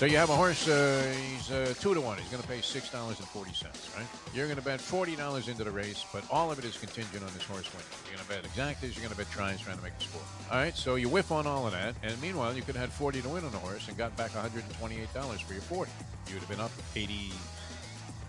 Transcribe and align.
So 0.00 0.06
you 0.06 0.16
have 0.16 0.30
a 0.30 0.34
horse. 0.34 0.66
Uh, 0.66 1.14
he's 1.28 1.50
uh, 1.50 1.74
two 1.78 1.92
to 1.92 2.00
one. 2.00 2.16
He's 2.16 2.30
going 2.30 2.40
to 2.40 2.48
pay 2.48 2.62
six 2.62 2.90
dollars 2.90 3.18
and 3.18 3.28
forty 3.28 3.52
cents. 3.52 3.90
Right? 3.94 4.06
You're 4.34 4.46
going 4.46 4.56
to 4.56 4.64
bet 4.64 4.80
forty 4.80 5.14
dollars 5.14 5.46
into 5.46 5.62
the 5.62 5.70
race, 5.70 6.06
but 6.10 6.24
all 6.30 6.50
of 6.50 6.58
it 6.58 6.64
is 6.64 6.78
contingent 6.78 7.22
on 7.22 7.30
this 7.34 7.44
horse 7.44 7.70
winning. 7.70 7.86
You're 8.08 8.16
going 8.16 8.26
to 8.26 8.32
bet 8.32 8.50
exactas. 8.50 8.96
You're 8.96 9.04
going 9.04 9.10
to 9.10 9.18
bet 9.18 9.30
tries, 9.30 9.60
trying 9.60 9.76
to 9.76 9.82
make 9.82 9.98
the 9.98 10.04
score. 10.04 10.22
All 10.50 10.56
right. 10.56 10.74
So 10.74 10.94
you 10.94 11.10
whiff 11.10 11.30
on 11.30 11.46
all 11.46 11.66
of 11.66 11.74
that, 11.74 11.96
and 12.02 12.18
meanwhile, 12.22 12.54
you 12.54 12.62
could 12.62 12.76
have 12.76 12.86
had 12.86 12.92
forty 12.94 13.20
to 13.20 13.28
win 13.28 13.44
on 13.44 13.52
the 13.52 13.58
horse 13.58 13.88
and 13.88 13.96
got 13.98 14.16
back 14.16 14.34
one 14.34 14.40
hundred 14.40 14.64
and 14.64 14.72
twenty-eight 14.78 15.12
dollars 15.12 15.42
for 15.42 15.52
your 15.52 15.60
forty. 15.60 15.92
You'd 16.28 16.38
have 16.38 16.48
been 16.48 16.60
up 16.60 16.72
80 16.96 17.32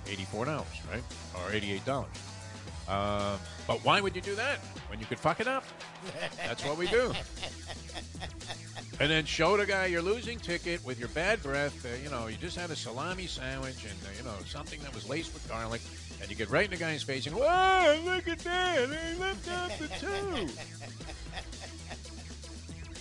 84 0.10 0.44
dollars, 0.44 0.68
right, 0.92 1.04
or 1.36 1.54
eighty-eight 1.54 1.86
dollars. 1.86 2.10
Uh, 2.90 3.38
but 3.66 3.78
why 3.86 4.02
would 4.02 4.14
you 4.14 4.22
do 4.22 4.36
that 4.36 4.58
when 4.90 5.00
you 5.00 5.06
could 5.06 5.20
fuck 5.20 5.40
it 5.40 5.48
up? 5.48 5.64
That's 6.36 6.66
what 6.66 6.78
we 6.78 6.88
do. 6.88 7.14
And 9.02 9.10
then 9.10 9.26
show 9.26 9.58
the 9.58 9.66
guy 9.66 9.88
your 9.88 10.04
losing 10.04 10.38
ticket 10.38 10.86
with 10.86 11.00
your 11.00 11.08
bad 11.08 11.42
breath. 11.42 11.84
Uh, 11.84 11.90
you 12.04 12.12
know, 12.12 12.28
you 12.28 12.38
just 12.38 12.56
had 12.56 12.70
a 12.70 12.76
salami 12.76 13.26
sandwich 13.26 13.84
and, 13.84 13.96
uh, 14.06 14.10
you 14.16 14.24
know, 14.24 14.36
something 14.46 14.80
that 14.82 14.94
was 14.94 15.10
laced 15.10 15.34
with 15.34 15.50
garlic. 15.50 15.82
And 16.22 16.30
you 16.30 16.36
get 16.36 16.52
right 16.52 16.66
in 16.66 16.70
the 16.70 16.78
guy's 16.78 17.02
face 17.02 17.26
and 17.26 17.36
oh, 17.36 18.02
look 18.06 18.28
at 18.28 18.38
that. 18.42 18.90
They 18.92 19.16
left 19.20 19.50
out 19.50 19.72
the 19.80 19.88
two. 19.88 20.54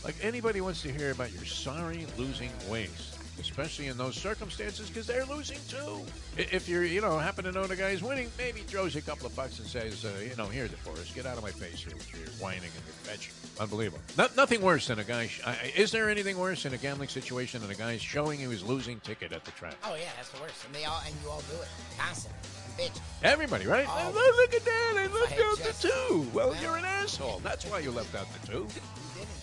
like 0.03 0.15
anybody 0.23 0.63
wants 0.63 0.81
to 0.85 0.91
hear 0.91 1.11
about 1.11 1.35
your 1.35 1.45
sorry 1.45 2.07
losing 2.17 2.51
ways, 2.71 3.19
especially 3.41 3.89
in 3.89 3.97
those 3.97 4.15
circumstances 4.17 4.89
because 4.89 5.07
they're 5.07 5.25
losing 5.25 5.59
too. 5.69 6.01
If 6.37 6.69
you're, 6.69 6.85
you 6.85 7.01
know, 7.01 7.19
happen 7.19 7.45
to 7.45 7.53
know 7.53 7.66
the 7.66 7.77
guy's 7.77 8.03
winning, 8.03 8.30
maybe 8.39 8.61
throws 8.61 8.95
you 8.95 9.01
a 9.01 9.03
couple 9.03 9.27
of 9.27 9.35
bucks 9.35 9.59
and 9.59 9.66
says, 9.66 10.05
uh, 10.05 10.11
you 10.23 10.37
know, 10.37 10.47
here's 10.47 10.73
it 10.73 10.79
for 10.79 10.93
us. 10.93 11.11
Get 11.13 11.27
out 11.27 11.37
of 11.37 11.43
my 11.43 11.51
face 11.51 11.83
here 11.83 11.95
with 11.97 12.11
your 12.13 12.29
whining 12.41 12.63
and 12.65 12.73
your 12.85 12.95
fetching. 13.03 13.33
Unbelievable. 13.59 14.01
No, 14.16 14.29
nothing 14.37 14.61
worse 14.63 14.87
than 14.87 14.99
a 14.99 15.05
guy. 15.05 15.27
Sh- 15.27 15.41
I- 15.45 15.73
is 15.77 15.91
there 15.91 16.09
anything 16.09 16.38
worse 16.38 16.65
in 16.66 16.74
a 16.74 16.79
gambling 16.79 17.09
situation 17.09 17.61
than 17.63 17.71
a 17.71 17.74
guy 17.74 17.96
showing 17.99 18.38
he 18.38 18.46
was 18.46 18.63
losing 18.63 19.01
ticket 19.01 19.33
at 19.33 19.45
the 19.45 19.51
track? 19.52 19.74
Oh 19.85 19.95
yeah, 19.96 20.11
that's 20.16 20.30
the 20.30 20.41
worst. 20.41 20.65
And 20.66 20.74
they 20.74 20.85
all 20.85 21.02
and 21.07 21.15
you 21.24 21.30
all 21.30 21.43
do 21.51 21.57
it 21.61 21.68
constantly. 21.99 22.38
Bitch. 22.79 22.99
Everybody, 23.23 23.66
right? 23.66 23.85
Oh. 23.88 24.13
Oh, 24.15 24.37
look 24.41 24.55
at 24.55 24.65
that. 24.65 24.95
I 24.96 25.07
left 25.09 25.38
I 25.38 25.43
out 25.45 25.59
just- 25.59 25.83
the 25.83 25.88
two. 25.88 26.30
Well, 26.33 26.51
Well- 26.51 26.63
you're 26.63 26.77
an 26.77 26.85
asshole. 26.85 27.41
That's 27.43 27.66
why 27.66 27.80
you 27.80 27.91
left 27.91 28.15
out 28.15 28.27
the 28.41 28.46
two. 28.46 28.66
You 28.77 29.27
didn't. 29.27 29.30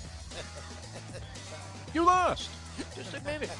You 1.93 2.05
lost. 2.05 2.49
Just 2.95 3.13
admit 3.13 3.43
it. 3.43 3.49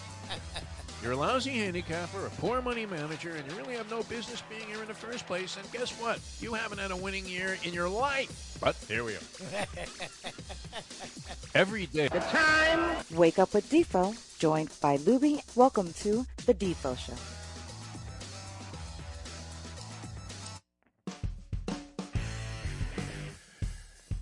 You're 1.03 1.11
a 1.11 1.17
lousy 1.17 1.51
handicapper, 1.51 2.25
a 2.25 2.29
poor 2.31 2.61
money 2.61 2.85
manager, 2.85 3.31
and 3.35 3.49
you 3.49 3.57
really 3.57 3.75
have 3.75 3.89
no 3.89 4.01
business 4.03 4.41
being 4.49 4.67
here 4.67 4.81
in 4.81 4.87
the 4.87 4.95
first 4.95 5.27
place. 5.27 5.55
And 5.55 5.71
guess 5.71 5.91
what? 6.01 6.19
You 6.39 6.53
haven't 6.53 6.79
had 6.79 6.89
a 6.89 6.95
winning 6.95 7.25
year 7.27 7.57
in 7.63 7.71
your 7.73 7.87
life. 7.87 8.57
But 8.59 8.75
here 8.87 9.03
we 9.03 9.13
are. 9.13 9.19
Every 11.55 11.85
day. 11.85 12.07
The 12.07 12.19
time. 12.19 12.97
Wake 13.11 13.37
up 13.37 13.53
with 13.53 13.69
Defo, 13.69 14.15
joined 14.39 14.71
by 14.81 14.97
Lubie. 14.97 15.43
Welcome 15.55 15.93
to 15.99 16.25
the 16.47 16.53
Defo 16.55 16.97
Show. 16.97 17.36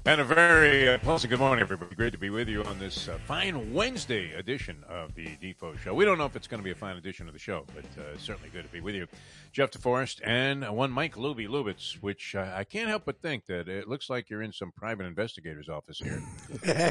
And 0.08 0.22
a 0.22 0.24
very 0.24 0.88
uh, 0.88 1.00
pleasant 1.00 1.32
good 1.32 1.40
morning, 1.40 1.64
everybody. 1.64 1.96
Great 1.96 2.12
to 2.12 2.20
be 2.20 2.30
with 2.30 2.48
you 2.48 2.64
on 2.64 2.78
this 2.78 3.08
uh, 3.08 3.18
fine 3.26 3.74
Wednesday 3.74 4.34
edition 4.34 4.84
of 4.88 5.16
the 5.16 5.26
Defo 5.42 5.76
Show. 5.80 5.96
We 5.96 6.06
don't 6.06 6.20
know 6.20 6.28
if 6.28 6.36
it's 6.36 6.46
going 6.46 6.60
to 6.60 6.64
be 6.64 6.70
a 6.70 6.76
fine 6.76 6.96
edition 6.96 7.26
of 7.26 7.34
the 7.34 7.40
show, 7.40 7.66
but 7.74 7.86
uh, 8.00 8.16
certainly 8.20 8.50
good 8.50 8.66
to 8.66 8.70
be 8.72 8.82
with 8.82 8.94
you. 8.94 9.08
Jeff 9.52 9.72
DeForrest 9.72 10.22
and 10.24 10.64
one 10.76 10.92
Mike 10.92 11.16
Lubie 11.16 11.48
Lubitz, 11.48 11.96
which 12.04 12.36
uh, 12.36 12.54
I 12.56 12.64
can't 12.66 12.88
help 12.88 13.02
but 13.06 13.20
think 13.20 13.48
that 13.48 13.68
it 13.68 13.88
looks 13.88 14.08
like 14.08 14.30
you're 14.30 14.44
in 14.44 14.54
some 14.54 14.72
private 14.72 15.08
investigator's 15.08 15.70
office 15.70 15.98
here. 15.98 16.22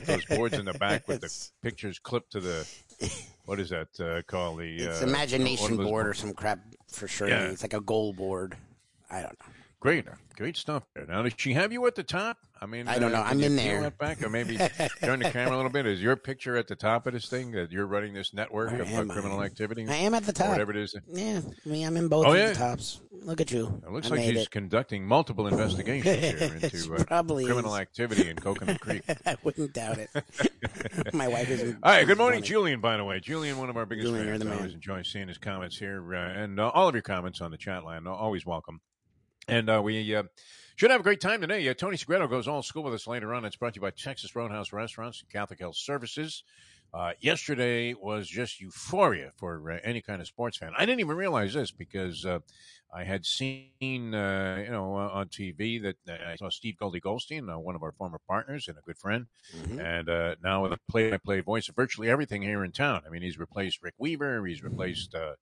Those 0.00 0.24
boards 0.24 0.58
in 0.58 0.64
the 0.64 0.74
back 0.74 1.06
with 1.06 1.20
the 1.20 1.48
pictures 1.62 2.00
clipped 2.00 2.32
to 2.32 2.40
the, 2.40 2.68
what 3.44 3.60
is 3.60 3.70
that 3.70 4.00
uh, 4.00 4.22
called? 4.22 4.58
The, 4.58 4.76
It's 4.76 5.02
uh, 5.02 5.06
imagination 5.06 5.76
board 5.76 6.08
or 6.08 6.14
some 6.14 6.32
crap 6.32 6.58
for 6.88 7.06
sure. 7.06 7.28
Yeah. 7.28 7.44
It's 7.44 7.62
like 7.62 7.74
a 7.74 7.80
goal 7.80 8.12
board. 8.12 8.56
I 9.08 9.20
don't 9.20 9.38
know. 9.38 9.53
Great, 9.84 10.06
great 10.34 10.56
stuff 10.56 10.84
there. 10.94 11.04
Now, 11.04 11.20
does 11.20 11.34
she 11.36 11.52
have 11.52 11.70
you 11.70 11.86
at 11.86 11.94
the 11.94 12.02
top? 12.02 12.38
I 12.58 12.64
mean, 12.64 12.88
I 12.88 12.98
don't 12.98 13.12
know. 13.12 13.22
can 13.22 13.32
I'm 13.32 13.42
in 13.42 13.54
there. 13.54 13.82
that 13.82 13.98
back, 13.98 14.22
or 14.22 14.30
maybe 14.30 14.56
turn 15.04 15.18
the 15.18 15.28
camera 15.30 15.54
a 15.54 15.58
little 15.58 15.70
bit. 15.70 15.84
Is 15.84 16.00
your 16.00 16.16
picture 16.16 16.56
at 16.56 16.68
the 16.68 16.74
top 16.74 17.06
of 17.06 17.12
this 17.12 17.28
thing 17.28 17.50
that 17.50 17.70
you're 17.70 17.86
running 17.86 18.14
this 18.14 18.32
network 18.32 18.72
of 18.72 18.80
uh, 18.80 18.96
am 18.96 19.10
I? 19.10 19.12
criminal 19.12 19.42
activity? 19.42 19.86
I 19.86 19.96
am 19.96 20.14
at 20.14 20.24
the 20.24 20.32
top. 20.32 20.48
whatever 20.48 20.70
it 20.70 20.78
is. 20.78 20.94
Yeah, 21.06 21.42
I 21.44 21.68
mean, 21.68 21.86
I'm 21.86 21.98
in 21.98 22.08
both 22.08 22.24
Oh, 22.24 22.30
of 22.32 22.38
yeah? 22.38 22.48
the 22.48 22.54
tops. 22.54 23.02
Look 23.12 23.42
at 23.42 23.52
you. 23.52 23.82
It 23.86 23.92
looks 23.92 24.10
I 24.10 24.14
like 24.14 24.24
she's 24.24 24.44
it. 24.44 24.50
conducting 24.50 25.04
multiple 25.06 25.48
investigations 25.48 26.18
here 26.40 26.54
into 26.62 26.94
uh, 26.94 27.22
criminal 27.24 27.74
is. 27.74 27.80
activity 27.82 28.30
in 28.30 28.36
Coconut 28.36 28.80
Creek. 28.80 29.02
I 29.26 29.36
wouldn't 29.42 29.74
doubt 29.74 29.98
it. 29.98 30.08
My 31.12 31.28
wife 31.28 31.50
is. 31.50 31.74
All 31.82 31.92
right, 31.92 32.06
good 32.06 32.16
morning, 32.16 32.42
Julian. 32.42 32.80
By 32.80 32.96
the 32.96 33.04
way, 33.04 33.20
Julian, 33.20 33.58
one 33.58 33.68
of 33.68 33.76
our 33.76 33.84
biggest 33.84 34.06
Julian, 34.06 34.28
fans. 34.28 34.42
the 34.44 34.50
I 34.50 34.56
always 34.56 34.72
enjoy 34.72 35.02
seeing 35.02 35.28
his 35.28 35.36
comments 35.36 35.76
here, 35.76 36.02
uh, 36.14 36.42
and 36.42 36.58
uh, 36.58 36.70
all 36.70 36.88
of 36.88 36.94
your 36.94 37.02
comments 37.02 37.42
on 37.42 37.50
the 37.50 37.58
chat 37.58 37.84
line. 37.84 38.06
Are 38.06 38.14
always 38.14 38.46
welcome. 38.46 38.80
And 39.48 39.68
uh, 39.68 39.80
we 39.82 40.14
uh, 40.14 40.24
should 40.76 40.90
have 40.90 41.00
a 41.00 41.04
great 41.04 41.20
time 41.20 41.40
today. 41.40 41.68
Uh, 41.68 41.74
Tony 41.74 41.96
Segreto 41.96 42.28
goes 42.28 42.48
all 42.48 42.62
school 42.62 42.82
with 42.82 42.94
us 42.94 43.06
later 43.06 43.34
on. 43.34 43.44
It's 43.44 43.56
brought 43.56 43.74
to 43.74 43.78
you 43.78 43.82
by 43.82 43.90
Texas 43.90 44.34
Roadhouse 44.34 44.72
Restaurants 44.72 45.20
and 45.20 45.30
Catholic 45.30 45.60
Health 45.60 45.76
Services. 45.76 46.42
Uh, 46.92 47.12
yesterday 47.18 47.92
was 47.92 48.28
just 48.28 48.60
euphoria 48.60 49.32
for 49.36 49.70
uh, 49.72 49.78
any 49.82 50.00
kind 50.00 50.20
of 50.20 50.28
sports 50.28 50.56
fan. 50.56 50.72
I 50.78 50.86
didn't 50.86 51.00
even 51.00 51.16
realize 51.16 51.52
this 51.52 51.72
because 51.72 52.24
uh, 52.24 52.38
I 52.94 53.02
had 53.02 53.26
seen, 53.26 54.14
uh, 54.14 54.62
you 54.64 54.70
know, 54.70 54.96
uh, 54.96 55.08
on 55.12 55.26
TV 55.28 55.82
that 55.82 55.96
I 56.08 56.36
saw 56.36 56.48
Steve 56.50 56.76
Goldie 56.76 57.00
Goldstein, 57.00 57.50
uh, 57.50 57.58
one 57.58 57.74
of 57.74 57.82
our 57.82 57.90
former 57.90 58.20
partners 58.28 58.68
and 58.68 58.78
a 58.78 58.80
good 58.80 58.96
friend, 58.96 59.26
Mhm. 59.56 59.84
and 59.84 60.08
uh, 60.08 60.36
now 60.42 60.62
with 60.62 60.72
a 60.72 60.78
play-by-play 60.88 61.40
voice 61.40 61.68
of 61.68 61.74
virtually 61.74 62.08
everything 62.08 62.42
here 62.42 62.64
in 62.64 62.70
town. 62.70 63.02
I 63.04 63.10
mean, 63.10 63.22
he's 63.22 63.38
replaced 63.40 63.82
Rick 63.82 63.94
Weaver. 63.98 64.46
He's 64.46 64.62
replaced, 64.62 65.16
uh, 65.16 65.34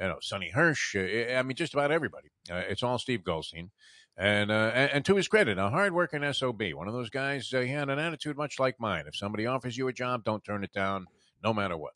you 0.00 0.08
know, 0.08 0.18
Sonny 0.20 0.50
Hirsch. 0.50 0.96
Uh, 0.96 1.34
I 1.34 1.42
mean, 1.42 1.56
just 1.56 1.74
about 1.74 1.90
everybody. 1.90 2.28
Uh, 2.50 2.62
it's 2.68 2.82
all 2.82 2.98
Steve 2.98 3.24
Goldstein. 3.24 3.70
And, 4.18 4.50
uh, 4.50 4.70
and 4.74 4.90
and 4.92 5.04
to 5.04 5.16
his 5.16 5.28
credit, 5.28 5.58
a 5.58 5.68
hardworking 5.68 6.32
SOB, 6.32 6.62
one 6.72 6.88
of 6.88 6.94
those 6.94 7.10
guys. 7.10 7.52
Uh, 7.52 7.60
he 7.60 7.68
had 7.68 7.90
an 7.90 7.98
attitude 7.98 8.36
much 8.36 8.58
like 8.58 8.80
mine. 8.80 9.04
If 9.06 9.14
somebody 9.14 9.46
offers 9.46 9.76
you 9.76 9.88
a 9.88 9.92
job, 9.92 10.24
don't 10.24 10.42
turn 10.42 10.64
it 10.64 10.72
down, 10.72 11.06
no 11.44 11.52
matter 11.52 11.76
what. 11.76 11.92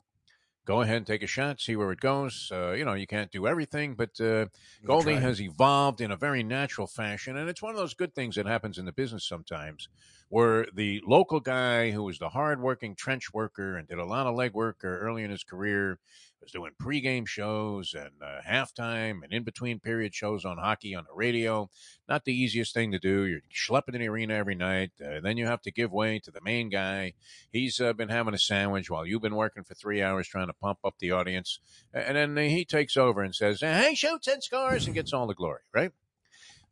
Go 0.63 0.81
ahead 0.81 0.97
and 0.97 1.07
take 1.07 1.23
a 1.23 1.27
shot, 1.27 1.59
see 1.59 1.75
where 1.75 1.91
it 1.91 1.99
goes. 1.99 2.51
Uh, 2.53 2.73
you 2.73 2.85
know, 2.85 2.93
you 2.93 3.07
can't 3.07 3.31
do 3.31 3.47
everything, 3.47 3.95
but 3.95 4.21
uh, 4.21 4.45
Goldie 4.85 5.15
has 5.15 5.41
evolved 5.41 6.01
in 6.01 6.11
a 6.11 6.15
very 6.15 6.43
natural 6.43 6.85
fashion, 6.85 7.35
and 7.35 7.49
it's 7.49 7.63
one 7.63 7.71
of 7.71 7.77
those 7.77 7.95
good 7.95 8.13
things 8.13 8.35
that 8.35 8.45
happens 8.45 8.77
in 8.77 8.85
the 8.85 8.91
business 8.91 9.27
sometimes, 9.27 9.89
where 10.29 10.67
the 10.75 11.01
local 11.07 11.39
guy 11.39 11.89
who 11.89 12.03
was 12.03 12.19
the 12.19 12.29
hardworking 12.29 12.93
trench 12.93 13.33
worker 13.33 13.77
and 13.77 13.87
did 13.87 13.97
a 13.97 14.05
lot 14.05 14.27
of 14.27 14.35
legwork 14.35 14.83
early 14.83 15.23
in 15.23 15.31
his 15.31 15.43
career 15.43 15.97
was 16.41 16.51
doing 16.51 16.71
pregame 16.81 17.27
shows 17.27 17.93
and 17.93 18.11
uh, 18.21 18.39
halftime 18.47 19.23
and 19.23 19.31
in 19.31 19.43
between 19.43 19.79
period 19.79 20.13
shows 20.15 20.43
on 20.43 20.57
hockey 20.57 20.95
on 20.95 21.03
the 21.07 21.13
radio. 21.15 21.69
Not 22.09 22.25
the 22.25 22.33
easiest 22.33 22.73
thing 22.73 22.91
to 22.91 22.99
do. 22.99 23.25
You're 23.25 23.41
schlepping 23.53 23.93
in 23.93 24.01
the 24.01 24.07
arena 24.07 24.33
every 24.33 24.55
night. 24.55 24.91
Uh, 24.99 25.19
then 25.21 25.37
you 25.37 25.45
have 25.45 25.61
to 25.61 25.71
give 25.71 25.91
way 25.91 26.19
to 26.19 26.31
the 26.31 26.41
main 26.41 26.69
guy. 26.69 27.13
He's 27.51 27.79
uh, 27.79 27.93
been 27.93 28.09
having 28.09 28.33
a 28.33 28.39
sandwich 28.39 28.89
while 28.89 29.05
you've 29.05 29.21
been 29.21 29.35
working 29.35 29.63
for 29.63 29.75
three 29.75 30.01
hours 30.01 30.27
trying 30.27 30.47
to 30.47 30.53
pump 30.53 30.79
up 30.83 30.95
the 30.99 31.11
audience. 31.11 31.59
And 31.93 32.17
then 32.17 32.35
he 32.49 32.65
takes 32.65 32.97
over 32.97 33.21
and 33.21 33.35
says, 33.35 33.61
Hey, 33.61 33.93
shoots 33.95 34.27
and 34.27 34.43
scores 34.43 34.85
and 34.85 34.95
gets 34.95 35.13
all 35.13 35.27
the 35.27 35.35
glory, 35.35 35.61
right? 35.73 35.91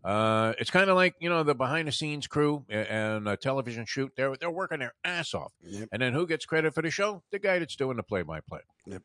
Uh, 0.04 0.54
it's 0.58 0.72
kind 0.72 0.90
of 0.90 0.96
like 0.96 1.14
you 1.20 1.28
know 1.30 1.44
the 1.44 1.54
behind 1.54 1.86
the 1.86 1.92
scenes 1.92 2.26
crew 2.26 2.64
and 2.70 3.28
a 3.28 3.36
television 3.36 3.86
shoot. 3.86 4.10
They're 4.16 4.34
they're 4.38 4.50
working 4.50 4.80
their 4.80 4.94
ass 5.04 5.34
off, 5.34 5.52
Yep. 5.62 5.90
and 5.92 6.02
then 6.02 6.14
who 6.14 6.26
gets 6.26 6.46
credit 6.46 6.74
for 6.74 6.82
the 6.82 6.90
show? 6.90 7.22
The 7.34 7.40
guy 7.40 7.60
that's 7.60 7.76
doing 7.76 7.98
the 7.98 8.04
play 8.04 8.22
by 8.22 8.40
play. 8.40 8.62
Yep. 8.86 9.02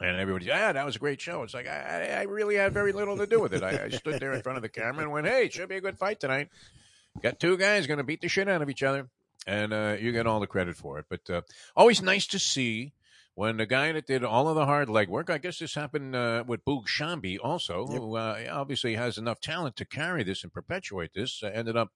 And 0.00 0.16
everybody's, 0.16 0.46
yeah, 0.46 0.72
that 0.72 0.86
was 0.86 0.94
a 0.96 1.00
great 1.00 1.20
show. 1.20 1.42
It's 1.42 1.54
like 1.54 1.66
I, 1.66 2.18
I 2.20 2.22
really 2.22 2.54
had 2.54 2.72
very 2.72 2.92
little 2.92 3.16
to 3.16 3.26
do 3.26 3.40
with 3.40 3.52
it. 3.52 3.62
I, 3.64 3.84
I 3.84 3.88
stood 3.88 4.20
there 4.20 4.32
in 4.32 4.42
front 4.42 4.56
of 4.56 4.62
the 4.62 4.68
camera 4.68 5.02
and 5.02 5.10
went, 5.12 5.26
"Hey, 5.26 5.46
it 5.46 5.52
should 5.52 5.68
be 5.68 5.76
a 5.76 5.80
good 5.80 5.98
fight 5.98 6.20
tonight." 6.20 6.50
Got 7.20 7.40
two 7.40 7.56
guys 7.56 7.88
going 7.88 7.98
to 7.98 8.04
beat 8.04 8.20
the 8.20 8.28
shit 8.28 8.48
out 8.48 8.62
of 8.62 8.70
each 8.70 8.84
other, 8.84 9.08
and 9.46 9.72
uh, 9.72 9.96
you 9.98 10.12
get 10.12 10.26
all 10.28 10.38
the 10.38 10.46
credit 10.46 10.76
for 10.76 11.00
it. 11.00 11.06
But 11.10 11.28
uh, 11.28 11.40
always 11.74 12.00
nice 12.00 12.28
to 12.28 12.38
see 12.38 12.92
when 13.34 13.56
the 13.56 13.66
guy 13.66 13.90
that 13.90 14.06
did 14.06 14.22
all 14.22 14.48
of 14.48 14.54
the 14.54 14.66
hard 14.66 14.86
legwork. 14.86 15.30
I 15.30 15.38
guess 15.38 15.58
this 15.58 15.74
happened 15.74 16.14
uh, 16.14 16.44
with 16.46 16.64
Boog 16.64 16.84
Sciambi 16.86 17.38
also, 17.42 17.88
Yep. 17.90 17.98
who 18.00 18.16
uh, 18.16 18.44
obviously 18.52 18.94
has 18.94 19.18
enough 19.18 19.40
talent 19.40 19.74
to 19.76 19.84
carry 19.84 20.22
this 20.22 20.44
and 20.44 20.52
perpetuate 20.52 21.10
this. 21.12 21.42
Uh, 21.42 21.48
ended 21.52 21.76
up 21.76 21.90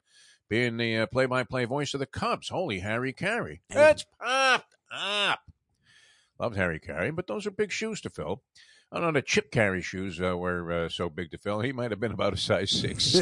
being 0.48 0.76
the 0.76 0.98
uh, 0.98 1.06
play-by-play 1.06 1.66
voice 1.66 1.94
of 1.94 2.00
the 2.00 2.06
Cubs. 2.06 2.48
Holy 2.48 2.80
Harry 2.80 3.12
Caray! 3.12 3.60
It's 3.70 4.04
popped 4.20 4.74
up. 4.92 5.40
Loved 6.42 6.56
Harry 6.56 6.80
Caray, 6.80 7.10
but 7.12 7.28
those 7.28 7.46
are 7.46 7.52
big 7.52 7.70
shoes 7.70 8.00
to 8.00 8.10
fill. 8.10 8.42
I 8.90 8.96
don't 8.96 9.06
know 9.06 9.12
the 9.12 9.22
Chip 9.22 9.52
Caray 9.52 9.80
shoes 9.80 10.20
uh, 10.20 10.36
were 10.36 10.72
uh, 10.72 10.88
so 10.88 11.08
big 11.08 11.30
to 11.30 11.38
fill. 11.38 11.60
He 11.60 11.72
might 11.72 11.92
have 11.92 12.00
been 12.00 12.10
about 12.10 12.32
a 12.32 12.36
size 12.36 12.72
six. 12.72 13.12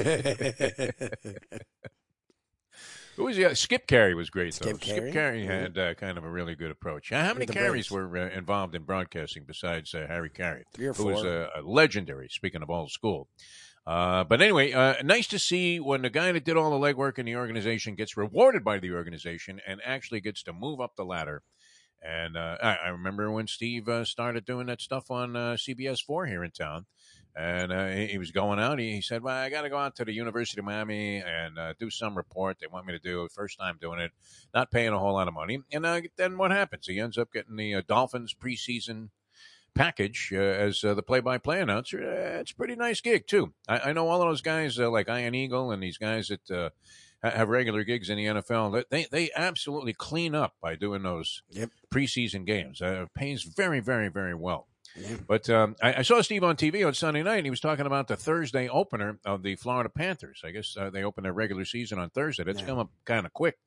Who 3.17 3.25
was 3.25 3.37
he? 3.37 3.44
Uh, 3.44 3.52
Skip 3.52 3.87
Caray 3.87 4.14
was 4.14 4.31
great 4.31 4.55
though. 4.55 4.69
Skip 4.69 4.81
Caray? 4.81 5.00
Skip 5.00 5.12
Caray 5.12 5.44
had 5.44 5.76
uh, 5.76 5.93
kind 5.93 6.17
of 6.17 6.25
a 6.25 6.31
really 6.31 6.55
good 6.55 6.70
approach. 6.70 7.12
Uh, 7.12 7.22
how 7.22 7.34
many 7.34 7.44
the 7.44 7.52
Braves. 7.52 7.90
were 7.90 8.17
uh, 8.17 8.31
involved 8.31 8.75
in 8.75 8.84
broadcasting 8.84 9.44
besides 9.46 9.93
uh, 9.93 10.06
Harry 10.08 10.31
Caray? 10.31 10.64
Three 10.73 10.87
or 10.87 10.94
who 10.94 11.05
was 11.08 11.23
uh, 11.23 11.49
a 11.55 11.61
legendary. 11.61 12.28
Speaking 12.31 12.62
of 12.62 12.70
old 12.70 12.90
school. 12.90 13.28
Uh, 13.87 14.25
but 14.25 14.40
anyway, 14.40 14.73
uh, 14.73 14.94
nice 15.02 15.26
to 15.26 15.38
see 15.38 15.78
when 15.78 16.00
the 16.00 16.08
guy 16.08 16.32
that 16.32 16.44
did 16.46 16.56
all 16.56 16.70
the 16.70 16.76
legwork 16.87 17.19
in 17.19 17.26
the 17.26 17.37
organization 17.37 17.94
gets 17.94 18.16
rewarded 18.16 18.64
by 18.64 18.78
the 18.78 18.93
organization 18.93 19.61
and 19.66 19.81
actually 19.84 20.23
gets 20.23 20.43
to 20.43 20.55
move 20.55 20.81
up 20.81 20.96
the 20.96 21.05
ladder 21.05 21.43
And 22.02 22.37
uh, 22.37 22.56
I, 22.62 22.76
I 22.87 22.88
remember 22.88 23.31
when 23.31 23.47
Steve 23.47 23.88
uh, 23.88 24.05
started 24.05 24.44
doing 24.44 24.67
that 24.67 24.81
stuff 24.81 25.11
on 25.11 25.37
uh, 25.37 25.56
CBS 25.58 26.02
4 26.02 26.26
here 26.26 26.43
in 26.44 26.50
town. 26.50 26.87
And 27.37 27.73
uh, 27.73 27.88
he, 27.88 28.06
he 28.08 28.19
was 28.19 28.31
going 28.32 28.58
out. 28.58 28.79
He, 28.79 28.93
he 28.94 29.00
said, 29.02 29.23
Well, 29.23 29.37
I 29.37 29.50
got 29.50 29.62
to 29.62 29.70
go 29.70 29.79
out 29.79 29.97
to 29.97 30.05
the 30.05 30.12
University 30.12 30.61
of 30.61 30.64
Miami 30.64 31.19
and 31.19 31.58
uh, 31.58 31.75
do 31.79 31.91
some 31.91 32.17
report. 32.17 32.58
They 32.61 32.67
want 32.67 32.87
me 32.87 32.93
to 32.93 32.99
do. 32.99 33.29
First 33.32 33.58
time 33.58 33.79
doing 33.81 34.00
it, 34.00 34.12
not 34.55 34.70
paying 34.70 34.93
a 34.93 34.99
whole 34.99 35.12
lot 35.12 35.29
of 35.29 35.35
money. 35.35 35.61
And 35.73 35.87
uh, 35.87 36.00
then 36.17 36.38
what 36.38 36.50
happens? 36.50 36.87
He 36.87 36.99
ends 36.99 37.19
up 37.19 37.32
getting 37.32 37.56
the 37.56 37.82
Dolphins 37.87 38.35
preseason 38.35 39.11
package 39.75 40.32
as 40.32 40.81
the 40.81 41.02
play-by-play 41.02 41.61
announcer. 41.61 41.99
Uh, 41.99 42.41
it's 42.41 42.50
a 42.50 42.56
pretty 42.56 42.75
nice 42.75 43.00
gig 43.00 43.29
too. 43.29 43.52
I, 43.69 43.79
I 43.79 43.93
know 43.93 44.08
all 44.08 44.23
of 44.23 44.29
those 44.29 44.43
guys 44.43 44.79
like 44.79 45.08
Ian 45.08 45.35
Eagle 45.35 45.70
and 45.70 45.82
these 45.82 45.99
guys 45.99 46.29
that 46.29 46.41
ha- 46.49 46.70
have 47.28 47.49
regular 47.49 47.84
gigs 47.84 48.08
in 48.11 48.17
the 48.17 48.25
NFL. 48.26 48.84
They 48.90 49.05
they 49.11 49.31
absolutely 49.37 49.93
clean 49.93 50.34
up 50.34 50.55
by 50.62 50.75
doing 50.76 51.02
those 51.02 51.43
Yep. 51.50 51.70
preseason 51.93 52.46
games. 52.46 52.81
Uh, 52.81 53.02
it 53.05 53.14
pays 53.14 53.43
very 53.43 53.81
very 53.81 54.08
very 54.08 54.34
well. 54.34 54.67
But 55.28 55.49
um, 55.49 55.76
I, 55.81 55.94
I 55.99 56.02
saw 56.02 56.20
Steve 56.20 56.43
on 56.43 56.56
TV 56.56 56.84
on 56.84 56.94
Sunday 56.94 57.22
night, 57.22 57.37
and 57.37 57.46
he 57.46 57.50
was 57.50 57.61
talking 57.61 57.87
about 57.87 58.08
the 58.08 58.17
Thursday 58.17 58.69
opener 58.69 59.19
of 59.25 59.43
the 59.44 59.55
Florida 59.55 59.88
Panthers. 59.88 60.43
I 60.44 60.50
guess 60.50 60.76
uh, 60.76 60.90
they 60.90 61.05
open 61.05 61.22
their 61.22 61.32
regular 61.32 61.64
season 61.64 61.99
on 62.00 62.11
Thursday. 62.11 62.43
That's 62.43 62.61
Yeah. 62.61 62.67
come 62.67 62.78
up 62.81 62.90
kind 63.05 63.25
of 63.25 63.32
quick. 63.32 63.58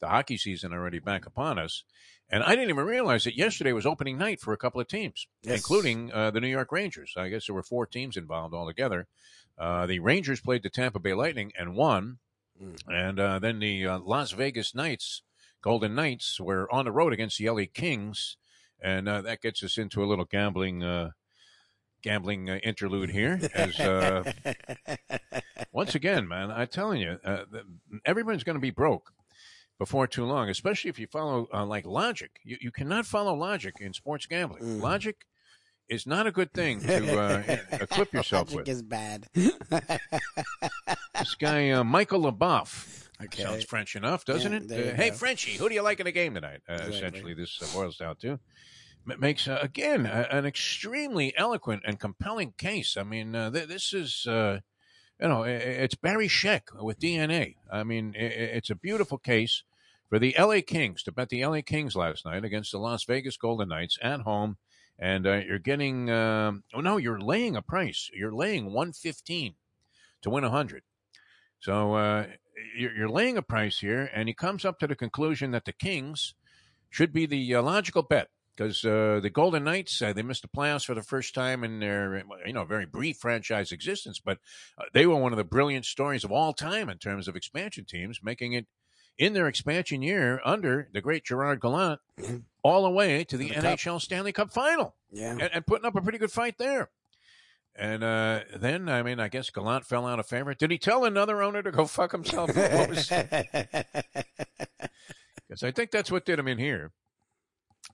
The 0.00 0.06
hockey 0.06 0.36
season 0.36 0.72
already 0.72 1.00
back 1.00 1.26
upon 1.26 1.58
us. 1.58 1.82
And 2.30 2.44
I 2.44 2.50
didn't 2.50 2.70
even 2.70 2.84
realize 2.84 3.24
that 3.24 3.34
yesterday 3.36 3.72
was 3.72 3.86
opening 3.86 4.16
night 4.18 4.38
for 4.40 4.52
a 4.52 4.56
couple 4.56 4.80
of 4.80 4.86
teams, 4.86 5.26
Yes. 5.42 5.56
including 5.56 6.12
uh, 6.12 6.30
the 6.30 6.40
New 6.40 6.46
York 6.46 6.70
Rangers. 6.70 7.14
I 7.16 7.28
guess 7.28 7.46
there 7.46 7.54
were 7.56 7.64
four 7.64 7.84
teams 7.84 8.16
involved 8.16 8.54
altogether. 8.54 9.08
Uh, 9.58 9.86
the 9.86 9.98
Rangers 9.98 10.40
played 10.40 10.62
the 10.62 10.70
Tampa 10.70 11.00
Bay 11.00 11.14
Lightning 11.14 11.52
and 11.58 11.74
won. 11.74 12.18
Mm. 12.62 12.76
And 12.88 13.20
uh, 13.20 13.38
then 13.38 13.58
the 13.60 13.86
uh, 13.86 13.98
Las 14.00 14.32
Vegas 14.32 14.74
Knights, 14.74 15.22
Golden 15.62 15.94
Knights, 15.94 16.40
were 16.40 16.72
on 16.72 16.84
the 16.84 16.92
road 16.92 17.12
against 17.12 17.38
the 17.38 17.48
LA 17.48 17.64
Kings. 17.72 18.36
And 18.80 19.08
uh, 19.08 19.22
that 19.22 19.42
gets 19.42 19.62
us 19.62 19.78
into 19.78 20.02
a 20.02 20.06
little 20.06 20.24
gambling. 20.24 20.82
Uh, 20.82 21.10
Gambling 22.00 22.48
uh, 22.48 22.60
interlude 22.62 23.10
here, 23.10 23.40
as 23.54 23.80
uh, 23.80 24.22
once 25.72 25.96
again, 25.96 26.28
man, 26.28 26.48
I'm 26.48 26.68
telling 26.68 27.00
you, 27.00 27.18
uh, 27.24 27.38
everyone's 28.04 28.44
going 28.44 28.54
to 28.54 28.60
be 28.60 28.70
broke 28.70 29.10
before 29.78 30.06
too 30.06 30.24
long, 30.24 30.48
especially 30.48 30.90
if 30.90 30.98
you 30.98 31.06
follow 31.06 31.48
uh, 31.52 31.64
like 31.64 31.86
logic. 31.86 32.40
You, 32.44 32.56
you 32.60 32.70
cannot 32.70 33.06
follow 33.06 33.34
logic 33.34 33.74
in 33.80 33.92
sports 33.92 34.26
gambling. 34.26 34.62
Mm. 34.62 34.80
Logic 34.80 35.16
is 35.88 36.06
not 36.06 36.26
a 36.26 36.32
good 36.32 36.52
thing 36.52 36.80
to 36.80 37.18
uh, 37.20 37.56
equip 37.80 38.12
yourself 38.12 38.48
Logic 38.52 38.58
with. 38.58 38.68
is 38.68 38.82
bad. 38.82 39.26
This 39.34 41.34
guy, 41.38 41.70
uh, 41.70 41.84
Michael 41.84 42.30
LeBoff, 42.30 43.06
Okay. 43.24 43.42
sounds 43.42 43.64
French 43.64 43.96
enough, 43.96 44.24
doesn't 44.24 44.52
Yeah, 44.70 44.76
it? 44.76 44.84
you 44.86 44.92
Uh, 44.92 44.94
hey, 44.94 45.10
go. 45.10 45.16
Frenchie, 45.16 45.52
who 45.56 45.68
do 45.68 45.74
you 45.74 45.82
like 45.82 45.98
in 46.00 46.06
the 46.06 46.12
game 46.12 46.34
tonight? 46.34 46.60
Uh, 46.68 46.74
Exactly. 46.74 46.96
Essentially, 46.96 47.34
this 47.34 47.58
uh, 47.62 47.66
boils 47.76 47.96
down 47.96 48.16
to. 48.16 48.38
M- 49.10 49.20
Makes 49.20 49.48
uh, 49.48 49.58
again 49.60 50.06
a, 50.06 50.28
an 50.30 50.46
extremely 50.46 51.36
eloquent 51.36 51.82
and 51.84 51.98
compelling 51.98 52.52
case. 52.56 52.96
I 52.96 53.02
mean, 53.02 53.34
uh, 53.34 53.50
th- 53.50 53.66
this 53.68 53.92
is 53.92 54.26
uh, 54.26 54.60
you 55.20 55.28
know 55.28 55.42
i- 55.42 55.48
i- 55.48 55.78
it's 55.84 55.96
Barry 55.96 56.28
Scheck 56.28 56.68
with 56.80 57.00
DNA. 57.00 57.56
I 57.72 57.82
mean, 57.82 58.14
i- 58.16 58.22
i- 58.22 58.52
it's 58.58 58.70
a 58.70 58.76
beautiful 58.76 59.18
case 59.18 59.64
for 60.08 60.18
the 60.20 60.34
LA 60.38 60.60
Kings 60.60 61.02
to 61.02 61.12
bet 61.12 61.28
the 61.30 61.44
LA 61.44 61.60
Kings 61.62 61.96
last 61.96 62.24
night 62.24 62.44
against 62.44 62.70
the 62.72 62.78
Las 62.78 63.02
Vegas 63.04 63.36
Golden 63.36 63.68
Knights 63.70 63.98
at 64.00 64.20
home, 64.20 64.58
and 64.98 65.26
uh, 65.26 65.40
you're 65.46 65.58
getting 65.58 66.10
um 66.10 66.64
oh 66.74 66.80
no, 66.80 66.96
you're 66.96 67.20
laying 67.20 67.56
a 67.56 67.62
price. 67.62 68.10
You're 68.12 68.34
laying 68.34 68.72
one 68.72 68.92
fifteen 68.92 69.54
to 70.22 70.30
win 70.30 70.44
a 70.44 70.50
hundred. 70.50 70.82
So 71.60 71.94
uh, 71.94 72.26
you're, 72.76 72.94
you're 72.94 73.08
laying 73.08 73.36
a 73.36 73.42
price 73.42 73.78
here, 73.78 74.10
and 74.14 74.28
he 74.28 74.34
comes 74.34 74.64
up 74.64 74.78
to 74.78 74.86
the 74.86 74.96
conclusion 74.96 75.50
that 75.52 75.64
the 75.64 75.72
Kings 75.72 76.34
should 76.90 77.12
be 77.12 77.26
the 77.26 77.54
uh, 77.54 77.62
logical 77.62 78.02
bet 78.02 78.28
because 78.56 78.84
uh, 78.84 79.20
the 79.22 79.30
Golden 79.30 79.64
Knights 79.64 80.00
uh, 80.02 80.12
they 80.12 80.22
missed 80.22 80.42
the 80.42 80.48
playoffs 80.48 80.84
for 80.84 80.94
the 80.94 81.02
first 81.02 81.34
time 81.34 81.62
in 81.62 81.80
their 81.80 82.24
you 82.44 82.52
know 82.52 82.64
very 82.64 82.86
brief 82.86 83.18
franchise 83.18 83.72
existence, 83.72 84.20
but 84.24 84.38
uh, 84.78 84.84
they 84.92 85.06
were 85.06 85.16
one 85.16 85.32
of 85.32 85.38
the 85.38 85.44
brilliant 85.44 85.84
stories 85.84 86.24
of 86.24 86.32
all 86.32 86.52
time 86.52 86.88
in 86.88 86.98
terms 86.98 87.28
of 87.28 87.36
expansion 87.36 87.84
teams, 87.84 88.20
making 88.22 88.54
it 88.54 88.66
in 89.18 89.32
their 89.34 89.48
expansion 89.48 90.02
year 90.02 90.40
under 90.44 90.88
the 90.92 91.00
great 91.00 91.24
Gerard 91.24 91.60
Gallant 91.60 92.00
all 92.62 92.84
the 92.84 92.90
way 92.90 93.24
to 93.24 93.36
the 93.36 93.48
the 93.48 93.54
Cup. 93.54 93.64
NHL 93.78 94.00
Stanley 94.00 94.32
Cup 94.32 94.52
Final 94.52 94.94
Yeah. 95.10 95.32
and, 95.32 95.42
and 95.42 95.66
putting 95.66 95.84
up 95.86 95.96
a 95.96 96.00
pretty 96.00 96.18
good 96.18 96.32
fight 96.32 96.56
there. 96.58 96.90
And 97.80 98.02
uh, 98.02 98.40
then, 98.56 98.88
I 98.88 99.04
mean, 99.04 99.20
I 99.20 99.28
guess 99.28 99.50
Gallant 99.50 99.86
fell 99.86 100.04
out 100.06 100.18
of 100.18 100.26
favor. 100.26 100.52
Did 100.52 100.72
he 100.72 100.78
tell 100.78 101.04
another 101.04 101.42
owner 101.42 101.62
to 101.62 101.70
go 101.70 101.86
fuck 101.86 102.10
himself? 102.10 102.48
Because 102.48 103.12
I 105.62 105.70
think 105.70 105.92
that's 105.92 106.10
what 106.10 106.24
did 106.24 106.40
him 106.40 106.48
in 106.48 106.58
here 106.58 106.90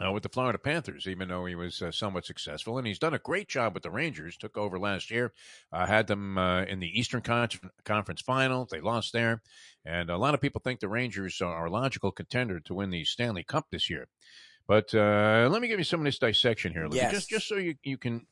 uh, 0.05 0.11
with 0.13 0.23
the 0.23 0.29
Florida 0.29 0.59
Panthers, 0.59 1.07
even 1.07 1.29
though 1.29 1.45
he 1.47 1.55
was 1.55 1.81
uh, 1.83 1.93
somewhat 1.93 2.25
successful. 2.27 2.79
And 2.79 2.87
he's 2.87 2.99
done 2.99 3.15
a 3.15 3.19
great 3.19 3.49
job 3.49 3.75
with 3.75 3.83
the 3.83 3.91
Rangers. 3.91 4.37
Took 4.37 4.57
over 4.57 4.79
last 4.79 5.11
year, 5.11 5.33
uh, 5.73 5.87
had 5.87 6.07
them 6.07 6.37
uh, 6.39 6.63
in 6.65 6.81
the 6.81 6.99
Eastern 6.99 7.21
Con- 7.21 7.49
Conference 7.85 8.21
Final. 8.21 8.67
They 8.71 8.81
lost 8.81 9.13
there. 9.13 9.43
And 9.85 10.11
a 10.11 10.17
lot 10.19 10.35
of 10.35 10.41
people 10.41 10.61
think 10.65 10.81
the 10.81 10.89
Rangers 10.89 11.41
are 11.41 11.67
a 11.67 11.71
logical 11.71 12.11
contender 12.11 12.59
to 12.61 12.75
win 12.75 12.91
the 12.91 13.05
Stanley 13.05 13.45
Cup 13.45 13.67
this 13.71 13.89
year. 13.89 14.09
But 14.67 14.95
uh, 14.95 15.49
let 15.51 15.61
me 15.61 15.69
give 15.69 15.79
you 15.79 15.85
some 15.85 16.01
of 16.01 16.05
this 16.07 16.19
dissection 16.19 16.73
here, 16.73 16.89
Yes. 16.91 17.13
just 17.13 17.29
just 17.29 17.47
so 17.47 17.57
you 17.57 17.75
you 17.83 17.99
can 17.99 18.27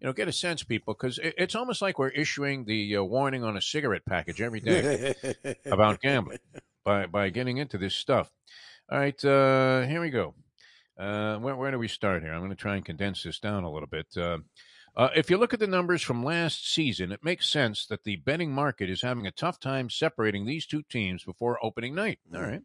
you 0.00 0.06
know 0.06 0.14
get 0.14 0.28
a 0.28 0.32
sense, 0.32 0.62
people, 0.62 0.94
because 0.94 1.18
it, 1.18 1.34
it's 1.36 1.54
almost 1.54 1.82
like 1.82 1.98
we're 1.98 2.08
issuing 2.08 2.64
the 2.64 2.96
uh, 2.96 3.02
warning 3.02 3.44
on 3.44 3.54
a 3.56 3.60
cigarette 3.60 4.06
package 4.06 4.40
every 4.40 4.60
day 4.60 5.14
about 5.66 6.00
gambling 6.00 6.38
by 6.84 7.04
by 7.04 7.28
getting 7.28 7.58
into 7.58 7.76
this 7.76 7.94
stuff. 7.94 8.30
All 8.90 8.98
right, 8.98 9.24
uh, 9.26 9.82
here 9.82 10.00
we 10.00 10.08
go. 10.08 10.34
Uh, 10.98 11.38
where, 11.38 11.56
where 11.56 11.70
do 11.70 11.78
we 11.78 11.88
start 11.88 12.22
here? 12.22 12.32
I'm 12.32 12.40
going 12.40 12.50
to 12.50 12.56
try 12.56 12.76
and 12.76 12.84
condense 12.84 13.22
this 13.22 13.40
down 13.40 13.64
a 13.64 13.70
little 13.70 13.88
bit. 13.88 14.06
Uh, 14.16 14.38
uh, 14.96 15.08
if 15.16 15.28
you 15.28 15.36
look 15.36 15.52
at 15.52 15.58
the 15.60 15.66
numbers 15.66 16.02
from 16.02 16.22
last 16.22 16.70
season, 16.72 17.10
it 17.10 17.24
makes 17.24 17.48
sense 17.48 17.86
that 17.86 18.04
the 18.04 18.16
betting 18.16 18.52
market 18.52 18.88
is 18.88 19.02
having 19.02 19.26
a 19.26 19.32
tough 19.32 19.58
time 19.58 19.90
separating 19.90 20.46
these 20.46 20.66
two 20.66 20.82
teams 20.82 21.24
before 21.24 21.64
opening 21.64 21.94
night. 21.94 22.20
All 22.32 22.40
Mhm. 22.40 22.62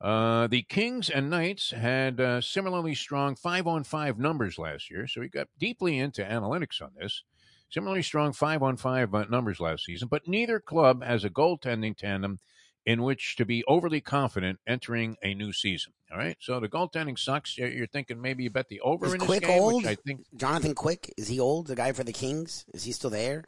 Uh, 0.00 0.46
the 0.46 0.62
Kings 0.62 1.10
and 1.10 1.28
Knights 1.30 1.70
had 1.70 2.20
uh, 2.20 2.40
similarly 2.40 2.94
strong 2.94 3.36
five 3.36 3.66
on 3.66 3.84
five 3.84 4.18
numbers 4.18 4.58
last 4.58 4.90
year, 4.90 5.06
so 5.06 5.20
we 5.20 5.28
got 5.28 5.48
deeply 5.58 5.98
into 5.98 6.22
analytics 6.22 6.80
on 6.80 6.92
this. 6.98 7.22
Similarly 7.70 8.02
strong 8.02 8.32
five 8.32 8.62
on 8.62 8.76
five 8.76 9.14
uh, 9.14 9.24
numbers 9.30 9.60
last 9.60 9.84
season, 9.84 10.08
but 10.08 10.26
neither 10.26 10.58
club 10.58 11.02
has 11.04 11.22
a 11.24 11.30
goaltending 11.30 11.96
tandem 11.96 12.40
in 12.86 13.02
which 13.02 13.36
to 13.36 13.44
be 13.44 13.62
overly 13.68 14.00
confident 14.00 14.58
entering 14.66 15.16
a 15.22 15.34
new 15.34 15.52
season. 15.52 15.92
All 16.10 16.18
right, 16.18 16.36
so 16.40 16.58
the 16.58 16.68
goaltending 16.68 17.18
sucks. 17.18 17.56
You're 17.56 17.86
thinking 17.86 18.20
maybe 18.20 18.42
you 18.42 18.50
bet 18.50 18.68
the 18.68 18.80
over 18.80 19.06
Is 19.06 19.12
in 19.14 19.20
this 19.20 19.26
Quick 19.26 19.42
game, 19.42 19.60
old? 19.60 19.84
which 19.84 19.86
I 19.86 19.94
think 19.94 20.24
Jonathan 20.36 20.74
Quick, 20.74 21.12
is 21.16 21.28
he 21.28 21.38
old? 21.38 21.68
The 21.68 21.76
guy 21.76 21.92
for 21.92 22.02
the 22.04 22.12
Kings? 22.12 22.64
Is 22.74 22.82
he 22.84 22.92
still 22.92 23.10
there? 23.10 23.44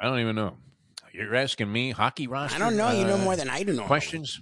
I 0.00 0.04
don't 0.04 0.20
even 0.20 0.36
know. 0.36 0.56
You're 1.12 1.34
asking 1.34 1.72
me 1.72 1.90
hockey 1.90 2.26
roster? 2.28 2.54
I 2.54 2.58
don't 2.60 2.76
know. 2.76 2.90
You 2.92 3.04
know 3.04 3.14
uh, 3.14 3.18
more 3.18 3.34
than 3.34 3.48
I 3.50 3.60
do. 3.64 3.72
Normally. 3.72 3.86
questions. 3.88 4.40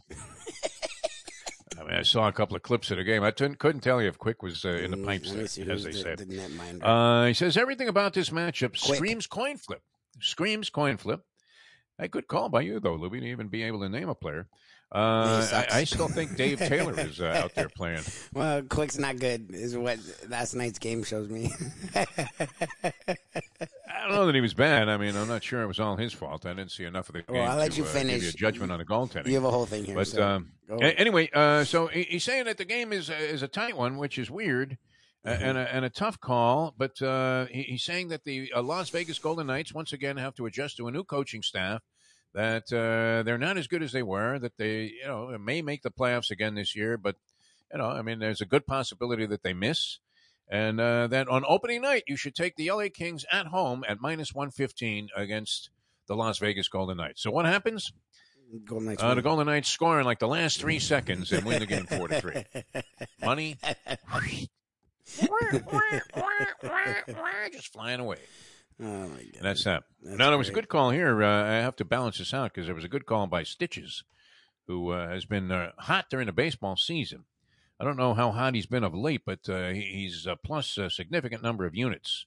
I 1.78 1.82
mean, 1.84 1.94
I 1.94 2.02
saw 2.02 2.26
a 2.28 2.32
couple 2.32 2.56
of 2.56 2.62
clips 2.62 2.90
of 2.90 2.96
the 2.96 3.04
game. 3.04 3.22
I 3.22 3.30
couldn't 3.30 3.58
couldn't 3.58 3.82
tell 3.82 4.02
you 4.02 4.08
if 4.08 4.18
Quick 4.18 4.42
was 4.42 4.64
uh, 4.64 4.70
in 4.70 4.90
the 4.90 4.96
Mm, 4.96 5.04
pipes, 5.04 5.30
there, 5.32 5.42
as 5.42 5.84
they 5.84 5.92
the, 5.92 5.92
said. 5.92 6.18
the. 6.18 6.86
Uh, 6.86 7.26
he 7.26 7.34
says 7.34 7.56
everything 7.56 7.88
about 7.88 8.12
this 8.14 8.30
matchup 8.30 8.78
Quick. 8.82 8.96
screams 8.96 9.26
coin 9.26 9.56
flip. 9.56 9.82
Screams 10.20 10.68
coin 10.70 10.96
flip. 10.96 11.20
A 11.98 12.08
good 12.08 12.28
call 12.28 12.48
by 12.48 12.60
you, 12.60 12.78
though, 12.78 12.94
Louis, 12.94 13.20
to 13.20 13.26
even 13.26 13.48
be 13.48 13.62
able 13.62 13.80
to 13.80 13.88
name 13.88 14.08
a 14.08 14.14
player. 14.14 14.46
Uh, 14.92 15.46
I, 15.52 15.78
I 15.78 15.84
still 15.84 16.08
think 16.08 16.36
Dave 16.36 16.58
Taylor 16.58 16.94
is 17.00 17.20
uh, 17.20 17.40
out 17.42 17.54
there 17.54 17.68
playing. 17.68 18.02
well, 18.34 18.62
Quick's 18.62 18.98
not 18.98 19.18
good, 19.18 19.50
is 19.50 19.76
what 19.76 19.98
last 20.28 20.54
night's 20.54 20.78
game 20.78 21.02
shows 21.02 21.28
me. 21.28 21.50
I 21.94 22.04
don't 24.08 24.10
know 24.10 24.26
that 24.26 24.34
he 24.34 24.40
was 24.40 24.54
bad. 24.54 24.88
I 24.88 24.96
mean, 24.96 25.16
I'm 25.16 25.26
not 25.26 25.42
sure 25.42 25.62
it 25.62 25.66
was 25.66 25.80
all 25.80 25.96
his 25.96 26.12
fault. 26.12 26.46
I 26.46 26.50
didn't 26.50 26.70
see 26.70 26.84
enough 26.84 27.08
of 27.08 27.14
the 27.14 27.22
game 27.22 27.34
Well, 27.36 27.50
I'll 27.50 27.56
let 27.56 27.72
to 27.72 27.78
you 27.78 27.84
uh, 27.84 27.92
give 27.92 28.02
you 28.04 28.08
finish. 28.10 28.34
a 28.34 28.36
judgment 28.36 28.70
on 28.70 28.78
the 28.78 28.84
goaltending. 28.84 29.26
you 29.26 29.34
have 29.34 29.44
a 29.44 29.50
whole 29.50 29.66
thing 29.66 29.84
here. 29.84 29.96
But 29.96 30.06
so 30.06 30.22
um, 30.22 30.52
anyway, 30.80 31.30
uh, 31.32 31.64
so 31.64 31.88
he's 31.88 32.22
saying 32.22 32.44
that 32.44 32.58
the 32.58 32.64
game 32.64 32.92
is 32.92 33.10
is 33.10 33.42
a 33.42 33.48
tight 33.48 33.76
one, 33.76 33.96
which 33.96 34.18
is 34.18 34.30
weird. 34.30 34.78
Mhm. 35.26 35.42
And, 35.42 35.58
a, 35.58 35.74
and 35.74 35.84
a 35.84 35.90
tough 35.90 36.20
call, 36.20 36.72
but 36.78 37.02
uh, 37.02 37.46
he, 37.46 37.62
he's 37.62 37.84
saying 37.84 38.08
that 38.08 38.22
the 38.24 38.52
uh, 38.54 38.62
Las 38.62 38.90
Vegas 38.90 39.18
Golden 39.18 39.48
Knights 39.48 39.74
once 39.74 39.92
again 39.92 40.16
have 40.18 40.34
to 40.36 40.46
adjust 40.46 40.76
to 40.76 40.86
a 40.86 40.92
new 40.92 41.02
coaching 41.02 41.42
staff. 41.42 41.82
That 42.32 42.64
uh, 42.72 43.22
they're 43.24 43.38
not 43.38 43.56
as 43.56 43.66
good 43.66 43.82
as 43.82 43.92
they 43.92 44.02
were. 44.02 44.38
That 44.38 44.56
they, 44.56 44.92
you 45.00 45.06
know, 45.06 45.36
may 45.38 45.62
make 45.62 45.82
the 45.82 45.90
playoffs 45.90 46.30
again 46.30 46.54
this 46.54 46.76
year, 46.76 46.96
but 46.96 47.16
you 47.72 47.78
know, 47.78 47.86
I 47.86 48.02
mean, 48.02 48.18
there's 48.18 48.40
a 48.40 48.46
good 48.46 48.66
possibility 48.66 49.26
that 49.26 49.42
they 49.42 49.52
miss. 49.52 49.98
And 50.48 50.80
uh, 50.80 51.08
that 51.08 51.28
on 51.28 51.44
opening 51.48 51.82
night, 51.82 52.04
you 52.06 52.16
should 52.16 52.36
take 52.36 52.54
the 52.54 52.70
LA 52.70 52.86
Kings 52.94 53.24
at 53.32 53.46
home 53.46 53.84
at 53.88 54.00
minus 54.00 54.32
115 54.32 55.08
against 55.16 55.70
the 56.06 56.14
Las 56.14 56.38
Vegas 56.38 56.68
Golden 56.68 56.98
Knights. 56.98 57.22
So 57.22 57.32
what 57.32 57.46
happens? 57.46 57.92
Golden 58.64 58.88
Knights. 58.88 59.02
Uh, 59.02 59.14
the. 59.14 59.22
Golden 59.22 59.46
Knights 59.46 59.68
score 59.68 59.98
in 59.98 60.06
like 60.06 60.20
the 60.20 60.28
last 60.28 60.60
three 60.60 60.78
seconds 60.78 61.32
and 61.32 61.44
win 61.44 61.58
the 61.58 61.66
game 61.66 61.86
four 61.86 62.06
to 62.06 62.20
three. 62.20 62.44
Money 63.20 63.56
just 67.52 67.72
flying 67.72 68.00
away. 68.00 68.18
Oh 68.80 68.84
my 68.84 69.08
god. 69.08 69.18
And 69.36 69.44
that's 69.44 69.64
that. 69.64 69.84
That's 70.02 70.18
now 70.18 70.28
there 70.28 70.38
was 70.38 70.48
a 70.48 70.52
good 70.52 70.68
call 70.68 70.90
here. 70.90 71.22
Uh, 71.22 71.44
I 71.44 71.54
have 71.56 71.76
to 71.76 71.84
balance 71.84 72.18
this 72.18 72.34
out 72.34 72.52
because 72.52 72.66
there 72.66 72.74
was 72.74 72.84
a 72.84 72.88
good 72.88 73.06
call 73.06 73.26
by 73.26 73.42
Stitches, 73.42 74.04
who 74.66 74.90
uh, 74.90 75.08
has 75.08 75.24
been 75.24 75.50
uh, 75.50 75.70
hot 75.78 76.06
during 76.10 76.26
the 76.26 76.32
baseball 76.32 76.76
season. 76.76 77.24
I 77.80 77.84
don't 77.84 77.96
know 77.96 78.14
how 78.14 78.32
hot 78.32 78.54
he's 78.54 78.66
been 78.66 78.84
of 78.84 78.94
late, 78.94 79.22
but 79.24 79.48
uh, 79.48 79.68
he- 79.68 79.82
he's 79.82 80.26
uh, 80.26 80.36
plus 80.36 80.76
a 80.78 80.90
significant 80.90 81.42
number 81.42 81.64
of 81.66 81.74
units. 81.74 82.26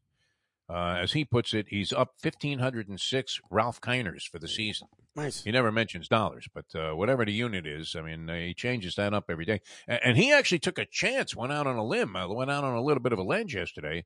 Uh, 0.70 0.98
as 1.02 1.14
he 1.14 1.26
puts 1.26 1.54
it, 1.54 1.66
he's 1.70 1.92
up 1.92 2.14
1,506 2.22 3.40
Ralph 3.50 3.82
Kiners 3.82 4.24
for 4.30 4.38
the 4.38 4.48
season. 4.48 4.88
Nice. 5.16 5.44
He 5.44 5.52
never 5.52 5.72
mentions 5.72 6.08
dollars, 6.08 6.48
but 6.54 6.66
uh, 6.76 6.96
whatever 6.96 7.26
the 7.26 7.34
unit 7.34 7.66
is, 7.66 7.96
I 7.98 8.02
mean, 8.02 8.30
uh, 8.30 8.36
he 8.36 8.54
changes 8.54 8.94
that 8.96 9.14
up 9.14 9.26
every 9.30 9.46
day. 9.46 9.62
And, 9.88 10.00
and 10.04 10.18
he 10.18 10.32
actually 10.32 10.60
took 10.60 10.78
a 10.78 10.86
chance, 10.86 11.36
went 11.36 11.52
out 11.52 11.66
on 11.66 11.76
a 11.76 11.84
limb, 11.84 12.16
uh, 12.16 12.28
went 12.28 12.52
out 12.52 12.64
on 12.64 12.76
a 12.76 12.84
little 12.84 13.02
bit 13.02 13.14
of 13.14 13.20
a 13.20 13.24
ledge 13.24 13.56
yesterday, 13.56 14.06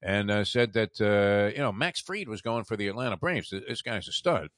and 0.00 0.30
uh, 0.30 0.44
said 0.44 0.72
that 0.74 1.00
uh, 1.00 1.52
you 1.52 1.62
know 1.62 1.72
Max 1.72 2.00
Fried 2.00 2.28
was 2.28 2.42
going 2.42 2.64
for 2.64 2.76
the 2.76 2.86
Atlanta 2.86 3.16
Braves. 3.16 3.50
This 3.50 3.82
guy's 3.82 4.06
a 4.06 4.12
stud, 4.12 4.50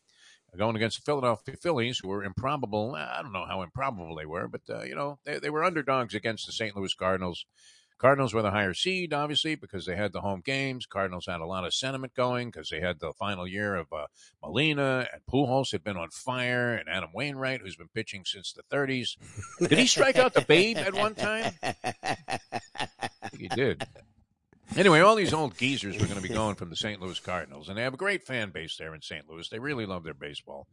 going 0.58 0.76
against 0.76 0.98
the 0.98 1.10
Philadelphia 1.10 1.56
Phillies, 1.56 2.00
who 2.00 2.08
were 2.08 2.24
improbable. 2.24 2.94
I 2.94 3.22
don't 3.22 3.32
know 3.32 3.46
how 3.46 3.62
improbable 3.62 4.14
they 4.16 4.26
were, 4.26 4.48
but 4.48 4.62
uh, 4.68 4.82
you 4.82 4.94
know 4.94 5.18
they, 5.24 5.38
they 5.38 5.50
were 5.50 5.64
underdogs 5.64 6.14
against 6.14 6.46
the 6.46 6.52
St. 6.52 6.76
Louis 6.76 6.92
Cardinals. 6.94 7.46
Cardinals 7.98 8.34
were 8.34 8.42
the 8.42 8.50
higher 8.50 8.74
seed, 8.74 9.12
obviously, 9.12 9.54
because 9.54 9.86
they 9.86 9.96
had 9.96 10.12
the 10.12 10.20
home 10.20 10.42
games. 10.44 10.86
Cardinals 10.86 11.26
had 11.26 11.40
a 11.40 11.46
lot 11.46 11.64
of 11.64 11.72
sentiment 11.72 12.14
going 12.14 12.50
because 12.50 12.68
they 12.68 12.80
had 12.80 13.00
the 13.00 13.12
final 13.14 13.46
year 13.46 13.74
of 13.74 13.92
uh, 13.92 14.06
Molina 14.42 15.08
and 15.12 15.22
Pujols 15.30 15.72
had 15.72 15.82
been 15.82 15.96
on 15.96 16.10
fire, 16.10 16.74
and 16.74 16.88
Adam 16.88 17.10
Wainwright, 17.14 17.62
who's 17.62 17.76
been 17.76 17.88
pitching 17.88 18.24
since 18.24 18.52
the 18.52 18.62
30s. 18.74 19.16
Did 19.68 19.78
he 19.78 19.86
strike 19.86 20.16
out 20.16 20.34
the 20.34 20.42
Babe 20.42 20.76
at 20.76 20.94
one 20.94 21.14
time? 21.14 21.52
He 23.38 23.48
did. 23.48 23.86
Anyway, 24.74 25.00
all 25.00 25.14
these 25.14 25.32
old 25.32 25.56
geezers 25.56 25.98
were 25.98 26.06
going 26.06 26.20
to 26.20 26.28
be 26.28 26.34
going 26.34 26.56
from 26.56 26.70
the 26.70 26.76
St. 26.76 27.00
Louis 27.00 27.18
Cardinals, 27.20 27.68
and 27.68 27.78
they 27.78 27.82
have 27.82 27.94
a 27.94 27.98
great 27.98 28.24
fan 28.24 28.50
base 28.50 28.76
there 28.76 28.94
in 28.94 29.00
St. 29.00 29.28
Louis. 29.28 29.48
They 29.48 29.58
really 29.58 29.86
love 29.86 30.04
their 30.04 30.14
baseball, 30.14 30.66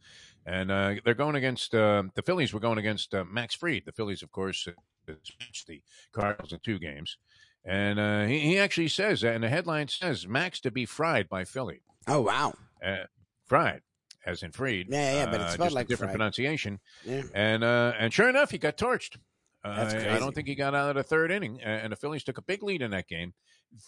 and 0.45 0.71
uh, 0.71 0.95
they're 1.05 1.13
going 1.13 1.35
against 1.35 1.75
uh, 1.75 2.03
the 2.15 2.21
Phillies. 2.21 2.53
Were 2.53 2.59
going 2.59 2.79
against 2.79 3.13
uh, 3.13 3.23
Max 3.23 3.55
Fried. 3.55 3.83
The 3.85 3.91
Phillies, 3.91 4.23
of 4.23 4.31
course, 4.31 4.67
pitched 5.07 5.67
the 5.67 5.81
Cardinals 6.11 6.53
in 6.53 6.59
two 6.59 6.79
games, 6.79 7.17
and 7.65 7.99
uh, 7.99 8.25
he, 8.25 8.39
he 8.39 8.57
actually 8.59 8.87
says, 8.87 9.21
that, 9.21 9.35
and 9.35 9.43
the 9.43 9.49
headline 9.49 9.87
says, 9.87 10.27
"Max 10.27 10.59
to 10.61 10.71
be 10.71 10.85
fried 10.85 11.29
by 11.29 11.43
Philly." 11.45 11.81
Oh 12.07 12.21
wow. 12.21 12.53
Uh, 12.85 13.05
fried, 13.45 13.81
as 14.25 14.43
in 14.43 14.51
Fried. 14.51 14.87
Yeah, 14.89 15.13
yeah, 15.13 15.25
but 15.31 15.41
it's 15.41 15.53
uh, 15.53 15.57
just 15.57 15.75
like 15.75 15.85
a 15.85 15.89
different 15.89 16.09
fried. 16.11 16.17
pronunciation. 16.17 16.79
Yeah. 17.05 17.23
And 17.33 17.63
uh, 17.63 17.93
and 17.97 18.13
sure 18.13 18.29
enough, 18.29 18.51
he 18.51 18.57
got 18.57 18.77
torched. 18.77 19.17
Uh, 19.65 19.69
I- 19.95 20.15
I 20.15 20.19
don't 20.19 20.35
think 20.35 20.47
he 20.49 20.55
got 20.55 20.75
out 20.75 20.89
of 20.89 20.95
the 20.95 21.03
third 21.03 21.31
inning, 21.31 21.61
and 21.61 21.91
the 21.93 21.95
Phillies 21.95 22.23
took 22.25 22.37
a 22.37 22.41
big 22.41 22.63
lead 22.63 22.81
in 22.81 22.91
that 22.91 23.07
game. 23.07 23.33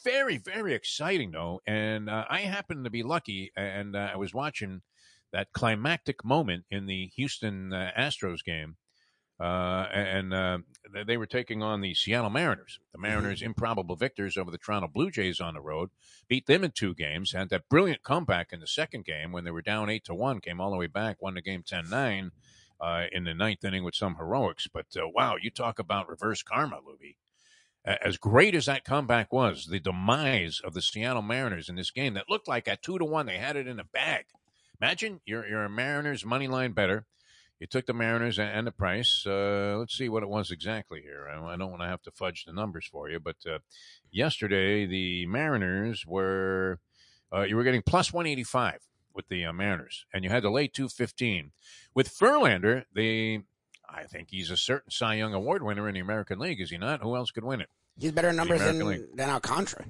Very, 0.04 0.38
very 0.38 0.74
exciting 0.74 1.32
though, 1.32 1.62
and 1.68 2.10
uh, 2.10 2.24
I 2.30 2.40
happened 2.42 2.86
to 2.86 2.90
be 2.90 3.04
lucky, 3.04 3.52
and 3.58 3.96
uh, 3.96 4.10
I 4.14 4.16
was 4.16 4.34
watching 4.34 4.82
that 5.34 5.52
climactic 5.54 6.24
moment 6.24 6.64
in 6.72 6.86
the 6.86 7.08
Houston 7.18 7.74
uh, 7.74 7.92
Astros 7.98 8.44
game, 8.44 8.78
uh, 9.39 9.88
and 9.92 10.34
uh, 10.34 10.60
they- 11.06 11.18
were 11.18 11.25
taking 11.25 11.62
on 11.62 11.82
the 11.82 11.94
Seattle 11.94 12.30
Mariners. 12.30 12.80
The 12.94 13.00
Mariners, 13.00 13.42
improbable 13.42 13.96
victors 13.96 14.38
over 14.38 14.50
the 14.50 14.58
Toronto 14.58 14.88
Blue 14.88 15.12
Jays 15.12 15.39
on 15.42 15.54
the 15.56 15.62
road, 15.62 15.89
beat 16.27 16.46
them 16.46 16.63
in 16.63 16.72
two 16.72 16.94
games. 16.94 17.34
Had 17.34 17.50
that 17.50 17.70
brilliant 17.70 18.04
comeback 18.04 18.54
in 18.54 18.60
the 18.60 18.68
second 18.68 19.06
game 19.06 19.32
when 19.32 19.44
they 19.44 19.51
were 19.51 19.62
down 19.62 19.89
eight 19.89 20.06
to 20.06 20.13
one, 20.15 20.39
came 20.39 20.62
all 20.62 20.72
the 20.72 20.77
way 20.77 20.88
back, 20.88 21.22
won 21.22 21.34
the 21.34 21.42
game 21.42 21.63
10-9 21.63 22.32
uh, 22.80 23.04
in 23.12 23.24
the 23.25 23.34
ninth 23.34 23.63
inning 23.63 23.84
with 23.84 23.96
some 23.96 24.15
heroics. 24.15 24.68
But 24.72 24.88
uh, 24.96 25.08
wow, 25.08 25.36
you 25.42 25.50
talk 25.50 25.80
about 25.80 26.10
reverse 26.10 26.42
karma, 26.42 26.77
Lubie. 26.77 27.15
As 27.86 28.18
great 28.18 28.56
as 28.56 28.65
that 28.65 28.84
comeback 28.84 29.32
was, 29.32 29.68
the 29.68 29.80
demise 29.80 30.60
of 30.63 30.74
the 30.74 30.82
Seattle 30.82 31.22
Mariners 31.22 31.70
in 31.70 31.75
this 31.75 31.92
game 31.92 32.15
that 32.15 32.30
looked 32.30 32.48
like 32.48 32.68
at 32.68 32.82
two 32.82 32.98
to 32.98 33.06
one, 33.06 33.27
they 33.27 33.38
had 33.38 33.56
it 33.56 33.68
in 33.68 33.80
a 33.80 33.84
bag. 33.84 34.25
Imagine 34.82 35.22
you're 35.25 35.48
you're 35.48 35.65
a 35.65 35.70
Mariners 35.70 36.25
money 36.25 36.48
line 36.48 36.72
better. 36.72 37.06
You 37.60 37.68
took 37.68 37.86
the 37.86 37.94
Mariners 37.94 38.38
and- 38.38 38.50
and 38.50 38.68
the 38.68 38.72
price. 38.72 39.24
Uh, 39.26 39.76
let's 39.80 39.98
see 39.98 40.10
what 40.10 40.24
it 40.24 40.30
was 40.30 40.52
exactly 40.52 41.02
here. 41.02 41.28
I 41.30 41.54
I 41.54 41.56
don't 41.58 41.70
want 41.72 41.82
to 41.84 41.88
have 41.88 42.02
to 42.04 42.12
fudge 42.12 42.46
the 42.46 42.54
numbers 42.54 42.86
for 42.86 43.10
you, 43.10 43.20
but 43.20 43.38
uh, 43.50 43.60
yesterday 44.12 44.86
the 44.86 45.26
Mariners 45.26 46.06
were 46.06 46.80
uh, 47.34 47.42
you 47.42 47.56
were 47.56 47.64
getting 47.64 47.82
plus 47.82 48.12
one 48.14 48.28
eighty 48.28 48.44
five 48.44 48.82
with 49.14 49.28
the 49.30 49.46
uh, 49.46 49.54
Mariners, 49.54 50.06
and 50.14 50.24
you 50.24 50.30
had 50.30 50.44
to 50.44 50.50
lay 50.52 50.68
two 50.68 50.90
fifteen 50.90 51.52
with 51.94 52.10
Verlander. 52.10 52.84
The 52.94 53.42
I 53.88 54.04
think 54.04 54.30
he's 54.32 54.50
a 54.52 54.58
certain 54.58 54.92
Cy 54.92 55.16
Young 55.16 55.34
Award 55.34 55.64
winner 55.64 55.88
in 55.88 55.94
the 55.94 56.00
American 56.02 56.40
League, 56.40 56.60
is 56.60 56.72
he 56.72 56.78
not? 56.78 57.02
Who 57.02 57.16
else 57.16 57.32
could 57.32 57.44
win 57.46 57.62
it? 57.62 57.70
He's 57.98 58.12
better 58.12 58.30
in 58.30 58.36
numbers 58.36 58.60
than, 58.60 58.80
League. 58.86 59.16
than 59.16 59.30
Alcantara. 59.30 59.86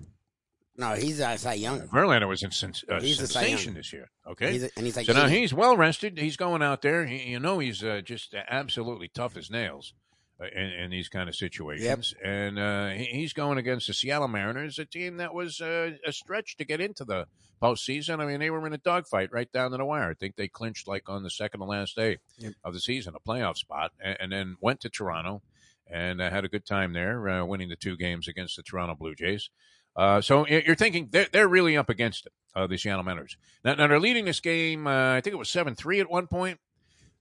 No, 0.78 0.94
he's 0.94 1.20
a 1.20 1.38
Cy 1.38 1.54
Young. 1.54 1.88
Verlander 1.88 2.28
was 2.28 2.44
in 2.44 2.52
sens- 2.52 2.84
uh, 2.90 3.00
He's 3.00 3.22
a 3.22 3.28
sensation 3.28 3.74
this 3.76 3.94
year. 3.94 4.10
Okay, 4.28 4.52
He's 4.52 4.64
a- 4.64 4.70
and 4.76 4.86
he's 4.86 4.98
like 4.98 5.06
so 5.06 5.14
now 5.14 5.28
he's 5.28 5.54
well 5.54 5.78
rested. 5.78 6.18
He's 6.18 6.36
going 6.38 6.62
out 6.62 6.82
there. 6.82 7.06
He, 7.06 7.32
you 7.32 7.40
know, 7.40 7.60
he's 7.60 7.84
uh, 7.84 8.02
just 8.04 8.34
absolutely 8.50 9.08
tough 9.08 9.38
as 9.38 9.50
nails 9.50 9.94
uh, 10.42 10.48
in, 10.54 10.70
in 10.72 10.92
these 10.92 11.08
kind 11.08 11.30
of 11.30 11.36
situations. 11.36 12.14
And 12.24 12.60
uh, 12.60 12.90
he, 12.90 13.06
he's 13.06 13.32
going 13.34 13.58
against 13.58 13.88
the 13.88 13.94
Seattle 13.94 14.28
Mariners, 14.28 14.78
a 14.78 14.86
team 14.86 15.18
that 15.18 15.34
was 15.34 15.62
uh, 15.62 15.92
a 16.06 16.12
stretch 16.12 16.58
to 16.58 16.66
get 16.66 16.82
into 16.82 17.06
the 17.06 17.26
postseason. 17.62 18.20
I 18.20 18.26
mean, 18.26 18.42
they 18.42 18.50
were 18.50 18.68
in 18.68 18.74
a 18.74 18.78
dogfight 18.78 19.30
right 19.32 19.50
down 19.52 19.72
to 19.72 19.78
the 19.78 19.86
wire. 19.86 20.12
I 20.12 20.14
think 20.14 20.36
they 20.36 20.50
clinched 20.50 20.90
like 20.90 21.08
on 21.08 21.24
the 21.24 21.30
second 21.30 21.62
to 21.62 21.66
last 21.66 21.96
day 21.96 22.18
Yep. 22.40 22.54
of 22.66 22.74
the 22.74 22.82
season, 22.82 23.14
a 23.16 23.20
playoff 23.30 23.56
spot, 23.56 23.92
and, 24.04 24.18
and 24.20 24.32
then 24.34 24.56
went 24.60 24.82
to 24.82 24.90
Toronto 24.90 25.42
and 25.90 26.22
uh, 26.22 26.30
had 26.30 26.44
a 26.44 26.50
good 26.50 26.66
time 26.66 26.92
there, 26.92 27.30
uh, 27.30 27.46
winning 27.46 27.70
the 27.70 27.76
two 27.78 27.96
games 27.96 28.28
against 28.28 28.58
the 28.58 28.64
Toronto 28.64 28.96
Blue 28.96 29.16
Jays. 29.16 29.50
Uh, 29.96 30.20
so 30.22 30.46
you're 30.48 30.76
thinking 30.76 31.08
they're, 31.12 31.28
they're 31.32 31.48
really 31.48 31.78
up 31.78 31.90
against 31.90 32.26
it, 32.26 32.34
uh, 32.56 32.68
the 32.68 32.78
Seattle 32.78 33.04
Mariners. 33.04 33.38
Now, 33.64 33.76
now 33.76 33.88
they're 33.88 34.00
leading 34.00 34.26
this 34.26 34.40
game. 34.42 34.88
Uh, 34.88 35.14
I 35.14 35.22
think 35.22 35.34
it 35.34 35.38
was 35.38 35.50
seven 35.50 35.76
three 35.76 36.00
at 36.00 36.10
one 36.10 36.28
point. 36.28 36.60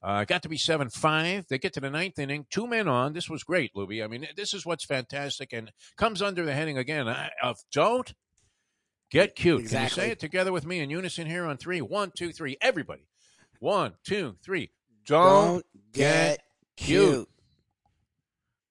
Uh, 0.03 0.21
it 0.23 0.29
got 0.29 0.43
to 0.43 0.49
be 0.49 0.57
seven 0.59 0.91
five. 0.91 1.47
They 1.49 1.59
get 1.59 1.73
to 1.75 1.81
the 1.81 1.89
ninth 1.91 2.19
inning, 2.19 2.47
two 2.51 2.67
men 2.67 2.89
on. 2.89 3.13
This 3.13 3.31
was 3.31 3.43
great, 3.45 3.73
Lubie. 3.75 4.05
I 4.05 4.09
mean, 4.09 4.27
this 4.37 4.53
is 4.53 4.67
what's 4.67 4.85
fantastic 4.85 5.53
and 5.53 5.73
comes 5.97 6.21
under 6.21 6.45
the 6.45 6.53
heading 6.53 6.77
again 6.77 7.09
uh, 7.09 7.29
of 7.43 7.59
don't 7.73 8.13
get 9.11 9.37
cute. 9.37 9.69
Can 9.69 9.83
you 9.85 9.89
say 9.89 10.11
it 10.11 10.21
together 10.21 10.53
with 10.53 10.67
me 10.67 10.81
in 10.81 10.91
unison 10.91 11.27
here 11.27 11.47
on 11.47 11.57
three? 11.57 11.81
One, 11.81 12.11
two, 12.15 12.33
three. 12.33 12.57
Everybody. 12.61 13.07
One, 13.61 13.95
two, 14.05 14.37
three. 14.43 14.73
Don't, 15.07 15.63
Don't 15.63 15.67
get 15.93 16.43
cute. 16.77 17.11
cute. 17.13 17.29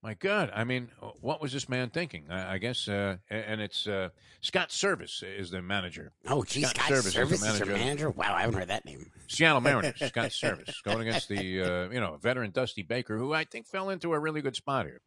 My 0.03 0.15
God, 0.15 0.51
I 0.53 0.65
mean, 0.65 0.89
what 1.21 1.41
was 1.41 1.53
this 1.53 1.69
man 1.69 1.89
thinking? 1.89 2.25
I, 2.29 2.55
I 2.55 2.57
guess, 2.57 2.89
uh, 2.89 3.15
and 3.29 3.61
it's 3.61 3.87
uh, 3.87 4.09
Scott 4.41 4.67
Servais 4.67 5.23
is 5.23 5.49
the 5.49 5.61
manager. 5.61 6.11
Oh, 6.27 6.43
geez, 6.43 6.69
Scott 6.71 6.75
Scott 6.75 6.91
Servais 6.91 6.97
is 7.07 7.13
the 7.13 7.19
Servais 7.21 7.31
is 7.31 7.41
manager. 7.41 7.65
manager. 7.71 8.09
Wow, 8.09 8.35
I 8.35 8.41
haven't 8.41 8.55
heard 8.59 8.67
that 8.67 8.83
name. 8.83 9.09
Seattle 9.29 9.61
Mariners, 9.61 9.95
Scott 10.05 10.31
Servais, 10.31 10.73
going 10.83 11.07
against 11.07 11.29
the 11.29 11.61
uh, 11.61 11.89
you 11.89 12.01
know 12.01 12.17
veteran 12.21 12.51
Dusty 12.51 12.81
Baker, 12.81 13.17
who 13.17 13.33
I 13.33 13.45
think 13.45 13.65
fell 13.65 13.89
into 13.89 14.11
a 14.13 14.19
really 14.19 14.41
good 14.41 14.57
spot 14.57 14.85
here. 14.87 14.99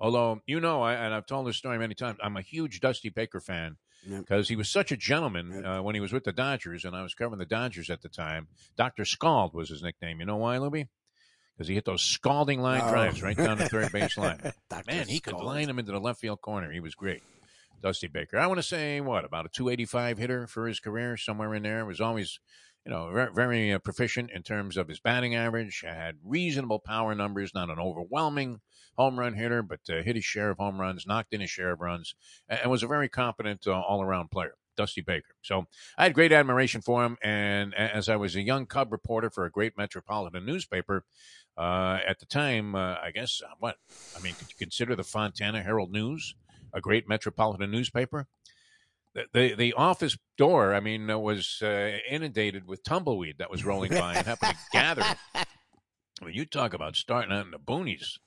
Although 0.00 0.40
you 0.46 0.60
know, 0.60 0.80
I, 0.80 0.94
and 0.94 1.12
I've 1.12 1.26
told 1.26 1.46
this 1.46 1.58
story 1.58 1.78
many 1.78 1.94
times, 1.94 2.18
I'm 2.22 2.38
a 2.38 2.42
huge 2.42 2.80
Dusty 2.80 3.10
Baker 3.10 3.40
fan 3.40 3.76
Yep. 4.06 4.20
because 4.20 4.48
he 4.48 4.56
was 4.56 4.70
such 4.70 4.92
a 4.92 4.96
gentleman 4.96 5.64
uh, 5.66 5.82
when 5.82 5.94
he 5.94 6.00
was 6.00 6.12
with 6.12 6.24
the 6.24 6.32
Dodgers, 6.32 6.84
and 6.86 6.96
I 6.96 7.02
was 7.02 7.14
covering 7.14 7.40
the 7.40 7.44
Dodgers 7.44 7.90
at 7.90 8.00
the 8.00 8.08
time. 8.08 8.46
Doctor 8.76 9.04
Scald 9.04 9.52
was 9.52 9.68
his 9.68 9.82
nickname. 9.82 10.20
You 10.20 10.26
know 10.26 10.36
why, 10.36 10.56
Lubie? 10.56 10.88
Because 11.58 11.66
he 11.68 11.74
hit 11.74 11.84
those 11.84 12.02
scalding 12.02 12.62
line 12.62 12.82
Oh. 12.84 12.90
drives 12.92 13.20
right 13.20 13.36
down 13.36 13.58
the 13.58 13.68
third 13.68 13.90
base 13.90 14.16
line. 14.16 14.52
Man, 14.86 15.08
he 15.08 15.18
could 15.18 15.34
line 15.34 15.68
him 15.68 15.80
into 15.80 15.90
the 15.90 15.98
left 15.98 16.20
field 16.20 16.40
corner. 16.40 16.70
He 16.70 16.78
was 16.78 16.94
great. 16.94 17.20
Dusty 17.82 18.06
Baker. 18.06 18.38
I 18.38 18.46
want 18.46 18.58
to 18.58 18.62
say, 18.62 19.00
what, 19.00 19.24
about 19.24 19.46
a 19.46 19.48
285 19.48 20.18
hitter 20.18 20.46
for 20.46 20.68
his 20.68 20.78
career, 20.78 21.16
somewhere 21.16 21.54
in 21.56 21.64
there. 21.64 21.84
Was 21.84 22.00
always, 22.00 22.38
you 22.86 22.92
know, 22.92 23.10
very, 23.12 23.32
very 23.32 23.72
uh, 23.72 23.80
proficient 23.80 24.30
in 24.30 24.42
terms 24.44 24.76
of 24.76 24.86
his 24.86 25.00
batting 25.00 25.34
average. 25.34 25.82
Had 25.84 26.18
reasonable 26.24 26.78
power 26.78 27.14
numbers, 27.16 27.52
not 27.54 27.70
an 27.70 27.80
overwhelming 27.80 28.60
home 28.96 29.18
run 29.18 29.34
hitter, 29.34 29.62
but 29.62 29.80
uh, 29.90 30.02
hit 30.02 30.14
his 30.14 30.24
share 30.24 30.50
of 30.50 30.58
home 30.58 30.80
runs, 30.80 31.06
knocked 31.06 31.32
in 31.34 31.40
his 31.40 31.50
share 31.50 31.72
of 31.72 31.80
runs, 31.80 32.14
and, 32.48 32.60
and 32.62 32.70
was 32.70 32.84
a 32.84 32.88
very 32.88 33.08
competent 33.08 33.66
uh, 33.66 33.72
all 33.72 34.00
around 34.02 34.30
player. 34.30 34.54
Dusty 34.76 35.00
Baker. 35.00 35.34
So 35.42 35.66
I 35.98 36.04
had 36.04 36.14
great 36.14 36.30
admiration 36.32 36.80
for 36.82 37.04
him. 37.04 37.16
And 37.20 37.74
as 37.74 38.08
I 38.08 38.14
was 38.14 38.36
a 38.36 38.42
young 38.42 38.64
Cub 38.64 38.92
reporter 38.92 39.28
for 39.28 39.44
a 39.44 39.50
great 39.50 39.76
metropolitan 39.76 40.46
newspaper, 40.46 41.04
uh, 41.58 41.98
at 42.06 42.20
the 42.20 42.26
time, 42.26 42.74
uh, 42.74 42.94
I 43.02 43.10
guess, 43.12 43.42
uh, 43.44 43.52
what? 43.58 43.76
I 44.16 44.20
mean, 44.20 44.34
could 44.34 44.48
you 44.48 44.56
consider 44.58 44.94
the 44.94 45.02
Fontana 45.04 45.62
Herald 45.62 45.90
News 45.92 46.34
a 46.72 46.80
great 46.80 47.08
metropolitan 47.08 47.70
newspaper? 47.70 48.26
The, 49.14 49.24
the, 49.32 49.54
the 49.54 49.72
office 49.72 50.16
door, 50.36 50.74
I 50.74 50.80
mean, 50.80 51.10
uh, 51.10 51.18
was 51.18 51.60
uh, 51.62 51.96
inundated 52.08 52.66
with 52.68 52.84
tumbleweed 52.84 53.38
that 53.38 53.50
was 53.50 53.64
rolling 53.64 53.90
by 53.90 54.14
and 54.14 54.26
happened 54.26 54.52
to 54.52 54.58
gather. 54.72 55.02
I 55.34 56.24
mean, 56.24 56.34
you 56.34 56.44
talk 56.44 56.74
about 56.74 56.94
starting 56.96 57.32
out 57.32 57.44
in 57.46 57.50
the 57.50 57.58
boonies. 57.58 58.18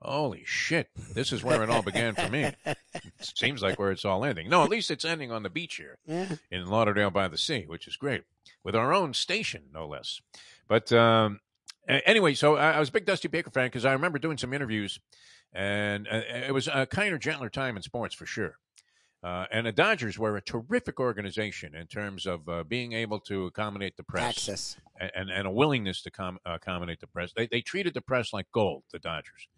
Holy 0.00 0.44
shit. 0.46 0.88
This 1.14 1.32
is 1.32 1.42
where 1.42 1.62
it 1.62 1.70
all 1.70 1.82
began 1.82 2.14
for 2.14 2.28
me. 2.28 2.52
Seems 3.20 3.62
like 3.62 3.78
where 3.78 3.90
it's 3.90 4.04
all 4.04 4.24
ending. 4.24 4.48
No, 4.48 4.62
at 4.62 4.70
least 4.70 4.90
it's 4.92 5.04
ending 5.04 5.32
on 5.32 5.42
the 5.42 5.50
beach 5.50 5.74
here 5.76 5.98
Yeah. 6.06 6.36
in 6.52 6.66
Lauderdale 6.66 7.10
by 7.10 7.26
the 7.28 7.38
Sea, 7.38 7.64
which 7.66 7.88
is 7.88 7.96
great, 7.96 8.22
with 8.62 8.76
our 8.76 8.92
own 8.94 9.12
station, 9.14 9.64
no 9.74 9.86
less. 9.88 10.20
But 10.68 10.92
um, 10.92 11.40
anyway, 11.88 12.34
so 12.34 12.56
I, 12.56 12.72
I 12.72 12.80
was 12.80 12.88
a 12.88 12.92
big 12.92 13.06
Dusty 13.06 13.28
Baker 13.28 13.50
fan 13.50 13.66
because 13.66 13.84
I 13.84 13.92
remember 13.92 14.18
doing 14.18 14.38
some 14.38 14.52
interviews, 14.52 14.98
and 15.52 16.06
uh, 16.08 16.20
it 16.46 16.52
was 16.52 16.68
a 16.68 16.86
kinder, 16.86 17.18
gentler 17.18 17.48
time 17.48 17.76
in 17.76 17.82
sports 17.82 18.14
for 18.14 18.26
sure. 18.26 18.58
Uh, 19.22 19.46
and 19.50 19.66
the 19.66 19.72
Dodgers 19.72 20.16
were 20.16 20.36
a 20.36 20.40
terrific 20.42 21.00
organization 21.00 21.74
in 21.74 21.88
terms 21.88 22.24
of 22.24 22.48
uh, 22.48 22.62
being 22.62 22.92
able 22.92 23.18
to 23.18 23.46
accommodate 23.46 23.96
the 23.96 24.04
press 24.04 24.28
Access. 24.28 24.76
and, 25.00 25.28
and 25.28 25.46
a 25.46 25.50
willingness 25.50 26.02
to 26.02 26.10
com- 26.10 26.38
accommodate 26.46 27.00
the 27.00 27.08
press. 27.08 27.32
They, 27.36 27.48
they 27.48 27.60
treated 27.60 27.94
the 27.94 28.00
press 28.00 28.32
like 28.32 28.46
gold, 28.52 28.84
the 28.92 29.00
Dodgers. 29.00 29.48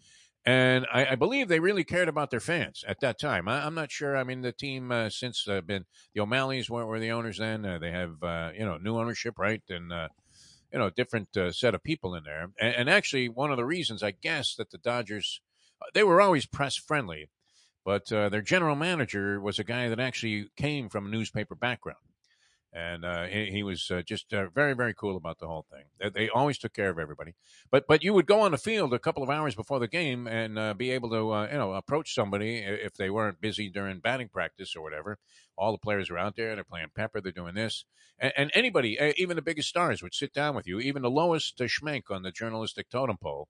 and 0.47 0.87
I, 0.91 1.09
I, 1.09 1.15
believe 1.15 1.49
they 1.49 1.61
really 1.61 1.85
cared 1.85 2.09
about 2.09 2.31
their 2.31 2.41
fans 2.41 2.83
at 2.89 3.01
that 3.01 3.21
time. 3.21 3.49
I, 3.49 3.67
am 3.67 3.75
not 3.75 3.93
sure. 3.93 4.17
I 4.17 4.25
mean, 4.25 4.41
the 4.41 4.53
team 4.53 4.91
uh, 4.91 5.11
since 5.11 5.47
uh, 5.47 5.61
been 5.61 5.85
the 6.15 6.23
O'Malleys 6.23 6.71
were, 6.71 6.87
were 6.87 6.99
the 6.99 7.11
owners 7.11 7.37
then. 7.37 7.67
Uh, 7.67 7.79
they 7.79 7.91
have 7.91 8.23
uh, 8.23 8.53
you 8.57 8.65
know 8.65 8.79
new 8.79 8.97
ownership, 8.97 9.39
right, 9.39 9.63
and 9.69 9.93
uh, 9.93 10.09
you 10.73 10.79
know 10.79 10.91
different 10.91 11.37
uh, 11.37 11.53
set 11.53 11.75
of 11.75 11.83
people 11.83 12.15
in 12.15 12.25
there. 12.25 12.51
And, 12.61 12.75
and, 12.75 12.91
actually, 12.91 13.29
one 13.29 13.51
of 13.51 13.57
the 13.57 13.65
reasons 13.65 14.03
I 14.03 14.13
guess 14.13 14.55
that 14.57 14.71
the 14.71 14.79
Dodgers 14.79 15.41
they 15.95 16.03
were 16.03 16.21
always 16.21 16.47
press 16.47 16.77
friendly, 16.77 17.31
but 17.85 18.09
their 18.09 18.43
general 18.43 18.77
manager 18.77 19.41
was 19.41 19.59
a 19.59 19.65
guy 19.65 19.89
that 19.89 20.01
actually 20.01 20.49
came 20.57 20.89
from 20.89 21.07
a 21.07 21.11
newspaper 21.11 21.55
background 21.55 22.10
and 22.73 23.05
uh, 23.05 23.25
he, 23.25 23.47
he, 23.47 23.63
was 23.63 23.91
uh, 23.91 24.03
just 24.03 24.33
uh, 24.33 24.49
very 24.55 24.75
very 24.75 24.95
cool 24.95 25.17
about 25.17 25.39
the 25.39 25.47
whole 25.47 25.67
thing. 25.71 25.85
They, 25.99 26.11
they, 26.11 26.29
always 26.29 26.57
took 26.57 26.73
care 26.73 26.91
of 26.91 26.99
everybody. 26.99 27.35
But 27.71 27.87
but 27.89 28.05
you 28.05 28.15
would 28.15 28.27
go 28.27 28.41
on 28.41 28.53
the 28.53 28.59
field 28.59 28.95
a 28.95 28.99
couple 28.99 29.23
of 29.23 29.31
hours 29.31 29.55
before 29.55 29.81
the 29.81 29.89
game 29.89 30.27
and 30.29 30.59
uh, 30.59 30.75
be 30.75 30.91
able 30.91 31.11
to 31.11 31.33
uh, 31.33 31.49
you 31.51 31.59
know 31.59 31.73
approach 31.73 32.15
somebody 32.15 32.59
if 32.59 32.95
they 32.95 33.11
weren't 33.11 33.41
busy 33.41 33.69
during 33.69 33.99
batting 33.99 34.29
practice 34.29 34.77
or 34.77 34.83
whatever. 34.83 35.19
All 35.59 35.73
the 35.73 35.79
players 35.79 36.11
are 36.11 36.19
out 36.19 36.37
there. 36.37 36.55
They're 36.55 36.65
playing 36.65 36.89
pepper. 36.95 37.21
They're 37.21 37.33
doing 37.33 37.55
this, 37.55 37.85
and, 38.19 38.33
and 38.37 38.51
anybody, 38.55 38.99
even 39.17 39.37
the 39.37 39.43
biggest 39.43 39.69
stars, 39.69 40.03
would 40.03 40.15
sit 40.15 40.33
down 40.33 40.55
with 40.55 40.67
you. 40.67 40.79
Even 40.79 41.03
the 41.03 41.11
lowest 41.11 41.59
schmenk 41.59 42.05
on 42.11 42.23
the 42.23 42.31
journalistic 42.31 42.89
totem 42.89 43.19
pole 43.19 43.49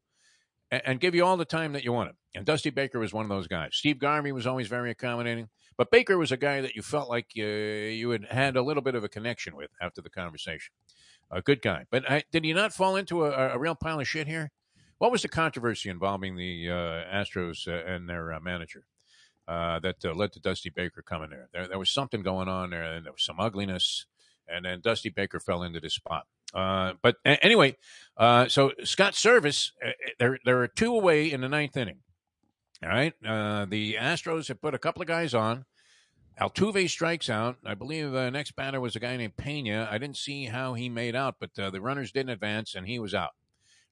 and, 0.71 1.01
give 1.01 1.15
you 1.15 1.25
all 1.25 1.37
the 1.37 1.45
time 1.45 1.73
that 1.73 1.85
you 1.85 1.93
wanted. 1.93 2.15
And 2.35 2.47
Dusty 2.47 2.71
Baker 2.71 2.99
was 2.99 3.13
one 3.13 3.25
of 3.25 3.29
those 3.29 3.49
guys. 3.49 3.71
Steve 3.73 3.99
Garvey 3.99 4.33
was 4.33 4.47
always 4.47 4.69
very 4.69 4.91
accommodating, 4.91 5.49
but 5.77 5.91
Baker 5.91 6.17
was 6.17 6.33
a 6.33 6.37
guy 6.37 6.61
that 6.61 6.75
you 6.75 6.83
felt 6.83 7.09
like 7.09 7.27
uh, 7.39 7.43
you 7.43 8.11
had 8.11 8.27
had 8.27 8.57
a 8.57 8.63
little 8.63 8.83
bit 8.83 8.95
of 8.95 9.05
a 9.05 9.09
connection 9.09 9.57
with 9.57 9.71
after 9.81 10.01
the 10.01 10.11
conversation. 10.11 10.73
A 11.31 11.43
good 11.43 11.63
guy, 11.63 11.87
but 11.91 12.11
I, 12.11 12.25
did 12.33 12.45
he 12.45 12.53
not 12.53 12.73
fall 12.73 12.97
into 12.97 13.25
a, 13.25 13.55
a, 13.55 13.59
real 13.59 13.77
pile 13.77 14.01
of 14.01 14.09
shit 14.09 14.27
here? 14.27 14.51
What 14.99 15.13
was 15.13 15.23
the 15.23 15.29
controversy 15.29 15.89
involving 15.89 16.37
the 16.37 16.69
uh, 16.69 17.15
Astros 17.15 17.69
uh, 17.69 17.89
and 17.89 18.09
their 18.09 18.33
uh, 18.33 18.41
manager 18.41 18.85
uh, 19.47 19.79
that 19.79 20.05
uh, 20.05 20.13
led 20.13 20.33
to 20.33 20.41
Dusty 20.41 20.71
Baker 20.71 21.03
coming 21.03 21.31
there? 21.31 21.49
there? 21.53 21.69
There 21.69 21.79
was 21.79 21.91
something 21.91 22.23
going 22.23 22.49
on 22.49 22.71
there, 22.71 22.83
and 22.83 23.07
there 23.07 23.13
was 23.13 23.25
some 23.25 23.39
ugliness, 23.39 24.07
and 24.49 24.65
then 24.65 24.81
Dusty 24.81 25.09
Baker 25.09 25.39
fell 25.39 25.63
into 25.63 25.79
this 25.79 25.95
spot. 25.95 26.27
Uh, 26.55 26.95
but 27.03 27.17
anyway, 27.25 27.77
uh, 28.17 28.49
so 28.49 28.73
Scott 28.85 29.15
Servais, 29.15 29.71
uh, 29.85 29.91
there 30.19 30.39
there 30.45 30.61
are 30.61 30.69
two 30.69 30.95
away 30.95 31.31
in 31.31 31.41
the 31.41 31.49
ninth 31.49 31.77
inning. 31.77 31.99
All 32.83 32.89
right, 32.89 33.13
uh, 33.27 33.67
the 33.67 33.95
Astros 33.95 34.49
have 34.49 34.61
put 34.61 34.75
a 34.75 34.79
couple 34.79 35.03
of 35.03 35.09
guys 35.09 35.35
on. 35.35 35.65
Altuve 36.41 36.89
strikes 36.89 37.29
out. 37.29 37.57
I 37.67 37.75
believe 37.75 38.13
the 38.13 38.31
next 38.31 38.57
batter 38.57 38.81
was 38.81 38.97
a 38.97 39.01
guy 39.01 39.17
named 39.17 39.37
Pena. 39.37 39.87
I 39.91 39.99
didn't 39.99 40.17
see 40.17 40.47
how 40.47 40.73
he 40.73 40.89
made 40.89 41.15
out, 41.15 41.37
but 41.39 41.51
uh, 41.59 41.69
the 41.69 41.83
runners 41.83 42.13
didn't 42.13 42.31
advance, 42.31 42.75
and 42.75 42.87
he 42.87 42.99
was 42.99 43.15
out. 43.15 43.33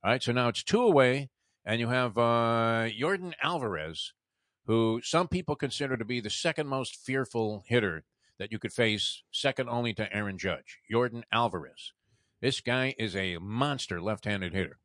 All 0.02 0.10
right, 0.10 0.22
so 0.22 0.32
now 0.32 0.48
it's 0.48 0.62
two 0.62 0.80
away, 0.80 1.28
and 1.66 1.78
you 1.78 1.88
have 1.88 2.16
uh, 2.16 2.88
Yordan 2.88 3.34
Alvarez, 3.42 4.14
who 4.64 5.00
some 5.04 5.28
people 5.28 5.56
consider 5.56 5.98
to 5.98 6.04
be 6.04 6.20
the 6.20 6.30
second 6.30 6.68
most 6.68 6.96
fearful 6.96 7.64
hitter 7.66 8.04
that 8.38 8.50
you 8.50 8.58
could 8.58 8.72
face, 8.72 9.22
second 9.30 9.68
only 9.68 9.92
to 9.94 10.10
Aaron 10.14 10.38
Judge. 10.38 10.78
Yordan 10.90 11.24
Alvarez. 11.30 11.92
This 12.40 12.60
guy 12.60 12.94
is 12.98 13.16
a 13.16 13.38
monster 13.38 14.00
left-handed 14.00 14.54
hitter. 14.54 14.78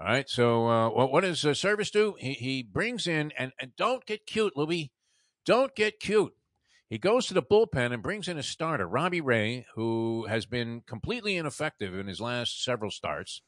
All 0.00 0.06
right. 0.06 0.28
So 0.28 0.68
uh, 0.68 0.88
what, 0.90 1.12
what 1.12 1.20
does 1.22 1.44
uh, 1.44 1.50
Servais 1.50 1.90
do? 1.90 2.14
He, 2.18 2.32
he 2.32 2.62
brings 2.62 3.06
in 3.06 3.32
and, 3.36 3.52
and 3.60 3.76
don't 3.76 4.04
get 4.06 4.26
cute, 4.26 4.56
Louie. 4.56 4.92
Don't 5.44 5.74
get 5.74 6.00
cute. 6.00 6.34
He 6.88 6.98
goes 6.98 7.26
to 7.26 7.34
the 7.34 7.42
bullpen 7.42 7.92
and 7.92 8.02
brings 8.02 8.26
in 8.26 8.36
a 8.36 8.42
starter, 8.42 8.88
Robbie 8.88 9.20
Ray, 9.20 9.66
who 9.76 10.26
has 10.26 10.44
been 10.44 10.82
completely 10.86 11.36
ineffective 11.36 11.94
in 11.94 12.08
his 12.08 12.20
last 12.20 12.64
several 12.64 12.90
starts. 12.90 13.42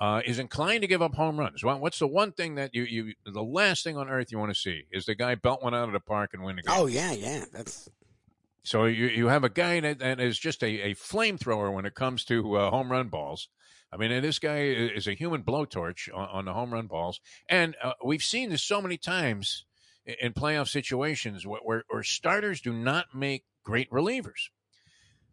Uh, 0.00 0.20
is 0.26 0.40
inclined 0.40 0.82
to 0.82 0.88
give 0.88 1.00
up 1.00 1.14
home 1.14 1.38
runs. 1.38 1.62
Well, 1.62 1.78
what's 1.78 2.00
the 2.00 2.08
one 2.08 2.32
thing 2.32 2.56
that 2.56 2.74
you, 2.74 2.82
you 2.82 3.14
the 3.24 3.44
last 3.44 3.84
thing 3.84 3.96
on 3.96 4.08
earth 4.08 4.32
you 4.32 4.38
want 4.40 4.52
to 4.52 4.58
see 4.58 4.86
is 4.90 5.06
the 5.06 5.14
guy 5.14 5.36
belt 5.36 5.62
one 5.62 5.72
out 5.72 5.86
of 5.86 5.92
the 5.92 6.00
park 6.00 6.30
and 6.34 6.42
win 6.42 6.56
the 6.56 6.62
game. 6.62 6.76
Oh 6.76 6.86
yeah, 6.86 7.12
yeah, 7.12 7.44
that's 7.52 7.88
so 8.64 8.86
you 8.86 9.06
you 9.06 9.28
have 9.28 9.44
a 9.44 9.48
guy 9.48 9.80
that, 9.80 9.98
that 10.00 10.20
is 10.20 10.38
just 10.38 10.62
a, 10.62 10.80
a 10.80 10.94
flamethrower 10.94 11.72
when 11.72 11.84
it 11.84 11.94
comes 11.94 12.24
to 12.24 12.56
uh, 12.56 12.70
home 12.70 12.90
run 12.90 13.08
balls. 13.08 13.48
I 13.92 13.96
mean, 13.96 14.10
this 14.22 14.40
guy 14.40 14.62
is 14.62 15.06
a 15.06 15.14
human 15.14 15.44
blowtorch 15.44 16.08
on, 16.12 16.28
on 16.28 16.44
the 16.46 16.52
home 16.52 16.72
run 16.72 16.88
balls, 16.88 17.20
and 17.48 17.76
uh, 17.82 17.92
we've 18.04 18.22
seen 18.22 18.50
this 18.50 18.62
so 18.62 18.82
many 18.82 18.96
times 18.96 19.64
in 20.04 20.32
playoff 20.32 20.68
situations 20.68 21.46
where, 21.46 21.60
where, 21.62 21.84
where 21.88 22.02
starters 22.02 22.60
do 22.60 22.72
not 22.72 23.06
make 23.14 23.44
great 23.62 23.90
relievers. 23.90 24.50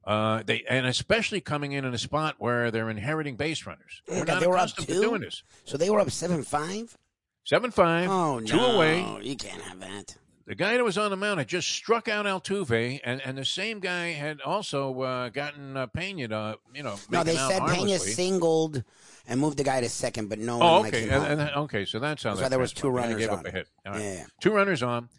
Uh, 0.06 0.41
they 0.46 0.63
and 0.67 0.88
especially 0.88 1.41
coming 1.41 1.74
in 1.74 1.86
in 1.86 1.94
a 1.94 1.98
spot 1.98 2.36
where 2.39 2.72
they're 2.72 2.89
inheriting 2.89 3.36
base 3.36 3.65
runners. 3.65 4.02
They 4.08 4.48
were 4.48 4.58
up 4.58 4.76
two? 4.76 4.86
doing 4.86 5.22
this. 5.22 5.44
So 5.63 5.78
they 5.78 5.89
were 5.89 6.00
up 6.00 6.10
seven 6.10 6.44
five. 6.44 6.98
Seven 7.44 7.72
five. 7.72 8.10
Oh 8.10 8.39
no! 8.39 8.46
Two 8.46 8.60
away. 8.60 9.06
Oh 9.06 9.20
you 9.20 9.36
can't 9.36 9.62
have 9.62 9.80
that. 9.80 10.17
The 10.47 10.56
guy 10.56 10.77
that 10.77 10.84
was 10.84 10.97
on 10.97 11.12
the 11.12 11.17
mound 11.17 11.39
had 11.39 11.47
just 11.47 11.69
struck 11.69 12.08
out 12.08 12.25
Altuve, 12.25 12.99
and, 13.04 13.21
and 13.21 13.38
the 13.38 13.45
same 13.45 13.80
guy 13.80 14.08
had 14.12 14.41
also 14.41 15.01
uh, 15.01 15.30
gotten 15.30 15.77
uh, 15.77 15.88
Pena 15.88 16.27
to, 16.27 16.58
you 16.73 16.84
know, 16.84 16.95
no. 17.10 17.23
They 17.23 17.36
said 17.36 17.62
Pena 17.67 17.99
singled 17.99 18.84
and 19.27 19.39
moved 19.39 19.58
the 19.58 19.63
guy 19.63 19.82
to 19.82 19.89
second, 19.89 20.30
but 20.30 20.39
no 20.39 20.62
oh, 20.62 20.80
one. 20.80 20.88
okay, 20.88 21.10
and, 21.10 21.41
and, 21.41 21.49
okay, 21.51 21.86
so 21.86 21.99
that's 21.99 22.23
how 22.23 22.32
that's 22.32 22.39
that 22.39 22.45
why 22.45 22.49
there 22.49 22.60
was 22.60 22.73
two 22.73 22.89
runners 22.89 23.17
gave 23.17 23.30
on. 23.30 23.39
up 23.39 23.45
a 23.45 23.51
hit. 23.51 23.69
Right. 23.86 24.01
Yeah, 24.01 24.25
two 24.41 24.51
runners 24.51 24.84
on. 24.84 25.10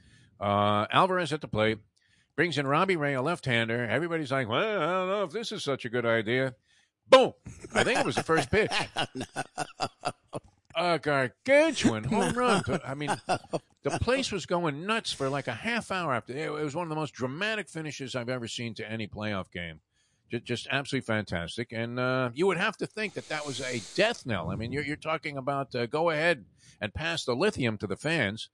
Uh, 0.40 0.86
Alvarez 0.90 1.32
at 1.32 1.40
the 1.40 1.48
plate 1.48 1.78
brings 2.34 2.58
in 2.58 2.66
Robbie 2.66 2.96
Ray, 2.96 3.14
a 3.14 3.22
left-hander. 3.22 3.86
Everybody's 3.86 4.32
like, 4.32 4.48
"Well, 4.48 4.58
I 4.58 4.92
don't 4.92 5.08
know 5.08 5.22
if 5.24 5.30
this 5.30 5.52
is 5.52 5.62
such 5.62 5.84
a 5.84 5.88
good 5.88 6.04
idea." 6.04 6.54
Boom! 7.08 7.32
I 7.74 7.84
think 7.84 8.00
it 8.00 8.06
was 8.06 8.16
the 8.16 8.22
first 8.22 8.50
pitch. 8.50 8.72
a 10.76 10.98
gargantuan 10.98 12.04
home 12.04 12.32
run. 12.36 12.62
I 12.84 12.94
mean, 12.94 13.10
the 13.82 13.90
place 14.00 14.32
was 14.32 14.46
going 14.46 14.86
nuts 14.86 15.12
for 15.12 15.28
like 15.28 15.48
a 15.48 15.54
half 15.54 15.90
hour 15.90 16.14
after. 16.14 16.36
It 16.36 16.50
was 16.50 16.74
one 16.74 16.84
of 16.84 16.90
the 16.90 16.96
most 16.96 17.14
dramatic 17.14 17.68
finishes 17.68 18.14
I've 18.14 18.28
ever 18.28 18.48
seen 18.48 18.74
to 18.74 18.90
any 18.90 19.06
playoff 19.06 19.50
game. 19.50 19.80
Just, 20.44 20.66
absolutely 20.70 21.04
fantastic. 21.04 21.72
And 21.72 22.00
uh, 22.00 22.30
you 22.32 22.46
would 22.46 22.56
have 22.56 22.78
to 22.78 22.86
think 22.86 23.14
that 23.14 23.28
that 23.28 23.46
was 23.46 23.60
a 23.60 23.82
death 23.94 24.24
knell. 24.24 24.50
I 24.50 24.56
mean, 24.56 24.72
you're, 24.72 24.82
you're 24.82 24.96
talking 24.96 25.36
about 25.36 25.74
uh, 25.74 25.84
go 25.84 26.08
ahead 26.08 26.46
and 26.80 26.94
pass 26.94 27.24
the 27.24 27.36
lithium 27.36 27.76
to 27.78 27.86
the 27.86 27.96
fans. 27.96 28.48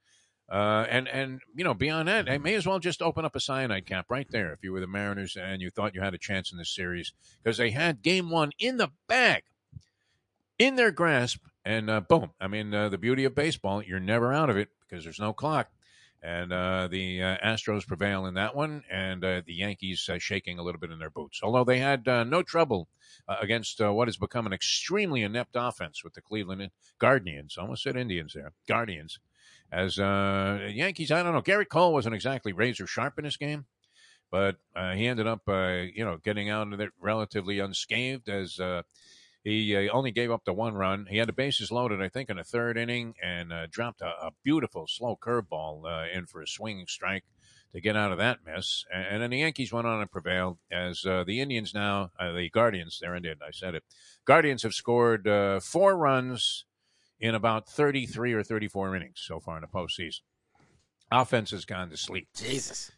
Uh, 0.51 0.87
and 0.89 1.07
and 1.09 1.41
you 1.55 1.63
know 1.63 1.75
beyond 1.75 2.09
that, 2.09 2.29
I 2.29 2.39
may 2.39 2.55
as 2.55 2.67
well 2.67 2.79
just 2.79 3.03
open 3.03 3.27
up 3.27 3.37
a 3.37 3.41
cyanide 3.41 3.85
cap 3.85 4.07
right 4.09 4.27
there 4.31 4.51
if 4.55 4.65
you 4.65 4.73
were 4.73 4.81
the 4.81 4.87
Mariners 4.87 5.37
and 5.37 5.61
you 5.61 5.69
thought 5.69 5.95
you 5.95 6.01
had 6.01 6.15
a 6.15 6.19
chance 6.19 6.51
in 6.51 6.57
this 6.57 6.75
series 6.75 7.13
because 7.43 7.59
they 7.59 7.71
had 7.71 8.01
Game 8.01 8.31
One 8.31 8.53
in 8.59 8.79
the 8.79 8.89
bag, 9.09 9.43
in 10.59 10.77
their 10.77 10.91
grasp, 10.91 11.41
and 11.69 11.91
uh, 11.91 12.01
boom. 12.01 12.31
I 12.41 12.49
mean, 12.49 12.73
uh, 12.73 12.89
the 12.89 12.97
beauty 12.97 13.25
of 13.25 13.35
baseball, 13.35 13.83
you're 13.83 14.01
never 14.01 14.33
out 14.33 14.49
of 14.49 14.57
it 14.57 14.71
because 14.81 15.05
there's 15.05 15.21
no 15.21 15.35
clock. 15.35 15.69
And 16.23 16.51
uh, 16.51 16.89
the 16.91 17.23
uh, 17.23 17.37
Astros 17.45 17.87
prevail 17.87 18.25
in 18.25 18.35
that 18.35 18.57
one, 18.57 18.83
and 18.91 19.23
uh, 19.23 19.43
the 19.47 19.53
Yankees 19.53 20.09
uh, 20.09 20.19
shaking 20.19 20.59
a 20.59 20.63
little 20.63 20.81
bit 20.81 20.91
in 20.91 20.99
their 20.99 21.11
boots. 21.11 21.41
Although 21.43 21.65
they 21.65 21.79
had 21.79 22.07
no 22.07 22.43
trouble 22.43 22.89
against 23.29 23.81
what 23.81 24.09
has 24.09 24.17
become 24.17 24.47
an 24.47 24.53
extremely 24.55 25.23
inept 25.23 25.55
offense 25.55 26.03
with 26.03 26.15
the 26.15 26.23
Cleveland 26.23 26.71
Guardians. 26.99 27.57
Almost 27.59 27.83
said 27.83 27.97
Indians 27.97 28.33
there. 28.35 28.53
Guardians. 28.67 29.21
As 29.71 29.99
Yankees, 29.99 31.13
I 31.13 31.23
don't 31.23 31.35
know. 31.35 31.43
Gerrit 31.43 31.69
Cole 31.69 31.93
wasn't 31.93 32.15
exactly 32.15 32.53
razor 32.53 32.87
sharp 32.87 33.19
in 33.19 33.25
this 33.25 33.37
game 33.37 33.67
but 34.31 34.57
uh, 34.77 34.93
he 34.93 35.07
ended 35.07 35.27
up, 35.27 35.41
uh, 35.49 35.85
you 35.95 36.05
know, 36.05 36.19
getting 36.23 36.51
out 36.51 36.71
of 36.71 36.81
it 36.81 36.91
relatively 37.01 37.61
unscathed 37.61 38.29
as 38.29 38.61
uh, 38.61 38.83
he 39.45 39.77
uh, 39.77 39.93
only 39.93 40.11
gave 40.11 40.31
up 40.31 40.45
the 40.45 40.53
one 40.53 40.75
run. 40.75 41.07
He 41.09 41.19
had 41.19 41.29
the 41.29 41.33
bases 41.33 41.71
loaded, 41.71 42.03
I 42.03 42.09
think, 42.09 42.31
in 42.31 42.37
the 42.37 42.45
third 42.45 42.77
inning 42.77 43.15
and 43.23 43.53
uh, 43.53 43.67
dropped 43.71 44.01
a, 44.01 44.07
a, 44.07 44.31
beautiful 44.43 44.87
slow 44.89 45.17
curveball 45.17 45.85
uh, 45.85 46.07
in 46.13 46.27
for 46.27 46.43
a 46.43 46.47
swinging 46.47 46.87
strike 46.87 47.25
to 47.73 47.81
get 47.81 47.97
out 47.97 48.13
of 48.13 48.19
that 48.19 48.39
mess. 48.45 48.85
And, 48.93 49.07
and 49.07 49.23
then 49.23 49.31
the 49.31 49.39
Yankees 49.39 49.73
went 49.73 49.87
on 49.87 50.01
and 50.01 50.11
prevailed 50.11 50.59
as 50.71 51.05
uh, 51.07 51.25
the 51.25 51.41
Indians 51.41 51.73
now, 51.73 52.11
uh, 52.19 52.33
the 52.33 52.51
Guardians, 52.51 52.99
they're 53.01 53.15
I 53.15 53.51
said 53.53 53.75
it. 53.75 53.85
Guardians 54.25 54.63
have 54.63 54.75
scored 54.75 55.29
uh, 55.29 55.61
four 55.61 55.97
runs 55.97 56.65
in 57.21 57.35
about 57.35 57.69
33 57.69 58.33
or 58.33 58.43
34 58.43 58.97
innings 58.97 59.23
so 59.25 59.41
far 59.41 59.57
in 59.57 59.63
the 59.63 59.69
postseason. 59.69 60.21
Offense 61.11 61.53
has 61.53 61.65
gone 61.65 61.91
to 61.91 61.97
sleep. 61.97 62.29
Jesus. 62.37 62.93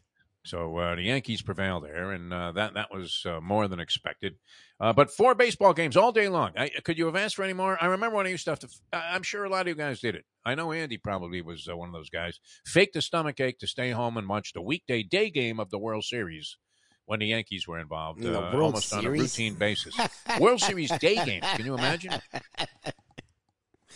So 0.45 0.79
uh, 0.79 0.95
the 0.95 1.03
Yankees 1.03 1.43
prevail 1.43 1.81
there, 1.81 2.13
and 2.13 2.33
uh, 2.33 2.53
that 2.53 2.75
that 2.75 2.93
was 2.93 3.25
uh, 3.27 3.41
more 3.41 3.69
than 3.69 3.79
expected. 3.79 4.37
Uh, 4.81 4.93
but 4.93 5.11
four 5.11 5.35
baseball 5.35 5.75
games 5.75 5.99
all 5.99 6.13
day 6.13 6.29
long. 6.29 6.53
I, 6.57 6.71
could 6.83 6.97
you 6.97 7.05
have 7.07 7.17
asked 7.17 7.37
for 7.37 7.43
any 7.43 7.53
more? 7.53 7.77
I 7.81 7.87
remember 7.87 8.17
when 8.17 8.27
I 8.27 8.31
used 8.31 8.45
to 8.45 8.53
have 8.53 8.59
to. 8.61 8.69
I'm 8.93 9.23
sure 9.23 9.45
a 9.45 9.51
lot 9.51 9.63
of 9.63 9.69
you 9.69 9.75
guys 9.75 10.01
did 10.01 10.15
it. 10.15 10.25
I 10.45 10.55
know 10.55 10.73
Andy 10.73 10.97
probably 10.97 11.43
was 11.43 11.69
uh, 11.71 11.77
one 11.77 11.91
of 11.91 11.93
those 11.93 12.09
guys. 12.09 12.41
Faked 12.65 12.97
a 12.97 13.03
stomach 13.03 13.39
ache 13.39 13.59
to 13.59 13.67
stay 13.67 13.91
home 13.91 14.17
and 14.17 14.29
watch 14.29 14.55
the 14.55 14.63
weekday 14.63 15.03
day 15.03 15.29
game 15.29 15.61
of 15.61 15.71
the 15.71 15.79
World 15.79 16.05
Series 16.05 16.57
when 17.05 17.19
the 17.19 17.27
Yankees 17.27 17.69
were 17.69 17.79
involved, 17.79 18.25
uh, 18.25 18.51
almost 18.55 18.89
Series? 18.89 19.05
on 19.05 19.07
a 19.07 19.11
routine 19.11 19.55
basis. 19.55 19.95
World 20.41 20.61
Series 20.61 20.91
day 20.99 21.17
game. 21.17 21.43
Can 21.43 21.67
you 21.67 21.75
imagine? 21.75 22.13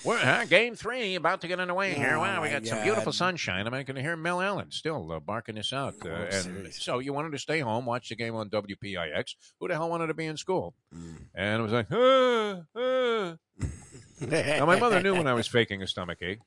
We're 0.02 0.18
uh, 0.18 0.44
game 0.44 0.74
three 0.74 1.14
about 1.14 1.40
to 1.42 1.48
get 1.48 1.60
underway 1.60 1.94
here. 1.94 2.16
Oh, 2.16 2.20
wow, 2.20 2.42
we 2.42 2.50
got 2.50 2.62
God. 2.62 2.68
some 2.68 2.82
beautiful 2.82 3.12
sunshine. 3.12 3.66
I'm 3.66 3.72
going 3.72 3.86
to 3.86 4.02
hear 4.02 4.16
Mel 4.16 4.40
Allen 4.40 4.70
still 4.70 5.12
uh, 5.12 5.20
barking 5.20 5.54
this 5.54 5.72
out. 5.72 5.94
Uh, 6.04 6.08
and 6.08 6.72
so 6.72 6.98
you 6.98 7.12
wanted 7.12 7.32
to 7.32 7.38
stay 7.38 7.60
home, 7.60 7.86
watch 7.86 8.08
the 8.08 8.16
game 8.16 8.34
on 8.34 8.50
WPIX. 8.50 9.34
Who 9.60 9.68
the 9.68 9.74
hell 9.74 9.88
wanted 9.88 10.08
to 10.08 10.14
be 10.14 10.26
in 10.26 10.36
school? 10.36 10.74
Mm. 10.94 11.16
And 11.34 11.60
it 11.60 11.62
was 11.62 11.72
like, 11.72 11.90
now 14.20 14.66
my 14.66 14.78
mother 14.78 15.00
knew 15.00 15.14
when 15.14 15.26
I 15.26 15.32
was 15.34 15.46
faking 15.46 15.82
a 15.82 15.86
stomach 15.86 16.18
ache. 16.20 16.40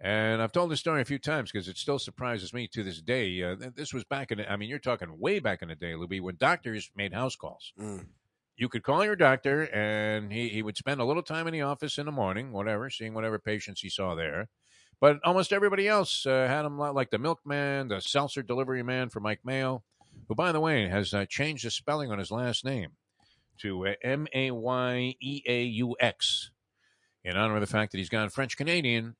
And 0.00 0.42
I've 0.42 0.50
told 0.50 0.72
this 0.72 0.80
story 0.80 1.00
a 1.00 1.04
few 1.04 1.20
times 1.20 1.52
because 1.52 1.68
it 1.68 1.78
still 1.78 2.00
surprises 2.00 2.52
me 2.52 2.66
to 2.68 2.82
this 2.82 3.00
day. 3.00 3.40
Uh, 3.44 3.54
this 3.76 3.94
was 3.94 4.02
back 4.02 4.32
in, 4.32 4.40
I 4.40 4.56
mean, 4.56 4.68
you're 4.68 4.80
talking 4.80 5.20
way 5.20 5.38
back 5.38 5.62
in 5.62 5.68
the 5.68 5.76
day, 5.76 5.92
Lubie, 5.92 6.20
when 6.20 6.34
doctors 6.34 6.90
made 6.96 7.14
house 7.14 7.36
calls. 7.36 7.72
Mm. 7.80 8.06
You 8.56 8.68
could 8.68 8.82
call 8.82 9.04
your 9.04 9.16
doctor, 9.16 9.62
and 9.74 10.32
he, 10.32 10.48
he 10.48 10.62
would 10.62 10.76
spend 10.76 11.00
a 11.00 11.04
little 11.04 11.22
time 11.22 11.46
in 11.46 11.52
the 11.52 11.62
office 11.62 11.98
in 11.98 12.06
the 12.06 12.12
morning, 12.12 12.52
whatever, 12.52 12.90
seeing 12.90 13.14
whatever 13.14 13.38
patients 13.38 13.80
he 13.80 13.88
saw 13.88 14.14
there. 14.14 14.48
But 15.00 15.18
almost 15.24 15.52
everybody 15.52 15.88
else 15.88 16.26
uh, 16.26 16.46
had 16.46 16.64
him 16.64 16.78
like 16.78 17.10
the 17.10 17.18
milkman, 17.18 17.88
the 17.88 18.00
seltzer 18.00 18.42
delivery 18.42 18.82
man 18.82 19.08
for 19.08 19.20
Mike 19.20 19.40
Mayo, 19.44 19.82
who, 20.28 20.34
by 20.34 20.52
the 20.52 20.60
way, 20.60 20.88
has 20.88 21.12
uh, 21.12 21.24
changed 21.28 21.64
the 21.64 21.70
spelling 21.70 22.12
on 22.12 22.18
his 22.18 22.30
last 22.30 22.64
name 22.64 22.90
to 23.62 23.86
uh, 23.88 23.94
M 24.02 24.28
A 24.32 24.50
Y 24.50 25.14
E 25.20 25.42
A 25.46 25.62
U 25.64 25.96
X 25.98 26.50
in 27.24 27.36
honor 27.36 27.54
of 27.56 27.60
the 27.60 27.66
fact 27.66 27.92
that 27.92 27.98
he's 27.98 28.08
gone 28.08 28.28
French 28.28 28.56
Canadian. 28.56 29.16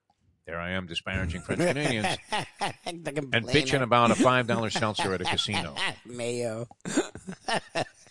There 0.47 0.59
I 0.59 0.71
am 0.71 0.87
disparaging 0.87 1.43
French 1.43 1.61
Canadians 1.61 2.19
and 2.87 3.05
bitching 3.05 3.83
about 3.83 4.11
a 4.11 4.15
five 4.15 4.47
dollar 4.47 4.71
seltzer 4.71 5.15
at 5.15 5.21
a 5.21 5.25
casino. 5.25 5.75
Mayo. 6.05 6.67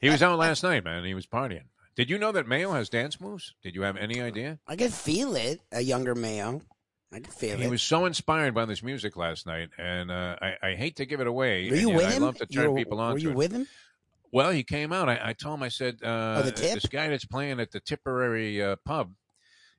He 0.00 0.08
was 0.10 0.22
out 0.22 0.38
last 0.38 0.62
night, 0.62 0.84
man. 0.84 1.04
He 1.04 1.14
was 1.14 1.26
partying. 1.26 1.64
Did 1.96 2.08
you 2.08 2.18
know 2.18 2.32
that 2.32 2.46
Mayo 2.48 2.72
has 2.72 2.88
dance 2.88 3.20
moves? 3.20 3.54
Did 3.62 3.74
you 3.74 3.82
have 3.82 3.96
any 3.96 4.20
idea? 4.20 4.58
I 4.66 4.76
could 4.76 4.92
feel 4.92 5.36
it. 5.36 5.60
A 5.72 5.80
younger 5.80 6.14
Mayo. 6.14 6.62
I 7.12 7.18
could 7.20 7.34
feel 7.34 7.56
He 7.56 7.62
it. 7.62 7.66
He 7.66 7.70
was 7.70 7.82
so 7.82 8.06
inspired 8.06 8.54
by 8.54 8.64
this 8.64 8.82
music 8.82 9.16
last 9.16 9.46
night, 9.46 9.68
and 9.76 10.10
uh, 10.10 10.36
I, 10.40 10.54
I 10.62 10.74
hate 10.76 10.96
to 10.96 11.04
give 11.06 11.20
it 11.20 11.26
away. 11.26 11.68
were 11.68 11.76
you 11.76 11.88
and 11.88 11.96
with 11.98 12.06
I 12.06 12.12
him? 12.12 12.22
love 12.22 12.36
to 12.38 12.46
turn 12.46 12.72
were- 12.72 12.78
people 12.78 13.00
on 13.00 13.12
Were 13.12 13.18
to 13.18 13.22
you 13.24 13.30
it. 13.30 13.36
with 13.36 13.52
him? 13.52 13.66
Well, 14.32 14.50
he 14.52 14.62
came 14.62 14.92
out. 14.92 15.08
I, 15.08 15.18
I 15.22 15.32
told 15.32 15.58
him, 15.58 15.64
I 15.64 15.68
said, 15.68 15.98
uh, 16.04 16.42
Oh, 16.44 16.50
this 16.50 16.86
guy 16.86 17.08
that's 17.08 17.24
playing 17.24 17.58
at 17.58 17.72
the 17.72 17.80
Tipperary 17.80 18.62
uh, 18.62 18.76
pub 18.84 19.10
i- 19.10 19.14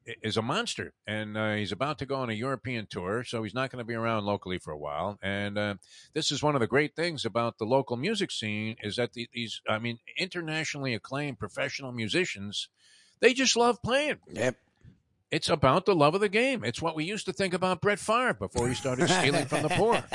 is 0.05 0.37
a 0.37 0.41
monster, 0.41 0.93
and 1.05 1.37
uh, 1.37 1.53
he's 1.53 1.71
about 1.71 1.99
to 1.99 2.05
go 2.05 2.15
on 2.15 2.29
a 2.29 2.33
European 2.33 2.87
tour, 2.89 3.23
so 3.23 3.43
he's 3.43 3.53
not 3.53 3.69
going 3.71 3.79
to 3.79 3.87
be 3.87 3.93
around 3.93 4.25
locally 4.25 4.57
for 4.57 4.71
a 4.71 4.77
while. 4.77 5.17
And 5.21 5.57
uh, 5.57 5.75
this 6.13 6.31
is 6.31 6.41
one 6.41 6.55
of 6.55 6.61
the 6.61 6.67
great 6.67 6.95
things 6.95 7.25
about 7.25 7.57
the 7.57 7.65
local 7.65 7.97
music 7.97 8.31
scene 8.31 8.77
is 8.81 8.95
that 8.95 9.13
the, 9.13 9.29
these, 9.33 9.61
I 9.67 9.79
mean, 9.79 9.99
internationally 10.17 10.93
acclaimed 10.93 11.39
professional 11.39 11.91
musicians, 11.91 12.67
they 13.19 13.33
just 13.33 13.55
love 13.55 13.81
playing. 13.81 14.17
Yep. 14.31 14.55
It's 15.31 15.47
about 15.47 15.85
the 15.85 15.95
love 15.95 16.13
of 16.13 16.21
the 16.21 16.29
game. 16.29 16.63
It's 16.63 16.81
what 16.81 16.95
we 16.95 17.05
used 17.05 17.25
to 17.25 17.33
think 17.33 17.53
about 17.53 17.79
Brett 17.79 17.99
Favre 17.99 18.33
before 18.33 18.67
he 18.67 18.75
started 18.75 19.09
stealing 19.09 19.45
from 19.45 19.63
the 19.63 19.69
poor. 19.69 20.03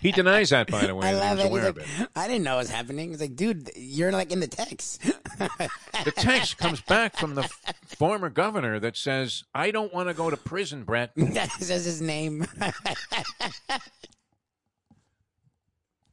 He 0.00 0.12
denies 0.12 0.50
that, 0.50 0.70
by 0.70 0.86
the 0.86 0.94
way. 0.94 1.08
I 1.08 1.12
love 1.14 1.40
it. 1.40 1.50
Like, 1.50 1.76
it. 1.76 2.08
I 2.14 2.28
didn't 2.28 2.44
know 2.44 2.54
it 2.54 2.58
was 2.58 2.70
happening. 2.70 3.10
It's 3.10 3.20
like, 3.20 3.34
dude, 3.34 3.70
you're 3.74 4.12
like 4.12 4.30
in 4.30 4.40
the 4.40 4.46
text. 4.46 5.02
The 6.04 6.12
text 6.12 6.58
comes 6.58 6.80
back 6.80 7.16
from 7.16 7.34
the 7.34 7.42
former 7.86 8.30
governor 8.30 8.78
that 8.78 8.96
says, 8.96 9.42
I 9.52 9.72
don't 9.72 9.92
want 9.92 10.08
to 10.08 10.14
go 10.14 10.30
to 10.30 10.36
prison, 10.36 10.84
Brett. 10.84 11.10
that 11.16 11.50
says 11.50 11.84
his 11.84 12.00
name. 12.00 12.46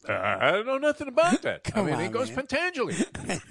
Uh, 0.08 0.38
I 0.40 0.52
don't 0.52 0.66
know 0.66 0.78
nothing 0.78 1.08
about 1.08 1.42
that. 1.44 1.72
I 1.76 1.82
mean, 1.82 1.96
on, 1.96 2.12
goes 2.12 2.36
man. 2.36 2.46
Pentangeli. 2.46 3.50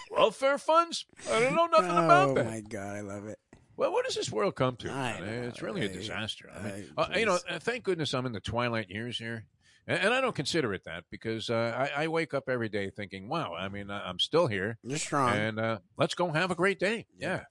Welfare 0.10 0.58
funds? 0.58 1.06
I 1.30 1.40
don't 1.40 1.54
know 1.54 1.66
nothing 1.66 1.90
about 1.90 2.34
that. 2.36 2.46
oh 2.46 2.50
my 2.50 2.60
god, 2.60 2.96
I 2.96 3.00
love 3.00 3.26
it. 3.26 3.38
Well, 3.76 3.92
what 3.92 4.04
does 4.04 4.16
this 4.16 4.30
world 4.32 4.56
come 4.56 4.76
to? 4.76 4.88
Know, 4.88 5.14
it's 5.20 5.62
really 5.62 5.84
a 5.84 5.88
disaster. 5.88 6.50
I 6.54 6.62
mean, 6.62 6.84
uh, 6.96 7.06
you 7.16 7.26
know, 7.26 7.38
uh, 7.48 7.60
thank 7.60 7.84
goodness 7.84 8.12
I'm 8.12 8.26
in 8.26 8.32
the 8.32 8.40
twilight 8.40 8.90
years 8.90 9.18
here. 9.18 9.46
And, 9.86 10.12
I 10.12 10.20
don't 10.20 10.34
consider 10.34 10.74
it 10.74 10.84
that 10.84 11.04
because 11.10 11.48
uh, 11.48 11.88
I, 11.96 12.04
I 12.04 12.08
wake 12.08 12.34
up 12.34 12.48
every 12.48 12.68
day 12.68 12.90
thinking, 12.90 13.28
wow, 13.28 13.54
I 13.54 13.68
mean, 13.68 13.90
I'm 13.90 14.18
still 14.18 14.46
here. 14.46 14.78
You're 14.82 14.98
strong. 14.98 15.32
and 15.32 15.58
uh, 15.58 15.78
let's 15.96 16.14
go 16.14 16.30
have 16.30 16.50
a 16.50 16.54
great 16.54 16.78
day. 16.78 17.06
Yeah. 17.18 17.44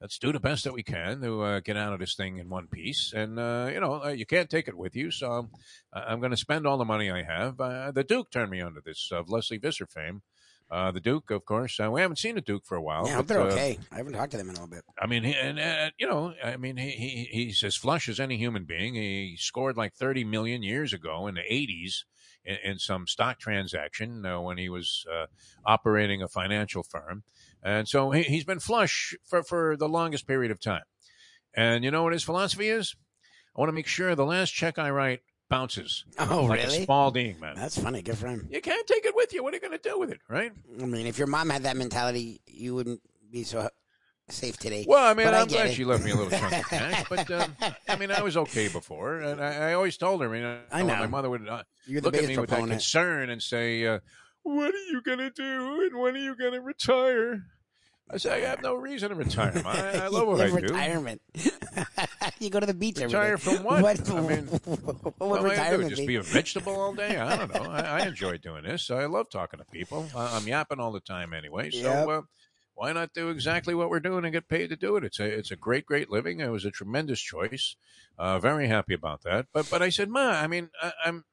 Let's 0.00 0.18
do 0.18 0.32
the 0.32 0.40
best 0.40 0.64
that 0.64 0.72
we 0.72 0.84
can 0.84 1.20
to 1.22 1.42
uh, 1.42 1.60
get 1.60 1.76
out 1.76 1.92
of 1.92 1.98
this 1.98 2.14
thing 2.14 2.38
in 2.38 2.48
one 2.48 2.68
piece. 2.68 3.12
And, 3.12 3.38
uh, 3.38 3.68
you 3.72 3.80
know, 3.80 4.04
uh, 4.04 4.08
you 4.10 4.26
can't 4.26 4.48
take 4.48 4.68
it 4.68 4.76
with 4.76 4.94
you. 4.94 5.10
So 5.10 5.48
uh, 5.92 6.00
I'm 6.06 6.20
going 6.20 6.30
to 6.30 6.36
spend 6.36 6.66
all 6.66 6.78
the 6.78 6.84
money 6.84 7.10
I 7.10 7.24
have. 7.24 7.60
Uh, 7.60 7.90
the 7.90 8.04
Duke 8.04 8.30
turned 8.30 8.50
me 8.50 8.60
onto 8.60 8.80
this 8.80 9.10
of 9.10 9.28
Lesley 9.28 9.58
Visser 9.58 9.86
fame. 9.86 10.22
Uh, 10.70 10.92
the 10.92 11.00
Duke, 11.00 11.30
of 11.30 11.44
course. 11.46 11.80
Uh, 11.82 11.90
we 11.90 12.00
haven't 12.00 12.18
seen 12.18 12.34
the 12.34 12.42
Duke 12.42 12.66
for 12.66 12.76
a 12.76 12.82
while. 12.82 13.06
yeah, 13.06 13.16
but, 13.16 13.28
they're 13.28 13.40
uh, 13.40 13.46
okay. 13.46 13.78
I 13.90 13.96
haven't 13.96 14.12
talked 14.12 14.32
to 14.32 14.36
them 14.36 14.50
in 14.50 14.56
a 14.56 14.60
little 14.60 14.68
bit. 14.68 14.84
I 15.00 15.06
mean, 15.06 15.24
he, 15.24 15.34
and 15.34 15.58
uh, 15.58 15.90
you 15.98 16.06
know, 16.06 16.34
I 16.44 16.58
mean, 16.58 16.76
he, 16.76 16.90
he 16.90 17.28
he's 17.30 17.64
as 17.64 17.74
flush 17.74 18.08
as 18.08 18.20
any 18.20 18.36
human 18.36 18.64
being. 18.64 18.94
He 18.94 19.36
scored 19.38 19.78
like 19.78 19.94
thirty 19.94 20.24
million 20.24 20.62
years 20.62 20.92
ago 20.92 21.26
in 21.26 21.36
the 21.36 21.42
eighties 21.48 22.04
in, 22.44 22.58
in 22.64 22.78
some 22.78 23.06
stock 23.06 23.38
transaction 23.38 24.26
uh, 24.26 24.40
when 24.40 24.58
he 24.58 24.68
was 24.68 25.06
uh, 25.10 25.26
operating 25.64 26.22
a 26.22 26.28
financial 26.28 26.82
firm, 26.82 27.22
and 27.62 27.88
so 27.88 28.10
he, 28.10 28.22
he's 28.22 28.44
been 28.44 28.60
flush 28.60 29.14
for 29.28 29.42
for 29.42 29.76
the 29.76 29.88
longest 29.88 30.26
period 30.26 30.50
of 30.50 30.60
time. 30.60 30.82
And 31.54 31.84
you 31.84 31.90
know 31.90 32.02
what 32.04 32.12
his 32.12 32.22
philosophy 32.22 32.68
is? 32.68 32.94
I 33.56 33.60
want 33.60 33.68
to 33.70 33.72
make 33.74 33.86
sure 33.86 34.14
the 34.14 34.24
last 34.24 34.50
check 34.50 34.78
I 34.78 34.90
write 34.90 35.20
bounces 35.48 36.04
Oh, 36.18 36.44
like 36.44 36.60
a 36.60 36.66
really? 36.66 36.82
Spalding, 36.82 37.40
man. 37.40 37.54
That's 37.56 37.78
funny. 37.78 38.02
Good 38.02 38.18
for 38.18 38.28
him. 38.28 38.48
you 38.50 38.60
can't 38.60 38.86
take 38.86 39.04
it 39.06 39.16
with 39.16 39.32
you. 39.32 39.42
What 39.42 39.54
are 39.54 39.56
you 39.56 39.60
going 39.60 39.78
to 39.78 39.88
do 39.88 39.98
with 39.98 40.10
it, 40.10 40.20
right? 40.28 40.52
I 40.80 40.84
mean, 40.84 41.06
if 41.06 41.18
your 41.18 41.26
mom 41.26 41.48
had 41.50 41.62
that 41.64 41.76
mentality, 41.76 42.40
you 42.46 42.74
wouldn't 42.74 43.00
be 43.32 43.42
so 43.44 43.68
safe 44.28 44.58
today. 44.58 44.84
Well, 44.86 45.02
I 45.04 45.14
mean, 45.14 45.26
But 45.26 45.34
I 45.34 45.40
I'm 45.40 45.46
glad 45.48 45.68
it. 45.68 45.74
she 45.74 45.84
left 45.86 46.04
me 46.04 46.10
a 46.10 46.14
little 46.14 46.30
chunk 46.38 46.52
of 46.52 46.64
cash, 46.68 47.04
but 47.08 47.30
um, 47.30 47.56
I 47.88 47.96
mean, 47.96 48.10
I 48.10 48.20
was 48.20 48.36
okay 48.36 48.68
before, 48.68 49.16
and 49.20 49.40
I, 49.42 49.70
I 49.70 49.72
always 49.72 49.96
told 49.96 50.20
her. 50.20 50.28
I 50.28 50.32
mean, 50.32 50.44
I 50.70 50.82
when 50.82 50.86
know. 50.88 50.96
My 50.96 51.06
mother 51.06 51.30
would 51.30 51.48
uh, 51.48 51.62
look 51.88 52.14
at 52.14 52.26
me 52.26 52.36
with 52.38 52.50
that 52.50 52.66
concern 52.68 53.30
and 53.30 53.42
say, 53.42 53.86
uh, 53.86 54.00
"What 54.48 54.74
are 54.74 54.86
you 54.90 55.02
going 55.02 55.18
to 55.18 55.30
do, 55.30 55.82
and 55.90 55.98
when 55.98 56.14
are 56.16 56.18
you 56.18 56.34
going 56.36 56.52
to 56.52 56.60
retire?" 56.60 57.42
I 58.10 58.16
say, 58.16 58.44
"I 58.44 58.48
have 58.48 58.62
no 58.62 58.74
reason 58.74 59.10
to 59.10 59.14
retire. 59.14 59.52
I, 59.66 59.98
I 60.04 60.06
love 60.08 60.26
what 60.28 60.40
I 60.40 60.44
have 60.48 60.60
do." 60.60 60.72
retirement. 60.72 61.20
you 62.40 62.50
go 62.50 62.60
to 62.60 62.66
the 62.66 62.74
beach 62.74 62.96
every 62.98 63.08
Retire 63.14 63.36
day. 63.36 63.42
from 63.42 63.64
what? 63.64 63.82
What, 63.82 64.10
I 64.10 64.20
mean, 64.20 64.46
what 64.46 65.18
What 65.18 65.30
would 65.30 65.38
am 65.40 65.46
I 65.46 65.48
do? 65.48 65.60
retirement 65.60 65.90
Just 65.90 66.00
be? 66.02 66.06
be 66.06 66.14
a 66.16 66.22
vegetable 66.22 66.74
all 66.80 66.94
day? 66.94 67.16
I 67.18 67.36
don't 67.36 67.52
know. 67.54 67.70
I, 67.70 67.80
I 67.80 68.06
enjoy 68.06 68.38
doing 68.38 68.64
this. 68.64 68.90
I 68.90 69.04
love 69.06 69.28
talking 69.30 69.58
to 69.58 69.64
people. 69.66 70.08
I, 70.16 70.36
I'm 70.36 70.46
yapping 70.48 70.80
all 70.80 70.92
the 70.92 71.00
time 71.00 71.32
anyway. 71.34 71.70
So 71.70 71.80
Yep. 71.82 72.08
uh, 72.08 72.22
why 72.74 72.92
not 72.92 73.12
do 73.12 73.28
exactly 73.30 73.74
what 73.74 73.90
we're 73.90 74.00
doing 74.00 74.24
and 74.24 74.32
get 74.32 74.48
paid 74.48 74.68
to 74.70 74.76
do 74.76 74.96
it? 74.96 75.04
It's 75.04 75.18
a 75.20 75.24
it's 75.26 75.50
a 75.50 75.56
great 75.56 75.84
great 75.84 76.10
living. 76.10 76.40
It 76.40 76.48
was 76.50 76.64
a 76.64 76.70
tremendous 76.70 77.20
choice. 77.20 77.76
Uh, 78.18 78.38
very 78.38 78.68
happy 78.68 78.94
about 78.94 79.22
that. 79.24 79.46
But 79.52 79.68
but 79.70 79.82
I 79.82 79.90
said, 79.90 80.08
Ma, 80.08 80.30
I 80.30 80.46
mean, 80.46 80.70
I, 80.82 80.92
I'm 81.04 81.24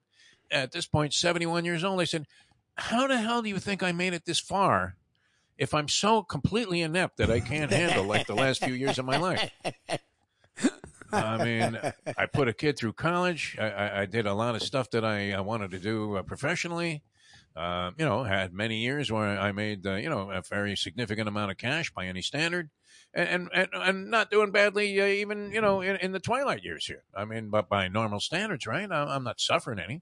at 0.52 0.72
this 0.72 0.88
point 0.88 1.14
71 1.14 1.64
years 1.66 1.84
old. 1.84 2.02
I 2.02 2.06
said, 2.06 2.26
how 2.76 3.08
the 3.08 3.18
hell 3.18 3.42
do 3.42 3.50
you 3.50 3.60
think 3.60 3.84
I 3.84 3.92
made 3.92 4.14
it 4.14 4.26
this 4.26 4.40
far? 4.40 4.98
If 5.58 5.74
I'm 5.74 5.88
so 5.88 6.22
completely 6.22 6.82
inept 6.82 7.18
that 7.18 7.32
I 7.32 7.40
can't 7.40 7.72
handle 7.72 8.04
like 8.04 8.28
the 8.28 8.36
last 8.36 8.64
few 8.64 8.74
years 8.74 9.00
of 9.00 9.06
my 9.06 9.18
life. 9.18 9.50
I 11.14 11.44
mean, 11.44 11.80
I 12.18 12.26
put 12.26 12.50
a 12.50 12.54
kid 12.54 12.78
through 12.78 12.94
college. 12.94 13.56
I, 13.60 13.70
I, 13.70 14.02
I 14.02 14.06
did 14.06 14.26
a 14.26 14.34
lot 14.34 14.56
of 14.56 14.62
stuff 14.62 14.90
that 14.92 15.06
I, 15.06 15.32
I 15.32 15.40
wanted 15.40 15.72
to 15.72 15.80
do 15.80 16.18
uh, 16.18 16.24
professionally. 16.24 17.04
Uh, 17.56 17.92
you 17.98 18.04
know, 18.04 18.24
had 18.24 18.54
many 18.54 18.80
years 18.80 19.10
where 19.10 19.40
I 19.40 19.54
made 19.54 19.88
uh, 19.88 19.96
you 19.96 20.10
know 20.10 20.30
a 20.30 20.42
very 20.42 20.76
significant 20.76 21.30
amount 21.30 21.52
of 21.52 21.58
cash 21.58 21.90
by 21.94 22.06
any 22.06 22.22
standard, 22.22 22.70
and 23.14 23.50
and, 23.54 23.70
and, 23.74 24.12
not 24.12 24.30
doing 24.30 24.52
badly 24.52 25.00
uh, 25.00 25.06
even 25.06 25.52
you 25.54 25.62
know 25.62 25.80
in, 25.80 25.96
in 25.98 26.12
the 26.12 26.20
twilight 26.20 26.66
years 26.66 26.86
here. 26.86 27.04
I 27.16 27.24
mean, 27.24 27.50
but 27.50 27.70
by 27.70 27.88
normal 27.88 28.20
standards, 28.20 28.68
right? 28.68 28.92
I'm 28.92 29.24
not 29.24 29.40
suffering 29.40 29.80
any. 29.80 30.02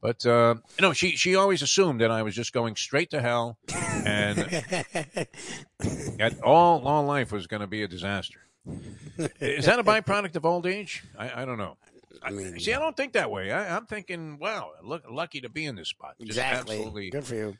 But 0.00 0.24
uh, 0.24 0.54
you 0.78 0.82
know, 0.82 0.92
she 0.92 1.16
she 1.16 1.34
always 1.36 1.60
assumed 1.62 2.00
that 2.00 2.10
I 2.10 2.22
was 2.22 2.34
just 2.34 2.52
going 2.52 2.76
straight 2.76 3.10
to 3.10 3.20
hell, 3.20 3.58
and 4.06 4.38
that 6.18 6.36
all 6.42 6.86
all 6.86 7.04
life 7.04 7.32
was 7.32 7.46
going 7.46 7.60
to 7.60 7.66
be 7.66 7.82
a 7.82 7.88
disaster. 7.88 8.40
Is 9.40 9.66
that 9.66 9.78
a 9.78 9.84
byproduct 9.84 10.36
of 10.36 10.44
old 10.46 10.66
age? 10.66 11.04
I, 11.18 11.42
I 11.42 11.44
don't 11.44 11.58
know. 11.58 11.76
I 12.22 12.30
mean, 12.30 12.58
See, 12.60 12.72
I 12.74 12.78
don't 12.78 12.96
think 12.96 13.14
that 13.14 13.30
way. 13.30 13.50
I, 13.50 13.76
I'm 13.76 13.86
thinking, 13.86 14.38
wow, 14.38 14.72
look, 14.82 15.02
lucky 15.10 15.40
to 15.40 15.48
be 15.48 15.64
in 15.64 15.74
this 15.74 15.88
spot. 15.88 16.14
Just 16.18 16.30
exactly. 16.30 16.76
absolutely, 16.76 17.10
Good 17.10 17.24
for 17.24 17.34
you. 17.34 17.56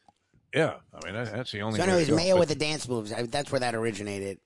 yeah. 0.54 0.74
I 0.92 1.04
mean, 1.06 1.14
that, 1.14 1.32
that's 1.32 1.52
the 1.52 1.62
only. 1.62 1.78
So, 1.80 2.04
to. 2.04 2.14
Mayo 2.14 2.34
But- 2.34 2.40
with 2.40 2.48
the 2.50 2.54
dance 2.54 2.88
moves. 2.88 3.12
I, 3.12 3.22
that's 3.22 3.50
where 3.52 3.60
that 3.60 3.74
originated. 3.74 4.38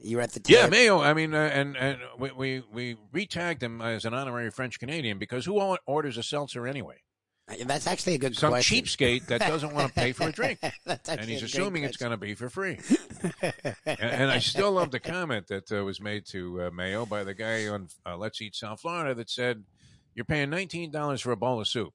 You 0.00 0.18
were 0.18 0.22
at 0.22 0.32
the 0.32 0.40
yeah, 0.46 0.62
tip. 0.62 0.70
Mayo. 0.70 1.00
I 1.00 1.12
mean, 1.12 1.34
uh, 1.34 1.50
and 1.52 1.76
and 1.76 1.98
we 2.18 2.30
we, 2.30 2.62
we 2.72 2.96
retagged 3.12 3.62
him 3.62 3.80
as 3.82 4.04
an 4.04 4.14
honorary 4.14 4.50
French 4.50 4.78
Canadian 4.78 5.18
because 5.18 5.44
who 5.44 5.60
orders 5.86 6.16
a 6.16 6.22
seltzer 6.22 6.66
anyway? 6.66 7.02
That's 7.64 7.86
actually 7.86 8.14
a 8.14 8.18
good 8.18 8.32
question. 8.32 8.40
Some 8.40 8.50
question. 8.50 8.84
cheapskate 8.84 9.26
that 9.26 9.40
doesn't 9.40 9.72
want 9.74 9.88
to 9.88 9.94
pay 9.94 10.12
for 10.12 10.28
a 10.28 10.32
drink, 10.32 10.58
and 10.86 11.20
he's 11.22 11.42
assuming 11.42 11.84
it's 11.84 11.96
going 11.96 12.10
to 12.10 12.16
be 12.18 12.34
for 12.34 12.48
free. 12.50 12.78
and, 13.42 14.00
and 14.00 14.30
I 14.30 14.38
still 14.38 14.72
love 14.72 14.90
the 14.90 15.00
comment 15.00 15.46
that 15.48 15.72
uh, 15.72 15.84
was 15.84 16.00
made 16.00 16.26
to 16.26 16.62
uh, 16.64 16.70
Mayo 16.70 17.06
by 17.06 17.24
the 17.24 17.34
guy 17.34 17.66
on 17.68 17.88
uh, 18.04 18.16
Let's 18.16 18.40
Eat 18.42 18.54
South 18.54 18.80
Florida 18.80 19.14
that 19.14 19.30
said, 19.30 19.64
"You're 20.14 20.24
paying 20.26 20.50
nineteen 20.50 20.90
dollars 20.90 21.20
for 21.22 21.32
a 21.32 21.36
bowl 21.36 21.60
of 21.60 21.68
soup." 21.68 21.94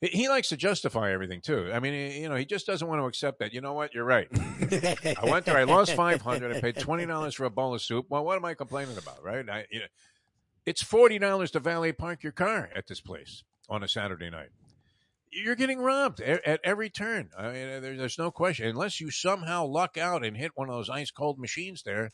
He, 0.00 0.08
he 0.08 0.28
likes 0.28 0.48
to 0.48 0.56
justify 0.56 1.12
everything 1.12 1.40
too. 1.40 1.70
I 1.72 1.78
mean, 1.78 1.92
he- 1.94 2.22
you 2.22 2.28
know, 2.28 2.34
he 2.34 2.44
just 2.44 2.66
doesn't 2.66 2.86
want 2.88 3.00
to 3.00 3.06
accept 3.06 3.38
that. 3.38 3.52
You 3.54 3.60
know 3.60 3.74
what? 3.74 3.94
You're 3.94 4.04
right. 4.04 4.28
I 4.34 5.18
went 5.30 5.46
there. 5.46 5.56
I 5.56 5.64
lost 5.64 5.92
five 5.94 6.20
hundred. 6.20 6.56
I 6.56 6.60
paid 6.60 6.78
twenty 6.78 7.06
dollars 7.06 7.34
for 7.34 7.44
a 7.44 7.50
bowl 7.50 7.74
of 7.74 7.80
soup. 7.82 8.06
Well, 8.08 8.24
what 8.24 8.36
am 8.36 8.44
I 8.44 8.54
complaining 8.54 8.98
about, 8.98 9.22
right? 9.22 9.48
I, 9.48 9.66
you 9.70 9.78
know, 9.80 9.86
it's 10.66 10.82
forty 10.82 11.18
dollars 11.20 11.52
to 11.52 11.60
valet 11.60 11.92
park 11.92 12.24
your 12.24 12.32
car 12.32 12.70
at 12.74 12.88
this 12.88 13.00
place 13.00 13.44
on 13.68 13.82
a 13.84 13.88
Saturday 13.88 14.30
night. 14.30 14.48
You're 15.34 15.56
getting 15.56 15.80
robbed 15.80 16.20
at, 16.20 16.44
at 16.46 16.60
every 16.62 16.90
turn. 16.90 17.30
I 17.36 17.52
mean, 17.52 17.82
there, 17.82 17.96
there's 17.96 18.18
no 18.18 18.30
question. 18.30 18.68
Unless 18.68 19.00
you 19.00 19.10
somehow 19.10 19.66
luck 19.66 19.98
out 19.98 20.24
and 20.24 20.36
hit 20.36 20.52
one 20.54 20.68
of 20.68 20.74
those 20.74 20.90
ice 20.90 21.10
cold 21.10 21.38
machines 21.38 21.82
there, 21.82 22.12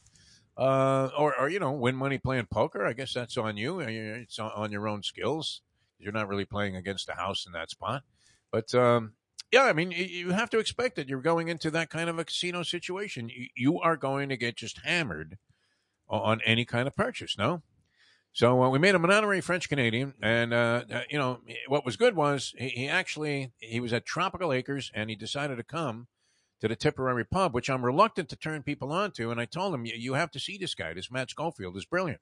uh, 0.56 1.10
or 1.18 1.38
or 1.38 1.48
you 1.48 1.60
know, 1.60 1.72
win 1.72 1.96
money 1.96 2.18
playing 2.18 2.46
poker. 2.50 2.86
I 2.86 2.92
guess 2.92 3.14
that's 3.14 3.36
on 3.36 3.56
you. 3.56 3.80
It's 3.80 4.38
on, 4.38 4.50
on 4.54 4.72
your 4.72 4.88
own 4.88 5.02
skills. 5.02 5.62
You're 5.98 6.12
not 6.12 6.28
really 6.28 6.46
playing 6.46 6.76
against 6.76 7.06
the 7.06 7.14
house 7.14 7.44
in 7.46 7.52
that 7.52 7.70
spot, 7.70 8.02
but 8.50 8.74
um, 8.74 9.12
yeah, 9.52 9.64
I 9.64 9.72
mean, 9.72 9.90
you 9.90 10.30
have 10.30 10.50
to 10.50 10.58
expect 10.58 10.96
that 10.96 11.08
you're 11.08 11.20
going 11.20 11.48
into 11.48 11.70
that 11.72 11.90
kind 11.90 12.08
of 12.08 12.18
a 12.18 12.24
casino 12.24 12.62
situation. 12.62 13.30
You 13.56 13.80
are 13.80 13.96
going 13.96 14.28
to 14.28 14.36
get 14.36 14.56
just 14.56 14.78
hammered 14.84 15.38
on 16.08 16.40
any 16.44 16.64
kind 16.64 16.86
of 16.86 16.94
purchase. 16.94 17.36
No. 17.36 17.62
So 18.32 18.62
uh, 18.62 18.70
we 18.70 18.78
made 18.78 18.94
him 18.94 19.04
an 19.04 19.10
honorary 19.10 19.40
French 19.40 19.68
Canadian, 19.68 20.14
and 20.22 20.54
uh, 20.54 20.84
uh, 20.92 21.00
you 21.10 21.18
know 21.18 21.40
what 21.66 21.84
was 21.84 21.96
good 21.96 22.14
was 22.14 22.54
he, 22.56 22.68
he, 22.68 22.88
actually 22.88 23.52
he 23.58 23.80
was 23.80 23.92
at 23.92 24.06
Tropical 24.06 24.52
Acres, 24.52 24.90
and 24.94 25.10
he 25.10 25.16
decided 25.16 25.56
to 25.56 25.64
come 25.64 26.06
to 26.60 26.68
the 26.68 26.76
Tipperary 26.76 27.24
pub, 27.24 27.54
which 27.54 27.68
I'm 27.68 27.84
reluctant 27.84 28.28
to 28.28 28.36
turn 28.36 28.62
people 28.62 28.92
on 28.92 29.10
to. 29.12 29.30
And 29.30 29.40
I 29.40 29.46
told 29.46 29.74
him 29.74 29.84
you 29.84 30.14
have 30.14 30.30
to 30.32 30.40
see 30.40 30.58
this 30.58 30.74
guy. 30.74 30.92
This 30.94 31.10
Matt 31.10 31.30
Schofield 31.30 31.76
is 31.76 31.84
brilliant. 31.84 32.20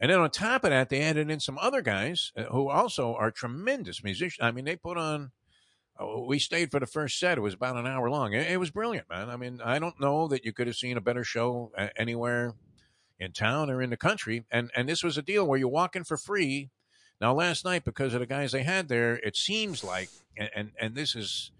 And 0.00 0.10
then 0.10 0.18
on 0.20 0.30
top 0.30 0.64
of 0.64 0.70
that, 0.70 0.88
they 0.88 1.02
added 1.02 1.30
in 1.30 1.40
some 1.40 1.58
other 1.58 1.82
guys 1.82 2.32
uh, 2.36 2.44
who 2.44 2.68
also 2.68 3.14
are 3.14 3.30
tremendous 3.30 4.02
musicians. 4.02 4.44
I 4.44 4.50
mean, 4.50 4.64
they 4.64 4.76
put 4.76 4.96
on. 4.96 5.32
Uh, 6.00 6.20
we 6.26 6.38
stayed 6.38 6.70
for 6.70 6.80
the 6.80 6.86
first 6.86 7.18
set. 7.18 7.38
It 7.38 7.42
was 7.42 7.54
about 7.54 7.76
an 7.76 7.86
hour 7.86 8.08
long. 8.10 8.32
It, 8.32 8.50
it 8.50 8.56
was 8.58 8.70
brilliant, 8.70 9.08
man. 9.08 9.28
I 9.28 9.36
mean, 9.36 9.60
I 9.64 9.78
don't 9.78 10.00
know 10.00 10.28
that 10.28 10.44
you 10.44 10.52
could 10.52 10.66
have 10.66 10.76
seen 10.76 10.96
a 10.96 11.00
better 11.00 11.24
show 11.24 11.72
anywhere 11.96 12.54
in 13.18 13.32
town 13.32 13.70
or 13.70 13.82
in 13.82 13.90
the 13.90 13.96
country. 13.96 14.44
And 14.50 14.70
and 14.74 14.88
this 14.88 15.02
was 15.02 15.18
a 15.18 15.22
deal 15.22 15.46
where 15.46 15.58
you 15.58 15.68
walk 15.68 15.96
in 15.96 16.04
for 16.04 16.16
free. 16.16 16.70
Now, 17.20 17.34
last 17.34 17.64
night, 17.64 17.84
because 17.84 18.14
of 18.14 18.20
the 18.20 18.26
guys 18.26 18.52
they 18.52 18.62
had 18.62 18.88
there, 18.88 19.16
it 19.16 19.36
seems 19.36 19.82
like, 19.82 20.08
and 20.36 20.50
and, 20.54 20.70
and 20.80 20.94
this 20.94 21.16
is, 21.16 21.50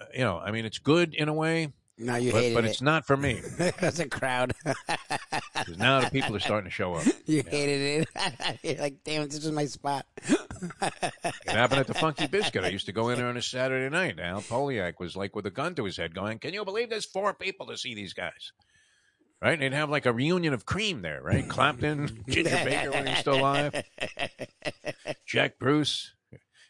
uh, 0.00 0.04
you 0.14 0.20
know, 0.20 0.38
I 0.38 0.50
mean, 0.52 0.64
it's 0.64 0.78
good 0.78 1.14
in 1.14 1.28
a 1.28 1.34
way. 1.34 1.72
Now 2.00 2.16
you 2.16 2.30
but, 2.30 2.42
hated 2.42 2.54
but 2.54 2.64
it. 2.64 2.68
it's 2.68 2.80
not 2.80 3.06
for 3.06 3.16
me. 3.16 3.42
As 3.80 3.98
a 3.98 4.08
crowd. 4.08 4.54
Because 4.64 5.78
now 5.78 6.00
the 6.00 6.10
people 6.10 6.36
are 6.36 6.40
starting 6.40 6.70
to 6.70 6.74
show 6.74 6.94
up. 6.94 7.04
You 7.26 7.42
yeah. 7.44 7.50
hated 7.50 8.06
it. 8.16 8.58
You're 8.62 8.80
like, 8.80 9.04
damn, 9.04 9.28
this 9.28 9.44
is 9.44 9.52
my 9.52 9.66
spot. 9.66 10.06
it 10.22 11.12
happened 11.46 11.80
at 11.80 11.86
the 11.86 11.94
Funky 11.94 12.26
Biscuit. 12.26 12.64
I 12.64 12.68
used 12.68 12.86
to 12.86 12.92
go 12.92 13.10
in 13.10 13.18
there 13.18 13.26
on 13.26 13.36
a 13.36 13.42
Saturday 13.42 13.90
night. 13.94 14.18
Al 14.18 14.40
Poliak 14.40 14.94
was 14.98 15.14
like 15.14 15.36
with 15.36 15.44
a 15.44 15.50
gun 15.50 15.74
to 15.74 15.84
his 15.84 15.96
head 15.96 16.14
going, 16.14 16.38
Can 16.38 16.54
you 16.54 16.64
believe 16.64 16.88
there's 16.88 17.04
four 17.04 17.34
people 17.34 17.66
to 17.66 17.76
see 17.76 17.94
these 17.94 18.14
guys? 18.14 18.52
Right? 19.40 19.58
They'd 19.58 19.72
have 19.72 19.90
like 19.90 20.06
a 20.06 20.12
reunion 20.12 20.54
of 20.54 20.66
cream 20.66 21.02
there, 21.02 21.22
right? 21.22 21.48
Clapton, 21.48 22.24
Ginger 22.28 22.50
Baker 22.64 22.90
when 22.90 23.06
he's 23.06 23.18
still 23.18 23.34
alive, 23.38 23.82
Jack 25.26 25.58
Bruce, 25.58 26.14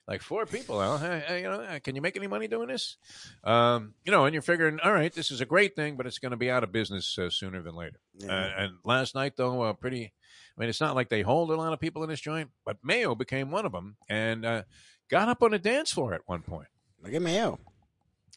like 0.07 0.23
four 0.23 0.47
people. 0.47 0.99
Hey, 0.99 1.43
you 1.43 1.49
know, 1.49 1.79
can 1.83 1.95
you 1.95 2.03
make 2.03 2.17
any 2.17 2.27
money 2.27 2.49
doing 2.49 2.69
this? 2.69 2.97
Um, 3.45 3.95
you 4.05 4.13
know, 4.13 4.25
and 4.25 4.33
you're 4.33 4.43
figuring, 4.43 4.81
all 4.81 4.93
right, 4.93 5.13
this 5.13 5.31
is 5.31 5.41
a 5.41 5.47
great 5.47 5.77
thing, 5.77 5.97
but 5.97 6.07
it's 6.07 6.19
going 6.19 6.31
to 6.31 6.37
be 6.37 6.51
out 6.51 6.65
of 6.65 6.73
business 6.73 7.19
uh, 7.19 7.31
sooner 7.31 7.63
than 7.63 7.75
later. 7.75 8.01
Yeah. 8.19 8.33
Uh, 8.33 8.51
and 8.57 8.73
last 8.85 9.15
night, 9.15 9.35
though, 9.37 9.63
uh, 9.63 9.73
pretty. 9.75 10.13
I 10.57 10.61
mean, 10.61 10.69
it's 10.69 10.81
not 10.81 10.97
like 10.97 11.09
they 11.09 11.23
hold 11.23 11.51
a 11.51 11.57
lot 11.57 11.73
of 11.73 11.79
people 11.79 12.03
in 12.03 12.09
this 12.09 12.21
joint, 12.21 12.51
but 12.65 12.79
Mayo 12.83 13.15
became 13.15 13.53
one 13.53 13.65
of 13.65 13.71
them 13.71 13.97
and 14.09 14.45
uh, 14.45 14.63
got 15.09 15.29
up 15.29 15.43
on 15.43 15.55
a 15.55 15.59
dance 15.59 15.93
floor 15.93 16.15
at 16.15 16.23
one 16.27 16.43
point. 16.43 16.67
Look 17.01 17.15
at 17.15 17.23
Mayo. 17.23 17.61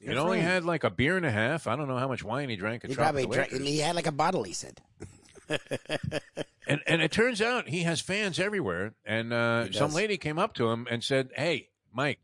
It 0.02 0.18
only 0.18 0.40
had 0.40 0.66
like 0.66 0.84
a 0.84 0.90
beer 0.90 1.18
and 1.18 1.26
a 1.26 1.32
half. 1.32 1.68
I 1.68 1.76
don't 1.76 1.88
know 1.88 1.98
how 1.98 2.08
much 2.08 2.24
wine 2.24 2.50
he 2.50 2.56
drank. 2.56 2.86
He 2.86 2.96
probably 2.96 3.26
drank. 3.26 3.52
He 3.52 3.80
had 3.80 3.96
like 3.96 4.08
a 4.08 4.12
bottle. 4.12 4.44
He 4.44 4.54
said. 4.54 4.82
and 6.68 6.82
and 6.88 7.02
it 7.02 7.12
turns 7.12 7.42
out 7.42 7.68
he 7.70 7.84
has 7.84 8.02
fans 8.02 8.40
everywhere. 8.40 8.94
And 9.06 9.34
uh, 9.34 9.72
some 9.72 9.94
lady 9.94 10.18
came 10.18 10.40
up 10.40 10.54
to 10.56 10.70
him 10.70 10.88
and 10.90 11.04
said, 11.04 11.30
"Hey, 11.36 11.70
Mike, 11.94 12.20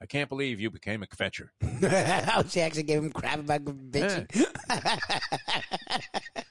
I 0.00 0.06
can't 0.06 0.28
believe 0.28 0.60
you 0.60 0.70
became 0.70 1.02
a 1.02 1.06
fetcher." 1.06 1.52
oh, 1.62 2.44
she 2.48 2.60
actually 2.60 2.82
gave 2.84 2.98
him 2.98 3.10
crap 3.12 3.38
about 3.38 3.64
bitching. 3.64 4.46
Yeah. 4.68 4.98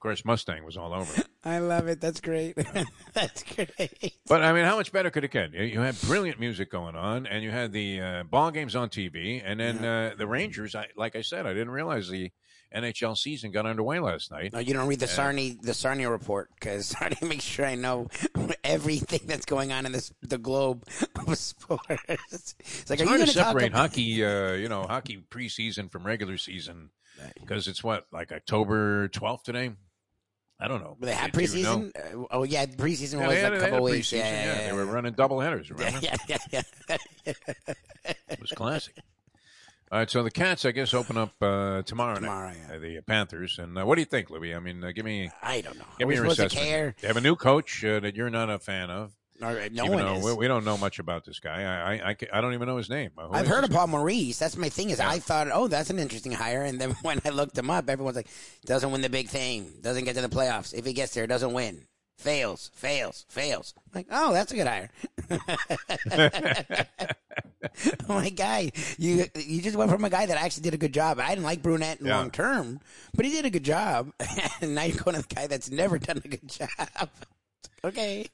Of 0.00 0.02
course, 0.02 0.24
Mustang 0.24 0.64
was 0.64 0.78
all 0.78 0.94
over. 0.94 1.22
I 1.44 1.58
love 1.58 1.86
it. 1.86 2.00
That's 2.00 2.22
great. 2.22 2.56
That's 3.12 3.42
great. 3.42 4.14
But 4.26 4.42
I 4.42 4.54
mean, 4.54 4.64
how 4.64 4.76
much 4.76 4.92
better 4.92 5.10
could 5.10 5.24
it 5.24 5.30
get? 5.30 5.52
You 5.52 5.80
had 5.80 5.94
brilliant 6.00 6.40
music 6.40 6.70
going 6.70 6.96
on, 6.96 7.26
and 7.26 7.44
you 7.44 7.50
had 7.50 7.70
the 7.70 8.00
uh, 8.00 8.22
ball 8.22 8.50
games 8.50 8.74
on 8.74 8.88
TV, 8.88 9.42
and 9.44 9.60
then 9.60 9.84
uh, 9.84 10.14
the 10.16 10.26
Rangers. 10.26 10.74
I, 10.74 10.86
like 10.96 11.16
I 11.16 11.20
said, 11.20 11.44
I 11.44 11.50
didn't 11.52 11.72
realize 11.72 12.08
the 12.08 12.32
NHL 12.74 13.14
season 13.14 13.50
got 13.50 13.66
underway 13.66 13.98
last 13.98 14.30
night. 14.30 14.54
No, 14.54 14.58
you 14.58 14.72
don't 14.72 14.88
read 14.88 15.00
the 15.00 15.06
Sarnia 15.06 15.56
the 15.60 15.74
Sarnia 15.74 16.08
report 16.08 16.48
because 16.58 16.86
Sarnia 16.86 17.18
makes 17.22 17.44
sure 17.44 17.66
I 17.66 17.74
know 17.74 18.08
everything 18.64 19.20
that's 19.26 19.44
going 19.44 19.72
on 19.72 19.84
in 19.84 19.92
this 19.92 20.14
the 20.22 20.38
globe 20.38 20.86
of 21.26 21.36
sports. 21.36 21.84
It's 22.08 22.88
like, 22.88 23.00
it's 23.00 23.02
hard 23.06 23.20
to 23.20 23.26
separate 23.26 23.74
hockey, 23.74 24.24
uh, 24.24 24.52
you 24.52 24.70
know, 24.70 24.84
hockey 24.84 25.22
preseason 25.30 25.92
from 25.92 26.06
regular 26.06 26.38
season 26.38 26.88
because 27.38 27.68
it's 27.68 27.84
what 27.84 28.06
like 28.10 28.32
October 28.32 29.08
twelfth 29.08 29.44
today. 29.44 29.72
I 30.60 30.68
don't 30.68 30.82
know. 30.82 30.96
They 31.00 31.12
had 31.12 31.32
preseason. 31.32 31.90
Uh, 31.96 32.26
oh 32.30 32.42
yeah, 32.42 32.66
preseason 32.66 33.20
yeah, 33.20 33.28
was 33.28 33.38
had, 33.38 33.52
a 33.54 33.60
couple 33.60 33.82
weeks. 33.82 34.12
Yeah, 34.12 34.18
yeah, 34.18 34.44
yeah, 34.44 34.66
they 34.66 34.72
were 34.74 34.84
running 34.84 35.14
double 35.14 35.40
headers. 35.40 35.70
Remember? 35.70 35.98
Yeah, 36.02 36.16
yeah, 36.28 36.36
yeah. 36.50 36.62
it 38.04 38.40
was 38.40 38.50
classic. 38.50 38.96
All 39.92 39.98
right, 39.98 40.08
so 40.08 40.22
the 40.22 40.30
Cats, 40.30 40.64
I 40.64 40.70
guess, 40.70 40.94
open 40.94 41.16
up 41.16 41.32
uh, 41.40 41.82
tomorrow, 41.82 42.14
tomorrow 42.14 42.50
night. 42.50 42.58
Yeah. 42.70 42.78
The 42.78 43.00
Panthers, 43.00 43.58
and 43.58 43.76
uh, 43.76 43.84
what 43.84 43.96
do 43.96 44.02
you 44.02 44.06
think, 44.06 44.30
Louis? 44.30 44.54
I 44.54 44.60
mean, 44.60 44.84
uh, 44.84 44.92
give 44.92 45.04
me. 45.04 45.30
I 45.42 45.62
don't 45.62 45.76
know. 45.76 45.84
Give 45.98 46.06
me 46.06 46.14
your 46.14 46.26
assessment. 46.26 46.52
Care? 46.52 46.94
They 47.00 47.08
have 47.08 47.16
a 47.16 47.20
new 47.20 47.34
coach 47.34 47.84
uh, 47.84 47.98
that 48.00 48.14
you're 48.14 48.30
not 48.30 48.50
a 48.50 48.58
fan 48.58 48.90
of. 48.90 49.12
No 49.40 49.86
one 49.86 50.06
is. 50.16 50.24
We, 50.24 50.34
we, 50.34 50.48
don't 50.48 50.64
know 50.64 50.76
much 50.76 50.98
about 50.98 51.24
this 51.24 51.40
guy. 51.40 51.62
I, 51.62 51.94
I, 51.94 52.10
I, 52.10 52.16
I 52.34 52.40
don't 52.40 52.54
even 52.54 52.68
know 52.68 52.76
his 52.76 52.90
name. 52.90 53.10
Who 53.16 53.32
I've 53.32 53.46
heard 53.46 53.64
of 53.64 53.70
Paul 53.70 53.88
Maurice. 53.88 54.38
That's 54.38 54.56
my 54.56 54.68
thing. 54.68 54.90
Is 54.90 54.98
yeah. 54.98 55.08
I 55.08 55.18
thought, 55.18 55.48
oh, 55.52 55.68
that's 55.68 55.90
an 55.90 55.98
interesting 55.98 56.32
hire, 56.32 56.62
and 56.62 56.80
then 56.80 56.90
when 57.02 57.20
I 57.24 57.30
looked 57.30 57.56
him 57.56 57.70
up, 57.70 57.88
everyone's 57.88 58.16
like, 58.16 58.28
doesn't 58.64 58.90
win 58.90 59.00
the 59.00 59.08
big 59.08 59.28
thing, 59.28 59.72
doesn't 59.80 60.04
get 60.04 60.14
to 60.16 60.22
the 60.22 60.28
playoffs. 60.28 60.74
If 60.74 60.84
he 60.84 60.92
gets 60.92 61.14
there, 61.14 61.26
doesn't 61.26 61.52
win, 61.52 61.86
fails, 62.18 62.70
fails, 62.74 63.24
fails. 63.28 63.74
I'm 63.76 63.98
like, 63.98 64.06
oh, 64.10 64.32
that's 64.32 64.52
a 64.52 64.56
good 64.56 64.66
hire. 64.66 64.90
oh 68.08 68.14
my 68.14 68.28
guy, 68.30 68.72
you 68.98 69.26
you 69.34 69.62
just 69.62 69.76
went 69.76 69.90
from 69.90 70.04
a 70.04 70.10
guy 70.10 70.26
that 70.26 70.36
actually 70.36 70.62
did 70.62 70.74
a 70.74 70.78
good 70.78 70.92
job. 70.94 71.18
I 71.18 71.30
didn't 71.30 71.44
like 71.44 71.62
Brunette 71.62 71.98
yeah. 72.00 72.16
long 72.16 72.30
term, 72.30 72.80
but 73.14 73.24
he 73.24 73.32
did 73.32 73.46
a 73.46 73.50
good 73.50 73.64
job, 73.64 74.12
and 74.60 74.74
now 74.74 74.84
you're 74.84 75.02
going 75.02 75.16
to 75.16 75.26
the 75.26 75.34
guy 75.34 75.46
that's 75.46 75.70
never 75.70 75.98
done 75.98 76.20
a 76.24 76.28
good 76.28 76.46
job. 76.48 77.08
okay. 77.84 78.26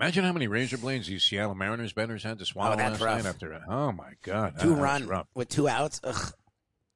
Imagine 0.00 0.24
how 0.24 0.32
many 0.32 0.48
razor 0.48 0.78
blades 0.78 1.06
these 1.06 1.24
Seattle 1.24 1.54
Mariners 1.54 1.92
betters 1.92 2.24
had 2.24 2.38
to 2.38 2.46
swallow 2.46 2.74
oh, 2.74 2.76
last 2.76 3.00
rough. 3.00 3.22
night 3.22 3.28
after. 3.28 3.60
Oh 3.68 3.92
my 3.92 4.12
god, 4.22 4.54
two 4.60 4.74
run 4.74 5.08
with 5.34 5.48
two 5.48 5.68
outs. 5.68 6.00
Ugh. 6.02 6.32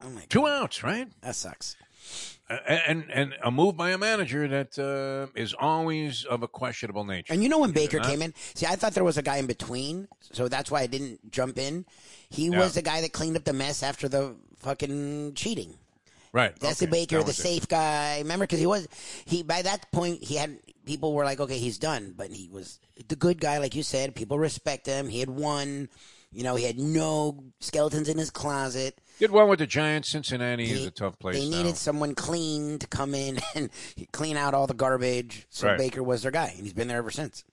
Oh 0.02 0.10
my 0.10 0.20
god. 0.20 0.30
Two 0.30 0.46
outs, 0.46 0.82
right? 0.82 1.08
That 1.22 1.36
sucks. 1.36 1.76
Uh, 2.48 2.54
and 2.68 3.04
and 3.12 3.34
a 3.42 3.50
move 3.50 3.76
by 3.76 3.90
a 3.90 3.98
manager 3.98 4.46
that 4.46 4.78
uh, 4.78 5.26
is 5.38 5.52
always 5.58 6.24
of 6.24 6.44
a 6.44 6.48
questionable 6.48 7.04
nature. 7.04 7.32
And 7.32 7.42
you 7.42 7.48
know 7.48 7.58
when 7.58 7.72
Baker 7.72 7.98
came 7.98 8.22
in, 8.22 8.34
see, 8.54 8.66
I 8.66 8.76
thought 8.76 8.94
there 8.94 9.02
was 9.02 9.18
a 9.18 9.22
guy 9.22 9.38
in 9.38 9.46
between, 9.46 10.06
so 10.20 10.46
that's 10.46 10.70
why 10.70 10.82
I 10.82 10.86
didn't 10.86 11.32
jump 11.32 11.58
in. 11.58 11.86
He 12.30 12.46
yeah. 12.46 12.58
was 12.58 12.74
the 12.74 12.82
guy 12.82 13.00
that 13.00 13.12
cleaned 13.12 13.36
up 13.36 13.44
the 13.44 13.52
mess 13.52 13.82
after 13.82 14.08
the 14.08 14.36
fucking 14.58 15.34
cheating. 15.34 15.74
Right, 16.36 16.60
Jesse 16.60 16.84
okay. 16.84 16.90
Baker, 16.90 17.22
the 17.22 17.32
safe 17.32 17.62
it. 17.62 17.70
guy. 17.70 18.18
Remember, 18.18 18.42
because 18.44 18.58
he 18.58 18.66
was 18.66 18.86
he 19.24 19.42
by 19.42 19.62
that 19.62 19.90
point 19.90 20.22
he 20.22 20.36
had 20.36 20.58
people 20.84 21.14
were 21.14 21.24
like, 21.24 21.40
okay, 21.40 21.56
he's 21.56 21.78
done, 21.78 22.12
but 22.14 22.30
he 22.30 22.50
was 22.50 22.78
the 23.08 23.16
good 23.16 23.40
guy, 23.40 23.56
like 23.56 23.74
you 23.74 23.82
said. 23.82 24.14
People 24.14 24.38
respect 24.38 24.84
him. 24.84 25.08
He 25.08 25.20
had 25.20 25.30
won. 25.30 25.88
You 26.32 26.42
know, 26.42 26.54
he 26.54 26.64
had 26.64 26.78
no 26.78 27.42
skeletons 27.60 28.10
in 28.10 28.18
his 28.18 28.30
closet. 28.30 29.00
Did 29.18 29.30
well 29.30 29.48
with 29.48 29.60
the 29.60 29.66
Giants. 29.66 30.10
Cincinnati 30.10 30.66
he, 30.66 30.72
is 30.72 30.84
a 30.84 30.90
tough 30.90 31.18
place. 31.18 31.36
They 31.36 31.48
now. 31.48 31.56
needed 31.56 31.78
someone 31.78 32.14
clean 32.14 32.78
to 32.80 32.86
come 32.86 33.14
in 33.14 33.38
and 33.54 33.70
clean 34.12 34.36
out 34.36 34.52
all 34.52 34.66
the 34.66 34.74
garbage. 34.74 35.46
So 35.48 35.68
right. 35.68 35.78
Baker 35.78 36.02
was 36.02 36.20
their 36.20 36.32
guy, 36.32 36.52
and 36.54 36.64
he's 36.64 36.74
been 36.74 36.88
there 36.88 36.98
ever 36.98 37.10
since. 37.10 37.44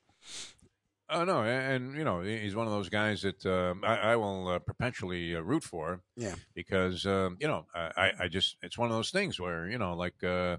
Oh 1.10 1.26
no, 1.26 1.44
and, 1.44 1.96
you 1.96 2.04
know 2.04 2.22
he's 2.22 2.56
one 2.56 2.66
of 2.66 2.74
those 2.74 2.90
guys 2.90 3.22
that 3.22 3.46
uh, 3.46 3.74
I, 3.86 4.14
I, 4.14 4.16
will 4.16 4.48
uh, 4.48 4.60
perpetually 4.60 5.36
uh, 5.36 5.42
root 5.42 5.64
for. 5.64 6.02
Yeah, 6.16 6.36
because 6.54 7.06
um, 7.06 7.38
you 7.40 7.48
know 7.48 7.66
I, 7.76 8.12
I 8.22 8.28
just 8.28 8.58
it's 8.62 8.78
one 8.78 8.90
of 8.90 8.96
those 8.96 9.12
things 9.12 9.40
where 9.40 9.70
you 9.70 9.78
know 9.78 9.96
like 9.96 10.24
uh, 10.24 10.58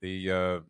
the 0.00 0.30
uh, 0.30 0.60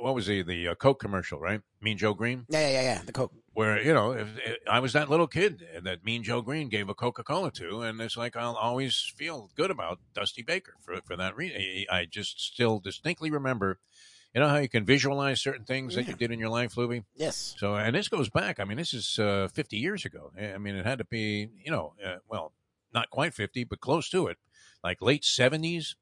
what 0.00 0.14
was 0.14 0.26
the 0.26 0.42
the 0.42 0.68
uh, 0.68 0.74
Coke 0.76 1.00
commercial, 1.00 1.40
right? 1.40 1.60
Mean 1.80 1.98
Joe 1.98 2.14
Greene. 2.14 2.46
Yeah, 2.48 2.60
yeah, 2.60 2.72
yeah, 2.72 2.82
yeah. 2.82 3.02
The 3.04 3.12
Coke. 3.12 3.32
Where 3.52 3.82
you 3.82 3.92
know, 3.92 4.12
if, 4.12 4.28
if 4.44 4.56
I 4.70 4.80
was 4.80 4.92
that 4.92 5.10
little 5.10 5.26
kid 5.26 5.66
that 5.82 6.04
Mean 6.04 6.22
Joe 6.22 6.40
Greene 6.40 6.68
gave 6.68 6.88
a 6.88 6.94
Coca 6.94 7.24
Cola 7.24 7.50
to, 7.52 7.82
and 7.82 8.00
it's 8.00 8.16
like 8.16 8.36
I'll 8.36 8.56
always 8.56 9.12
feel 9.16 9.50
good 9.56 9.70
about 9.70 9.98
Dusty 10.14 10.42
Baker 10.42 10.74
for 10.80 10.96
for 11.04 11.16
that 11.16 11.36
reason. 11.36 11.60
I 11.90 12.06
just 12.06 12.40
still 12.40 12.78
distinctly 12.78 13.30
remember. 13.30 13.78
You 14.34 14.40
know 14.40 14.48
how 14.48 14.56
you 14.56 14.68
can 14.68 14.84
visualize 14.84 15.40
certain 15.40 15.64
things 15.64 15.94
yeah. 15.94 16.02
that 16.02 16.08
you 16.08 16.16
did 16.16 16.32
in 16.32 16.40
your 16.40 16.48
life, 16.48 16.76
Louie? 16.76 17.04
Yes. 17.14 17.54
So, 17.58 17.76
and 17.76 17.94
this 17.94 18.08
goes 18.08 18.28
back. 18.28 18.58
I 18.58 18.64
mean, 18.64 18.78
this 18.78 18.92
is 18.92 19.18
uh, 19.18 19.48
50 19.52 19.76
years 19.76 20.04
ago. 20.04 20.32
I 20.38 20.58
mean, 20.58 20.74
it 20.74 20.84
had 20.84 20.98
to 20.98 21.04
be, 21.04 21.48
you 21.64 21.70
know, 21.70 21.94
uh, 22.04 22.16
well, 22.28 22.52
not 22.92 23.10
quite 23.10 23.34
50, 23.34 23.64
but 23.64 23.80
close 23.80 24.08
to 24.10 24.26
it, 24.26 24.38
like 24.82 25.00
late 25.00 25.22
70s 25.22 25.94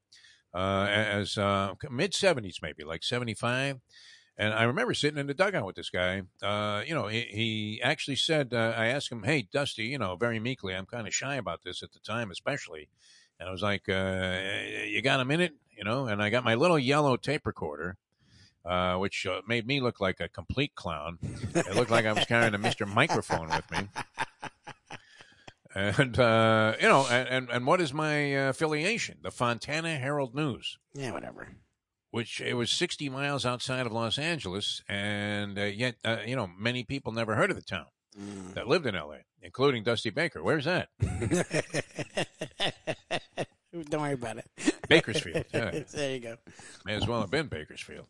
uh, 0.54 0.86
as 0.88 1.36
uh, 1.36 1.74
mid 1.90 2.12
70s, 2.12 2.56
maybe 2.62 2.84
like 2.84 3.02
75. 3.02 3.80
And 4.38 4.54
I 4.54 4.62
remember 4.62 4.94
sitting 4.94 5.18
in 5.18 5.26
the 5.26 5.34
dugout 5.34 5.66
with 5.66 5.76
this 5.76 5.90
guy. 5.90 6.22
Uh, 6.42 6.82
you 6.86 6.94
know, 6.94 7.08
he, 7.08 7.20
he 7.20 7.80
actually 7.82 8.16
said, 8.16 8.54
uh, 8.54 8.72
I 8.74 8.86
asked 8.86 9.12
him, 9.12 9.24
Hey, 9.24 9.46
Dusty, 9.52 9.84
you 9.84 9.98
know, 9.98 10.16
very 10.16 10.40
meekly, 10.40 10.74
I'm 10.74 10.86
kind 10.86 11.06
of 11.06 11.14
shy 11.14 11.36
about 11.36 11.64
this 11.64 11.82
at 11.82 11.92
the 11.92 12.00
time, 12.00 12.30
especially. 12.30 12.88
And 13.38 13.48
I 13.48 13.52
was 13.52 13.62
like, 13.62 13.90
uh, 13.90 14.38
You 14.86 15.02
got 15.02 15.20
a 15.20 15.24
minute? 15.26 15.52
you 15.76 15.90
know, 15.90 16.06
and 16.06 16.22
I 16.22 16.30
got 16.30 16.44
my 16.44 16.54
little 16.54 16.78
yellow 16.78 17.16
tape 17.16 17.46
recorder, 17.46 17.96
uh, 18.64 18.96
which 18.96 19.26
uh, 19.26 19.40
made 19.46 19.66
me 19.66 19.80
look 19.80 20.00
like 20.00 20.20
a 20.20 20.28
complete 20.28 20.74
clown. 20.74 21.18
It 21.54 21.74
looked 21.74 21.90
like 21.90 22.06
I 22.06 22.12
was 22.12 22.24
carrying 22.24 22.54
a 22.54 22.58
Mr. 22.58 22.86
Microphone 22.86 23.48
with 23.48 23.70
me. 23.70 23.88
And, 25.74 26.18
uh, 26.18 26.74
you 26.80 26.86
know, 26.88 27.06
and, 27.10 27.48
and, 27.50 27.66
what 27.66 27.80
is 27.80 27.94
my 27.94 28.12
affiliation? 28.14 29.16
The 29.22 29.30
Fontana 29.30 29.96
Herald 29.96 30.34
News 30.34 30.76
Yeah, 30.94 31.12
whatever. 31.12 31.48
which 32.10 32.42
it 32.42 32.52
was 32.54 32.70
60 32.70 33.08
miles 33.08 33.46
outside 33.46 33.86
of 33.86 33.92
Los 33.92 34.18
Angeles, 34.18 34.82
and 34.86 35.58
uh, 35.58 35.62
yet, 35.62 35.94
uh, 36.04 36.18
you 36.26 36.36
know, 36.36 36.46
many 36.58 36.84
people 36.84 37.10
never 37.12 37.36
heard 37.36 37.50
of 37.50 37.56
the 37.56 37.62
town 37.62 37.86
Mm. 38.20 38.52
that 38.52 38.68
lived 38.68 38.84
in 38.84 38.94
L.A., 38.94 39.20
including 39.40 39.84
Dusty 39.84 40.10
Baker. 40.10 40.42
Where's 40.42 40.66
that? 40.66 40.90
Don't 43.88 44.02
worry 44.02 44.12
about 44.12 44.36
it. 44.36 44.50
Bakersfield. 44.88 45.46
Yeah, 45.52 45.70
there 45.94 46.12
you 46.14 46.20
go. 46.20 46.36
may 46.84 46.94
as 46.94 47.06
well 47.06 47.20
have 47.22 47.30
been 47.30 47.46
Bakersfield. 47.46 48.06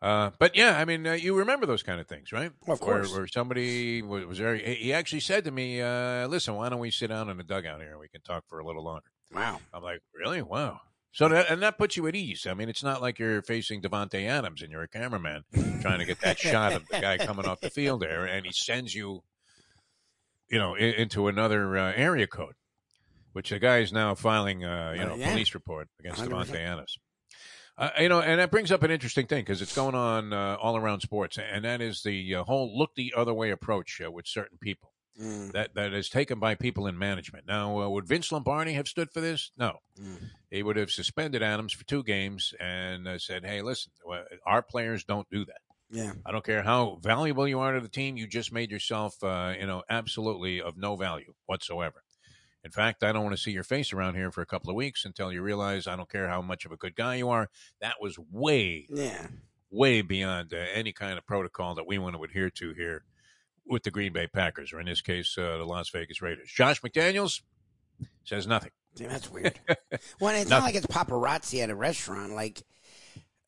Uh, 0.00 0.30
but 0.38 0.54
yeah, 0.54 0.78
I 0.78 0.84
mean, 0.84 1.06
uh, 1.06 1.12
you 1.14 1.34
remember 1.36 1.66
those 1.66 1.82
kind 1.82 2.00
of 2.00 2.06
things, 2.06 2.30
right? 2.32 2.52
Of 2.68 2.80
course. 2.80 3.10
Where, 3.10 3.20
where 3.20 3.26
somebody 3.26 4.00
was, 4.02 4.24
was 4.26 4.38
very. 4.38 4.76
He 4.76 4.92
actually 4.92 5.20
said 5.20 5.44
to 5.44 5.50
me, 5.50 5.80
uh, 5.82 6.28
"Listen, 6.28 6.54
why 6.54 6.68
don't 6.68 6.78
we 6.78 6.90
sit 6.92 7.08
down 7.08 7.28
in 7.28 7.36
the 7.36 7.42
dugout 7.42 7.80
here 7.80 7.90
and 7.90 7.98
we 7.98 8.08
can 8.08 8.20
talk 8.20 8.44
for 8.48 8.60
a 8.60 8.64
little 8.66 8.84
longer?" 8.84 9.10
Wow. 9.34 9.58
I'm 9.74 9.82
like, 9.82 10.00
really? 10.14 10.40
Wow. 10.40 10.80
So 11.10 11.28
that 11.28 11.50
and 11.50 11.60
that 11.62 11.78
puts 11.78 11.96
you 11.96 12.06
at 12.06 12.14
ease. 12.14 12.46
I 12.46 12.54
mean, 12.54 12.68
it's 12.68 12.84
not 12.84 13.02
like 13.02 13.18
you're 13.18 13.42
facing 13.42 13.82
Davante 13.82 14.24
Adams 14.28 14.62
and 14.62 14.70
you're 14.70 14.82
a 14.82 14.88
cameraman 14.88 15.42
trying 15.80 15.98
to 15.98 16.04
get 16.04 16.20
that 16.20 16.38
shot 16.38 16.74
of 16.74 16.86
the 16.88 17.00
guy 17.00 17.18
coming 17.18 17.46
off 17.46 17.60
the 17.60 17.70
field 17.70 18.00
there, 18.02 18.24
and 18.24 18.46
he 18.46 18.52
sends 18.52 18.94
you, 18.94 19.24
you 20.48 20.58
know, 20.58 20.76
i- 20.76 20.78
into 20.78 21.26
another 21.26 21.76
uh, 21.76 21.92
area 21.96 22.26
code, 22.28 22.54
which 23.32 23.50
the 23.50 23.58
guy 23.58 23.78
is 23.78 23.92
now 23.92 24.14
filing, 24.14 24.64
uh, 24.64 24.92
you 24.94 25.02
Uh, 25.02 25.06
know, 25.06 25.14
yeah. 25.16 25.30
police 25.32 25.54
report 25.54 25.88
against 25.98 26.20
100%. 26.22 26.28
Davante 26.30 26.60
Adams. 26.60 26.98
Uh, 27.78 27.90
you 28.00 28.08
know, 28.08 28.20
and 28.20 28.40
that 28.40 28.50
brings 28.50 28.72
up 28.72 28.82
an 28.82 28.90
interesting 28.90 29.26
thing 29.26 29.42
because 29.42 29.62
it's 29.62 29.72
going 29.72 29.94
on 29.94 30.32
uh, 30.32 30.56
all 30.60 30.76
around 30.76 31.00
sports, 31.00 31.38
and 31.38 31.64
that 31.64 31.80
is 31.80 32.02
the 32.02 32.34
uh, 32.34 32.42
whole 32.44 32.76
look 32.76 32.90
the 32.96 33.14
other 33.16 33.32
way 33.32 33.50
approach 33.50 34.00
uh, 34.04 34.10
with 34.10 34.26
certain 34.26 34.58
people 34.58 34.92
Mm. 35.20 35.50
that 35.50 35.74
that 35.74 35.92
is 35.92 36.08
taken 36.08 36.38
by 36.38 36.54
people 36.54 36.86
in 36.86 36.96
management. 36.96 37.44
Now, 37.44 37.80
uh, 37.80 37.88
would 37.88 38.06
Vince 38.06 38.30
Lombardi 38.30 38.74
have 38.74 38.86
stood 38.86 39.10
for 39.10 39.20
this? 39.20 39.50
No, 39.56 39.78
Mm. 39.98 40.30
he 40.48 40.62
would 40.62 40.76
have 40.76 40.92
suspended 40.92 41.42
Adams 41.42 41.72
for 41.72 41.84
two 41.86 42.04
games 42.04 42.54
and 42.60 43.08
uh, 43.08 43.18
said, 43.18 43.44
"Hey, 43.44 43.60
listen, 43.60 43.90
our 44.46 44.62
players 44.62 45.02
don't 45.02 45.28
do 45.28 45.44
that. 45.44 45.60
Yeah. 45.90 46.12
I 46.24 46.30
don't 46.30 46.44
care 46.44 46.62
how 46.62 47.00
valuable 47.02 47.48
you 47.48 47.58
are 47.58 47.72
to 47.72 47.80
the 47.80 47.88
team. 47.88 48.16
You 48.16 48.28
just 48.28 48.52
made 48.52 48.70
yourself, 48.70 49.16
uh, 49.24 49.54
you 49.58 49.66
know, 49.66 49.82
absolutely 49.90 50.60
of 50.62 50.76
no 50.76 50.94
value 50.94 51.34
whatsoever." 51.46 52.04
In 52.68 52.72
fact, 52.72 53.02
I 53.02 53.12
don't 53.12 53.24
want 53.24 53.34
to 53.34 53.40
see 53.42 53.50
your 53.50 53.64
face 53.64 53.94
around 53.94 54.14
here 54.16 54.30
for 54.30 54.42
a 54.42 54.46
couple 54.46 54.68
of 54.68 54.76
weeks 54.76 55.06
until 55.06 55.32
you 55.32 55.40
realize 55.40 55.86
I 55.86 55.96
don't 55.96 56.10
care 56.10 56.28
how 56.28 56.42
much 56.42 56.66
of 56.66 56.70
a 56.70 56.76
good 56.76 56.94
guy 56.94 57.14
you 57.14 57.30
are. 57.30 57.48
That 57.80 57.94
was 57.98 58.18
way, 58.30 58.84
Yeah. 58.90 59.28
way 59.70 60.02
beyond 60.02 60.52
uh, 60.52 60.58
any 60.74 60.92
kind 60.92 61.16
of 61.16 61.24
protocol 61.26 61.74
that 61.76 61.86
we 61.86 61.96
want 61.96 62.14
to 62.14 62.22
adhere 62.24 62.50
to 62.50 62.74
here 62.74 63.04
with 63.66 63.84
the 63.84 63.90
Green 63.90 64.12
Bay 64.12 64.26
Packers, 64.26 64.74
or 64.74 64.80
in 64.80 64.86
this 64.86 65.00
case, 65.00 65.34
uh, 65.38 65.56
the 65.56 65.64
Las 65.64 65.88
Vegas 65.88 66.20
Raiders. 66.20 66.50
Josh 66.54 66.82
McDaniels 66.82 67.40
says 68.24 68.46
nothing. 68.46 68.70
Damn, 68.94 69.08
that's 69.08 69.30
weird. 69.30 69.58
well, 70.20 70.34
it's 70.34 70.50
Nothing. 70.50 70.50
not 70.50 70.62
like 70.62 70.74
it's 70.74 70.86
paparazzi 70.86 71.62
at 71.62 71.70
a 71.70 71.74
restaurant. 71.74 72.34
Like, 72.34 72.62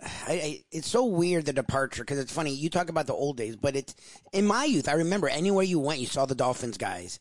I, 0.03 0.33
I, 0.33 0.65
it's 0.73 0.89
so 0.89 1.05
weird 1.05 1.45
the 1.45 1.53
departure 1.53 2.03
because 2.05 2.19
it's 2.19 2.33
funny. 2.33 2.55
You 2.55 2.71
talk 2.71 2.89
about 2.89 3.07
the 3.07 3.13
old 3.13 3.37
days, 3.37 3.57
but 3.57 3.77
it's 3.77 3.95
in 4.33 4.47
my 4.47 4.65
youth. 4.65 4.89
I 4.89 4.93
remember 4.93 5.29
anywhere 5.29 5.65
you 5.65 5.79
went, 5.79 6.01
you 6.01 6.07
saw 6.07 6.25
the 6.25 6.35
Dolphins 6.35 6.79
guys, 6.79 7.21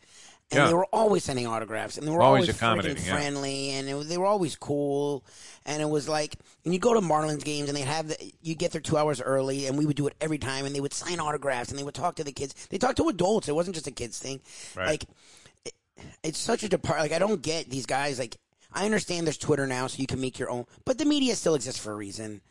and 0.52 0.58
Yeah. 0.60 0.68
they 0.68 0.74
were 0.74 0.86
always 0.86 1.24
sending 1.24 1.46
autographs, 1.48 1.98
and 1.98 2.08
they 2.08 2.12
were 2.12 2.22
Always 2.22 2.50
always, 2.62 2.86
freaking 2.86 3.06
yeah. 3.06 3.14
friendly, 3.16 3.70
and 3.72 3.88
it, 3.90 4.08
they 4.08 4.18
were 4.18 4.26
always 4.26 4.56
cool. 4.56 5.24
And 5.66 5.82
it 5.82 5.90
was 5.90 6.10
like, 6.10 6.36
and 6.66 6.74
you 6.74 6.80
go 6.80 6.94
to 6.94 7.02
Marlins 7.02 7.44
games, 7.44 7.70
and 7.70 7.78
they 7.78 7.82
have 7.84 8.08
the, 8.08 8.34
you 8.42 8.56
get 8.56 8.72
there 8.72 8.82
two 8.82 8.98
hours 8.98 9.22
early, 9.22 9.68
and 9.68 9.78
we 9.78 9.86
would 9.86 9.96
do 9.96 10.08
it 10.08 10.16
every 10.20 10.38
time, 10.40 10.66
and 10.66 10.74
they 10.76 10.82
would 10.82 10.94
sign 10.94 11.20
autographs, 11.20 11.70
and 11.70 11.78
they 11.78 11.84
would 11.84 11.94
talk 11.94 12.16
to 12.16 12.24
the 12.24 12.32
kids. 12.32 12.56
They 12.70 12.78
talked 12.78 12.98
to 12.98 13.10
adults. 13.10 13.48
It 13.48 13.56
wasn't 13.56 13.76
just 13.76 13.88
a 13.88 13.92
kids 13.92 14.18
thing. 14.18 14.40
Right. 14.76 14.88
Like 14.88 15.06
it's 16.24 16.40
such 16.40 16.64
a 16.64 16.70
depart. 16.70 17.00
Like 17.00 17.12
I 17.12 17.20
don't 17.20 17.42
get 17.42 17.70
these 17.70 17.86
guys. 17.86 18.18
Like 18.20 18.38
I 18.74 18.86
understand 18.86 19.28
there's 19.28 19.38
Twitter 19.38 19.68
now, 19.68 19.88
so 19.88 20.00
you 20.00 20.08
can 20.08 20.22
make 20.22 20.40
your 20.40 20.50
own, 20.50 20.66
but 20.86 20.98
the 20.98 21.06
media 21.06 21.36
still 21.36 21.56
exists 21.56 21.80
for 21.82 21.92
a 21.92 21.96
reason. 21.96 22.42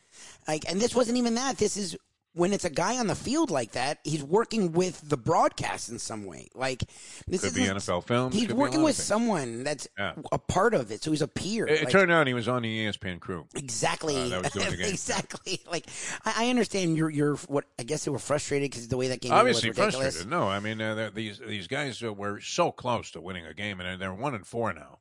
Like, 0.47 0.69
and 0.69 0.79
this 0.81 0.93
wasn't 0.95 1.17
even 1.17 1.35
that. 1.35 1.57
This 1.57 1.77
is 1.77 1.97
when 2.33 2.53
it's 2.53 2.63
a 2.65 2.69
guy 2.69 2.97
on 2.97 3.07
the 3.07 3.15
field 3.15 3.49
like 3.51 3.71
that. 3.71 3.99
He's 4.03 4.23
working 4.23 4.71
with 4.71 5.01
the 5.07 5.17
broadcast 5.17 5.89
in 5.89 5.99
some 5.99 6.25
way. 6.25 6.47
Like 6.53 6.83
this 7.27 7.41
Could 7.41 7.55
be 7.55 7.61
NFL 7.63 8.05
films. 8.05 8.35
He's 8.35 8.53
working 8.53 8.83
with 8.83 8.95
someone 8.95 9.63
that's 9.63 9.87
Yeah. 9.97 10.13
a 10.31 10.37
part 10.37 10.73
of 10.73 10.91
it, 10.91 11.03
so 11.03 11.11
he's 11.11 11.21
a 11.21 11.27
peer. 11.27 11.65
It, 11.67 11.73
it 11.73 11.83
Like, 11.85 11.91
turned 11.91 12.11
out 12.11 12.27
he 12.27 12.33
was 12.33 12.47
on 12.47 12.61
the 12.61 12.85
ESPN 12.85 13.19
crew. 13.19 13.45
Exactly. 13.55 14.15
Uh, 14.15 14.29
that 14.29 14.43
was 14.43 14.51
doing 14.51 14.69
the 14.71 14.77
game. 14.83 14.89
exactly. 14.89 15.61
Like 15.69 15.87
I, 16.25 16.45
I 16.45 16.49
understand 16.49 16.95
you're 16.97 17.09
you're 17.09 17.35
what 17.47 17.65
I 17.79 17.83
guess 17.83 18.05
they 18.05 18.11
were 18.11 18.19
frustrated 18.19 18.69
because 18.71 18.87
the 18.87 18.97
way 18.97 19.07
that 19.09 19.21
game 19.21 19.31
Obviously 19.31 19.69
was 19.69 19.77
ridiculous. 19.77 20.05
frustrated. 20.15 20.29
No, 20.31 20.47
I 20.47 20.59
mean 20.59 20.79
uh, 20.81 21.09
these 21.13 21.39
these 21.39 21.67
guys 21.67 22.01
uh, 22.03 22.13
were 22.13 22.39
so 22.39 22.71
close 22.71 23.11
to 23.11 23.21
winning 23.21 23.45
a 23.45 23.53
game, 23.53 23.79
and 23.81 23.99
they're 24.01 24.13
one 24.13 24.35
and 24.35 24.45
four 24.45 24.71
now. 24.73 24.98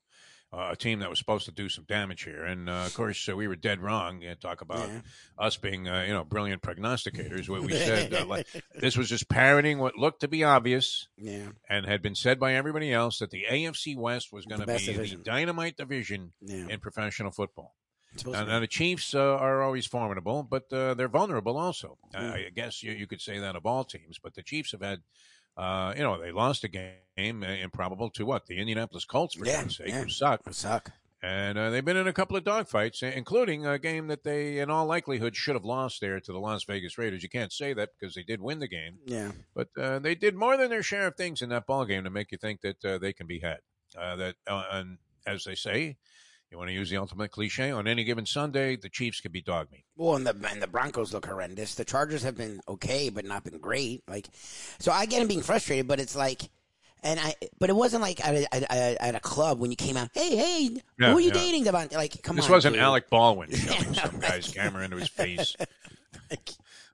Uh, 0.51 0.69
a 0.73 0.77
team 0.77 1.01
that 1.01 1.11
was 1.11 1.19
supposed 1.19 1.45
to 1.45 1.53
do 1.53 1.69
some 1.69 1.85
damage 1.85 2.23
here, 2.23 2.43
and 2.43 2.71
uh, 2.71 2.85
of 2.87 2.95
course 2.95 3.29
uh, 3.29 3.37
we 3.37 3.47
were 3.47 3.55
dead 3.55 3.83
wrong. 3.83 4.23
You 4.23 4.35
talk 4.35 4.63
about 4.63 4.89
Yeah. 4.89 5.01
us 5.39 5.59
being 5.59 5.87
uh, 5.87 6.05
you 6.07 6.15
know 6.15 6.25
brilliant 6.25 6.63
prognosticators. 6.63 7.51
What 7.51 7.61
we 7.61 7.73
said 7.75 8.15
uh, 8.15 8.25
like, 8.25 8.47
this 8.75 8.97
was 8.97 9.11
just 9.11 9.29
parroting 9.29 9.79
what 9.79 9.99
looked 9.99 10.21
to 10.21 10.29
be 10.29 10.45
obvious 10.45 11.07
Yeah. 11.19 11.49
and 11.69 11.85
had 11.85 12.01
been 12.01 12.15
said 12.15 12.41
by 12.41 12.55
everybody 12.55 12.91
else 12.91 13.19
that 13.19 13.29
the 13.31 13.45
AFC 13.51 13.95
West 13.95 14.33
was 14.33 14.47
going 14.47 14.61
to 14.63 14.67
be 14.67 14.79
division. 14.79 15.19
the 15.19 15.25
dynamite 15.25 15.77
division 15.77 16.33
Yeah. 16.41 16.69
in 16.71 16.81
professional 16.81 17.31
football. 17.31 17.75
Now, 18.27 18.45
now 18.47 18.59
the 18.59 18.67
Chiefs 18.67 19.15
uh, 19.15 19.19
are 19.21 19.61
always 19.61 19.85
formidable, 19.85 20.43
but 20.43 20.73
uh, 20.73 20.95
they're 20.95 21.09
vulnerable 21.09 21.59
also. 21.59 21.99
I-. 22.15 22.47
I 22.47 22.51
guess 22.55 22.83
you, 22.83 22.93
you 22.93 23.07
could 23.07 23.21
say 23.21 23.39
that 23.39 23.55
of 23.55 23.67
all 23.67 23.85
teams, 23.85 24.19
but 24.19 24.33
the 24.35 24.43
Chiefs 24.43 24.73
have 24.73 24.81
had, 24.81 25.01
uh, 25.59 25.93
you 25.97 26.03
know, 26.03 26.21
they 26.21 26.33
lost 26.33 26.65
a 26.65 26.69
game, 26.69 27.43
uh, 27.43 27.47
improbable 27.49 28.11
to 28.11 28.25
what? 28.25 28.47
The 28.47 28.59
Indianapolis 28.59 29.05
Colts, 29.05 29.35
for 29.35 29.45
Yeah, 29.45 29.63
God's 29.63 29.77
sake, 29.77 29.89
yeah. 29.89 30.03
who 30.05 30.09
suck. 30.09 30.45
be- 30.45 30.53
suck. 30.53 30.91
And 31.21 31.59
uh, 31.59 31.71
they've 31.71 31.85
been 31.85 31.97
in 31.97 32.07
a 32.07 32.13
couple 32.13 32.37
of 32.37 32.45
dogfights, 32.45 33.03
including 33.03 33.67
a 33.67 33.77
game 33.77 34.07
that 34.07 34.23
they, 34.23 34.59
in 34.61 34.71
all 34.71 34.87
likelihood, 34.87 35.35
should 35.35 35.57
have 35.57 35.65
lost 35.65 36.01
there 36.01 36.21
to 36.21 36.33
the 36.33 36.39
Las 36.39 36.63
Vegas 36.63 36.97
Raiders. 36.97 37.25
You 37.25 37.29
can't 37.29 37.53
say 37.53 37.73
that 37.75 37.89
because 37.99 38.15
they 38.15 38.23
did 38.23 38.41
win 38.41 38.61
the 38.61 38.69
game, 38.69 38.99
Yeah. 39.05 39.33
but 39.53 39.67
uh, 39.77 39.99
they 39.99 40.15
did 40.15 40.37
more 40.37 40.57
than 40.57 40.71
their 40.71 40.83
share 40.85 41.09
of 41.09 41.17
things 41.17 41.43
in 41.43 41.49
that 41.49 41.67
ball 41.67 41.85
game 41.87 42.05
to 42.05 42.11
make 42.11 42.31
you 42.31 42.39
think 42.39 42.61
that 42.61 42.85
uh, 42.85 42.99
they 42.99 43.13
can 43.13 43.27
be 43.27 43.41
had. 43.41 43.59
Uh, 43.99 44.15
that, 44.15 44.37
uh, 44.47 44.63
and 44.71 44.99
as 45.27 45.43
they 45.43 45.57
say, 45.57 45.97
you 46.51 46.59
want 46.59 46.69
to 46.69 46.75
use 46.75 46.89
the 46.91 46.97
ultimate 46.97 47.31
cliche 47.31 47.71
on 47.71 47.87
any 47.87 48.05
given 48.05 48.25
Sunday, 48.25 48.77
the 48.77 48.89
Chiefs 48.89 49.21
could 49.21 49.33
be 49.33 49.43
dog 49.43 49.69
meat. 49.71 49.85
Well, 49.97 50.17
and 50.17 50.27
the 50.27 50.35
and 50.51 50.63
the 50.63 50.67
Broncos 50.67 51.13
look 51.13 51.27
horrendous. 51.27 51.75
The 51.75 51.85
Chargers 51.85 52.23
have 52.23 52.37
been 52.37 52.61
okay, 52.69 53.11
but 53.11 53.25
not 53.25 53.45
been 53.45 53.59
great. 53.59 54.03
Like, 54.09 54.29
so 54.79 54.91
I 54.93 55.07
get 55.07 55.21
him 55.21 55.29
being 55.29 55.43
frustrated, 55.43 55.87
but 55.87 56.01
it's 56.01 56.17
like, 56.17 56.49
and 57.03 57.21
I, 57.21 57.35
but 57.59 57.69
it 57.69 57.77
wasn't 57.77 58.03
like 58.03 58.25
at 58.27 58.35
a, 58.35 58.55
at 58.55 58.63
a, 58.73 59.03
at 59.03 59.15
a 59.15 59.21
club 59.21 59.61
when 59.61 59.71
you 59.71 59.77
came 59.77 59.97
out. 59.97 60.09
Hey, 60.15 60.37
hey, 60.37 60.71
Yeah, 60.99 61.11
who 61.11 61.19
are 61.19 61.21
you 61.21 61.29
yeah. 61.29 61.35
dating, 61.35 61.65
Devon? 61.65 61.89
Like, 61.93 62.23
come 62.23 62.37
This 62.37 62.47
on, 62.47 62.53
wasn't 62.53 62.75
dude. 62.77 62.83
Alec 62.83 63.11
Baldwin 63.11 63.51
shoving 63.55 63.95
some 63.95 64.19
guy's 64.19 64.49
camera 64.55 64.85
into 64.85 64.97
his 64.97 65.09
face, 65.09 65.55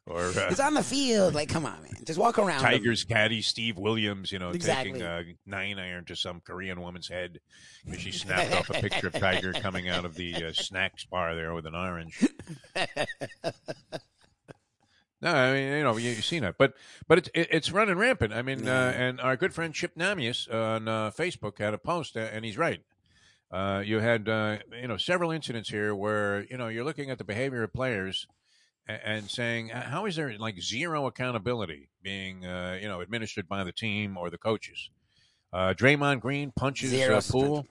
or 0.06 0.20
uh, 0.26 0.48
It's 0.50 0.60
on 0.60 0.74
the 0.74 0.82
field. 0.82 1.34
Like, 1.34 1.48
come 1.48 1.64
on, 1.66 1.82
man, 1.82 1.96
just 2.04 2.18
walk 2.18 2.38
around. 2.38 2.60
him. 2.60 2.70
Tigers 2.70 3.04
caddy 3.04 3.40
Steve 3.42 3.78
Williams, 3.78 4.30
you 4.32 4.38
know, 4.38 4.50
Exactly. 4.50 4.92
taking 4.92 5.06
a 5.06 5.22
nine 5.46 5.78
iron 5.78 6.04
to 6.06 6.16
some 6.16 6.40
Korean 6.40 6.80
woman's 6.80 7.08
head 7.08 7.40
because 7.84 8.00
she 8.00 8.12
snapped 8.12 8.52
off 8.54 8.70
a 8.70 8.74
picture 8.74 9.06
of 9.06 9.14
Tiger 9.14 9.52
coming 9.60 9.88
out 9.88 10.04
of 10.04 10.14
the 10.14 10.34
uh, 10.34 10.52
snacks 10.52 11.04
bar 11.04 11.34
there 11.34 11.54
with 11.54 11.66
an 11.66 11.74
orange. 11.74 12.26
No, 15.22 15.32
I 15.34 15.52
mean 15.54 15.72
you 15.72 15.82
know 15.82 15.96
you, 15.96 16.10
you've 16.10 16.24
seen 16.24 16.44
it, 16.44 16.56
but 16.58 16.74
but 17.08 17.16
it's 17.16 17.30
it's 17.34 17.72
running 17.72 17.96
rampant. 17.96 18.34
I 18.34 18.42
mean, 18.42 18.68
uh, 18.68 18.92
and 18.94 19.18
our 19.22 19.36
good 19.38 19.54
friend 19.54 19.72
Chip 19.72 19.94
Namius 19.96 20.52
on 20.52 20.86
uh, 20.86 21.10
Facebook 21.12 21.56
had 21.58 21.72
a 21.72 21.78
post, 21.78 22.14
uh, 22.18 22.20
and 22.20 22.44
he's 22.44 22.58
right. 22.58 22.82
Uh, 23.50 23.82
you 23.82 24.00
had 24.00 24.28
uh, 24.28 24.58
you 24.78 24.86
know 24.86 24.98
several 24.98 25.30
incidents 25.30 25.70
here 25.70 25.94
where 25.94 26.44
you 26.50 26.58
know 26.58 26.68
you're 26.68 26.84
looking 26.84 27.08
at 27.10 27.16
the 27.16 27.24
behavior 27.24 27.62
of 27.62 27.72
players 27.72 28.26
and, 28.86 29.30
saying 29.30 29.72
"Uh, 29.72 29.88
how 29.88 30.06
is 30.06 30.16
there 30.16 30.36
like 30.38 30.60
zero 30.60 31.06
accountability 31.06 31.88
being 32.02 32.44
uh, 32.44 32.78
you 32.80 32.86
know 32.86 33.00
administered 33.00 33.48
by 33.48 33.64
the 33.64 33.72
team 33.72 34.16
or 34.16 34.30
the 34.30 34.38
coaches. 34.38 34.90
Uh, 35.52 35.72
Draymond 35.72 36.20
Green 36.20 36.52
punches 36.54 36.90
Zero 36.90 37.16
uh, 37.16 37.22
Poole, 37.28 37.66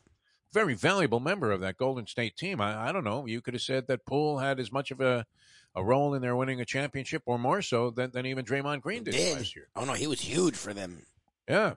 very 0.52 0.74
valuable 0.74 1.20
member 1.20 1.52
of 1.52 1.62
that 1.62 1.78
Golden 1.78 2.08
State 2.08 2.36
team. 2.36 2.60
I, 2.60 2.90
I 2.90 2.92
don't 2.92 3.04
know. 3.04 3.26
You 3.26 3.42
could 3.42 3.54
have 3.54 3.62
said 3.62 3.88
that 3.88 4.06
Poole 4.06 4.40
had 4.40 4.60
as 4.60 4.72
much 4.72 4.92
of 4.92 5.00
a 5.00 5.26
a 5.76 5.84
role 5.84 6.14
in 6.14 6.22
their 6.22 6.36
winning 6.36 6.62
a 6.62 6.66
championship, 6.66 7.24
or 7.26 7.40
more 7.40 7.62
so 7.62 7.90
than, 7.90 8.12
than 8.12 8.26
even 8.26 8.46
Draymond 8.46 8.82
Green 8.82 9.04
did, 9.04 9.16
Did. 9.16 9.38
last 9.38 9.56
year. 9.56 9.70
Oh 9.76 9.86
no, 9.86 9.94
he 9.94 10.08
was 10.08 10.22
huge 10.22 10.56
for 10.56 10.74
them. 10.74 11.04
Yeah. 11.48 11.74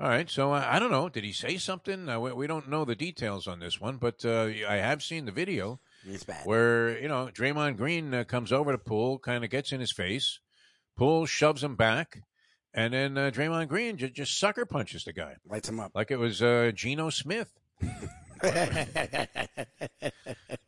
All 0.00 0.08
right. 0.08 0.30
So 0.30 0.52
uh, 0.52 0.64
I 0.66 0.78
don't 0.78 0.90
know. 0.90 1.08
Did 1.08 1.24
he 1.24 1.32
say 1.32 1.58
something? 1.58 2.08
Uh, 2.08 2.20
we, 2.20 2.32
we 2.32 2.46
don't 2.46 2.68
know 2.68 2.84
the 2.84 2.94
details 2.94 3.46
on 3.46 3.60
this 3.60 3.80
one, 3.80 3.96
but 3.96 4.24
uh, 4.24 4.48
I 4.68 4.76
have 4.76 5.02
seen 5.02 5.26
the 5.26 5.32
video 5.32 5.80
It's 6.08 6.24
bad. 6.24 6.46
where 6.46 6.98
you 7.00 7.08
know 7.08 7.28
Draymond 7.32 7.76
Green 7.76 8.14
uh, 8.14 8.24
comes 8.24 8.52
over 8.52 8.72
to 8.72 8.78
Poole, 8.78 9.18
kind 9.18 9.44
of 9.44 9.50
gets 9.50 9.72
in 9.72 9.80
his 9.80 9.92
face. 9.92 10.40
Poole 10.96 11.26
shoves 11.26 11.62
him 11.62 11.76
back, 11.76 12.22
and 12.74 12.92
then 12.94 13.16
uh, 13.16 13.30
Draymond 13.32 13.68
Green 13.68 13.96
just, 13.96 14.14
just 14.14 14.38
sucker 14.38 14.66
punches 14.66 15.04
the 15.04 15.12
guy 15.12 15.36
Lights 15.48 15.68
him 15.68 15.80
up. 15.80 15.92
like 15.94 16.10
it 16.10 16.18
was 16.18 16.42
uh, 16.42 16.72
Geno 16.74 17.10
Smith. 17.10 17.52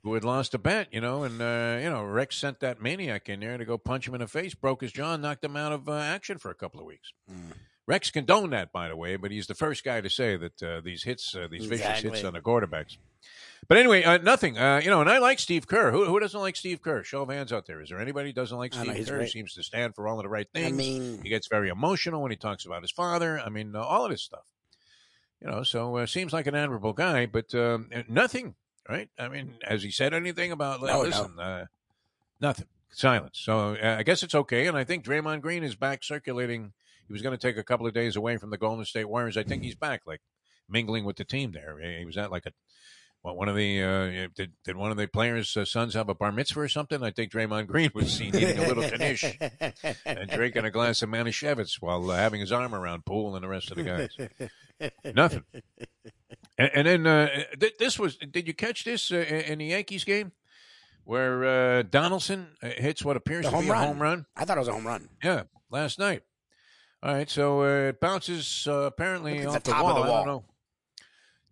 who 0.03 0.14
had 0.14 0.24
lost 0.24 0.55
a 0.55 0.59
bet, 0.59 0.88
you 0.93 1.01
know, 1.01 1.24
and 1.24 1.41
uh, 1.41 1.78
you 1.80 1.91
know 1.91 2.03
Rex 2.05 2.36
sent 2.36 2.61
that 2.61 2.80
maniac 2.82 3.28
in 3.28 3.41
there 3.41 3.59
to 3.59 3.64
go 3.64 3.78
punch 3.78 4.07
him 4.09 4.14
in 4.14 4.20
the 4.20 4.26
face, 4.26 4.55
broke 4.55 4.82
his 4.82 4.93
jaw, 4.93 5.16
knocked 5.16 5.45
him 5.45 5.57
out 5.57 5.72
of 5.72 5.88
uh, 5.88 5.95
action 5.95 6.38
for 6.38 6.51
a 6.51 6.55
couple 6.55 6.80
of 6.80 6.86
weeks. 6.86 7.12
Mm. 7.30 7.53
Rex 7.86 8.11
condoned 8.11 8.53
that, 8.53 8.72
by 8.72 8.88
the 8.88 8.97
way, 8.97 9.16
but 9.16 9.30
he's 9.30 9.47
the 9.47 9.55
first 9.55 9.82
guy 9.82 10.01
to 10.01 10.09
say 10.09 10.36
that 10.36 10.62
uh, 10.62 10.80
these 10.80 11.03
hits, 11.03 11.34
uh, 11.34 11.49
these 11.51 11.66
vicious 11.66 12.01
hits 12.01 12.22
on 12.22 12.34
the 12.34 12.41
quarterbacks. 12.41 12.97
But 13.68 13.78
anyway, 13.78 14.02
uh, 14.02 14.18
nothing. 14.18 14.58
Uh, 14.58 14.80
you 14.82 14.90
know, 14.90 15.00
and 15.00 15.08
I 15.08 15.18
like 15.18 15.38
Steve 15.38 15.66
Kerr. 15.66 15.92
Who, 15.92 16.04
who 16.04 16.18
doesn't 16.18 16.40
like 16.40 16.56
Steve 16.56 16.82
Kerr? 16.82 17.04
Show 17.04 17.22
of 17.22 17.28
hands 17.30 17.52
out 17.52 17.66
there. 17.66 17.80
Is 17.80 17.90
there 17.90 18.00
anybody 18.00 18.30
who 18.30 18.32
doesn't 18.32 18.56
like 18.56 18.74
know, 18.74 18.82
Steve 18.82 18.96
he's 18.96 19.08
Kerr? 19.08 19.20
He 19.20 19.28
seems 19.28 19.54
to 19.54 19.62
stand 19.62 19.94
for 19.94 20.08
all 20.08 20.18
of 20.18 20.24
the 20.24 20.28
right 20.28 20.48
things. 20.52 20.66
I 20.66 20.70
mean, 20.72 21.20
he 21.22 21.28
gets 21.28 21.46
very 21.46 21.68
emotional 21.68 22.20
when 22.22 22.30
he 22.30 22.36
talks 22.36 22.66
about 22.66 22.82
his 22.82 22.90
father. 22.90 23.38
I 23.38 23.48
mean, 23.48 23.76
uh, 23.76 23.80
all 23.80 24.04
of 24.04 24.11
this 24.11 24.22
stuff. 24.22 24.44
You 25.40 25.50
know, 25.50 25.62
so 25.62 25.96
uh, 25.96 26.06
seems 26.06 26.32
like 26.32 26.46
an 26.46 26.54
admirable 26.54 26.92
guy, 26.92 27.26
but 27.26 27.54
um, 27.54 27.88
uh, 27.94 28.02
nothing. 28.08 28.54
Right? 28.88 29.08
I 29.18 29.28
mean, 29.28 29.54
has 29.62 29.82
he 29.84 29.90
said 29.90 30.14
anything 30.14 30.50
about? 30.50 30.80
No, 30.80 30.86
no. 30.86 31.00
listen, 31.02 31.38
uh, 31.38 31.66
nothing. 32.40 32.66
Silence. 32.92 33.38
So 33.40 33.76
uh, 33.76 33.96
I 33.98 34.02
guess 34.02 34.22
it's 34.24 34.34
okay. 34.34 34.66
And 34.66 34.76
I 34.76 34.82
think 34.82 35.04
Draymond 35.04 35.42
Green 35.42 35.62
is 35.62 35.76
back 35.76 36.02
circulating. 36.02 36.72
He 37.06 37.12
was 37.12 37.22
going 37.22 37.36
to 37.36 37.40
take 37.40 37.56
a 37.56 37.62
couple 37.62 37.86
of 37.86 37.94
days 37.94 38.16
away 38.16 38.36
from 38.36 38.50
the 38.50 38.58
Golden 38.58 38.84
State 38.84 39.08
Warriors. 39.08 39.36
I 39.36 39.44
think 39.44 39.62
he's 39.62 39.76
back, 39.76 40.02
like 40.06 40.20
mingling 40.68 41.04
with 41.04 41.16
the 41.16 41.24
team 41.24 41.52
there. 41.52 41.78
He 41.80 42.04
was 42.04 42.16
at 42.16 42.32
like 42.32 42.46
a 42.46 42.52
what, 43.22 43.36
one 43.36 43.48
of 43.48 43.56
the 43.56 43.82
uh, 43.82 44.28
did 44.34 44.52
did 44.64 44.76
one 44.76 44.90
of 44.90 44.96
the 44.96 45.06
players' 45.06 45.56
uh, 45.56 45.64
sons 45.64 45.94
have 45.94 46.08
a 46.08 46.14
bar 46.14 46.32
mitzvah 46.32 46.60
or 46.60 46.68
something? 46.68 47.02
I 47.02 47.10
think 47.10 47.32
Draymond 47.32 47.66
Green 47.66 47.90
was 47.94 48.12
seen 48.12 48.34
eating 48.34 48.58
a 48.58 48.66
little 48.68 48.82
knish 48.98 49.24
and 50.06 50.30
drinking 50.30 50.64
a 50.64 50.70
glass 50.70 51.02
of 51.02 51.10
Manischewitz 51.10 51.76
while 51.80 52.10
uh, 52.10 52.16
having 52.16 52.40
his 52.40 52.52
arm 52.52 52.74
around 52.74 53.04
Poole 53.04 53.34
and 53.36 53.44
the 53.44 53.48
rest 53.48 53.70
of 53.70 53.76
the 53.76 53.82
guys. 53.82 54.90
Nothing. 55.14 55.44
And, 56.56 56.70
and 56.74 56.86
then 56.86 57.06
uh, 57.06 57.28
th- 57.58 57.76
this 57.78 57.98
was. 57.98 58.16
Did 58.16 58.46
you 58.46 58.54
catch 58.54 58.84
this 58.84 59.10
uh, 59.12 59.16
in 59.16 59.58
the 59.58 59.66
Yankees 59.66 60.04
game 60.04 60.32
where 61.04 61.44
uh, 61.44 61.82
Donaldson 61.82 62.48
hits 62.62 63.04
what 63.04 63.16
appears 63.16 63.44
The 63.44 63.50
to 63.50 63.60
be 63.60 63.68
a 63.68 63.72
run. 63.72 63.86
home 63.86 64.00
run? 64.02 64.26
I 64.36 64.44
thought 64.44 64.56
it 64.56 64.60
was 64.60 64.68
a 64.68 64.72
home 64.72 64.86
run. 64.86 65.08
Yeah, 65.22 65.42
last 65.70 65.98
night. 65.98 66.22
All 67.02 67.14
right, 67.14 67.30
so 67.30 67.62
uh, 67.62 67.88
it 67.88 68.00
bounces 68.00 68.66
uh, 68.68 68.72
apparently 68.72 69.44
off 69.46 69.54
the 69.54 69.60
the, 69.60 69.70
top 69.72 69.82
wall. 69.84 69.96
of 69.98 70.06
the 70.06 70.12
I 70.12 70.16
don't 70.16 70.26
know. 70.26 70.44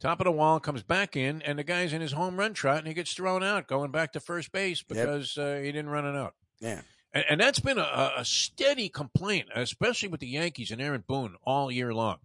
Top 0.01 0.21
of 0.21 0.25
the 0.25 0.33
wall 0.33 0.61
comes 0.61 0.83
back 0.85 1.17
in, 1.17 1.43
and 1.43 1.59
the 1.59 1.65
guy's 1.65 1.93
in 1.93 2.01
his 2.01 2.13
home 2.13 2.37
run 2.37 2.55
trot, 2.55 2.79
and 2.79 2.87
he 2.87 2.95
gets 2.95 3.13
thrown 3.13 3.43
out, 3.43 3.67
going 3.67 3.91
back 3.91 4.13
to 4.13 4.21
first 4.21 4.53
base 4.53 4.83
because 4.83 5.37
uh, 5.37 5.61
he 5.61 5.73
didn't 5.73 5.91
run 5.91 6.07
it 6.07 6.17
out. 6.17 6.35
Yeah. 6.61 6.83
And, 7.13 7.25
and 7.31 7.41
that's 7.41 7.59
been 7.59 7.79
a, 7.79 8.13
a 8.17 8.25
steady 8.25 8.89
complaint, 8.89 9.49
especially 9.55 10.09
with 10.09 10.21
the 10.21 10.29
Yankees 10.29 10.71
and 10.71 10.81
Aaron 10.81 11.03
Boone 11.07 11.35
all 11.43 11.73
year 11.73 11.93
long. 11.93 12.19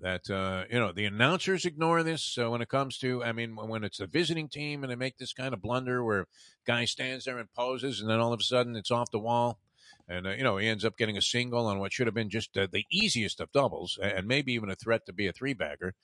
That 0.00 0.28
uh, 0.28 0.64
you 0.68 0.78
know 0.78 0.90
the 0.90 1.04
announcers 1.04 1.64
ignore 1.64 2.02
this 2.02 2.36
uh, 2.36 2.50
when 2.50 2.60
it 2.60 2.68
comes 2.68 2.98
to. 2.98 3.22
I 3.22 3.30
mean, 3.30 3.54
when 3.54 3.84
it's 3.84 4.00
a 4.00 4.06
visiting 4.08 4.48
team 4.48 4.82
and 4.82 4.90
they 4.90 4.96
make 4.96 5.18
this 5.18 5.32
kind 5.32 5.54
of 5.54 5.62
blunder 5.62 6.02
where 6.04 6.26
guy 6.66 6.84
stands 6.84 7.24
there 7.24 7.38
and 7.38 7.50
poses, 7.54 8.00
and 8.00 8.10
then 8.10 8.18
all 8.18 8.32
of 8.32 8.40
a 8.40 8.44
sudden 8.44 8.74
it's 8.74 8.90
off 8.90 9.12
the 9.12 9.20
wall, 9.20 9.60
and 10.08 10.26
uh, 10.26 10.30
you 10.30 10.42
know 10.42 10.56
he 10.56 10.66
ends 10.66 10.84
up 10.84 10.98
getting 10.98 11.16
a 11.16 11.22
single 11.22 11.66
on 11.66 11.78
what 11.78 11.92
should 11.92 12.08
have 12.08 12.14
been 12.14 12.28
just 12.28 12.58
uh, 12.58 12.66
the 12.70 12.84
easiest 12.90 13.40
of 13.40 13.52
doubles, 13.52 13.96
and 14.02 14.26
maybe 14.26 14.52
even 14.52 14.68
a 14.68 14.74
threat 14.74 15.06
to 15.06 15.12
be 15.12 15.28
a 15.28 15.32
three 15.32 15.54
bagger. 15.54 15.94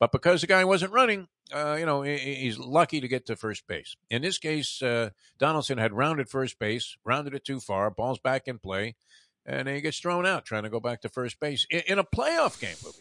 But 0.00 0.12
because 0.12 0.40
the 0.40 0.46
guy 0.46 0.64
wasn't 0.64 0.94
running, 0.94 1.28
uh, 1.54 1.76
you 1.78 1.84
know, 1.84 2.00
he's 2.00 2.58
lucky 2.58 3.02
to 3.02 3.06
get 3.06 3.26
to 3.26 3.36
first 3.36 3.66
base. 3.66 3.96
In 4.08 4.22
this 4.22 4.38
case, 4.38 4.80
uh, 4.80 5.10
Donaldson 5.38 5.76
had 5.76 5.92
rounded 5.92 6.30
first 6.30 6.58
base, 6.58 6.96
rounded 7.04 7.34
it 7.34 7.44
too 7.44 7.60
far, 7.60 7.90
ball's 7.90 8.18
back 8.18 8.48
in 8.48 8.58
play, 8.58 8.96
and 9.44 9.68
he 9.68 9.82
gets 9.82 10.00
thrown 10.00 10.24
out 10.24 10.46
trying 10.46 10.62
to 10.62 10.70
go 10.70 10.80
back 10.80 11.02
to 11.02 11.10
first 11.10 11.38
base 11.38 11.66
in, 11.70 11.82
in 11.86 11.98
a 11.98 12.04
playoff 12.04 12.58
game. 12.58 12.76
Movie. 12.82 12.98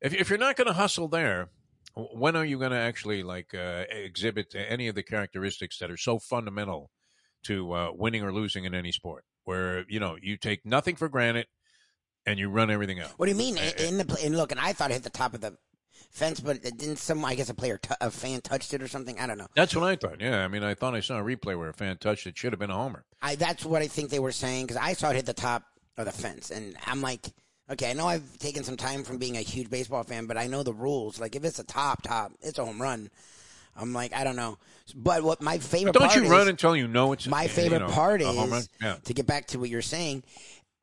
If, 0.00 0.12
if 0.12 0.28
you're 0.28 0.40
not 0.40 0.56
going 0.56 0.66
to 0.66 0.72
hustle 0.72 1.06
there, 1.06 1.50
when 1.94 2.34
are 2.34 2.44
you 2.44 2.58
going 2.58 2.72
to 2.72 2.76
actually 2.76 3.22
like 3.22 3.54
uh, 3.54 3.84
exhibit 3.88 4.54
any 4.56 4.88
of 4.88 4.96
the 4.96 5.04
characteristics 5.04 5.78
that 5.78 5.90
are 5.90 5.96
so 5.96 6.18
fundamental 6.18 6.90
to 7.44 7.72
uh, 7.72 7.90
winning 7.94 8.24
or 8.24 8.32
losing 8.32 8.64
in 8.64 8.74
any 8.74 8.90
sport? 8.90 9.24
Where 9.44 9.84
you 9.88 10.00
know 10.00 10.16
you 10.20 10.36
take 10.36 10.66
nothing 10.66 10.96
for 10.96 11.08
granted 11.08 11.46
and 12.26 12.38
you 12.38 12.48
run 12.50 12.70
everything 12.70 12.98
out. 12.98 13.12
What 13.16 13.26
do 13.26 13.32
you 13.32 13.38
mean? 13.38 13.56
Uh, 13.56 13.70
In 13.78 13.98
the 13.98 14.20
and 14.24 14.36
look, 14.36 14.50
and 14.50 14.60
I 14.60 14.72
thought 14.72 14.90
it 14.90 14.94
hit 14.94 15.04
the 15.04 15.10
top 15.10 15.32
of 15.32 15.40
the 15.40 15.56
fence, 16.10 16.40
but 16.40 16.62
didn't 16.62 16.96
some? 16.96 17.24
I 17.24 17.34
guess 17.34 17.48
a 17.50 17.54
player, 17.54 17.78
t- 17.78 17.94
a 18.00 18.10
fan 18.10 18.40
touched 18.40 18.72
it 18.74 18.82
or 18.82 18.88
something. 18.88 19.18
I 19.18 19.26
don't 19.26 19.38
know. 19.38 19.48
That's 19.54 19.74
what 19.74 19.84
I 19.84 19.96
thought. 19.96 20.20
Yeah, 20.20 20.44
I 20.44 20.48
mean, 20.48 20.62
I 20.62 20.74
thought 20.74 20.94
I 20.94 21.00
saw 21.00 21.18
a 21.18 21.22
replay 21.22 21.56
where 21.58 21.68
a 21.68 21.74
fan 21.74 21.96
touched 21.98 22.26
it. 22.26 22.36
Should 22.38 22.52
have 22.52 22.60
been 22.60 22.70
a 22.70 22.74
homer. 22.76 23.04
I 23.22 23.34
that's 23.36 23.64
what 23.64 23.82
I 23.82 23.88
think 23.88 24.10
they 24.10 24.18
were 24.18 24.32
saying 24.32 24.66
because 24.66 24.80
I 24.82 24.92
saw 24.94 25.10
it 25.10 25.16
hit 25.16 25.26
the 25.26 25.34
top 25.34 25.64
of 25.96 26.04
the 26.06 26.12
fence, 26.12 26.50
and 26.50 26.76
I'm 26.86 27.00
like, 27.02 27.26
okay, 27.70 27.90
I 27.90 27.92
know 27.94 28.06
I've 28.06 28.38
taken 28.38 28.64
some 28.64 28.76
time 28.76 29.02
from 29.04 29.18
being 29.18 29.36
a 29.36 29.40
huge 29.40 29.70
baseball 29.70 30.02
fan, 30.04 30.26
but 30.26 30.36
I 30.36 30.46
know 30.46 30.62
the 30.62 30.74
rules. 30.74 31.18
Like 31.20 31.36
if 31.36 31.44
it's 31.44 31.58
a 31.58 31.64
top 31.64 32.02
top, 32.02 32.32
it's 32.42 32.58
a 32.58 32.64
home 32.64 32.80
run. 32.80 33.10
I'm 33.78 33.92
like, 33.92 34.14
I 34.14 34.24
don't 34.24 34.36
know, 34.36 34.56
but 34.94 35.22
what 35.22 35.42
my 35.42 35.58
favorite 35.58 35.92
Don't 35.92 36.04
part 36.04 36.16
you 36.16 36.24
is, 36.24 36.30
run 36.30 36.48
until 36.48 36.74
you 36.74 36.88
know 36.88 37.12
it's 37.12 37.26
my 37.26 37.42
you 37.42 37.48
favorite 37.50 37.80
know, 37.80 37.88
part 37.88 38.22
a 38.22 38.26
home 38.26 38.50
run? 38.50 38.60
is 38.60 38.68
Yeah. 38.80 38.96
to 39.04 39.12
get 39.12 39.26
back 39.26 39.48
to 39.48 39.58
what 39.58 39.68
you're 39.68 39.82
saying. 39.82 40.22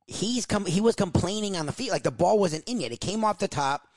He's 0.06 0.46
come. 0.46 0.66
He 0.66 0.82
was 0.82 0.96
complaining 0.96 1.56
on 1.56 1.66
the 1.66 1.72
field, 1.72 1.92
like 1.92 2.04
the 2.04 2.12
ball 2.12 2.38
wasn't 2.38 2.68
in 2.68 2.80
yet. 2.82 2.92
It 2.92 3.00
came 3.00 3.24
off 3.24 3.40
the 3.40 3.48
top. 3.48 3.88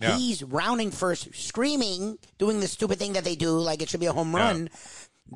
Yeah. 0.00 0.16
He's 0.16 0.42
rounding 0.42 0.90
first, 0.90 1.34
screaming, 1.34 2.18
doing 2.38 2.60
the 2.60 2.68
stupid 2.68 2.98
thing 2.98 3.12
that 3.14 3.24
they 3.24 3.36
do, 3.36 3.50
like 3.58 3.80
it 3.82 3.88
should 3.88 4.00
be 4.00 4.06
a 4.06 4.12
home 4.12 4.32
Yeah. 4.32 4.40
run. 4.48 4.70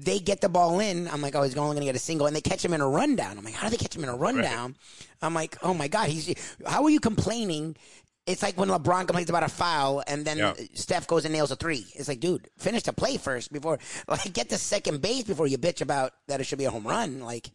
They 0.04 0.18
get 0.18 0.40
the 0.42 0.48
ball 0.50 0.80
in. 0.80 1.09
I'm 1.09 1.22
like, 1.22 1.34
oh, 1.34 1.42
he's 1.42 1.56
only 1.56 1.74
going 1.74 1.80
to 1.80 1.86
get 1.86 1.96
a 1.96 1.98
single, 1.98 2.26
and 2.26 2.36
they 2.36 2.42
catch 2.42 2.62
him 2.64 2.74
in 2.74 2.80
a 2.82 2.88
rundown. 2.88 3.38
I'm 3.38 3.44
like, 3.44 3.54
how 3.54 3.68
do 3.68 3.70
they 3.70 3.82
catch 3.82 3.96
him 3.96 4.02
in 4.02 4.11
a 4.11 4.16
rundown? 4.16 4.76
I'm 5.22 5.32
like, 5.32 5.56
oh 5.62 5.72
my 5.72 5.88
god, 5.88 6.09
he's. 6.11 6.34
How 6.66 6.84
are 6.84 6.90
you 6.90 7.00
complaining? 7.00 7.74
It's 8.26 8.42
like 8.42 8.59
when 8.59 8.68
LeBron 8.68 9.06
complains 9.06 9.30
about 9.30 9.44
a 9.44 9.48
foul, 9.48 10.02
and 10.06 10.26
then 10.26 10.36
Yeah. 10.36 10.52
Steph 10.74 11.06
goes 11.06 11.24
and 11.24 11.32
nails 11.32 11.50
a 11.50 11.56
three. 11.56 11.86
It's 11.94 12.09
like, 12.09 12.20
dude, 12.20 12.48
finish 12.59 12.82
the 12.82 12.92
play 12.92 13.16
first 13.16 13.50
before, 13.50 13.78
like, 14.09 14.30
get 14.34 14.50
to 14.50 14.59
second 14.59 15.00
base 15.00 15.22
before 15.24 15.46
you 15.46 15.56
bitch 15.56 15.80
about 15.80 16.12
that 16.26 16.38
it 16.40 16.44
should 16.44 16.59
be 16.59 16.66
a 16.66 16.70
home 16.70 16.86
run. 16.86 17.20
Like, 17.20 17.50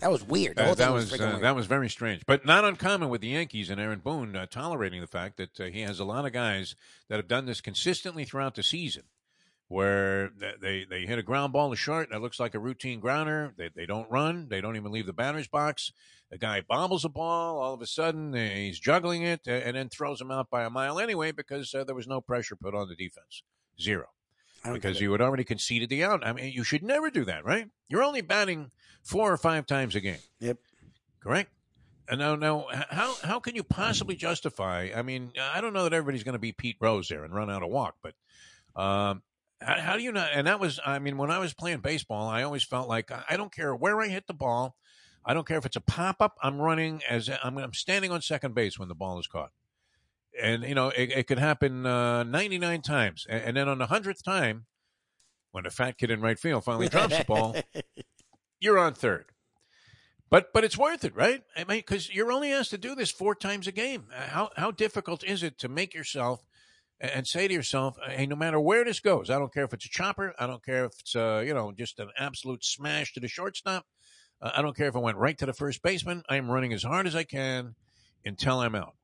that 0.00 0.10
was 0.10 0.24
weird. 0.24 0.58
Uh, 0.58 0.74
that 0.74 0.92
was 0.92 1.10
freaking 1.10 1.28
uh, 1.28 1.30
weird. 1.32 1.42
that 1.42 1.56
was 1.56 1.66
very 1.66 1.88
strange, 1.88 2.22
but 2.26 2.44
not 2.46 2.64
uncommon 2.64 3.08
with 3.08 3.20
the 3.20 3.28
Yankees 3.28 3.70
and 3.70 3.80
Aaron 3.80 4.00
Boone 4.00 4.36
uh, 4.36 4.46
tolerating 4.46 5.00
the 5.00 5.06
fact 5.06 5.36
that 5.36 5.60
uh, 5.60 5.64
he 5.64 5.80
has 5.82 5.98
a 5.98 6.04
lot 6.04 6.24
of 6.24 6.32
guys 6.32 6.76
that 7.08 7.16
have 7.16 7.28
done 7.28 7.46
this 7.46 7.60
consistently 7.60 8.24
throughout 8.24 8.54
the 8.54 8.62
season, 8.62 9.04
where 9.68 10.30
they 10.60 10.86
they 10.88 11.06
hit 11.06 11.18
a 11.18 11.22
ground 11.22 11.52
ball 11.52 11.70
to 11.70 11.76
short 11.76 12.10
that 12.10 12.22
looks 12.22 12.40
like 12.40 12.54
a 12.54 12.58
routine 12.58 13.00
grounder. 13.00 13.52
They 13.56 13.70
they 13.74 13.86
don't 13.86 14.10
run, 14.10 14.48
they 14.48 14.60
don't 14.60 14.76
even 14.76 14.92
leave 14.92 15.06
the 15.06 15.12
batter's 15.12 15.48
box. 15.48 15.92
The 16.30 16.38
guy 16.38 16.60
bobbles 16.60 17.06
a 17.06 17.08
ball, 17.08 17.58
all 17.58 17.74
of 17.74 17.80
a 17.80 17.86
sudden 17.86 18.34
uh, 18.34 18.48
he's 18.50 18.78
juggling 18.78 19.22
it, 19.22 19.40
uh, 19.48 19.52
and 19.52 19.76
then 19.76 19.88
throws 19.88 20.20
him 20.20 20.30
out 20.30 20.50
by 20.50 20.64
a 20.64 20.70
mile 20.70 20.98
anyway 20.98 21.32
because 21.32 21.74
uh, 21.74 21.84
there 21.84 21.94
was 21.94 22.06
no 22.06 22.20
pressure 22.20 22.54
put 22.56 22.74
on 22.74 22.88
the 22.88 22.96
defense, 22.96 23.42
zero 23.80 24.08
because 24.72 25.00
you 25.00 25.12
had 25.12 25.20
already 25.20 25.44
conceded 25.44 25.88
the 25.88 26.04
out. 26.04 26.26
I 26.26 26.32
mean, 26.32 26.52
you 26.52 26.64
should 26.64 26.82
never 26.82 27.10
do 27.10 27.24
that, 27.24 27.44
right? 27.44 27.68
You're 27.88 28.02
only 28.02 28.20
batting 28.20 28.70
four 29.08 29.32
or 29.32 29.38
five 29.38 29.66
times 29.66 29.94
a 29.94 30.00
game. 30.00 30.18
Yep. 30.40 30.58
Correct. 31.20 31.50
And 32.10 32.20
now, 32.20 32.36
now, 32.36 32.66
how 32.90 33.14
how 33.22 33.40
can 33.40 33.54
you 33.54 33.62
possibly 33.62 34.16
justify? 34.16 34.90
I 34.94 35.02
mean, 35.02 35.32
I 35.40 35.60
don't 35.60 35.72
know 35.72 35.84
that 35.84 35.92
everybody's 35.92 36.24
going 36.24 36.34
to 36.34 36.38
be 36.38 36.52
Pete 36.52 36.76
Rose 36.80 37.08
there 37.08 37.24
and 37.24 37.34
run 37.34 37.50
out 37.50 37.62
of 37.62 37.68
walk, 37.68 37.96
but 38.02 38.14
um, 38.80 39.22
how, 39.60 39.80
how 39.80 39.96
do 39.96 40.02
you 40.02 40.12
not? 40.12 40.30
And 40.32 40.46
that 40.46 40.60
was, 40.60 40.80
I 40.84 40.98
mean, 41.00 41.18
when 41.18 41.30
I 41.30 41.38
was 41.38 41.52
playing 41.52 41.80
baseball, 41.80 42.26
I 42.28 42.42
always 42.44 42.62
felt 42.62 42.88
like 42.88 43.10
I 43.28 43.36
don't 43.36 43.52
care 43.52 43.74
where 43.74 44.00
I 44.00 44.08
hit 44.08 44.26
the 44.26 44.34
ball. 44.34 44.76
I 45.24 45.34
don't 45.34 45.46
care 45.46 45.58
if 45.58 45.66
it's 45.66 45.76
a 45.76 45.82
pop 45.82 46.16
up. 46.20 46.36
I'm 46.42 46.58
running 46.58 47.02
as 47.08 47.28
I'm, 47.42 47.58
I'm 47.58 47.74
standing 47.74 48.10
on 48.10 48.22
second 48.22 48.54
base 48.54 48.78
when 48.78 48.88
the 48.88 48.94
ball 48.94 49.18
is 49.18 49.26
caught, 49.26 49.50
and 50.40 50.62
you 50.62 50.74
know 50.74 50.88
it, 50.88 51.10
it 51.10 51.26
could 51.26 51.38
happen 51.38 51.84
uh, 51.84 52.22
99 52.22 52.80
times, 52.80 53.26
and, 53.28 53.42
and 53.42 53.56
then 53.56 53.68
on 53.68 53.78
the 53.78 53.86
hundredth 53.86 54.24
time, 54.24 54.64
when 55.52 55.64
the 55.64 55.70
fat 55.70 55.98
kid 55.98 56.10
in 56.10 56.22
right 56.22 56.38
field 56.38 56.64
finally 56.64 56.88
drops 56.88 57.18
the 57.18 57.24
ball, 57.24 57.54
you're 58.60 58.78
on 58.78 58.94
third. 58.94 59.26
But 60.30 60.52
but 60.52 60.62
it's 60.64 60.76
worth 60.76 61.04
it, 61.04 61.14
right? 61.16 61.42
I 61.56 61.60
mean, 61.64 61.78
because 61.78 62.12
you're 62.14 62.32
only 62.32 62.52
asked 62.52 62.70
to 62.70 62.78
do 62.78 62.94
this 62.94 63.10
four 63.10 63.34
times 63.34 63.66
a 63.66 63.72
game. 63.72 64.08
Uh, 64.14 64.26
How 64.28 64.50
how 64.56 64.70
difficult 64.70 65.24
is 65.24 65.42
it 65.42 65.58
to 65.60 65.68
make 65.68 65.94
yourself 65.94 66.44
and 67.00 67.26
say 67.26 67.48
to 67.48 67.54
yourself, 67.54 67.96
"Hey, 68.06 68.26
no 68.26 68.36
matter 68.36 68.60
where 68.60 68.84
this 68.84 69.00
goes, 69.00 69.30
I 69.30 69.38
don't 69.38 69.54
care 69.54 69.64
if 69.64 69.72
it's 69.72 69.86
a 69.86 69.88
chopper, 69.88 70.34
I 70.38 70.46
don't 70.46 70.62
care 70.64 70.84
if 70.84 70.92
it's 71.00 71.16
uh, 71.16 71.42
you 71.46 71.54
know 71.54 71.72
just 71.72 71.98
an 71.98 72.10
absolute 72.18 72.62
smash 72.64 73.14
to 73.14 73.20
the 73.20 73.28
shortstop, 73.28 73.86
uh, 74.42 74.50
I 74.54 74.60
don't 74.60 74.76
care 74.76 74.88
if 74.88 74.94
it 74.94 75.00
went 75.00 75.16
right 75.16 75.38
to 75.38 75.46
the 75.46 75.54
first 75.54 75.82
baseman. 75.82 76.22
I 76.28 76.36
am 76.36 76.50
running 76.50 76.74
as 76.74 76.82
hard 76.82 77.06
as 77.06 77.16
I 77.16 77.24
can 77.24 77.74
until 78.24 78.60
I'm 78.60 78.74
out." 78.74 78.96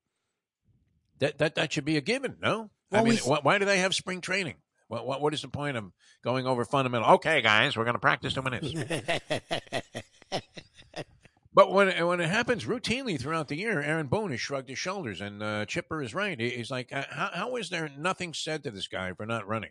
That 1.21 1.39
that 1.39 1.55
that 1.55 1.73
should 1.73 1.85
be 1.87 1.97
a 1.97 2.03
given, 2.03 2.37
no? 2.43 2.71
I 2.93 2.97
mean, 3.03 3.15
we- 3.15 3.31
why, 3.31 3.39
why 3.43 3.59
do 3.59 3.65
they 3.65 3.79
have 3.79 3.95
spring 3.95 4.21
training? 4.21 4.57
What, 4.95 5.07
what 5.07 5.21
what 5.23 5.35
is 5.35 5.43
the 5.43 5.49
point 5.49 5.77
of 5.77 5.93
going 6.23 6.47
over 6.47 6.65
fundamental? 6.65 7.11
Okay, 7.15 7.43
guys, 7.43 7.77
we're 7.77 7.85
going 7.85 7.95
to 7.95 8.01
practice 8.01 8.35
two 8.35 8.43
minutes. 8.43 8.73
But 11.53 11.73
when 11.73 12.07
when 12.07 12.21
it 12.21 12.29
happens 12.31 12.65
routinely 12.65 13.21
throughout 13.21 13.49
the 13.49 13.57
year, 13.57 13.81
Aaron 13.81 14.09
Boone 14.09 14.33
has 14.33 14.41
shrugged 14.41 14.69
his 14.69 14.79
shoulders, 14.79 15.21
and 15.21 15.43
uh, 15.43 15.67
Chipper 15.67 16.03
is 16.03 16.13
right. 16.15 16.39
He's 16.41 16.71
like, 16.71 16.93
uh, 16.93 17.05
how, 17.11 17.31
how 17.33 17.57
is 17.57 17.71
there 17.71 17.89
nothing 17.97 18.35
said 18.35 18.65
to 18.65 18.73
this 18.73 18.89
guy 18.89 19.13
for 19.13 19.25
not 19.27 19.47
running? 19.47 19.71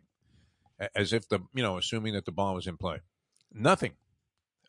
As 0.95 1.11
if 1.13 1.27
the 1.27 1.39
you 1.53 1.61
know, 1.63 1.77
assuming 1.77 2.13
that 2.13 2.25
the 2.25 2.31
ball 2.31 2.55
was 2.55 2.67
in 2.67 2.77
play, 2.77 2.99
nothing. 3.53 3.93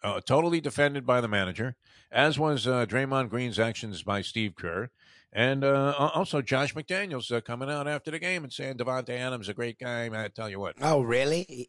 uh, 0.02 0.20
totally 0.20 0.60
defended 0.60 1.06
by 1.06 1.20
the 1.20 1.28
manager, 1.28 1.76
as 2.12 2.38
was 2.38 2.66
uh, 2.66 2.84
Draymond 2.86 3.30
Green's 3.30 3.58
actions 3.58 4.02
by 4.02 4.20
Steve 4.22 4.54
Kerr. 4.56 4.90
And 5.36 5.64
uh, 5.64 5.92
also 6.14 6.40
Josh 6.42 6.74
McDaniels 6.74 7.30
uh, 7.36 7.40
coming 7.40 7.68
out 7.68 7.88
after 7.88 8.12
the 8.12 8.20
game 8.20 8.44
and 8.44 8.52
saying 8.52 8.76
Davante 8.76 9.10
Adams 9.10 9.48
a 9.48 9.54
great 9.54 9.80
guy. 9.80 10.08
I 10.12 10.28
tell 10.28 10.48
you 10.48 10.60
what, 10.60 10.76
Oh, 10.80 11.00
really? 11.02 11.68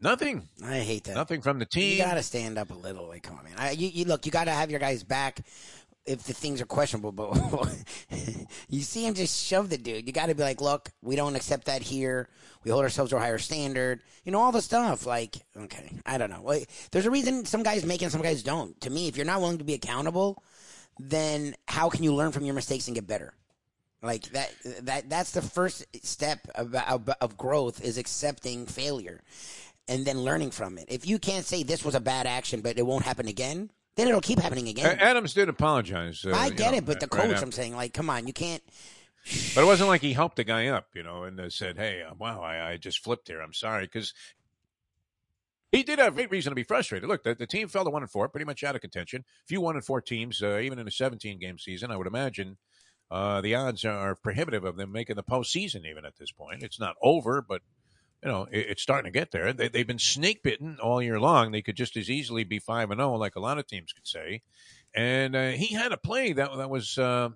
Nothing, 0.00 0.48
I 0.64 0.78
hate 0.80 1.04
that. 1.04 1.14
nothing 1.14 1.40
from 1.40 1.58
the 1.58 1.64
team. 1.66 1.96
You 1.98 2.04
got 2.04 2.14
to 2.14 2.22
stand 2.22 2.58
up 2.58 2.70
a 2.70 2.74
little. 2.74 3.08
Like, 3.08 3.22
come 3.22 3.38
on, 3.38 3.44
man. 3.44 3.54
I, 3.56 3.70
you, 3.70 3.88
you 3.88 4.04
look. 4.04 4.26
You 4.26 4.32
got 4.32 4.44
to 4.44 4.50
have 4.50 4.70
your 4.70 4.80
guys 4.80 5.02
back 5.02 5.40
if 6.04 6.24
the 6.24 6.34
things 6.34 6.60
are 6.60 6.66
questionable. 6.66 7.12
But 7.12 7.74
you 8.68 8.82
see 8.82 9.06
him 9.06 9.14
just 9.14 9.42
shove 9.46 9.70
the 9.70 9.78
dude. 9.78 10.06
You 10.06 10.12
got 10.12 10.26
to 10.26 10.34
be 10.34 10.42
like, 10.42 10.60
look, 10.60 10.90
we 11.00 11.16
don't 11.16 11.36
accept 11.36 11.66
that 11.66 11.80
here. 11.82 12.28
We 12.64 12.70
hold 12.70 12.82
ourselves 12.82 13.10
to 13.10 13.16
a 13.16 13.20
higher 13.20 13.38
standard. 13.38 14.02
You 14.24 14.32
know 14.32 14.40
all 14.40 14.52
the 14.52 14.60
stuff. 14.62 15.06
Like, 15.06 15.36
okay, 15.56 15.90
I 16.04 16.18
don't 16.18 16.30
know. 16.30 16.60
There's 16.90 17.06
a 17.06 17.10
reason 17.10 17.46
some 17.46 17.62
guys 17.62 17.86
make 17.86 18.02
it, 18.02 18.06
and 18.06 18.12
some 18.12 18.22
guys 18.22 18.42
don't. 18.42 18.78
To 18.82 18.90
me, 18.90 19.08
if 19.08 19.16
you're 19.16 19.26
not 19.26 19.40
willing 19.40 19.58
to 19.58 19.64
be 19.64 19.74
accountable, 19.74 20.42
then 20.98 21.54
how 21.68 21.88
can 21.88 22.02
you 22.02 22.14
learn 22.14 22.32
from 22.32 22.44
your 22.44 22.54
mistakes 22.54 22.86
and 22.86 22.94
get 22.94 23.06
better? 23.06 23.34
Like 24.02 24.24
that. 24.30 24.52
That 24.82 25.08
that's 25.08 25.30
the 25.30 25.42
first 25.42 25.86
step 26.04 26.46
of, 26.54 26.74
of, 26.74 27.08
of 27.20 27.36
growth 27.36 27.82
is 27.82 27.96
accepting 27.96 28.66
failure 28.66 29.22
and 29.88 30.04
then 30.04 30.20
learning 30.20 30.50
from 30.50 30.78
it. 30.78 30.86
If 30.88 31.06
you 31.06 31.18
can't 31.18 31.44
say 31.44 31.62
this 31.62 31.84
was 31.84 31.94
a 31.94 32.00
bad 32.00 32.26
action, 32.26 32.60
but 32.60 32.78
it 32.78 32.86
won't 32.86 33.04
happen 33.04 33.28
again, 33.28 33.70
then 33.96 34.08
it'll 34.08 34.20
keep 34.20 34.38
happening 34.38 34.68
again. 34.68 34.98
Adams 34.98 35.34
did 35.34 35.48
apologize. 35.48 36.24
Uh, 36.24 36.34
I 36.34 36.50
get 36.50 36.72
know, 36.72 36.78
it, 36.78 36.86
but 36.86 37.00
the 37.00 37.08
coach, 37.08 37.30
after. 37.30 37.44
I'm 37.44 37.52
saying, 37.52 37.76
like, 37.76 37.94
come 37.94 38.10
on, 38.10 38.26
you 38.26 38.32
can't. 38.32 38.62
But 39.54 39.62
it 39.62 39.66
wasn't 39.66 39.88
like 39.88 40.02
he 40.02 40.12
helped 40.12 40.36
the 40.36 40.44
guy 40.44 40.66
up, 40.66 40.88
you 40.94 41.02
know, 41.02 41.22
and 41.22 41.40
uh, 41.40 41.48
said, 41.48 41.78
"Hey, 41.78 42.02
uh, 42.02 42.12
wow, 42.18 42.42
I, 42.42 42.72
I 42.72 42.76
just 42.76 43.02
flipped 43.02 43.28
here. 43.28 43.40
I'm 43.40 43.54
sorry," 43.54 43.84
because 43.84 44.12
he 45.74 45.82
did 45.82 45.98
have 45.98 46.14
great 46.14 46.30
reason 46.30 46.50
to 46.50 46.54
be 46.54 46.62
frustrated. 46.62 47.08
Look, 47.08 47.24
the, 47.24 47.34
the 47.34 47.46
team 47.46 47.68
fell 47.68 47.84
to 47.84 47.90
one 47.90 48.02
and 48.02 48.10
four, 48.10 48.28
pretty 48.28 48.44
much 48.44 48.62
out 48.62 48.74
of 48.74 48.80
contention. 48.80 49.24
Few 49.46 49.60
one 49.60 49.74
and 49.74 49.84
four 49.84 50.00
teams, 50.00 50.42
uh, 50.42 50.58
even 50.58 50.78
in 50.78 50.86
a 50.86 50.90
17 50.90 51.38
game 51.38 51.58
season, 51.58 51.90
I 51.90 51.96
would 51.96 52.06
imagine 52.06 52.58
uh, 53.10 53.40
the 53.40 53.54
odds 53.54 53.84
are 53.84 54.14
prohibitive 54.14 54.64
of 54.64 54.76
them 54.76 54.92
making 54.92 55.16
the 55.16 55.22
postseason. 55.22 55.84
Even 55.86 56.04
at 56.04 56.16
this 56.16 56.30
point, 56.30 56.62
it's 56.62 56.78
not 56.80 56.96
over, 57.02 57.42
but 57.42 57.62
you 58.22 58.30
know 58.30 58.46
it, 58.50 58.66
it's 58.70 58.82
starting 58.82 59.12
to 59.12 59.18
get 59.18 59.32
there. 59.32 59.52
They, 59.52 59.68
they've 59.68 59.86
been 59.86 59.98
snake 59.98 60.42
bitten 60.42 60.78
all 60.80 61.02
year 61.02 61.18
long. 61.18 61.50
They 61.50 61.62
could 61.62 61.76
just 61.76 61.96
as 61.96 62.08
easily 62.08 62.44
be 62.44 62.58
five 62.58 62.90
and 62.90 63.00
zero, 63.00 63.14
like 63.14 63.36
a 63.36 63.40
lot 63.40 63.58
of 63.58 63.66
teams 63.66 63.92
could 63.92 64.06
say. 64.06 64.42
And 64.94 65.34
uh, 65.34 65.50
he 65.50 65.74
had 65.74 65.92
a 65.92 65.96
play 65.96 66.32
that 66.32 66.56
that 66.56 66.70
was. 66.70 66.98
Uh, 66.98 67.30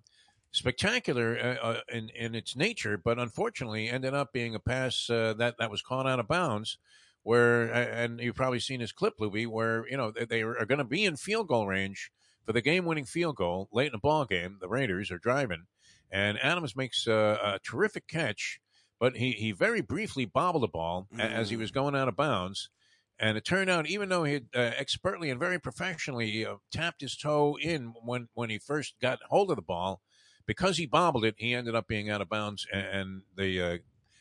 spectacular 0.50 1.38
uh, 1.38 1.66
uh, 1.66 1.80
in 1.92 2.08
in 2.16 2.34
its 2.34 2.56
nature, 2.56 2.96
but 2.96 3.18
unfortunately 3.18 3.90
ended 3.90 4.14
up 4.14 4.32
being 4.32 4.54
a 4.54 4.58
pass 4.58 5.06
that 5.08 5.54
that 5.58 5.70
was 5.70 5.82
caught 5.82 6.06
out 6.06 6.18
of 6.18 6.26
bounds. 6.26 6.78
Where 7.28 7.70
and 7.70 8.20
you've 8.20 8.36
probably 8.36 8.58
seen 8.58 8.80
his 8.80 8.90
clip, 8.90 9.18
Lubie, 9.18 9.46
where 9.46 9.86
you 9.86 9.98
know 9.98 10.10
they, 10.10 10.40
are 10.40 10.64
going 10.64 10.78
to 10.78 10.84
be 10.84 11.04
in 11.04 11.16
field 11.16 11.48
goal 11.48 11.66
range 11.66 12.10
for 12.46 12.54
the 12.54 12.62
game-winning 12.62 13.04
field 13.04 13.36
goal 13.36 13.68
late 13.70 13.88
in 13.88 13.92
the 13.92 13.98
ball 13.98 14.24
game. 14.24 14.56
The 14.62 14.68
Raiders 14.68 15.10
are 15.10 15.18
driving, 15.18 15.66
and 16.10 16.38
Adams 16.42 16.74
makes 16.74 17.06
a, 17.06 17.38
a 17.42 17.58
terrific 17.62 18.08
catch, 18.08 18.60
but 18.98 19.18
he 19.18 19.32
he 19.32 19.52
very 19.52 19.82
briefly 19.82 20.24
bobbled 20.24 20.62
the 20.62 20.68
ball 20.68 21.06
a- 21.18 21.22
as 21.22 21.50
he 21.50 21.56
was 21.58 21.70
going 21.70 21.94
out 21.94 22.08
of 22.08 22.16
bounds. 22.16 22.70
And 23.18 23.36
it 23.36 23.44
turned 23.44 23.68
out, 23.68 23.86
even 23.86 24.08
though 24.08 24.24
he 24.24 24.32
had 24.32 24.46
uh, 24.54 24.70
expertly 24.78 25.28
and 25.28 25.38
very 25.38 25.58
professionally 25.58 26.46
uh, 26.46 26.54
tapped 26.72 27.02
his 27.02 27.14
toe 27.14 27.58
in 27.60 27.92
when, 28.02 28.28
when 28.32 28.48
he 28.48 28.58
first 28.58 28.94
got 29.02 29.18
hold 29.28 29.50
of 29.50 29.56
the 29.56 29.62
ball, 29.62 30.00
because 30.46 30.78
he 30.78 30.86
bobbled 30.86 31.26
it, 31.26 31.34
he 31.36 31.52
ended 31.52 31.74
up 31.74 31.86
being 31.86 32.08
out 32.08 32.22
of 32.22 32.30
bounds, 32.30 32.66
and, 32.72 32.86
and 32.86 33.22
the 33.36 33.60
uh, 33.60 33.76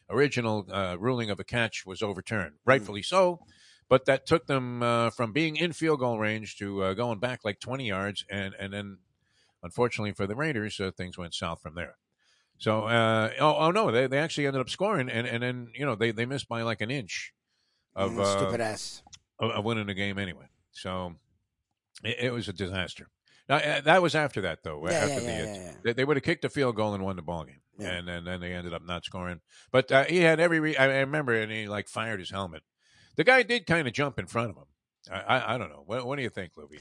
original 0.09 0.67
uh, 0.71 0.95
ruling 0.99 1.29
of 1.29 1.39
a 1.39 1.43
catch 1.43 1.85
was 1.85 2.01
overturned, 2.01 2.55
rightfully 2.65 3.01
so. 3.01 3.39
But 3.89 4.05
that 4.05 4.25
took 4.25 4.47
them 4.47 4.83
uh, 4.83 5.11
from 5.11 5.31
being 5.31 5.55
in 5.55 5.71
field 5.71 5.99
goal 5.99 6.19
range 6.19 6.57
to 6.57 6.83
uh, 6.83 6.93
going 6.93 7.19
back 7.19 7.45
like 7.45 7.59
20 7.59 7.87
yards, 7.87 8.25
and 8.29 8.53
and 8.59 8.73
then, 8.73 8.97
unfortunately 9.63 10.11
for 10.11 10.27
the 10.27 10.35
Raiders, 10.35 10.79
uh, 10.79 10.91
things 10.91 11.17
went 11.17 11.33
south 11.33 11.61
from 11.61 11.75
there. 11.75 11.95
So, 12.57 12.85
uh, 12.85 13.31
oh, 13.39 13.55
oh 13.57 13.71
no, 13.71 13.91
they, 13.91 14.07
they 14.07 14.17
actually 14.17 14.47
ended 14.47 14.61
up 14.61 14.69
scoring, 14.69 15.09
and, 15.09 15.27
and 15.27 15.41
then 15.43 15.69
you 15.73 15.85
know 15.85 15.95
they, 15.95 16.11
they 16.11 16.25
missed 16.25 16.49
by 16.49 16.63
like 16.63 16.81
an 16.81 16.91
inch 16.91 17.33
of 17.95 18.11
Mm, 18.13 18.19
uh, 18.19 18.37
stupid 18.39 18.61
ass. 18.61 19.03
of, 19.39 19.51
of 19.51 19.63
winning 19.63 19.87
the 19.87 19.93
game 19.93 20.17
anyway. 20.17 20.47
So 20.71 21.15
it, 22.03 22.17
it 22.19 22.33
was 22.33 22.47
a 22.49 22.53
disaster. 22.53 23.07
Now 23.47 23.59
that 23.81 24.01
was 24.01 24.15
after 24.15 24.41
that 24.41 24.63
though. 24.63 24.85
Yeah, 24.85 24.93
after 24.95 25.21
yeah, 25.21 25.45
yeah, 25.45 25.53
yeah. 25.55 25.71
They, 25.83 25.93
they 25.93 26.03
would 26.03 26.17
have 26.17 26.23
kicked 26.23 26.43
a 26.43 26.49
field 26.49 26.75
goal 26.75 26.93
and 26.93 27.03
won 27.03 27.15
the 27.15 27.21
ball 27.21 27.45
game, 27.45 27.61
Yeah. 27.79 27.89
and 27.93 28.07
then 28.07 28.23
then 28.23 28.39
they 28.41 28.53
ended 28.53 28.73
up 28.73 28.83
not 28.85 29.05
scoring. 29.05 29.41
But 29.71 29.91
uh, 29.91 30.03
he 30.05 30.19
had 30.19 30.39
every. 30.39 30.59
Re- 30.59 30.77
I, 30.77 30.85
remember, 30.99 31.33
and 31.33 31.51
he 31.51 31.67
like 31.67 31.87
fired 31.87 32.19
his 32.19 32.31
helmet. 32.31 32.63
The 33.15 33.23
guy 33.23 33.43
did 33.43 33.65
kind 33.65 33.87
of 33.87 33.93
jump 33.93 34.17
in 34.19 34.25
front 34.27 34.49
of 34.51 34.55
him. 34.57 34.65
I 35.11 35.19
I, 35.37 35.55
I 35.55 35.57
don't 35.57 35.69
know. 35.69 35.83
What, 35.85 36.05
what 36.05 36.15
do 36.17 36.21
you 36.23 36.29
think, 36.29 36.53
Lubie? 36.55 36.79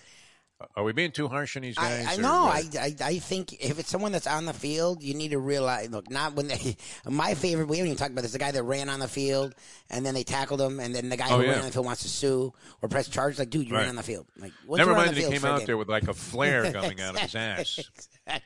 Are 0.75 0.85
we 0.85 0.93
being 0.95 1.11
too 1.13 1.29
harsh 1.29 1.55
on 1.57 1.63
these 1.65 1.75
guys? 1.77 2.07
I, 2.09 2.17
know. 2.17 2.45
I, 2.47 2.63
I 2.81 2.95
I 3.03 3.19
think 3.19 3.53
if 3.63 3.79
it's 3.79 3.91
someone 3.91 4.11
that's 4.13 4.27
on 4.27 4.47
the 4.47 4.55
field, 4.55 5.03
you 5.03 5.13
need 5.13 5.33
to 5.33 5.39
realize. 5.39 5.91
Look, 5.91 6.11
not 6.11 6.33
when 6.33 6.49
they. 6.49 6.79
My 7.07 7.35
favorite. 7.35 7.69
We 7.69 7.77
haven't 7.77 7.89
even 7.93 7.99
talked 7.99 8.13
about 8.13 8.23
this. 8.23 8.33
The 8.33 8.39
guy 8.39 8.53
that 8.53 8.63
ran 8.63 8.89
on 8.89 8.99
the 9.01 9.07
field 9.09 9.55
and 9.91 10.05
then 10.07 10.15
they 10.15 10.25
tackled 10.25 10.63
him, 10.63 10.81
and 10.81 10.95
then 10.95 11.11
the 11.11 11.17
guy 11.19 11.27
Oh, 11.29 11.37
who 11.37 11.43
yeah. 11.45 11.51
ran 11.51 11.59
on 11.59 11.67
the 11.67 11.73
field 11.73 11.85
wants 11.85 12.05
to 12.05 12.09
sue 12.09 12.55
or 12.81 12.89
press 12.89 13.07
charges. 13.07 13.39
Like, 13.39 13.51
dude, 13.51 13.69
you 13.69 13.75
Right. 13.75 13.81
ran 13.81 13.91
on 13.91 13.97
the 13.97 14.03
field. 14.03 14.29
Like, 14.39 14.53
Never 14.67 14.95
mind 14.95 15.11
that 15.11 15.17
he 15.19 15.29
came 15.29 15.45
out 15.45 15.67
there 15.67 15.77
with 15.77 15.91
like 15.91 16.09
a 16.09 16.15
flare 16.33 16.73
coming 16.73 17.03
out 17.03 17.17
of 17.17 17.21
his 17.21 17.35
ass 17.35 17.79
Exactly. 18.27 18.41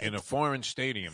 in 0.00 0.14
a 0.14 0.20
foreign 0.20 0.62
stadium. 0.62 1.12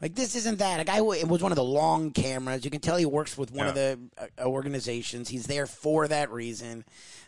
Like 0.00 0.14
this 0.14 0.34
isn't 0.36 0.58
that 0.58 0.80
a 0.80 0.84
guy. 0.84 0.98
who- 0.98 1.12
It 1.12 1.26
was 1.28 1.42
one 1.42 1.52
of 1.52 1.56
the 1.56 1.64
long 1.64 2.12
cameras. 2.12 2.64
You 2.64 2.70
can 2.70 2.80
tell 2.80 2.96
he 2.96 3.04
works 3.06 3.36
with 3.36 3.50
one 3.50 3.66
of 3.66 3.74
the 3.74 3.98
uh, 4.38 4.44
organizations. 4.46 5.28
He's 5.28 5.46
there 5.46 5.66
for 5.66 6.06
that 6.08 6.30
reason. 6.30 6.84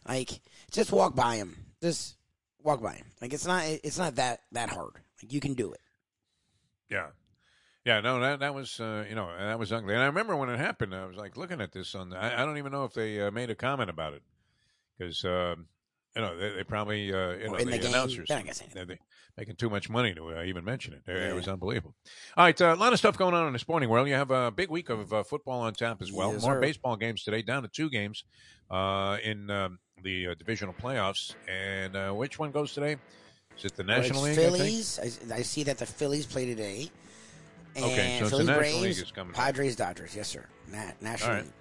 Like, 0.06 0.40
just 0.70 0.92
walk 0.92 1.14
by 1.16 1.36
him. 1.36 1.56
Just 1.82 2.16
walk 2.62 2.80
by 2.82 2.94
him. 2.94 3.06
Like 3.20 3.32
it's 3.32 3.46
not. 3.46 3.64
It's 3.66 3.98
not 3.98 4.16
that 4.16 4.40
that 4.52 4.68
hard. 4.70 4.92
Like 5.22 5.32
you 5.32 5.40
can 5.40 5.54
do 5.54 5.72
it. 5.72 5.80
Yeah. 6.88 7.08
Yeah, 7.84 8.00
no, 8.00 8.20
that 8.20 8.40
that 8.40 8.54
was 8.54 8.78
uh, 8.78 9.04
you 9.08 9.14
know 9.14 9.32
that 9.36 9.58
was 9.58 9.72
ugly, 9.72 9.94
and 9.94 10.02
I 10.02 10.06
remember 10.06 10.36
when 10.36 10.50
it 10.50 10.58
happened. 10.58 10.94
I 10.94 11.06
was 11.06 11.16
like 11.16 11.38
looking 11.38 11.62
at 11.62 11.72
this 11.72 11.94
on. 11.94 12.12
I, 12.12 12.42
I 12.42 12.44
don't 12.44 12.58
even 12.58 12.72
know 12.72 12.84
if 12.84 12.92
they 12.92 13.20
uh, 13.22 13.30
made 13.30 13.48
a 13.48 13.54
comment 13.54 13.88
about 13.88 14.12
it 14.12 14.22
because 14.98 15.24
uh, 15.24 15.54
you 16.14 16.20
know 16.22 16.36
they, 16.38 16.56
they 16.56 16.64
probably 16.64 17.10
uh, 17.12 17.30
you 17.32 17.48
know 17.48 17.54
in 17.54 17.70
the 17.70 17.78
game, 17.78 17.88
announcers 17.88 18.28
they're 18.28 18.36
not 18.36 18.44
gonna 18.46 18.58
anything. 18.60 18.86
they 18.86 18.98
making 19.40 19.56
too 19.56 19.70
much 19.70 19.88
money 19.88 20.14
to 20.14 20.36
uh, 20.38 20.42
even 20.42 20.64
mention 20.64 20.92
it. 20.92 21.02
It, 21.10 21.16
Yeah. 21.16 21.30
it 21.30 21.34
was 21.34 21.48
unbelievable. 21.48 21.94
All 22.36 22.44
right, 22.44 22.60
uh, 22.60 22.74
a 22.74 22.76
lot 22.76 22.92
of 22.92 22.98
stuff 22.98 23.16
going 23.16 23.34
on 23.34 23.46
in 23.46 23.54
the 23.54 23.58
sporting 23.58 23.88
world. 23.88 24.06
You 24.06 24.14
have 24.14 24.30
a 24.30 24.50
big 24.50 24.68
week 24.70 24.90
of 24.90 25.12
uh, 25.12 25.22
football 25.22 25.60
on 25.62 25.72
tap 25.72 26.02
as 26.02 26.12
well. 26.12 26.32
Yes, 26.34 26.42
More 26.42 26.54
sir. 26.56 26.60
baseball 26.60 26.96
games 26.96 27.24
today, 27.24 27.40
down 27.40 27.62
to 27.62 27.68
two 27.68 27.88
games 27.88 28.24
uh, 28.70 29.16
in 29.24 29.48
um, 29.50 29.78
the 30.02 30.28
uh, 30.28 30.34
divisional 30.34 30.74
playoffs. 30.74 31.34
And 31.48 31.96
uh, 31.96 32.12
which 32.12 32.38
one 32.38 32.50
goes 32.50 32.74
today? 32.74 32.96
Is 33.56 33.64
it 33.64 33.76
the 33.76 33.82
National 33.84 34.20
Well, 34.22 34.30
League? 34.30 34.38
I? 34.38 34.42
Phillies. 34.42 35.00
I, 35.30 35.36
I 35.36 35.42
see 35.42 35.62
that 35.64 35.78
the 35.78 35.86
Phillies 35.86 36.26
play 36.26 36.44
today. 36.44 36.90
And 37.76 37.84
Okay, 37.86 38.16
so 38.18 38.24
it's 38.24 38.30
the 38.30 38.36
Phillies, 38.44 38.46
National 38.48 38.80
League 38.82 38.98
is 38.98 39.12
coming. 39.12 39.32
Padres, 39.32 39.76
Dodgers. 39.76 40.14
Yes, 40.14 40.28
sir. 40.28 40.44
Na- 40.70 40.92
National 41.00 41.30
right. 41.34 41.44
League. 41.44 41.52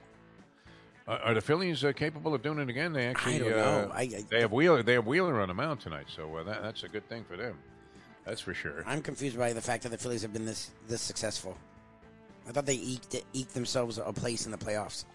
Are, 1.10 1.20
are 1.20 1.34
the 1.34 1.42
Phillies 1.42 1.84
uh, 1.84 1.92
capable 1.92 2.36
of 2.36 2.44
doing 2.44 2.60
it 2.60 2.70
again? 2.70 2.94
They 2.94 3.08
actually, 3.08 3.52
I 3.52 3.58
uh. 3.60 3.90
I, 3.94 4.02
I, 4.02 4.24
they 4.30 4.42
have 4.42 4.52
Wheeler. 4.52 4.84
They 4.84 4.94
have 4.94 5.08
Wheeler 5.08 5.42
on 5.42 5.48
the 5.48 5.54
mound 5.56 5.80
tonight, 5.82 6.06
so 6.16 6.36
uh, 6.38 6.44
that, 6.44 6.62
that's 6.62 6.84
a 6.84 6.88
good 6.88 7.08
thing 7.10 7.24
for 7.28 7.36
them. 7.36 7.58
That's 8.26 8.42
for 8.42 8.54
sure. 8.54 8.84
I'm 8.86 9.02
confused 9.02 9.38
by 9.38 9.54
the 9.54 9.62
fact 9.62 9.84
that 9.84 9.90
the 9.90 9.98
Phillies 9.98 10.22
have 10.22 10.32
been 10.34 10.46
this 10.46 10.70
this 10.88 11.02
successful. 11.02 11.58
I 12.48 12.52
thought 12.52 12.66
they 12.68 12.76
eked, 12.76 13.16
eked 13.34 13.54
themselves 13.56 13.98
a 13.98 14.14
place 14.14 14.46
in 14.46 14.52
the 14.52 14.58
playoffs. 14.58 15.06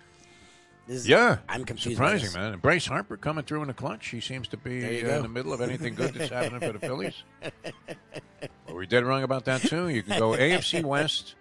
This 0.87 0.99
is- 0.99 1.09
Yeah, 1.09 1.39
I'm 1.49 1.65
confused. 1.65 1.97
Surprising, 1.97 2.33
man. 2.41 2.53
And 2.55 2.63
Bryce 2.63 2.87
Harper 2.87 3.17
coming 3.17 3.45
through 3.45 3.63
in 3.63 3.69
the 3.69 3.75
clutch. 3.75 4.09
He 4.09 4.21
seems 4.21 4.49
to 4.49 4.57
be 4.57 4.85
uh, 5.05 5.17
in 5.17 5.23
the 5.23 5.29
middle 5.29 5.53
of 5.53 5.61
anything 5.61 5.95
good 5.95 6.13
that's 6.15 6.31
happening 6.33 6.61
for 6.61 6.73
the 6.77 6.79
Phillies. 6.81 7.23
Were 8.69 8.75
we 8.75 8.87
dead 8.87 9.05
wrong 9.05 9.23
about 9.23 9.45
that 9.47 9.63
too? 9.63 9.89
You 9.89 10.03
can 10.03 10.19
go 10.19 10.33
AFC 10.33 10.83
West. 10.85 11.37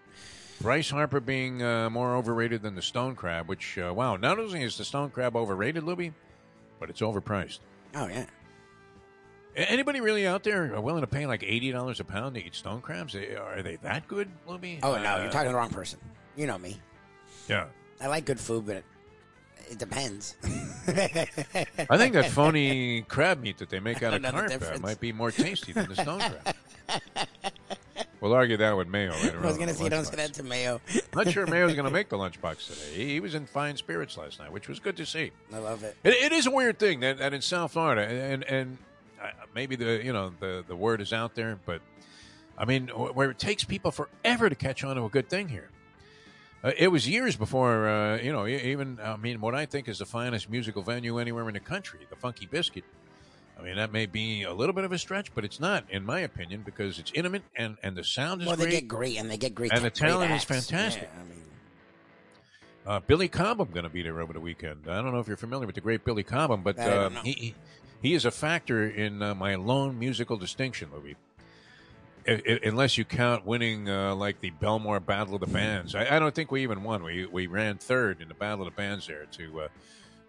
Bryce 0.64 0.90
Harper 0.90 1.20
being 1.20 1.62
uh, 1.62 1.90
more 1.90 2.16
overrated 2.16 2.62
than 2.62 2.74
the 2.74 2.82
Stone 2.82 3.16
Crab, 3.16 3.50
which 3.50 3.78
uh, 3.78 3.94
wow, 3.94 4.16
not 4.16 4.40
only 4.40 4.64
is 4.64 4.78
the 4.78 4.86
Stone 4.86 5.10
Crab 5.10 5.36
overrated, 5.36 5.84
Lubie, 5.84 6.14
but 6.80 6.90
it's 6.90 7.02
overpriced. 7.02 7.60
Oh 7.94 8.08
yeah. 8.08 8.26
A- 9.58 9.70
Anybody 9.70 10.00
really 10.00 10.26
out 10.26 10.44
there 10.44 10.80
willing 10.80 11.02
to 11.02 11.08
pay 11.08 11.26
like 11.28 11.44
eighty 11.44 11.70
dollars 11.72 12.00
a 12.00 12.06
pound 12.06 12.36
to 12.36 12.44
eat 12.44 12.56
stone 12.56 12.80
crabs? 12.82 13.14
Are 13.14 13.62
they 13.62 13.76
that 13.84 14.08
good, 14.08 14.30
Lubie? 14.48 14.80
Oh 14.82 14.96
no, 14.98 15.16
Uh, 15.16 15.22
you're 15.24 15.32
talking 15.32 15.48
to 15.48 15.50
the 15.52 15.56
wrong 15.56 15.70
person. 15.70 16.00
You 16.38 16.48
know 16.48 16.58
me. 16.58 16.80
Yeah, 17.50 17.66
I 18.02 18.08
like 18.08 18.24
good 18.26 18.40
food, 18.40 18.66
but 18.66 18.78
it, 18.78 18.86
it 19.72 19.78
depends. 19.78 20.36
I 20.88 21.98
think 21.98 22.14
that 22.14 22.30
phony 22.32 23.02
crab 23.02 23.42
meat 23.42 23.58
that 23.58 23.70
they 23.70 23.82
make 23.82 24.02
out 24.02 24.14
of 24.14 24.22
don't 24.22 24.34
know 24.34 24.42
the 24.44 24.48
carp 24.48 24.50
uh, 24.50 24.58
difference. 24.60 24.82
might 24.82 25.00
be 25.02 25.12
more 25.12 25.30
tasty 25.30 25.74
than 25.74 25.90
the 25.90 25.96
stone 25.96 26.20
crab. 26.22 26.56
we'll 28.24 28.34
argue 28.34 28.58
that 28.58 28.76
with 28.76 28.88
Mayeaux. 28.88 29.22
Later 29.22 29.40
I 29.44 29.46
was 29.46 29.58
gonna 29.58 29.72
in 29.72 29.78
say 29.78 29.90
don't 29.90 30.06
say 30.06 30.16
that 30.16 30.34
to 30.34 30.44
Mayeaux. 30.44 30.80
Not 31.14 31.30
sure 31.30 31.46
Mayeaux's 31.46 31.76
going 31.76 31.86
to 31.88 31.92
make 31.92 32.10
the 32.10 32.18
lunchbox 32.18 32.68
today. 32.68 32.96
He, 32.96 33.14
he 33.14 33.20
was 33.20 33.36
in 33.36 33.46
fine 33.46 33.78
spirits 33.78 34.18
last 34.18 34.40
night, 34.40 34.52
which 34.52 34.68
was 34.68 34.80
good 34.80 34.98
to 34.98 35.06
see. 35.06 35.32
I 35.54 35.60
love 35.60 35.84
it. 35.84 35.96
It, 36.04 36.14
it 36.16 36.32
is 36.32 36.48
a 36.48 36.52
weird 36.52 36.80
thing 36.80 37.02
that, 37.02 37.20
that 37.20 37.34
in 37.34 37.42
South 37.42 37.74
Florida, 37.74 38.08
and 38.08 38.44
and 38.46 38.78
uh, 39.22 39.28
maybe 39.54 39.76
the 39.76 40.04
you 40.04 40.14
know 40.14 40.32
the 40.40 40.64
the 40.68 40.76
word 40.76 41.02
is 41.02 41.14
out 41.14 41.36
there, 41.36 41.60
but 41.66 41.82
I 42.58 42.66
mean, 42.66 42.88
where 42.88 43.32
it 43.32 43.40
takes 43.40 43.64
people 43.64 43.92
forever 43.92 44.50
to 44.50 44.56
catch 44.56 44.84
on 44.84 44.96
to 44.96 45.06
a 45.06 45.10
good 45.10 45.30
thing 45.30 45.50
here. 45.50 45.70
Uh, 46.64 46.72
it 46.78 46.88
was 46.88 47.08
years 47.08 47.36
before, 47.36 47.90
uh, 47.90 48.18
you 48.18 48.32
know, 48.32 48.48
even, 48.48 48.98
I 49.04 49.18
mean, 49.18 49.42
what 49.42 49.54
I 49.54 49.66
think 49.66 49.90
is 49.90 50.00
the 50.00 50.06
finest 50.06 50.50
musical 50.50 50.82
venue 50.82 51.18
anywhere 51.18 51.46
in 51.50 51.56
the 51.56 51.60
country, 51.60 52.00
the 52.10 52.16
Funky 52.16 52.46
Biscuit. 52.46 52.86
I 53.58 53.62
mean, 53.62 53.76
that 53.76 53.92
may 53.92 54.06
be 54.08 54.44
a 54.44 54.54
little 54.54 54.74
bit 54.74 54.84
of 54.84 54.92
a 54.92 54.98
stretch, 54.98 55.34
but 55.36 55.46
it's 55.46 55.60
not, 55.60 55.86
in 55.90 56.06
my 56.06 56.20
opinion, 56.22 56.64
because 56.66 57.00
it's 57.00 57.12
intimate 57.14 57.44
and, 57.56 57.78
and 57.84 57.96
the 57.96 58.04
sound 58.04 58.42
is 58.42 58.48
Well, 58.48 58.56
they 58.56 58.64
great. 58.66 58.72
get 58.82 58.88
great, 58.88 59.18
and 59.18 59.30
they 59.30 59.38
get 59.38 59.54
great. 59.56 59.72
And 59.72 59.84
the 59.86 59.90
talent 59.90 60.32
is 60.32 60.44
fantastic. 60.44 61.10
Yeah, 61.14 61.22
I 61.22 61.24
mean, 61.30 61.40
Uh, 62.86 63.00
Billy 63.00 63.28
Cobham 63.30 63.70
going 63.72 63.84
to 63.86 63.90
be 63.90 64.02
there 64.02 64.20
over 64.20 64.34
the 64.34 64.40
weekend. 64.42 64.88
I 64.90 65.02
don't 65.02 65.14
know 65.14 65.20
if 65.20 65.28
you're 65.28 65.38
familiar 65.38 65.66
with 65.66 65.76
the 65.76 65.82
great 65.82 66.04
Billy 66.04 66.24
Cobham, 66.24 66.64
but 66.64 66.78
uh, 66.80 67.10
he, 67.24 67.54
he 68.02 68.14
is 68.14 68.26
a 68.26 68.32
factor 68.32 68.90
in 68.90 69.22
uh, 69.22 69.34
my 69.36 69.56
lone 69.56 69.98
musical 69.98 70.36
distinction, 70.36 70.90
Louis. 70.94 71.16
I- 72.28 72.42
I- 72.46 72.60
unless 72.68 72.98
you 72.98 73.06
count 73.06 73.46
winning 73.46 73.88
uh, 73.90 74.16
like 74.16 74.42
the 74.42 74.52
Bellmore 74.52 75.00
Battle 75.06 75.36
of 75.36 75.42
the 75.42 75.48
Bands, 75.48 75.94
I, 75.96 76.16
I 76.16 76.20
don't 76.20 76.34
think 76.36 76.52
we 76.52 76.64
even 76.64 76.84
won. 76.84 77.04
We 77.04 77.26
we 77.26 77.48
ran 77.48 77.78
third 77.78 78.20
in 78.22 78.28
the 78.30 78.34
Battle 78.34 78.66
of 78.66 78.74
the 78.74 78.76
Bands 78.78 79.08
there 79.08 79.26
to 79.34 79.62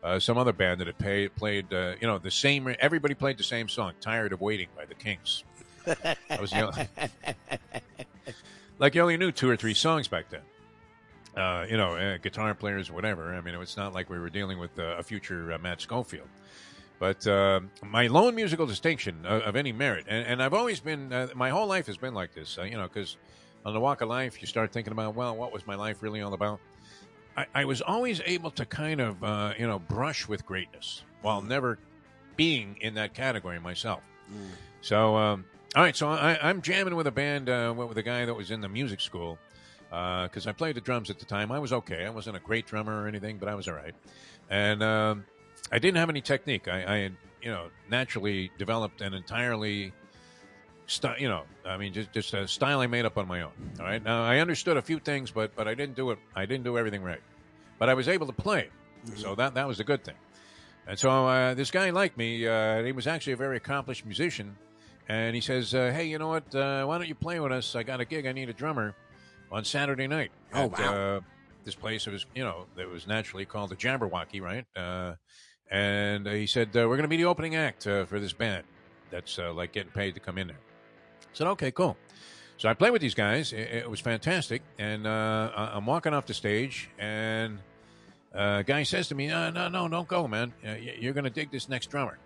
uh, 0.05 0.21
some 0.21 0.39
other 0.39 0.53
band 0.53 0.81
that 0.81 0.87
had 0.87 0.99
pay, 0.99 1.29
played, 1.29 1.73
uh, 1.73 1.95
you 2.01 2.07
know, 2.07 2.19
the 2.19 2.31
same. 2.31 2.75
Everybody 2.79 3.15
played 3.15 3.39
the 3.39 3.45
same 3.45 3.69
song, 3.69 3.95
"Tired 4.01 4.33
of 4.33 4.41
Waiting" 4.41 4.69
by 4.77 4.85
the 4.85 4.95
Kinks. 4.95 5.43
I 5.87 6.41
was 6.41 6.53
only, 6.53 6.89
like 8.79 8.95
you 8.95 9.03
only 9.03 9.17
knew 9.17 9.33
two 9.33 9.51
or 9.51 9.57
three 9.57 9.75
songs 9.75 10.09
back 10.09 10.31
then 10.31 10.43
uh, 11.37 11.67
you 11.69 11.77
know, 11.77 11.97
uh, 11.97 12.19
guitar 12.19 12.55
players, 12.55 12.91
whatever. 12.91 13.35
I 13.35 13.41
mean, 13.41 13.55
it's 13.57 13.77
not 13.77 13.93
like 13.93 14.09
we 14.09 14.19
were 14.19 14.31
dealing 14.31 14.59
with 14.59 14.79
uh, 14.79 14.97
a 14.99 15.03
future 15.03 15.53
uh, 15.53 15.59
Matt 15.59 15.81
Schofield. 15.81 16.29
But 17.01 17.27
my 17.83 18.07
lone 18.07 18.35
musical 18.35 18.67
distinction 18.67 19.27
of, 19.27 19.43
of 19.43 19.57
any 19.57 19.73
merit, 19.73 20.07
and, 20.09 20.27
and 20.27 20.43
I've 20.43 20.55
always 20.55 20.81
been, 20.81 21.29
my 21.35 21.51
whole 21.51 21.67
life 21.67 21.87
has 21.87 21.97
been 21.99 22.15
like 22.15 22.35
this, 22.35 22.57
you 22.65 22.77
know, 22.77 22.85
because 22.85 23.19
on 23.67 23.75
the 23.75 23.81
walk 23.81 24.01
of 24.01 24.09
life, 24.09 24.41
you 24.41 24.47
start 24.47 24.73
thinking 24.73 24.93
about, 24.93 25.15
well, 25.15 25.37
what 25.37 25.53
was 25.53 25.67
my 25.67 25.75
life 25.75 26.03
really 26.03 26.23
all 26.23 26.33
about? 26.33 26.61
I, 27.37 27.47
I 27.55 27.65
was 27.65 27.81
always 27.81 28.21
able 28.25 28.51
to 28.53 28.65
kind 28.65 29.01
of, 29.01 29.23
uh, 29.23 29.55
you 29.59 29.67
know, 29.67 29.79
brush 29.79 30.29
with 30.29 30.47
greatness 30.47 31.03
while 31.23 31.43
never 31.43 31.79
being 32.37 32.77
in 32.81 32.95
that 32.95 33.15
category 33.15 33.59
myself. 33.61 34.01
So, 34.81 35.17
um, 35.17 35.45
all 35.75 35.83
right, 35.83 35.97
so 35.97 36.09
I, 36.09 36.39
I'm 36.43 36.63
jamming 36.63 36.95
with 36.95 37.07
a 37.07 37.13
band, 37.13 37.49
uh, 37.49 37.75
with 37.77 37.99
a 37.99 38.03
guy 38.03 38.25
that 38.25 38.35
was 38.35 38.51
in 38.51 38.61
the 38.61 38.69
music 38.69 39.01
school 39.01 39.39
because 39.89 40.47
I 40.47 40.53
played 40.53 40.75
the 40.77 40.81
drums 40.81 41.09
at 41.11 41.19
the 41.19 41.25
time. 41.25 41.53
I 41.53 41.59
was 41.59 41.73
okay. 41.73 42.05
I 42.05 42.11
wasn't 42.11 42.37
a 42.37 42.41
great 42.41 42.67
drummer 42.67 43.03
or 43.03 43.07
anything, 43.07 43.39
but 43.39 43.49
I 43.49 43.55
was 43.55 43.69
all 43.69 43.75
right. 43.75 43.95
And 44.51 44.83
um, 44.83 45.25
I 45.71 45.79
didn't 45.79 45.97
have 45.99 46.11
any 46.11 46.21
technique. 46.21 46.69
I, 46.69 46.85
I 46.85 46.99
had, 46.99 47.17
you 47.43 47.51
know, 47.51 47.69
naturally 47.89 48.51
developed 48.59 49.01
an 49.01 49.15
entirely, 49.15 49.93
st- 50.87 51.21
you 51.21 51.29
know, 51.29 51.43
I 51.65 51.77
mean, 51.77 51.93
just 51.93 52.13
just 52.13 52.35
a 52.35 52.47
style 52.49 52.81
I 52.81 52.87
made 52.87 53.05
up 53.05 53.17
on 53.19 53.27
my 53.29 53.43
own. 53.43 53.53
All 53.81 53.87
right. 53.87 54.03
Now 54.03 54.23
I 54.25 54.39
understood 54.39 54.77
a 54.77 54.83
few 54.83 54.99
things, 54.99 55.31
but 55.31 55.55
but 55.57 55.69
I 55.69 55.75
didn't 55.75 55.97
do 55.97 56.11
it. 56.11 56.19
I 56.35 56.47
didn't 56.47 56.65
do 56.65 56.77
everything 56.79 57.03
right. 57.03 57.21
But 57.79 57.89
I 57.89 57.95
was 57.95 58.09
able 58.09 58.27
to 58.27 58.33
play, 58.33 58.69
so 59.17 59.35
that 59.35 59.55
that 59.55 59.67
was 59.67 59.81
a 59.81 59.85
good 59.85 60.05
thing. 60.05 60.15
And 60.87 60.99
so 60.99 61.27
uh, 61.27 61.55
this 61.55 61.71
guy 61.71 61.91
liked 61.91 62.17
me. 62.19 62.47
Uh, 62.47 62.83
he 62.85 62.93
was 62.93 63.07
actually 63.07 63.33
a 63.33 63.37
very 63.37 63.57
accomplished 63.57 64.05
musician. 64.05 64.57
And 65.09 65.35
he 65.35 65.41
says, 65.43 65.75
uh, 65.75 65.91
"Hey, 65.95 66.05
you 66.07 66.19
know 66.19 66.29
what? 66.29 66.55
Uh, 66.55 66.85
why 66.87 66.97
don't 66.99 67.09
you 67.09 67.15
play 67.15 67.39
with 67.41 67.53
us? 67.53 67.75
I 67.77 67.83
got 67.83 68.01
a 68.01 68.05
gig. 68.07 68.27
I 68.27 68.33
need 68.33 68.49
a 68.49 68.55
drummer 68.55 68.95
on 69.53 69.65
Saturday 69.65 70.07
night 70.07 70.31
Oh, 70.55 70.65
at 70.65 70.79
wow. 70.79 70.95
uh, 71.17 71.21
this 71.65 71.75
place. 71.75 72.07
It 72.07 72.11
was, 72.13 72.25
you 72.35 72.43
know, 72.43 72.65
that 72.77 72.89
was 72.89 73.07
naturally 73.07 73.45
called 73.45 73.69
the 73.71 73.77
Jabberwocky, 73.77 74.41
right? 74.41 74.65
Uh, 74.75 75.15
and 75.71 76.27
he 76.27 76.47
said, 76.47 76.69
uh, 76.69 76.81
"We're 76.89 76.97
going 76.97 77.03
to 77.03 77.09
be 77.09 77.19
the 77.19 77.27
opening 77.27 77.55
act 77.55 77.87
uh, 77.87 78.05
for 78.07 78.19
this 78.19 78.33
band. 78.33 78.65
That's 79.11 79.39
uh, 79.39 79.53
like 79.53 79.73
getting 79.73 79.93
paid 79.93 80.15
to 80.15 80.21
come 80.21 80.39
in 80.39 80.47
there." 80.49 80.57
I 81.35 81.39
said, 81.39 81.47
"Okay, 81.49 81.71
cool." 81.71 81.97
So 82.57 82.69
I 82.69 82.75
played 82.75 82.91
with 82.91 83.03
these 83.03 83.15
guys. 83.15 83.53
It, 83.53 83.69
it 83.71 83.91
was 83.91 84.01
fantastic. 84.01 84.63
And 84.79 85.07
uh, 85.07 85.51
I'm 85.55 85.87
walking 85.87 86.15
off 86.15 86.27
the 86.27 86.35
stage, 86.35 86.89
and 86.99 87.59
uh, 88.35 88.59
a 88.61 88.65
guy 88.65 88.85
says 88.85 89.09
to 89.09 89.15
me, 89.15 89.27
"No, 89.27 89.51
no, 89.51 89.69
no, 89.69 89.89
don't 89.89 90.09
go, 90.09 90.29
man. 90.29 90.53
Uh, 90.67 90.75
you're 90.75 91.13
going 91.13 91.25
to 91.25 91.31
dig 91.31 91.51
this 91.51 91.69
next 91.69 91.91
drummer." 91.91 92.19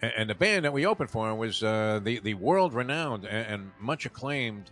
And, 0.00 0.12
and 0.16 0.30
the 0.30 0.34
band 0.34 0.64
that 0.64 0.72
we 0.72 0.86
opened 0.86 1.10
for 1.10 1.32
was 1.34 1.62
uh, 1.62 2.00
the 2.02 2.18
the 2.18 2.34
world 2.34 2.74
renowned 2.74 3.24
and, 3.24 3.46
and 3.46 3.70
much 3.78 4.06
acclaimed 4.06 4.70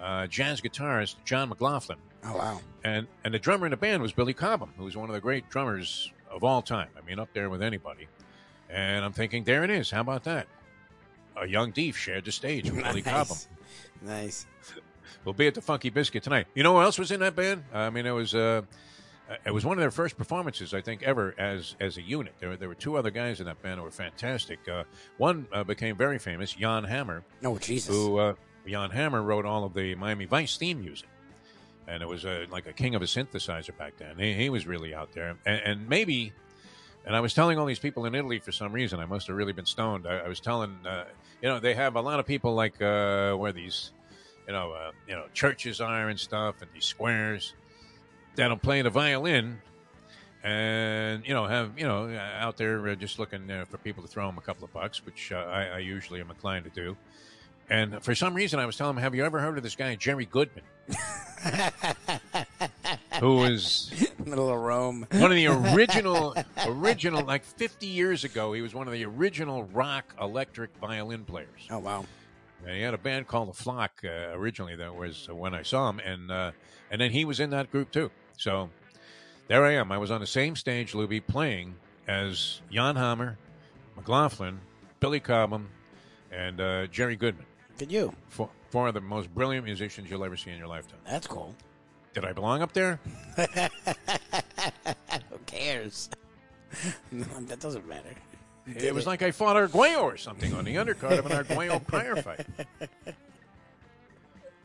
uh, 0.00 0.26
jazz 0.26 0.60
guitarist 0.60 1.16
John 1.24 1.48
McLaughlin, 1.48 1.98
oh 2.24 2.36
wow, 2.36 2.60
and 2.82 3.06
and 3.24 3.32
the 3.32 3.38
drummer 3.38 3.66
in 3.66 3.70
the 3.70 3.76
band 3.76 4.02
was 4.02 4.12
Billy 4.12 4.34
Cobham, 4.34 4.72
who 4.76 4.84
was 4.84 4.96
one 4.96 5.08
of 5.08 5.14
the 5.14 5.20
great 5.20 5.48
drummers 5.48 6.12
of 6.28 6.42
all 6.42 6.60
time. 6.60 6.88
I 7.00 7.06
mean, 7.06 7.20
up 7.20 7.28
there 7.32 7.48
with 7.48 7.62
anybody. 7.62 8.08
And 8.68 9.04
I'm 9.04 9.12
thinking, 9.12 9.44
there 9.44 9.62
it 9.62 9.70
is. 9.70 9.92
How 9.92 10.00
about 10.00 10.24
that? 10.24 10.48
A 11.36 11.46
young 11.46 11.70
Deef 11.70 11.96
shared 11.96 12.24
the 12.24 12.32
stage 12.32 12.70
with 12.70 12.82
Billy 12.84 13.02
Cobham. 13.02 13.36
nice, 14.02 14.46
nice. 14.46 14.46
We'll 15.24 15.34
be 15.34 15.46
at 15.46 15.54
the 15.54 15.60
Funky 15.60 15.90
Biscuit 15.90 16.22
tonight. 16.22 16.46
You 16.54 16.62
know 16.62 16.74
who 16.76 16.82
else 16.82 16.98
was 16.98 17.10
in 17.10 17.20
that 17.20 17.34
band? 17.34 17.64
I 17.74 17.90
mean, 17.90 18.06
it 18.06 18.12
was 18.12 18.34
uh, 18.34 18.62
it 19.44 19.52
was 19.52 19.64
one 19.64 19.76
of 19.76 19.80
their 19.80 19.90
first 19.90 20.16
performances, 20.16 20.72
I 20.72 20.80
think, 20.80 21.02
ever 21.02 21.34
as 21.36 21.74
as 21.80 21.96
a 21.96 22.02
unit. 22.02 22.34
There 22.38 22.50
were, 22.50 22.56
there 22.56 22.68
were 22.68 22.74
two 22.76 22.96
other 22.96 23.10
guys 23.10 23.40
in 23.40 23.46
that 23.46 23.60
band 23.60 23.78
who 23.78 23.84
were 23.84 23.90
fantastic. 23.90 24.60
Uh, 24.68 24.84
one 25.18 25.46
uh, 25.52 25.64
became 25.64 25.96
very 25.96 26.18
famous, 26.18 26.52
Jan 26.52 26.84
Hammer, 26.84 27.24
Oh 27.44 27.58
Jesus, 27.58 27.94
who 27.94 28.18
uh, 28.18 28.34
Jan 28.66 28.90
Hammer 28.90 29.22
wrote 29.22 29.44
all 29.44 29.64
of 29.64 29.74
the 29.74 29.94
Miami 29.96 30.26
Vice 30.26 30.56
theme 30.56 30.80
music, 30.80 31.08
and 31.88 32.02
it 32.02 32.08
was 32.08 32.24
uh, 32.24 32.46
like 32.50 32.66
a 32.66 32.72
king 32.72 32.94
of 32.94 33.02
a 33.02 33.06
synthesizer 33.06 33.76
back 33.76 33.96
then. 33.98 34.16
He, 34.18 34.32
he 34.34 34.48
was 34.48 34.66
really 34.66 34.94
out 34.94 35.12
there, 35.12 35.36
and, 35.44 35.60
and 35.64 35.88
maybe. 35.88 36.32
And 37.06 37.14
I 37.14 37.20
was 37.20 37.32
telling 37.32 37.56
all 37.56 37.66
these 37.66 37.78
people 37.78 38.04
in 38.04 38.16
Italy 38.16 38.40
for 38.40 38.50
some 38.50 38.72
reason. 38.72 38.98
I 38.98 39.06
must 39.06 39.28
have 39.28 39.36
really 39.36 39.52
been 39.52 39.66
stoned. 39.66 40.08
I, 40.08 40.18
I 40.18 40.28
was 40.28 40.40
telling, 40.40 40.76
uh, 40.84 41.04
you 41.40 41.48
know, 41.48 41.60
they 41.60 41.74
have 41.74 41.94
a 41.94 42.00
lot 42.00 42.18
of 42.18 42.26
people 42.26 42.54
like 42.54 42.82
uh, 42.82 43.34
where 43.34 43.52
these, 43.52 43.92
you 44.46 44.52
know, 44.52 44.72
uh, 44.72 44.90
you 45.08 45.14
know, 45.14 45.26
churches 45.32 45.80
are 45.80 46.08
and 46.08 46.18
stuff, 46.18 46.56
and 46.60 46.70
these 46.74 46.84
squares 46.84 47.54
that'll 48.34 48.56
play 48.56 48.82
the 48.82 48.90
violin, 48.90 49.58
and 50.42 51.24
you 51.26 51.32
know, 51.32 51.46
have 51.46 51.78
you 51.78 51.86
know, 51.86 52.08
out 52.38 52.56
there 52.56 52.88
uh, 52.88 52.94
just 52.96 53.18
looking 53.18 53.50
uh, 53.50 53.64
for 53.66 53.78
people 53.78 54.02
to 54.02 54.08
throw 54.08 54.26
them 54.26 54.38
a 54.38 54.42
couple 54.42 54.64
of 54.64 54.72
bucks, 54.72 55.04
which 55.06 55.32
uh, 55.32 55.36
I, 55.36 55.64
I 55.64 55.78
usually 55.78 56.20
am 56.20 56.30
inclined 56.30 56.64
to 56.64 56.70
do. 56.70 56.96
And 57.68 58.02
for 58.02 58.14
some 58.14 58.34
reason, 58.34 58.60
I 58.60 58.66
was 58.66 58.76
telling 58.76 58.96
him, 58.96 59.02
"Have 59.02 59.14
you 59.14 59.24
ever 59.24 59.40
heard 59.40 59.56
of 59.56 59.64
this 59.64 59.74
guy 59.74 59.94
Jerry 59.96 60.26
Goodman, 60.26 60.64
who 63.20 63.44
is 63.44 64.12
middle 64.26 64.50
of 64.50 64.58
Rome. 64.58 65.06
one 65.12 65.30
of 65.30 65.36
the 65.36 65.46
original, 65.74 66.34
original, 66.66 67.24
like 67.24 67.44
50 67.44 67.86
years 67.86 68.24
ago, 68.24 68.52
he 68.52 68.60
was 68.60 68.74
one 68.74 68.86
of 68.86 68.92
the 68.92 69.04
original 69.04 69.64
rock 69.64 70.14
electric 70.20 70.76
violin 70.78 71.24
players. 71.24 71.66
Oh 71.70 71.78
wow, 71.78 72.04
And 72.64 72.74
he 72.76 72.82
had 72.82 72.92
a 72.94 72.98
band 72.98 73.26
called 73.28 73.48
The 73.48 73.54
Flock 73.54 74.02
uh, 74.04 74.08
originally. 74.36 74.76
That 74.76 74.94
was 74.94 75.28
when 75.30 75.54
I 75.54 75.62
saw 75.62 75.88
him, 75.90 76.00
and 76.00 76.30
uh, 76.30 76.50
and 76.90 77.00
then 77.00 77.12
he 77.12 77.24
was 77.24 77.40
in 77.40 77.50
that 77.50 77.70
group 77.70 77.90
too. 77.90 78.10
So 78.36 78.68
there 79.48 79.64
I 79.64 79.72
am. 79.74 79.92
I 79.92 79.98
was 79.98 80.10
on 80.10 80.20
the 80.20 80.26
same 80.26 80.56
stage, 80.56 80.92
Lubie, 80.92 81.24
playing 81.24 81.76
as 82.08 82.60
Jan 82.70 82.96
Hammer, 82.96 83.38
McLaughlin, 83.96 84.60
Billy 85.00 85.20
Cobham, 85.20 85.68
and 86.30 86.60
uh, 86.60 86.86
Jerry 86.88 87.16
Goodman. 87.16 87.46
good 87.78 87.90
you. 87.92 88.12
Four, 88.28 88.50
four 88.70 88.88
of 88.88 88.94
the 88.94 89.00
most 89.00 89.32
brilliant 89.34 89.64
musicians 89.64 90.10
you'll 90.10 90.24
ever 90.24 90.36
see 90.36 90.50
in 90.50 90.58
your 90.58 90.66
lifetime. 90.68 90.98
That's 91.06 91.26
cool. 91.26 91.54
Did 92.16 92.24
I 92.24 92.32
belong 92.32 92.62
up 92.62 92.72
there? 92.72 92.98
Who 93.36 93.44
cares? 95.44 96.08
no, 97.12 97.26
that 97.42 97.60
doesn't 97.60 97.86
matter. 97.86 98.08
It 98.74 98.94
was 98.94 99.06
like 99.06 99.20
I 99.20 99.32
fought 99.32 99.56
Arguello 99.56 100.04
or 100.04 100.16
something 100.16 100.54
on 100.54 100.64
the 100.64 100.76
undercard 100.76 101.18
of 101.18 101.26
an 101.26 101.32
Arguello 101.32 101.78
Pryor 101.78 102.16
fight. 102.16 102.46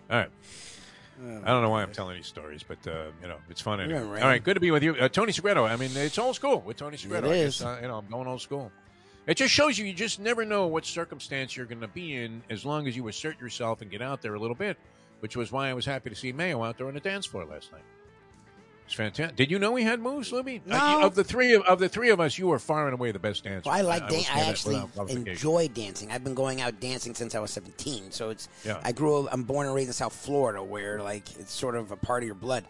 All 0.10 0.18
right. 0.18 0.30
I 1.44 1.48
don't 1.52 1.62
know 1.62 1.70
why 1.70 1.82
I'm 1.82 1.92
telling 1.92 2.16
these 2.16 2.28
stories, 2.28 2.64
but 2.64 2.88
uh, 2.88 3.08
you 3.22 3.28
know 3.28 3.36
it's 3.50 3.60
fun 3.60 3.82
anyway. 3.82 4.22
All 4.22 4.30
right, 4.30 4.42
good 4.42 4.54
to 4.54 4.62
be 4.62 4.72
with 4.72 4.82
you, 4.82 4.96
uh, 4.96 5.10
Tony 5.10 5.34
Segreto. 5.34 5.66
I 5.70 5.76
mean, 5.76 5.92
it's 5.94 6.18
old 6.18 6.38
school 6.38 6.62
with 6.62 6.78
Tony 6.78 6.96
Segreto. 6.96 7.26
It 7.26 7.32
I 7.32 7.34
is. 7.34 7.58
guess, 7.60 7.68
uh, 7.68 7.80
you 7.82 7.90
know, 7.90 7.98
I'm 7.98 8.08
going 8.08 8.30
old 8.30 8.42
school. 8.42 8.72
It 9.28 9.36
just 9.36 9.54
shows 9.54 9.78
you 9.78 9.86
you 9.86 9.94
just 9.94 10.22
never 10.22 10.46
know 10.46 10.68
what 10.68 10.86
circumstance 10.86 11.58
you're 11.58 11.66
going 11.66 11.82
to 11.82 11.90
be 11.90 12.16
in 12.16 12.44
as 12.50 12.64
long 12.64 12.88
as 12.88 12.96
you 12.96 13.10
assert 13.10 13.42
yourself 13.42 13.82
and 13.82 13.92
get 13.92 14.02
out 14.02 14.22
there 14.22 14.36
a 14.36 14.40
little 14.40 14.56
bit, 14.56 14.78
which 15.22 15.36
was 15.36 15.52
why 15.52 15.70
I 15.70 15.74
was 15.74 15.86
happy 15.86 16.10
to 16.10 16.16
see 16.16 16.34
Mayeaux 16.34 16.68
out 16.68 16.78
there 16.78 16.88
on 16.88 16.94
the 16.94 17.00
dance 17.00 17.26
floor 17.26 17.46
last 17.46 17.72
night. 17.72 17.82
It's 18.86 18.96
fantastic. 18.96 19.38
Did 19.38 19.50
you 19.50 19.58
know 19.58 19.74
he 19.76 19.86
had 19.86 20.02
moves, 20.02 20.34
Libby? 20.34 20.62
No. 20.66 20.76
Uh, 20.76 21.06
of 21.06 21.16
the 21.16 21.24
three 21.24 21.54
of, 21.54 21.62
of 21.64 21.80
the 21.80 21.88
three 21.88 22.10
of 22.10 22.20
us, 22.20 22.38
you 22.38 22.48
were 22.48 22.60
far 22.60 22.88
and 22.88 22.94
away 22.94 23.14
the 23.14 23.20
best 23.20 23.44
dancer. 23.46 23.70
Well, 23.70 23.78
I 23.78 23.82
like 23.82 24.10
dan- 24.10 24.20
say 24.22 24.30
I 24.34 24.42
actually 24.42 24.84
enjoy 25.08 25.70
dancing. 25.70 26.12
I've 26.12 26.26
been 26.26 26.34
going 26.34 26.60
out 26.60 26.80
dancing 26.82 27.16
since 27.16 27.34
I 27.34 27.40
was 27.40 27.52
17. 27.52 28.12
So 28.12 28.32
it's 28.32 28.50
Yeah. 28.66 28.82
I 28.84 28.92
grew 28.92 29.20
up 29.24 29.30
I'm 29.32 29.44
born 29.44 29.66
and 29.66 29.74
raised 29.74 29.88
in 29.88 29.94
South 29.94 30.14
Florida 30.14 30.62
where 30.62 31.02
like 31.02 31.24
it's 31.40 31.54
sort 31.54 31.76
of 31.76 31.92
a 31.92 31.96
part 31.96 32.24
of 32.24 32.28
your 32.28 32.36
blood. 32.36 32.66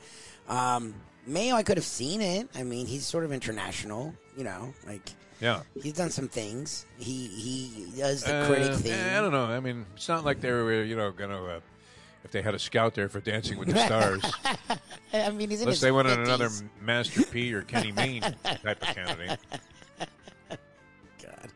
Um 0.47 0.93
Mayeaux 1.27 1.53
I 1.55 1.63
could 1.63 1.77
have 1.77 1.85
seen 1.85 2.21
it. 2.21 2.49
I 2.55 2.61
mean, 2.63 2.85
he's 2.85 3.05
sort 3.05 3.23
of 3.23 3.31
international, 3.31 4.13
you 4.37 4.43
know, 4.43 4.75
like 4.85 5.09
Yeah. 5.39 5.61
he's 5.81 5.93
done 5.93 6.11
some 6.11 6.27
things. 6.27 6.85
He 6.99 7.27
he 7.27 7.87
does 7.97 8.21
the 8.23 8.35
Uh, 8.35 8.45
critic 8.47 8.75
thing. 8.75 8.93
I 8.93 9.21
don't 9.21 9.31
know. 9.31 9.45
I 9.45 9.59
mean, 9.59 9.87
it's 9.95 10.07
not 10.07 10.23
like 10.23 10.39
they 10.41 10.51
were, 10.51 10.83
you 10.83 10.95
know, 10.95 11.11
going 11.11 11.31
to, 11.31 11.45
uh, 11.45 11.59
if 12.23 12.31
they 12.31 12.41
had 12.41 12.53
a 12.55 12.59
scout 12.59 12.93
there 12.95 13.09
for 13.09 13.19
Dancing 13.19 13.57
with 13.57 13.69
the 13.69 13.77
Stars, 13.85 14.23
I 15.13 15.29
mean, 15.31 15.49
he's 15.49 15.59
in 15.61 15.67
unless 15.67 15.75
his 15.77 15.81
they 15.81 15.91
wanted 15.91 16.17
50s. 16.19 16.23
another 16.25 16.49
Master 16.81 17.23
P 17.23 17.53
or 17.53 17.61
Kenny 17.63 17.91
Mayne 17.91 18.21
type 18.43 18.81
of 18.81 18.95
candidate. 18.95 19.39
God. 21.21 21.51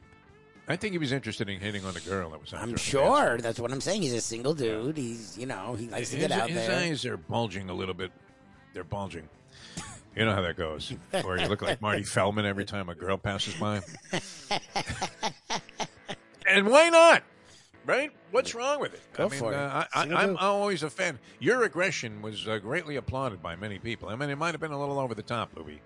I 0.67 0.75
think 0.75 0.93
he 0.93 0.97
was 0.97 1.11
interested 1.11 1.49
in 1.49 1.59
hitting 1.59 1.85
on 1.85 1.95
a 1.95 1.99
girl 2.01 2.31
that 2.31 2.41
was 2.41 2.49
out 2.53 2.57
there 2.57 2.63
on 2.63 2.69
I'm 2.69 2.77
sure 2.77 3.37
that's 3.39 3.59
what 3.59 3.71
I'm 3.71 3.81
saying. 3.81 4.01
He's 4.01 4.13
a 4.13 4.21
single 4.21 4.53
dude. 4.53 4.97
He's, 4.97 5.37
you 5.37 5.45
know, 5.45 5.75
he 5.75 5.87
likes 5.89 6.09
dance 6.09 6.11
to 6.11 6.17
get 6.17 6.31
out 6.31 6.49
his, 6.49 6.57
his 6.59 6.67
there. 6.67 6.79
eyes 6.79 7.05
are 7.05 7.17
bulging 7.17 7.69
a 7.69 7.73
little 7.73 7.93
bit. 7.93 8.11
they're 8.73 8.83
bulging. 8.83 9.29
You 10.15 10.23
know 10.23 10.33
how 10.33 10.41
that 10.43 10.55
goes, 10.55 10.93
where 11.23 11.37
you 11.37 11.47
look 11.49 11.61
like 11.61 11.81
Marty 11.81 12.03
Feldman 12.05 12.45
every 12.45 12.63
time 12.63 12.87
a 12.87 12.95
girl 12.95 13.17
passes 13.17 13.53
by. 13.55 13.81
and 16.47 16.67
why 16.67 16.87
not? 16.89 17.23
Right? 17.85 18.11
What's 18.31 18.55
wrong 18.55 18.79
with 18.79 18.93
it? 18.93 19.01
Go 19.13 19.25
I 19.25 19.29
mean, 19.29 19.39
for 19.39 19.53
it. 19.53 19.55
Uh, 19.57 19.85
I, 19.93 19.99
I, 19.99 20.01
I'm 20.23 20.29
dude. 20.29 20.37
always 20.39 20.83
a 20.83 20.89
fan. 20.89 21.19
Your 21.39 21.63
aggression 21.63 22.21
was 22.21 22.47
uh, 22.47 22.57
greatly 22.57 22.95
applauded 22.95 23.41
by 23.43 23.55
many 23.55 23.77
people. 23.79 24.09
I 24.09 24.15
mean, 24.15 24.29
it 24.29 24.37
might 24.37 24.51
have 24.53 24.61
been 24.61 24.71
a 24.71 24.79
little 24.79 24.99
over 24.99 25.13
the 25.13 25.21
top, 25.21 25.51
Louis. 25.55 25.79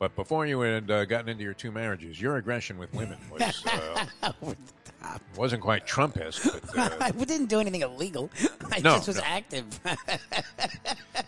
But 0.00 0.14
before 0.14 0.46
you 0.46 0.60
had 0.60 0.90
uh, 0.90 1.04
gotten 1.06 1.28
into 1.28 1.42
your 1.44 1.54
two 1.54 1.72
marriages, 1.72 2.20
your 2.20 2.36
aggression 2.36 2.78
with 2.78 2.92
women 2.94 3.18
was 3.32 3.40
uh, 3.66 4.06
Over 4.42 4.54
the 4.54 4.92
top. 5.02 5.20
wasn't 5.36 5.60
quite 5.62 5.86
Trump-esque, 5.86 6.44
but, 6.52 6.78
uh, 6.78 6.96
I 7.00 7.10
didn't 7.10 7.46
do 7.46 7.58
anything 7.60 7.82
illegal. 7.82 8.30
I 8.72 8.78
No, 8.78 8.94
just 8.96 9.08
was 9.08 9.16
no. 9.16 9.22
active. 9.24 9.64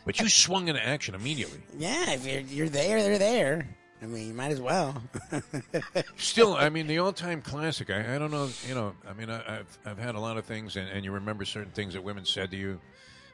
but 0.05 0.21
you 0.21 0.29
swung 0.29 0.69
into 0.69 0.85
action 0.85 1.15
immediately. 1.17 1.61
yeah, 1.79 2.13
if 2.13 2.25
you're, 2.27 2.41
you're 2.43 2.69
there, 2.69 3.03
they're 3.03 3.19
there. 3.19 3.69
I 4.03 4.07
mean, 4.07 4.29
you 4.29 4.35
might 4.35 4.51
as 4.51 4.61
well. 4.61 5.03
Still, 6.17 6.55
I 6.55 6.71
mean, 6.71 6.87
the 6.87 6.99
all-time 6.99 7.43
classic. 7.43 7.91
I, 7.91 8.15
I 8.15 8.19
don't 8.19 8.31
know, 8.31 8.49
you 8.67 8.75
know. 8.75 8.95
I 9.07 9.13
mean, 9.13 9.29
I, 9.29 9.59
I've 9.59 9.79
I've 9.85 9.99
had 9.99 10.15
a 10.15 10.21
lot 10.21 10.39
of 10.39 10.47
things, 10.47 10.77
and, 10.77 10.89
and 10.89 11.05
you 11.05 11.13
remember 11.13 11.45
certain 11.45 11.73
things 11.73 11.95
that 11.95 12.03
women 12.03 12.25
said 12.25 12.51
to 12.53 12.57
you, 12.57 12.81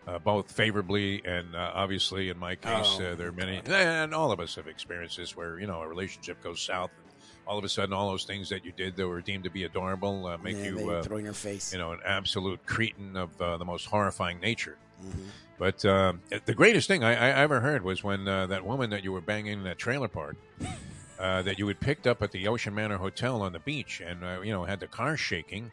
uh, 0.07 0.19
both 0.19 0.51
favorably 0.51 1.23
and 1.25 1.55
uh, 1.55 1.73
obviously, 1.75 2.31
in 2.31 2.39
my 2.39 2.57
case, 2.57 2.99
Oh, 3.01 3.12
uh, 3.12 3.14
there 3.14 3.29
are 3.29 3.33
many, 3.33 3.61
and 3.67 4.14
all 4.14 4.33
of 4.33 4.41
us 4.41 4.55
have 4.57 4.67
experienced 4.67 5.17
this, 5.17 5.37
where 5.37 5.59
you 5.61 5.67
know 5.67 5.83
a 5.83 5.89
relationship 5.89 6.43
goes 6.43 6.61
south, 6.61 6.91
and 6.99 7.07
all 7.47 7.59
of 7.59 7.64
a 7.64 7.69
sudden, 7.69 7.93
all 7.93 8.11
those 8.11 8.25
things 8.25 8.49
that 8.49 8.64
you 8.64 8.73
did 8.73 8.97
that 8.97 9.07
were 9.07 9.21
deemed 9.21 9.45
to 9.45 9.51
be 9.51 9.64
adorable 9.64 10.27
uh, 10.27 10.37
make 10.39 10.57
yeah, 10.57 10.71
you, 10.71 10.91
uh, 10.91 11.03
throw 11.03 11.19
in 11.19 11.25
your 11.25 11.33
face. 11.33 11.73
you 11.73 11.79
know, 11.79 11.93
an 11.93 12.01
absolute 12.05 12.64
cretin 12.67 13.17
of 13.17 13.41
uh, 13.41 13.57
the 13.57 13.64
most 13.64 13.87
horrifying 13.87 14.41
nature. 14.41 14.79
Mm-hmm. 15.05 15.29
But 15.59 15.85
uh, 15.85 16.15
the 16.45 16.55
greatest 16.55 16.87
thing 16.87 17.03
I, 17.03 17.13
I 17.13 17.29
ever 17.43 17.61
heard 17.61 17.83
was 17.83 18.05
when 18.05 18.29
uh, 18.29 18.47
that 18.49 18.65
woman 18.67 18.91
that 18.91 19.03
you 19.03 19.13
were 19.13 19.21
banging 19.23 19.53
in 19.55 19.65
that 19.65 19.79
trailer 19.79 20.09
park, 20.09 20.37
uh, 21.19 21.43
that 21.43 21.59
you 21.59 21.67
had 21.69 21.81
picked 21.81 22.07
up 22.07 22.21
at 22.23 22.31
the 22.33 22.47
Ocean 22.49 22.75
Manor 22.75 22.99
Hotel 22.99 23.41
on 23.41 23.53
the 23.53 23.59
beach, 23.61 24.03
and 24.05 24.23
uh, 24.23 24.41
you 24.43 24.53
know 24.53 24.65
had 24.65 24.81
the 24.81 24.87
car 24.87 25.17
shaking, 25.17 25.71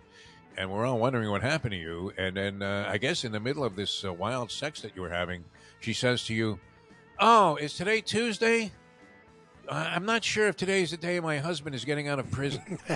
and 0.57 0.71
we're 0.71 0.85
all 0.85 0.99
wondering 0.99 1.29
what 1.29 1.41
happened 1.41 1.71
to 1.73 1.77
you. 1.77 2.13
And 2.17 2.37
then 2.37 2.61
uh, 2.61 2.85
I 2.89 2.97
guess 2.97 3.25
in 3.25 3.31
the 3.33 3.41
middle 3.41 3.63
of 3.65 3.75
this 3.75 4.05
uh, 4.05 4.13
wild 4.13 4.51
sex 4.51 4.81
that 4.81 4.95
you 4.95 5.01
were 5.01 5.09
having, 5.09 5.43
she 5.81 5.91
says 5.91 6.23
to 6.25 6.33
you, 6.33 6.59
"Oh, 7.19 7.57
is 7.57 7.75
today 7.75 7.99
Tuesday?" 7.99 8.71
"I- 9.69 9.95
I'm 9.95 10.05
not 10.05 10.23
sure 10.23 10.47
if 10.47 10.55
today's 10.55 10.91
the 10.91 10.97
day 10.97 11.19
my 11.19 11.39
husband 11.39 11.75
is 11.75 11.83
getting 11.83 12.07
out 12.07 12.19
of 12.19 12.31
prison. 12.31 12.79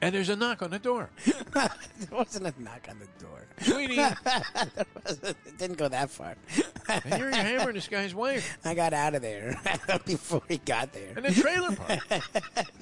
And 0.00 0.14
there's 0.14 0.28
a 0.28 0.36
knock 0.36 0.62
on 0.62 0.70
the 0.70 0.78
door. 0.78 1.10
there 1.54 1.68
wasn't 2.12 2.46
a 2.46 2.62
knock 2.62 2.86
on 2.88 2.98
the 3.00 3.24
door. 3.24 3.46
Sweetie, 3.60 3.96
There 4.24 4.44
it 5.30 5.58
didn't 5.58 5.76
go 5.78 5.88
that 5.88 6.08
far. 6.10 6.36
and 6.88 7.18
you're 7.20 7.30
hammering 7.34 7.74
this 7.74 7.88
guy's 7.88 8.14
wife 8.14 8.56
I 8.64 8.74
got 8.74 8.92
out 8.92 9.16
of 9.16 9.22
there 9.22 9.60
before 10.06 10.42
he 10.48 10.58
got 10.58 10.92
there. 10.92 11.14
in 11.16 11.24
the 11.24 11.32
trailer 11.32 11.74
park 11.74 11.98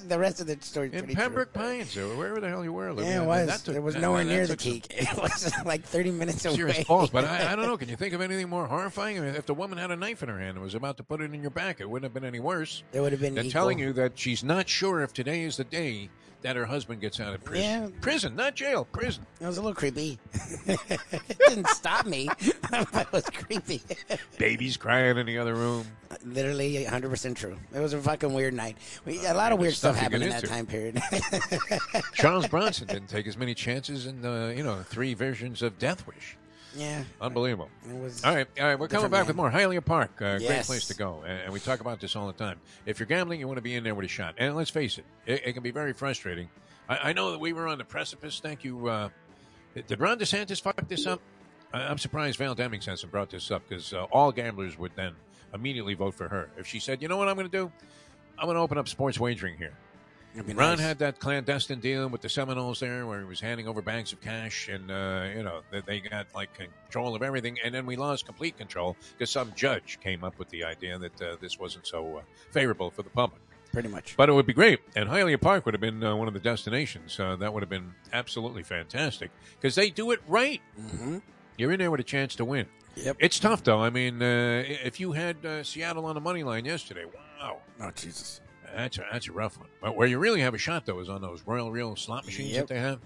the 0.07 0.19
rest 0.19 0.41
of 0.43 0.47
the 0.47 0.59
story 0.61 0.91
in 0.93 1.07
Pembroke 1.15 1.53
true. 1.55 1.63
Pines, 1.63 1.97
or 1.97 2.07
wherever 2.17 2.41
the 2.41 2.49
hell 2.49 2.63
you 2.63 2.73
were. 2.73 2.93
Yeah, 3.01 3.23
it 3.23 3.27
was. 3.27 3.63
took- 3.63 3.75
it 3.77 3.83
was 3.83 3.97
nowhere 3.97 4.23
that 4.25 4.31
near 4.31 4.47
the 4.47 4.57
peak. 4.57 4.87
It 4.91 5.17
was 5.17 5.51
like 5.65 5.83
30 5.85 6.11
minutes 6.11 6.45
away. 6.45 6.57
Serious 6.57 6.85
balls, 6.85 7.09
but 7.11 7.25
I, 7.25 7.53
I 7.53 7.57
don't 7.57 7.65
know. 7.67 7.79
Can 7.79 7.89
you 7.89 7.97
think 7.97 8.13
of 8.13 8.21
anything 8.21 8.49
more 8.51 8.67
horrifying? 8.67 9.17
I 9.19 9.23
mean, 9.23 9.35
if 9.35 9.47
the 9.47 9.55
woman 9.55 9.79
had 9.79 9.91
a 9.91 9.97
knife 9.97 10.23
in 10.23 10.29
her 10.29 10.39
hand 10.39 10.57
and 10.57 10.61
was 10.63 10.75
about 10.75 10.99
to 10.99 11.03
put 11.03 11.23
it 11.23 11.33
in 11.33 11.41
your 11.41 11.51
back, 11.51 11.81
it 11.81 11.89
wouldn't 11.89 12.05
have 12.05 12.15
been 12.15 12.29
any 12.29 12.41
worse 12.41 12.83
It 12.93 13.01
would 13.01 13.13
have 13.13 13.21
been 13.23 13.35
than 13.35 13.47
equal. 13.47 13.53
telling 13.61 13.79
you 13.79 13.93
that 13.95 14.19
she's 14.19 14.45
not 14.45 14.69
sure 14.69 15.01
if 15.03 15.13
today 15.15 15.43
is 15.43 15.57
the 15.57 15.65
day 15.65 16.11
that 16.47 16.55
her 16.55 16.65
husband 16.65 17.01
gets 17.01 17.19
out 17.19 17.35
of 17.35 17.43
prison. 17.43 17.65
Yeah. 17.65 17.89
Prison, 18.01 18.37
not 18.37 18.55
jail. 18.55 18.85
Prison. 18.93 19.27
It 19.41 19.47
was 19.47 19.59
a 19.59 19.61
little 19.61 19.75
creepy. 19.75 20.17
it 20.69 21.39
didn't 21.49 21.67
stop 21.71 22.07
me, 22.07 22.29
but 22.71 22.95
it 22.95 23.13
was 23.13 23.25
creepy. 23.25 23.83
Babies 24.39 24.77
crying 24.77 25.19
in 25.19 25.27
the 25.27 25.39
other 25.39 25.57
room. 25.57 25.85
Literally 26.25 26.85
100% 26.85 27.35
true. 27.35 27.57
It 27.75 27.81
was 27.81 27.95
a 27.95 28.01
fucking 28.01 28.33
weird 28.33 28.55
night. 28.55 28.77
We, 29.05 29.27
a 29.27 29.35
lot 29.35 29.51
of 29.51 29.59
weird 29.59 29.75
stuff 29.75 29.97
stuff 29.97 30.05
happened 30.05 30.23
in 30.23 30.29
that 30.29 30.45
into. 30.45 30.55
time 30.55 30.67
period. 30.67 31.03
Charles 32.13 32.47
Bronson 32.47 32.87
didn't 32.87 33.09
take 33.09 33.27
as 33.27 33.37
many 33.37 33.53
chances 33.53 34.07
in 34.07 34.23
the 34.23 34.55
you 34.57 34.63
know 34.63 34.85
three 34.85 35.15
versions 35.15 35.63
of 35.63 35.81
Death 35.81 36.07
Wish. 36.07 36.37
Yeah. 36.77 37.05
Unbelievable. 37.21 37.69
It 37.89 38.01
was 38.01 38.25
All 38.25 38.35
right, 38.35 38.47
all 38.61 38.67
right. 38.67 38.79
We're 38.79 38.89
coming 38.89 39.11
back 39.11 39.21
man. 39.21 39.27
with 39.29 39.37
more 39.37 39.51
Hialeah 39.51 39.85
Park. 39.85 40.21
Uh, 40.21 40.39
Great 40.39 40.65
place 40.65 40.87
to 40.89 40.95
go, 40.95 41.23
and, 41.27 41.41
and 41.43 41.53
we 41.53 41.61
talk 41.61 41.81
about 41.81 42.01
this 42.01 42.15
all 42.17 42.27
the 42.27 42.33
time. 42.33 42.61
If 42.85 42.99
you're 43.01 43.07
gambling, 43.07 43.41
you 43.41 43.47
want 43.47 43.59
to 43.59 43.63
be 43.63 43.75
in 43.75 43.85
there 43.85 43.95
with 43.95 44.05
a 44.05 44.09
shot. 44.09 44.35
And 44.39 44.55
let's 44.57 44.71
face 44.71 44.99
it, 44.99 45.05
it, 45.27 45.43
it 45.47 45.53
can 45.53 45.63
be 45.63 45.71
very 45.71 45.93
frustrating. 45.93 46.49
I, 46.89 47.11
I 47.11 47.13
know 47.13 47.31
that 47.33 47.39
we 47.39 47.53
were 47.53 47.67
on 47.67 47.79
the 47.79 47.85
precipice. 47.85 48.41
Thank 48.41 48.65
you. 48.65 48.89
Uh, 48.89 49.09
did 49.75 50.01
Ron 50.01 50.19
DeSantis 50.19 50.61
fuck 50.61 50.87
this 50.89 51.07
up? 51.07 51.21
I, 51.73 51.83
I'm 51.83 51.99
surprised 51.99 52.39
Val 52.39 52.55
Demings 52.55 52.85
hasn't 52.85 53.13
brought 53.13 53.31
this 53.31 53.51
up 53.51 53.63
because 53.69 53.93
uh, 53.93 54.05
all 54.05 54.33
gamblers 54.33 54.79
would 54.79 54.93
then 54.97 55.15
immediately 55.55 55.95
vote 55.95 56.15
for 56.15 56.29
her 56.29 56.51
if 56.57 56.67
she 56.67 56.79
said, 56.79 57.03
"You 57.03 57.09
know 57.09 57.17
what 57.17 57.29
I'm 57.29 57.37
going 57.37 57.51
to 57.51 57.57
do? 57.57 57.71
I'm 58.39 58.47
going 58.47 58.57
to 58.57 58.61
open 58.61 58.79
up 58.79 58.89
sports 58.89 59.19
wagering 59.19 59.57
here." 59.57 59.73
Ron 60.37 60.57
nice. 60.57 60.81
had 60.81 60.99
that 60.99 61.19
clandestine 61.19 61.81
deal 61.81 62.09
with 62.09 62.21
the 62.21 62.29
Seminoles 62.29 62.81
there, 62.81 63.07
where 63.07 63.21
he 63.21 63.25
was 63.25 63.41
handing 63.41 63.67
over 63.69 63.81
bags 63.83 64.13
of 64.13 64.21
cash, 64.21 64.69
and 64.69 64.91
uh, 64.91 65.29
you 65.35 65.43
know 65.43 65.63
that 65.73 65.87
they 65.87 66.01
got 66.01 66.27
like 66.35 66.51
control 66.55 67.15
of 67.15 67.23
everything. 67.23 67.57
And 67.65 67.75
then 67.75 67.87
we 67.87 67.97
lost 67.97 68.27
complete 68.27 68.57
control 68.59 68.97
because 69.13 69.31
some 69.31 69.53
judge 69.57 69.99
came 70.01 70.25
up 70.25 70.39
with 70.39 70.49
the 70.51 70.65
idea 70.65 70.99
that 70.99 71.23
uh, 71.23 71.37
this 71.41 71.59
wasn't 71.59 71.87
so 71.87 72.19
uh, 72.19 72.21
favorable 72.51 72.91
for 72.91 73.03
the 73.03 73.11
public. 73.11 73.41
pretty 73.73 73.89
much. 73.89 74.17
But 74.17 74.29
it 74.29 74.33
would 74.33 74.47
be 74.47 74.53
great, 74.53 74.81
and 74.95 75.09
Hialeah 75.09 75.41
Park 75.41 75.65
would 75.65 75.75
have 75.75 75.81
been 75.81 76.03
uh, 76.05 76.15
one 76.17 76.29
of 76.29 76.35
the 76.35 76.41
destinations. 76.41 77.19
Uh, 77.19 77.37
that 77.37 77.53
would 77.53 77.63
have 77.63 77.71
been 77.71 77.95
absolutely 78.13 78.63
fantastic 78.63 79.31
because 79.61 79.75
they 79.75 79.91
do 79.91 80.11
it 80.11 80.21
right. 80.29 80.61
hmm 80.79 81.19
You're 81.57 81.73
in 81.73 81.79
there 81.79 81.91
with 81.91 82.01
a 82.01 82.05
chance 82.05 82.35
to 82.37 82.45
win. 82.45 82.67
Yep. 82.97 83.17
It's 83.21 83.39
tough 83.39 83.63
though. 83.63 83.81
I 83.83 83.91
mean, 83.91 84.23
uh, 84.23 84.65
if 84.67 84.99
you 85.01 85.13
had 85.13 85.45
uh, 85.45 85.63
Seattle 85.63 86.07
on 86.07 86.15
the 86.15 86.21
money 86.21 86.43
line 86.43 86.65
yesterday, 86.65 87.05
wow. 87.05 87.59
Oh, 87.81 87.91
Jesus. 87.95 88.41
That's 88.75 88.99
a, 88.99 89.05
that's 89.13 89.29
a 89.29 89.33
rough 89.33 89.59
one. 89.59 89.69
But 89.81 89.97
where 89.97 90.07
you 90.07 90.19
really 90.19 90.41
have 90.41 90.55
a 90.55 90.59
shot, 90.59 90.87
though, 90.87 90.99
is 91.01 91.09
on 91.09 91.21
those 91.21 91.43
Royal 91.47 91.71
Real 91.71 91.97
slot 91.97 92.25
machines 92.27 92.53
Yep. 92.53 92.67
that 92.69 92.75
they 92.75 92.81
have 92.81 93.01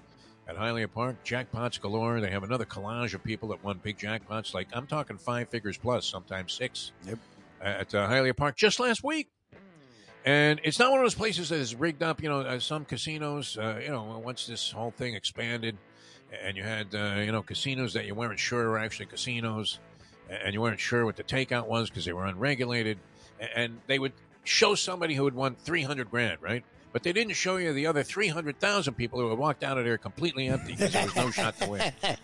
at 0.49 0.57
Hialeah 0.57 0.93
Park. 0.93 1.17
Jackpots 1.25 1.81
galore. 1.81 2.21
They 2.21 2.31
have 2.31 2.43
another 2.43 2.65
collage 2.65 3.15
of 3.15 3.23
people 3.23 3.49
that 3.51 3.63
won 3.63 3.79
big 3.83 3.99
jackpots. 3.99 4.55
Like, 4.55 4.69
I'm 4.73 4.87
talking 4.87 5.19
five 5.19 5.49
figures 5.49 5.77
plus, 5.79 6.07
sometimes 6.07 6.53
six. 6.53 6.93
Yep. 7.07 7.19
At 7.61 7.95
uh, 7.95 8.09
Hialeah 8.09 8.37
Park 8.37 8.57
just 8.57 8.81
last 8.81 9.05
week. 9.05 9.29
And 10.25 10.61
it's 10.65 10.79
not 10.79 10.91
one 10.91 11.01
of 11.01 11.05
those 11.05 11.15
places 11.15 11.49
that 11.49 11.59
is 11.61 11.75
rigged 11.75 12.03
up, 12.03 12.23
you 12.23 12.29
know, 12.29 12.59
some 12.59 12.85
casinos, 12.85 13.57
uh, 13.57 13.81
you 13.83 13.89
know, 13.89 14.21
once 14.23 14.47
this 14.47 14.71
whole 14.71 14.91
thing 14.91 15.15
expanded 15.15 15.79
and 16.43 16.57
you 16.57 16.63
had, 16.63 16.95
uh, 16.95 17.21
you 17.21 17.33
know, 17.33 17.43
casinos 17.43 17.95
that 17.95 18.05
you 18.05 18.15
weren't 18.15 18.39
sure 18.39 18.69
were 18.69 18.79
actually 18.79 19.07
casinos 19.07 19.79
and 20.29 20.53
you 20.53 20.61
weren't 20.61 20.79
sure 20.79 21.07
what 21.07 21.17
the 21.17 21.25
takeout 21.25 21.67
was 21.67 21.89
because 21.89 22.05
they 22.05 22.13
were 22.13 22.27
unregulated. 22.27 22.99
And 23.57 23.81
they 23.87 23.99
would 23.99 24.13
show 24.45 24.75
somebody 24.75 25.15
who 25.15 25.25
had 25.25 25.35
won 25.35 25.55
300 25.57 26.11
grand, 26.11 26.39
right? 26.41 26.65
But 26.93 27.03
they 27.03 27.13
didn't 27.13 27.35
show 27.35 27.57
you 27.57 27.73
the 27.73 27.87
other 27.87 28.03
300,000 28.03 28.95
people 28.95 29.21
who 29.21 29.31
had 29.31 29.39
walked 29.39 29.63
out 29.63 29.79
of 29.79 29.85
there 29.85 29.97
completely 29.97 30.49
empty 30.49 30.73
because 30.73 30.93
there 30.93 31.05
was 31.05 31.17
no 31.17 31.31
shot 31.31 31.57
to 31.59 31.69
win. 31.69 31.93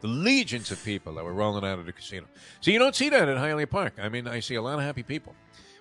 The 0.00 0.08
legions 0.08 0.70
of 0.70 0.82
people 0.84 1.14
that 1.14 1.24
were 1.24 1.32
rolling 1.32 1.64
out 1.64 1.80
of 1.80 1.86
the 1.86 1.92
casino. 1.92 2.26
So 2.60 2.70
you 2.70 2.78
don't 2.78 2.94
see 2.94 3.08
that 3.08 3.28
at 3.28 3.36
Hialeah 3.36 3.68
Park. 3.68 3.94
I 4.00 4.08
mean, 4.08 4.28
I 4.28 4.38
see 4.40 4.54
a 4.54 4.62
lot 4.62 4.78
of 4.78 4.84
happy 4.84 5.02
people 5.02 5.34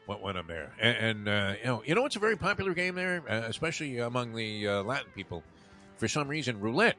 when, 0.08 0.20
when 0.20 0.38
I'm 0.38 0.48
there. 0.48 0.74
And, 0.82 0.98
and 0.98 1.30
uh, 1.30 1.54
you 1.60 1.66
know, 1.66 1.84
you 1.86 1.96
know, 1.96 2.06
it's 2.06 2.16
a 2.16 2.20
very 2.20 2.36
popular 2.36 2.74
game 2.74 2.96
there, 2.96 3.24
uh, 3.30 3.44
especially 3.48 4.00
among 4.00 4.34
the 4.34 4.68
uh, 4.68 4.84
Latin 4.84 5.12
people. 5.14 5.44
For 5.98 6.08
some 6.08 6.28
reason, 6.28 6.60
roulette, 6.60 6.96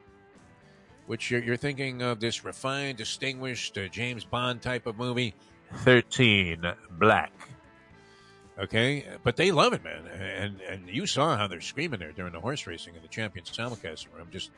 which 1.07 1.29
you're, 1.29 1.43
you're 1.43 1.57
thinking 1.57 2.01
of 2.01 2.21
this 2.21 2.45
refined, 2.45 2.97
distinguished 2.97 3.77
uh, 3.77 3.87
James 3.89 4.23
Bond 4.23 4.61
type 4.61 4.87
of 4.87 4.97
movie. 4.97 5.33
Thirteen 5.77 6.63
Black. 6.91 7.31
Okay, 8.57 9.05
but 9.23 9.37
they 9.37 9.51
love 9.51 9.71
it, 9.73 9.83
man, 9.83 10.05
and 10.07 10.59
and 10.61 10.89
you 10.89 11.05
saw 11.05 11.37
how 11.37 11.47
they're 11.47 11.61
screaming 11.61 11.99
there 11.99 12.11
during 12.11 12.33
the 12.33 12.41
horse 12.41 12.67
racing 12.67 12.93
in 12.95 13.01
the 13.01 13.07
Champions 13.07 13.49
Simulcast 13.49 14.07
room. 14.13 14.27
Just, 14.31 14.49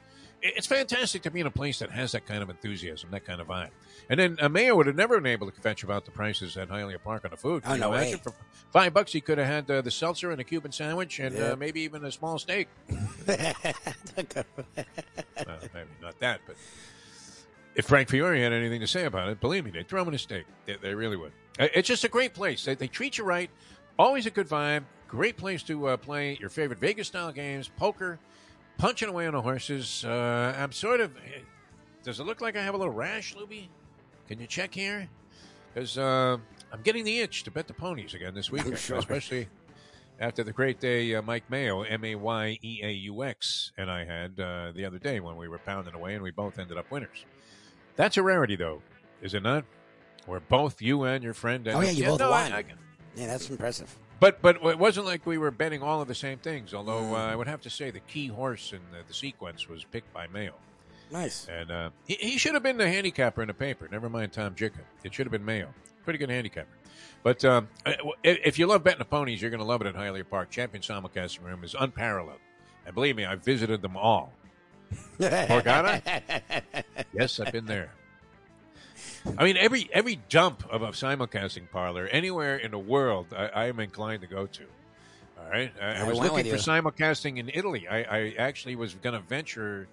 it's 0.42 0.66
fantastic 0.66 1.22
to 1.22 1.30
be 1.30 1.40
in 1.40 1.46
a 1.46 1.52
place 1.52 1.78
that 1.80 1.92
has 1.92 2.14
that 2.14 2.26
kind 2.26 2.42
of 2.42 2.50
enthusiasm, 2.50 3.12
that 3.12 3.26
kind 3.26 3.40
of 3.40 3.46
vibe. 3.48 3.70
And 4.10 4.20
then 4.20 4.38
a 4.42 4.50
mayor 4.50 4.74
would 4.76 4.88
have 4.88 4.96
never 4.96 5.18
been 5.22 5.32
able 5.32 5.52
to 5.52 5.62
fetch 5.62 5.84
about 5.84 6.06
the 6.06 6.12
prices 6.12 6.58
at 6.58 6.70
Hialeah 6.70 7.04
Park 7.04 7.26
on 7.26 7.30
the 7.32 7.38
food. 7.38 7.62
Oh, 7.64 7.68
Can 7.68 7.76
you 7.76 7.82
no 7.82 7.94
imagine? 7.94 8.14
way. 8.14 8.22
For 8.24 8.34
five 8.72 8.92
bucks, 8.92 9.12
he 9.14 9.22
could 9.22 9.38
have 9.38 9.46
had 9.46 9.70
uh, 9.70 9.82
the 9.82 9.92
seltzer 9.92 10.32
and 10.32 10.42
a 10.42 10.44
Cuban 10.44 10.72
sandwich, 10.72 11.20
and 11.20 11.38
uh, 11.38 11.56
maybe 11.60 11.82
even 11.82 12.04
a 12.04 12.12
small 12.12 12.40
steak. 12.40 12.70
Well, 14.18 15.58
maybe 15.74 15.90
not 16.02 16.20
that, 16.20 16.42
but 16.46 16.56
if 17.76 17.86
Frank 17.86 18.10
Fiore 18.10 18.40
had 18.42 18.54
anything 18.54 18.82
to 18.82 18.88
say 18.88 19.06
about 19.06 19.30
it, 19.30 19.40
believe 19.40 19.66
me, 19.66 19.72
they'd 19.72 19.88
throw 19.88 20.02
him 20.02 20.10
in 20.10 20.14
a 20.14 20.20
steak. 20.20 20.46
They, 20.66 20.76
they 20.82 20.94
really 20.94 21.18
would. 21.18 21.32
Uh, 21.60 21.68
It's 21.74 21.88
just 21.88 22.04
a 22.04 22.10
great 22.10 22.34
place. 22.34 22.66
They, 22.66 22.76
they 22.76 22.88
treat 22.88 23.18
you 23.18 23.24
right. 23.24 23.50
Always 24.00 24.26
a 24.26 24.30
good 24.32 24.48
vibe. 24.50 24.84
Great 25.08 25.38
place 25.38 25.62
to 25.64 25.88
uh, 25.88 25.98
play 25.98 26.38
your 26.40 26.50
favorite 26.50 26.80
Vegas 26.80 27.08
style 27.08 27.32
games, 27.32 27.70
poker, 27.78 28.18
punching 28.78 29.10
away 29.10 29.28
on 29.28 29.34
the 29.34 29.42
horses. 29.42 30.06
Uh, 30.06 30.56
I'm 30.58 30.72
sort 30.72 31.02
of. 31.02 31.12
Does 32.04 32.20
it 32.20 32.24
look 32.26 32.42
like 32.42 32.56
I 32.56 32.64
have 32.64 32.74
a 32.74 32.78
little 32.78 32.94
rash, 32.94 33.36
Lubie? 33.36 33.68
Can 34.28 34.40
you 34.40 34.48
check 34.48 34.74
here? 34.74 35.08
Because 35.74 35.98
uh, 35.98 36.38
I'm 36.72 36.82
getting 36.82 37.04
the 37.04 37.20
itch 37.20 37.44
to 37.44 37.52
bet 37.52 37.68
the 37.68 37.74
ponies 37.74 38.14
again 38.14 38.34
this 38.34 38.50
weekend, 38.52 38.78
Sure. 38.80 38.98
especially 38.98 39.48
after 40.20 40.44
the 40.44 40.52
great 40.54 40.80
day 40.80 41.14
uh, 41.16 41.22
Mike 41.22 41.44
Mayeaux, 41.50 41.86
M 41.90 42.04
A 42.06 42.16
Y 42.16 42.58
E 42.62 42.80
A 42.84 42.92
U 42.92 43.24
X, 43.24 43.72
and 43.78 43.92
I 43.92 44.06
had 44.06 44.40
uh, 44.40 44.72
the 44.74 44.86
other 44.86 44.98
day 45.00 45.20
when 45.20 45.36
we 45.36 45.48
were 45.48 45.60
pounding 45.60 45.94
away 45.94 46.14
and 46.14 46.24
we 46.24 46.32
both 46.32 46.58
ended 46.58 46.78
up 46.78 46.90
winners. 46.90 47.26
That's 47.96 48.18
a 48.18 48.24
rarity, 48.24 48.56
though, 48.56 48.82
is 49.22 49.34
it 49.34 49.44
not? 49.44 49.66
Where 50.26 50.40
both 50.40 50.82
you 50.82 51.04
and 51.04 51.24
your 51.24 51.34
friend. 51.34 51.68
Oh, 51.68 51.82
yeah, 51.82 51.92
you 51.92 52.06
both 52.06 52.20
no, 52.20 52.30
won. 52.32 52.52
I- 52.52 52.60
I- 52.60 52.64
Yeah, 53.16 53.28
that's 53.28 53.50
impressive. 53.50 53.94
but 54.20 54.42
but 54.42 54.58
it 54.64 54.78
wasn't 54.80 55.06
like 55.08 55.26
we 55.26 55.38
were 55.38 55.52
betting 55.52 55.82
all 55.82 56.02
of 56.02 56.08
the 56.08 56.16
same 56.16 56.38
things. 56.38 56.74
Although 56.74 57.02
Mm. 57.02 57.12
uh, 57.14 57.16
I 57.32 57.36
would 57.36 57.48
have 57.48 57.62
to 57.62 57.70
say 57.70 57.92
the 57.92 58.00
key 58.02 58.28
horse 58.28 58.72
in 58.72 58.80
the, 58.92 59.04
the 59.08 59.14
sequence 59.14 59.68
was 59.68 59.84
picked 59.84 60.14
by 60.14 60.28
Mayeaux, 60.28 60.54
Nice. 61.12 61.48
and 61.50 61.72
uh, 61.72 61.90
he, 62.06 62.14
he 62.16 62.38
should 62.38 62.54
have 62.54 62.64
been 62.64 62.78
the 62.78 62.88
handicapper 62.88 63.42
in 63.42 63.48
the 63.48 63.54
paper. 63.54 63.88
Never 63.92 64.10
mind 64.10 64.32
Tom 64.32 64.56
Jicha. 64.56 64.80
It 65.04 65.14
should 65.14 65.26
have 65.26 65.32
been 65.32 65.44
Mayeaux. 65.46 65.74
Pretty 66.04 66.20
good 66.20 66.30
handicapper. 66.30 66.70
But 67.24 67.44
um, 67.46 67.68
if 68.24 68.40
if 68.46 68.60
you 68.60 68.68
love 68.68 68.84
betting 68.84 69.00
the 69.00 69.06
ponies, 69.06 69.42
you're 69.42 69.52
going 69.52 69.60
to 69.60 69.66
love 69.66 69.82
it 69.82 69.88
at 69.88 69.96
Hialeah 69.96 70.30
Park. 70.30 70.50
Champion 70.52 70.82
simulcasting 70.84 71.44
room 71.44 71.64
is 71.64 71.76
unparalleled, 71.78 72.40
and 72.86 72.94
believe 72.96 73.16
me, 73.16 73.26
I've 73.26 73.44
visited 73.44 73.82
them 73.82 73.98
all. 73.98 74.32
Borgata? 75.20 76.64
yes, 77.14 77.40
I've 77.40 77.52
been 77.52 77.66
there. 77.66 77.92
I 79.38 79.44
mean, 79.44 79.58
every 79.58 79.90
every 79.94 80.20
dump 80.30 80.64
of 80.70 80.82
a 80.82 80.90
simulcasting 80.90 81.70
parlor 81.72 82.08
anywhere 82.08 82.58
in 82.58 82.72
the 82.72 82.80
world, 82.80 83.28
I, 83.36 83.48
I 83.48 83.66
am 83.68 83.80
inclined 83.80 84.22
to 84.22 84.28
go 84.28 84.48
to. 84.48 84.64
All 85.40 85.50
right, 85.50 85.72
I, 85.82 86.02
I 86.02 86.04
was 86.04 86.18
looking 86.18 86.52
for 86.52 86.58
simulcasting 86.58 87.38
in 87.38 87.50
Italy. 87.54 87.88
I, 87.88 88.04
I 88.04 88.36
actually 88.38 88.76
was 88.76 88.94
going 88.96 89.14
to 89.14 89.28
venture. 89.28 89.88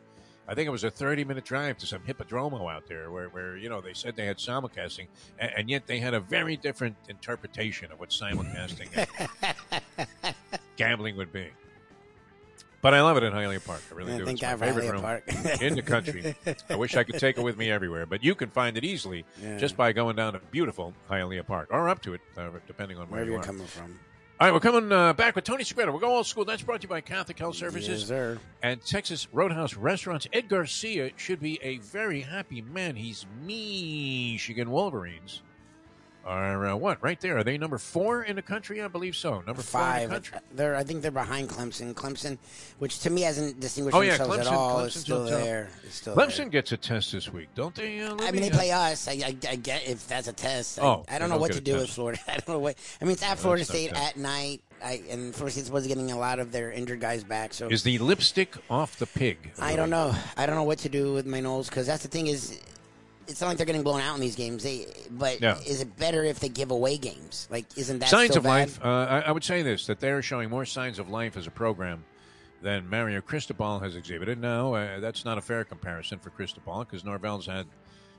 I 0.46 0.54
think 0.54 0.66
it 0.66 0.70
was 0.70 0.84
a 0.84 0.90
thirty-minute 0.90 1.44
drive 1.44 1.76
to 1.78 1.86
some 1.86 2.00
hippodromo 2.00 2.72
out 2.72 2.86
there, 2.86 3.10
where, 3.10 3.28
where 3.28 3.56
you 3.56 3.68
know 3.68 3.82
they 3.82 3.92
said 3.92 4.16
they 4.16 4.26
had 4.26 4.38
simulcasting, 4.38 5.08
and, 5.38 5.50
and 5.56 5.70
yet 5.70 5.86
they 5.86 5.98
had 5.98 6.14
a 6.14 6.20
very 6.20 6.56
different 6.56 6.96
interpretation 7.08 7.92
of 7.92 8.00
what 8.00 8.10
simulcasting 8.10 8.88
and 8.96 10.34
gambling 10.76 11.16
would 11.16 11.32
be. 11.32 11.48
But 12.80 12.94
I 12.94 13.02
love 13.02 13.16
it 13.16 13.24
in 13.24 13.32
Hialeah 13.32 13.64
Park. 13.64 13.82
I 13.90 13.94
really 13.94 14.16
do. 14.18 14.24
thank 14.24 14.40
it's 14.40 14.60
my 14.60 14.66
favorite 14.66 14.84
Hialeah 14.84 14.92
room 14.92 15.02
Park. 15.02 15.24
in 15.62 15.74
the 15.74 15.82
country. 15.82 16.36
I 16.70 16.76
wish 16.76 16.96
I 16.96 17.02
could 17.02 17.18
take 17.18 17.36
it 17.36 17.42
with 17.42 17.56
me 17.56 17.70
everywhere, 17.72 18.06
but 18.06 18.22
you 18.22 18.34
can 18.36 18.50
find 18.50 18.76
it 18.76 18.84
easily 18.84 19.24
Yeah. 19.42 19.56
just 19.58 19.76
by 19.76 19.92
going 19.92 20.14
down 20.16 20.34
to 20.34 20.40
beautiful 20.52 20.94
Hialeah 21.10 21.44
Park 21.46 21.68
or 21.72 21.88
up 21.88 22.00
to 22.02 22.14
it, 22.14 22.20
uh, 22.36 22.50
depending 22.68 22.96
on 22.98 23.04
where 23.08 23.22
Wherever 23.24 23.30
you 23.30 23.36
you're 23.36 23.42
coming 23.42 23.66
from. 23.66 23.98
All 24.40 24.46
right, 24.46 24.54
we're 24.54 24.60
coming 24.60 24.92
uh, 24.92 25.12
back 25.14 25.34
with 25.34 25.42
Tony 25.42 25.64
Segreto. 25.64 25.90
We'll 25.90 25.98
go 26.00 26.14
old 26.14 26.26
school. 26.28 26.44
That's 26.44 26.62
brought 26.62 26.80
to 26.82 26.84
you 26.84 26.88
by 26.88 27.00
Catholic 27.00 27.36
Health 27.40 27.56
Services 27.56 28.08
Yes, 28.08 28.38
and 28.62 28.80
Texas 28.86 29.26
Roadhouse 29.32 29.74
Restaurants. 29.74 30.28
Ed 30.32 30.48
Garcia 30.48 31.10
should 31.16 31.40
be 31.40 31.58
a 31.60 31.78
very 31.78 32.20
happy 32.20 32.62
man. 32.62 32.94
He's 32.94 33.26
Michigan 33.44 34.70
Wolverines. 34.70 35.42
Are 36.28 36.66
uh, 36.66 36.76
what 36.76 37.02
right 37.02 37.18
there? 37.20 37.38
Are 37.38 37.42
they 37.44 37.56
number 37.56 37.78
four 37.78 38.22
in 38.24 38.36
the 38.36 38.42
country? 38.42 38.82
I 38.82 38.88
believe 38.88 39.16
so. 39.16 39.40
Number 39.46 39.62
four 39.62 39.80
in 39.80 39.86
Five. 39.86 40.08
the 40.10 40.14
country. 40.16 40.38
They're, 40.54 40.76
I 40.76 40.84
think 40.84 41.00
they're 41.00 41.10
behind 41.10 41.48
Clemson. 41.48 41.94
Clemson, 41.94 42.36
which 42.78 42.98
to 43.00 43.10
me 43.10 43.22
hasn't 43.22 43.58
distinguished 43.60 43.96
Oh, 43.96 44.02
yeah, 44.02 44.18
themselves 44.18 44.38
at 44.40 44.46
Clemson- 44.46 44.52
all, 44.52 44.80
is 44.80 44.94
still 44.94 45.22
on 45.22 45.28
top. 45.30 45.68
still 45.90 46.14
Clemson 46.14 46.36
there. 46.36 46.48
gets 46.50 46.72
a 46.72 46.76
test 46.76 47.12
this 47.12 47.32
week, 47.32 47.48
don't 47.54 47.74
they? 47.74 48.00
Uh, 48.00 48.14
I 48.20 48.30
mean, 48.30 48.42
they 48.42 48.50
play 48.50 48.70
us. 48.70 49.08
I, 49.08 49.12
I, 49.12 49.36
I 49.48 49.56
get 49.56 49.88
if 49.88 50.06
that's 50.06 50.28
a 50.28 50.32
test. 50.34 50.78
I, 50.78 50.82
Oh, 50.82 51.04
I 51.08 51.18
don't 51.18 51.30
know 51.30 51.36
don't 51.36 51.40
what 51.40 51.52
to 51.52 51.60
do 51.62 51.76
with. 51.76 51.88
Florida. 51.90 52.20
I 52.28 52.32
don't 52.32 52.48
know 52.48 52.58
what. 52.58 52.76
I 53.00 53.04
mean, 53.04 53.12
it's 53.12 53.22
at 53.22 53.38
Florida 53.38 53.64
State 53.64 53.92
at 53.94 54.18
night, 54.18 54.60
I, 54.84 55.02
and 55.08 55.34
Florida 55.34 55.52
State's 55.52 55.66
supposed 55.68 55.84
to 55.84 55.88
be 55.88 55.94
getting 55.94 56.12
a 56.12 56.18
lot 56.18 56.38
of 56.40 56.52
their 56.52 56.70
injured 56.70 57.00
guys 57.00 57.24
back. 57.24 57.54
So 57.54 57.68
Is 57.68 57.82
the 57.82 57.96
lipstick 57.98 58.54
off 58.68 58.98
the 58.98 59.06
pig? 59.06 59.52
I 59.58 59.76
don't 59.76 59.88
know. 59.90 60.14
I 60.36 60.44
don't 60.44 60.56
know 60.56 60.64
what 60.64 60.78
to 60.80 60.90
do 60.90 61.14
with 61.14 61.24
my 61.26 61.40
nose 61.40 61.68
because 61.70 61.86
that's 61.86 62.02
the 62.02 62.08
thing 62.10 62.26
is, 62.26 62.60
it's 63.28 63.40
not 63.40 63.48
like 63.48 63.56
they're 63.58 63.66
getting 63.66 63.82
blown 63.82 64.00
out 64.00 64.14
in 64.14 64.20
these 64.20 64.36
games. 64.36 64.62
They, 64.64 64.86
but 65.10 65.40
Yeah. 65.40 65.58
is 65.60 65.80
it 65.80 65.96
better 65.96 66.24
if 66.24 66.40
they 66.40 66.48
give 66.48 66.70
away 66.70 66.96
games? 66.98 67.46
Like, 67.50 67.66
isn't 67.76 67.98
that 68.00 68.08
signs 68.08 68.36
of 68.36 68.42
bad? 68.42 68.48
life. 68.48 68.80
Uh, 68.84 68.88
I, 68.88 69.20
I 69.20 69.30
would 69.32 69.44
say 69.44 69.62
this: 69.62 69.86
that 69.86 70.00
they're 70.00 70.22
showing 70.22 70.50
more 70.50 70.64
signs 70.64 70.98
of 70.98 71.08
life 71.08 71.36
as 71.36 71.46
a 71.46 71.50
program 71.50 72.04
than 72.62 72.88
Mario 72.90 73.20
Cristobal 73.20 73.78
has 73.80 73.94
exhibited. 73.94 74.40
Now, 74.40 74.74
uh, 74.74 74.98
that's 75.00 75.24
not 75.24 75.38
a 75.38 75.40
fair 75.40 75.64
comparison 75.64 76.18
for 76.18 76.30
Cristobal 76.30 76.80
because 76.80 77.04
Norvell's 77.04 77.46
had 77.46 77.66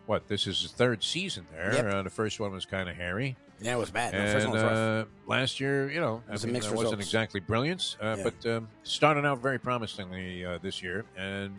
what? 0.06 0.28
This 0.28 0.48
is 0.48 0.62
his 0.62 0.72
third 0.72 1.04
season 1.04 1.46
there. 1.52 1.74
Yep. 1.74 1.86
Uh, 1.94 2.02
the 2.04 2.10
first 2.10 2.40
one 2.40 2.52
was 2.52 2.66
kind 2.66 2.88
of 2.90 2.96
hairy, 2.96 3.36
Yeah, 3.62 3.74
it 3.76 3.78
was 3.78 3.92
bad. 3.92 4.14
No, 4.14 4.20
and 4.20 4.32
first 4.32 4.48
one 4.48 4.56
was 4.56 4.64
uh, 4.64 5.06
last 5.28 5.60
year, 5.60 5.92
you 5.92 6.00
know, 6.00 6.24
It 6.28 6.32
was 6.32 6.44
I 6.44 6.48
mean, 6.48 6.54
mixed 6.54 6.70
wasn't 6.70 6.84
results. 6.94 7.06
exactly 7.06 7.40
brilliance, 7.42 7.96
uh, 8.02 8.16
Yeah. 8.18 8.24
but 8.24 8.50
um, 8.50 8.70
started 8.84 9.26
out 9.26 9.40
very 9.40 9.60
promisingly 9.60 10.46
uh, 10.46 10.58
this 10.64 10.82
year, 10.82 11.06
and 11.18 11.54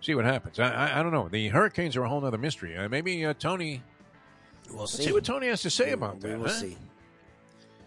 see 0.00 0.14
what 0.14 0.24
happens. 0.24 0.58
I, 0.58 0.70
I, 0.72 1.00
I 1.00 1.02
don't 1.02 1.12
know. 1.12 1.28
The 1.28 1.48
Hurricanes 1.48 1.96
are 1.96 2.04
a 2.04 2.08
whole 2.08 2.24
other 2.24 2.38
mystery. 2.38 2.76
Uh, 2.76 2.88
maybe 2.88 3.24
uh, 3.24 3.34
Tony. 3.38 3.82
We'll 4.72 4.86
see. 4.86 5.04
see 5.04 5.12
what 5.12 5.24
Tony 5.24 5.46
has 5.48 5.62
to 5.62 5.70
say 5.70 5.92
about 5.92 6.20
that. 6.20 6.38
We'll 6.38 6.48
huh? 6.48 6.54
see. 6.54 6.76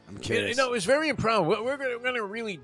I'm 0.08 0.16
You 0.16 0.22
curious. 0.22 0.58
know, 0.58 0.74
it's 0.74 0.86
very 0.86 1.10
improbable. 1.10 1.64
We're- 1.64 1.78
We're 1.78 2.00
going 2.00 2.16
to 2.16 2.24
really 2.26 2.60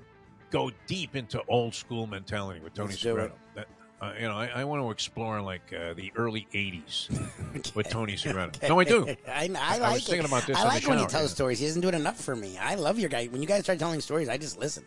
go 0.50 0.70
deep 0.86 1.14
into 1.14 1.42
old 1.48 1.74
school 1.74 2.06
mentality 2.06 2.60
with 2.60 2.74
Tony 2.74 2.88
Let's 2.90 3.02
do 3.02 3.14
Segreto. 3.14 3.24
it. 3.26 3.32
That, 3.54 3.68
uh, 4.00 4.12
you 4.16 4.26
know, 4.28 4.34
I, 4.34 4.46
I 4.56 4.64
want 4.64 4.82
to 4.82 4.90
explore 4.90 5.40
like 5.40 5.72
uh, 5.72 5.92
the 5.94 6.12
early 6.16 6.46
'80s 6.54 7.74
with 7.74 7.88
Tony 7.88 8.16
Segreto. 8.16 8.68
No, 8.68 8.78
I 8.80 8.84
do. 8.84 9.06
I, 9.28 9.32
I 9.32 9.50
I 9.60 9.78
like 9.78 9.92
was 9.94 10.04
thinking 10.06 10.24
it. 10.24 10.28
about 10.28 10.46
this 10.46 10.56
I 10.56 10.64
like 10.64 10.86
when 10.86 10.98
he 10.98 11.06
tells 11.06 11.30
yeah. 11.30 11.34
stories. 11.34 11.58
He 11.58 11.66
doesn't 11.66 11.80
do 11.82 11.88
it 11.88 11.94
enough 11.94 12.20
for 12.20 12.34
me. 12.36 12.56
I 12.58 12.74
love 12.76 12.98
your 12.98 13.08
guy. 13.08 13.26
When 13.26 13.40
you 13.42 13.48
guys 13.48 13.64
start 13.64 13.78
telling 13.78 14.00
stories, 14.00 14.28
I 14.28 14.36
just 14.36 14.58
listen. 14.58 14.84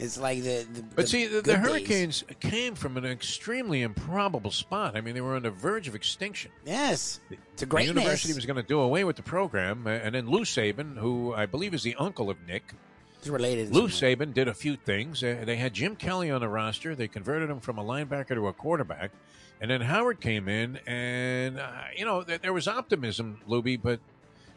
It's 0.00 0.18
like 0.18 0.42
the. 0.42 0.66
the 0.72 0.82
But 0.94 1.08
see, 1.08 1.26
the, 1.26 1.36
the 1.36 1.42
good 1.42 1.56
days. 1.56 1.66
Hurricanes 1.66 2.24
came 2.40 2.74
from 2.74 2.96
an 2.96 3.04
extremely 3.04 3.82
improbable 3.82 4.50
spot. 4.50 4.96
I 4.96 5.00
mean, 5.00 5.14
they 5.14 5.20
were 5.20 5.36
on 5.36 5.42
the 5.42 5.50
verge 5.50 5.88
of 5.88 5.94
extinction. 5.94 6.50
Yes, 6.64 7.20
to 7.56 7.66
The 7.66 7.84
university 7.84 8.32
was 8.32 8.46
going 8.46 8.56
to 8.56 8.62
do 8.62 8.80
away 8.80 9.04
with 9.04 9.16
the 9.16 9.22
program, 9.22 9.86
uh, 9.86 9.90
and 9.90 10.14
then 10.14 10.28
Lou 10.28 10.40
Saban, 10.40 10.96
who 10.96 11.34
I 11.34 11.46
believe 11.46 11.74
is 11.74 11.82
the 11.82 11.94
uncle 11.96 12.30
of 12.30 12.36
Nick, 12.46 12.74
It's 13.18 13.28
related. 13.28 13.74
Lou. 13.74 13.88
Saban 13.88 14.32
did 14.32 14.48
a 14.48 14.54
few 14.54 14.76
things. 14.76 15.22
Uh, 15.22 15.42
they 15.44 15.56
had 15.56 15.74
Jim 15.74 15.96
Kelly 15.96 16.30
on 16.30 16.40
the 16.40 16.48
roster. 16.48 16.94
They 16.94 17.08
converted 17.08 17.50
him 17.50 17.60
from 17.60 17.78
a 17.78 17.84
linebacker 17.84 18.34
to 18.34 18.48
a 18.48 18.52
quarterback. 18.52 19.12
And 19.60 19.70
then 19.70 19.82
Howard 19.82 20.20
came 20.20 20.48
in, 20.48 20.78
and, 20.86 21.60
uh, 21.60 21.70
you 21.94 22.06
know, 22.06 22.22
th- 22.22 22.40
there 22.40 22.54
was 22.54 22.66
optimism, 22.66 23.42
Lubie, 23.46 23.78
but 23.80 24.00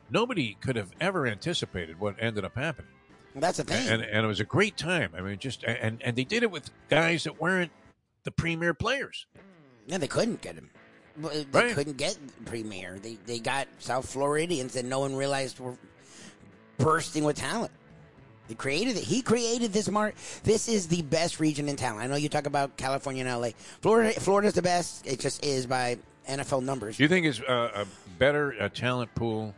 nobody 0.09 0.55
could 0.61 0.77
have 0.77 0.91
ever 1.01 1.27
anticipated 1.27 1.99
what 1.99 2.15
ended 2.19 2.45
up 2.45 2.55
happening. 2.55 2.91
Well, 3.33 3.41
that's 3.41 3.57
the 3.57 3.63
thing. 3.63 3.87
And, 3.87 4.01
and 4.03 4.23
it 4.23 4.27
was 4.27 4.39
a 4.39 4.45
great 4.45 4.77
time. 4.77 5.11
I 5.17 5.21
mean, 5.21 5.37
just, 5.39 5.63
and, 5.63 6.01
and 6.03 6.15
they 6.15 6.23
did 6.23 6.43
it 6.43 6.51
with 6.51 6.69
guys 6.89 7.23
that 7.23 7.41
weren't 7.41 7.71
the 8.23 8.31
premier 8.31 8.73
players. 8.73 9.25
yeah, 9.87 9.97
they 9.97 10.07
couldn't 10.07 10.41
get 10.41 10.55
him. 10.55 10.69
Well, 11.19 11.31
They 11.31 11.45
Right. 11.59 11.73
couldn't 11.75 11.97
get 11.97 12.17
Premier. 12.45 12.97
They 13.01 13.17
they 13.27 13.37
got 13.39 13.67
South 13.79 14.09
Floridians 14.09 14.73
that 14.73 14.85
no 14.85 14.99
one 15.01 15.15
realized 15.15 15.59
were 15.59 15.77
bursting 16.77 17.23
with 17.23 17.37
talent. 17.37 17.71
They 18.47 18.55
created 18.55 18.97
it. 18.97 19.03
He 19.03 19.21
created 19.21 19.71
this 19.73 19.89
mark. 19.89 20.15
This 20.43 20.67
is 20.67 20.87
the 20.87 21.01
best 21.03 21.39
region 21.39 21.69
in 21.69 21.75
talent. 21.75 22.01
I 22.03 22.07
know 22.07 22.15
you 22.15 22.29
talk 22.29 22.45
about 22.45 22.77
California 22.77 23.23
and 23.25 23.41
LA. 23.41 23.49
Florida, 23.81 24.19
Florida's 24.19 24.53
the 24.53 24.61
best. 24.61 25.05
It 25.07 25.19
just 25.19 25.45
is 25.45 25.65
by 25.65 25.97
NFL 26.27 26.63
numbers. 26.63 26.97
Do 26.97 27.03
you 27.03 27.09
think 27.09 27.25
it's 27.25 27.39
uh, 27.41 27.71
a 27.75 27.85
better 28.17 28.55
uh, 28.59 28.69
talent 28.69 29.13
pool? 29.15 29.53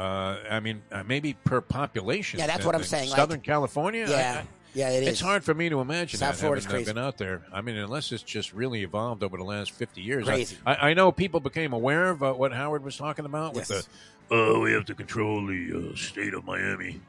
Uh, 0.00 0.38
I 0.50 0.60
mean, 0.60 0.80
uh, 0.90 1.02
maybe 1.06 1.34
per 1.44 1.60
population. 1.60 2.38
Yeah, 2.40 2.46
that's 2.46 2.64
what 2.64 2.74
I'm 2.74 2.82
saying, 2.84 3.10
like- 3.10 3.18
Southern 3.18 3.40
California. 3.40 4.06
Yeah, 4.08 4.42
I- 4.44 4.48
yeah, 4.72 4.88
it 4.90 5.02
is. 5.02 5.08
It's 5.10 5.20
hard 5.20 5.44
for 5.44 5.52
me 5.52 5.68
to 5.68 5.80
imagine 5.80 6.18
South 6.18 6.36
that 6.36 6.40
Florida's 6.40 6.66
uh, 6.66 6.70
crazy. 6.70 6.86
been 6.92 6.96
out 7.02 7.18
there. 7.18 7.42
I 7.52 7.60
mean, 7.60 7.76
unless 7.76 8.10
it's 8.12 8.22
just 8.22 8.54
really 8.54 8.82
evolved 8.82 9.22
over 9.22 9.36
the 9.36 9.44
last 9.44 9.72
fifty 9.72 10.00
years. 10.00 10.26
I- 10.28 10.32
Crazy. 10.32 10.56
I, 10.64 10.90
I 10.90 10.94
know 10.94 11.12
people 11.12 11.40
became 11.40 11.72
aware 11.74 12.08
of 12.08 12.22
uh, 12.22 12.32
what 12.32 12.52
Howard 12.52 12.82
was 12.82 12.96
talking 12.96 13.24
about 13.26 13.52
with 13.54 13.68
Yes. 13.68 13.84
the, 14.30 14.34
oh, 14.36 14.60
we 14.60 14.72
have 14.72 14.86
to 14.86 14.94
control 14.94 15.44
the 15.46 15.90
uh, 15.92 15.96
state 15.96 16.32
of 16.34 16.44
Miami. 16.44 17.00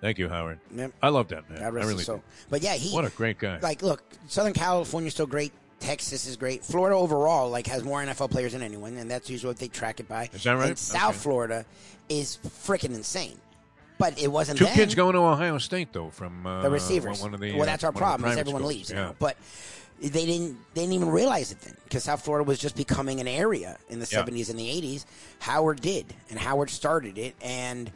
Thank 0.00 0.18
you, 0.18 0.30
Howard. 0.30 0.60
I 1.02 1.08
love 1.10 1.28
that 1.28 1.50
man. 1.50 1.62
I 1.62 1.68
really 1.68 2.02
do. 2.04 2.22
But 2.48 2.62
yeah, 2.62 2.72
he 2.74 2.94
What 2.94 3.04
a 3.04 3.10
great 3.10 3.38
guy. 3.38 3.58
like 3.58 3.82
look, 3.82 4.02
Southern 4.28 4.54
California's 4.54 5.12
still 5.12 5.26
great. 5.26 5.52
Texas 5.78 6.26
is 6.26 6.36
great. 6.36 6.62
Florida 6.64 6.94
overall 6.96 7.50
like 7.50 7.66
has 7.66 7.82
more 7.84 8.02
NFL 8.02 8.30
players 8.30 8.52
than 8.52 8.62
anyone, 8.62 8.96
and 8.98 9.10
that's 9.10 9.28
usually 9.28 9.48
what 9.50 9.58
they 9.58 9.68
track 9.68 9.98
it 10.00 10.08
by. 10.08 10.28
Is 10.32 10.44
that 10.44 10.52
right? 10.52 10.68
And 10.68 10.78
South 10.78 11.10
Okay. 11.10 11.18
Florida 11.18 11.66
is 12.10 12.38
freaking 12.46 12.94
insane. 12.94 13.38
But 13.98 14.20
it 14.20 14.28
wasn't 14.28 14.58
Two 14.58 14.64
then. 14.64 14.74
kids 14.74 14.94
going 14.94 15.12
to 15.14 15.20
Ohio 15.20 15.56
State 15.58 15.92
though 15.92 16.10
from 16.10 16.46
uh, 16.46 16.62
the 16.62 16.70
receivers. 16.70 17.22
One 17.22 17.32
of 17.34 17.40
the, 17.40 17.52
well, 17.52 17.62
uh, 17.62 17.66
that's 17.66 17.84
our 17.84 17.90
one 17.90 17.94
of 17.94 18.00
the 18.00 18.04
problem. 18.04 18.30
Is 18.32 18.38
everyone 18.38 18.60
schools. 18.62 18.74
leaves 18.74 18.90
Yeah. 18.90 18.96
now, 18.96 19.14
but 19.18 19.36
they 20.00 20.08
didn't. 20.24 20.56
They 20.74 20.80
didn't 20.82 20.94
even 20.94 21.10
realize 21.10 21.52
it 21.52 21.60
then 21.60 21.76
because 21.84 22.04
South 22.04 22.22
Florida 22.24 22.44
was 22.48 22.58
just 22.58 22.76
becoming 22.76 23.20
an 23.20 23.28
area 23.28 23.76
in 23.90 23.98
the 23.98 24.04
Yeah. 24.10 24.18
seventies 24.18 24.48
and 24.48 24.58
the 24.58 24.68
eighties. 24.70 25.04
Howard 25.40 25.82
did, 25.82 26.14
and 26.30 26.38
Howard 26.38 26.70
started 26.70 27.18
it, 27.18 27.34
and 27.42 27.92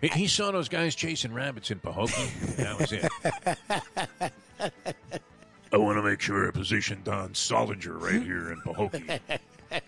He, 0.00 0.08
he 0.08 0.26
saw 0.26 0.50
those 0.50 0.68
guys 0.68 0.96
chasing 0.96 1.32
rabbits 1.32 1.70
in 1.70 1.78
Pahokee. 1.78 2.56
that 2.56 2.76
was 2.76 2.90
it. 2.92 4.32
I 5.72 5.76
want 5.76 5.98
to 5.98 6.02
make 6.02 6.20
sure 6.20 6.48
I 6.48 6.50
position 6.50 7.00
Don 7.04 7.30
Soldinger 7.30 8.00
right 8.00 8.22
here 8.22 8.50
in 8.52 8.60
Pahokee. 8.62 9.20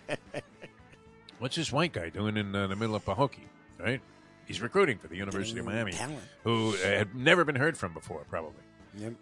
What's 1.39 1.55
this 1.57 1.71
white 1.73 1.91
guy 1.93 2.07
doing 2.09 2.35
in 2.37 2.55
uh, 2.55 2.67
the 2.67 2.75
middle 2.77 2.95
of 2.95 3.03
Pahokee? 3.05 3.43
Right? 3.79 4.01
He's 4.45 4.61
recruiting 4.61 4.97
for 4.97 5.07
the 5.07 5.17
University 5.17 5.59
of 5.59 5.65
Miami, 5.65 5.91
talent. 5.91 6.19
who 6.43 6.73
uh, 6.73 6.77
had 6.77 7.13
never 7.13 7.43
been 7.43 7.55
heard 7.55 7.77
from 7.77 7.93
before, 7.93 8.23
probably. 8.29 8.61
Yep. 8.97 9.13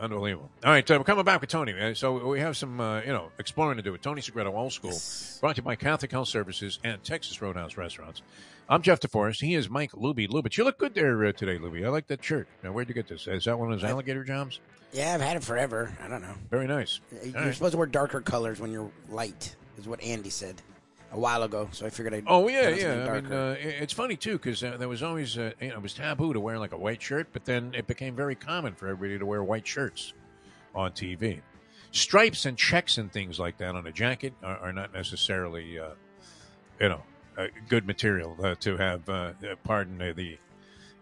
Unbelievable. 0.00 0.50
All 0.64 0.72
right, 0.72 0.90
uh, 0.90 0.96
we're 0.98 1.04
coming 1.04 1.24
back 1.24 1.40
with 1.40 1.50
Tony. 1.50 1.78
Uh, 1.78 1.94
so 1.94 2.26
we 2.26 2.40
have 2.40 2.56
some, 2.56 2.80
uh, 2.80 3.00
you 3.02 3.12
know, 3.12 3.30
exploring 3.38 3.76
to 3.76 3.82
do 3.82 3.92
with 3.92 4.00
Tony 4.00 4.22
Segreto, 4.22 4.52
Old 4.52 4.72
School, 4.72 4.98
brought 5.40 5.56
to 5.56 5.60
you 5.60 5.64
by 5.64 5.76
Catholic 5.76 6.10
Health 6.10 6.28
Services 6.28 6.78
and 6.82 7.02
Texas 7.04 7.40
Roadhouse 7.42 7.76
Restaurants. 7.76 8.22
I'm 8.68 8.82
Jeff 8.82 9.00
DeForrest. 9.00 9.40
He 9.40 9.54
is 9.54 9.68
Mike 9.68 9.92
Lubie. 9.92 10.28
Lubitz, 10.28 10.56
you 10.56 10.64
look 10.64 10.78
good 10.78 10.94
there 10.94 11.26
uh, 11.26 11.32
today, 11.32 11.58
Lubie. 11.58 11.84
I 11.84 11.88
like 11.90 12.06
that 12.06 12.24
shirt. 12.24 12.48
Now, 12.62 12.72
where'd 12.72 12.88
you 12.88 12.94
get 12.94 13.08
this? 13.08 13.26
Is 13.26 13.44
that 13.44 13.58
one 13.58 13.70
of 13.72 13.80
those 13.80 13.88
alligator 13.88 14.24
jobs? 14.24 14.60
Yeah, 14.92 15.14
I've 15.14 15.20
had 15.20 15.36
it 15.36 15.44
forever. 15.44 15.96
I 16.02 16.08
don't 16.08 16.22
know. 16.22 16.34
Very 16.50 16.66
nice. 16.66 17.00
You're 17.12 17.36
All 17.36 17.44
right. 17.44 17.54
supposed 17.54 17.72
to 17.72 17.78
wear 17.78 17.86
darker 17.86 18.20
colors 18.20 18.58
when 18.58 18.72
you're 18.72 18.90
light, 19.10 19.54
is 19.78 19.86
what 19.86 20.02
Andy 20.02 20.30
said 20.30 20.62
a 21.12 21.18
while 21.18 21.42
ago. 21.42 21.68
So 21.72 21.86
I 21.86 21.90
figured 21.90 22.14
I'd. 22.14 22.24
Oh 22.26 22.48
yeah, 22.48 22.68
yeah. 22.68 23.10
I 23.10 23.20
mean, 23.20 23.32
uh, 23.32 23.56
it's 23.58 23.92
funny 23.92 24.16
too 24.16 24.32
because 24.32 24.62
uh, 24.62 24.76
there 24.78 24.88
was 24.88 25.02
always 25.02 25.36
uh, 25.36 25.52
you 25.60 25.68
know 25.68 25.76
it 25.76 25.82
was 25.82 25.94
taboo 25.94 26.32
to 26.32 26.40
wear 26.40 26.58
like 26.58 26.72
a 26.72 26.78
white 26.78 27.02
shirt, 27.02 27.28
but 27.32 27.44
then 27.44 27.72
it 27.74 27.86
became 27.86 28.14
very 28.14 28.34
common 28.34 28.74
for 28.74 28.88
everybody 28.88 29.18
to 29.18 29.26
wear 29.26 29.42
white 29.42 29.66
shirts 29.66 30.12
on 30.74 30.92
TV. 30.92 31.40
Stripes 31.92 32.46
and 32.46 32.56
checks 32.56 32.98
and 32.98 33.12
things 33.12 33.40
like 33.40 33.58
that 33.58 33.74
on 33.74 33.86
a 33.86 33.92
jacket 33.92 34.32
are, 34.42 34.58
are 34.58 34.72
not 34.72 34.92
necessarily 34.92 35.78
uh, 35.78 35.90
you 36.80 36.88
know 36.88 37.02
uh, 37.36 37.46
good 37.68 37.86
material 37.86 38.36
uh, 38.42 38.54
to 38.60 38.76
have. 38.76 39.08
Uh, 39.08 39.32
pardon 39.64 40.00
uh, 40.00 40.12
the 40.14 40.38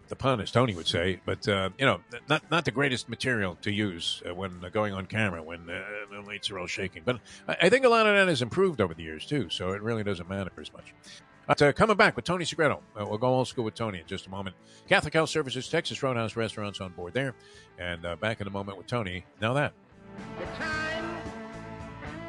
the 0.09 0.17
pun, 0.17 0.41
as 0.41 0.51
Tony 0.51 0.75
would 0.75 0.87
say, 0.87 1.21
but 1.25 1.47
uh, 1.49 1.71
you 1.79 1.87
know, 1.87 2.01
not 2.29 2.51
not 2.51 2.65
the 2.65 2.71
greatest 2.71 3.09
material 3.09 3.57
to 3.63 3.71
use 3.71 4.23
uh, 4.29 4.35
when 4.35 4.65
uh, 4.65 4.69
going 4.69 4.93
on 4.95 5.07
camera 5.07 5.43
when 5.43 5.69
uh, 5.69 5.83
the 6.11 6.21
lights 6.21 6.51
are 6.51 6.59
all 6.59 6.67
shaking. 6.67 7.03
But 7.05 7.21
I, 7.47 7.57
I 7.63 7.69
think 7.69 7.85
a 7.85 7.89
lot 7.89 8.07
of 8.07 8.15
that 8.15 8.29
has 8.29 8.43
improved 8.43 8.81
over 8.81 8.95
the 8.95 9.03
years 9.03 9.27
too, 9.27 9.49
so 9.51 9.71
it 9.73 9.83
really 9.83 10.05
doesn't 10.05 10.29
matter 10.29 10.51
as 10.61 10.73
much. 10.73 10.95
But, 11.47 11.63
uh, 11.63 11.73
coming 11.73 11.97
back 11.97 12.15
with 12.15 12.27
Tony 12.27 12.45
Segreto. 12.45 12.81
Uh, 12.95 13.07
we'll 13.07 13.17
go 13.17 13.29
old 13.29 13.49
school 13.49 13.65
with 13.65 13.75
Tony 13.75 14.01
in 14.01 14.07
just 14.07 14.27
a 14.27 14.31
moment. 14.31 14.55
Catholic 14.87 15.15
Health 15.15 15.31
Services, 15.31 15.67
Texas 15.69 16.03
Roadhouse 16.03 16.37
Restaurants 16.37 16.79
on 16.81 16.93
board 16.93 17.15
there, 17.15 17.35
and 17.79 18.05
uh, 18.05 18.17
back 18.17 18.43
in 18.43 18.47
a 18.47 18.51
moment 18.51 18.77
with 18.77 18.87
Tony. 18.87 19.25
Now 19.41 19.55
that 19.55 19.73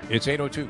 it's 0.10 0.28
eight 0.28 0.40
oh 0.40 0.48
two. 0.48 0.70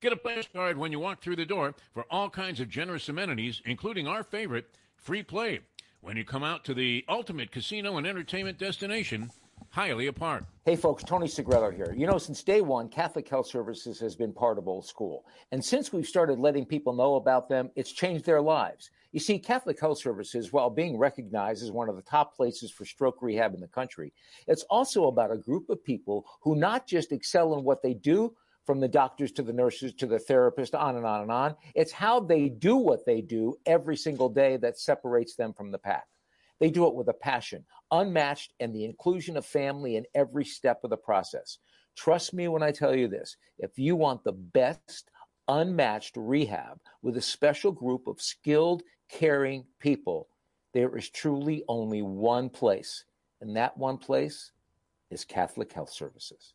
Get 0.00 0.14
a 0.14 0.16
player's 0.16 0.48
card 0.50 0.78
when 0.78 0.92
you 0.92 0.98
walk 0.98 1.20
through 1.20 1.36
the 1.36 1.44
door 1.44 1.74
for 1.92 2.06
all 2.10 2.30
kinds 2.30 2.58
of 2.58 2.70
generous 2.70 3.10
amenities, 3.10 3.60
including 3.66 4.08
our 4.08 4.24
favorite, 4.24 4.64
free 4.96 5.22
play, 5.22 5.60
when 6.00 6.16
you 6.16 6.24
come 6.24 6.42
out 6.42 6.64
to 6.64 6.72
the 6.72 7.04
ultimate 7.06 7.52
casino 7.52 7.98
and 7.98 8.06
entertainment 8.06 8.56
destination, 8.56 9.30
Hialeah 9.76 10.16
Park. 10.16 10.44
Hey 10.64 10.74
folks, 10.74 11.04
Tony 11.04 11.28
Segreto 11.28 11.70
here. 11.70 11.94
You 11.94 12.06
know, 12.06 12.16
since 12.16 12.42
day 12.42 12.62
one, 12.62 12.88
Catholic 12.88 13.28
Health 13.28 13.46
Services 13.46 14.00
has 14.00 14.16
been 14.16 14.32
part 14.32 14.56
of 14.56 14.68
Old 14.68 14.86
School. 14.86 15.26
And 15.52 15.62
since 15.62 15.92
we've 15.92 16.06
started 16.06 16.38
letting 16.38 16.64
people 16.64 16.94
know 16.94 17.16
about 17.16 17.50
them, 17.50 17.70
it's 17.76 17.92
changed 17.92 18.24
their 18.24 18.40
lives. 18.40 18.88
You 19.12 19.20
see, 19.20 19.38
Catholic 19.38 19.78
Health 19.78 19.98
Services, 19.98 20.50
while 20.50 20.70
being 20.70 20.96
recognized 20.96 21.62
as 21.62 21.72
one 21.72 21.90
of 21.90 21.96
the 21.96 22.02
top 22.02 22.34
places 22.34 22.70
for 22.70 22.86
stroke 22.86 23.20
rehab 23.20 23.52
in 23.52 23.60
the 23.60 23.68
country, 23.68 24.14
it's 24.46 24.62
also 24.70 25.08
about 25.08 25.30
a 25.30 25.36
group 25.36 25.68
of 25.68 25.84
people 25.84 26.24
who 26.40 26.56
not 26.56 26.86
just 26.86 27.12
excel 27.12 27.52
in 27.52 27.64
what 27.64 27.82
they 27.82 27.92
do, 27.92 28.34
from 28.70 28.78
the 28.78 28.86
doctors 28.86 29.32
to 29.32 29.42
the 29.42 29.52
nurses 29.52 29.92
to 29.92 30.06
the 30.06 30.20
therapist, 30.20 30.76
on 30.76 30.94
and 30.94 31.04
on 31.04 31.22
and 31.22 31.32
on. 31.32 31.56
It's 31.74 31.90
how 31.90 32.20
they 32.20 32.48
do 32.48 32.76
what 32.76 33.04
they 33.04 33.20
do 33.20 33.56
every 33.66 33.96
single 33.96 34.28
day 34.28 34.58
that 34.58 34.78
separates 34.78 35.34
them 35.34 35.52
from 35.52 35.72
the 35.72 35.78
pack. 35.78 36.06
They 36.60 36.70
do 36.70 36.86
it 36.86 36.94
with 36.94 37.08
a 37.08 37.12
passion, 37.12 37.64
unmatched, 37.90 38.52
and 38.60 38.72
the 38.72 38.84
inclusion 38.84 39.36
of 39.36 39.44
family 39.44 39.96
in 39.96 40.06
every 40.14 40.44
step 40.44 40.84
of 40.84 40.90
the 40.90 40.96
process. 40.96 41.58
Trust 41.96 42.32
me 42.32 42.46
when 42.46 42.62
I 42.62 42.70
tell 42.70 42.94
you 42.94 43.08
this 43.08 43.36
if 43.58 43.76
you 43.76 43.96
want 43.96 44.22
the 44.22 44.34
best, 44.34 45.10
unmatched 45.48 46.16
rehab 46.16 46.78
with 47.02 47.16
a 47.16 47.20
special 47.20 47.72
group 47.72 48.06
of 48.06 48.22
skilled, 48.22 48.84
caring 49.08 49.64
people, 49.80 50.28
there 50.74 50.96
is 50.96 51.10
truly 51.10 51.64
only 51.66 52.02
one 52.02 52.48
place, 52.48 53.04
and 53.40 53.56
that 53.56 53.76
one 53.76 53.98
place 53.98 54.52
is 55.10 55.24
Catholic 55.24 55.72
Health 55.72 55.90
Services. 55.90 56.54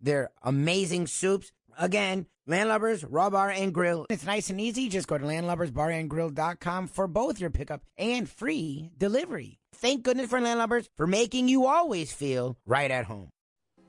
their 0.00 0.30
amazing 0.42 1.06
soups. 1.06 1.52
Again, 1.78 2.26
Landlubbers, 2.48 3.04
Raw 3.08 3.30
Bar, 3.30 3.50
and 3.50 3.72
Grill. 3.74 4.06
It's 4.08 4.24
nice 4.24 4.50
and 4.50 4.60
easy. 4.60 4.88
Just 4.88 5.06
go 5.06 5.18
to 5.18 5.24
landlubbersbarandgrill.com 5.24 6.88
for 6.88 7.06
both 7.06 7.38
your 7.38 7.50
pickup 7.50 7.82
and 7.98 8.28
free 8.28 8.90
delivery. 8.96 9.58
Thank 9.74 10.02
goodness 10.02 10.30
for 10.30 10.40
Landlubbers 10.40 10.86
for 10.96 11.06
making 11.06 11.48
you 11.48 11.66
always 11.66 12.12
feel 12.12 12.56
right 12.66 12.90
at 12.90 13.04
home. 13.04 13.28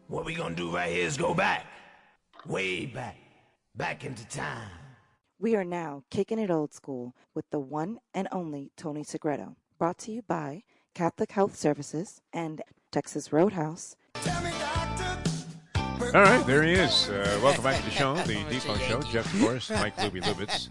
What 0.08 0.26
we 0.26 0.34
gonna 0.34 0.56
do 0.56 0.76
right 0.76 0.92
here 0.92 1.06
is 1.06 1.18
go 1.18 1.34
back, 1.34 1.66
way 2.46 2.86
back, 2.86 3.18
back 3.76 4.04
into 4.04 4.28
time. 4.28 4.70
We 5.40 5.56
are 5.56 5.64
now 5.64 6.04
kicking 6.12 6.38
it 6.38 6.52
old 6.52 6.74
school 6.74 7.16
with 7.34 7.46
the 7.50 7.60
one 7.60 8.00
and 8.14 8.28
only 8.32 8.72
Tony 8.76 9.04
Segreto. 9.04 9.56
Brought 9.78 10.00
to 10.00 10.12
you 10.12 10.22
by 10.22 10.64
Catholic 10.94 11.32
Health 11.32 11.56
Services 11.56 12.22
and 12.34 12.62
Texas 12.92 13.32
Roadhouse. 13.32 13.96
All 16.02 16.24
right, 16.24 16.44
there 16.48 16.64
he 16.64 16.74
is. 16.74 17.10
Uh, 17.10 17.40
welcome 17.44 17.64
back 17.64 17.78
to 17.78 17.84
the 17.84 17.92
show, 17.92 18.16
the 18.16 18.36
Defo 18.46 18.80
Show. 18.88 19.02
Jeff 19.02 19.28
Forrest, 19.28 19.70
Mike 19.72 19.96
Lubie 19.98 20.24
Lubitz, 20.24 20.70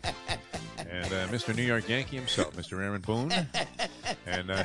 and 0.78 1.06
uh, 1.06 1.28
Mr. 1.28 1.54
New 1.54 1.62
York 1.62 1.88
Yankee 1.88 2.16
himself, 2.16 2.56
Mr. 2.56 2.82
Aaron 2.82 3.00
Boone. 3.02 3.32
And 4.26 4.50
uh, 4.50 4.64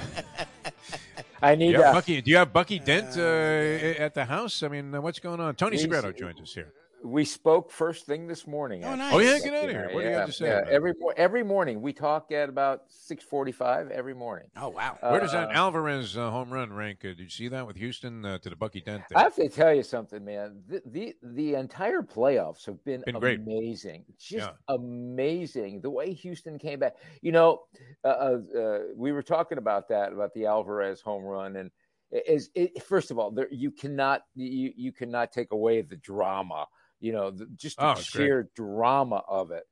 I 1.41 1.55
need 1.55 1.73
yeah, 1.73 1.89
uh, 1.89 1.93
Bucky. 1.93 2.21
Do 2.21 2.31
you 2.31 2.37
have 2.37 2.51
Bucky 2.53 2.79
Dent 2.79 3.17
uh, 3.17 4.01
at 4.01 4.15
the 4.15 4.25
house? 4.25 4.63
I 4.63 4.69
mean, 4.69 4.95
uh, 4.95 5.01
what's 5.01 5.19
going 5.19 5.39
on? 5.39 5.53
Tony 5.55 5.77
Segreto 5.77 6.11
joins 6.11 6.39
us 6.39 6.53
here. 6.53 6.71
We 7.03 7.25
spoke 7.25 7.69
first 7.69 8.05
thing 8.05 8.27
this 8.27 8.47
morning. 8.47 8.83
Oh, 8.83 8.95
nice. 8.95 9.13
Oh 9.13 9.19
yeah, 9.19 9.37
get 9.39 9.53
out 9.53 9.65
of 9.65 9.69
here. 9.71 9.89
What 9.91 10.01
do 10.03 10.07
you 10.07 10.13
have 10.15 10.27
to 10.27 10.31
say? 10.33 10.45
yeah. 10.47 10.61
every 10.69 10.93
every 11.17 11.43
morning 11.43 11.81
we 11.81 11.91
talk 11.93 12.31
at 12.31 12.47
about 12.49 12.83
six 12.87 13.23
forty-five 13.23 13.91
every 13.91 14.13
morning. 14.13 14.47
Oh, 14.55 14.69
wow. 14.69 14.97
Where 15.01 15.19
does 15.19 15.33
that 15.33 15.49
Uh, 15.49 15.53
Alvarez 15.53 16.17
uh, 16.17 16.29
home 16.29 16.49
run 16.51 16.71
rank? 16.71 16.99
Uh, 17.03 17.09
did 17.09 17.19
you 17.19 17.29
see 17.29 17.47
that 17.49 17.67
with 17.67 17.75
Houston 17.75 18.23
uh, 18.25 18.37
to 18.39 18.49
the 18.49 18.55
Bucky 18.55 18.79
Dent? 18.81 19.05
Thing? 19.07 19.17
I 19.17 19.23
have 19.23 19.35
to 19.35 19.49
tell 19.49 19.73
you 19.73 19.83
something, 19.83 20.23
man. 20.23 20.61
The 20.67 20.81
the, 20.85 21.15
the 21.21 21.55
entire 21.55 22.01
playoffs 22.01 22.65
have 22.65 22.83
been, 22.85 23.03
Been 23.05 23.19
great. 23.19 23.39
amazing. 23.39 24.05
Just 24.17 24.47
Yeah. 24.47 24.75
amazing. 24.75 25.81
The 25.81 25.89
way 25.89 26.13
Houston 26.13 26.57
came 26.57 26.79
back. 26.79 26.95
You 27.21 27.31
know, 27.33 27.63
uh, 28.03 28.07
uh, 28.07 28.37
uh, 28.57 28.79
we 28.95 29.11
were 29.11 29.23
talking 29.23 29.57
about 29.57 29.87
that 29.89 30.13
about 30.13 30.33
the 30.33 30.45
Alvarez 30.45 31.01
home 31.01 31.23
run, 31.23 31.57
and 31.57 31.71
is 32.11 32.49
it, 32.55 32.83
first 32.83 33.11
of 33.11 33.19
all, 33.19 33.31
there, 33.31 33.47
you 33.51 33.71
cannot 33.71 34.21
you 34.35 34.71
you 34.75 34.91
cannot 34.91 35.31
take 35.31 35.51
away 35.51 35.81
the 35.81 35.97
drama. 35.97 36.67
You 37.03 37.11
know, 37.11 37.31
the, 37.31 37.47
just 37.57 37.81
the 37.81 37.85
Oh, 37.85 37.91
it's 37.99 38.09
great. 38.09 38.27
sheer 38.27 38.49
drama 38.55 39.23
of 39.27 39.51
it. 39.51 39.65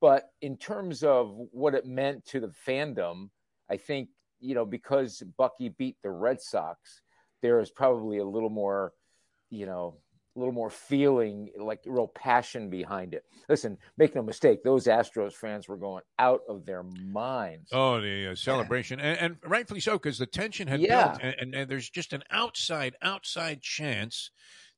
But 0.00 0.30
in 0.42 0.56
terms 0.56 1.04
of 1.04 1.32
what 1.52 1.74
it 1.74 1.86
meant 1.86 2.24
to 2.26 2.40
the 2.40 2.48
fandom, 2.48 3.30
I 3.70 3.76
think 3.76 4.08
you 4.40 4.54
know 4.56 4.66
because 4.66 5.22
Bucky 5.38 5.68
beat 5.68 5.96
the 6.02 6.10
Red 6.10 6.40
Sox, 6.40 7.02
there 7.42 7.60
is 7.60 7.70
probably 7.70 8.18
a 8.18 8.24
little 8.24 8.50
more, 8.50 8.94
you 9.48 9.66
know, 9.66 10.00
a 10.34 10.38
little 10.40 10.54
more 10.54 10.70
feeling, 10.70 11.50
like 11.56 11.82
real 11.86 12.08
passion 12.08 12.68
behind 12.68 13.14
it. 13.14 13.22
Listen, 13.48 13.78
make 13.96 14.16
no 14.16 14.22
mistake, 14.22 14.64
those 14.64 14.86
Astros 14.86 15.34
fans 15.34 15.68
were 15.68 15.76
going 15.76 16.02
out 16.18 16.40
of 16.48 16.66
their 16.66 16.82
minds. 16.82 17.70
Oh, 17.72 18.00
the 18.00 18.32
uh, 18.32 18.34
celebration, 18.34 19.00
and, 19.00 19.18
and 19.18 19.36
rightfully 19.44 19.80
so, 19.80 19.94
because 19.94 20.18
the 20.18 20.26
tension 20.26 20.68
had 20.68 20.80
Yeah. 20.80 21.12
built, 21.12 21.18
and, 21.22 21.34
and, 21.38 21.54
and 21.54 21.70
there's 21.70 21.90
just 21.90 22.12
an 22.12 22.22
outside, 22.30 22.96
outside 23.02 23.62
chance 23.62 24.30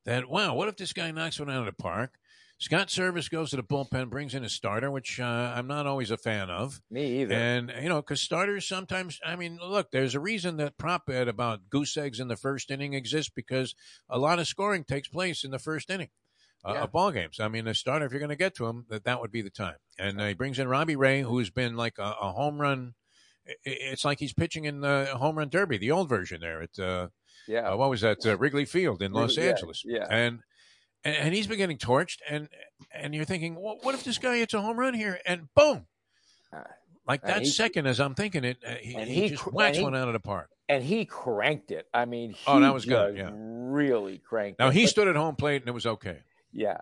that 0.05 0.28
wow, 0.28 0.55
what 0.55 0.68
if 0.68 0.76
this 0.76 0.92
guy 0.92 1.11
knocks 1.11 1.38
one 1.38 1.51
out 1.51 1.61
of 1.61 1.66
the 1.66 1.72
park? 1.82 2.14
Scott 2.61 2.88
Servais 2.88 3.30
goes 3.30 3.51
to 3.51 3.57
the 3.57 3.62
bullpen, 3.62 4.11
brings 4.11 4.34
in 4.34 4.42
a 4.42 4.49
starter, 4.49 4.90
which 4.90 5.20
uh, 5.20 5.53
I'm 5.55 5.68
not 5.68 5.86
always 5.86 6.11
a 6.11 6.16
fan 6.16 6.51
of. 6.51 6.80
Me 6.90 7.20
either. 7.22 7.34
And 7.34 7.72
you 7.80 7.88
know, 7.88 8.03
because 8.03 8.20
starters 8.20 8.66
sometimes, 8.66 9.20
I 9.24 9.36
mean, 9.36 9.59
look, 9.62 9.92
there's 9.92 10.16
a 10.16 10.20
reason 10.20 10.57
that 10.57 10.76
prop 10.76 11.07
bet 11.07 11.28
about 11.28 11.70
goose 11.70 11.96
eggs 11.96 12.18
in 12.18 12.26
the 12.26 12.36
first 12.36 12.70
inning 12.72 12.94
exists 12.94 13.30
because 13.32 13.76
a 14.09 14.18
lot 14.18 14.40
of 14.40 14.49
scoring 14.49 14.82
takes 14.82 15.07
place 15.07 15.44
in 15.44 15.53
the 15.53 15.61
first 15.61 15.88
inning 15.88 16.09
uh, 16.66 16.72
Yeah. 16.74 16.82
of 16.82 16.90
ball 16.92 17.12
games. 17.12 17.38
I 17.38 17.46
mean, 17.46 17.68
a 17.68 17.74
starter, 17.74 18.07
if 18.07 18.11
you're 18.12 18.18
going 18.18 18.28
to 18.30 18.34
get 18.36 18.57
to 18.57 18.66
him, 18.66 18.86
that 18.88 19.05
that 19.05 19.20
would 19.20 19.30
be 19.30 19.42
the 19.42 19.51
time. 19.51 19.76
And 19.96 20.20
uh, 20.20 20.26
he 20.26 20.34
brings 20.34 20.59
in 20.59 20.66
Robbie 20.66 20.96
Ray, 20.96 21.22
who's 21.22 21.51
been 21.51 21.76
like 21.76 21.99
a, 21.99 22.16
a 22.20 22.32
home 22.32 22.61
run. 22.61 22.94
It's 23.64 24.05
like 24.05 24.18
he's 24.18 24.34
pitching 24.34 24.64
in 24.64 24.80
the 24.80 25.07
home 25.16 25.38
run 25.38 25.49
derby, 25.49 25.78
the 25.78 25.92
old 25.92 26.09
version 26.09 26.40
there 26.40 26.61
at 26.62 26.76
uh, 26.78 27.09
yeah. 27.49 27.70
uh, 27.70 27.76
what 27.76 27.90
was 27.90 28.03
that 28.03 28.24
uh, 28.26 28.36
Wrigley 28.36 28.64
Field 28.64 29.03
in 29.03 29.12
Los 29.12 29.36
yeah, 29.36 29.44
Angeles. 29.44 29.82
yeah. 29.84 30.07
and 30.11 30.40
and, 31.05 31.32
he's 31.34 31.46
been 31.46 31.59
getting 31.59 31.78
torched, 31.78 32.18
and 32.28 32.49
and 32.92 33.14
you're 33.14 33.24
thinking, 33.24 33.55
well, 33.61 33.78
what 33.82 33.94
if 33.94 34.05
this 34.05 34.18
guy 34.18 34.36
hits 34.36 34.53
a 34.55 34.61
home 34.61 34.78
run 34.78 34.94
here, 34.94 35.18
and 35.24 35.49
boom, 35.55 35.86
Uh, 36.53 36.62
like 37.07 37.22
that 37.22 37.40
he- 37.42 37.46
second 37.49 37.86
as 37.86 38.01
I'm 38.01 38.14
thinking 38.14 38.44
it, 38.44 38.59
uh, 38.66 38.74
he, 38.80 38.92
he, 38.94 39.14
he 39.22 39.28
just 39.30 39.44
whacks 39.53 39.78
one 39.78 39.94
out 39.94 40.09
of 40.09 40.12
the 40.12 40.20
park. 40.20 40.51
and 40.68 40.82
he 40.82 41.05
cranked 41.05 41.70
it. 41.70 41.86
I 41.94 42.05
mean, 42.05 42.30
he 42.32 42.38
Oh, 42.46 42.61
that 42.61 42.74
was 42.74 42.84
good, 42.84 43.16
yeah. 43.16 43.30
really 43.32 44.18
cranked 44.18 44.59
Now 44.59 44.68
it. 44.68 44.74
he 44.74 44.86
stood 44.86 45.09
at 45.09 45.16
home 45.16 45.36
plate, 45.36 45.62
and 45.62 45.68
it 45.68 45.72
was 45.72 45.86
okay. 45.86 46.18
Yeah. 46.53 46.78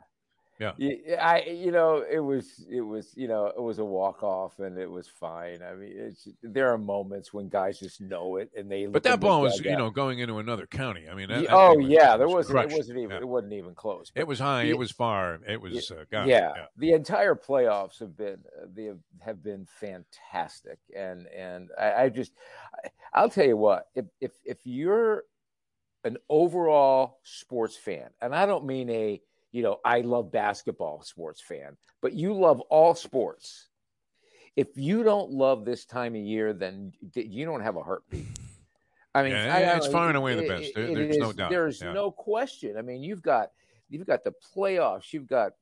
Yeah. 0.59 0.73
I 1.21 1.43
you 1.43 1.71
know 1.71 2.03
it 2.11 2.21
was 2.21 2.65
it 2.71 2.81
was 2.81 3.13
you 3.15 3.29
know 3.29 3.47
it 3.47 3.61
was 3.61 3.79
a 3.79 3.85
walk 3.85 4.23
off 4.23 4.59
and 4.59 4.79
it 4.79 4.91
was 4.91 5.07
fine. 5.07 5.59
I 5.63 5.75
mean 5.75 5.93
it's 5.95 6.29
there 6.43 6.73
are 6.73 6.79
moments 6.79 7.33
when 7.35 7.49
guys 7.49 7.79
just 7.79 8.01
know 8.01 8.37
it 8.37 8.51
and 8.57 8.71
they 8.71 8.87
But 8.87 9.03
that 9.03 9.21
ball 9.21 9.43
was, 9.43 9.61
you 9.61 9.77
know, 9.77 9.91
going 9.91 10.19
into 10.19 10.39
another 10.39 10.67
county. 10.67 11.09
I 11.11 11.15
mean, 11.15 11.29
that, 11.29 11.43
that 11.43 11.53
oh 11.53 11.77
was- 11.77 11.87
yeah 11.87 12.17
there 12.17 12.27
was 12.29 12.51
wasn't 12.51 12.73
it 12.73 12.77
wasn't 12.77 12.99
even 12.99 13.11
Yeah. 13.11 13.19
it 13.19 13.29
wasn't 13.29 13.53
even 13.53 13.75
close. 13.75 14.11
It 14.15 14.27
was 14.27 14.39
high. 14.39 14.65
the- 14.65 14.71
It 14.71 14.79
was 14.79 14.91
far. 14.91 15.41
It 15.47 15.61
was 15.61 15.91
uh, 15.91 16.05
God. 16.11 16.27
yeah, 16.29 16.67
the 16.77 16.93
entire 16.93 17.35
playoffs 17.35 17.99
have 18.01 18.17
been 18.17 18.39
uh, 18.61 18.67
they 18.75 18.91
have, 19.21 19.43
been 19.43 19.67
fantastic 19.67 20.79
and 20.97 21.27
and 21.29 21.71
I, 21.79 22.05
I 22.05 22.09
just 22.09 22.33
I, 22.83 22.89
I'll 23.13 23.29
tell 23.31 23.47
you 23.47 23.57
what 23.57 23.89
if 23.95 24.07
if 24.21 24.33
if 24.45 24.59
you're 24.65 25.25
an 26.05 26.17
overall 26.29 27.19
sports 27.25 27.77
fan 27.77 28.11
and 28.23 28.35
I 28.35 28.47
don't 28.47 28.65
mean 28.65 28.89
a 28.91 29.21
you 29.57 29.63
know 29.63 29.79
I 29.85 30.03
love 30.03 30.31
basketball 30.31 31.03
sports 31.03 31.41
fan 31.41 31.77
but 32.03 32.13
you 32.13 32.35
love 32.35 32.61
all 32.77 32.95
sports 32.95 33.69
if 34.55 34.69
you 34.77 35.03
don't 35.03 35.31
love 35.31 35.65
this 35.65 35.87
time 35.87 36.15
of 36.15 36.21
year 36.21 36.53
then 36.53 36.93
you 37.15 37.45
don't 37.47 37.63
have 37.63 37.77
a 37.77 37.83
heartbeat 37.83 38.27
I 39.15 39.23
mean, 39.23 39.33
Yeah, 39.33 39.55
I- 39.57 39.61
I 39.73 39.77
it's 39.77 39.87
don't- 39.87 39.93
far 39.93 40.09
and 40.09 40.17
away 40.19 40.35
the 40.35 40.47
best. 40.47 40.75
There- 40.75 40.85
it 40.91 40.95
there's 40.95 41.17
no 41.17 41.33
doubt. 41.33 41.49
There's 41.51 41.81
Yeah. 41.81 41.95
no 41.95 42.11
question. 42.11 42.77
I 42.77 42.83
mean, 42.83 43.03
you've 43.03 43.23
got 43.23 43.51
you've 43.89 44.07
got 44.07 44.25
the 44.25 44.35
playoffs, 44.55 45.11
you've 45.15 45.27
got 45.27 45.53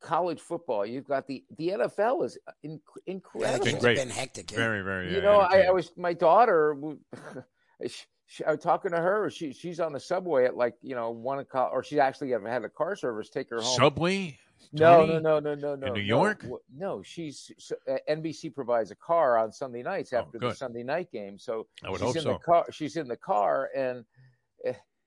college 0.00 0.40
football, 0.40 0.84
you've 0.84 1.06
got 1.06 1.28
the 1.28 1.44
the 1.58 1.68
NFL 1.78 2.24
is 2.24 2.36
in, 2.64 2.72
Yeah, 2.72 2.78
incredible. 3.14 3.68
it's 3.68 3.78
great. 3.78 3.98
been 3.98 4.10
hectic. 4.10 4.50
yeah. 4.50 4.56
Very, 4.56 4.82
very. 4.82 5.12
you 5.12 5.18
uh, 5.20 5.22
know, 5.28 5.38
I, 5.38 5.60
I 5.68 5.70
was 5.70 5.96
my 5.96 6.12
daughter. 6.12 6.76
she, 7.86 8.04
she, 8.26 8.44
I 8.44 8.50
was 8.52 8.60
talking 8.60 8.90
to 8.92 8.96
her. 8.98 9.30
She 9.30 9.52
she's 9.52 9.80
on 9.80 9.92
the 9.92 10.00
subway 10.00 10.44
at 10.46 10.56
like 10.56 10.74
you 10.82 10.94
know 10.94 11.10
one 11.10 11.38
o'clock, 11.40 11.70
or 11.72 11.82
she 11.82 12.00
actually 12.00 12.30
had 12.30 12.64
a 12.64 12.68
car 12.68 12.96
service 12.96 13.28
take 13.30 13.50
her 13.50 13.60
home. 13.60 13.76
Subway. 13.76 14.38
No, 14.72 15.04
no, 15.04 15.18
no, 15.18 15.38
no, 15.40 15.54
no, 15.54 15.74
no. 15.76 15.92
New. 15.92 16.00
York? 16.00 16.40
W- 16.40 16.58
No, 16.74 17.02
she's 17.02 17.52
so, 17.58 17.76
uh, 17.88 17.96
NBC 18.08 18.52
provides 18.54 18.90
a 18.90 18.96
car 18.96 19.36
on 19.38 19.52
Sunday 19.52 19.82
nights 19.82 20.12
Oh, 20.12 20.18
after 20.18 20.38
the. 20.38 20.54
Sunday 20.54 20.82
night 20.82 21.12
game. 21.12 21.38
So 21.38 21.66
I 21.84 21.90
would 21.90 22.00
she's 22.00 22.06
hope 22.06 22.16
in 22.16 22.22
so. 22.22 22.32
the 22.32 22.38
car. 22.38 22.66
She's 22.72 22.96
in 22.96 23.06
the 23.06 23.16
car, 23.16 23.68
and 23.76 24.04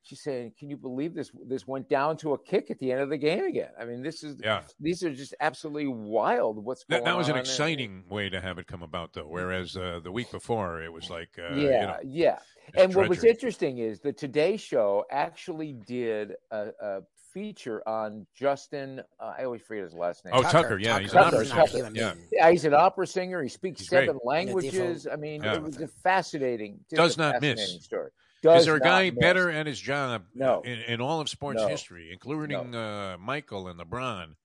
she's 0.07 0.21
saying, 0.23 0.53
"Can 0.57 0.69
you 0.69 0.77
believe 0.77 1.13
this? 1.13 1.31
This 1.45 1.67
went 1.67 1.89
down 1.89 2.17
to 2.17 2.33
a 2.33 2.37
kick 2.37 2.71
at 2.71 2.79
the 2.79 2.91
end 2.91 3.01
of 3.01 3.09
the 3.09 3.17
game 3.17 3.43
again. 3.45 3.69
I 3.79 3.85
mean, 3.85 4.01
this 4.01 4.23
is 4.23 4.39
Yeah. 4.43 4.63
these 4.79 5.03
are 5.03 5.13
just 5.13 5.35
absolutely 5.39 5.87
wild. 5.87 6.63
What's 6.63 6.83
going 6.85 7.03
That, 7.03 7.09
that 7.11 7.17
was 7.17 7.27
an 7.27 7.33
on?" 7.33 7.39
exciting 7.39 8.03
way 8.09 8.29
to 8.29 8.39
have 8.41 8.57
it 8.57 8.67
come 8.67 8.83
about, 8.83 9.13
though. 9.13 9.27
Whereas 9.27 9.75
uh, 9.75 9.99
the 10.03 10.11
week 10.11 10.31
before, 10.31 10.81
it 10.81 10.91
was 10.91 11.09
like, 11.09 11.29
uh, 11.37 11.53
yeah, 11.55 11.55
you 11.55 11.69
know, 11.69 11.97
yeah. 12.03 12.39
it's 12.69 12.77
And 12.83 12.95
what 12.95 13.09
was 13.09 13.23
interesting 13.23 13.79
is 13.79 13.99
the 13.99 14.13
Today 14.13 14.57
Show 14.57 15.05
actually 15.11 15.73
did 15.73 16.33
a, 16.51 16.69
a 16.81 17.01
feature 17.33 17.87
on 17.87 18.25
Justin. 18.33 19.01
Uh, 19.19 19.33
I 19.37 19.43
always 19.43 19.61
forget 19.61 19.83
his 19.83 19.93
last 19.93 20.25
name. 20.25 20.33
Oh, 20.35 20.41
Tucker, 20.43 20.79
yeah, 20.79 20.97
he's 20.99 21.11
an 21.11 21.19
opera 21.19 21.45
not 21.45 21.67
a 21.67 21.69
singer. 21.69 21.91
Yeah. 21.93 22.13
Yeah, 22.31 22.49
he's 22.49 22.65
an 22.65 22.73
opera 22.73 23.05
singer. 23.05 23.43
He 23.43 23.49
speaks 23.49 23.81
He's 23.81 23.89
great. 23.89 24.07
seven 24.07 24.19
languages. 24.23 25.05
I 25.11 25.17
mean, 25.17 25.43
Yeah. 25.43 25.55
it 25.55 25.61
was 25.61 25.79
a 25.79 25.87
fascinating. 25.87 26.79
just 26.89 26.95
Does 26.97 27.15
a 27.17 27.19
not 27.19 27.41
miss. 27.41 27.59
fascinating 27.59 28.09
Story. 28.39 28.57
Is 28.59 28.65
there 28.65 28.75
a 28.75 28.79
guy 28.79 29.09
miss. 29.09 29.19
better 29.19 29.49
at 29.49 29.65
his 29.65 29.79
job 29.79 30.23
No. 30.35 30.61
in, 30.61 30.79
in 30.81 31.01
all 31.01 31.19
of 31.21 31.29
sports 31.29 31.61
No. 31.61 31.67
history, 31.67 32.09
including 32.11 32.75
uh, 32.75 33.17
Michael 33.19 33.67
and 33.67 33.79
LeBron, 33.79 34.35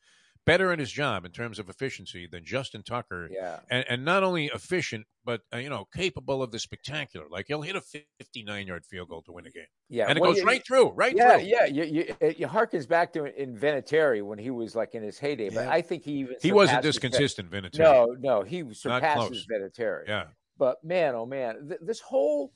better 0.45 0.73
at 0.73 0.79
his 0.79 0.91
job 0.91 1.25
in 1.25 1.31
terms 1.31 1.59
of 1.59 1.69
efficiency 1.69 2.27
than 2.31 2.43
Justin 2.45 2.83
Tucker? 2.83 3.29
Yeah, 3.31 3.61
And, 3.71 3.85
and 3.89 4.05
not 4.05 4.23
only 4.23 4.47
efficient, 4.47 5.07
but 5.25 5.43
uh, 5.55 5.59
you 5.59 5.69
know, 5.69 5.87
capable 5.95 6.43
of 6.43 6.51
the 6.51 6.59
spectacular. 6.59 7.27
Like 7.31 7.45
he'll 7.49 7.63
hit 7.63 7.77
a 7.77 7.81
59 7.83 8.67
yard 8.67 8.85
field 8.87 9.09
goal 9.11 9.23
to 9.23 9.33
win 9.33 9.47
a 9.47 9.51
game, 9.51 9.67
yeah. 9.89 10.07
and 10.09 10.17
it 10.17 10.21
Well, 10.21 10.31
goes 10.33 10.41
you- 10.41 10.47
right 10.47 10.67
through, 10.67 10.91
right 10.93 11.15
Yeah, 11.15 11.37
through. 11.39 11.47
yeah. 11.47 11.65
You, 11.67 11.85
you, 11.85 12.15
it, 12.21 12.39
harkens 12.41 12.89
back 12.89 13.13
to 13.13 13.25
in 13.41 13.57
Vinatieri 13.57 14.23
when 14.25 14.39
he 14.39 14.51
was 14.51 14.75
like 14.75 14.95
in 14.95 15.03
his 15.03 15.19
heyday, 15.19 15.51
but 15.51 15.69
I 15.69 15.83
think 15.83 16.03
he 16.03 16.13
even 16.13 16.37
He 16.43 16.51
wasn't 16.51 16.83
this 16.83 16.99
consistent, 16.99 17.51
Vinatieri. 17.51 17.79
No, 17.79 18.17
no, 18.19 18.43
he 18.43 18.65
surpasses. 18.75 19.47
Vinatieri. 19.53 20.09
Yeah. 20.09 20.25
but 20.59 20.83
man, 20.83 21.15
oh 21.15 21.27
man, 21.27 21.69
th- 21.69 21.81
this 21.83 22.01
whole, 22.01 22.53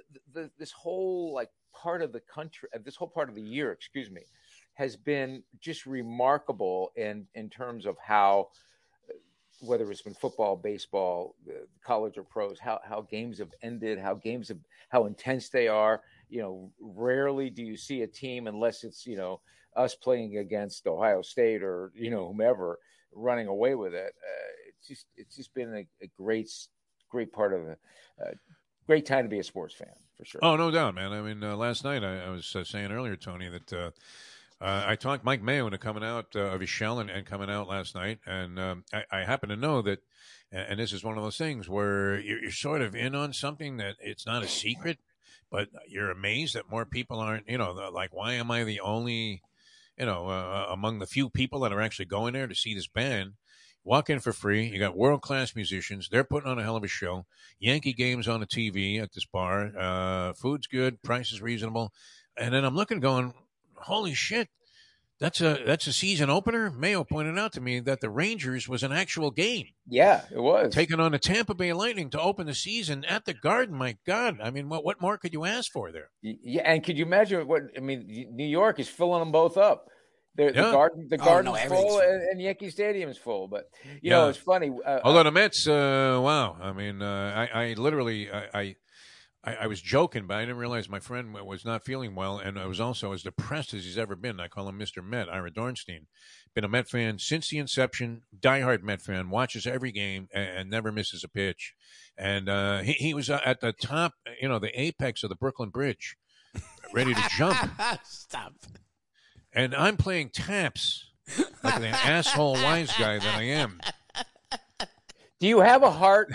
th- 0.00 0.24
th- 0.34 0.50
this 0.58 0.72
whole 0.72 1.32
like 1.34 1.50
part 1.74 2.02
of 2.02 2.12
the 2.12 2.20
country, 2.20 2.68
uh, 2.74 2.78
this 2.84 2.96
whole 2.96 3.08
part 3.08 3.28
of 3.28 3.34
the 3.34 3.42
year, 3.42 3.72
excuse 3.72 4.10
me, 4.10 4.22
has 4.74 4.96
been 4.96 5.42
just 5.60 5.86
remarkable 5.86 6.92
in 6.96 7.26
in 7.34 7.48
terms 7.48 7.86
of 7.86 7.96
how, 7.98 8.48
uh, 9.08 9.14
whether 9.60 9.90
it's 9.90 10.02
been 10.02 10.14
football, 10.14 10.56
baseball, 10.56 11.34
uh, 11.48 11.52
college 11.84 12.18
or 12.18 12.24
pros, 12.24 12.58
how 12.58 12.80
how 12.84 13.02
games 13.02 13.38
have 13.38 13.52
ended, 13.62 13.98
how 13.98 14.14
games 14.14 14.48
have 14.48 14.58
how 14.88 15.06
intense 15.06 15.48
they 15.48 15.68
are. 15.68 16.02
You 16.28 16.42
know, 16.42 16.70
rarely 16.80 17.50
do 17.50 17.62
you 17.62 17.76
see 17.76 18.02
a 18.02 18.06
team 18.06 18.46
unless 18.46 18.84
it's 18.84 19.06
you 19.06 19.16
know 19.16 19.40
us 19.76 19.94
playing 19.94 20.38
against 20.38 20.86
Ohio 20.86 21.22
State 21.22 21.62
or 21.62 21.92
you 21.94 22.10
know 22.10 22.28
whomever 22.28 22.78
running 23.12 23.46
away 23.46 23.74
with 23.74 23.94
it. 23.94 24.14
Uh, 24.16 24.52
it's 24.68 24.88
just 24.88 25.06
it's 25.16 25.36
just 25.36 25.54
been 25.54 25.74
a, 25.74 26.04
a 26.04 26.08
great 26.16 26.50
great 27.08 27.32
part 27.32 27.52
of 27.52 27.64
the 27.64 27.76
uh, 28.24 28.32
great 28.86 29.06
time 29.06 29.24
to 29.24 29.28
be 29.28 29.38
a 29.38 29.44
sports 29.44 29.74
fan 29.74 29.92
for 30.16 30.24
sure. 30.24 30.40
Oh, 30.42 30.56
no 30.56 30.70
doubt, 30.70 30.94
man. 30.94 31.12
I 31.12 31.20
mean, 31.22 31.42
uh, 31.42 31.56
last 31.56 31.84
night 31.84 32.04
I, 32.04 32.26
I 32.26 32.28
was 32.30 32.54
uh, 32.54 32.64
saying 32.64 32.92
earlier, 32.92 33.16
Tony, 33.16 33.48
that 33.48 33.72
uh, 33.72 33.90
uh, 34.60 34.84
I 34.86 34.96
talked 34.96 35.24
Mike 35.24 35.42
Mayeaux 35.42 35.66
into 35.66 35.78
coming 35.78 36.04
out 36.04 36.26
uh, 36.34 36.40
of 36.40 36.60
his 36.60 36.70
shell 36.70 36.98
and, 36.98 37.10
and 37.10 37.26
coming 37.26 37.50
out 37.50 37.68
last 37.68 37.94
night, 37.94 38.18
and 38.26 38.58
um, 38.58 38.84
I, 38.92 39.04
I 39.10 39.24
happen 39.24 39.48
to 39.48 39.56
know 39.56 39.82
that, 39.82 40.00
and 40.52 40.78
this 40.78 40.92
is 40.92 41.02
one 41.02 41.18
of 41.18 41.24
those 41.24 41.36
things 41.36 41.68
where 41.68 42.18
you're, 42.20 42.42
you're 42.42 42.50
sort 42.50 42.80
of 42.80 42.94
in 42.94 43.14
on 43.14 43.32
something 43.32 43.76
that 43.78 43.96
it's 44.00 44.26
not 44.26 44.44
a 44.44 44.48
secret, 44.48 44.98
but 45.50 45.68
you're 45.88 46.10
amazed 46.10 46.54
that 46.54 46.70
more 46.70 46.86
people 46.86 47.18
aren't. 47.18 47.48
You 47.48 47.58
know, 47.58 47.72
like 47.92 48.14
why 48.14 48.34
am 48.34 48.50
I 48.50 48.64
the 48.64 48.80
only, 48.80 49.42
you 49.98 50.06
know, 50.06 50.28
uh, 50.28 50.66
among 50.70 50.98
the 50.98 51.06
few 51.06 51.28
people 51.28 51.60
that 51.60 51.72
are 51.72 51.80
actually 51.80 52.06
going 52.06 52.34
there 52.34 52.46
to 52.46 52.54
see 52.54 52.74
this 52.74 52.86
band? 52.86 53.32
Walk 53.84 54.08
in 54.08 54.18
for 54.20 54.32
free. 54.32 54.64
You 54.66 54.78
got 54.78 54.96
world 54.96 55.20
class 55.20 55.54
musicians. 55.54 56.08
They're 56.10 56.24
putting 56.24 56.50
on 56.50 56.58
a 56.58 56.62
hell 56.62 56.76
of 56.76 56.84
a 56.84 56.88
show. 56.88 57.26
Yankee 57.58 57.92
games 57.92 58.26
on 58.26 58.40
the 58.40 58.46
TV 58.46 59.00
at 59.02 59.12
this 59.12 59.26
bar. 59.26 59.72
Uh, 59.78 60.32
food's 60.32 60.66
good. 60.66 61.02
Price 61.02 61.32
is 61.32 61.42
reasonable. 61.42 61.92
And 62.36 62.54
then 62.54 62.64
I'm 62.64 62.74
looking, 62.74 63.00
going, 63.00 63.34
holy 63.76 64.14
shit. 64.14 64.48
That's 65.20 65.40
a 65.40 65.62
that's 65.64 65.86
a 65.86 65.92
season 65.92 66.28
opener. 66.28 66.70
Mayeaux 66.72 67.08
pointed 67.08 67.38
out 67.38 67.52
to 67.52 67.60
me 67.60 67.78
that 67.80 68.00
the 68.00 68.10
Rangers 68.10 68.68
was 68.68 68.82
an 68.82 68.90
actual 68.90 69.30
game, 69.30 69.66
Yeah, 69.86 70.22
it 70.30 70.40
was. 70.40 70.74
taking 70.74 70.98
on 70.98 71.12
the 71.12 71.20
Tampa 71.20 71.54
Bay 71.54 71.72
Lightning 71.72 72.10
to 72.10 72.20
open 72.20 72.48
the 72.48 72.54
season 72.54 73.04
at 73.04 73.24
the 73.24 73.32
Garden. 73.32 73.76
My 73.76 73.96
God, 74.04 74.38
I 74.42 74.50
mean, 74.50 74.68
what 74.68 74.84
what 74.84 75.00
more 75.00 75.16
could 75.16 75.32
you 75.32 75.44
ask 75.44 75.70
for 75.70 75.92
there? 75.92 76.10
Yeah, 76.20 76.62
and 76.64 76.82
could 76.82 76.98
you 76.98 77.04
imagine 77.04 77.46
what 77.46 77.62
I 77.76 77.80
mean? 77.80 78.32
New 78.34 78.44
York 78.44 78.80
is 78.80 78.88
filling 78.88 79.20
them 79.20 79.30
both 79.30 79.56
up. 79.56 79.86
The, 80.36 80.46
the 80.46 80.52
garden, 80.52 81.06
the 81.08 81.16
Oh, 81.20 81.24
garden's 81.24 81.54
no, 81.56 81.68
full, 81.68 81.88
full. 81.88 81.98
and, 82.00 82.22
and 82.22 82.40
Yankee 82.42 82.70
Stadium's 82.70 83.18
full. 83.18 83.46
But 83.48 83.64
you 83.84 84.10
Yeah. 84.10 84.18
know, 84.18 84.28
it's 84.28 84.38
funny. 84.38 84.70
Uh, 84.84 85.00
Although 85.04 85.22
the 85.22 85.30
Mets, 85.30 85.66
uh, 85.68 86.18
wow, 86.22 86.56
I 86.60 86.72
mean, 86.72 87.02
uh, 87.02 87.48
I, 87.52 87.62
I 87.66 87.72
literally, 87.74 88.30
I, 88.30 88.46
I, 88.52 88.76
I 89.44 89.54
I 89.56 89.66
was 89.66 89.80
joking, 89.80 90.26
but 90.26 90.38
I 90.38 90.40
didn't 90.40 90.56
realize 90.56 90.88
my 90.88 91.00
friend 91.00 91.34
was 91.34 91.64
not 91.66 91.84
feeling 91.84 92.14
well, 92.14 92.38
and 92.38 92.58
I 92.58 92.64
was 92.66 92.80
also 92.80 93.12
as 93.12 93.22
depressed 93.22 93.74
as 93.74 93.84
he's 93.84 93.98
ever 93.98 94.16
been. 94.16 94.40
I 94.40 94.48
call 94.48 94.68
him 94.68 94.78
Mister 94.78 95.02
Met, 95.02 95.28
Ira 95.28 95.50
Dornstein. 95.50 96.06
Been 96.54 96.64
a 96.64 96.68
Met 96.68 96.88
fan 96.88 97.18
since 97.18 97.50
the 97.50 97.58
inception, 97.58 98.22
diehard 98.40 98.82
Met 98.82 99.02
fan, 99.02 99.28
watches 99.30 99.66
every 99.66 99.92
game 99.92 100.28
and, 100.32 100.48
and 100.48 100.70
never 100.70 100.90
misses 100.90 101.22
a 101.24 101.28
pitch. 101.28 101.74
And 102.16 102.48
uh, 102.48 102.78
he, 102.78 102.92
he 102.94 103.12
was 103.14 103.28
uh, 103.28 103.40
at 103.44 103.60
the 103.60 103.72
top, 103.72 104.14
you 104.40 104.48
know, 104.48 104.58
the 104.58 104.80
apex 104.80 105.22
of 105.22 105.28
the 105.28 105.36
Brooklyn 105.36 105.68
Bridge, 105.68 106.16
ready 106.94 107.12
to 107.12 107.22
jump. 107.36 107.58
Stop. 108.04 108.54
And 109.54 109.74
I'm 109.74 109.96
playing 109.96 110.30
taps 110.30 111.06
like 111.62 111.80
the 111.80 111.88
asshole 112.04 112.54
wise 112.54 112.90
guy 112.98 113.18
that 113.18 113.34
I 113.36 113.42
am. 113.44 113.80
do 115.40 115.48
you 115.48 115.60
have 115.60 115.82
a 115.82 115.90
heart? 115.90 116.32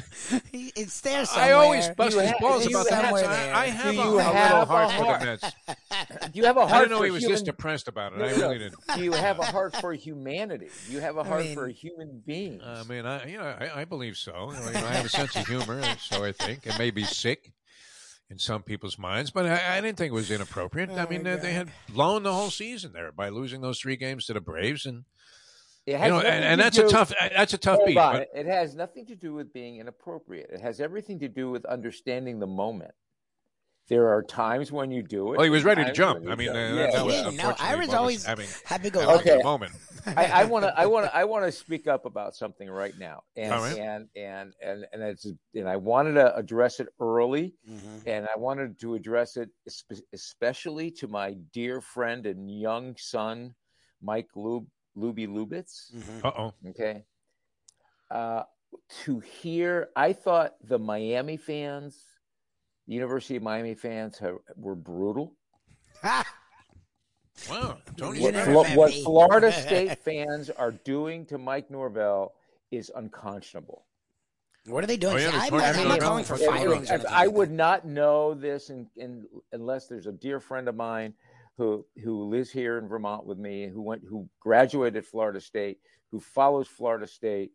He- 0.51 0.71
It's 0.75 1.01
there 1.01 1.25
somewhere. 1.25 1.49
I 1.49 1.51
always 1.53 1.89
bust 1.89 2.13
You 2.15 2.19
his 2.21 2.29
have- 2.31 2.39
balls 2.39 2.65
about 2.67 2.85
the 2.87 2.95
Mets. 2.95 3.23
I. 3.23 3.63
I 3.63 3.65
have 3.67 3.93
Do 3.95 4.01
a, 4.01 4.03
you 4.03 4.09
a 4.11 4.15
little 4.15 4.33
have 4.33 4.61
a 4.61 4.65
heart 4.65 4.91
for 4.93 5.19
the 5.19 5.25
Mets. 5.25 6.31
Do 6.31 6.39
you 6.39 6.45
have 6.45 6.57
a 6.57 6.61
heart 6.61 6.71
I 6.73 6.79
didn't 6.79 6.91
know 6.91 6.97
for 6.99 7.05
he 7.05 7.11
was 7.11 7.21
human, 7.23 7.33
this 7.35 7.41
depressed 7.43 7.87
about 7.87 8.13
it. 8.13 8.19
No, 8.19 8.25
I 8.25 8.31
really 8.31 8.57
didn't. 8.59 8.75
Do 8.95 9.03
you 9.03 9.11
have 9.13 9.39
a 9.39 9.45
heart 9.45 9.75
for 9.77 9.93
humanity? 9.93 10.69
Do 10.87 10.93
you 10.93 10.99
have 10.99 11.17
a 11.17 11.23
heart 11.23 11.45
for 11.53 11.67
mean- 11.67 11.75
human 11.75 12.23
beings? 12.25 12.61
I 12.65 12.83
mean, 12.83 13.05
I 13.05 13.25
you 13.27 13.37
know, 13.37 13.43
I, 13.43 13.81
I 13.81 13.85
believe 13.85 14.15
so. 14.17 14.51
I, 14.51 14.65
mean, 14.65 14.75
I 14.75 14.93
have 14.93 15.05
a 15.05 15.09
sense 15.09 15.35
of 15.35 15.47
humor, 15.47 15.81
so 15.99 16.23
I 16.23 16.31
think 16.31 16.65
it 16.67 16.77
may 16.77 16.91
be 16.91 17.03
sick 17.03 17.51
in 18.29 18.37
some 18.37 18.61
people's 18.61 18.97
minds, 18.99 19.31
but 19.31 19.45
I, 19.45 19.77
I 19.77 19.81
didn't 19.81 19.97
think 19.97 20.11
it 20.11 20.15
was 20.15 20.29
inappropriate. 20.31 20.89
I 20.91 21.05
Oh, 21.05 21.07
mean, 21.09 21.23
my 21.23 21.31
uh, 21.33 21.37
they 21.37 21.53
had 21.53 21.69
blown 21.89 22.23
the 22.23 22.33
whole 22.33 22.51
season 22.51 22.93
there 22.93 23.11
by 23.11 23.29
losing 23.29 23.61
those 23.61 23.79
three 23.79 23.95
games 23.95 24.25
to 24.25 24.33
the 24.33 24.41
Braves, 24.41 24.85
and 24.85 25.05
It 25.85 25.93
you 25.93 25.97
know, 25.97 26.19
and, 26.19 26.45
and 26.45 26.59
to 26.59 26.63
that's 26.63 26.77
a 26.77 26.87
tough 26.87 27.13
that's 27.35 27.53
a 27.53 27.57
tough 27.57 27.79
beat. 27.85 27.95
But, 27.95 28.21
It, 28.21 28.29
it 28.35 28.45
has 28.45 28.75
nothing 28.75 29.05
to 29.07 29.15
do 29.15 29.33
with 29.33 29.51
being 29.51 29.77
inappropriate. 29.77 30.49
It 30.51 30.61
has 30.61 30.79
everything 30.79 31.19
to 31.19 31.27
do 31.27 31.49
with 31.49 31.65
understanding 31.65 32.39
the 32.39 32.47
moment. 32.47 32.91
There 33.89 34.07
are 34.09 34.21
times 34.23 34.71
when 34.71 34.91
you 34.91 35.01
do 35.03 35.33
it. 35.33 35.37
well, 35.37 35.43
he 35.43 35.49
was 35.49 35.63
ready 35.63 35.81
to 35.81 35.85
times 35.85 35.97
jump. 35.97 36.19
when 36.21 36.31
I 36.31 36.35
mean, 36.35 36.47
don't. 36.53 36.55
uh, 36.55 36.59
Yeah, 36.59 36.75
that, 36.75 36.93
that 36.93 37.05
was 37.05 37.13
didn't 37.15 37.35
know. 37.37 37.49
unfortunately 37.49 37.65
Ira's 37.67 37.79
what 37.79 37.87
was 37.87 37.95
always 37.95 38.25
having 38.25 38.47
happy 38.65 38.89
go 38.91 38.99
lucky. 39.05 39.31
Okay. 39.31 39.43
moment. 39.43 39.71
I, 40.05 40.25
I 40.25 40.43
want 40.45 40.63
to, 40.63 40.79
I 40.79 40.85
want 40.85 41.05
to, 41.07 41.15
I 41.15 41.23
want 41.25 41.43
to 41.45 41.51
speak 41.51 41.85
up 41.87 42.05
about 42.05 42.33
something 42.35 42.69
right 42.69 42.97
now, 42.97 43.23
and 43.35 43.51
All 43.53 43.59
right. 43.61 43.77
and 43.77 44.07
and 44.15 44.53
and 44.61 44.85
and 44.93 45.03
it's 45.03 45.25
and 45.53 45.67
I 45.67 45.75
wanted 45.75 46.13
to 46.13 46.33
address 46.35 46.79
it 46.79 46.87
early, 47.01 47.53
Mhm. 47.69 48.03
and 48.07 48.25
I 48.33 48.37
wanted 48.39 48.79
to 48.79 48.95
address 48.95 49.35
it 49.37 49.49
especially 50.13 50.91
to 50.91 51.07
my 51.07 51.35
dear 51.53 51.81
friend 51.81 52.25
and 52.25 52.49
young 52.49 52.95
son, 52.97 53.53
Mike 54.01 54.29
Lub 54.35 54.65
Lubie 54.97 55.27
Lubitz. 55.27 55.93
Mhm. 55.93 56.23
Uh 56.25 56.31
oh. 56.37 56.53
Okay, 56.69 57.03
uh, 58.11 58.43
to 59.03 59.19
hear, 59.19 59.89
I 59.95 60.13
thought 60.13 60.53
the 60.63 60.79
Miami 60.79 61.37
fans, 61.37 62.03
the 62.89 62.95
University 62.95 63.35
of 63.35 63.43
Miami 63.43 63.75
fans, 63.75 64.17
have, 64.17 64.39
were 64.57 64.75
brutal. 64.75 65.31
Wow, 67.49 67.77
Tony. 67.95 68.19
What, 68.19 68.35
Flo- 68.35 68.63
what. 68.75 68.93
Florida 68.95 69.49
State 69.49 69.97
fans 70.03 70.49
are 70.49 70.73
doing 70.73 71.25
to 71.27 71.37
Mike 71.37 71.71
Norvell 71.71 72.33
is 72.69 72.91
unconscionable. 72.93 73.85
What 74.65 74.83
are 74.83 74.87
they 74.87 74.97
doing? 74.97 75.13
Oh, 75.13 75.17
yeah, 75.19 75.43
See, 75.43 75.49
there's 75.51 75.53
I'm, 75.53 75.57
not, 75.57 75.75
I'm 75.77 75.87
not 75.87 75.99
calling 76.01 76.25
for 76.25 76.33
If- 76.35 76.41
If- 76.41 76.47
firings. 76.47 76.89
anything 76.89 77.09
I 77.09 77.27
would 77.27 77.49
not 77.49 77.85
know 77.85 78.33
this 78.33 78.69
in, 78.71 78.87
in, 78.97 79.25
unless 79.53 79.87
there's 79.87 80.05
a 80.07 80.11
dear 80.11 80.41
friend 80.41 80.67
of 80.67 80.75
mine 80.75 81.13
who 81.55 81.85
who 82.03 82.23
lives 82.25 82.51
here 82.51 82.77
in 82.77 82.89
Vermont 82.89 83.25
with 83.25 83.37
me, 83.37 83.69
who 83.69 83.83
went 83.83 84.03
who 84.03 84.27
graduated 84.41 84.97
at 84.97 85.05
Florida 85.05 85.39
State, 85.39 85.79
who 86.11 86.19
follows 86.19 86.67
Florida 86.67 87.07
State. 87.07 87.53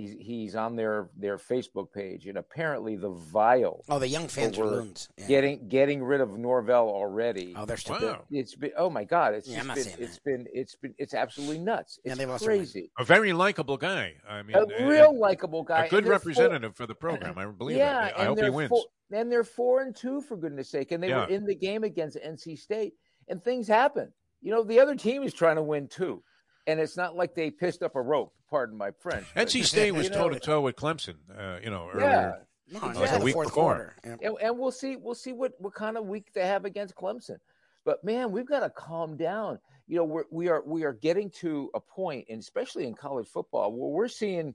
He's 0.00 0.16
he's 0.18 0.56
on 0.56 0.76
their 0.76 1.10
their 1.16 1.36
Facebook 1.36 1.92
page, 1.92 2.26
and 2.26 2.38
apparently 2.38 2.96
the 2.96 3.10
vile 3.10 3.84
Oh, 3.88 3.98
the 3.98 4.08
young 4.08 4.28
fans 4.28 4.58
are 4.58 4.64
loons. 4.64 5.08
Yeah. 5.18 5.26
getting 5.26 5.68
getting 5.68 6.02
rid 6.02 6.20
of 6.22 6.38
Norvell 6.38 6.88
already. 6.88 7.52
Oh, 7.56 7.66
they're 7.66 7.76
stupid. 7.76 8.02
Wow. 8.04 8.24
It's 8.30 8.54
been 8.54 8.72
oh 8.78 8.88
my 8.88 9.04
god, 9.04 9.34
it's 9.34 9.46
Yeah, 9.48 9.60
I'm 9.60 9.66
not 9.66 9.74
been 9.76 9.84
saying 9.84 9.96
it's 10.00 10.14
that. 10.14 10.24
been 10.24 10.46
it's 10.52 10.74
been 10.76 10.94
it's 10.96 11.12
absolutely 11.14 11.58
nuts. 11.58 11.98
Yeah, 12.04 12.12
It's 12.12 12.18
they 12.18 12.26
lost 12.26 12.44
crazy. 12.44 12.90
A 12.98 13.04
very 13.04 13.32
likable 13.34 13.76
guy. 13.76 14.14
I 14.28 14.42
mean, 14.42 14.56
A 14.56 14.86
real 14.88 15.16
likable 15.18 15.62
guy. 15.62 15.84
a 15.84 15.88
good 15.90 16.04
they're 16.04 16.18
four- 16.18 16.30
representative 16.30 16.76
for 16.76 16.86
the 16.86 16.94
program. 16.94 17.36
I 17.36 17.44
believe 17.46 17.76
yeah, 17.76 18.04
that. 18.06 18.18
I 18.18 18.24
hope 18.24 18.40
he 18.40 18.48
wins. 18.48 18.70
Four, 18.70 18.84
and 19.12 19.30
they're 19.30 19.44
four 19.44 19.82
and 19.82 19.94
two 19.94 20.22
for 20.22 20.36
goodness 20.36 20.70
sake, 20.70 20.92
and 20.92 21.02
they 21.02 21.08
Yeah. 21.08 21.26
were 21.26 21.30
in 21.30 21.44
the 21.44 21.54
game 21.54 21.84
against 21.84 22.16
NC 22.16 22.56
State, 22.56 22.94
and 23.28 23.42
things 23.44 23.68
happen. 23.68 24.12
You 24.40 24.52
know, 24.52 24.62
the 24.62 24.80
other 24.80 24.94
team 24.94 25.22
is 25.24 25.34
trying 25.34 25.56
to 25.56 25.62
win 25.62 25.88
too, 25.88 26.22
and 26.66 26.80
it's 26.80 26.96
not 26.96 27.14
like 27.16 27.34
they 27.34 27.50
pissed 27.50 27.82
up 27.82 27.96
a 27.96 28.00
rope. 28.00 28.32
Pardon 28.50 28.76
my 28.76 28.90
French. 28.90 29.26
but, 29.34 29.46
NC 29.48 29.64
State 29.64 29.92
was 29.92 30.08
toe 30.10 30.28
to 30.28 30.40
toe 30.40 30.60
with 30.60 30.76
Clemson. 30.76 31.14
Uh, 31.36 31.58
you 31.62 31.70
know, 31.70 31.88
Yeah, 31.96 32.00
earlier. 32.00 32.46
No, 32.72 32.78
Like 32.80 32.96
until 32.96 33.20
a 33.20 33.24
week 33.24 33.34
fourth 33.34 33.48
before. 33.48 33.62
quarter. 33.74 33.94
Yeah. 34.04 34.16
and, 34.22 34.36
and 34.42 34.58
we'll 34.58 34.70
see 34.72 34.96
we'll 34.96 35.14
see 35.14 35.32
what 35.32 35.52
what 35.58 35.74
kind 35.74 35.96
of 35.96 36.06
week 36.06 36.32
they 36.34 36.46
have 36.46 36.64
against 36.64 36.94
Clemson. 36.94 37.38
But 37.84 38.04
man, 38.04 38.30
we've 38.30 38.46
got 38.46 38.60
to 38.60 38.70
calm 38.70 39.16
down. 39.16 39.58
You 39.88 39.96
know, 39.96 40.04
we're, 40.04 40.24
we 40.30 40.48
are 40.48 40.62
we 40.64 40.84
are 40.84 40.92
getting 40.92 41.30
to 41.40 41.70
a 41.74 41.80
point, 41.80 42.26
and 42.28 42.38
especially 42.40 42.86
in 42.86 42.94
college 42.94 43.26
football, 43.28 43.72
where 43.72 43.90
we're 43.90 44.08
seeing 44.08 44.54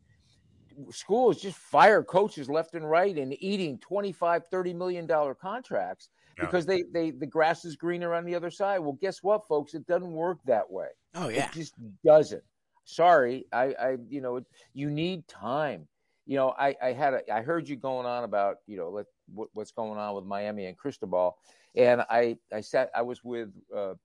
schools 0.91 1.41
just 1.41 1.57
fire 1.57 2.03
coaches 2.03 2.49
left 2.49 2.73
and 2.75 2.89
right 2.89 3.17
and 3.17 3.33
eating 3.41 3.77
25 3.79 4.43
30 4.51 4.73
million 4.73 5.05
dollar 5.07 5.33
contracts 5.33 6.09
Yeah. 6.37 6.45
because 6.45 6.65
they 6.65 6.83
they 6.93 7.11
the 7.11 7.25
grass 7.25 7.63
is 7.63 7.77
greener 7.77 8.13
on 8.13 8.25
the 8.25 8.35
other 8.35 8.51
side 8.51 8.79
well 8.79 8.97
guess 8.99 9.23
what 9.23 9.47
folks 9.47 9.73
it 9.73 9.87
doesn't 9.87 10.11
work 10.11 10.39
that 10.45 10.69
way 10.69 10.87
Oh 11.13 11.29
yeah. 11.29 11.45
it 11.45 11.53
just 11.53 11.75
doesn't. 12.03 12.43
Sorry, 12.85 13.45
I, 13.51 13.73
I, 13.79 13.97
you 14.09 14.21
know, 14.21 14.41
you 14.73 14.89
need 14.89 15.27
time. 15.27 15.87
You 16.27 16.37
know, 16.37 16.55
I, 16.57 16.75
I 16.81 16.93
had, 16.93 17.13
a, 17.15 17.33
I 17.33 17.41
heard 17.41 17.67
you 17.67 17.75
going 17.75 18.05
on 18.07 18.23
about, 18.23 18.57
you 18.67 18.77
know, 18.77 18.89
let, 18.89 19.05
what, 19.33 19.49
what's 19.53 19.71
going 19.71 19.99
on 19.99 20.15
with 20.15 20.25
Miami 20.25 20.65
and 20.65 20.77
Cristobal, 20.77 21.37
and 21.75 22.01
I, 22.09 22.37
I 22.53 22.61
sat, 22.61 22.89
I 22.95 23.01
was 23.01 23.23
with 23.23 23.49
uh, 23.75 23.95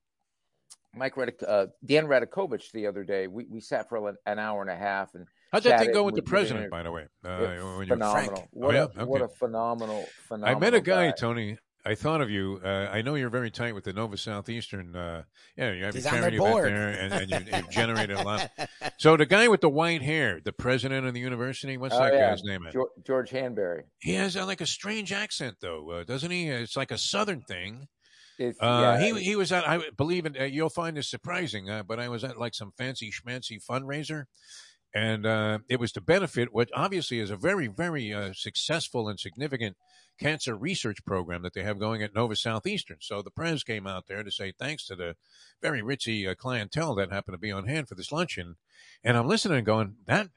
Mike 0.94 1.14
Redick, 1.14 1.42
uh, 1.46 1.66
Dan 1.84 2.06
Radakovich 2.06 2.72
the 2.72 2.86
other 2.86 3.04
day. 3.04 3.26
We, 3.26 3.44
we 3.48 3.60
sat 3.60 3.88
for 3.88 4.08
an, 4.08 4.16
an 4.26 4.38
hour 4.38 4.60
and 4.60 4.70
a 4.70 4.76
half, 4.76 5.14
and 5.14 5.26
How'd 5.52 5.62
that 5.64 5.80
thing 5.80 5.92
go 5.92 6.02
with 6.02 6.14
the 6.14 6.22
president, 6.22 6.70
by 6.70 6.82
the 6.82 6.90
way? 6.90 7.06
Uh, 7.24 7.56
when 7.76 7.88
phenomenal. 7.88 8.34
Frenk. 8.34 8.48
What, 8.50 8.76
Oh, 8.76 8.78
a, 8.78 8.90
yeah? 8.96 9.04
what 9.04 9.22
a 9.22 9.28
phenomenal, 9.28 10.06
I 10.30 10.54
met 10.54 10.74
a 10.74 10.80
guy, 10.80 11.06
guy. 11.08 11.12
Tony. 11.12 11.58
I 11.84 11.94
thought 11.94 12.20
of 12.20 12.30
you. 12.30 12.60
Uh, 12.62 12.88
I 12.92 13.00
know 13.02 13.14
you're 13.14 13.30
very 13.30 13.50
tight 13.50 13.74
with 13.74 13.84
the 13.84 13.92
Nova 13.92 14.16
Southeastern. 14.16 14.94
Uh, 14.94 15.22
yeah, 15.56 15.72
you 15.72 15.84
have 15.84 15.94
He's 15.94 16.04
your 16.04 16.12
on 16.14 16.18
charity 16.20 16.36
event 16.36 16.62
there, 16.64 16.88
and, 16.88 17.12
and 17.14 17.30
you, 17.48 17.56
you've 17.56 17.70
generated 17.70 18.18
a 18.18 18.22
lot. 18.22 18.50
So 18.98 19.16
the 19.16 19.24
guy 19.26 19.48
with 19.48 19.62
the 19.62 19.70
white 19.70 20.02
hair, 20.02 20.40
the 20.44 20.52
president 20.52 21.06
of 21.06 21.14
the 21.14 21.20
university, 21.20 21.76
what's 21.78 21.94
Oh, 21.94 22.00
that 22.00 22.12
yeah. 22.12 22.30
guy's 22.30 22.42
name? 22.44 22.66
George, 22.72 22.90
George 23.06 23.30
Hanbury. 23.30 23.84
He 23.98 24.14
has 24.14 24.36
uh, 24.36 24.44
like 24.44 24.60
a 24.60 24.66
strange 24.66 25.10
accent, 25.12 25.56
though, 25.60 25.90
uh, 25.90 26.04
doesn't 26.04 26.30
he? 26.30 26.48
It's 26.48 26.76
like 26.76 26.90
a 26.90 26.98
southern 26.98 27.40
thing. 27.40 27.88
It's, 28.38 28.58
Uh, 28.60 28.96
yeah, 28.98 29.00
he 29.14 29.22
he 29.22 29.36
was 29.36 29.52
at. 29.52 29.68
I 29.68 29.80
believe 29.96 30.24
it. 30.26 30.38
Uh, 30.38 30.44
you'll 30.44 30.70
find 30.70 30.96
this 30.96 31.10
surprising, 31.10 31.68
uh, 31.70 31.82
but 31.82 31.98
I 32.00 32.08
was 32.08 32.24
at 32.24 32.38
like 32.38 32.54
some 32.54 32.72
fancy 32.76 33.10
schmancy 33.10 33.58
fundraiser, 33.62 34.24
and 34.94 35.26
uh, 35.26 35.58
it 35.68 35.78
was 35.78 35.92
to 35.92 36.00
benefit 36.00 36.48
what 36.52 36.70
obviously 36.74 37.20
is 37.20 37.30
a 37.30 37.36
very 37.36 37.66
very 37.68 38.12
uh, 38.14 38.32
successful 38.34 39.08
and 39.08 39.20
significant 39.20 39.76
cancer 40.20 40.54
research 40.56 41.04
program 41.04 41.42
that 41.42 41.54
they 41.54 41.62
have 41.62 41.78
going 41.78 42.02
at 42.02 42.14
Nova 42.14 42.36
Southeastern. 42.36 42.98
So 43.00 43.22
the 43.22 43.30
press 43.30 43.62
came 43.62 43.86
out 43.86 44.06
there 44.06 44.22
to 44.22 44.30
say 44.30 44.52
thanks 44.58 44.86
to 44.86 44.94
the 44.96 45.16
very 45.62 45.80
ritzy 45.82 46.28
uh, 46.28 46.34
clientele 46.34 46.94
that 46.96 47.10
happened 47.10 47.34
to 47.34 47.38
be 47.38 47.50
on 47.52 47.66
hand 47.66 47.88
for 47.88 47.94
this 47.94 48.12
luncheon, 48.12 48.56
and 49.02 49.16
I'm 49.16 49.26
listening 49.28 49.58
and 49.58 49.66
going 49.66 49.96
that. 50.06 50.28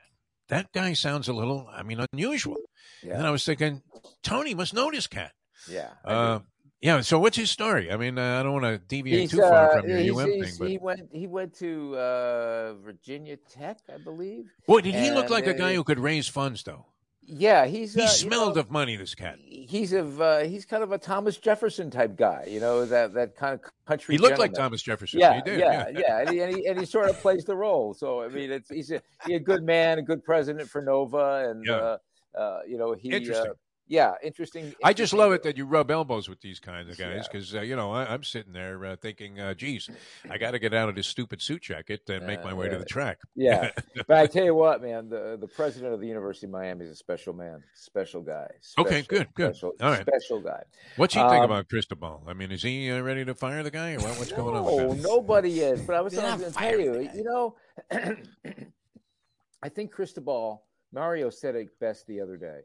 That 0.49 0.73
guy 0.73 0.91
sounds 0.91 1.29
a 1.29 1.33
little, 1.33 1.67
I 1.73 1.83
mean, 1.83 2.05
unusual. 2.11 2.57
yeah, 3.01 3.13
And 3.17 3.25
I 3.25 3.31
was 3.31 3.45
thinking, 3.45 3.81
Tony 4.23 4.53
must 4.53 4.73
know 4.73 4.91
this 4.91 5.07
cat. 5.07 5.31
yeah. 5.69 5.91
Uh, 6.03 6.39
yeah. 6.81 6.99
So 6.99 7.17
what's 7.17 7.37
his 7.37 7.49
story? 7.49 7.89
I 7.89 7.95
mean, 7.95 8.17
uh, 8.19 8.41
I 8.41 8.43
don't 8.43 8.51
want 8.61 8.65
to 8.65 8.77
deviate 8.77 9.21
He's, 9.21 9.31
too 9.31 9.37
far 9.37 9.69
uh, 9.71 9.79
from 9.79 9.89
your 9.89 9.99
he's- 9.99 10.17
UM 10.17 10.29
he's- 10.31 10.49
thing, 10.49 10.55
but 10.59 10.69
he 10.69 10.77
went 10.77 10.99
he 11.13 11.27
went 11.27 11.53
to 11.59 11.95
uh, 11.97 12.73
Virginia 12.83 13.37
Tech, 13.37 13.77
I 13.91 13.97
believe. 13.99 14.51
boy, 14.67 14.81
did 14.81 14.95
he 14.95 15.11
look 15.11 15.23
and, 15.25 15.31
like 15.31 15.47
a 15.47 15.55
uh, 15.55 15.57
guy 15.57 15.75
who 15.75 15.83
could 15.85 15.97
raise 15.99 16.27
funds, 16.27 16.61
though? 16.63 16.87
Yeah, 17.25 17.65
he's 17.65 17.93
He 17.93 18.01
uh, 18.01 18.03
you 18.03 18.09
smelled 18.09 18.55
know, 18.55 18.61
of 18.61 18.71
money. 18.71 18.95
This 18.95 19.15
cat. 19.15 19.39
He's 19.45 19.93
a 19.93 20.03
uh, 20.05 20.43
he's 20.43 20.65
kind 20.65 20.83
of 20.83 20.91
a 20.91 20.97
Thomas 20.97 21.37
Jefferson 21.37 21.89
type 21.89 22.17
guy, 22.17 22.45
you 22.49 22.59
know 22.59 22.85
that 22.85 23.13
that 23.13 23.35
kind 23.35 23.53
of 23.53 23.61
country. 23.87 24.15
He 24.15 24.19
looked 24.19 24.39
like. 24.39 24.53
Thomas 24.53 24.81
Jefferson. 24.81 25.19
Yeah, 25.19 25.35
he 25.35 25.41
did. 25.41 25.59
yeah, 25.59 25.89
yeah, 25.95 26.19
and, 26.19 26.29
he, 26.29 26.41
and, 26.41 26.55
he, 26.55 26.67
and 26.67 26.79
he 26.79 26.85
sort 26.85 27.09
of 27.09 27.17
plays 27.19 27.45
the 27.45 27.55
role. 27.55 27.93
So 27.93 28.21
I 28.21 28.27
mean, 28.27 28.51
it's 28.51 28.69
he's 28.69 28.91
a, 28.91 29.01
he's 29.25 29.37
a 29.37 29.39
good 29.39 29.63
man, 29.63 29.99
a 29.99 30.01
good 30.01 30.23
president 30.23 30.69
for 30.69 30.81
Nova, 30.81 31.49
and 31.49 31.65
Yeah. 31.65 31.73
uh, 31.73 31.97
uh, 32.37 32.59
you 32.67 32.77
know 32.77 32.93
he. 32.93 33.09
Interesting. 33.11 33.53
Uh, 33.83 33.85
yeah, 33.87 34.13
interesting. 34.23 34.73
I 34.83 34.93
just 34.93 35.13
love 35.13 35.33
it 35.33 35.43
that 35.43 35.57
you 35.57 35.65
rub 35.65 35.91
elbows 35.91 36.29
with 36.29 36.39
these 36.41 36.59
kinds 36.59 36.89
of 36.89 36.97
guys 36.97 37.15
Yeah. 37.15 37.23
because 37.31 37.53
uh, 37.55 37.61
you 37.61 37.75
know 37.75 37.91
I, 37.91 38.05
I'm 38.13 38.23
sitting 38.23 38.53
there 38.53 38.83
uh, 38.85 38.95
thinking, 38.95 39.39
uh, 39.39 39.53
"Geez, 39.53 39.89
I 40.29 40.37
got 40.37 40.51
to 40.51 40.59
get 40.59 40.73
out 40.73 40.89
of 40.89 40.95
this 40.95 41.07
stupid 41.07 41.41
suit 41.41 41.61
jacket 41.63 42.01
and 42.09 42.25
make 42.25 42.39
Uh, 42.39 42.45
my 42.45 42.53
way 42.53 42.65
to 42.69 42.75
the 42.75 42.79
right. 42.79 42.87
track." 42.87 43.19
Yeah, 43.35 43.71
but 44.07 44.17
I 44.17 44.25
tell 44.27 44.45
you 44.45 44.55
what, 44.55 44.81
man, 44.81 45.09
the 45.09 45.37
the 45.39 45.47
president 45.47 45.93
of 45.93 45.99
the 45.99 46.07
University 46.07 46.45
of 46.45 46.51
Miami 46.51 46.85
is 46.85 46.91
a 46.91 46.95
special 46.95 47.33
man, 47.33 47.61
special 47.73 48.21
guy. 48.21 48.47
Okay, 48.77 49.01
good, 49.03 49.27
good. 49.35 49.55
Special, 49.55 49.73
All 49.81 49.91
right. 49.91 50.01
special 50.07 50.39
guy. 50.39 50.63
What's 50.95 51.13
he 51.13 51.19
think 51.19 51.31
Um, 51.33 51.43
about 51.43 51.67
Cristobal? 51.69 52.23
I 52.27 52.33
mean, 52.33 52.51
is 52.51 52.63
he 52.63 52.89
uh, 52.89 53.01
ready 53.01 53.25
to 53.25 53.35
fire 53.35 53.63
the 53.63 53.71
guy, 53.71 53.93
or 53.93 53.99
what, 53.99 54.17
what's 54.17 54.31
going 54.31 54.55
on? 54.55 54.65
No, 54.65 54.93
nobody 54.93 55.59
is. 55.59 55.81
But 55.81 55.95
I 55.95 56.01
was, 56.01 56.13
They're 56.13 56.25
I 56.25 56.35
was 56.35 56.41
going 56.41 56.53
to 56.53 56.59
tell 56.59 56.79
you, 56.79 57.05
guy. 57.05 57.13
you 57.15 57.23
know, 57.23 57.55
I 59.61 59.69
think 59.69 59.91
Cristobal 59.91 60.63
Mario 60.91 61.29
said 61.29 61.55
it 61.55 61.79
best 61.79 62.07
the 62.07 62.19
other 62.21 62.37
day. 62.37 62.61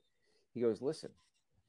He 0.59 0.65
goes, 0.65 0.83
"Listen, 0.83 1.11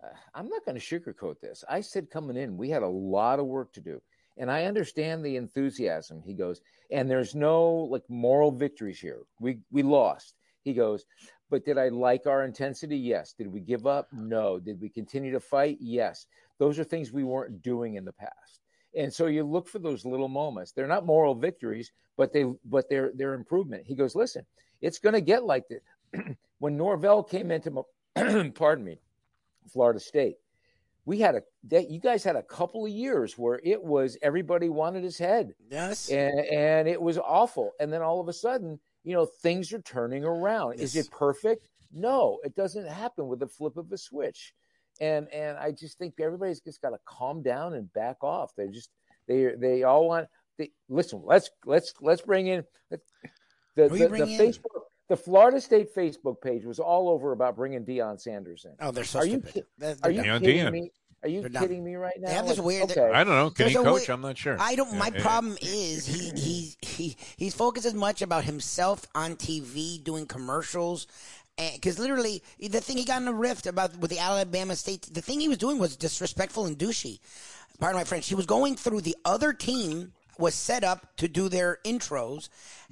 uh, 0.03 0.07
I'm 0.33 0.49
not 0.49 0.65
going 0.65 0.79
to 0.79 0.83
sugarcoat 0.83 1.39
this. 1.39 1.63
I 1.69 1.81
said 1.81 2.09
coming 2.09 2.37
in, 2.37 2.57
we 2.57 2.71
had 2.71 2.81
a 2.81 2.87
lot 2.87 3.37
of 3.37 3.45
work 3.45 3.71
to 3.73 3.81
do, 3.81 4.01
and 4.35 4.49
I 4.49 4.65
understand 4.65 5.23
the 5.23 5.35
enthusiasm." 5.35 6.23
He 6.25 6.33
goes, 6.33 6.61
"And 6.89 7.07
there's 7.07 7.35
no 7.35 7.69
like 7.69 8.09
moral 8.09 8.51
victories 8.51 8.99
here. 8.99 9.19
We 9.39 9.59
we 9.69 9.83
lost." 9.83 10.33
He 10.63 10.73
goes, 10.73 11.05
"But 11.51 11.65
did 11.65 11.77
I 11.77 11.89
like 11.89 12.25
our 12.25 12.45
intensity? 12.45 12.97
Yes. 12.97 13.33
Did 13.33 13.45
we 13.45 13.59
give 13.59 13.85
up? 13.85 14.07
No. 14.11 14.59
Did 14.59 14.81
we 14.81 14.89
continue 14.89 15.31
to 15.33 15.39
fight? 15.39 15.77
Yes. 15.79 16.25
Those 16.57 16.79
are 16.79 16.83
things 16.83 17.11
we 17.11 17.23
weren't 17.23 17.61
doing 17.61 17.93
in 17.93 18.05
the 18.05 18.13
past." 18.13 18.61
And 18.95 19.13
so 19.13 19.27
you 19.27 19.43
look 19.43 19.67
for 19.67 19.77
those 19.77 20.03
little 20.03 20.27
moments. 20.27 20.71
They're 20.71 20.87
not 20.87 21.05
moral 21.05 21.35
victories, 21.35 21.91
but 22.17 22.33
they 22.33 22.45
but 22.65 22.89
they're 22.89 23.11
they're 23.13 23.35
improvement. 23.35 23.85
He 23.85 23.93
goes, 23.93 24.15
listen, 24.15 24.47
it's 24.81 24.97
going 24.97 25.13
to 25.13 25.21
get 25.21 25.43
like 25.43 25.67
this. 25.67 25.83
when 26.59 26.75
Norvell 26.75 27.23
came 27.23 27.51
into, 27.51 27.85
pardon 28.55 28.85
me, 28.85 28.99
Florida 29.71 29.99
State, 29.99 30.37
we 31.05 31.19
had 31.19 31.35
a 31.35 31.41
that 31.65 31.89
you 31.89 31.99
guys 31.99 32.23
had 32.23 32.35
a 32.35 32.43
couple 32.43 32.85
of 32.85 32.91
years 32.91 33.35
where 33.35 33.59
it 33.63 33.83
was 33.83 34.15
everybody 34.21 34.69
wanted 34.69 35.03
his 35.03 35.17
head. 35.17 35.53
Yes. 35.69 36.09
and, 36.09 36.39
and 36.39 36.87
it 36.87 37.01
was 37.01 37.17
awful. 37.17 37.71
And 37.79 37.91
then 37.91 38.03
all 38.03 38.19
of 38.21 38.27
a 38.27 38.33
sudden 38.33 38.79
you 39.03 39.13
know 39.13 39.25
things 39.25 39.73
are 39.73 39.81
turning 39.81 40.23
around. 40.23 40.79
Is 40.79 40.95
it 40.95 41.09
perfect? 41.11 41.67
No 41.91 42.37
it 42.43 42.55
doesn't 42.55 42.87
happen 42.87 43.27
with 43.27 43.39
the 43.39 43.47
flip 43.47 43.75
of 43.77 43.91
a 43.91 43.97
switch. 43.97 44.53
And 45.01 45.27
and 45.33 45.57
i 45.57 45.71
just 45.71 45.97
think 45.97 46.13
everybody's 46.19 46.61
just 46.61 46.81
got 46.81 46.91
to 46.91 46.99
calm 47.05 47.41
down 47.41 47.73
and 47.73 47.91
back 47.93 48.17
off. 48.23 48.53
They 48.55 48.67
just 48.67 48.91
they 49.27 49.53
they 49.57 49.83
all 49.83 50.07
want 50.07 50.27
they, 50.59 50.69
listen 50.89 51.21
let's 51.23 51.49
let's 51.65 51.93
let's 52.01 52.21
bring 52.21 52.47
in 52.47 52.63
the 52.91 52.99
the, 53.75 53.87
Who 53.87 53.97
the, 53.97 54.07
facebook 54.07 54.88
the 55.09 55.17
florida 55.17 55.59
state 55.59 55.93
facebook 55.93 56.39
page 56.41 56.63
was 56.65 56.79
all 56.79 57.09
over 57.09 57.31
about 57.33 57.55
bringing 57.57 57.83
Deion 57.85 58.19
sanders 58.19 58.65
in 58.65 58.71
Oh, 58.79 58.91
they're 58.91 59.03
so 59.03 59.19
Are 59.19 59.25
you 59.25 59.39
stupid. 59.41 59.53
ki- 59.53 59.63
They're- 59.77 59.95
they're 59.95 60.11
you 60.11 60.21
kidding 60.23 60.57
Deion. 60.65 60.71
me 60.71 60.91
are 61.21 61.27
you 61.29 61.41
They're 61.41 61.49
dumb. 61.49 61.63
kidding 61.63 61.83
me 61.83 61.95
right 61.95 62.13
now 62.17 62.29
They 62.29 62.33
have 62.35 62.47
this 62.47 62.57
Like, 62.59 62.65
weird- 62.65 62.91
okay. 62.91 63.09
I 63.11 63.25
don't 63.25 63.35
know. 63.35 63.49
Can 63.49 63.65
There's 63.65 63.71
he 63.77 63.83
coach? 63.83 64.07
way- 64.07 64.13
I'm 64.13 64.21
not 64.21 64.37
sure. 64.37 64.55
I 64.57 64.75
don't. 64.75 64.93
My 64.97 65.07
Yeah, 65.07 65.15
yeah. 65.15 65.21
problem 65.21 65.57
is 65.61 66.05
he 66.05 66.29
he 66.39 66.75
he 66.81 67.17
he's 67.35 67.53
focused 67.53 67.85
as 67.85 67.93
much 67.93 68.21
about 68.21 68.45
himself 68.45 69.05
on 69.13 69.35
TV 69.35 70.01
doing 70.01 70.25
commercials, 70.25 71.07
because 71.57 71.99
literally 71.99 72.41
the 72.61 72.79
thing 72.79 72.95
he 72.95 73.03
got 73.03 73.21
in 73.21 73.27
a 73.27 73.33
rift 73.33 73.67
about 73.67 73.97
with 73.97 74.11
the 74.11 74.19
Alabama 74.19 74.77
State, 74.77 75.09
the 75.13 75.19
thing 75.21 75.41
he 75.41 75.49
was 75.49 75.57
doing 75.57 75.77
was 75.77 75.97
disrespectful 75.97 76.65
and 76.65 76.77
douchey. 76.79 77.19
Pardon 77.81 77.99
my 77.99 78.05
French. 78.05 78.27
He 78.29 78.35
was 78.35 78.45
going 78.45 78.77
through 78.77 79.01
the 79.01 79.17
other 79.25 79.51
team 79.51 80.13
was 80.39 80.55
set 80.55 80.83
up 80.83 81.15
to 81.17 81.27
do 81.27 81.49
their 81.49 81.79
intros, 81.83 82.49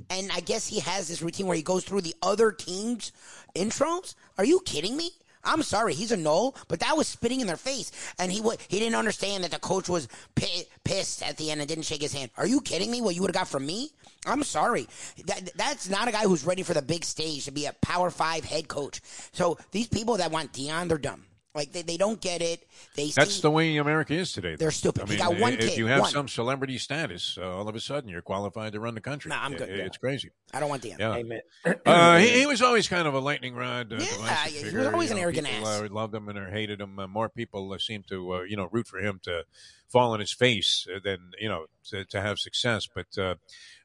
and 0.09 0.29
I 0.31 0.41
guess 0.41 0.67
he 0.67 0.79
has 0.81 1.07
this 1.07 1.21
routine 1.21 1.47
where 1.47 1.55
he 1.55 1.63
goes 1.63 1.83
through 1.83 2.01
the 2.01 2.15
other 2.21 2.51
teams' 2.51 3.11
intros. 3.55 4.15
Are 4.37 4.45
you 4.45 4.59
kidding 4.65 4.97
me? 4.97 5.11
I'm 5.43 5.63
sorry, 5.63 5.93
he's 5.93 6.11
a 6.11 6.17
null, 6.17 6.55
but 6.67 6.81
that 6.81 6.97
was 6.97 7.07
spitting 7.07 7.39
in 7.39 7.47
their 7.47 7.57
face, 7.57 7.91
and 8.19 8.31
he 8.31 8.41
wa 8.41 8.55
he 8.67 8.79
didn't 8.79 8.95
understand 8.95 9.43
that 9.43 9.51
the 9.51 9.59
coach 9.59 9.87
was 9.87 10.07
pi- 10.35 10.65
pissed 10.83 11.23
at 11.23 11.37
the 11.37 11.51
end 11.51 11.61
and 11.61 11.69
didn't 11.69 11.85
shake 11.85 12.01
his 12.01 12.13
hand. 12.13 12.31
Are 12.37 12.47
you 12.47 12.59
kidding 12.59 12.91
me? 12.91 13.01
What 13.01 13.15
you 13.15 13.21
would 13.21 13.29
have 13.33 13.41
got 13.41 13.47
from 13.47 13.65
me? 13.65 13.91
I'm 14.25 14.43
sorry, 14.43 14.87
that 15.25 15.51
that's 15.55 15.89
not 15.89 16.09
a 16.09 16.11
guy 16.11 16.23
who's 16.23 16.45
ready 16.45 16.63
for 16.63 16.73
the 16.73 16.81
big 16.81 17.05
stage 17.05 17.45
to 17.45 17.51
be 17.51 17.65
a 17.65 17.73
Power 17.81 18.11
Five 18.11 18.43
head 18.43 18.67
coach. 18.67 18.99
So 19.31 19.57
these 19.71 19.87
people 19.87 20.17
that 20.17 20.31
want 20.31 20.51
Deion, 20.51 20.89
they're 20.89 20.97
dumb. 20.97 21.23
Like 21.57 21.73
they, 21.73 21.81
they 21.81 21.97
don't 21.97 22.21
get 22.21 22.41
it. 22.41 22.65
They 22.95 23.09
That's 23.09 23.35
see- 23.35 23.41
the 23.41 23.51
way 23.51 23.75
America 23.77 24.13
is 24.13 24.31
today. 24.31 24.51
though. 24.51 24.57
They're 24.57 24.71
stupid. 24.71 25.01
I 25.03 25.05
He 25.07 25.09
mean, 25.11 25.19
got 25.19 25.39
one 25.39 25.53
if 25.53 25.59
kid, 25.59 25.77
you 25.77 25.87
have 25.87 26.01
one. 26.01 26.11
some 26.11 26.27
celebrity 26.29 26.77
status, 26.77 27.37
uh, 27.41 27.49
all 27.57 27.67
of 27.67 27.75
a 27.75 27.79
sudden 27.79 28.09
you're 28.09 28.21
qualified 28.21 28.71
to 28.73 28.79
run 28.79 28.93
the 28.95 29.01
country. 29.01 29.29
Nah, 29.29 29.43
I'm 29.43 29.53
good. 29.53 29.67
It- 29.69 29.79
It's 29.79 29.97
crazy. 29.97 30.29
I 30.53 30.59
don't 30.61 30.69
want 30.69 30.83
Deion. 30.83 30.99
Yeah. 30.99 31.15
Amen. 31.15 31.41
Uh, 31.85 32.17
he, 32.19 32.27
he 32.39 32.45
was 32.45 32.61
always 32.61 32.87
kind 32.87 33.07
of 33.07 33.13
a 33.15 33.19
lightning 33.19 33.55
rod. 33.55 33.91
Uh, 33.91 33.97
Yeah, 33.99 34.05
divisive 34.05 34.71
he 34.71 34.77
was 34.77 34.87
always 34.87 35.09
You 35.09 35.15
an 35.15 35.17
know, 35.17 35.23
arrogant 35.23 35.47
people, 35.47 35.67
ass. 35.67 35.81
Uh, 35.81 35.87
loved 35.91 36.13
him 36.15 36.29
and 36.29 36.37
or 36.37 36.49
hated 36.51 36.79
him. 36.79 36.99
Uh, 36.99 37.07
more 37.07 37.27
people 37.27 37.73
uh, 37.73 37.77
seem 37.79 38.03
to, 38.09 38.33
uh, 38.35 38.41
you 38.43 38.55
know, 38.55 38.69
root 38.71 38.87
for 38.87 38.99
him 38.99 39.19
to 39.23 39.43
fall 39.89 40.11
on 40.11 40.19
his 40.19 40.31
face 40.33 40.85
uh, 40.93 40.99
than 41.03 41.31
you 41.39 41.47
know 41.49 41.65
to, 41.89 42.03
to 42.05 42.21
have 42.21 42.37
success. 42.37 42.87
But 42.93 43.07
uh, 43.17 43.35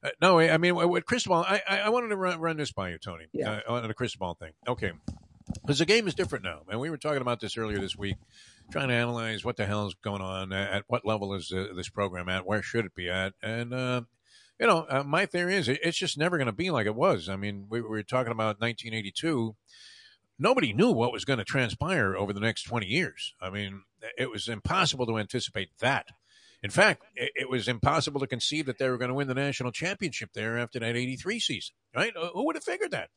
uh, 0.03 0.11
no, 0.21 0.39
I 0.41 0.51
I 0.55 0.59
mean, 0.59 0.75
with 0.75 1.07
Cristobal, 1.07 1.45
I, 1.49 1.63
I 1.69 1.79
I 1.83 1.89
wanted 1.89 2.09
to 2.09 2.17
run, 2.17 2.39
run 2.41 2.57
this 2.59 2.73
by 2.73 2.91
you, 2.91 2.99
Tony. 2.99 3.27
Yeah. 3.33 3.61
Uh, 3.67 3.75
on 3.75 3.89
the 3.89 3.95
Cristobal 3.95 4.35
thing. 4.35 4.53
Okay, 4.69 4.93
because 5.61 5.79
the 5.79 5.87
game 5.87 6.07
is 6.07 6.15
different 6.15 6.45
now, 6.45 6.63
and 6.69 6.81
we 6.81 6.91
were 6.91 6.97
talking 6.97 7.23
about 7.23 7.41
this 7.41 7.57
earlier 7.57 7.79
this 7.79 7.97
week, 7.97 8.17
trying 8.71 8.89
to 8.89 8.95
analyze 8.95 9.45
what 9.45 9.57
the 9.57 9.67
hell 9.67 9.87
is 9.87 9.95
going 9.95 10.23
on, 10.23 10.53
at 10.53 10.73
at 10.73 10.85
what 10.87 11.05
level 11.05 11.35
is 11.35 11.53
uh, 11.53 11.69
this 11.75 11.89
program 11.89 12.29
at, 12.29 12.47
where 12.47 12.63
should 12.63 12.85
it 12.85 12.95
be 12.95 13.09
at, 13.09 13.35
and. 13.43 13.75
Uh, 13.75 14.03
you 14.61 14.69
know, 14.69 14.87
uh, 14.89 15.03
my 15.03 15.27
theory 15.27 15.57
is 15.57 15.69
it's 15.69 15.99
just 15.99 16.17
never 16.17 16.37
going 16.37 16.47
to 16.47 16.53
be 16.53 16.71
like 16.71 16.87
it 16.87 16.95
was. 16.95 17.29
I 17.29 17.35
mean, 17.35 17.67
we, 17.69 17.81
we 17.81 17.89
were 17.89 18.03
talking 18.05 18.31
about 18.31 18.61
1982. 18.61 19.57
Nobody 20.39 20.73
knew 20.73 20.93
what 20.93 21.13
was 21.13 21.25
going 21.25 21.41
to 21.41 21.45
transpire 21.45 22.15
over 22.15 22.33
the 22.33 22.39
next 22.39 22.63
20 22.65 22.87
years. 22.87 23.35
I 23.41 23.51
mean, 23.51 23.83
it 24.17 24.31
was 24.31 24.47
impossible 24.47 25.07
to 25.07 25.19
anticipate 25.19 25.71
that. 25.81 26.07
In 26.63 26.71
fact, 26.71 27.03
it, 27.17 27.33
it 27.35 27.51
was 27.51 27.67
impossible 27.67 28.21
to 28.21 28.27
conceive 28.29 28.67
that 28.67 28.79
they 28.79 28.89
were 28.89 28.99
going 28.99 29.09
to 29.09 29.15
win 29.15 29.27
the 29.27 29.35
national 29.35 29.73
championship 29.73 30.31
there 30.33 30.59
after 30.59 30.79
that 30.79 30.97
83 30.97 31.41
season, 31.41 31.75
right? 31.95 32.13
Who 32.33 32.47
would 32.47 32.55
have 32.55 32.65
figured 32.65 32.93
that? 32.93 33.11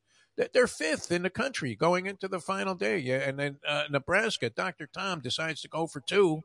They're 0.54 0.68
fifth 0.68 1.12
in 1.12 1.22
the 1.24 1.30
country 1.30 1.76
going 1.76 2.08
into 2.08 2.28
the 2.28 2.40
final 2.40 2.76
day. 2.76 2.98
Yeah, 2.98 3.18
and 3.20 3.40
then 3.40 3.58
uh, 3.68 3.84
Nebraska, 3.90 4.50
Dr. 4.50 4.88
Tom 4.88 5.22
decides 5.22 5.62
to 5.62 5.70
go 5.70 5.88
for 5.88 6.02
two. 6.02 6.42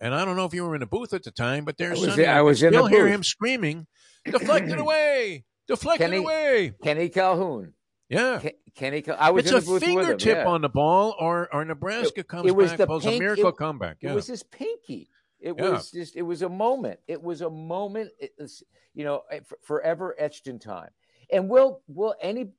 And 0.00 0.12
I 0.14 0.24
don't 0.24 0.34
know 0.36 0.44
if 0.44 0.52
you 0.54 0.64
were 0.64 0.74
in 0.74 0.80
the 0.80 0.86
booth 0.86 1.12
at 1.14 1.22
the 1.22 1.30
time, 1.30 1.64
but 1.64 1.76
there's 1.78 1.98
I 1.98 2.00
was, 2.00 2.08
Sunday, 2.10 2.26
I 2.26 2.40
was 2.40 2.62
in 2.62 2.72
the 2.72 2.78
still 2.78 2.86
hear 2.86 3.06
him 3.06 3.22
screaming, 3.22 3.86
deflected 4.24 4.78
away, 4.78 5.44
deflected 5.68 6.06
Kenny- 6.10 6.16
away. 6.16 6.72
Kenny 6.82 7.08
Calhoun. 7.08 7.74
Yeah. 8.08 8.40
Ke- 8.40 8.56
Kenny, 8.74 9.04
I 9.08 9.30
was 9.30 9.44
It's 9.44 9.52
in 9.52 9.58
a 9.58 9.60
the 9.60 9.66
booth 9.66 9.72
with 9.74 9.82
him. 9.84 9.96
fingertip 10.00 10.36
yeah. 10.38 10.46
on 10.48 10.60
the 10.60 10.68
ball, 10.68 11.14
or, 11.20 11.48
or 11.54 11.64
Nebraska 11.64 12.24
comes 12.24 12.48
it 12.48 12.56
was 12.56 12.70
back, 12.70 12.78
the 12.78 12.86
pulls 12.88 13.04
pink- 13.04 13.16
a 13.16 13.20
miracle 13.20 13.48
it- 13.50 13.56
comeback. 13.56 13.98
It 14.00 14.12
was 14.12 14.26
his 14.26 14.42
pinky. 14.42 15.08
It 15.38 15.54
Yeah. 15.56 15.70
was 15.70 15.90
just. 15.92 16.16
It 16.16 16.22
was 16.22 16.42
a 16.42 16.48
moment. 16.48 16.98
It 17.06 17.22
was 17.22 17.40
a 17.40 17.50
moment. 17.50 18.10
It 18.18 18.32
was, 18.38 18.62
you 18.94 19.04
know, 19.04 19.22
eh, 19.30 19.40
forever 19.62 20.14
etched 20.18 20.46
in 20.48 20.58
time. 20.58 20.90
And 21.32 21.48
will 21.48 21.80
will 21.88 22.14
any, 22.20 22.50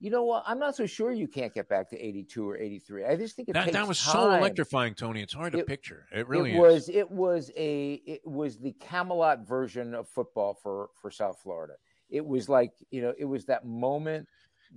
you 0.00 0.10
know 0.10 0.22
what? 0.24 0.44
I'm 0.46 0.58
not 0.58 0.76
so 0.76 0.86
sure 0.86 1.12
you 1.12 1.26
can't 1.28 1.52
get 1.52 1.68
back 1.68 1.90
to 1.90 1.98
82 1.98 2.48
or 2.48 2.56
83. 2.56 3.04
I 3.04 3.16
just 3.16 3.34
think 3.36 3.48
it 3.48 3.52
that, 3.54 3.72
that 3.72 3.88
was 3.88 3.98
so 3.98 4.30
electrifying, 4.32 4.94
Tony. 4.94 5.22
It's 5.22 5.32
hard 5.34 5.52
to 5.52 5.58
It- 5.58 5.66
picture. 5.66 6.06
It 6.12 6.28
really 6.28 6.54
it 6.54 6.58
was 6.60 6.88
is. 6.88 6.94
it 6.96 7.10
was 7.10 7.50
a 7.56 7.94
it 8.06 8.20
was 8.26 8.58
the 8.58 8.72
Camelot 8.80 9.46
version 9.46 9.94
of 9.94 10.08
football 10.08 10.54
for 10.62 10.90
for 11.00 11.10
South 11.10 11.38
Florida. 11.42 11.74
It 12.10 12.24
was 12.24 12.48
like 12.48 12.72
you 12.90 13.02
know 13.02 13.12
it 13.18 13.24
was 13.24 13.46
that 13.46 13.64
moment 13.66 14.28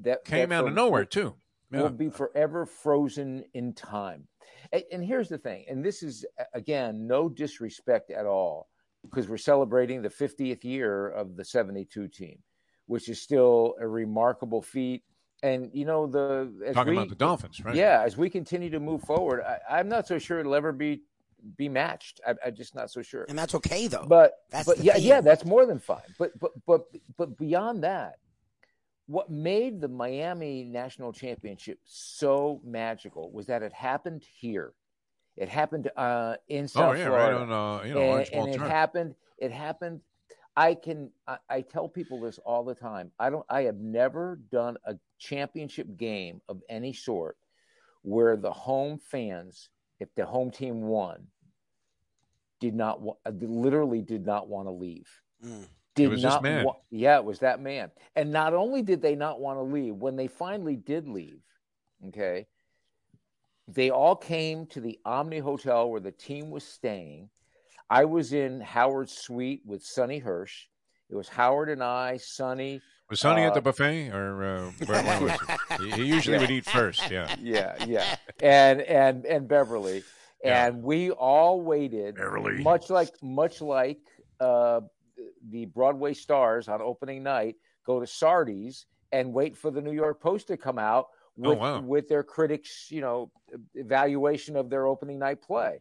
that 0.01 0.23
Came 0.25 0.49
that 0.49 0.55
out 0.55 0.63
for- 0.63 0.69
of 0.69 0.73
nowhere, 0.75 1.05
too. 1.05 1.35
Yeah. 1.71 1.83
will 1.83 1.89
be 1.89 2.09
forever 2.09 2.65
frozen 2.65 3.45
in 3.53 3.73
time. 3.73 4.27
And, 4.73 4.83
and 4.91 5.05
here's 5.05 5.29
the 5.29 5.37
thing, 5.37 5.65
and 5.69 5.85
this 5.85 6.03
is 6.03 6.25
again 6.53 7.07
no 7.07 7.29
disrespect 7.29 8.11
at 8.11 8.25
all, 8.25 8.67
because 9.03 9.29
we're 9.29 9.37
celebrating 9.37 10.01
the 10.01 10.09
50th 10.09 10.63
year 10.65 11.07
of 11.09 11.37
the 11.37 11.45
72 11.45 12.07
team, 12.09 12.39
which 12.87 13.07
is 13.07 13.21
still 13.21 13.75
a 13.79 13.87
remarkable 13.87 14.61
feat. 14.61 15.03
And 15.43 15.71
you 15.73 15.85
know 15.85 16.05
the 16.05 16.51
as 16.65 16.75
Talking 16.75 16.91
we, 16.91 16.97
about 16.97 17.09
the 17.09 17.15
Dolphins, 17.15 17.63
right? 17.63 17.75
yeah, 17.75 18.03
as 18.05 18.15
we 18.15 18.29
continue 18.29 18.69
to 18.69 18.79
move 18.79 19.01
forward, 19.01 19.41
I, 19.41 19.79
I'm 19.79 19.89
not 19.89 20.07
so 20.07 20.19
sure 20.19 20.39
it'll 20.39 20.53
ever 20.53 20.71
be 20.71 21.01
be 21.57 21.67
matched. 21.67 22.21
I, 22.27 22.35
I'm 22.45 22.55
just 22.55 22.75
not 22.75 22.91
so 22.91 23.01
sure. 23.01 23.25
and 23.27 23.37
that's 23.37 23.55
okay 23.55 23.87
though. 23.87 24.05
But 24.07 24.33
That's 24.51 24.67
but 24.67 24.77
yeah, 24.79 24.93
thing. 24.93 25.03
yeah, 25.03 25.21
that's 25.21 25.43
more 25.43 25.65
than 25.65 25.79
fine. 25.79 26.01
But 26.19 26.39
but 26.39 26.51
but 26.67 26.85
but 27.17 27.37
beyond 27.37 27.83
that, 27.83 28.19
what 29.07 29.31
made 29.31 29.81
the 29.81 29.87
Miami 29.87 30.63
National 30.63 31.11
Championship 31.11 31.79
so 31.83 32.61
magical 32.63 33.31
was 33.31 33.47
that 33.47 33.63
it 33.63 33.73
happened 33.73 34.23
here. 34.39 34.73
It 35.37 35.49
happened 35.49 35.89
uh, 35.97 36.35
in 36.49 36.67
South 36.67 36.95
Oh, 36.95 36.99
yeah, 36.99 37.05
Florida 37.07 37.33
right 37.39 37.41
on, 37.49 37.79
uh, 37.79 37.83
you 37.83 37.93
know, 37.95 38.15
and, 38.17 38.29
and 38.33 38.47
it 38.49 38.61
happened. 38.61 39.15
It 39.37 39.51
happened. 39.51 40.01
I 40.55 40.75
can. 40.75 41.09
I, 41.27 41.37
I 41.49 41.61
tell 41.61 41.87
people 41.87 42.19
this 42.19 42.37
all 42.39 42.63
the 42.63 42.75
time. 42.75 43.11
I 43.17 43.29
don't. 43.29 43.45
I 43.49 43.63
have 43.63 43.77
never 43.77 44.39
done 44.51 44.77
a 44.85 44.95
championship 45.21 45.87
game 45.97 46.41
of 46.49 46.61
any 46.67 46.91
sort 46.91 47.37
where 48.01 48.35
the 48.35 48.51
home 48.51 48.97
fans, 48.97 49.69
if 49.99 50.13
the 50.15 50.25
home 50.25 50.51
team 50.51 50.81
won, 50.81 51.27
did 52.59 52.73
not 52.75 53.01
wa- 53.01 53.15
uh, 53.25 53.31
literally 53.39 54.01
did 54.01 54.25
not 54.25 54.49
want 54.49 54.67
to 54.67 54.71
leave. 54.71 55.07
Mm. 55.45 55.67
Did 55.95 56.09
was 56.09 56.21
this 56.21 56.29
not. 56.29 56.43
man. 56.43 56.65
wa- 56.65 56.75
yeah, 56.89 57.17
it 57.17 57.25
was 57.25 57.39
that 57.39 57.61
man. 57.61 57.91
And 58.15 58.31
not 58.31 58.53
only 58.53 58.81
did 58.81 59.01
they 59.01 59.15
not 59.15 59.39
want 59.39 59.59
to 59.59 59.63
leave, 59.63 59.95
when 59.95 60.15
they 60.15 60.27
finally 60.27 60.75
did 60.75 61.07
leave, 61.07 61.41
okay, 62.07 62.47
they 63.67 63.89
all 63.89 64.15
came 64.15 64.65
to 64.67 64.81
the 64.81 64.99
Omni 65.05 65.39
Hotel 65.39 65.89
where 65.89 66.01
the 66.01 66.11
team 66.11 66.49
was 66.49 66.63
staying. 66.63 67.29
I 67.89 68.05
was 68.05 68.33
in 68.33 68.61
Howard's 68.61 69.13
suite 69.13 69.61
with 69.65 69.83
Sonny 69.83 70.19
Hirsch. 70.19 70.65
It 71.09 71.15
was 71.15 71.27
Howard 71.27 71.69
and 71.69 71.83
I, 71.83 72.17
Sonny. 72.17 72.81
Was 73.11 73.19
Sonny 73.19 73.43
at 73.43 73.51
uh, 73.51 73.55
the 73.55 73.61
buffet, 73.61 74.09
or 74.09 74.43
uh, 74.43 74.71
where, 74.87 75.03
where 75.03 75.21
was 75.21 75.79
he? 75.79 75.91
he? 75.91 76.03
Usually 76.05 76.39
would 76.39 76.49
eat 76.49 76.65
first. 76.65 77.11
Yeah. 77.11 77.33
Yeah, 77.39 77.75
yeah, 77.85 78.15
and 78.41 78.81
and 78.81 79.25
and 79.25 79.47
Beverly, 79.47 80.03
Yeah. 80.43 80.65
and 80.67 80.81
we 80.81 81.11
all 81.11 81.61
waited. 81.61 82.15
Beverly. 82.15 82.63
much 82.63 82.89
like 82.89 83.11
much 83.21 83.61
like 83.61 83.99
uh, 84.39 84.81
the 85.49 85.65
Broadway 85.65 86.13
stars 86.13 86.67
on 86.67 86.81
opening 86.81 87.21
night 87.21 87.57
go 87.85 87.99
to 87.99 88.07
Sardi's 88.07 88.85
and 89.11 89.33
wait 89.33 89.55
for 89.57 89.69
the 89.71 89.81
New 89.81 89.91
York 89.93 90.21
Post 90.21 90.47
to 90.47 90.57
come 90.57 90.79
out 90.79 91.07
Oh, 91.43 91.49
with 91.51 91.59
wow. 91.59 91.79
with 91.81 92.07
their 92.09 92.23
critics, 92.23 92.87
you 92.89 93.01
know, 93.01 93.31
evaluation 93.73 94.55
of 94.55 94.69
their 94.69 94.85
opening 94.87 95.19
night 95.19 95.41
play. 95.41 95.79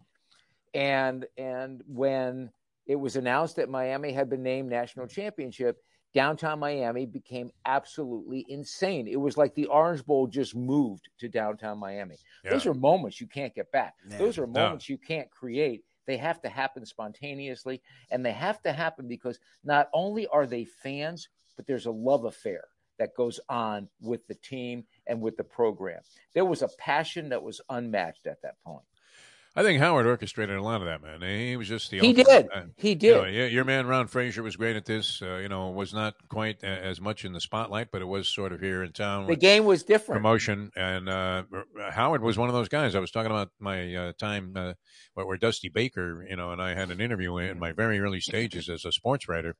And 0.75 1.27
and 1.37 1.83
when 1.87 2.51
it 2.87 2.97
was 2.97 3.17
announced 3.17 3.57
that 3.57 3.69
Miami 3.69 4.13
had 4.13 4.29
been 4.31 4.43
named 4.43 4.69
national 4.71 5.07
championship, 5.07 5.79
downtown 6.13 6.59
Miami 6.59 7.07
became 7.07 7.51
absolutely 7.67 8.45
insane. 8.49 9.07
It 9.07 9.21
was 9.21 9.37
like 9.37 9.55
the 9.55 9.67
Orange 9.67 10.05
Bowl 10.05 10.27
just 10.27 10.55
moved 10.57 11.09
to 11.19 11.29
downtown 11.29 11.79
Miami. 11.79 12.17
Yeah. 12.45 12.51
Those 12.51 12.67
are 12.67 12.75
moments 12.75 13.21
you 13.21 13.27
can't 13.27 13.55
get 13.55 13.71
back. 13.73 13.95
Yeah. 14.09 14.19
Those 14.19 14.39
are 14.39 14.47
No. 14.47 14.61
moments 14.61 14.89
you 14.89 14.99
can't 14.99 15.31
create. 15.31 15.85
They 16.07 16.17
have 16.17 16.41
to 16.43 16.49
happen 16.49 16.85
spontaneously, 16.85 17.81
and 18.11 18.25
they 18.25 18.33
have 18.33 18.61
to 18.63 18.73
happen 18.73 19.07
because 19.07 19.39
not 19.63 19.89
only 19.93 20.27
are 20.29 20.47
they 20.47 20.65
fans, 20.65 21.29
but 21.57 21.67
there's 21.67 21.87
a 21.87 21.91
love 21.93 22.25
affair 22.25 22.65
that 22.99 23.15
goes 23.15 23.39
on 23.49 23.89
with 24.01 24.27
the 24.27 24.35
team 24.35 24.85
and 25.07 25.21
with 25.21 25.37
the 25.37 25.45
program. 25.45 26.01
There 26.35 26.45
was 26.45 26.63
a 26.63 26.69
passion 26.79 27.29
that 27.29 27.43
was 27.43 27.61
unmatched 27.71 28.27
at 28.27 28.43
that 28.43 28.61
point. 28.65 28.85
I 29.57 29.65
think 29.65 29.81
Howard 29.81 30.07
orchestrated 30.07 30.57
a 30.57 30.63
lot 30.63 30.81
of 30.81 30.87
that, 30.87 31.03
man. 31.03 31.23
He 31.23 31.57
was 31.57 31.67
just 31.67 31.91
the. 31.91 31.99
He 31.99 32.13
did. 32.13 32.49
He 32.77 32.91
you 32.91 32.95
did. 32.95 33.17
know, 33.17 33.25
your, 33.25 33.65
man 33.65 33.89
Ron 33.89 34.07
Fraser 34.07 34.45
was 34.45 34.55
great 34.55 34.77
at 34.77 34.85
this. 34.85 35.21
Uh, 35.21 35.39
you 35.39 35.49
know, 35.49 35.71
was 35.71 35.93
not 35.93 36.15
quite 36.29 36.63
a- 36.63 36.67
as 36.67 37.01
much 37.01 37.25
in 37.25 37.33
the 37.33 37.41
spotlight, 37.41 37.89
but 37.91 38.01
it 38.01 38.05
was 38.05 38.29
sort 38.29 38.53
of 38.53 38.61
here 38.61 38.85
in 38.85 38.93
town. 38.93 39.27
the 39.27 39.35
game 39.35 39.65
was 39.65 39.83
different. 39.83 40.21
promotion, 40.21 40.71
and 40.77 41.09
uh, 41.09 41.43
Howard 41.91 42.23
was 42.23 42.39
one 42.39 42.49
of 42.49 42.55
those 42.55 42.69
guys. 42.69 42.95
I 42.95 43.01
was 43.01 43.11
talking 43.11 43.33
about 43.33 43.51
my 43.59 43.93
uh, 43.93 44.13
time 44.19 44.53
uh, 44.55 44.75
where, 45.15 45.27
where 45.27 45.37
Dusty 45.37 45.69
Baker, 45.69 46.25
you 46.31 46.37
know, 46.37 46.53
and 46.53 46.63
I 46.63 46.75
had 46.75 46.93
an 46.93 47.01
interview 47.01 47.37
in 47.39 47.59
my 47.59 47.73
very 47.73 47.99
early 47.99 48.21
stages 48.21 48.69
as 48.69 48.85
a 48.85 48.93
sports 48.93 49.29
writer 49.29 49.57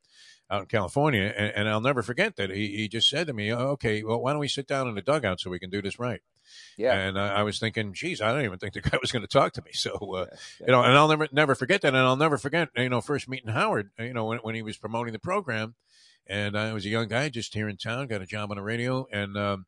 out 0.49 0.61
in 0.61 0.67
California, 0.67 1.33
and, 1.35 1.51
and 1.53 1.69
I'll 1.69 1.81
never 1.81 2.01
forget 2.01 2.37
that 2.37 2.49
he, 2.49 2.77
he 2.77 2.87
just 2.87 3.09
said 3.09 3.27
to 3.27 3.33
me, 3.33 3.51
"Oh, 3.51 3.71
"Okay, 3.71 4.03
well, 4.03 4.21
why 4.21 4.31
don't 4.31 4.39
we 4.39 4.47
sit 4.47 4.67
down 4.67 4.87
in 4.87 4.95
the 4.95 5.01
dugout 5.01 5.41
so 5.41 5.49
we 5.49 5.59
can 5.59 5.69
do 5.69 5.81
this 5.81 5.99
right?" 5.99 6.21
Yeah. 6.77 6.93
And 6.93 7.17
uh, 7.17 7.21
I 7.21 7.43
was 7.43 7.59
thinking, 7.59 7.93
geez, 7.93 8.21
I 8.21 8.31
don't 8.31 8.43
even 8.43 8.59
think 8.59 8.73
the 8.73 8.81
guy 8.81 8.97
was 9.01 9.11
going 9.11 9.23
to 9.23 9.27
talk 9.27 9.53
to 9.53 9.61
me. 9.61 9.71
So, 9.81 9.93
uh, 10.15 10.25
you 10.59 10.67
know, 10.67 10.83
and 10.83 10.95
I'll 10.95 11.07
never, 11.07 11.27
never 11.31 11.55
forget 11.55 11.81
that. 11.81 11.89
And 11.89 11.97
I'll 11.97 12.15
never 12.15 12.37
forget, 12.37 12.69
you 12.75 12.89
know, 12.89 13.01
first 13.01 13.27
meeting 13.27 13.49
Howard, 13.49 13.89
you 13.97 14.13
know, 14.13 14.25
when, 14.25 14.37
when 14.39 14.53
he 14.53 14.61
was 14.61 14.77
promoting 14.77 15.11
the 15.11 15.19
program. 15.19 15.73
And 16.27 16.55
I 16.55 16.71
was 16.73 16.85
a 16.85 16.89
young 16.89 17.07
guy 17.07 17.29
just 17.29 17.53
here 17.53 17.67
in 17.67 17.77
town, 17.77 18.07
got 18.07 18.21
a 18.21 18.27
job 18.27 18.51
on 18.51 18.57
the 18.57 18.63
radio. 18.63 19.07
And 19.11 19.35
um, 19.37 19.65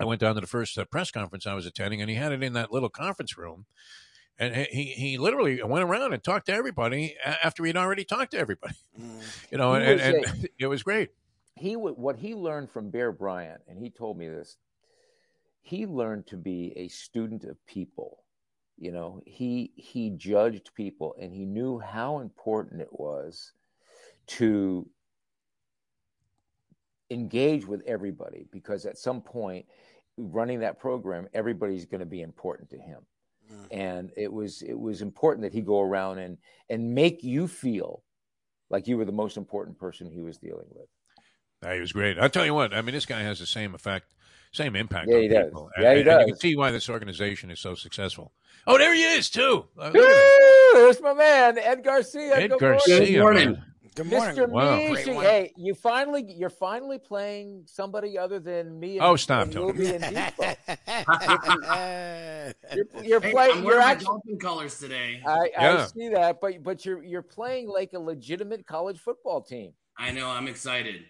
I 0.00 0.04
went 0.04 0.20
down 0.20 0.34
to 0.34 0.40
the 0.40 0.46
first 0.46 0.78
uh, 0.78 0.84
press 0.86 1.10
conference 1.10 1.46
I 1.46 1.54
was 1.54 1.66
attending, 1.66 2.00
and 2.00 2.10
he 2.10 2.16
had 2.16 2.32
it 2.32 2.42
in 2.42 2.54
that 2.54 2.72
little 2.72 2.88
conference 2.88 3.36
room. 3.36 3.66
And 4.38 4.54
he, 4.56 4.84
he 4.84 5.18
literally 5.18 5.62
went 5.62 5.84
around 5.84 6.12
and 6.12 6.22
talked 6.22 6.46
to 6.46 6.52
everybody 6.52 7.16
after 7.24 7.64
he'd 7.64 7.76
already 7.76 8.04
talked 8.04 8.32
to 8.32 8.38
everybody, 8.38 8.74
you 9.52 9.58
know, 9.58 9.74
and, 9.74 10.00
and, 10.00 10.24
and 10.24 10.48
it 10.58 10.66
was 10.66 10.82
great. 10.82 11.10
he 11.54 11.76
what 11.76 12.16
he 12.16 12.34
learned 12.34 12.70
from 12.70 12.90
Bear 12.90 13.12
Bryant, 13.12 13.60
and 13.68 13.78
he 13.78 13.90
told 13.90 14.18
me 14.18 14.26
this. 14.28 14.56
He 15.64 15.86
learned 15.86 16.26
to 16.28 16.36
be 16.36 16.72
a 16.76 16.88
student 16.88 17.44
of 17.44 17.56
people. 17.66 18.22
You 18.78 18.92
know, 18.92 19.22
he 19.24 19.72
he 19.76 20.10
judged 20.10 20.74
people, 20.74 21.16
and 21.20 21.32
he 21.32 21.44
knew 21.44 21.78
how 21.78 22.20
important 22.20 22.80
it 22.80 22.92
was 22.92 23.52
to 24.26 24.86
engage 27.10 27.66
with 27.66 27.82
everybody 27.86 28.46
because 28.52 28.86
at 28.86 28.98
some 28.98 29.20
point 29.20 29.66
running 30.16 30.60
that 30.60 30.78
program 30.78 31.28
everybody's 31.34 31.84
going 31.84 32.00
to 32.00 32.06
be 32.06 32.22
important 32.22 32.70
to 32.70 32.78
him 32.78 33.00
mm. 33.52 33.66
and 33.70 34.10
it 34.16 34.32
was 34.32 34.62
it 34.62 34.78
was 34.78 35.02
important 35.02 35.42
that 35.42 35.52
he 35.52 35.60
go 35.60 35.82
around 35.82 36.18
and 36.18 36.38
and 36.70 36.94
make 36.94 37.22
you 37.22 37.46
feel 37.46 38.02
like 38.70 38.88
you 38.88 38.96
were 38.96 39.04
the 39.04 39.12
most 39.12 39.36
important 39.36 39.78
person 39.78 40.10
he 40.10 40.22
was 40.22 40.38
dealing 40.38 40.66
with 40.70 40.88
he 41.72 41.80
was 41.80 41.92
great. 41.92 42.18
I'll 42.18 42.28
tell 42.28 42.44
you 42.44 42.54
what. 42.54 42.74
I 42.74 42.82
mean, 42.82 42.94
this 42.94 43.06
guy 43.06 43.20
has 43.22 43.38
the 43.38 43.46
same 43.46 43.74
effect, 43.74 44.12
same 44.54 44.76
impact 44.76 45.08
Yeah, 45.08 45.16
on 45.16 45.22
he 45.22 45.28
does. 45.28 45.44
people. 45.46 45.70
Yeah, 45.78 45.94
he 45.94 46.00
and, 46.00 46.08
and 46.08 46.20
you 46.20 46.26
can 46.34 46.40
see 46.40 46.56
why 46.56 46.70
this 46.70 46.88
organization 46.88 47.50
is 47.50 47.60
so 47.60 47.74
successful. 47.74 48.32
Oh, 48.66 48.78
there 48.78 48.94
he 48.94 49.02
is 49.02 49.28
too. 49.28 49.66
Uh, 49.78 49.90
look 49.90 49.96
at 49.96 50.16
him. 50.16 50.22
Woo! 50.74 50.80
There's 50.84 51.00
my 51.02 51.12
man, 51.14 51.58
Ed 51.58 51.84
Garcia. 51.84 52.36
Ed 52.36 52.48
Good 52.48 52.58
Garcia. 52.60 53.20
morning. 53.20 53.56
Good 53.96 54.06
morning. 54.06 54.34
Good 54.34 54.50
morning. 54.50 54.50
Mr. 54.50 54.50
Wow. 54.50 54.76
Great 54.90 55.06
Mishi. 55.06 55.22
Hey, 55.22 55.52
you 55.56 55.72
finally 55.74 56.24
you're 56.36 56.50
finally 56.50 56.98
playing 56.98 57.62
somebody 57.66 58.18
other 58.18 58.40
than 58.40 58.80
me 58.80 58.96
and, 58.98 59.06
Oh, 59.06 59.14
stop, 59.14 59.44
and 59.44 59.52
Tony. 59.52 59.72
Ruby 59.72 59.94
and 59.94 60.02
Defo. 60.04 60.56
You're, 62.74 62.86
you're 63.04 63.20
Hey, 63.20 63.32
playing 63.32 63.52
I'm 63.52 63.58
you're 63.58 63.66
wearing 63.66 63.80
my 63.80 63.90
actually 63.92 64.04
Dolphin 64.06 64.38
colors 64.40 64.78
today. 64.78 65.20
I, 65.26 65.50
I 65.56 65.86
see 65.86 66.08
that, 66.08 66.40
but 66.40 66.62
but 66.62 66.84
you're 66.84 67.02
you're 67.04 67.22
playing 67.22 67.68
like 67.68 67.92
a 67.92 67.98
legitimate 67.98 68.66
college 68.66 68.98
football 68.98 69.42
team. 69.42 69.72
I 69.96 70.10
know. 70.10 70.28
I'm 70.28 70.48
excited. 70.48 71.02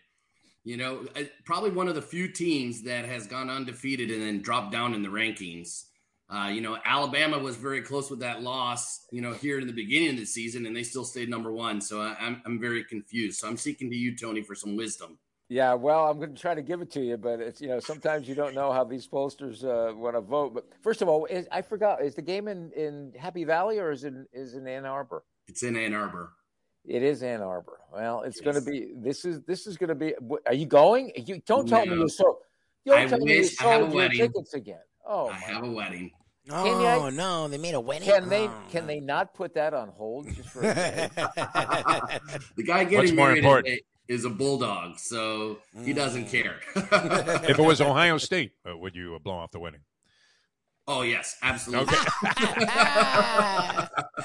You 0.65 0.79
know, 0.79 1.07
probably 1.45 1.71
one 1.71 1.89
of 1.89 1.95
the 1.95 2.03
few 2.03 2.27
teams 2.29 2.83
that 2.85 3.05
has 3.05 3.27
gone 3.27 3.51
undefeated 3.51 4.11
and 4.11 4.23
then 4.23 4.41
dropped 4.41 4.73
down 4.73 4.95
in 4.95 5.03
the 5.03 5.11
rankings. 5.11 5.85
Uh, 6.31 6.49
you 6.49 6.63
know, 6.63 6.79
Alabama 6.87 7.39
was 7.39 7.57
very 7.57 7.83
close 7.83 8.11
with 8.11 8.21
that 8.21 8.43
loss. 8.43 9.07
You 9.13 9.21
know, 9.21 9.35
here 9.35 9.59
in 9.61 9.67
the 9.67 9.75
beginning 9.75 10.11
of 10.11 10.17
the 10.17 10.25
season, 10.25 10.65
and 10.65 10.75
they 10.75 10.83
still 10.83 11.05
stayed 11.05 11.29
number 11.29 11.53
one. 11.53 11.83
So 11.83 12.01
I, 12.01 12.17
I'm 12.19 12.43
I'm 12.47 12.59
very 12.59 12.83
confused. 12.83 13.41
So 13.41 13.49
I'm 13.49 13.59
seeking 13.59 13.91
to 13.91 13.97
you, 13.97 14.17
Tony, 14.17 14.43
for 14.43 14.55
some 14.55 14.75
wisdom. 14.75 15.19
Yeah, 15.51 15.75
well, 15.75 16.09
I'm 16.09 16.19
going 16.19 16.35
to 16.35 16.41
try 16.41 16.55
to 16.55 16.63
give 16.63 16.81
it 16.81 16.91
to 16.93 17.01
you, 17.01 17.19
but 17.19 17.41
it's 17.41 17.61
you 17.61 17.69
know 17.69 17.79
sometimes 17.79 18.27
you 18.27 18.35
don't 18.35 18.55
know 18.55 18.73
how 18.73 18.83
these 18.85 19.07
pollsters 19.07 19.63
uh, 19.63 19.95
want 19.95 20.17
to 20.17 20.23
vote. 20.23 20.55
But 20.55 20.67
first 20.83 21.03
of 21.03 21.09
all, 21.09 21.27
is, 21.27 21.47
I 21.53 21.61
forgot: 21.61 22.03
is 22.03 22.15
the 22.15 22.23
game 22.23 22.49
in, 22.49 22.73
in 22.73 23.13
Happy 23.19 23.45
Valley 23.45 23.79
or 23.79 23.91
is 23.91 24.05
it 24.05 24.15
is 24.33 24.55
in 24.55 24.67
Ann 24.67 24.87
Arbor? 24.87 25.23
It's 25.47 25.63
in 25.63 25.77
Ann 25.77 25.93
Arbor. 25.93 26.33
It 26.87 27.03
is 27.03 27.23
Ann 27.23 27.41
Arbor. 27.41 27.81
Well, 27.93 28.23
it's 28.23 28.41
going 28.41 28.57
to 28.57 28.61
be. 28.63 28.93
This 28.97 29.25
is 29.25 29.41
this 29.43 29.67
is 29.67 29.77
going 29.77 29.89
to 29.89 29.95
be. 29.95 30.15
Are 30.47 30.55
you 30.55 30.67
going? 30.67 31.13
You 31.17 31.41
don't 31.47 31.67
tell 31.69 31.87
me 31.87 31.95
No. 31.95 32.03
you 32.03 32.09
sold. 32.09 32.37
Don't 32.87 32.99
I 32.99 33.07
tell 33.07 33.19
me 33.19 33.35
you 33.35 33.41
wish 33.41 33.61
I 33.61 33.65
have 33.65 33.81
sold 33.81 33.93
your 33.93 33.97
wedding. 34.03 34.19
tickets 34.19 34.55
again. 34.55 34.81
Oh, 35.07 35.29
I 35.29 35.33
my 35.33 35.37
have 35.39 35.65
a 35.65 35.71
wedding. 35.71 36.11
oh 36.51 37.11
no, 37.11 37.49
they 37.49 37.57
made 37.59 37.75
a 37.75 37.81
wedding. 37.81 38.07
Can 38.09 38.29
they 38.29 38.49
Oh, 38.49 38.63
can 38.71 38.87
they 38.87 39.01
not 39.01 39.33
put 39.35 39.55
that 39.55 39.73
on 39.73 39.89
hold 39.89 40.27
just 40.35 40.51
for 40.51 40.61
a 40.61 40.75
day? 40.75 41.09
the 42.57 42.63
guy 42.67 42.85
getting 42.85 43.17
more 43.17 43.29
married 43.29 43.39
important? 43.45 43.81
is 44.09 44.27
a, 44.27 44.31
bulldog, 44.31 44.99
so 44.99 45.59
he 45.83 45.95
doesn't 45.95 46.27
care. 46.27 46.57
If 46.77 47.59
it 47.59 47.63
was 47.63 47.81
Ohio 47.81 48.19
State, 48.19 48.53
uh, 48.71 48.77
would 48.77 48.95
you 48.95 49.15
uh, 49.15 49.19
blow 49.19 49.35
off 49.35 49.51
the 49.53 49.59
wedding? 49.61 49.81
Oh 50.87 51.03
yes, 51.03 51.37
absolutely. 51.43 51.97
Okay. 51.97 52.31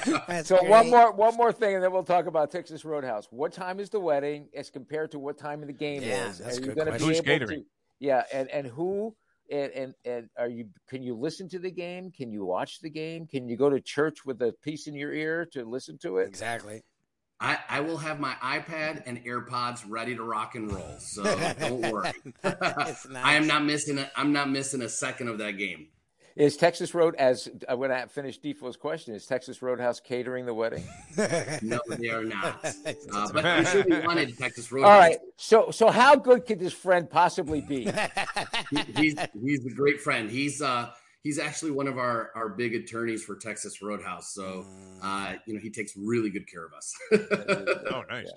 That's 0.26 0.48
so 0.48 0.62
one 0.64 0.90
more 0.90 1.12
one 1.12 1.36
more 1.36 1.52
thing, 1.52 1.74
and 1.74 1.84
then 1.84 1.92
we'll 1.92 2.04
talk 2.04 2.26
about 2.26 2.50
Texas 2.50 2.84
Roadhouse. 2.84 3.26
What 3.30 3.52
time 3.52 3.80
is 3.80 3.90
the 3.90 4.00
wedding 4.00 4.48
as 4.54 4.70
compared 4.70 5.10
to 5.12 5.18
what 5.18 5.38
time 5.38 5.62
of 5.62 5.68
the 5.68 5.74
game 5.74 6.02
Yeah, 6.02 6.28
is? 6.28 6.38
that's 6.38 6.58
are 6.58 6.60
you 6.60 6.66
good 6.68 6.76
gonna 6.76 6.90
question. 6.90 7.08
be 7.08 7.14
Who's 7.14 7.24
catering? 7.24 7.60
To, 7.60 7.66
yeah, 7.98 8.22
and 8.32 8.48
and 8.50 8.66
who 8.66 9.14
and, 9.50 9.72
and 9.72 9.94
and 10.04 10.28
are 10.38 10.48
you? 10.48 10.68
Can 10.88 11.02
you 11.02 11.16
listen 11.16 11.48
to 11.50 11.58
the 11.58 11.70
game? 11.70 12.10
Can 12.10 12.32
you 12.32 12.44
watch 12.44 12.80
the 12.80 12.90
game? 12.90 13.26
Can 13.26 13.48
you 13.48 13.56
go 13.56 13.70
to 13.70 13.80
church 13.80 14.24
with 14.24 14.40
a 14.42 14.52
piece 14.62 14.86
in 14.86 14.94
your 14.94 15.12
ear 15.12 15.46
to 15.52 15.64
listen 15.64 15.98
to 15.98 16.18
it? 16.18 16.28
Exactly. 16.28 16.82
I, 17.42 17.58
I 17.70 17.80
will 17.80 17.96
have 17.96 18.20
my 18.20 18.34
iPad 18.42 19.04
and 19.06 19.24
AirPods 19.24 19.82
ready 19.88 20.14
to 20.14 20.22
rock 20.22 20.56
and 20.56 20.70
roll. 20.70 20.96
So 20.98 21.22
don't 21.58 21.80
worry. 21.90 22.12
It's 22.44 23.06
I 23.16 23.34
am 23.34 23.46
not 23.46 23.64
missing 23.64 23.96
a, 23.96 24.10
I'm 24.14 24.34
not 24.34 24.50
missing 24.50 24.82
a 24.82 24.90
second 24.90 25.28
of 25.28 25.38
that 25.38 25.52
game. 25.52 25.88
Is 26.36 26.56
Texas 26.56 26.94
Road 26.94 27.14
as 27.16 27.48
I'm 27.68 27.78
going 27.78 27.90
to 27.90 28.06
finish 28.06 28.38
Defo's 28.38 28.76
question? 28.76 29.14
Is 29.14 29.26
Texas 29.26 29.62
Roadhouse 29.62 30.00
catering 30.00 30.46
the 30.46 30.54
wedding? 30.54 30.84
No, 31.62 31.80
they 31.88 32.08
are 32.08 32.24
not. 32.24 32.64
Uh, 33.12 33.28
but 33.32 33.44
I'm 33.44 33.64
sure 33.64 33.84
we 33.88 33.98
wanted 34.00 34.36
Texas 34.38 34.70
Roadhouse. 34.72 34.90
All 34.90 34.98
right. 34.98 35.18
So 35.36 35.70
so 35.70 35.90
how 35.90 36.14
good 36.16 36.46
could 36.46 36.58
this 36.58 36.72
friend 36.72 37.08
possibly 37.10 37.60
be? 37.60 37.90
He- 38.70 38.92
he's 38.96 39.16
he's 39.42 39.66
a 39.66 39.70
great 39.70 40.00
friend. 40.00 40.30
He's 40.30 40.62
uh 40.62 40.90
he's 41.22 41.38
actually 41.38 41.72
one 41.72 41.88
of 41.88 41.98
our 41.98 42.30
our 42.34 42.48
big 42.48 42.74
attorneys 42.74 43.22
for 43.24 43.36
Texas 43.36 43.82
Roadhouse. 43.82 44.32
So 44.32 44.64
uh 45.02 45.34
you 45.46 45.54
know 45.54 45.60
he 45.60 45.70
takes 45.70 45.96
really 45.96 46.30
good 46.30 46.48
care 46.50 46.64
of 46.64 46.72
us. 46.72 46.94
Oh, 47.90 48.04
nice. 48.08 48.30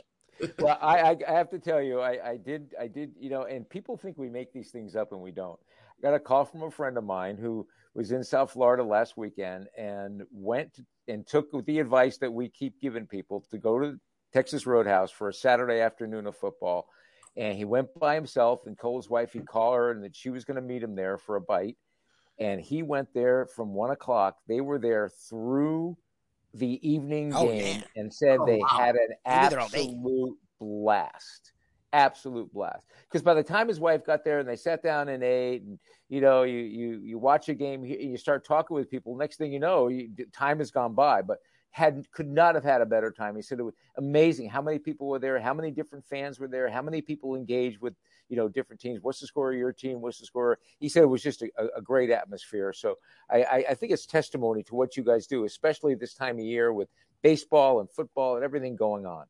well, 0.60 0.78
I, 0.82 1.00
I, 1.00 1.18
I 1.28 1.32
have 1.34 1.50
to 1.52 1.60
tell 1.60 1.82
you, 1.82 2.00
I, 2.02 2.32
I 2.32 2.38
did, 2.38 2.74
I 2.80 2.88
did, 2.88 3.12
you 3.20 3.30
know, 3.30 3.44
and 3.44 3.70
people 3.70 3.96
think 3.96 4.18
we 4.18 4.30
make 4.30 4.52
these 4.52 4.72
things 4.72 4.96
up 4.96 5.12
and 5.12 5.22
we 5.22 5.32
don't. 5.32 5.60
I 5.98 6.02
got 6.02 6.14
a 6.16 6.20
call 6.20 6.44
from 6.46 6.64
a 6.64 6.72
friend 6.72 6.98
of 6.98 7.04
mine 7.04 7.38
who 7.38 7.68
was 7.96 8.12
in 8.12 8.24
South 8.24 8.52
Florida 8.52 8.84
last 8.84 9.18
weekend 9.18 9.68
and 9.78 10.24
went 10.32 10.80
and 11.08 11.26
took 11.28 11.48
the 11.66 11.80
advice 11.80 12.18
that 12.18 12.32
we 12.34 12.50
keep 12.50 12.80
giving 12.82 13.06
people 13.06 13.44
to 13.52 13.58
go 13.58 13.80
to 13.80 14.00
Texas 14.34 14.66
Roadhouse 14.66 15.12
for 15.12 15.30
a 15.30 15.34
Saturday 15.34 15.80
afternoon 15.80 16.26
of 16.26 16.36
football. 16.36 16.88
And 17.36 17.58
he 17.58 17.66
went 17.66 17.88
by 18.00 18.16
himself 18.16 18.62
and 18.66 18.78
told 18.78 19.04
his 19.04 19.10
wife 19.10 19.34
he'd 19.34 19.48
call 19.48 19.74
her 19.74 19.92
and 19.92 20.04
that 20.04 20.16
she 20.16 20.30
was 20.30 20.46
going 20.46 20.56
to 20.56 20.62
meet 20.62 20.84
him 20.84 20.96
there 20.96 21.18
for 21.18 21.36
a 21.36 21.42
bite. 21.42 21.78
And 22.40 22.60
he 22.62 22.82
went 22.84 23.14
there 23.14 23.48
from 23.56 23.74
one 23.74 23.92
o'clock. 23.92 24.38
They 24.48 24.62
were 24.62 24.80
there 24.80 25.10
through 25.30 25.98
the 26.56 26.80
evening 26.88 27.34
Oh, 27.36 27.48
game 27.48 27.78
yeah. 27.80 27.84
and 27.96 28.14
said 28.14 28.38
Oh, 28.40 28.46
they 28.46 28.58
wow. 28.58 28.68
had 28.70 28.96
an 28.96 29.10
Maybe 29.26 29.50
they're 29.50 29.60
all 29.60 29.68
day. 29.70 29.82
absolute 29.82 30.38
blast. 30.60 31.53
Absolute 31.94 32.52
blast. 32.52 32.88
Because 33.08 33.22
by 33.22 33.36
the 33.36 33.44
time 33.44 33.68
his 33.68 33.80
wife 33.80 34.04
got 34.04 34.26
there 34.26 34.40
and 34.40 34.50
they 34.50 34.56
sat 34.56 34.82
down 34.82 35.10
and 35.10 35.24
ate, 35.24 35.62
and 35.62 35.78
you 36.10 36.22
know, 36.22 36.44
you 36.44 36.58
you 36.60 37.00
you 37.04 37.18
watch 37.20 37.50
a 37.50 37.54
game, 37.54 37.86
you 37.86 37.98
you 37.98 38.18
start 38.18 38.46
talking 38.46 38.76
with 38.76 38.90
people. 38.90 39.16
Next 39.16 39.38
thing 39.38 39.54
you 39.54 39.60
know, 39.60 39.88
you, 39.88 40.10
time 40.34 40.58
has 40.58 40.72
gone 40.72 40.96
by. 40.96 41.22
But 41.22 41.38
had 41.74 42.06
could 42.12 42.28
not 42.28 42.54
have 42.54 42.64
had 42.64 42.82
a 42.82 42.86
better 42.86 43.12
time. 43.12 43.36
He 43.36 43.42
said 43.42 43.60
it 43.60 43.64
was 43.64 43.74
amazing 43.98 44.48
how 44.48 44.62
many 44.62 44.78
people 44.78 45.08
were 45.08 45.18
there, 45.18 45.40
how 45.40 45.56
many 45.56 45.72
different 45.72 46.06
fans 46.06 46.40
were 46.40 46.48
there, 46.48 46.70
how 46.70 46.84
many 46.84 47.02
people 47.02 47.36
engaged 47.36 47.80
with 47.80 47.96
you 48.30 48.38
know 48.38 48.48
different 48.48 48.80
teams. 48.80 49.00
What's 49.02 49.20
the 49.20 49.28
score 49.28 49.52
of 49.52 49.58
your 49.58 49.74
team? 49.74 50.02
What's 50.02 50.20
the 50.20 50.26
score? 50.26 50.60
He 50.80 50.90
said 50.90 51.04
it 51.04 51.08
was 51.08 51.24
just 51.24 51.42
a, 51.42 51.50
a 51.76 51.82
great 51.82 52.10
atmosphere. 52.12 52.74
So 52.74 52.96
I, 53.30 53.66
I 53.70 53.74
think 53.74 53.92
it's 53.92 54.06
testimony 54.06 54.64
to 54.64 54.76
what 54.76 54.98
you 54.98 55.04
guys 55.04 55.26
do, 55.26 55.46
especially 55.46 55.96
this 55.96 56.14
time 56.14 56.38
of 56.38 56.46
year 56.46 56.74
with 56.74 56.90
baseball 57.24 57.80
and 57.80 57.90
football 57.90 58.36
and 58.36 58.44
everything 58.44 58.76
going 58.76 59.06
on. 59.06 59.26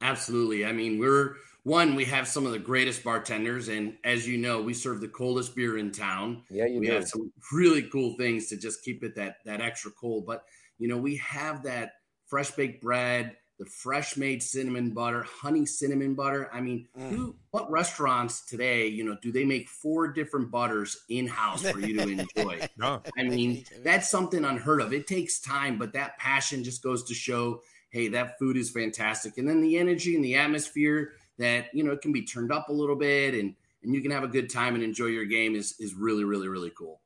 Absolutely. 0.00 0.66
I 0.66 0.72
mean, 0.72 0.98
we're 0.98 1.36
one, 1.64 1.94
we 1.94 2.04
have 2.06 2.26
some 2.26 2.44
of 2.44 2.52
the 2.52 2.58
greatest 2.58 3.04
bartenders, 3.04 3.68
and 3.68 3.96
as 4.04 4.26
you 4.26 4.36
know, 4.36 4.60
we 4.60 4.74
serve 4.74 5.00
the 5.00 5.08
coldest 5.08 5.54
beer 5.54 5.78
in 5.78 5.92
town. 5.92 6.42
Yeah, 6.50 6.66
you 6.66 6.80
we 6.80 6.86
do. 6.86 6.92
have 6.92 7.06
some 7.08 7.32
really 7.52 7.82
cool 7.84 8.16
things 8.16 8.48
to 8.48 8.56
just 8.56 8.82
keep 8.82 9.04
it 9.04 9.14
that 9.16 9.36
that 9.44 9.60
extra 9.60 9.90
cold. 9.92 10.26
But 10.26 10.44
you 10.78 10.88
know, 10.88 10.98
we 10.98 11.16
have 11.18 11.62
that 11.64 11.92
fresh 12.26 12.50
baked 12.50 12.82
bread, 12.82 13.36
the 13.60 13.66
fresh 13.66 14.16
made 14.16 14.42
cinnamon 14.42 14.90
butter, 14.90 15.22
honey 15.22 15.64
cinnamon 15.64 16.14
butter. 16.14 16.50
I 16.52 16.60
mean, 16.60 16.88
Mm. 16.98 17.10
who, 17.10 17.36
what 17.52 17.70
restaurants 17.70 18.44
today, 18.44 18.88
you 18.88 19.04
know, 19.04 19.16
do 19.22 19.30
they 19.30 19.44
make 19.44 19.68
four 19.68 20.08
different 20.08 20.50
butters 20.50 21.04
in 21.10 21.28
house 21.28 21.62
for 21.70 21.78
you 21.78 21.96
to 21.96 22.08
enjoy? 22.08 22.66
No. 22.76 23.02
I 23.16 23.22
mean, 23.22 23.64
that's 23.84 24.10
something 24.10 24.44
unheard 24.44 24.80
of. 24.80 24.92
It 24.92 25.06
takes 25.06 25.40
time, 25.40 25.78
but 25.78 25.92
that 25.92 26.18
passion 26.18 26.64
just 26.64 26.82
goes 26.82 27.04
to 27.04 27.14
show, 27.14 27.62
hey, 27.90 28.08
that 28.08 28.38
food 28.38 28.56
is 28.56 28.70
fantastic. 28.70 29.36
And 29.38 29.46
then 29.48 29.60
the 29.60 29.76
energy 29.78 30.16
and 30.16 30.24
the 30.24 30.34
atmosphere 30.36 31.12
that, 31.42 31.66
you 31.74 31.84
know, 31.84 31.92
it 31.92 32.00
can 32.00 32.12
be 32.12 32.22
turned 32.22 32.52
up 32.52 32.68
a 32.68 32.72
little 32.72 32.96
bit 32.96 33.34
and 33.34 33.54
and 33.82 33.94
you 33.94 34.00
can 34.00 34.12
have 34.12 34.22
a 34.22 34.28
good 34.28 34.48
time 34.48 34.74
and 34.74 34.84
enjoy 34.84 35.06
your 35.06 35.24
game 35.24 35.54
is 35.54 35.74
is 35.80 35.94
really, 35.94 36.24
really, 36.24 36.48
really 36.48 36.70
cool. 36.70 37.00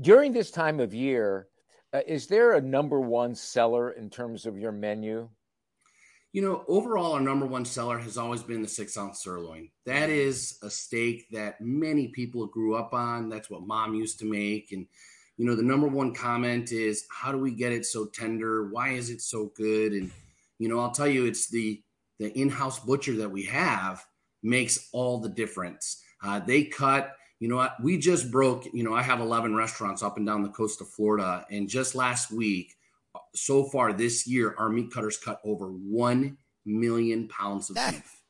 During 0.00 0.32
this 0.32 0.50
time 0.50 0.78
of 0.78 0.94
year, 0.94 1.48
uh, 1.92 2.00
is 2.06 2.26
there 2.26 2.52
a 2.52 2.60
number 2.60 3.00
one 3.00 3.34
seller 3.34 3.92
in 3.92 4.10
terms 4.10 4.46
of 4.46 4.58
your 4.58 4.72
menu? 4.72 5.28
You 6.32 6.42
know, 6.42 6.64
overall, 6.68 7.12
our 7.12 7.20
number 7.20 7.46
one 7.46 7.64
seller 7.64 7.98
has 7.98 8.18
always 8.18 8.42
been 8.42 8.60
the 8.60 8.68
six 8.68 8.96
ounce 8.98 9.22
sirloin. 9.22 9.70
That 9.86 10.10
is 10.10 10.58
a 10.62 10.68
steak 10.68 11.26
that 11.30 11.58
many 11.60 12.08
people 12.08 12.46
grew 12.46 12.74
up 12.74 12.92
on. 12.92 13.30
That's 13.30 13.48
what 13.48 13.66
mom 13.66 13.94
used 13.94 14.18
to 14.18 14.26
make. 14.26 14.70
And, 14.72 14.86
you 15.38 15.46
know, 15.46 15.56
the 15.56 15.62
number 15.62 15.88
one 15.88 16.12
comment 16.14 16.70
is, 16.70 17.06
how 17.10 17.32
do 17.32 17.38
we 17.38 17.52
get 17.52 17.72
it 17.72 17.86
so 17.86 18.04
tender? 18.04 18.68
Why 18.68 18.90
is 18.90 19.08
it 19.08 19.22
so 19.22 19.50
good? 19.56 19.92
And, 19.92 20.10
you 20.58 20.68
know, 20.68 20.78
I'll 20.80 20.90
tell 20.90 21.08
you, 21.08 21.24
it's 21.24 21.48
the, 21.48 21.82
the 22.18 22.36
in 22.38 22.48
house 22.48 22.78
butcher 22.78 23.16
that 23.16 23.30
we 23.30 23.44
have 23.44 24.04
makes 24.42 24.88
all 24.92 25.18
the 25.18 25.28
difference. 25.28 26.02
Uh, 26.22 26.40
they 26.40 26.64
cut, 26.64 27.14
you 27.40 27.48
know 27.48 27.56
what? 27.56 27.74
We 27.82 27.98
just 27.98 28.30
broke, 28.30 28.66
you 28.72 28.82
know, 28.82 28.94
I 28.94 29.02
have 29.02 29.20
11 29.20 29.54
restaurants 29.54 30.02
up 30.02 30.16
and 30.16 30.26
down 30.26 30.42
the 30.42 30.48
coast 30.48 30.80
of 30.80 30.88
Florida. 30.88 31.46
And 31.50 31.68
just 31.68 31.94
last 31.94 32.30
week, 32.30 32.74
so 33.34 33.64
far 33.64 33.92
this 33.92 34.26
year, 34.26 34.54
our 34.58 34.68
meat 34.68 34.92
cutters 34.92 35.16
cut 35.16 35.40
over 35.44 35.66
1 35.68 36.36
million 36.66 37.28
pounds 37.28 37.70
of 37.70 37.76
beef. 37.76 38.20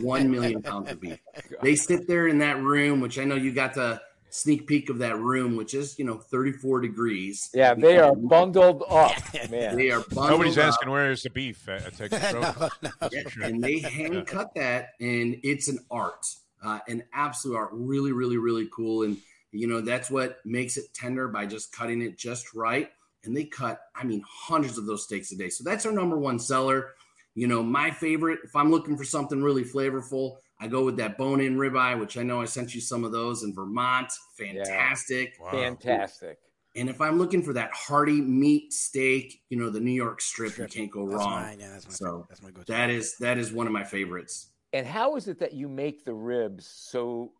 1 0.00 0.30
million 0.30 0.62
pounds 0.62 0.90
of 0.90 1.00
beef. 1.00 1.18
They 1.62 1.76
sit 1.76 2.06
there 2.06 2.28
in 2.28 2.38
that 2.38 2.60
room, 2.60 3.00
which 3.00 3.18
I 3.18 3.24
know 3.24 3.36
you 3.36 3.52
got 3.52 3.74
the 3.74 4.00
sneak 4.30 4.66
peek 4.66 4.90
of 4.90 4.98
that 4.98 5.18
room, 5.18 5.56
which 5.56 5.74
is, 5.74 5.98
you 5.98 6.04
know, 6.04 6.18
34 6.18 6.80
degrees. 6.80 7.50
Yeah, 7.54 7.74
they 7.74 7.98
are 7.98 8.14
bundled 8.14 8.84
up, 8.90 9.12
man. 9.50 9.76
They 9.76 9.90
are 9.90 10.00
bundled 10.00 10.30
Nobody's 10.30 10.58
up. 10.58 10.68
asking 10.68 10.90
where 10.90 11.10
is 11.10 11.22
the 11.22 11.30
beef 11.30 11.68
at, 11.68 11.86
at 11.86 11.96
Texas 11.96 12.32
Road. 12.34 12.70
Yeah, 13.12 13.46
and 13.46 13.62
they 13.62 13.78
hand 13.78 14.26
cut 14.26 14.54
that, 14.54 14.90
and 15.00 15.36
it's 15.42 15.68
an 15.68 15.78
art, 15.90 16.26
uh, 16.62 16.80
an 16.88 17.04
absolute 17.12 17.56
art. 17.56 17.70
Really, 17.72 18.12
really, 18.12 18.36
really 18.36 18.68
cool. 18.72 19.02
And 19.02 19.16
you 19.52 19.66
know 19.66 19.80
that's 19.80 20.10
what 20.10 20.38
makes 20.44 20.76
it 20.76 20.92
tender 20.92 21.28
by 21.28 21.46
just 21.46 21.72
cutting 21.72 22.02
it 22.02 22.18
just 22.18 22.54
right. 22.54 22.90
And 23.24 23.36
they 23.36 23.44
cut, 23.44 23.80
I 23.94 24.04
mean, 24.04 24.22
hundreds 24.28 24.78
of 24.78 24.86
those 24.86 25.02
steaks 25.02 25.32
a 25.32 25.36
day. 25.36 25.48
So 25.48 25.64
that's 25.64 25.84
our 25.84 25.90
number 25.90 26.16
one 26.16 26.38
seller. 26.38 26.92
You 27.34 27.48
know, 27.48 27.62
my 27.62 27.90
favorite. 27.90 28.40
If 28.44 28.54
I'm 28.54 28.70
looking 28.70 28.96
for 28.96 29.04
something 29.04 29.42
really 29.42 29.64
flavorful, 29.64 30.36
I 30.58 30.68
go 30.68 30.84
with 30.84 30.96
that 30.96 31.18
bone-in 31.18 31.56
ribeye, 31.56 31.98
which 32.00 32.16
I 32.16 32.22
know 32.22 32.40
I 32.40 32.46
sent 32.46 32.74
you 32.74 32.80
some 32.80 33.04
of 33.04 33.12
those 33.12 33.42
in 33.42 33.54
Vermont. 33.54 34.10
Fantastic. 34.38 35.34
Wow. 35.40 35.50
Fantastic. 35.50 36.38
And 36.74 36.88
if 36.90 37.00
I'm 37.00 37.18
looking 37.18 37.42
for 37.42 37.52
that 37.54 37.70
hearty 37.72 38.20
meat 38.20 38.72
steak, 38.72 39.40
you 39.48 39.58
know, 39.58 39.70
the 39.70 39.80
New 39.80 39.92
York 39.92 40.20
strip, 40.20 40.58
you 40.58 40.66
can't 40.66 40.90
go 40.90 41.08
That's 41.08 41.18
wrong. 41.20 41.42
mine. 41.42 41.60
Yeah, 41.60 41.70
that's 41.72 41.86
my, 41.86 41.92
So 41.92 42.26
that's 42.28 42.42
my 42.42 42.50
go-to. 42.50 42.70
that 42.72 42.90
is 42.90 43.16
that 43.18 43.38
is 43.38 43.52
one 43.52 43.66
of 43.66 43.72
my 43.72 43.84
favorites. 43.84 44.48
And 44.72 44.86
how 44.86 45.16
is 45.16 45.26
it 45.28 45.38
that 45.40 45.54
you 45.54 45.68
make 45.68 46.04
the 46.04 46.12
ribs 46.12 46.66
so 46.66 47.32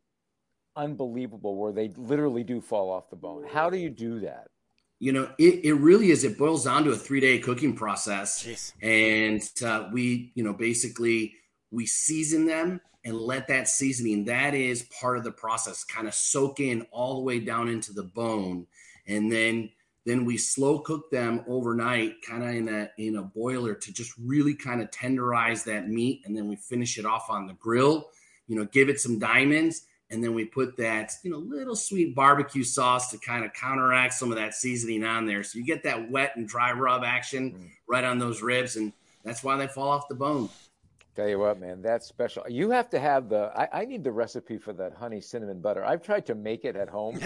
unbelievable 0.75 1.57
where 1.57 1.73
they 1.73 1.91
literally 1.97 2.45
do 2.45 2.61
fall 2.61 2.91
off 2.91 3.11
the 3.11 3.17
bone? 3.17 3.45
How 3.51 3.69
do 3.71 3.77
you 3.77 3.91
do 3.91 4.21
that? 4.21 4.49
You 4.99 5.13
know, 5.13 5.31
it, 5.39 5.65
it 5.65 5.75
really 5.75 6.11
is. 6.11 6.25
It 6.25 6.39
boils 6.39 6.65
down 6.65 6.85
to 6.85 6.91
a 6.93 6.97
three 6.97 7.21
day 7.21 7.39
cooking 7.39 7.75
process. 7.77 8.43
Jeez. 8.43 8.73
And 8.83 9.43
uh, 9.63 9.89
we, 9.93 10.33
you 10.35 10.43
know, 10.45 10.55
basically 10.55 11.35
we 11.71 11.85
season 11.85 12.47
them 12.47 12.81
and 13.07 13.17
let 13.17 13.47
that 13.47 13.69
seasoning, 13.69 14.25
that 14.25 14.53
is 14.53 14.83
part 15.01 15.17
of 15.17 15.23
the 15.23 15.31
process, 15.31 15.85
kind 15.85 16.09
of 16.09 16.15
soak 16.15 16.59
in 16.59 16.85
all 16.91 17.15
the 17.15 17.23
way 17.23 17.39
down 17.39 17.69
into 17.69 17.93
the 17.93 18.03
bone. 18.03 18.67
And 19.07 19.31
then 19.31 19.71
then 20.05 20.25
we 20.25 20.37
slow 20.37 20.81
cook 20.81 21.11
them 21.11 21.45
overnight, 21.49 22.23
kind 22.23 22.43
of 22.43 22.51
in 22.51 22.69
a 22.69 22.91
in 22.99 23.17
a 23.17 23.23
boiler 23.23 23.75
to 23.75 23.93
just 23.93 24.13
really 24.19 24.55
kind 24.55 24.83
of 24.83 24.91
tenderize 24.91 25.65
that 25.65 25.89
meat. 25.89 26.23
And 26.25 26.37
then 26.37 26.49
we 26.49 26.57
finish 26.57 26.99
it 26.99 27.07
off 27.07 27.31
on 27.31 27.47
the 27.47 27.55
grill, 27.55 28.11
you 28.49 28.57
know, 28.57 28.65
give 28.65 28.89
it 28.89 29.01
some 29.01 29.21
diamonds. 29.21 29.83
And 30.11 30.23
then 30.23 30.35
we 30.35 30.45
put 30.45 30.77
that, 30.77 31.13
you 31.23 31.31
know, 31.31 31.39
little 31.39 31.75
sweet 31.75 32.15
barbecue 32.15 32.63
sauce 32.65 33.11
to 33.11 33.19
kind 33.19 33.45
of 33.45 33.53
counteract 33.53 34.15
some 34.15 34.31
of 34.31 34.37
that 34.37 34.55
seasoning 34.55 35.05
on 35.05 35.27
there. 35.27 35.43
So 35.43 35.59
you 35.59 35.65
get 35.65 35.85
that 35.85 36.11
wet 36.11 36.37
and 36.37 36.49
dry 36.49 36.73
rub 36.73 37.03
action 37.05 37.53
mm. 37.53 37.71
right 37.89 38.05
on 38.05 38.19
those 38.19 38.43
ribs. 38.43 38.77
And 38.77 38.93
that's 39.25 39.43
why 39.43 39.57
they 39.57 39.67
fall 39.67 39.89
off 39.89 40.09
the 40.09 40.15
bone. 40.15 40.49
Tell 41.17 41.27
you 41.29 41.39
what, 41.39 41.59
man, 41.59 41.81
that's 41.81 42.07
special. 42.07 42.45
You 42.47 42.69
have 42.71 42.91
to 42.91 42.99
have 43.01 43.31
the. 43.31 43.51
I, 43.57 43.81
I 43.81 43.85
need 43.87 44.05
the 44.05 44.13
recipe 44.13 44.59
for 44.59 44.75
that 44.75 44.93
honey 44.93 45.23
cinnamon 45.23 45.63
butter. 45.63 45.83
I've 45.83 46.03
tried 46.03 46.27
to 46.27 46.35
make 46.35 46.67
it 46.67 46.77
at 46.77 46.91
home, 46.91 47.19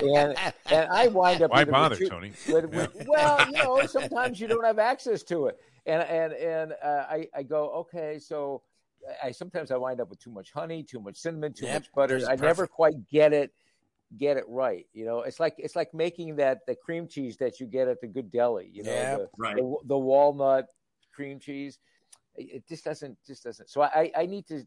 and 0.00 0.36
and 0.70 0.88
I 0.92 1.08
wind 1.08 1.42
up. 1.42 1.50
Why 1.50 1.64
bother, 1.64 1.96
too- 1.96 2.08
Tony? 2.08 2.32
with- 2.48 2.66
with- 2.66 3.04
well, 3.08 3.44
you 3.50 3.52
know, 3.64 3.84
sometimes 3.86 4.38
you 4.40 4.46
don't 4.46 4.64
have 4.64 4.78
access 4.78 5.24
to 5.24 5.46
it, 5.46 5.58
and 5.86 6.02
and 6.04 6.32
and 6.34 6.72
uh, 6.84 7.04
I 7.10 7.28
I 7.34 7.42
go 7.42 7.70
okay, 7.80 8.20
so 8.20 8.62
I 9.20 9.32
sometimes 9.32 9.72
I 9.72 9.76
wind 9.76 10.00
up 10.00 10.08
with 10.10 10.20
too 10.20 10.30
much 10.30 10.52
honey, 10.52 10.84
too 10.84 11.00
much 11.00 11.16
cinnamon, 11.16 11.52
too 11.52 11.66
Yep, 11.66 11.74
much 11.74 11.92
butter. 11.96 12.20
I 12.28 12.36
never 12.36 12.68
quite 12.68 13.08
get 13.10 13.32
it 13.32 13.52
get 14.18 14.36
it 14.36 14.44
right. 14.46 14.86
You 14.92 15.04
know, 15.04 15.22
it's 15.22 15.40
like 15.40 15.56
it's 15.58 15.74
like 15.74 15.92
making 15.92 16.36
that 16.36 16.60
the 16.68 16.76
cream 16.76 17.08
cheese 17.08 17.38
that 17.38 17.58
you 17.58 17.66
get 17.66 17.88
at 17.88 18.00
the 18.00 18.06
good 18.06 18.30
deli. 18.30 18.70
You 18.72 18.84
know, 18.84 18.92
Yep. 18.92 19.18
the, 19.18 19.28
Right. 19.36 19.56
the, 19.56 19.76
the 19.86 19.98
walnut 19.98 20.66
cream 21.12 21.40
cheese. 21.40 21.80
It 22.36 22.56
it 22.56 22.68
just 22.68 22.84
doesn't 22.84 23.18
just 23.26 23.44
doesn't. 23.44 23.70
So 23.70 23.82
I 23.82 24.10
I 24.16 24.26
need 24.26 24.46
to. 24.48 24.64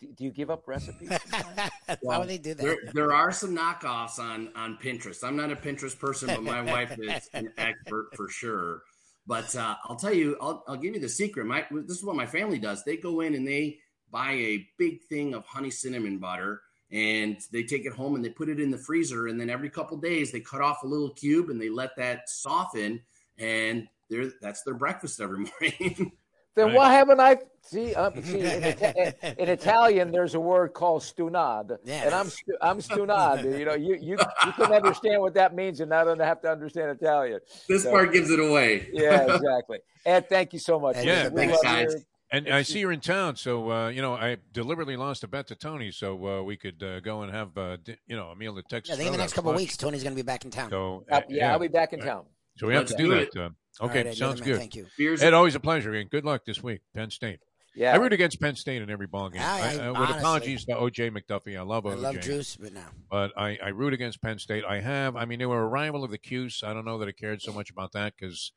Do 0.00 0.12
do 0.12 0.24
you 0.24 0.30
give 0.30 0.50
up 0.50 0.66
recipes? 0.66 1.10
Why 2.00 2.18
would 2.18 2.28
they 2.28 2.38
do 2.38 2.54
that? 2.54 2.62
There, 2.62 2.78
there 2.92 3.12
are 3.12 3.30
some 3.30 3.56
knockoffs 3.56 4.18
on 4.18 4.50
on 4.56 4.78
Pinterest. 4.82 5.22
I'm 5.22 5.36
not 5.36 5.52
a 5.52 5.56
Pinterest 5.56 5.98
person, 5.98 6.28
but 6.28 6.42
my 6.42 6.62
wife 6.62 6.96
is 6.98 7.28
an 7.32 7.52
expert 7.58 8.08
for 8.16 8.28
sure. 8.28 8.82
But 9.26 9.54
uh, 9.54 9.76
I'll 9.84 9.96
tell 9.96 10.12
you, 10.12 10.36
I'll, 10.40 10.64
I'll 10.66 10.76
give 10.76 10.94
you 10.94 11.00
the 11.00 11.08
secret. 11.08 11.46
My 11.46 11.64
this 11.70 11.98
is 11.98 12.04
what 12.04 12.16
my 12.16 12.26
family 12.26 12.58
does. 12.58 12.82
They 12.84 12.96
go 12.96 13.20
in 13.20 13.34
and 13.34 13.46
they 13.46 13.78
buy 14.10 14.32
a 14.32 14.66
big 14.78 15.02
thing 15.04 15.34
of 15.34 15.44
honey 15.44 15.70
cinnamon 15.70 16.18
butter, 16.18 16.62
and 16.90 17.36
they 17.52 17.64
take 17.64 17.86
it 17.86 17.92
home 17.92 18.14
and 18.14 18.24
they 18.24 18.30
put 18.30 18.48
it 18.48 18.60
in 18.60 18.70
the 18.70 18.78
freezer. 18.78 19.26
And 19.26 19.40
then 19.40 19.50
every 19.50 19.70
couple 19.70 19.96
days, 19.96 20.30
they 20.30 20.40
cut 20.40 20.60
off 20.60 20.82
a 20.82 20.86
little 20.86 21.10
cube 21.10 21.50
and 21.50 21.60
they 21.60 21.68
let 21.68 21.96
that 21.96 22.28
soften. 22.28 23.00
And 23.38 23.88
they're, 24.08 24.30
that's 24.40 24.62
their 24.62 24.74
breakfast 24.74 25.20
every 25.20 25.38
morning. 25.60 26.12
Then 26.54 26.66
Right. 26.66 26.74
why 26.76 26.92
haven't 26.92 27.20
I? 27.20 27.38
See, 27.62 27.94
um, 27.94 28.22
see 28.22 28.40
in, 28.40 28.62
Ita- 28.64 29.42
in 29.42 29.48
Italian, 29.48 30.12
there's 30.12 30.34
a 30.34 30.40
word 30.40 30.74
called 30.74 31.02
stunad, 31.02 31.78
Yeah. 31.84 32.02
and 32.04 32.14
I'm 32.14 32.28
stu- 32.28 32.58
I'm 32.60 32.78
stunad. 32.78 33.58
You 33.58 33.64
know, 33.64 33.74
you 33.74 33.94
you 34.00 34.18
you 34.46 34.52
can 34.52 34.72
understand 34.72 35.20
what 35.22 35.34
that 35.34 35.54
means, 35.54 35.80
and 35.80 35.92
I 35.94 36.04
don't 36.04 36.20
have 36.20 36.40
to 36.42 36.50
understand 36.50 36.90
Italian. 36.90 37.40
this 37.68 37.84
So- 37.84 37.90
part 37.90 38.12
gives 38.12 38.30
it 38.30 38.38
away. 38.40 38.88
Yeah, 38.92 39.34
exactly. 39.34 39.78
Ed, 40.04 40.28
thank 40.28 40.52
you 40.52 40.58
so 40.58 40.78
much. 40.78 40.96
Yeah. 41.02 41.28
We 41.28 41.36
thanks, 41.46 41.62
guys. 41.62 41.92
your- 41.92 42.02
And 42.30 42.48
I 42.48 42.62
see 42.62 42.80
you're 42.80 42.92
in 42.92 43.00
town, 43.00 43.36
so 43.36 43.70
uh, 43.70 43.88
you 43.88 44.02
know 44.02 44.14
I 44.14 44.36
deliberately 44.52 44.96
lost 44.96 45.22
a 45.24 45.28
bet 45.28 45.46
to 45.48 45.54
Tony, 45.54 45.90
so 45.90 46.08
uh, 46.26 46.42
we 46.42 46.56
could 46.56 46.82
uh, 46.82 47.00
go 47.00 47.22
and 47.22 47.32
have 47.32 47.56
uh, 47.56 47.76
di- 47.76 47.96
you 48.06 48.16
know 48.16 48.28
a 48.28 48.36
meal 48.36 48.58
at 48.58 48.68
Texas. 48.68 48.88
Yeah, 48.88 48.94
I 48.94 48.96
think 48.98 49.06
in 49.08 49.12
the 49.12 49.18
next 49.18 49.32
couple 49.34 49.50
of 49.50 49.56
lunch. 49.56 49.62
weeks, 49.68 49.76
Tony's 49.78 50.02
going 50.02 50.14
to 50.16 50.22
be 50.22 50.26
back 50.26 50.44
in 50.44 50.50
town. 50.50 50.68
So 50.70 51.04
Uh, 51.10 51.14
uh, 51.16 51.20
yeah, 51.28 51.52
I'll 51.52 51.58
be 51.60 51.68
back 51.68 51.92
in 51.92 52.00
town. 52.00 52.24
So 52.56 52.66
we 52.68 52.74
have 52.74 52.82
Let's 52.82 52.92
to 52.92 52.98
do, 52.98 53.10
do 53.10 53.14
that. 53.32 53.36
Uh, 53.36 53.50
All 53.80 53.88
okay, 53.90 54.04
right, 54.04 54.14
sounds 54.14 54.38
you're 54.40 54.44
the 54.46 54.50
man. 54.50 54.52
good. 54.52 54.58
Thank 54.58 54.74
you. 54.76 54.86
Beers 54.96 55.22
Ed, 55.22 55.34
always 55.34 55.54
a 55.54 55.60
pleasure, 55.60 55.94
and 55.94 56.08
good 56.08 56.24
luck 56.24 56.44
this 56.44 56.62
week, 56.62 56.80
Penn 56.94 57.10
State. 57.10 57.40
Yeah, 57.76 57.92
I 57.92 57.96
root 57.96 58.12
against 58.12 58.40
Penn 58.40 58.54
State 58.54 58.82
in 58.82 58.90
every 58.90 59.08
ball 59.08 59.30
game. 59.30 59.42
I- 59.42 59.44
I- 59.44 59.56
I- 59.56 59.86
uh, 59.88 59.90
with 59.90 59.96
honestly- 60.00 60.18
apologies 60.18 60.64
to 60.66 60.74
OJ 60.76 61.10
McDuffie, 61.10 61.58
I 61.58 61.62
love 61.62 61.84
OJ. 61.84 61.92
I 61.92 61.96
love 61.96 62.20
juice, 62.20 62.54
but 62.56 62.72
now, 62.72 62.86
but 63.10 63.32
I, 63.36 63.58
I 63.60 63.68
root 63.70 63.92
against 63.92 64.22
Penn 64.22 64.38
State. 64.38 64.64
I 64.64 64.80
have. 64.80 65.16
I 65.16 65.24
mean, 65.24 65.40
they 65.40 65.46
were 65.46 65.60
a 65.62 65.66
rival 65.66 66.04
of 66.04 66.12
the 66.12 66.18
Cuse. 66.18 66.62
I 66.64 66.72
don't 66.72 66.84
know 66.84 66.98
that 66.98 67.08
I 67.08 67.12
cared 67.12 67.42
so 67.42 67.52
much 67.52 67.70
about 67.70 67.90
that 67.92 68.12
because 68.16 68.52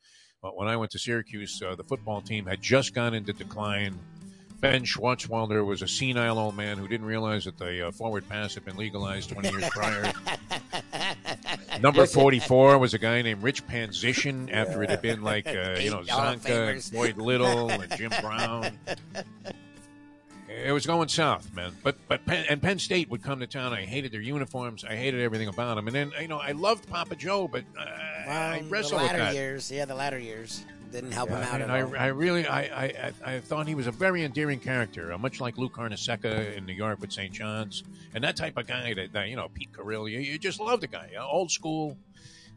when 0.54 0.68
I 0.68 0.76
went 0.76 0.92
to 0.92 1.00
Syracuse, 1.00 1.60
uh, 1.60 1.74
the 1.74 1.82
football 1.82 2.20
team 2.20 2.46
had 2.46 2.62
just 2.62 2.94
gone 2.94 3.12
into 3.12 3.32
decline. 3.32 3.98
Ben 4.60 4.82
Schwartzwalder 4.84 5.64
was 5.66 5.82
a 5.82 5.88
senile 5.88 6.38
old 6.38 6.56
man 6.56 6.78
who 6.78 6.86
didn't 6.88 7.06
realize 7.06 7.44
that 7.44 7.58
the 7.58 7.88
uh, 7.88 7.90
forward 7.92 8.28
pass 8.28 8.54
had 8.54 8.64
been 8.64 8.76
legalized 8.76 9.30
20 9.30 9.50
years 9.50 9.68
prior. 9.70 10.12
Number 11.82 12.06
44 12.06 12.78
was 12.78 12.94
a 12.94 12.98
guy 12.98 13.22
named 13.22 13.42
Rich 13.42 13.66
Panzician 13.66 14.52
after 14.52 14.82
it 14.82 14.90
had 14.90 15.02
been 15.02 15.22
like, 15.22 15.46
uh, 15.46 15.76
you 15.80 15.90
know, 15.90 16.00
Eight 16.00 16.10
Hall 16.10 16.32
of 16.32 16.40
Csonka, 16.42 16.74
Famers. 16.74 16.90
Floyd 16.90 17.16
Little, 17.16 17.70
and 17.70 17.90
Jim 17.96 18.12
Brown. 18.20 18.78
It 20.48 20.72
was 20.72 20.86
going 20.86 21.08
south, 21.08 21.54
man. 21.54 21.72
But 21.82 21.96
but 22.08 22.24
Penn, 22.24 22.44
and 22.48 22.60
Penn 22.60 22.78
State 22.78 23.10
would 23.10 23.22
come 23.22 23.40
to 23.40 23.46
town. 23.46 23.72
I 23.72 23.82
hated 23.82 24.12
their 24.12 24.20
uniforms. 24.20 24.84
I 24.84 24.96
hated 24.96 25.20
everything 25.20 25.48
about 25.48 25.76
them. 25.76 25.86
And 25.86 25.94
then 25.94 26.12
you 26.20 26.28
know 26.28 26.38
I 26.38 26.52
loved 26.52 26.88
Papa 26.88 27.14
Joe, 27.16 27.46
but 27.48 27.64
uh, 27.78 27.82
I 28.28 28.64
wrestled 28.68 29.00
the 29.00 29.04
with 29.04 29.12
latter 29.12 29.18
that. 29.18 29.34
years, 29.34 29.70
yeah, 29.70 29.84
the 29.84 29.94
latter 29.94 30.18
years 30.18 30.64
didn't 30.92 31.12
help 31.12 31.28
him 31.30 31.36
out 31.36 31.54
And 31.60 31.64
at 31.64 31.70
I, 31.70 31.82
all. 31.82 31.96
I 31.96 32.06
really, 32.08 32.46
I, 32.46 32.60
I, 32.62 32.84
I 33.24 33.34
I 33.34 33.40
thought 33.40 33.66
he 33.68 33.74
was 33.74 33.86
a 33.86 33.92
very 33.92 34.24
endearing 34.24 34.60
character, 34.60 35.12
uh, 35.12 35.18
much 35.18 35.40
like 35.40 35.58
Lou 35.58 35.68
Carnesecca 35.68 36.56
in 36.56 36.66
New 36.66 36.72
York 36.72 37.00
with 37.00 37.12
St. 37.12 37.32
John's, 37.32 37.82
and 38.14 38.24
that 38.24 38.36
type 38.36 38.56
of 38.56 38.66
guy 38.66 38.94
that, 38.94 39.12
that 39.12 39.28
you 39.28 39.36
know, 39.36 39.48
Pete 39.52 39.72
Carrillo. 39.72 40.06
You, 40.06 40.18
you 40.20 40.38
just 40.38 40.60
love 40.60 40.80
the 40.80 40.86
guy, 40.88 41.10
uh, 41.18 41.26
old 41.26 41.50
school. 41.50 41.96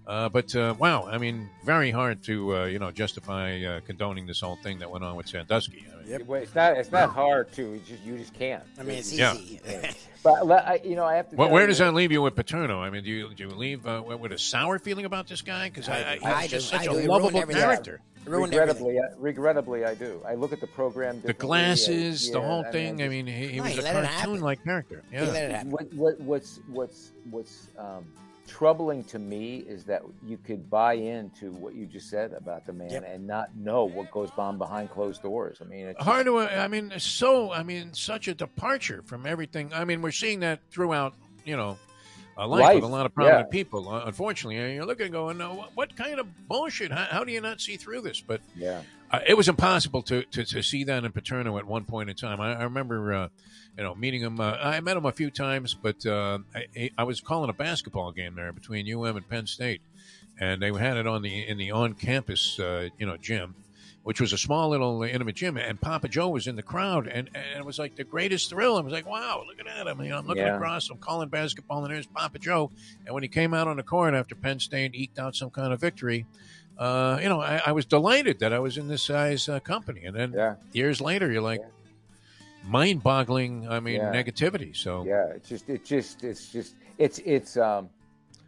Uh, 0.07 0.27
but 0.29 0.55
uh, 0.55 0.73
wow, 0.79 1.05
I 1.05 1.19
mean, 1.19 1.47
very 1.63 1.91
hard 1.91 2.23
to 2.23 2.57
uh, 2.57 2.65
you 2.65 2.79
know 2.79 2.89
justify 2.91 3.61
uh, 3.63 3.79
condoning 3.81 4.25
this 4.25 4.41
whole 4.41 4.55
thing 4.57 4.79
that 4.79 4.89
went 4.89 5.03
on 5.03 5.15
with 5.15 5.27
Sandusky. 5.27 5.85
I 5.93 6.03
mean, 6.17 6.25
Well, 6.25 6.41
It's 6.41 6.55
not. 6.55 6.75
It's 6.75 6.91
not 6.91 7.11
hard 7.11 7.51
to. 7.53 7.73
It's 7.75 7.87
just, 7.87 8.01
you 8.03 8.17
just 8.17 8.33
can't. 8.33 8.63
I 8.79 8.83
mean, 8.83 8.97
it's 8.97 9.13
Yeah. 9.13 9.35
easy. 9.35 9.59
But 10.23 10.85
you 10.85 10.95
know, 10.95 11.05
I 11.05 11.15
have 11.15 11.29
to. 11.31 11.35
Well, 11.35 11.49
where 11.49 11.63
you, 11.63 11.67
does 11.69 11.79
that 11.79 11.95
leave 11.95 12.11
you 12.11 12.21
with 12.21 12.35
Paterno? 12.35 12.79
I 12.79 12.91
mean, 12.91 13.03
do 13.03 13.09
you 13.09 13.33
do 13.33 13.43
you 13.47 13.49
leave 13.49 13.87
uh, 13.87 14.03
with 14.19 14.31
a 14.31 14.37
sour 14.37 14.77
feeling 14.77 15.05
about 15.05 15.27
this 15.27 15.41
guy? 15.41 15.67
Because 15.69 15.89
I, 15.89 16.19
I, 16.23 16.31
I 16.31 16.41
he's 16.43 16.51
just 16.51 16.71
do. 16.71 16.77
such 16.77 16.87
I 16.87 16.91
do. 16.91 16.99
a 16.99 17.09
lovable 17.09 17.39
everything. 17.39 17.59
character. 17.61 18.01
Ruined 18.25 18.53
everything. 18.53 18.85
regrettably, 18.85 18.99
I, 18.99 19.03
regrettably, 19.17 19.85
I 19.85 19.95
do. 19.95 20.21
I 20.27 20.35
look 20.35 20.53
at 20.53 20.61
the 20.61 20.67
program. 20.67 21.21
The 21.21 21.33
glasses, 21.33 22.27
and- 22.27 22.35
the 22.35 22.41
whole 22.41 22.63
I 22.65 22.71
thing. 22.71 23.01
I 23.01 23.07
mean, 23.09 23.25
he, 23.27 23.47
he 23.47 23.57
No, 23.57 23.63
was 23.63 23.73
he 23.73 23.79
a 23.79 23.81
let 23.81 23.95
it 23.95 24.05
happen. 24.05 24.15
cartoon-like 24.25 24.63
character. 24.63 25.03
He 25.09 25.15
Yeah. 25.17 25.23
let 25.23 25.51
it. 25.51 25.67
What, 25.67 25.93
what, 25.93 26.19
what's 26.21 26.59
what's 26.67 27.11
what's 27.31 27.67
um, 27.77 28.05
troubling 28.47 29.03
to 29.05 29.17
me 29.17 29.57
is 29.67 29.85
that 29.85 30.01
you 30.27 30.37
could 30.37 30.69
buy 30.69 30.93
into 30.93 31.51
what 31.51 31.73
you 31.73 31.85
just 31.85 32.09
said 32.09 32.33
about 32.33 32.65
the 32.65 32.73
man 32.73 32.91
Yep. 32.91 33.05
and 33.07 33.25
not 33.25 33.55
know 33.55 33.85
what 33.85 34.11
goes 34.11 34.29
on 34.37 34.57
behind 34.57 34.89
closed 34.91 35.21
doors. 35.21 35.57
I 35.61 35.63
mean, 35.65 35.85
it's 35.87 36.03
hard 36.03 36.25
to 36.25 36.37
i 36.39 36.67
mean 36.67 36.91
so 36.97 37.51
i 37.53 37.63
mean 37.63 37.93
such 37.93 38.27
a 38.27 38.33
departure 38.33 39.03
from 39.05 39.25
everything 39.25 39.71
i 39.73 39.85
mean 39.85 40.01
we're 40.01 40.11
seeing 40.11 40.41
that 40.41 40.59
throughout 40.69 41.13
you 41.45 41.55
know 41.55 41.77
uh, 42.41 42.47
life, 42.47 42.75
with 42.75 42.83
a 42.83 42.87
lot 42.87 43.05
of 43.05 43.13
prominent 43.13 43.47
yeah. 43.47 43.51
people 43.51 43.89
uh, 43.89 44.03
unfortunately 44.05 44.57
and 44.57 44.75
you're 44.75 44.85
looking 44.85 45.11
going 45.11 45.37
what, 45.39 45.71
what 45.75 45.95
kind 45.95 46.19
of 46.19 46.27
bullshit 46.47 46.91
how, 46.91 47.05
how 47.09 47.23
do 47.23 47.31
you 47.31 47.41
not 47.41 47.61
see 47.61 47.77
through 47.77 48.01
this 48.01 48.21
but 48.21 48.41
yeah. 48.55 48.81
uh, 49.11 49.19
it 49.27 49.35
was 49.35 49.47
impossible 49.47 50.01
to, 50.01 50.23
to, 50.23 50.43
to 50.45 50.61
see 50.61 50.83
that 50.85 51.03
in 51.03 51.11
Paterno 51.11 51.57
at 51.57 51.65
one 51.65 51.83
point 51.85 52.09
in 52.09 52.15
time. 52.15 52.39
I, 52.39 52.53
I 52.53 52.63
remember, 52.63 53.13
uh, 53.13 53.27
you 53.77 53.83
know, 53.83 53.95
meeting 53.95 54.21
him. 54.21 54.39
Uh, 54.39 54.57
I 54.61 54.79
met 54.81 54.97
him 54.97 55.05
a 55.05 55.11
few 55.11 55.31
times, 55.31 55.73
but 55.73 56.05
uh, 56.05 56.39
I, 56.55 56.91
I 56.97 57.03
was 57.03 57.21
calling 57.21 57.49
a 57.49 57.53
basketball 57.53 58.11
game 58.11 58.35
there 58.35 58.51
between 58.51 58.91
UM 58.91 59.17
and 59.17 59.27
Penn 59.27 59.47
State, 59.47 59.81
and 60.39 60.61
they 60.61 60.71
had 60.71 60.97
it 60.97 61.07
on 61.07 61.21
the 61.21 61.47
in 61.47 61.57
the 61.57 61.71
on 61.71 61.93
campus, 61.93 62.59
uh, 62.59 62.89
you 62.97 63.05
know, 63.05 63.17
gym, 63.17 63.55
which 64.03 64.19
was 64.19 64.33
a 64.33 64.37
small 64.37 64.69
little 64.69 65.03
intimate 65.03 65.35
gym, 65.35 65.57
and 65.57 65.79
Papa 65.79 66.07
Joe 66.07 66.29
was 66.29 66.47
in 66.47 66.55
the 66.55 66.63
crowd, 66.63 67.07
and, 67.07 67.29
and 67.35 67.59
it 67.59 67.65
was 67.65 67.77
like 67.77 67.95
the 67.95 68.03
greatest 68.03 68.49
thrill. 68.49 68.77
I 68.77 68.81
was 68.81 68.93
like, 68.93 69.05
wow, 69.05 69.43
look 69.47 69.59
at 69.59 69.87
him. 69.87 70.01
You 70.01 70.09
know, 70.09 70.17
I'm 70.17 70.25
looking 70.25 70.45
Yeah. 70.45 70.55
across, 70.55 70.89
I'm 70.89 70.97
calling 70.97 71.29
basketball, 71.29 71.85
and 71.85 71.93
there's 71.93 72.07
Papa 72.07 72.39
Joe. 72.39 72.71
And 73.05 73.13
when 73.13 73.23
he 73.23 73.29
came 73.29 73.53
out 73.53 73.67
on 73.67 73.77
the 73.77 73.83
court 73.83 74.13
after 74.13 74.35
Penn 74.35 74.59
State 74.59 74.95
eked 74.95 75.19
out 75.19 75.35
some 75.35 75.51
kind 75.51 75.71
of 75.71 75.79
victory, 75.79 76.25
uh, 76.77 77.19
you 77.21 77.29
know, 77.29 77.41
I, 77.41 77.61
I 77.67 77.71
was 77.73 77.85
delighted 77.85 78.39
that 78.39 78.53
I 78.53 78.59
was 78.59 78.77
in 78.77 78.87
this 78.87 79.07
guy's 79.07 79.47
uh, 79.47 79.59
company. 79.59 80.03
And 80.03 80.15
then 80.15 80.33
Yeah. 80.35 80.55
years 80.73 80.99
later, 80.99 81.31
you're 81.31 81.41
like, 81.41 81.61
mind-boggling. 82.63 83.67
I 83.67 83.79
mean, 83.79 84.01
Yeah. 84.01 84.11
negativity. 84.11 84.75
So 84.75 85.05
Yeah, 85.05 85.27
it's 85.35 85.49
just, 85.49 85.69
it's 85.69 85.87
just, 85.87 86.23
it's 86.23 86.51
just, 86.51 86.75
it's, 86.97 87.19
it's, 87.19 87.57
um, 87.57 87.89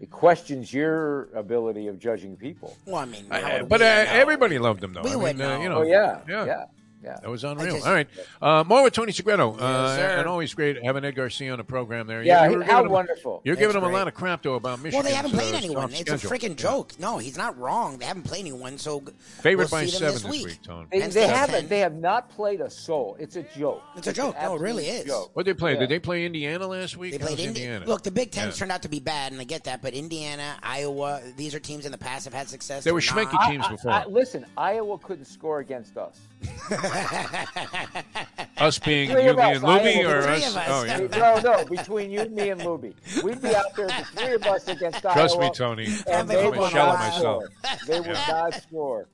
it 0.03 0.11
questions 0.11 0.73
your 0.73 1.29
ability 1.33 1.87
of 1.87 1.97
judging 1.97 2.35
people. 2.35 2.75
Well, 2.85 2.97
I 2.97 3.05
mean, 3.05 3.25
I- 3.31 3.39
how 3.39 3.47
I- 3.47 3.59
would 3.61 3.69
but 3.69 3.81
uh, 3.81 3.85
everybody 3.85 4.59
loved 4.59 4.83
him, 4.83 4.93
though. 4.93 5.01
We 5.01 5.11
I 5.11 5.15
would 5.15 5.37
mean, 5.37 5.45
uh, 5.45 5.59
you 5.59 5.69
know. 5.69 5.75
know, 5.75 5.81
Oh 5.81 5.83
yeah, 5.83 6.19
yeah. 6.27 6.45
yeah, 6.45 6.65
yeah. 7.03 7.17
That 7.21 7.29
was 7.29 7.43
unreal. 7.43 7.75
just- 7.75 7.87
All 7.87 7.93
right, 7.93 8.07
uh, 8.41 8.63
more 8.63 8.83
with 8.83 8.93
Tony 8.93 9.11
Segreto, 9.11 9.53
uh, 9.53 9.57
Yes, 9.59 9.97
sir. 9.97 10.15
and 10.19 10.27
always 10.27 10.53
great 10.53 10.83
having 10.83 11.03
Ed 11.05 11.11
Garcia 11.15 11.51
on 11.51 11.57
the 11.57 11.63
program 11.63 12.07
there. 12.07 12.23
Yeah, 12.23 12.45
You- 12.45 12.51
you 12.51 12.57
were 12.59 12.63
how 12.63 12.71
giving 12.77 12.85
him- 12.85 12.91
wonderful. 12.91 13.41
You're 13.43 13.55
That's 13.55 13.67
giving 13.67 13.81
him 13.83 13.89
a 13.89 13.93
lot 13.93 14.07
of 14.07 14.13
crap 14.13 14.41
though 14.43 14.55
about 14.55 14.79
Michigan. 14.79 15.03
Well, 15.03 15.09
they 15.09 15.15
haven't 15.15 15.31
played 15.31 15.55
anyone. 15.55 15.91
It's 15.93 16.09
a 16.11 16.15
freaking 16.17 16.55
joke. 16.55 16.91
No, 16.99 17.17
he's 17.17 17.37
not 17.37 17.57
wrong. 17.57 17.97
They 17.97 18.05
haven't 18.05 18.23
played 18.23 18.41
anyone, 18.41 18.77
so 18.77 19.01
g- 19.01 19.07
Favored 19.41 19.57
we'll 19.63 19.67
by 19.69 19.85
see 19.85 19.91
them 19.99 20.13
seven 20.13 20.31
this 20.31 20.45
week. 20.45 20.61
Tone. 20.63 20.87
They, 20.91 20.99
Penn 21.01 21.09
they 21.11 21.27
haven't. 21.27 21.55
10. 21.61 21.67
They 21.69 21.79
have 21.79 21.95
not 21.95 22.29
played 22.29 22.61
a 22.61 22.69
soul. 22.69 23.15
It's 23.19 23.35
a 23.35 23.43
joke. 23.43 23.81
It's 23.97 24.07
a 24.07 24.11
an 24.11 24.15
joke. 24.15 24.35
No, 24.41 24.55
it 24.55 24.61
really 24.61 24.83
absolute 24.87 25.05
is. 25.05 25.11
Joke. 25.11 25.29
What 25.33 25.45
did 25.45 25.55
they 25.55 25.59
play? 25.59 25.73
Yeah. 25.73 25.79
Did 25.79 25.89
they 25.89 25.99
play 25.99 26.25
Indiana 26.25 26.67
last 26.67 26.97
week? 26.97 27.11
They 27.11 27.17
played 27.19 27.39
Indi- 27.39 27.61
Indiana. 27.63 27.85
Look, 27.85 28.03
the 28.03 28.11
Big 28.11 28.31
Ten 28.31 28.47
Yeah. 28.47 28.53
turned 28.53 28.71
out 28.71 28.81
to 28.83 28.89
be 28.89 28.99
bad, 28.99 29.31
and 29.31 29.41
I 29.41 29.43
get 29.43 29.65
that. 29.65 29.81
But 29.81 29.93
Indiana, 29.93 30.55
Iowa, 30.63 31.21
these 31.35 31.53
are 31.55 31.59
teams 31.59 31.85
in 31.85 31.91
the 31.91 31.97
past 31.97 32.25
have 32.25 32.33
had 32.33 32.47
success. 32.49 32.83
They 32.83 32.91
were 32.91 33.01
They're 33.01 33.25
schminky 33.25 33.49
teams 33.49 33.67
before. 33.67 34.03
Listen, 34.09 34.45
Iowa 34.57 34.97
couldn't 34.99 35.25
score 35.25 35.59
against 35.59 35.97
us. 35.97 36.17
us 38.57 38.79
being 38.79 39.11
Three 39.11 39.25
you 39.25 39.31
of 39.31 39.39
us, 39.39 39.59
being 39.59 39.61
Lubie 39.61 40.09
or 40.09 40.27
us? 40.27 40.55
us. 40.55 40.65
Oh, 40.69 40.83
yeah. 40.83 41.07
No, 41.17 41.39
no, 41.39 41.65
between 41.65 42.11
you, 42.11 42.25
me, 42.29 42.49
and 42.49 42.61
Lubie, 42.61 42.93
we'd 43.23 43.41
be 43.41 43.55
out 43.55 43.75
there, 43.75 43.87
the 43.87 44.05
three 44.15 44.33
of 44.35 44.43
us 44.43 44.67
against 44.67 45.01
Trust 45.01 45.35
Iowa. 45.35 45.43
me, 45.45 45.51
Tony. 45.53 45.85
And 46.07 46.21
I'm 46.21 46.27
they 46.27 46.45
a 46.45 46.49
would 46.49 46.71
shell 46.71 46.91
of 46.91 46.99
not 46.99 46.99
myself. 46.99 47.43
score. 47.43 47.77
They 47.87 47.99
would 47.99 48.07
Yeah. 48.09 48.25
not 48.29 48.53
score. 48.61 49.07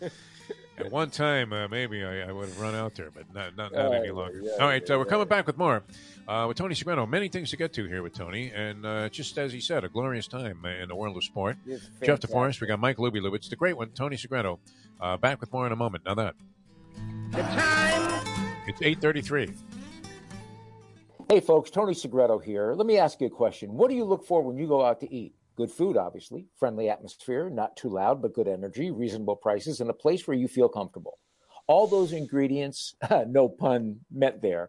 At 0.78 0.90
one 0.90 1.10
time, 1.10 1.52
uh, 1.52 1.68
maybe 1.68 2.02
I, 2.02 2.28
I 2.28 2.32
would 2.32 2.48
have 2.48 2.58
run 2.60 2.74
out 2.74 2.94
there, 2.94 3.10
but 3.14 3.32
not, 3.34 3.56
not, 3.56 3.72
not 3.72 3.86
Oh, 3.86 3.92
any 3.92 4.10
longer. 4.10 4.40
yeah, 4.42 4.52
All 4.60 4.68
right, 4.68 4.82
yeah, 4.86 4.94
uh, 4.94 4.98
we're 4.98 5.04
yeah. 5.04 5.10
coming 5.10 5.28
back 5.28 5.46
with 5.46 5.58
more 5.58 5.82
uh, 6.28 6.44
with 6.48 6.56
Tony 6.56 6.74
Segreto. 6.74 7.08
Many 7.08 7.28
things 7.28 7.50
to 7.50 7.56
get 7.56 7.72
to 7.74 7.86
here 7.86 8.02
with 8.02 8.14
Tony, 8.14 8.50
and 8.54 8.84
uh, 8.86 9.08
just 9.08 9.36
as 9.38 9.52
he 9.52 9.60
said, 9.60 9.84
a 9.84 9.88
glorious 9.88 10.26
time 10.26 10.60
uh, 10.64 10.68
in 10.68 10.88
the 10.88 10.94
world 10.94 11.16
of 11.16 11.24
sport. 11.24 11.56
Jeff. 12.02 12.20
DeForrest, 12.20 12.60
we 12.60 12.66
got 12.66 12.78
Mike 12.80 12.96
Lubie 12.98 13.20
Lubitz, 13.20 13.48
the 13.48 13.56
great 13.56 13.76
one, 13.76 13.90
Tony 13.90 14.16
Segreto. 14.16 14.58
Uh, 15.00 15.16
back 15.16 15.40
with 15.40 15.52
more 15.52 15.66
in 15.66 15.72
a 15.72 15.76
moment. 15.76 16.04
Now 16.04 16.14
that 16.14 16.34
The 17.30 17.38
time. 17.42 18.26
it's 18.66 18.80
eight 18.82 19.00
thirty-three. 19.00 19.52
Hey, 21.28 21.40
folks, 21.40 21.70
Tony 21.70 21.94
Segreto 21.94 22.38
here. 22.42 22.74
Let 22.74 22.86
me 22.86 22.98
ask 22.98 23.20
you 23.20 23.26
a 23.26 23.30
question. 23.30 23.72
What 23.72 23.88
do 23.88 23.96
you 23.96 24.04
look 24.04 24.24
for 24.26 24.42
when 24.42 24.58
you 24.58 24.66
go 24.66 24.84
out 24.84 25.00
to 25.00 25.12
eat? 25.12 25.34
Good 25.56 25.70
food, 25.70 25.96
obviously, 25.96 26.46
friendly 26.58 26.88
atmosphere, 26.88 27.50
not 27.50 27.76
too 27.76 27.88
loud, 27.88 28.20
but 28.22 28.34
good 28.34 28.48
energy, 28.48 28.90
reasonable 28.90 29.36
prices, 29.36 29.80
and 29.80 29.90
a 29.90 29.94
place 29.94 30.26
where 30.26 30.36
you 30.36 30.48
feel 30.48 30.68
comfortable. 30.68 31.18
All 31.66 31.86
those 31.86 32.12
ingredients, 32.12 32.94
no 33.28 33.48
pun 33.48 34.00
meant 34.10 34.40
there, 34.42 34.68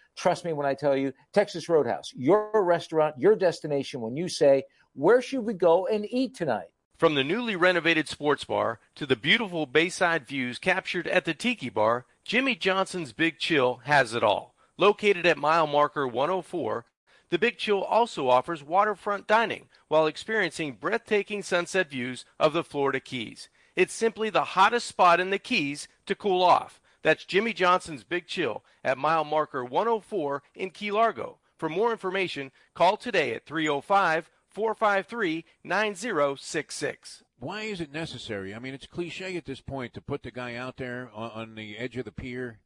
Trust 0.17 0.45
me 0.45 0.53
when 0.53 0.65
I 0.65 0.73
tell 0.73 0.95
you, 0.95 1.13
Texas 1.33 1.69
Roadhouse, 1.69 2.11
your 2.15 2.51
restaurant, 2.63 3.15
your 3.17 3.35
destination 3.35 4.01
when 4.01 4.15
you 4.15 4.27
say, 4.27 4.63
Where 4.93 5.21
should 5.21 5.45
we 5.45 5.53
go 5.53 5.87
and 5.87 6.05
eat 6.09 6.35
tonight? 6.35 6.67
From 6.97 7.15
the 7.15 7.23
newly 7.23 7.55
renovated 7.55 8.07
sports 8.07 8.43
bar 8.43 8.79
to 8.95 9.07
the 9.07 9.15
beautiful 9.15 9.65
bayside 9.65 10.27
views 10.27 10.59
captured 10.59 11.07
at 11.07 11.25
the 11.25 11.33
Tiki 11.33 11.69
Bar, 11.69 12.05
Jimmy 12.23 12.55
Johnson's 12.55 13.13
Big 13.13 13.39
Chill 13.39 13.81
has 13.85 14.13
it 14.13 14.23
all. 14.23 14.53
Located 14.77 15.25
at 15.25 15.37
mile 15.37 15.65
marker 15.65 16.07
104, 16.07 16.85
the 17.31 17.39
Big 17.39 17.57
Chill 17.57 17.81
also 17.81 18.29
offers 18.29 18.61
waterfront 18.61 19.25
dining 19.25 19.69
while 19.87 20.05
experiencing 20.05 20.73
breathtaking 20.73 21.41
sunset 21.41 21.89
views 21.89 22.25
of 22.39 22.53
the 22.53 22.63
Florida 22.63 22.99
Keys. 22.99 23.49
It's 23.75 23.93
simply 23.93 24.29
the 24.29 24.43
hottest 24.43 24.85
spot 24.85 25.21
in 25.21 25.29
the 25.29 25.39
Keys 25.39 25.87
to 26.07 26.13
cool 26.13 26.43
off. 26.43 26.80
That's 27.03 27.25
Jimmy 27.25 27.53
Johnson's 27.53 28.03
Big 28.03 28.27
Chill 28.27 28.63
at 28.83 28.97
mile 28.97 29.23
marker 29.23 29.63
104 29.63 30.43
in 30.55 30.69
Key 30.71 30.91
Largo. 30.91 31.37
For 31.57 31.69
more 31.69 31.91
information, 31.91 32.51
call 32.73 32.97
today 32.97 33.33
at 33.33 33.45
305 33.45 34.29
453 34.49 35.45
9066. 35.63 37.23
Why 37.39 37.61
is 37.61 37.81
it 37.81 37.91
necessary? 37.91 38.53
I 38.53 38.59
mean, 38.59 38.73
it's 38.73 38.85
cliche 38.85 39.35
at 39.37 39.45
this 39.45 39.61
point 39.61 39.93
to 39.93 40.01
put 40.01 40.23
the 40.23 40.31
guy 40.31 40.55
out 40.55 40.77
there 40.77 41.09
on, 41.13 41.31
on 41.31 41.55
the 41.55 41.77
edge 41.77 41.97
of 41.97 42.05
the 42.05 42.11
pier 42.11 42.59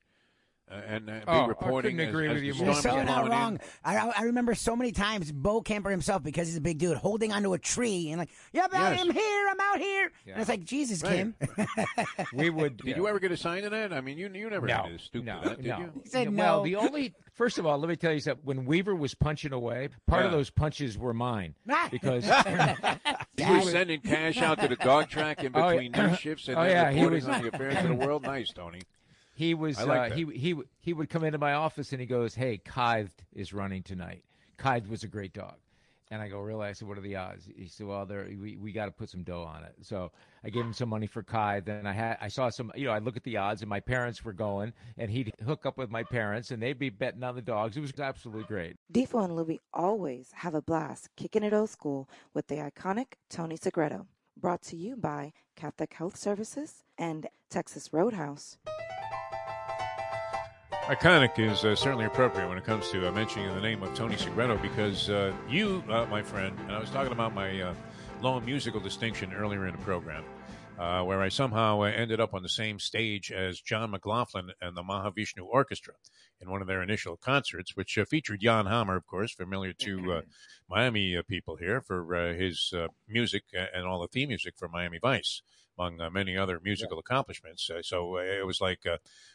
uh, 0.71 0.75
and 0.87 1.09
uh, 1.09 1.13
be 1.13 1.19
Oh, 1.27 1.31
I 1.41 1.45
reporting. 1.47 1.97
couldn't 1.97 2.09
agree 2.09 2.27
as 2.27 2.33
with 2.33 2.41
the 2.41 2.47
you 2.47 2.53
more. 2.55 2.69
is 2.71 2.83
You're 2.83 2.93
so 2.93 3.03
not 3.03 3.29
wrong. 3.29 3.59
I, 3.83 4.11
I 4.17 4.23
remember 4.23 4.55
so 4.55 4.75
many 4.75 4.91
times 4.91 5.31
Bo 5.31 5.61
Camper 5.61 5.91
himself, 5.91 6.23
because 6.23 6.47
he's 6.47 6.57
a 6.57 6.61
big 6.61 6.77
dude, 6.79 6.97
holding 6.97 7.31
onto 7.31 7.53
a 7.53 7.59
tree 7.59 8.09
and 8.09 8.17
like, 8.19 8.29
"Yep, 8.53 8.69
Yes. 8.73 8.99
I'm 9.01 9.11
here, 9.11 9.47
I'm 9.51 9.59
out 9.59 9.79
here," 9.79 10.11
and 10.27 10.39
it's 10.39 10.49
like, 10.49 10.63
Jesus, 10.63 11.03
Right. 11.03 11.17
Kim. 11.17 11.35
We 12.33 12.49
would. 12.49 12.77
Did 12.77 12.97
you 12.97 13.07
ever 13.07 13.19
get 13.19 13.31
assigned 13.31 13.63
to 13.63 13.69
that? 13.69 13.93
I 13.93 14.01
mean, 14.01 14.17
you 14.17 14.29
you 14.33 14.49
never 14.49 14.65
No, 14.67 14.73
had 14.83 14.97
to 14.97 14.99
stoop 14.99 15.23
no, 15.25 15.39
that, 15.43 15.57
did 15.57 15.65
no. 15.67 15.77
you? 15.79 15.91
He 16.03 16.09
said 16.09 16.35
well, 16.35 16.57
no. 16.59 16.63
the 16.63 16.75
only 16.77 17.13
first 17.33 17.57
of 17.59 17.65
all, 17.65 17.77
let 17.77 17.87
me 17.89 17.95
tell 17.95 18.13
you 18.13 18.19
something. 18.19 18.43
When 18.45 18.65
Weaver 18.65 18.95
was 18.95 19.13
punching 19.13 19.53
away, 19.53 19.89
part 20.07 20.25
of 20.25 20.31
those 20.31 20.49
punches 20.49 20.97
were 20.97 21.13
mine 21.13 21.53
because 21.91 22.25
You 23.37 23.51
were 23.53 23.61
sending 23.61 23.99
cash 24.01 24.37
out 24.41 24.59
to 24.61 24.67
the 24.67 24.75
dog 24.77 25.09
track 25.09 25.43
in 25.43 25.51
Oh, 25.55 25.69
between 25.69 25.91
yeah. 25.93 26.07
your 26.07 26.17
shifts 26.17 26.47
and 26.47 26.57
Oh, 26.57 26.63
then 26.63 26.71
yeah, 26.71 26.91
he 26.91 26.99
reporting 27.03 27.27
was- 27.27 27.35
on 27.35 27.41
the 27.43 27.47
affairs 27.49 27.75
of 27.77 27.87
the 27.89 27.93
world. 28.05 28.23
Nice, 28.23 28.51
Tony. 28.51 28.81
He 29.36 29.53
was 29.53 29.78
I 29.78 29.84
like 29.84 29.99
uh, 29.99 30.10
that. 30.10 30.18
he 30.18 30.26
he 30.38 30.56
he 30.80 30.94
would 30.94 31.10
come 31.10 31.24
into 31.24 31.38
my 31.38 31.53
office 31.53 31.91
and 31.91 31.99
he 32.02 32.07
goes, 32.07 32.34
"Hey, 32.34 32.57
Kythed 32.57 33.24
is 33.34 33.53
running 33.53 33.84
tonight. 33.84 34.24
Kythed 34.57 34.88
was 34.88 35.03
a 35.03 35.07
great 35.07 35.34
dog." 35.34 35.56
And 36.12 36.22
I 36.22 36.30
go, 36.30 36.40
really? 36.40 36.68
I 36.68 36.74
said, 36.74 36.88
what 36.88 36.99
are 36.99 37.02
the 37.02 37.16
odds? 37.16 37.49
He 37.57 37.68
said, 37.68 37.88
well, 37.88 38.06
there 38.06 38.28
we, 38.30 38.57
we 38.57 38.72
got 38.72 38.86
to 38.86 38.91
put 38.91 39.10
some 39.10 39.24
dough 39.24 39.41
on 39.41 39.64
it. 39.64 39.74
So 39.82 40.12
I 40.44 40.49
gave 40.52 40.64
him 40.64 40.72
some 40.72 40.88
money 40.88 41.07
for 41.07 41.24
Kai. 41.24 41.62
Then 41.62 41.88
I 41.88 41.94
had 41.94 42.18
I 42.22 42.28
saw 42.28 42.49
some, 42.49 42.72
you 42.76 42.86
know, 42.86 42.91
I 42.91 42.99
look 42.99 43.18
at 43.18 43.24
the 43.24 43.38
odds, 43.38 43.62
and 43.64 43.70
my 43.70 43.80
parents 43.80 44.24
were 44.24 44.32
going, 44.32 44.72
and 44.99 45.10
he'd 45.10 45.34
hook 45.44 45.66
up 45.66 45.78
with 45.80 45.90
my 45.90 46.03
parents, 46.03 46.52
and 46.52 46.62
they'd 46.62 46.78
be 46.78 46.91
betting 46.91 47.24
on 47.24 47.36
the 47.36 47.41
dogs. 47.41 47.76
It 47.76 47.82
was 47.82 47.91
absolutely 47.99 48.44
great. 48.44 48.76
Defo 48.94 49.26
and 49.26 49.34
Lubie 49.34 49.57
always 49.74 50.30
have 50.36 50.53
a 50.53 50.62
blast 50.62 51.10
kicking 51.18 51.44
it 51.44 51.53
old 51.53 51.72
school 51.72 52.07
with 52.36 52.48
the 52.48 52.57
iconic 52.57 53.14
Tony 53.30 53.57
Segreto. 53.57 54.06
brought 54.40 54.62
to 54.62 54.76
you 54.76 54.95
by 54.95 55.34
Catholic 55.56 55.94
Health 55.94 56.18
Services 56.18 56.84
and 56.99 57.28
Texas 57.49 57.91
Roadhouse. 57.91 58.57
Iconic 60.88 61.40
is 61.40 61.66
uh, 61.66 61.76
certainly 61.76 62.06
appropriate 62.06 62.48
when 62.48 62.60
it 62.60 62.64
comes 62.64 62.91
to 62.91 63.07
uh, 63.07 63.12
mentioning 63.12 63.52
the 63.56 63.60
name 63.60 63.82
of 63.82 63.95
Tony 63.95 64.16
Segreto 64.18 64.56
because 64.62 65.10
uh, 65.10 65.34
you, 65.49 65.84
uh, 65.90 66.06
my 66.12 66.22
friend, 66.22 66.56
and 66.60 66.74
I 66.74 66.80
was 66.80 66.91
talking 66.91 67.12
about 67.12 67.34
my 67.34 67.60
uh, 67.60 67.74
long 68.22 68.45
musical 68.45 68.80
distinction 68.80 69.34
earlier 69.34 69.66
in 69.66 69.72
the 69.72 69.82
program, 69.82 70.24
uh, 70.78 71.02
where 71.02 71.24
I 71.24 71.30
somehow 71.30 71.82
ended 71.82 72.20
up 72.20 72.36
on 72.36 72.44
the 72.44 72.49
same 72.49 72.78
stage 72.78 73.32
as 73.32 73.60
John 73.60 73.90
McLaughlin 73.90 74.52
and 74.62 74.78
the 74.78 74.84
Mahavishnu 74.84 75.44
Orchestra 75.44 75.95
in 76.40 76.52
one 76.52 76.62
of 76.62 76.68
their 76.68 76.84
initial 76.84 77.18
concerts, 77.18 77.76
which 77.76 77.98
featured 78.07 78.41
Jan 78.41 78.68
Hammer, 78.68 78.95
of 78.95 79.07
course, 79.07 79.34
familiar 79.34 79.74
to 79.74 80.22
Miami 80.70 81.20
people 81.28 81.56
here 81.56 81.82
for 81.82 82.36
his 82.38 82.72
music 83.07 83.45
and 83.53 83.88
all 83.88 84.02
the 84.02 84.07
theme 84.07 84.28
music 84.28 84.53
for 84.56 84.68
Miami 84.68 84.99
Vice 85.02 85.41
among 85.77 86.02
uh, 86.02 86.10
many 86.10 86.38
other 86.38 86.60
musical 86.64 86.97
yeah. 86.97 87.02
accomplishments. 87.02 87.69
Uh, 87.69 87.81
so 87.81 88.18
uh, 88.18 88.22
it 88.22 88.45
was 88.45 88.61
like, 88.61 88.80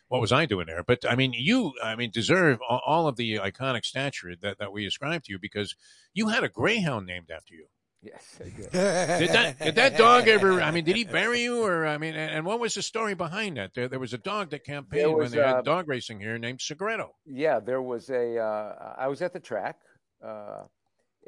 what 0.09 0.21
was 0.21 0.33
I 0.33 0.47
doing 0.47 0.67
there? 0.67 0.83
But 0.83 1.05
I 1.09 1.15
mean, 1.15 1.33
you, 1.33 1.73
I 1.83 1.97
mean, 1.97 2.11
deserve 2.11 2.59
all 2.69 3.07
of 3.07 3.17
the 3.17 3.37
iconic 3.37 3.85
stature 3.85 4.35
that, 4.43 4.59
that 4.59 4.73
we 4.73 4.87
ascribe 4.87 5.25
to 5.25 5.33
you 5.33 5.39
because 5.39 5.75
you 6.15 6.29
had 6.29 6.45
a 6.45 6.49
greyhound 6.49 7.07
named 7.07 7.31
after 7.31 7.55
you. 7.55 7.67
Yes, 8.03 8.39
I 8.41 8.45
did. 8.45 8.73
did 8.73 9.31
that 9.31 9.59
did 9.59 9.75
that 9.75 9.99
dog 9.99 10.27
ever? 10.27 10.63
I 10.63 10.71
mean, 10.71 10.85
did 10.85 10.97
he 10.97 11.05
bury 11.05 11.43
you, 11.43 11.67
or 11.67 11.87
I 11.87 11.99
mean, 11.99 12.15
and, 12.15 12.33
and 12.33 12.47
what 12.47 12.59
was 12.59 12.73
the 12.73 12.81
story 12.81 13.13
behind 13.13 13.59
that? 13.59 13.75
There, 13.75 13.89
there 13.89 13.99
was 13.99 14.15
a 14.15 14.19
dog 14.19 14.51
that 14.51 14.65
campaigned 14.65 15.13
was, 15.13 15.33
when 15.33 15.39
they 15.39 15.45
uh, 15.45 15.57
had 15.57 15.65
dog 15.67 15.87
racing 15.87 16.19
here 16.19 16.39
named 16.39 16.61
Segreto. 16.61 17.11
Yeah, 17.27 17.61
there 17.61 17.83
was 17.83 18.09
a. 18.09 18.39
Uh, 18.39 18.95
I 18.97 19.09
was 19.09 19.21
at 19.21 19.35
the 19.35 19.41
track. 19.41 19.77
Uh, 20.25 20.63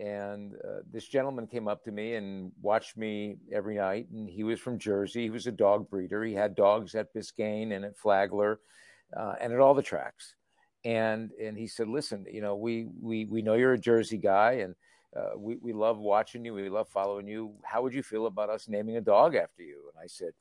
and 0.03 0.55
uh, 0.55 0.81
this 0.91 1.07
gentleman 1.07 1.47
came 1.47 1.69
up 1.69 1.85
to 1.85 1.93
me 1.93 2.17
and 2.17 2.51
watched 2.61 2.97
me 2.97 3.37
every 3.53 3.77
night. 3.77 4.09
And 4.13 4.29
he 4.29 4.43
was 4.43 4.59
from 4.59 4.77
Jersey. 4.77 5.23
He 5.23 5.31
was 5.31 5.47
a 5.47 5.53
dog 5.53 5.89
breeder. 5.89 6.25
He 6.25 6.35
had 6.35 6.57
dogs 6.57 6.97
at 6.97 7.15
Biscayne 7.15 7.73
and 7.73 7.85
at 7.85 7.97
Flagler, 7.97 8.59
uh, 9.17 9.35
and 9.41 9.53
at 9.53 9.61
all 9.61 9.75
the 9.75 9.83
tracks. 9.83 10.35
And 10.85 11.31
and 11.41 11.57
he 11.57 11.69
said, 11.69 11.87
"Listen, 11.87 12.27
you 12.31 12.41
know, 12.41 12.57
we 12.57 12.89
we 13.01 13.27
we 13.27 13.43
know 13.43 13.55
you're 13.55 13.75
a 13.75 13.79
Jersey 13.79 14.19
guy, 14.19 14.53
and 14.65 14.75
uh, 15.17 15.39
we 15.39 15.57
we 15.57 15.73
love 15.73 15.99
watching 15.99 16.45
you. 16.45 16.53
We 16.55 16.69
love 16.69 16.89
following 16.89 17.29
you. 17.29 17.55
How 17.63 17.83
would 17.83 17.95
you 17.95 18.03
feel 18.03 18.27
about 18.27 18.51
us 18.51 18.69
naming 18.69 18.97
a 18.97 19.01
dog 19.01 19.37
after 19.37 19.63
you?" 19.63 19.85
And 19.95 20.03
I 20.03 20.09
said. 20.09 20.33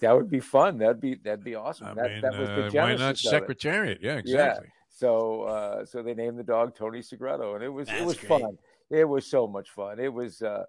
that 0.00 0.12
would 0.16 0.28
be 0.28 0.40
fun. 0.40 0.78
That'd 0.78 1.00
be 1.00 1.14
that'd 1.14 1.44
be 1.44 1.54
awesome. 1.54 1.86
I 1.86 1.94
that, 1.94 2.10
mean, 2.10 2.20
that 2.22 2.36
was 2.36 2.48
the 2.48 2.66
uh, 2.66 2.82
why 2.82 2.96
not 2.96 3.16
Secretariat? 3.16 3.98
Yeah, 4.02 4.16
exactly. 4.16 4.66
Yeah. 4.66 4.79
So 5.00 5.42
uh, 5.42 5.84
so 5.86 6.02
they 6.02 6.14
named 6.14 6.38
the 6.38 6.44
dog 6.44 6.76
Tony 6.76 7.00
Segreto, 7.00 7.54
and 7.54 7.64
it 7.64 7.70
was 7.70 7.88
That's 7.88 8.02
it 8.02 8.04
was 8.06 8.18
great. 8.18 8.28
fun. 8.42 8.58
It 8.90 9.08
was 9.08 9.24
so 9.26 9.46
much 9.46 9.70
fun. 9.70 9.98
It 9.98 10.12
was 10.12 10.42
uh, 10.42 10.64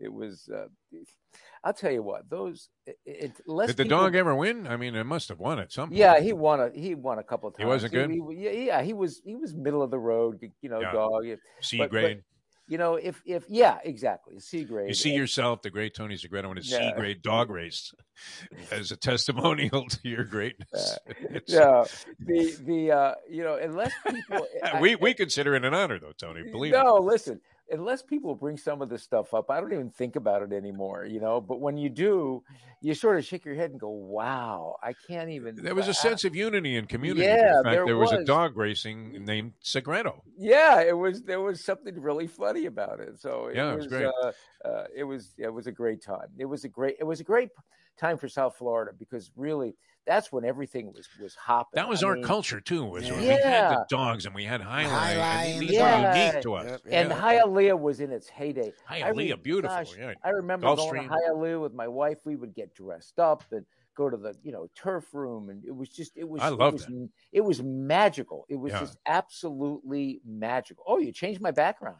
it 0.00 0.12
was. 0.12 0.48
Uh, 0.52 0.66
I'll 1.62 1.72
tell 1.72 1.92
you 1.92 2.02
what 2.02 2.28
those. 2.28 2.70
It, 2.86 2.96
it, 3.06 3.32
Did 3.36 3.76
the 3.76 3.84
people- 3.84 3.98
dog 3.98 4.16
ever 4.16 4.34
win? 4.34 4.66
I 4.66 4.76
mean, 4.76 4.96
it 4.96 5.04
must 5.04 5.28
have 5.28 5.38
won 5.38 5.60
at 5.60 5.70
some 5.72 5.90
point. 5.90 5.98
Yeah, 5.98 6.18
he 6.18 6.32
won 6.32 6.58
a 6.60 6.70
he 6.74 6.96
won 6.96 7.18
a 7.20 7.22
couple 7.22 7.48
of 7.50 7.54
times. 7.56 7.62
He 7.62 7.68
wasn't 7.68 7.92
good? 7.92 8.10
He, 8.10 8.20
yeah, 8.36 8.50
yeah, 8.50 8.82
he 8.82 8.94
was 8.94 9.20
he 9.24 9.36
was 9.36 9.54
middle 9.54 9.82
of 9.82 9.92
the 9.92 9.98
road. 9.98 10.40
You 10.60 10.70
know, 10.70 10.80
Yeah. 10.80 10.92
dog. 10.92 11.24
C 11.60 11.78
but- 11.78 11.84
but, 11.84 11.90
grade. 11.90 12.22
You 12.68 12.76
know, 12.76 12.96
if 12.96 13.22
if 13.24 13.44
yeah, 13.48 13.78
exactly, 13.82 14.38
C 14.40 14.62
grade. 14.64 14.88
You 14.88 14.94
see 14.94 15.10
And- 15.10 15.18
yourself, 15.18 15.62
the 15.62 15.70
great 15.70 15.94
Tony 15.94 16.16
Segreto, 16.16 16.50
in 16.52 16.58
a 16.58 16.60
Yeah. 16.60 16.90
C 16.90 16.92
grade 16.96 17.22
dog 17.22 17.48
race 17.50 17.92
as 18.70 18.90
a 18.90 18.96
testimonial 18.96 19.86
to 19.86 19.98
your 20.08 20.24
greatness. 20.24 20.98
Yeah, 21.46 21.84
the 22.20 22.56
the 22.60 22.92
uh, 22.92 23.14
you 23.30 23.42
know, 23.42 23.56
unless 23.56 23.92
people 24.06 24.46
we 24.80 24.96
we 24.96 25.14
consider 25.14 25.54
it 25.56 25.64
an 25.64 25.72
honor, 25.72 25.98
though, 25.98 26.12
Tony. 26.12 26.42
Believe 26.50 26.72
me. 26.72 26.78
no, 26.78 26.96
listen. 26.96 27.40
Unless 27.70 28.02
people 28.02 28.34
bring 28.34 28.56
some 28.56 28.80
of 28.82 28.88
this 28.88 29.02
stuff 29.02 29.34
up, 29.34 29.50
I 29.50 29.60
don't 29.60 29.72
even 29.72 29.90
think 29.90 30.16
about 30.16 30.42
it 30.42 30.52
anymore. 30.52 31.04
You 31.04 31.20
know, 31.20 31.40
but 31.40 31.60
when 31.60 31.76
you 31.76 31.88
do, 31.90 32.42
you 32.80 32.94
sort 32.94 33.18
of 33.18 33.24
shake 33.24 33.44
your 33.44 33.54
head 33.54 33.70
and 33.70 33.78
go, 33.80 33.90
"Wow, 33.90 34.76
I 34.82 34.94
can't 35.06 35.30
even." 35.30 35.54
There 35.56 35.74
was 35.74 35.86
a 35.86 35.90
I- 35.90 35.92
sense 35.92 36.24
of 36.24 36.34
unity 36.34 36.76
and 36.76 36.88
community. 36.88 37.26
Yeah, 37.26 37.58
in 37.58 37.64
fact, 37.64 37.74
there 37.74 37.86
there 37.86 37.96
was. 37.96 38.12
a 38.12 38.24
dog 38.24 38.56
racing 38.56 39.24
named 39.24 39.52
Segreto. 39.62 40.22
yeah, 40.36 40.80
it 40.80 40.96
was. 40.96 41.22
There 41.22 41.40
was 41.40 41.64
something 41.64 42.00
really 42.00 42.26
funny 42.26 42.66
about 42.66 43.00
it. 43.00 43.20
So 43.20 43.46
it 43.48 43.56
Yeah, 43.56 43.72
it 43.72 43.76
was. 43.76 43.84
was 43.86 43.92
great. 43.92 44.06
Uh, 44.06 44.32
uh, 44.64 44.84
it 44.94 45.04
was. 45.04 45.34
It 45.38 45.48
was 45.52 45.66
a 45.66 45.72
great 45.72 46.02
time. 46.02 46.28
It 46.38 46.46
was 46.46 46.64
a 46.64 46.68
great. 46.68 46.96
It 46.98 47.04
was 47.04 47.20
a 47.20 47.24
great 47.24 47.50
time 47.98 48.16
for 48.16 48.28
South 48.28 48.56
Florida 48.56 48.92
because 48.98 49.30
really, 49.36 49.76
that's 50.08 50.32
when 50.32 50.44
everything 50.44 50.92
was 50.92 51.06
was 51.20 51.34
hopping. 51.36 51.76
That 51.76 51.88
was 51.88 52.02
I 52.02 52.08
our 52.08 52.14
mean, 52.14 52.24
culture 52.24 52.60
too. 52.60 52.84
Was 52.84 53.06
Yeah. 53.06 53.18
we 53.18 53.26
had 53.26 53.70
the 53.76 53.86
dogs 53.88 54.26
and 54.26 54.34
we 54.34 54.44
had 54.44 54.62
jai 54.62 54.84
alai. 54.84 54.88
Highlight, 54.88 55.46
and 55.50 55.62
these 55.62 55.70
yeah. 55.72 56.12
were 56.12 56.18
unique 56.18 56.42
to 56.42 56.54
us. 56.54 56.66
Yep, 56.66 56.80
And 56.90 57.08
Yeah. 57.10 57.20
Hialeah 57.20 57.78
was 57.78 58.00
in 58.00 58.10
its 58.10 58.28
heyday. 58.28 58.72
I 58.88 59.00
Hialeah, 59.02 59.16
re- 59.16 59.34
beautiful. 59.34 59.76
gosh, 59.76 59.96
yeah. 59.96 60.14
I 60.24 60.30
remember 60.30 60.66
Gulfstream. 60.66 60.76
going 60.90 61.08
to 61.10 61.14
Hialeah 61.14 61.60
with 61.62 61.74
my 61.74 61.86
wife. 61.86 62.18
We 62.24 62.34
would 62.36 62.54
get 62.54 62.74
dressed 62.74 63.18
up 63.20 63.44
and 63.52 63.64
go 63.94 64.08
to 64.08 64.16
the 64.16 64.34
you 64.42 64.50
know 64.52 64.68
turf 64.74 65.12
room, 65.12 65.50
and 65.50 65.64
it 65.64 65.76
was 65.76 65.88
just 65.90 66.16
it 66.16 66.28
was 66.28 66.40
I 66.40 66.48
it 66.48 66.58
was, 66.58 66.86
it 67.32 67.40
was 67.42 67.62
magical. 67.62 68.46
It 68.48 68.56
was 68.56 68.72
Yeah. 68.72 68.80
just 68.80 68.96
absolutely 69.06 70.20
magical. 70.26 70.84
Oh, 70.86 70.98
you 70.98 71.12
changed 71.12 71.40
my 71.40 71.50
background. 71.50 71.98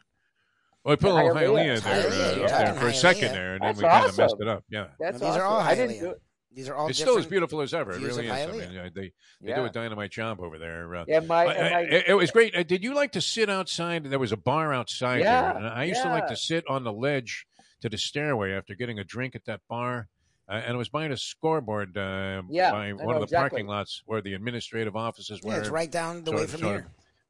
Well, 0.83 0.93
we 0.93 0.95
put 0.97 1.11
a 1.11 1.13
little 1.13 1.35
Hialeah. 1.35 1.79
Hialeah 1.79 1.81
there, 1.81 2.31
uh, 2.31 2.35
you're 2.37 2.47
there 2.47 2.73
for 2.73 2.87
a 2.87 2.93
second 2.93 3.33
there, 3.33 3.53
and 3.55 3.61
then 3.61 3.75
That's 3.75 3.81
we 3.81 3.87
kind 3.87 4.05
of 4.05 4.17
messed 4.17 4.35
it 4.39 4.47
up. 4.47 4.63
Yeah. 4.69 4.87
That's 4.99 5.19
these 5.19 5.27
are 5.29 5.45
awesome. 5.45 5.51
all 5.51 5.59
I 5.59 5.75
didn't 5.75 5.99
do 5.99 6.09
it. 6.11 6.21
These 6.51 6.67
are 6.67 6.75
all 6.75 6.87
It's 6.89 6.99
still 6.99 7.17
as 7.17 7.27
beautiful 7.27 7.61
as 7.61 7.73
ever. 7.73 7.91
It 7.91 8.01
really 8.01 8.25
is. 8.25 8.31
I 8.31 8.47
mean, 8.47 8.91
they, 8.95 9.11
they 9.41 9.49
Yeah. 9.49 9.57
do 9.57 9.65
a 9.65 9.69
dynamite 9.69 10.11
job 10.11 10.39
over 10.39 10.57
there. 10.57 10.95
Uh, 10.95 11.05
And 11.07 11.27
my, 11.27 11.45
Uh, 11.45 11.69
my 11.69 11.81
it, 11.81 12.05
it 12.07 12.13
was 12.15 12.31
great. 12.31 12.55
Uh, 12.55 12.63
Did 12.63 12.83
you 12.83 12.93
like 12.95 13.11
to 13.11 13.21
sit 13.21 13.49
outside? 13.49 14.03
There 14.05 14.17
was 14.19 14.31
a 14.31 14.37
bar 14.37 14.73
outside 14.73 15.19
Yeah, 15.19 15.41
there. 15.53 15.57
And 15.57 15.67
I 15.67 15.83
used 15.83 16.01
to 16.01 16.09
like 16.09 16.27
to 16.27 16.35
sit 16.35 16.63
on 16.67 16.83
the 16.83 16.91
ledge 16.93 17.45
to 17.81 17.89
the 17.89 17.97
stairway 17.97 18.51
after 18.53 18.73
getting 18.73 18.97
a 18.99 19.03
drink 19.03 19.35
at 19.35 19.45
that 19.45 19.61
bar. 19.69 20.07
Uh, 20.49 20.53
and 20.53 20.73
it 20.73 20.77
was 20.77 20.89
behind 20.89 21.13
a 21.13 21.17
scoreboard 21.17 21.95
uh, 21.95 22.41
Yeah, 22.49 22.71
by 22.71 22.87
I 22.87 22.93
one 22.93 23.05
know 23.05 23.11
of 23.13 23.19
the 23.19 23.23
exactly. 23.25 23.49
parking 23.51 23.67
lots 23.67 24.01
where 24.07 24.19
the 24.19 24.33
administrative 24.33 24.95
offices 24.95 25.41
were. 25.43 25.51
Yeah, 25.53 25.59
it's 25.59 25.69
right 25.69 25.91
down 25.91 26.23
the 26.23 26.31
sort 26.31 26.39
way 26.41 26.47
from 26.47 26.59
sort 26.61 26.71
here. 26.71 26.79
of- 26.79 26.85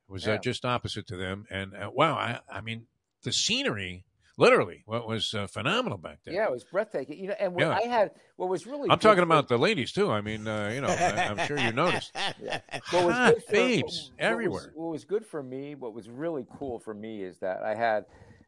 It 0.07 0.11
was 0.13 0.25
Yeah. 0.25 0.33
uh, 0.35 0.37
just 0.37 0.63
opposite 0.63 1.05
to 1.07 1.17
them. 1.17 1.45
And 1.51 1.75
uh, 1.75 1.91
wow, 1.93 2.15
I, 2.15 2.39
I 2.49 2.61
mean, 2.61 2.87
the 3.23 3.33
scenery, 3.33 4.05
literally, 4.39 4.81
what 4.85 5.07
was 5.07 5.33
uh, 5.35 5.45
phenomenal 5.47 5.97
back 5.99 6.19
then. 6.25 6.33
yeah, 6.33 6.45
it 6.45 6.51
was 6.51 6.63
breathtaking. 6.63 7.19
You 7.19 7.27
know, 7.27 7.35
and 7.39 7.53
what 7.53 7.61
Yeah. 7.61 7.77
I 7.77 7.81
had 7.87 8.11
what 8.37 8.49
was 8.49 8.65
really 8.65 8.89
I'm 8.89 8.97
talking 8.99 9.23
about 9.23 9.47
the 9.49 9.57
ladies 9.57 9.91
too. 9.91 10.09
I 10.09 10.21
mean, 10.21 10.47
uh, 10.47 10.71
you 10.73 10.81
know, 10.81 10.87
I, 10.87 11.27
I'm 11.29 11.45
sure 11.47 11.57
you 11.59 11.71
noticed. 11.71 12.11
what 12.91 13.05
was 13.05 13.13
Hot 13.15 13.33
good 13.35 13.43
for- 13.43 13.51
babes 13.51 13.83
what- 13.83 13.83
what 13.83 13.93
was- 13.93 14.11
everywhere. 14.17 14.71
What 14.75 14.89
was, 14.91 15.05
good 15.05 15.25
for 15.25 15.43
me, 15.43 15.75
what 15.75 15.93
was 15.93 16.09
really 16.09 16.45
cool 16.57 16.79
for 16.79 16.93
me, 16.93 17.21
is 17.23 17.37
that 17.39 17.61
I 17.63 17.75
had 17.75 18.05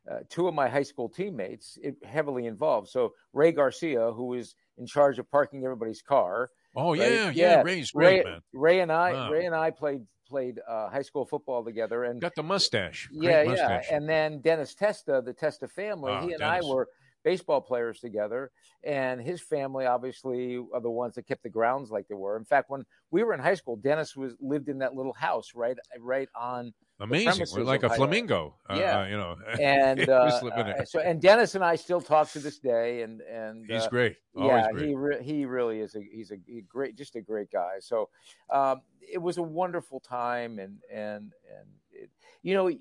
uh, 0.10 0.20
two 0.30 0.48
of 0.48 0.54
my 0.56 0.68
high 0.68 0.82
school 0.84 1.10
teammates 1.10 1.78
heavily 2.04 2.46
involved. 2.48 2.88
So 2.90 3.14
Ray 3.34 3.52
Garcia, 3.52 4.12
who 4.12 4.26
was 4.28 4.56
in 4.78 4.88
charge 4.88 5.20
of 5.20 5.30
parking 5.30 5.64
everybody's 5.64 6.02
car. 6.02 6.50
Oh 6.76 6.92
Right? 6.92 7.00
yeah, 7.00 7.08
yeah, 7.26 7.32
Yeah. 7.34 7.62
Ray's 7.64 7.92
great, 7.92 8.26
Ray, 8.26 8.32
man. 8.32 8.42
Ray 8.54 8.80
and 8.80 8.92
I, 8.92 9.12
Wow. 9.14 9.32
Ray 9.32 9.46
and 9.46 9.54
I 9.54 9.72
played 9.72 10.02
played 10.32 10.60
uh, 10.68 10.90
high 10.90 11.02
school 11.04 11.26
football 11.26 11.64
together, 11.64 12.06
and 12.06 12.22
Got 12.22 12.36
the 12.36 12.44
mustache. 12.44 13.10
Great 13.16 13.30
yeah, 13.30 13.44
mustache. 13.44 13.86
yeah. 13.90 13.98
And 13.98 14.08
then 14.10 14.40
Dennis 14.42 14.74
Testa, 14.74 15.22
the 15.24 15.34
Testa 15.34 15.68
family, 15.68 16.12
Oh, 16.14 16.26
he 16.26 16.32
and 16.34 16.40
Dennis. 16.40 16.66
I 16.66 16.68
were 16.68 16.88
baseball 17.24 17.62
players 17.62 18.00
together, 18.00 18.50
and 18.84 19.22
his 19.22 19.42
family 19.42 19.86
obviously 19.86 20.58
are 20.74 20.82
the 20.82 20.90
ones 20.90 21.14
that 21.16 21.28
kept 21.28 21.44
the 21.44 21.50
grounds 21.50 21.92
like 21.92 22.08
they 22.08 22.16
were. 22.16 22.38
In 22.38 22.46
fact, 22.46 22.70
when 22.70 22.84
we 23.12 23.24
were 23.24 23.34
in 23.34 23.40
high 23.40 23.54
school, 23.56 23.76
Dennis 23.76 24.16
was 24.16 24.34
lived 24.40 24.70
in 24.70 24.80
that 24.80 24.96
little 24.96 25.14
house 25.14 25.52
right 25.54 25.78
right 26.00 26.30
on 26.36 26.74
Amazing. 27.02 27.48
We're 27.54 27.64
like 27.64 27.84
a 27.84 27.90
flamingo. 27.90 28.56
Uh, 28.70 28.76
Yeah. 28.78 29.00
uh, 29.00 29.06
you 29.06 29.18
know. 29.18 29.36
and 29.62 30.08
uh, 30.08 30.14
uh, 30.14 30.86
so 30.86 31.00
and 31.00 31.20
Dennis 31.20 31.56
and 31.56 31.64
I 31.64 31.76
still 31.76 32.02
talk 32.02 32.32
to 32.32 32.40
this 32.40 32.60
day, 32.60 33.02
and 33.02 33.22
and 33.22 33.70
He's 33.70 33.86
uh, 33.86 33.90
great. 33.90 34.18
Always 34.38 34.64
yeah, 34.66 34.72
great. 34.72 34.88
he 34.88 34.96
re- 34.96 35.24
he 35.24 35.46
really 35.46 35.80
is 35.80 35.96
a 35.96 36.02
he's 36.02 36.32
a, 36.32 36.36
he 36.46 36.62
great 36.62 36.96
just 36.96 37.16
a 37.16 37.22
great 37.22 37.52
guy. 37.52 37.78
So 37.80 38.10
um, 38.52 38.82
it 39.02 39.18
was 39.18 39.38
a 39.38 39.44
wonderful 39.44 40.00
time, 40.00 40.60
and 40.60 40.78
and 40.92 41.34
and 41.50 41.68
it, 41.92 42.10
you 42.44 42.54
know, 42.54 42.72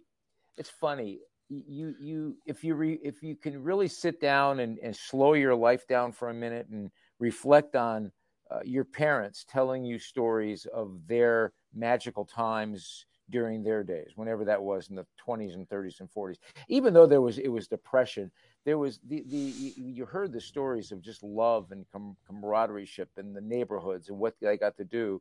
it's 0.56 0.70
funny. 0.70 1.20
You 1.48 1.94
you 1.98 2.36
if 2.46 2.62
you 2.62 2.74
re, 2.74 3.00
if 3.02 3.22
you 3.22 3.34
can 3.34 3.62
really 3.62 3.88
sit 3.88 4.20
down 4.20 4.60
and, 4.60 4.78
and 4.78 4.94
slow 4.94 5.32
your 5.32 5.54
life 5.54 5.86
down 5.88 6.12
for 6.12 6.28
a 6.28 6.34
minute 6.34 6.68
and 6.70 6.90
reflect 7.18 7.74
on 7.74 8.12
uh, 8.50 8.60
your 8.64 8.84
parents 8.84 9.44
telling 9.48 9.84
you 9.84 9.98
stories 9.98 10.66
of 10.72 11.00
their 11.08 11.52
magical 11.74 12.24
times 12.24 13.06
during 13.30 13.62
their 13.62 13.82
days, 13.82 14.12
whenever 14.16 14.44
that 14.44 14.62
was 14.62 14.90
in 14.90 14.96
the 14.96 15.06
20s 15.24 15.54
and 15.54 15.68
30s 15.68 16.00
and 16.00 16.10
40s. 16.10 16.38
Even 16.68 16.92
though 16.92 17.06
there 17.06 17.20
was 17.20 17.38
it 17.38 17.48
was 17.48 17.68
depression, 17.68 18.30
there 18.64 18.78
was 18.78 19.00
the 19.08 19.24
the 19.28 19.36
you- 19.76 20.04
heard 20.04 20.32
the 20.32 20.40
stories 20.40 20.92
of 20.92 21.00
just 21.00 21.22
love 21.22 21.70
and 21.72 21.86
com- 21.92 22.16
camaraderie 22.26 22.88
in 23.18 23.32
the 23.32 23.40
neighborhoods 23.40 24.08
and 24.08 24.18
what 24.18 24.34
they 24.40 24.56
got 24.56 24.76
to 24.76 24.84
do, 24.84 25.20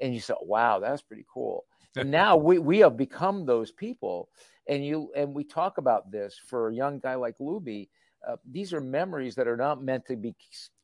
and 0.00 0.14
you 0.14 0.20
thought, 0.20 0.46
wow, 0.46 0.78
that's 0.78 1.02
pretty 1.02 1.24
cool. 1.32 1.64
And 1.96 2.10
now 2.10 2.36
we 2.36 2.58
we 2.58 2.78
have 2.78 2.96
become 2.96 3.46
those 3.46 3.70
people, 3.70 4.28
and 4.68 4.84
you 4.84 5.10
and 5.16 5.34
we 5.34 5.44
talk 5.44 5.78
about 5.78 6.10
this 6.10 6.38
for 6.46 6.68
a 6.68 6.74
young 6.74 6.98
guy 6.98 7.14
like 7.14 7.38
Lubie. 7.38 7.88
Uh, 8.26 8.36
these 8.50 8.72
are 8.72 8.80
memories 8.80 9.34
that 9.34 9.46
are 9.46 9.56
not 9.56 9.82
meant 9.82 10.06
to 10.06 10.16
be 10.16 10.34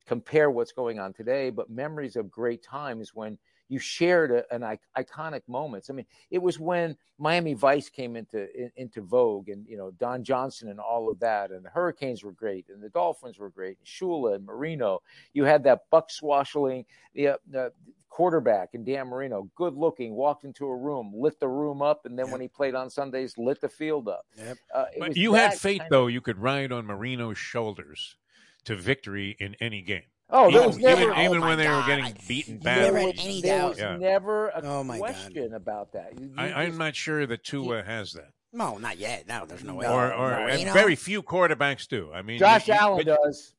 compare 0.07 0.51
what's 0.51 0.73
going 0.73 0.99
on 0.99 1.13
today, 1.13 1.51
but 1.51 1.71
memories 1.71 2.17
of 2.17 2.31
great 2.31 2.63
times 2.63 3.15
when 3.15 3.39
you 3.71 3.79
shared 3.79 4.31
a, 4.33 4.55
an 4.55 4.63
I- 4.63 4.79
iconic 4.99 5.41
moments. 5.49 5.89
I 5.89 5.95
mean, 5.95 6.05
it 6.31 6.43
was 6.43 6.59
when 6.59 6.97
Miami 7.19 7.55
Vice 7.55 7.89
came 7.89 8.17
into 8.17 8.49
in, 8.55 8.71
into 8.77 9.01
vogue, 9.01 9.49
and 9.49 9.67
you 9.67 9.79
know 9.79 9.93
Don 9.93 10.23
Johnson 10.23 10.69
and 10.69 10.79
all 10.81 11.09
of 11.11 11.19
that, 11.21 11.51
and 11.53 11.65
the 11.65 11.71
Hurricanes 11.71 12.23
were 12.23 12.33
great, 12.33 12.67
and 12.69 12.83
the 12.83 12.89
Dolphins 12.91 13.39
were 13.39 13.49
great, 13.49 13.79
and 13.79 13.87
Shula 13.87 14.35
and 14.35 14.45
Marino. 14.45 15.01
You 15.33 15.45
had 15.45 15.65
that 15.65 15.85
buck 15.91 16.11
swashing 16.11 16.85
the, 17.15 17.29
uh, 17.29 17.37
the 17.49 17.73
quarterback 18.09 18.71
and 18.75 18.85
Dan 18.85 19.07
Marino, 19.07 19.49
good 19.55 19.75
looking, 19.77 20.15
walked 20.15 20.45
into 20.45 20.67
a 20.67 20.77
room, 20.77 21.13
lit 21.15 21.39
the 21.39 21.49
room 21.49 21.81
up, 21.81 22.07
and 22.07 22.19
then 22.19 22.27
Yep. 22.27 22.33
when 22.33 22.41
he 22.41 22.49
played 22.49 22.75
on 22.75 22.91
Sundays, 22.91 23.39
lit 23.39 23.61
the 23.61 23.69
field 23.69 24.09
up. 24.09 24.27
Yep. 24.37 24.59
Uh, 24.75 24.85
But 24.99 25.17
you 25.17 25.35
had 25.35 25.53
that 25.53 25.59
faith, 25.59 25.79
kind 25.79 25.87
of- 25.87 25.91
though, 25.91 26.07
you 26.09 26.21
could 26.21 26.37
ride 26.39 26.73
on 26.73 26.87
Marino's 26.87 27.39
shoulders 27.39 28.17
to 28.65 28.75
victory 28.75 29.37
in 29.39 29.55
any 29.61 29.81
game. 29.81 30.03
Oh, 30.33 30.51
there 30.51 30.59
even, 30.59 30.67
was 30.67 30.79
never. 30.79 31.03
even, 31.03 31.19
even 31.19 31.43
oh 31.43 31.47
when 31.49 31.59
they 31.59 31.69
were 31.69 31.83
getting 31.87 32.15
beaten 32.29 32.55
You 32.55 32.61
badly. 32.61 32.85
never 32.85 32.99
there 32.99 33.07
was, 33.07 33.15
any 33.27 33.41
there 33.43 33.59
doubt. 33.59 33.69
was 33.71 33.79
Yeah. 33.79 33.97
never 33.97 34.49
a 34.49 34.61
Oh, 34.65 34.85
my 34.85 34.99
God. 34.99 35.05
question 35.15 35.55
about 35.55 35.93
that. 35.93 36.19
You- 36.19 36.27
you 36.27 36.35
I, 36.37 36.63
I'm 36.65 36.79
not 36.79 36.95
sure 36.95 37.27
that 37.27 37.43
Tua 37.45 37.83
has 37.83 38.13
that, 38.13 38.31
No, 38.53 38.79
not 38.79 38.99
yet. 38.99 39.27
No, 39.29 39.45
there's 39.47 39.65
no 39.65 39.75
way. 39.75 39.87
or, 39.87 40.13
or 40.15 40.31
no, 40.31 40.47
and 40.49 40.71
very 40.71 40.95
few 40.97 41.23
quarterbacks 41.23 41.89
do. 41.89 42.11
I 42.13 42.23
mean, 42.23 42.39
Josh 42.39 42.69
you, 42.69 42.75
you- 42.75 42.81
Allen 42.81 43.05
but 43.07 43.17
does. 43.23 43.55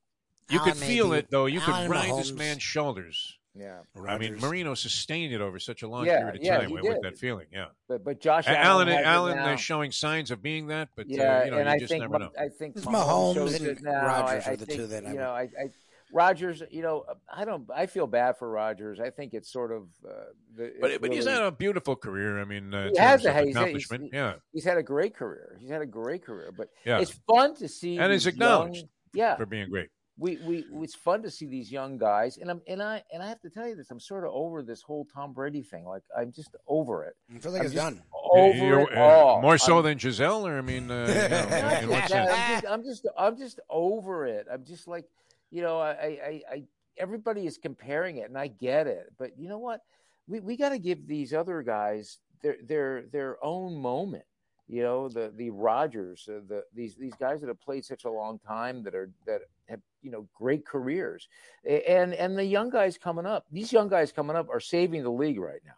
You 0.49 0.59
could 0.59 0.75
feel 0.75 1.09
maybe. 1.09 1.19
it 1.19 1.27
though. 1.31 1.45
You 1.45 1.59
Allen 1.61 1.71
could 1.73 1.81
and 1.83 1.89
ride 1.91 2.17
this 2.17 2.31
Mahomes. 2.31 2.37
man's 2.37 2.63
shoulders. 2.63 3.37
Yeah, 3.53 3.79
I 4.07 4.17
mean, 4.17 4.37
Marino 4.39 4.75
sustained 4.75 5.33
it 5.33 5.41
over 5.41 5.59
such 5.59 5.81
a 5.83 5.87
long 5.89 6.05
Yeah, 6.05 6.19
period 6.19 6.35
of 6.37 6.41
yeah, 6.41 6.57
time 6.59 6.67
he 6.69 6.73
with, 6.73 6.83
with 6.83 6.93
did. 6.93 7.03
that 7.03 7.17
feeling. 7.17 7.47
Yeah, 7.51 7.65
but 7.89 8.01
but 8.01 8.21
Josh 8.21 8.47
A- 8.47 8.51
Allen, 8.57 8.87
Allen, 8.87 8.87
has 8.87 8.99
it 9.01 9.05
Allen 9.07 9.35
now. 9.35 9.53
is 9.53 9.59
showing 9.59 9.91
signs 9.91 10.31
of 10.31 10.41
being 10.41 10.67
that, 10.67 10.87
but 10.95 11.09
yeah, 11.09 11.39
uh, 11.41 11.43
you 11.43 11.51
know, 11.51 11.57
and 11.57 11.67
you 11.67 11.73
I 11.75 11.79
just 11.79 11.89
think 11.91 12.01
never 12.01 12.13
Ma- 12.13 12.17
know. 12.19 12.31
I 12.39 12.47
think 12.47 12.75
Mahomes, 12.77 13.35
Mahomes 13.35 13.55
and 13.57 13.67
it 13.67 13.81
now. 13.81 14.05
Rodgers 14.07 14.45
I, 14.47 14.49
are 14.49 14.53
I 14.53 14.55
the 14.55 14.65
think, 14.65 14.79
two 14.79 14.87
that 14.87 15.05
I 15.05 15.11
you 15.11 15.17
know. 15.19 15.31
I, 15.31 15.41
I 15.41 15.69
Rodgers, 16.13 16.61
you 16.71 16.81
know, 16.81 17.05
I 17.33 17.45
don't. 17.45 17.69
I 17.73 17.85
feel 17.85 18.07
bad 18.07 18.37
for 18.37 18.49
Rodgers. 18.49 18.99
I 18.99 19.09
think 19.09 19.33
it's 19.33 19.51
sort 19.51 19.71
of. 19.71 19.83
Uh, 20.05 20.11
the, 20.55 20.73
But 20.81 20.91
it's 20.91 21.01
but 21.01 21.11
he's 21.13 21.25
had 21.27 21.41
a 21.41 21.51
beautiful 21.51 21.95
career. 21.95 22.39
I 22.39 22.45
mean, 22.45 22.73
uh, 22.73 22.89
He 22.91 22.97
has 22.99 23.23
terms 23.23 23.25
a- 23.25 23.33
he's- 23.33 23.45
he's- 23.45 23.55
accomplishment. 23.55 24.03
he's- 24.03 24.13
yeah, 24.13 24.33
he's 24.51 24.63
had 24.63 24.77
a 24.77 24.83
great 24.83 25.15
career. 25.15 25.57
He's 25.59 25.69
had 25.69 25.81
a 25.81 25.85
great 25.85 26.23
career, 26.25 26.51
but 26.55 26.69
Yeah. 26.85 26.99
it's 26.99 27.11
fun 27.27 27.55
to 27.55 27.67
see. 27.67 27.97
And 27.97 28.11
he's 28.11 28.27
acknowledged 28.27 28.77
young- 28.77 28.89
yeah, 29.13 29.35
for 29.37 29.45
being 29.45 29.69
great. 29.69 29.89
we, 30.17 30.37
we 30.45 30.65
it's 30.83 30.93
fun 30.93 31.23
to 31.23 31.31
see 31.31 31.47
these 31.47 31.71
young 31.71 31.97
guys, 31.97 32.37
and 32.37 32.51
I'm 32.51 32.61
and 32.67 32.83
I 32.83 33.03
and 33.11 33.23
I 33.23 33.27
have 33.27 33.39
to 33.41 33.49
tell 33.49 33.67
you 33.67 33.75
this. 33.75 33.89
I'm 33.89 33.99
sort 33.99 34.23
of 34.25 34.31
over 34.33 34.61
this 34.61 34.81
whole 34.81 35.05
Tom 35.05 35.33
Brady 35.33 35.63
thing. 35.63 35.85
Like 35.85 36.03
I'm 36.15 36.31
just 36.31 36.55
over 36.67 37.05
it. 37.05 37.15
I 37.33 37.39
feel 37.39 37.51
like 37.53 37.61
I'm 37.61 37.65
it's 37.67 37.75
done. 37.75 38.03
Over 38.33 38.53
You're- 38.65 38.83
it 38.83 38.97
uh, 38.97 39.01
all. 39.01 39.41
More 39.41 39.57
so 39.57 39.75
I'm- 39.75 39.83
than 39.85 39.97
Gisele, 39.97 40.45
or 40.45 40.57
I 40.57 40.61
mean, 40.61 40.91
uh, 40.91 41.07
you 41.07 41.29
know, 41.29 41.79
in 41.81 41.89
what 41.89 42.09
sense? 42.09 42.29
I'm 42.31 42.51
just, 42.61 42.65
I'm 42.67 42.83
just, 42.83 43.07
I'm 43.17 43.37
just 43.37 43.59
over 43.69 44.25
it. 44.27 44.47
I'm 44.51 44.63
just 44.63 44.87
like, 44.87 45.05
you 45.51 45.61
know, 45.61 45.79
I, 45.79 45.91
I, 45.91 46.41
I 46.51 46.63
everybody 46.97 47.45
is 47.45 47.57
comparing 47.57 48.17
it, 48.17 48.29
and 48.29 48.37
I 48.37 48.47
get 48.47 48.87
it, 48.87 49.11
but 49.17 49.37
you 49.37 49.49
know 49.49 49.59
what? 49.59 49.81
We 50.27 50.39
we 50.39 50.57
got 50.57 50.69
to 50.69 50.79
give 50.79 51.07
these 51.07 51.33
other 51.33 51.61
guys 51.61 52.19
their 52.41 52.57
their 52.63 53.03
their 53.11 53.43
own 53.43 53.77
moment. 53.77 54.23
You 54.67 54.83
know, 54.83 55.09
the 55.09 55.33
the 55.35 55.49
Rodgers, 55.49 56.27
uh, 56.29 56.39
the 56.47 56.63
these 56.73 56.95
these 56.95 57.15
guys 57.19 57.41
that 57.41 57.47
have 57.47 57.61
played 57.61 57.83
such 57.83 58.05
a 58.05 58.09
long 58.09 58.39
time 58.39 58.83
that 58.83 58.95
are 58.95 59.11
that 59.25 59.41
have 59.67 59.81
you 60.01 60.11
know 60.11 60.27
great 60.33 60.65
careers, 60.65 61.27
and 61.65 62.13
and 62.13 62.37
the 62.37 62.45
young 62.45 62.69
guys 62.69 62.97
coming 62.97 63.25
up. 63.25 63.45
These 63.51 63.73
young 63.73 63.89
guys 63.89 64.11
coming 64.11 64.35
up 64.35 64.49
are 64.49 64.61
saving 64.61 65.03
the 65.03 65.11
league 65.11 65.39
right 65.39 65.61
now 65.65 65.73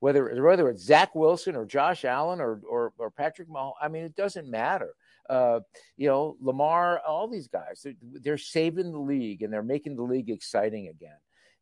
whether 0.00 0.42
whether 0.42 0.68
it's 0.68 0.82
Zach 0.82 1.14
Wilson 1.14 1.54
or 1.54 1.64
Josh 1.64 2.04
Allen 2.04 2.40
or 2.40 2.60
or, 2.68 2.92
or 2.98 3.10
Patrick 3.10 3.48
Mahomes. 3.48 3.74
I 3.80 3.88
mean, 3.88 4.04
it 4.04 4.16
doesn't 4.16 4.50
matter. 4.50 4.94
Uh, 5.30 5.60
you 5.96 6.08
know, 6.08 6.36
Lamar, 6.40 7.00
all 7.06 7.28
these 7.28 7.46
guys, 7.48 7.82
they're, 7.84 7.94
they're 8.02 8.38
saving 8.38 8.90
the 8.92 8.98
league 8.98 9.42
and 9.42 9.52
they're 9.52 9.62
making 9.62 9.94
the 9.96 10.02
league 10.02 10.28
exciting 10.28 10.88
again. 10.88 11.16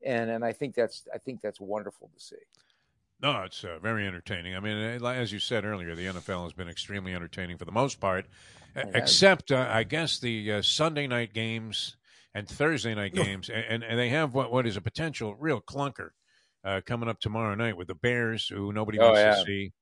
And 0.05 0.31
and 0.31 0.45
I 0.45 0.53
think 0.53 0.75
that's 0.75 1.07
I 1.15 1.19
think 1.19 1.41
that's 1.43 1.61
wonderful 1.61 2.11
to 2.15 2.21
see. 2.21 2.37
No, 3.21 3.43
it's 3.43 3.65
uh, 3.65 3.79
very 3.83 4.07
entertaining. 4.07 4.55
I 4.57 4.61
mean, 4.61 5.03
uh, 5.03 5.07
as 5.09 5.33
you 5.33 5.41
said 5.41 5.65
earlier, 5.65 5.95
the 5.97 6.07
NFL 6.07 6.45
has 6.45 6.53
been 6.53 6.69
extremely 6.69 7.15
entertaining 7.15 7.59
for 7.59 7.65
the 7.65 7.73
most 7.73 8.01
part, 8.01 8.27
uh, 8.77 8.85
except 8.95 9.51
uh, 9.51 9.69
I 9.69 9.83
guess 9.83 10.21
the 10.21 10.53
uh, 10.53 10.63
Sunday 10.63 11.09
night 11.09 11.35
games 11.35 11.97
and 12.33 12.49
Thursday 12.49 12.95
night 12.95 13.13
games, 13.15 13.51
and, 13.51 13.65
and, 13.69 13.83
and 13.83 13.99
they 13.99 14.09
have 14.11 14.35
what 14.35 14.53
what 14.53 14.67
is 14.67 14.77
a 14.77 14.81
potential 14.81 15.35
real 15.35 15.61
clunker 15.61 16.11
uh, 16.65 16.81
coming 16.87 17.09
up 17.09 17.19
tomorrow 17.19 17.57
night 17.57 17.77
with 17.77 17.89
the 17.89 17.97
Bears, 17.97 18.47
who 18.47 18.73
nobody 18.73 19.01
Oh, 19.01 19.07
wants 19.07 19.21
yeah. 19.21 19.35
to 19.35 19.45
see. 19.45 19.73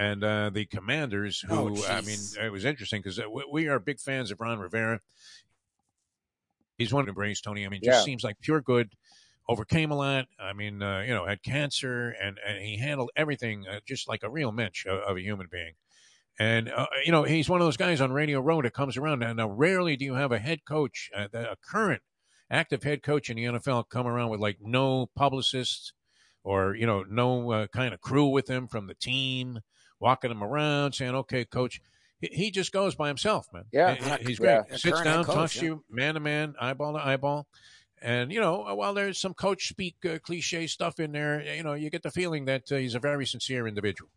And 0.00 0.24
uh, 0.24 0.48
the 0.48 0.64
Commanders, 0.64 1.40
who 1.40 1.76
Oh, 1.76 1.84
I 1.86 2.00
mean, 2.00 2.18
it 2.42 2.50
was 2.50 2.64
interesting 2.64 3.02
because 3.02 3.18
we, 3.18 3.44
we 3.52 3.68
are 3.68 3.78
big 3.78 4.00
fans 4.00 4.30
of 4.30 4.40
Ron 4.40 4.58
Rivera. 4.58 5.00
He's 6.78 6.90
one 6.90 7.04
to 7.04 7.10
embrace 7.10 7.42
Tony. 7.42 7.66
I 7.66 7.68
mean, 7.68 7.82
just 7.84 7.98
Yeah. 7.98 8.04
seems 8.04 8.24
like 8.24 8.40
pure 8.40 8.62
good. 8.62 8.94
Overcame 9.46 9.90
a 9.90 9.96
lot. 9.96 10.26
I 10.38 10.54
mean, 10.54 10.82
uh, 10.82 11.00
you 11.00 11.12
know, 11.12 11.26
had 11.26 11.42
cancer, 11.42 12.10
and, 12.22 12.38
and 12.46 12.62
he 12.64 12.78
handled 12.78 13.10
everything 13.14 13.66
uh, 13.68 13.80
just 13.86 14.08
like 14.08 14.22
a 14.22 14.30
real 14.30 14.52
mensch 14.52 14.86
of, 14.86 15.00
of 15.00 15.16
a 15.18 15.20
human 15.20 15.48
being. 15.52 15.74
And 16.38 16.70
uh, 16.70 16.86
you 17.04 17.12
know, 17.12 17.24
he's 17.24 17.50
one 17.50 17.60
of 17.60 17.66
those 17.66 17.76
guys 17.76 18.00
on 18.00 18.10
Radio 18.10 18.40
Row 18.40 18.62
that 18.62 18.72
comes 18.72 18.96
around. 18.96 19.18
Now, 19.18 19.34
now 19.34 19.50
rarely 19.50 19.98
do 19.98 20.06
you 20.06 20.14
have 20.14 20.32
a 20.32 20.38
head 20.38 20.64
coach, 20.64 21.10
uh, 21.14 21.28
a 21.34 21.56
current 21.62 22.00
active 22.50 22.84
head 22.84 23.02
coach 23.02 23.28
in 23.28 23.36
the 23.36 23.44
NFL, 23.44 23.90
come 23.90 24.06
around 24.06 24.30
with 24.30 24.40
like 24.40 24.56
no 24.62 25.10
publicists 25.14 25.92
or 26.42 26.74
you 26.74 26.86
know 26.86 27.04
no 27.06 27.50
uh, 27.50 27.66
kind 27.66 27.92
of 27.92 28.00
crew 28.00 28.28
with 28.28 28.48
him 28.48 28.66
from 28.66 28.86
the 28.86 28.94
team, 28.94 29.58
walking 30.00 30.30
him 30.30 30.42
around, 30.42 30.92
saying, 30.94 31.14
"Okay, 31.14 31.44
coach." 31.44 31.80
He, 32.22 32.50
just 32.50 32.70
goes 32.70 32.94
by 32.94 33.08
himself, 33.08 33.46
man. 33.50 33.64
Yeah. 33.72 33.94
He- 34.18 34.24
he's 34.26 34.38
great. 34.38 34.60
A 34.70 34.78
Sits 34.78 35.00
down, 35.00 35.24
coach, 35.24 35.34
talks 35.34 35.54
to 35.54 35.64
you 35.64 35.84
man 35.88 36.14
to 36.14 36.20
man, 36.20 36.54
eyeball 36.60 36.92
to 36.92 36.98
eyeball. 36.98 37.46
And 38.02 38.30
you 38.30 38.40
know, 38.40 38.74
while 38.74 38.92
there's 38.92 39.18
some 39.18 39.32
coach 39.32 39.68
speak 39.68 39.96
uh, 40.04 40.18
cliche 40.18 40.66
stuff 40.66 41.00
in 41.00 41.12
there, 41.12 41.42
you 41.42 41.62
know, 41.62 41.72
you 41.74 41.88
get 41.88 42.02
the 42.02 42.10
feeling 42.10 42.44
that 42.46 42.70
uh, 42.70 42.76
he's 42.76 42.94
a 42.94 42.98
very 42.98 43.24
sincere 43.26 43.66
individual. 43.66 44.10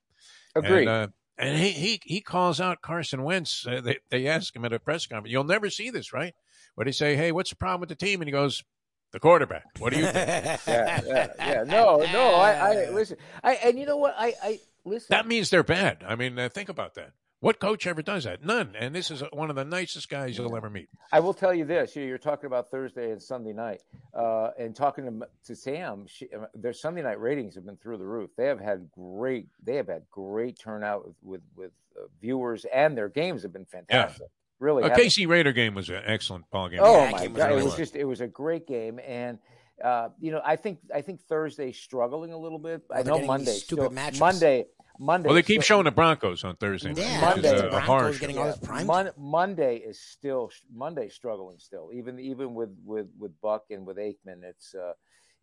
Agreed. 0.55 0.87
And, 0.87 0.89
uh, 0.89 1.07
and 1.37 1.57
he, 1.57 1.69
he 1.71 2.01
he 2.03 2.21
calls 2.21 2.61
out 2.61 2.81
Carson 2.81 3.23
Wentz. 3.23 3.65
Uh, 3.65 3.81
they 3.81 3.99
they 4.09 4.27
ask 4.27 4.55
him 4.55 4.65
at 4.65 4.73
a 4.73 4.79
press 4.79 5.05
conference, 5.05 5.31
"You'll 5.31 5.43
never 5.45 5.69
see 5.69 5.89
this, 5.89 6.13
right?" 6.13 6.35
Where 6.75 6.85
he 6.85 6.91
say, 6.91 7.15
"Hey, 7.15 7.31
what's 7.31 7.49
the 7.49 7.55
problem 7.55 7.79
with 7.81 7.89
the 7.89 7.95
team?" 7.95 8.21
And 8.21 8.27
he 8.27 8.31
goes, 8.31 8.63
"The 9.11 9.19
quarterback." 9.19 9.63
What 9.79 9.93
do 9.93 9.99
you 9.99 10.05
think? 10.05 10.15
yeah, 10.67 11.01
yeah, 11.05 11.27
yeah. 11.39 11.63
No, 11.65 12.05
no. 12.13 12.33
I, 12.35 12.51
I 12.51 12.89
listen. 12.91 13.17
I 13.43 13.53
and 13.55 13.79
you 13.79 13.85
know 13.85 13.97
what? 13.97 14.13
I, 14.17 14.33
I 14.43 14.59
listen. 14.85 15.07
that 15.09 15.27
means 15.27 15.49
they're 15.49 15.63
bad. 15.63 16.03
I 16.07 16.15
mean, 16.15 16.37
uh, 16.37 16.49
think 16.49 16.69
about 16.69 16.95
that. 16.95 17.11
What 17.39 17.59
coach 17.59 17.85
ever 17.87 18.01
does 18.01 18.23
that? 18.23 18.41
None. 18.41 18.73
And 18.79 18.95
this 18.95 19.11
is 19.11 19.21
one 19.33 19.49
of 19.49 19.57
the 19.57 19.65
nicest 19.65 20.07
guys 20.09 20.37
you'll 20.37 20.55
ever 20.55 20.69
meet. 20.69 20.87
I 21.11 21.19
will 21.19 21.33
tell 21.33 21.53
you 21.53 21.65
this: 21.65 21.93
you- 21.93 22.03
you're 22.05 22.17
talking 22.17 22.47
about 22.47 22.71
Thursday 22.71 23.11
and 23.11 23.21
Sunday 23.21 23.51
night, 23.51 23.81
uh, 24.13 24.51
and 24.57 24.73
talking 24.73 25.03
to, 25.19 25.27
to 25.47 25.55
Sam. 25.55 26.05
She, 26.07 26.29
uh, 26.33 26.45
their 26.53 26.71
Sunday 26.71 27.01
night 27.01 27.19
ratings 27.19 27.55
have 27.55 27.65
been 27.65 27.75
through 27.75 27.97
the 27.97 28.05
roof. 28.05 28.29
They 28.37 28.45
have 28.45 28.61
had 28.61 28.89
great. 28.91 29.47
They 29.61 29.75
have 29.75 29.87
had 29.87 30.03
great 30.09 30.57
turnout 30.57 31.05
with 31.05 31.15
with, 31.21 31.41
with 31.57 31.71
uh, 31.97 32.05
viewers, 32.21 32.65
and 32.73 32.97
their 32.97 33.09
games 33.09 33.43
have 33.43 33.51
been 33.51 33.65
fantastic. 33.65 34.21
Yeah. 34.21 34.27
Really, 34.59 34.83
A 34.83 34.89
have 34.89 34.97
KC 34.97 35.27
Raider 35.27 35.51
game 35.51 35.75
was 35.75 35.89
an 35.89 36.01
excellent 36.05 36.49
ball 36.49 36.69
game. 36.69 36.79
Oh 36.81 36.93
Yeah, 37.03 37.05
that 37.07 37.11
my 37.11 37.19
game 37.23 37.33
was 37.33 37.43
god, 37.43 37.51
it 37.51 37.63
was 37.65 37.75
just 37.75 37.95
it 37.97 38.05
was 38.05 38.21
a 38.21 38.27
great 38.27 38.65
game, 38.65 39.01
and 39.05 39.37
uh, 39.83 40.09
you 40.19 40.31
know 40.31 40.41
I 40.45 40.55
think 40.55 40.79
I 40.93 41.01
think 41.01 41.21
Thursday's 41.21 41.77
struggling 41.77 42.31
a 42.33 42.37
little 42.37 42.59
bit. 42.59 42.81
I 42.91 43.03
know 43.03 43.19
Monday, 43.19 43.51
stupid 43.51 43.83
still, 43.83 43.89
matchups. 43.91 44.19
Monday, 44.19 44.65
Monday. 44.99 45.27
Well, 45.27 45.35
they 45.35 45.41
keep 45.43 45.61
still- 45.63 45.77
showing 45.77 45.85
the 45.85 45.91
Broncos 45.91 46.43
on 46.43 46.55
Thursday. 46.55 46.89
night, 46.93 46.97
Yeah, 46.99 47.05
which 47.05 47.37
is 47.37 47.43
Monday, 47.43 47.59
a- 47.59 47.61
the 47.63 47.69
Broncos 47.85 48.19
getting 48.19 48.37
all 48.37 48.45
this 48.45 48.57
prime 48.57 48.87
Mon- 48.87 49.11
Monday 49.17 49.77
is 49.77 49.99
still 49.99 50.51
Monday 50.73 51.09
struggling 51.09 51.59
still. 51.59 51.89
Even 51.93 52.19
even 52.19 52.53
with 52.53 52.69
with 52.85 53.07
with 53.19 53.39
Buck 53.41 53.65
and 53.71 53.85
with 53.85 53.97
Aikman, 53.97 54.43
it's 54.43 54.73
uh, 54.75 54.93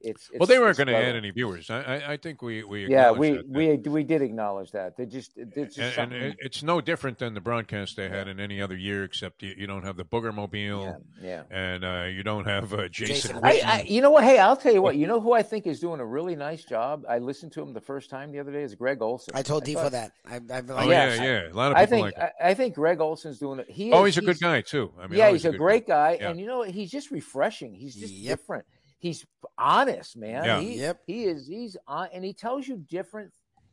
it's, 0.01 0.31
it's 0.31 0.39
Well, 0.39 0.47
they 0.47 0.59
weren't 0.59 0.77
going 0.77 0.87
to 0.89 0.97
add 0.97 1.15
any 1.15 1.31
viewers. 1.31 1.71
I, 1.71 1.81
I, 1.81 2.13
I 2.13 2.17
think 2.17 2.43
we 2.43 2.65
we 2.65 2.89
Yeah, 2.89 3.11
we 3.13 3.33
that. 3.33 3.49
we 3.49 3.77
we 3.77 4.03
did 4.05 4.23
acknowledge 4.23 4.73
that. 4.73 4.97
They 4.97 5.07
just 5.07 5.33
it's 5.37 5.77
just 5.77 5.99
and, 5.99 6.13
and 6.13 6.37
it's 6.39 6.63
no 6.63 6.81
different 6.81 7.19
than 7.19 7.35
the 7.35 7.41
broadcast 7.41 7.97
they 7.97 8.09
had 8.09 8.29
in 8.29 8.41
any 8.41 8.63
other 8.63 8.77
year, 8.77 9.05
except 9.05 9.43
you, 9.43 9.55
you 9.57 9.67
don't 9.67 9.85
have 9.85 9.97
the 9.97 10.05
Booger 10.05 10.35
Mobile 10.35 11.01
yeah, 11.23 11.43
yeah. 11.51 11.57
and 11.75 11.85
uh, 11.85 12.05
you 12.05 12.23
don't 12.23 12.47
have 12.47 12.73
uh, 12.73 12.89
Jason. 12.89 13.15
Jason 13.37 13.41
I, 13.43 13.61
I, 13.65 13.83
you 13.83 14.01
know 14.01 14.11
what? 14.11 14.25
Hey, 14.25 14.39
I'll 14.39 14.57
tell 14.57 14.73
you 14.73 14.83
what. 14.83 14.97
You 14.97 15.07
know 15.07 15.21
who 15.21 15.33
I 15.33 15.43
think 15.43 15.67
is 15.67 15.81
doing 15.81 16.01
a 16.01 16.07
really 16.07 16.37
nice 16.37 16.65
job. 16.65 17.05
I 17.09 17.19
listened 17.19 17.53
to 17.53 17.63
him 17.63 17.73
the 17.73 17.81
first 17.81 18.11
time 18.11 18.33
the 18.33 18.39
other 18.39 18.53
day. 18.53 18.63
Is 18.63 18.75
Greg 18.75 19.03
Olsen. 19.03 19.35
I 19.35 19.43
told 19.43 19.65
I 19.65 19.67
Tifo 19.67 19.75
thought- 19.75 19.93
that. 19.93 20.13
I, 20.27 20.37
I've 20.37 20.71
oh 20.71 20.75
like, 20.75 20.89
yes. 20.89 21.19
yeah, 21.19 21.25
yeah. 21.25 21.53
A 21.53 21.55
lot 21.55 21.73
of 21.73 21.77
I 21.77 21.85
people 21.87 22.05
think 22.05 22.05
like. 22.05 22.17
Him. 22.17 22.31
I, 22.43 22.49
I 22.51 22.55
think 22.55 22.75
Greg 22.75 23.01
Olsen's 23.01 23.39
doing 23.39 23.59
it. 23.61 23.71
He 23.71 23.93
oh, 23.93 24.05
is- 24.05 24.15
he's 24.15 24.23
a 24.23 24.27
good 24.27 24.41
guy 24.41 24.61
too. 24.63 24.93
I 24.99 25.07
mean, 25.07 25.19
yeah, 25.19 25.31
he's 25.31 25.45
a 25.45 25.51
good 25.51 25.59
great 25.59 25.87
guy, 25.87 26.19
Yeah. 26.21 26.31
and 26.31 26.41
you 26.41 26.47
know 26.47 26.63
he's 26.63 26.91
just 26.91 27.11
refreshing. 27.11 27.75
He's 27.75 27.95
just 27.95 28.13
Yep. 28.13 28.39
different. 28.39 28.65
He's 29.01 29.27
honest, 29.59 30.17
man. 30.17 30.45
Yeah. 30.45 30.61
He, 30.61 30.75
Yep. 30.81 31.01
he 31.07 31.25
is. 31.25 31.47
He's 31.49 31.77
on, 31.89 32.09
and 32.13 32.23
he 32.25 32.33
tells 32.33 32.69
you 32.69 32.77
different, 32.89 33.33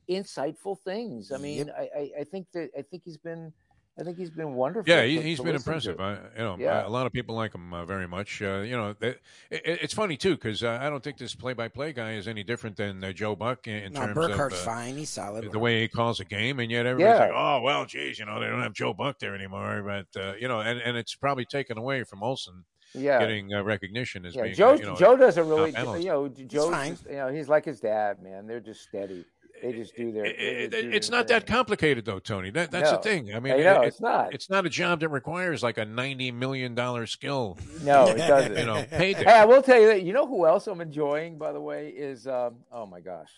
insightful 0.09 0.77
things. 0.79 1.31
I 1.31 1.37
mean, 1.37 1.67
Yep. 1.67 1.75
I, 1.77 1.81
I, 1.99 2.11
I 2.21 2.23
think 2.23 2.47
that 2.53 2.69
I 2.77 2.81
think 2.81 3.03
he's 3.03 3.17
been, 3.17 3.51
I 3.99 4.03
think 4.03 4.17
he's 4.17 4.29
been 4.29 4.53
wonderful. 4.53 4.89
Yeah, 4.89 5.01
to- 5.01 5.07
he, 5.09 5.15
to 5.17 5.21
he's 5.23 5.39
been 5.41 5.55
impressive. 5.55 5.99
I, 5.99 6.13
you 6.13 6.43
know, 6.43 6.55
Yeah. 6.57 6.87
a 6.87 6.87
lot 6.87 7.07
of 7.07 7.11
people 7.11 7.35
like 7.35 7.53
him 7.53 7.73
uh, 7.73 7.83
very 7.83 8.07
much. 8.07 8.41
Uh, 8.41 8.59
you 8.59 8.77
know, 8.77 8.93
they, 8.97 9.09
it, 9.49 9.61
it's 9.65 9.93
funny 9.93 10.15
too 10.15 10.35
because 10.35 10.63
uh, 10.63 10.77
I 10.81 10.89
don't 10.89 11.03
think 11.03 11.17
this 11.17 11.35
play-by-play 11.35 11.91
guy 11.93 12.13
is 12.13 12.27
any 12.27 12.43
different 12.43 12.77
than 12.77 13.03
uh, 13.03 13.11
Joe 13.11 13.35
Buck 13.35 13.67
in, 13.67 13.75
in 13.83 13.93
no, 13.93 14.05
terms 14.05 14.15
Burkhardt's 14.17 14.61
of 14.61 14.67
uh, 14.67 14.71
fine. 14.71 14.95
He's 14.95 15.09
solid. 15.09 15.51
the 15.51 15.59
way 15.59 15.81
he 15.81 15.87
calls 15.89 16.19
a 16.21 16.25
game, 16.25 16.59
and 16.61 16.71
yet 16.71 16.85
everybody's 16.85 17.19
Yeah. 17.19 17.25
like, 17.25 17.33
"Oh, 17.35 17.61
well, 17.61 17.85
geez, 17.85 18.17
you 18.19 18.25
know, 18.25 18.39
they 18.39 18.47
don't 18.47 18.61
have 18.61 18.73
Joe 18.73 18.93
Buck 18.93 19.19
there 19.19 19.35
anymore." 19.35 19.83
But 19.83 20.21
uh, 20.21 20.33
you 20.39 20.47
know, 20.47 20.61
and, 20.61 20.79
and 20.79 20.95
it's 20.95 21.15
probably 21.15 21.43
taken 21.45 21.77
away 21.77 22.03
from 22.05 22.23
Olsen 22.23 22.63
Yeah. 22.93 23.19
getting 23.19 23.53
uh, 23.53 23.64
recognition 23.64 24.26
as 24.26 24.35
Yeah, 24.35 24.43
being. 24.43 24.55
Joe 24.55 24.69
uh, 24.69 24.76
you 24.76 24.85
know, 24.85 24.95
Joe 24.95 25.15
does 25.18 25.38
a 25.38 25.41
top 25.41 25.49
really 25.49 25.72
you 26.01 26.05
know 26.09 26.27
Joe's 26.30 26.88
just, 26.89 27.05
you 27.05 27.15
know 27.18 27.27
he's 27.27 27.49
like 27.49 27.65
his 27.65 27.80
dad 27.80 28.22
man 28.23 28.47
they're 28.47 28.59
just 28.59 28.81
steady 28.81 29.26
they 29.61 29.73
just 29.73 29.95
do 29.95 30.11
their 30.11 30.23
they 30.23 30.30
It- 30.30 30.72
just 30.72 30.84
do 30.84 30.89
it's 30.91 31.09
their 31.09 31.18
not 31.19 31.27
that 31.30 31.47
complicated 31.47 32.05
though, 32.05 32.19
Tony. 32.19 32.49
That 32.51 32.69
that's 32.72 32.91
No. 32.91 32.97
the 32.97 33.03
thing. 33.03 33.34
I 33.34 33.39
mean, 33.39 33.53
I 33.53 33.57
know, 33.57 33.81
it- 33.81 33.88
it's 33.88 33.99
not. 34.01 34.34
It's 34.34 34.49
not 34.51 34.65
a 34.68 34.69
job 34.69 34.99
that 34.99 35.09
requires 35.09 35.64
like 35.64 35.77
a 35.80 35.85
ninety 35.85 36.31
million 36.31 36.76
dollar 36.76 37.07
skill. 37.07 37.57
no 37.81 38.07
it 38.07 38.18
doesn't 38.27 38.55
You 38.55 38.65
know, 38.65 38.84
paid 38.89 39.18
hey. 39.18 39.26
I 39.26 39.45
will 39.45 39.61
tell 39.64 39.80
you 39.81 39.88
that 39.88 40.03
you 40.03 40.14
know 40.14 40.27
who 40.27 40.45
else 40.45 40.68
I'm 40.68 40.80
enjoying 40.80 41.38
by 41.39 41.51
the 41.53 41.61
way 41.61 41.89
is 41.89 42.27
um 42.27 42.57
oh 42.72 42.85
my 42.85 42.99
gosh 43.01 43.31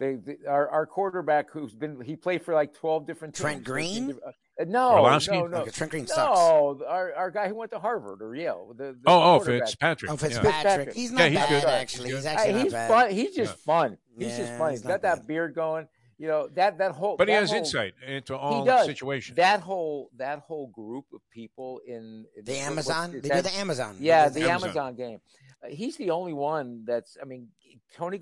they, 0.00 0.14
they 0.16 0.36
our 0.48 0.68
our 0.70 0.86
quarterback 0.86 1.50
who's 1.52 1.74
been 1.74 2.00
he 2.00 2.14
played 2.16 2.42
for 2.44 2.54
like 2.54 2.74
12 2.74 3.06
different 3.06 3.34
teams 3.34 3.40
Trent 3.42 3.64
13 3.66 3.72
Green? 4.06 4.18
Diff- 4.58 4.68
no 4.68 4.90
Orlovsky? 4.92 5.32
no 5.38 5.46
no 5.46 5.56
Okay, 5.58 5.70
Trent 5.70 5.90
Green 5.92 6.06
sucks. 6.06 6.18
no 6.18 6.82
our, 6.86 7.14
our 7.14 7.30
guy 7.30 7.48
who 7.48 7.54
went 7.54 7.70
to 7.72 7.78
Harvard 7.78 8.20
or 8.22 8.34
Yale 8.34 8.74
the, 8.76 8.84
the 8.92 8.98
Oh, 9.06 9.34
oh, 9.34 9.36
quarterback. 9.38 9.68
Fitzpatrick. 9.68 10.10
Oh, 10.10 10.14
Yeah. 10.14 10.18
Fitzpatrick. 10.18 10.54
Fitzpatrick. 10.54 10.94
He's 10.94 11.12
Yeah, 11.12 11.18
not 11.18 11.28
he's 11.30 11.38
bad, 11.38 11.48
good. 11.48 11.64
actually. 11.64 12.04
He's 12.06 12.14
He's 12.14 12.22
good. 12.24 12.28
actually 12.28 12.46
Hey, 12.46 12.52
not 12.54 12.62
he's 12.64 12.72
bad. 12.72 12.88
fun 12.88 13.10
he's 13.10 13.34
just 13.36 13.52
Yeah. 13.58 13.64
fun 13.64 13.98
he's 14.18 14.28
Yeah, 14.28 14.36
just 14.38 14.52
funny 14.58 14.70
he's 14.72 14.80
he's 14.80 14.84
not 14.84 14.90
got 14.90 15.02
that 15.02 15.16
bad. 15.18 15.26
beard 15.26 15.54
going 15.54 15.88
you 16.18 16.26
know 16.26 16.48
that 16.54 16.78
that 16.78 16.92
whole 16.92 17.16
But 17.16 17.28
he 17.28 17.34
has 17.34 17.50
whole- 17.50 17.58
insight 17.60 17.94
into 18.04 18.32
he 18.34 18.38
all 18.38 18.64
does. 18.64 18.86
situations. 18.86 19.36
That 19.36 19.60
whole 19.60 20.10
that 20.16 20.40
whole 20.40 20.66
group 20.66 21.04
of 21.14 21.20
people 21.30 21.80
in, 21.86 22.26
in 22.36 22.44
The 22.44 22.52
what- 22.54 22.60
Amazon? 22.62 23.12
They 23.12 23.20
that- 23.28 23.44
do 23.44 23.50
the 23.50 23.56
Amazon. 23.58 23.96
Yeah, 24.00 24.28
the 24.28 24.40
Amazon. 24.50 24.62
Amazon, 24.68 24.94
game. 24.96 25.20
Uh, 25.62 25.68
he's 25.68 25.96
the 25.96 26.10
only 26.10 26.32
one 26.32 26.84
that's. 26.84 27.16
I 27.22 27.24
mean, 27.24 27.48
Tony 27.96 28.18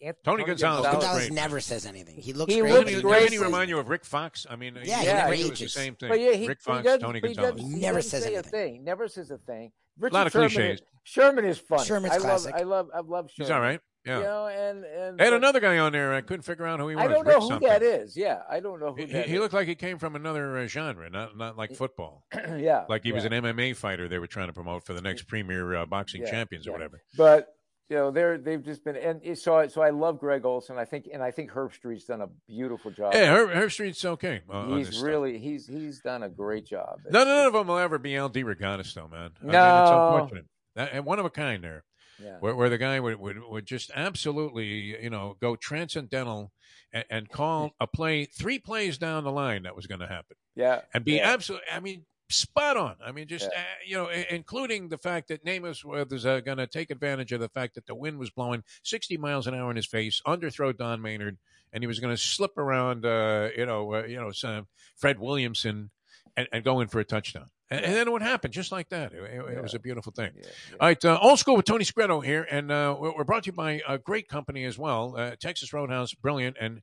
Gon- 0.00 0.08
Ant- 0.08 0.16
Tony 0.24 0.44
Gonzalez 0.44 0.80
looks 0.82 0.92
Gonzalez 0.94 1.26
great. 1.28 1.32
never 1.32 1.60
says 1.60 1.86
anything. 1.86 2.16
He 2.16 2.32
looks 2.32 2.52
He 2.52 2.60
great. 2.60 2.72
looks 2.72 2.90
he, 2.90 3.00
great. 3.02 3.20
doesn't 3.24 3.32
he 3.32 3.38
remind 3.44 3.68
you 3.70 3.78
of 3.78 3.88
Rick 3.88 4.04
Fox? 4.04 4.46
I 4.48 4.56
mean, 4.56 4.76
Yeah, 4.84 4.96
he, 5.00 5.06
he 5.06 5.12
never 5.12 5.32
he 5.34 5.50
was 5.50 5.58
the 5.60 5.68
same 5.68 5.94
thing. 5.96 6.08
But 6.08 6.20
yeah, 6.20 6.32
he, 6.32 6.46
Rick 6.48 6.58
but 6.64 6.72
he 6.72 6.76
Fox, 6.76 6.84
doesn't- 6.84 7.00
Tony 7.00 7.20
but 7.20 7.30
he 7.30 7.36
Gonzalez. 7.36 7.60
doesn't- 7.62 7.74
He 7.76 7.80
never 7.80 8.02
says 8.02 8.22
say 8.24 8.34
anything. 8.34 8.38
a 8.38 8.50
thing. 8.50 8.84
Never 8.84 9.08
says 9.08 9.30
a 9.30 9.38
thing. 9.38 9.72
Richard 9.98 10.14
lot 10.14 10.26
of 10.26 10.32
Sherman 10.32 10.50
cliches. 10.50 10.80
Is, 10.80 10.86
Sherman 11.04 11.44
is 11.44 11.58
funny. 11.58 11.84
Sherman's 11.84 12.12
I 12.14 12.16
love. 12.18 12.24
classic. 12.26 12.54
I 12.54 12.62
love. 12.62 12.88
I 12.94 13.00
love 13.00 13.30
Sherman. 13.30 13.46
He's 13.46 13.50
all 13.50 13.60
right. 13.60 13.80
Yeah. 14.06 14.18
You 14.18 14.22
know, 14.24 14.46
and 14.46 14.84
and 14.84 15.18
They 15.18 15.24
had 15.24 15.30
but 15.30 15.36
another 15.38 15.58
guy 15.60 15.78
on 15.78 15.90
there. 15.92 16.14
I 16.14 16.20
couldn't 16.20 16.44
figure 16.44 16.64
out 16.66 16.78
who 16.78 16.88
he 16.88 16.94
was. 16.94 17.04
I 17.04 17.08
don't 17.08 17.26
Rick 17.26 17.36
know 17.36 17.40
who 17.40 17.48
something. 17.48 17.68
that 17.68 17.82
is. 17.82 18.16
Yeah, 18.16 18.38
I 18.48 18.60
don't 18.60 18.78
know 18.78 18.94
who 18.94 19.04
He, 19.04 19.12
that 19.12 19.26
he 19.26 19.34
is. 19.34 19.40
looked 19.40 19.52
like 19.54 19.66
he 19.66 19.74
came 19.74 19.98
from 19.98 20.14
another 20.14 20.56
uh, 20.56 20.66
genre, 20.68 21.10
not 21.10 21.36
not 21.36 21.58
like 21.58 21.74
football. 21.74 22.22
yeah, 22.56 22.84
Like 22.88 23.02
he 23.02 23.10
was 23.12 23.24
an 23.24 23.32
MMA 23.32 23.74
fighter 23.76 24.06
they 24.08 24.20
were 24.20 24.28
trying 24.28 24.46
to 24.46 24.52
promote 24.52 24.84
for 24.84 24.94
the 24.94 25.02
next 25.02 25.22
premier 25.24 25.74
uh, 25.74 25.84
boxing 25.84 26.22
Yeah, 26.22 26.30
champions 26.30 26.66
or 26.66 26.70
yeah. 26.70 26.74
whatever. 26.74 27.02
But 27.16 27.48
you 27.88 27.96
know, 27.96 28.10
they're 28.10 28.36
they've 28.38 28.62
just 28.62 28.84
been 28.84 28.96
and 28.96 29.38
so 29.38 29.66
so 29.68 29.80
I 29.82 29.90
love 29.90 30.18
Greg 30.18 30.44
Olsen. 30.44 30.76
I 30.78 30.84
think 30.84 31.08
and 31.12 31.22
I 31.22 31.30
think 31.30 31.50
Herbstreit's 31.50 32.04
done 32.04 32.20
a 32.20 32.28
beautiful 32.46 32.90
job. 32.90 33.14
Hey, 33.14 33.26
Herb, 33.26 33.50
Herbstreit's 33.50 34.04
okay. 34.04 34.42
uh, 34.50 34.76
he's 34.76 34.88
stuff. 34.94 35.02
really 35.02 35.38
he's 35.38 35.66
he's 35.66 36.00
done 36.00 36.22
a 36.22 36.28
great 36.28 36.66
job. 36.66 36.98
None, 37.10 37.26
none 37.26 37.46
of 37.46 37.52
them 37.54 37.66
will 37.68 37.78
ever 37.78 37.98
be 37.98 38.16
Al 38.16 38.28
DeRogatis, 38.30 38.92
though, 38.94 39.08
man. 39.08 39.30
I 39.40 39.44
mean, 39.44 39.54
it's 39.54 39.90
No. 39.90 40.08
unfortunate. 40.14 40.44
That, 40.76 40.90
and 40.92 41.04
one 41.04 41.18
of 41.18 41.24
a 41.24 41.30
kind 41.30 41.64
there, 41.64 41.82
Yeah. 42.22 42.36
where, 42.40 42.54
where 42.54 42.68
the 42.68 42.78
guy 42.78 43.00
would, 43.00 43.18
would, 43.18 43.38
would 43.42 43.66
just 43.66 43.90
absolutely, 43.94 45.02
you 45.02 45.10
know, 45.10 45.36
go 45.40 45.56
transcendental 45.56 46.52
and, 46.92 47.04
and 47.10 47.28
call 47.30 47.72
a 47.80 47.86
play 47.86 48.26
three 48.26 48.58
plays 48.58 48.98
down 48.98 49.24
the 49.24 49.32
line 49.32 49.62
that 49.64 49.74
was 49.74 49.86
going 49.86 50.00
to 50.00 50.06
happen 50.06 50.36
Yeah. 50.54 50.82
and 50.92 51.04
be 51.04 51.14
yeah. 51.14 51.30
absolutely, 51.32 51.66
I 51.72 51.80
mean, 51.80 52.04
spot 52.30 52.76
on. 52.76 52.96
I 53.04 53.12
mean, 53.12 53.26
just, 53.28 53.48
Yeah. 53.52 53.58
uh, 53.60 53.64
you 53.86 53.96
know, 53.96 54.08
including 54.30 54.88
the 54.88 54.98
fact 54.98 55.28
that 55.28 55.44
Namath 55.44 55.84
was 55.84 56.26
uh, 56.26 56.40
going 56.40 56.58
to 56.58 56.66
take 56.66 56.90
advantage 56.90 57.32
of 57.32 57.40
the 57.40 57.48
fact 57.48 57.74
that 57.74 57.86
the 57.86 57.94
wind 57.94 58.18
was 58.18 58.30
blowing 58.30 58.62
60 58.82 59.16
miles 59.16 59.46
an 59.46 59.54
hour 59.54 59.70
in 59.70 59.76
his 59.76 59.86
face, 59.86 60.20
underthrow 60.26 60.76
Don 60.76 61.00
Maynard, 61.00 61.38
and 61.72 61.82
he 61.82 61.86
was 61.86 62.00
going 62.00 62.14
to 62.14 62.20
slip 62.20 62.56
around, 62.58 63.04
uh, 63.06 63.48
you 63.56 63.66
know, 63.66 63.94
uh, 63.94 64.02
you 64.04 64.16
know, 64.16 64.30
some 64.30 64.66
Fred 64.96 65.18
Williamson 65.18 65.90
and, 66.36 66.48
and 66.52 66.64
go 66.64 66.80
in 66.80 66.88
for 66.88 67.00
a 67.00 67.04
touchdown. 67.04 67.46
And, 67.70 67.84
and 67.84 67.94
then 67.94 68.10
what 68.10 68.22
happened? 68.22 68.54
Just 68.54 68.72
like 68.72 68.88
that. 68.90 69.12
It, 69.12 69.22
it- 69.22 69.58
it 69.58 69.62
was 69.62 69.74
a 69.74 69.78
beautiful 69.78 70.12
thing. 70.12 70.30
Yeah, 70.36 70.42
yeah. 70.70 70.76
All 70.80 70.88
right, 70.88 71.04
uh, 71.04 71.18
old 71.20 71.38
school 71.38 71.56
with 71.56 71.66
Tony 71.66 71.84
Segreto 71.84 72.20
here, 72.20 72.46
and 72.50 72.70
uh, 72.72 72.96
we're 72.98 73.14
we're 73.16 73.24
brought 73.24 73.42
to 73.44 73.48
you 73.48 73.52
by 73.52 73.82
a 73.86 73.98
great 73.98 74.28
company 74.28 74.64
as 74.64 74.78
well, 74.78 75.14
uh, 75.16 75.32
Texas 75.38 75.72
Roadhouse, 75.72 76.14
brilliant. 76.14 76.56
And 76.60 76.80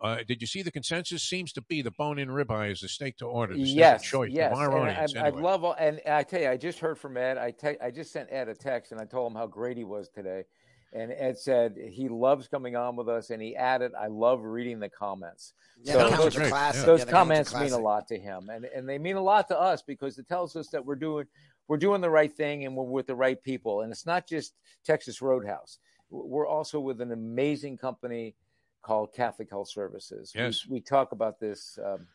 uh, 0.00 0.18
did 0.26 0.40
you 0.40 0.46
see 0.46 0.62
the 0.62 0.70
consensus? 0.70 1.22
Seems 1.22 1.52
to 1.52 1.62
be 1.62 1.82
the 1.82 1.90
bone-in 1.90 2.28
ribeye 2.28 2.70
is 2.72 2.80
the 2.80 2.88
steak 2.88 3.16
to 3.18 3.26
order. 3.26 3.54
The 3.54 3.64
steak 3.66 3.76
yes, 3.78 4.00
of 4.02 4.06
choice 4.06 4.30
yes. 4.32 4.50
from 4.52 4.58
our 4.60 4.70
And 4.78 4.90
audience. 4.90 5.14
I, 5.16 5.20
I 5.20 5.26
anyway. 5.28 5.42
love 5.42 5.64
all, 5.64 5.74
and 5.78 6.00
I 6.06 6.22
tell 6.22 6.40
you, 6.40 6.48
I 6.50 6.56
just 6.56 6.78
heard 6.78 6.98
from 6.98 7.16
Ed. 7.16 7.38
I 7.38 7.50
te- 7.50 7.78
I 7.82 7.90
just 7.90 8.12
sent 8.12 8.28
Ed 8.30 8.48
a 8.48 8.54
text 8.54 8.92
and 8.92 9.00
I 9.00 9.04
told 9.04 9.32
him 9.32 9.36
how 9.36 9.46
great 9.46 9.76
he 9.76 9.84
was 9.84 10.08
today. 10.08 10.44
And 10.92 11.12
Ed 11.12 11.36
said 11.36 11.76
he 11.76 12.08
loves 12.08 12.48
coming 12.48 12.74
on 12.74 12.96
with 12.96 13.08
us, 13.10 13.28
and 13.30 13.42
he 13.42 13.54
added, 13.54 13.92
"I 13.98 14.06
love 14.06 14.42
reading 14.44 14.78
the 14.80 14.88
comments." 14.88 15.52
Yeah, 15.82 15.92
So 15.94 15.98
the 15.98 16.04
those 16.04 16.10
comments 16.16 16.36
are 16.36 16.38
are 16.38 16.42
great. 16.42 16.50
classic. 16.50 16.86
those 16.86 16.98
Yeah, 17.00 17.04
comments 17.06 17.50
comments 17.50 17.72
mean 17.72 17.80
a 17.80 17.82
lot 17.84 18.08
to 18.08 18.18
him, 18.18 18.48
and 18.50 18.64
and 18.64 18.88
they 18.88 18.98
mean 18.98 19.16
a 19.16 19.22
lot 19.22 19.48
to 19.48 19.60
us 19.60 19.82
because 19.82 20.18
it 20.18 20.26
tells 20.28 20.56
us 20.56 20.68
that 20.68 20.84
we're 20.86 20.96
doing 20.96 21.26
we're 21.66 21.76
doing 21.76 22.00
the 22.00 22.08
right 22.08 22.34
thing 22.34 22.64
and 22.64 22.74
we're 22.74 22.84
with 22.84 23.06
the 23.06 23.14
right 23.14 23.42
people. 23.42 23.82
And 23.82 23.92
it's 23.92 24.06
not 24.06 24.26
just 24.26 24.54
Texas 24.84 25.20
Roadhouse. 25.20 25.78
We're 26.08 26.46
also 26.46 26.80
with 26.80 27.02
an 27.02 27.12
amazing 27.12 27.76
company 27.76 28.34
called 28.88 29.12
Catholic 29.12 29.50
Health 29.50 29.68
Services. 29.68 30.32
We- 30.34 30.40
Yes. 30.40 30.66
we, 30.66 30.80
talk 30.80 31.12
about 31.12 31.38
this. 31.38 31.78
Um, 31.84 32.06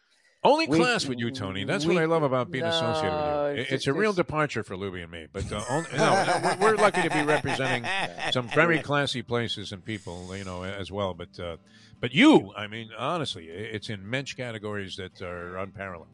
Only 0.44 0.68
we- 0.68 0.78
class 0.78 1.06
with 1.06 1.20
you, 1.20 1.30
Tony. 1.30 1.64
That's 1.66 1.86
we- 1.86 1.94
what 1.94 2.02
I 2.02 2.06
love 2.08 2.24
about 2.24 2.50
being 2.50 2.66
associated 2.66 3.14
with 3.16 3.58
you. 3.58 3.62
it's 3.62 3.72
It- 3.72 3.76
It's, 3.76 3.88
a 3.88 3.94
real 3.94 4.10
it's- 4.10 4.16
departure 4.16 4.64
for 4.64 4.76
Lubie 4.76 5.04
and 5.04 5.12
me, 5.12 5.28
but 5.32 5.50
uh, 5.52 5.64
only, 5.70 5.88
no, 5.95 6.56
we're 6.60 6.76
lucky 6.76 7.04
to 7.04 7.10
be 7.12 7.22
representing 7.24 7.86
some 8.32 8.48
very 8.50 8.80
classy 8.80 9.22
places 9.22 9.72
and 9.72 9.86
people, 9.86 10.36
you 10.36 10.44
know, 10.44 10.64
as 10.64 10.91
well. 10.91 11.14
But 11.14 11.40
uh, 11.40 11.58
but 12.02 12.12
you, 12.14 12.52
I 12.58 12.66
mean, 12.68 12.90
honestly, 12.98 13.45
it's 13.48 13.90
in 13.90 14.10
mensch 14.10 14.34
categories 14.36 14.95
that 14.98 15.22
are 15.22 15.58
unparalleled. 15.58 16.08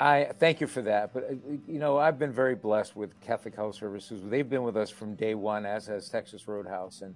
I 0.00 0.32
thank 0.38 0.60
you 0.60 0.66
for 0.66 0.82
that. 0.82 1.14
But, 1.14 1.22
uh, 1.24 1.34
you 1.66 1.78
know, 1.78 1.96
I've 1.96 2.18
been 2.18 2.32
very 2.32 2.56
blessed 2.56 2.96
with 2.96 3.18
Catholic 3.22 3.54
Health 3.54 3.76
Services. 3.76 4.20
They've 4.24 4.50
been 4.50 4.64
with 4.64 4.76
us 4.76 4.90
from 4.90 5.14
day 5.14 5.34
one, 5.36 5.64
as 5.64 5.86
has 5.86 6.08
Texas 6.10 6.46
Roadhouse. 6.48 7.00
And, 7.00 7.14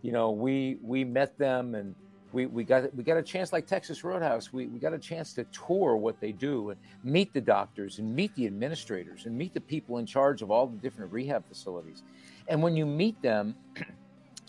you 0.00 0.12
know, 0.12 0.30
we 0.30 0.78
we 0.80 1.04
met 1.04 1.36
them 1.36 1.74
and 1.74 1.94
we, 2.32 2.46
we 2.46 2.64
got 2.64 2.94
we 2.94 3.04
got 3.04 3.16
a 3.16 3.22
chance 3.22 3.52
like 3.52 3.66
Texas 3.66 4.04
Roadhouse. 4.04 4.52
We, 4.52 4.66
we 4.66 4.78
got 4.78 4.92
a 4.92 4.98
chance 4.98 5.32
to 5.34 5.44
tour 5.44 5.96
what 5.96 6.20
they 6.20 6.32
do 6.32 6.70
and 6.70 6.80
meet 7.04 7.32
the 7.32 7.40
doctors 7.40 7.98
and 7.98 8.14
meet 8.14 8.34
the 8.34 8.46
administrators 8.46 9.26
and 9.26 9.36
meet 9.36 9.54
the 9.54 9.60
people 9.60 9.98
in 9.98 10.06
charge 10.06 10.42
of 10.42 10.50
all 10.50 10.66
the 10.66 10.76
different 10.76 11.12
rehab 11.12 11.46
facilities. 11.46 12.02
And 12.48 12.62
when 12.62 12.76
you 12.76 12.86
meet 12.86 13.20
them, 13.22 13.54
I 13.76 13.84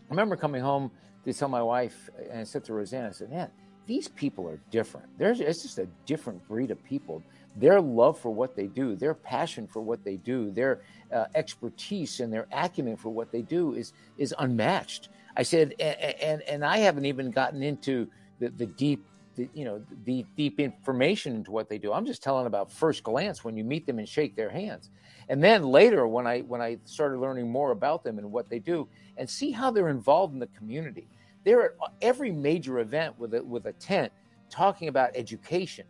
remember 0.09 0.35
coming 0.35 0.61
home 0.61 0.91
to 1.25 1.33
tell 1.33 1.49
my 1.49 1.61
wife 1.61 2.09
and 2.29 2.39
I 2.39 2.43
said 2.43 2.63
to 2.65 2.73
Roseanne, 2.73 3.05
I 3.05 3.11
said, 3.11 3.29
man, 3.29 3.49
these 3.87 4.09
people 4.09 4.47
are 4.47 4.59
different. 4.69 5.07
There's 5.17 5.39
it's 5.39 5.63
just 5.63 5.79
a 5.79 5.87
different 6.05 6.45
breed 6.47 6.71
of 6.71 6.83
people. 6.83 7.23
Their 7.55 7.81
love 7.81 8.19
for 8.19 8.29
what 8.31 8.55
they 8.55 8.67
do, 8.67 8.95
their 8.95 9.13
passion 9.13 9.65
for 9.65 9.81
what 9.81 10.03
they 10.03 10.17
do, 10.17 10.51
their 10.51 10.81
uh, 11.11 11.25
expertise 11.33 12.19
and 12.19 12.31
their 12.31 12.47
acumen 12.51 12.97
for 12.97 13.09
what 13.09 13.31
they 13.31 13.41
do 13.41 13.73
is 13.73 13.93
is 14.17 14.35
unmatched. 14.39 15.09
I 15.37 15.43
said, 15.43 15.73
and 15.79 15.95
and, 16.21 16.41
and 16.41 16.65
I 16.65 16.79
haven't 16.79 17.05
even 17.05 17.31
gotten 17.31 17.63
into 17.63 18.07
the, 18.39 18.49
the 18.49 18.65
deep, 18.65 19.05
the, 19.35 19.47
you 19.53 19.63
know, 19.63 19.81
the 20.03 20.25
deep 20.35 20.59
information 20.59 21.35
into 21.35 21.51
what 21.51 21.69
they 21.69 21.77
do. 21.77 21.93
I'm 21.93 22.05
just 22.05 22.21
telling 22.21 22.47
about 22.47 22.71
first 22.71 23.03
glance 23.03 23.43
when 23.45 23.55
you 23.55 23.63
meet 23.63 23.85
them 23.85 23.99
and 23.99 24.09
shake 24.09 24.35
their 24.35 24.49
hands, 24.49 24.89
and 25.29 25.41
then 25.41 25.63
later 25.63 26.07
when 26.07 26.27
I 26.27 26.41
when 26.41 26.61
I 26.61 26.79
started 26.83 27.19
learning 27.19 27.49
more 27.49 27.71
about 27.71 28.03
them 28.03 28.17
and 28.17 28.29
what 28.31 28.49
they 28.49 28.59
do, 28.59 28.89
and 29.15 29.29
see 29.29 29.51
how 29.51 29.71
they're 29.71 29.89
involved 29.89 30.33
in 30.33 30.39
the 30.39 30.47
community. 30.47 31.07
They're 31.43 31.65
at 31.65 31.71
every 32.01 32.31
major 32.31 32.79
event 32.79 33.17
with 33.17 33.33
a, 33.33 33.41
with 33.41 33.67
a 33.67 33.73
tent 33.73 34.11
talking 34.49 34.89
about 34.89 35.11
education. 35.15 35.85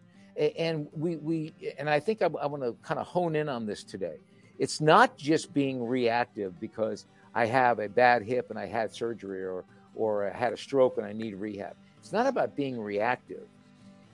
And 0.59 0.87
we, 0.91 1.15
we 1.15 1.53
and 1.79 1.89
I 1.89 1.99
think 1.99 2.21
I, 2.21 2.25
I 2.25 2.45
want 2.45 2.61
to 2.61 2.75
kind 2.83 2.99
of 2.99 3.07
hone 3.07 3.35
in 3.35 3.49
on 3.49 3.65
this 3.65 3.83
today. 3.83 4.17
It's 4.59 4.81
not 4.81 5.17
just 5.17 5.51
being 5.53 5.83
reactive 5.83 6.59
because 6.59 7.07
I 7.37 7.45
have 7.45 7.77
a 7.77 7.87
bad 7.87 8.23
hip 8.23 8.49
and 8.49 8.57
I 8.57 8.65
had 8.65 8.91
surgery 8.91 9.43
or, 9.43 9.63
or 9.93 10.27
I 10.27 10.35
had 10.35 10.53
a 10.53 10.57
stroke 10.57 10.97
and 10.97 11.05
I 11.05 11.13
need 11.13 11.35
rehab. 11.35 11.75
It's 11.99 12.11
not 12.11 12.25
about 12.25 12.55
being 12.55 12.81
reactive. 12.81 13.43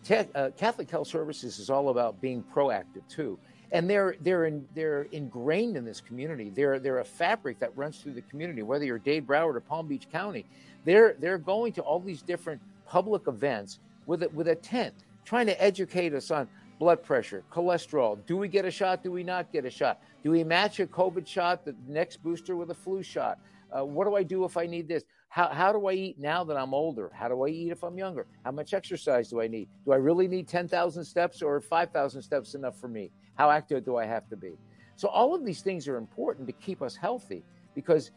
Tech, 0.04 0.28
uh, 0.36 0.50
Catholic 0.58 0.92
Health 0.92 1.08
Services 1.08 1.58
is 1.58 1.70
all 1.70 1.88
about 1.88 2.20
being 2.20 2.44
proactive 2.54 3.08
too, 3.08 3.40
and 3.72 3.90
they're 3.90 4.18
they're 4.20 4.44
in, 4.44 4.68
they're 4.76 5.04
ingrained 5.14 5.78
in 5.78 5.86
this 5.86 6.02
community. 6.02 6.50
They're 6.50 6.80
they're 6.80 7.00
a 7.00 7.06
fabric 7.06 7.60
that 7.60 7.72
runs 7.78 8.00
through 8.00 8.16
the 8.16 8.24
community. 8.24 8.62
Whether 8.62 8.84
you're 8.84 9.00
Dade 9.00 9.26
Broward 9.26 9.56
or 9.56 9.62
Palm 9.62 9.88
Beach 9.88 10.10
County, 10.12 10.46
they're 10.84 11.16
they're 11.18 11.38
going 11.38 11.72
to 11.74 11.82
all 11.82 12.02
these 12.02 12.22
different 12.22 12.62
public 12.86 13.28
events 13.28 13.80
with 14.06 14.24
a, 14.24 14.30
with 14.30 14.50
a 14.50 14.56
tent, 14.56 14.94
trying 15.24 15.46
to 15.46 15.64
educate 15.64 16.14
us 16.14 16.30
on 16.30 16.50
blood 16.80 17.04
pressure, 17.04 17.44
cholesterol. 17.52 18.18
Do 18.26 18.38
we 18.38 18.48
get 18.48 18.66
a 18.66 18.72
shot? 18.72 19.04
Do 19.04 19.12
we 19.12 19.24
not 19.24 19.52
get 19.52 19.66
a 19.66 19.70
shot? 19.70 20.02
Do 20.24 20.32
we 20.32 20.44
match 20.44 20.80
a 20.80 20.88
COVID 20.88 21.28
shot, 21.28 21.66
the 21.66 21.76
next 21.88 22.24
booster 22.24 22.56
with 22.56 22.72
a 22.72 22.76
flu 22.76 23.04
shot? 23.04 23.40
Uh, 23.72 23.84
what 23.84 24.06
do 24.06 24.16
I 24.16 24.24
do 24.24 24.46
if 24.46 24.58
I 24.58 24.66
need 24.66 24.88
this? 24.88 25.04
How, 25.30 25.48
how 25.48 25.72
do 25.72 25.88
I 25.88 25.94
eat 25.94 26.20
now 26.20 26.44
that 26.44 26.58
I'm 26.58 26.74
older? 26.74 27.12
How 27.14 27.28
do 27.28 27.44
I 27.44 27.48
eat 27.48 27.72
if 27.72 27.84
I'm 27.84 27.98
younger? 27.98 28.28
How 28.44 28.52
much 28.52 28.74
exercise 28.74 29.30
do 29.30 29.42
I 29.42 29.48
need? 29.48 29.68
Do 29.86 29.92
I 29.92 29.96
really 29.96 30.28
need 30.28 30.48
10,000 30.48 31.04
steps 31.04 31.42
or 31.42 31.60
5,000 31.60 32.22
steps 32.22 32.54
enough 32.54 32.80
for 32.80 32.88
me? 32.88 33.10
How 33.36 33.50
active 33.50 33.84
do 33.84 33.98
I 33.98 34.06
have 34.06 34.30
to 34.30 34.38
be? 34.38 34.54
So, 34.96 35.08
all 35.08 35.34
of 35.34 35.44
these 35.44 35.62
things 35.62 35.88
are 35.88 35.98
important 35.98 36.46
to 36.48 36.54
keep 36.54 36.84
us 36.84 36.96
healthy 36.96 37.44
because, 37.74 38.12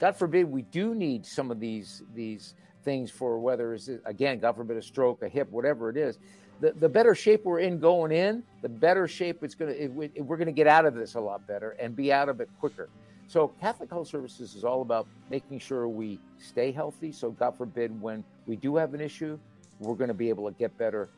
God 0.00 0.16
forbid, 0.16 0.50
we 0.50 0.62
do 0.62 0.92
need 0.92 1.24
some 1.24 1.52
of 1.52 1.60
these, 1.60 2.02
these 2.16 2.54
things 2.82 3.10
for 3.10 3.38
whether 3.38 3.74
it's 3.74 3.88
again, 4.04 4.40
God 4.40 4.56
forbid, 4.56 4.76
a 4.76 4.82
stroke, 4.82 5.22
a 5.22 5.28
hip, 5.28 5.48
whatever 5.50 5.88
it 5.88 5.96
is. 5.96 6.18
The, 6.60 6.72
the 6.72 6.88
better 6.88 7.14
shape 7.14 7.44
we're 7.44 7.60
in 7.60 7.78
going 7.78 8.12
in, 8.12 8.42
the 8.62 8.68
better 8.68 9.06
shape 9.06 9.42
it's 9.42 9.54
gonna 9.54 9.72
it, 9.72 9.92
it, 10.14 10.22
we're 10.22 10.38
gonna 10.38 10.52
get 10.52 10.66
out 10.66 10.86
of 10.86 10.94
this 10.94 11.14
a 11.14 11.20
lot 11.20 11.46
better 11.46 11.76
and 11.78 11.94
be 11.94 12.12
out 12.12 12.28
of 12.28 12.40
it 12.40 12.48
quicker. 12.58 12.88
So 13.28 13.48
Catholic 13.60 13.90
Health 13.90 14.08
Services 14.08 14.54
is 14.54 14.64
all 14.64 14.82
about 14.82 15.06
making 15.30 15.58
sure 15.58 15.88
we 15.88 16.20
stay 16.38 16.70
healthy. 16.70 17.10
So 17.10 17.30
God 17.30 17.56
forbid, 17.56 18.00
when 18.00 18.22
we 18.46 18.56
do 18.56 18.76
have 18.76 18.94
an 18.94 19.00
issue, 19.00 19.38
we're 19.80 19.96
going 19.96 20.08
to 20.08 20.14
be 20.14 20.28
able 20.28 20.46
to 20.48 20.56
get 20.56 20.76
better 20.78 21.08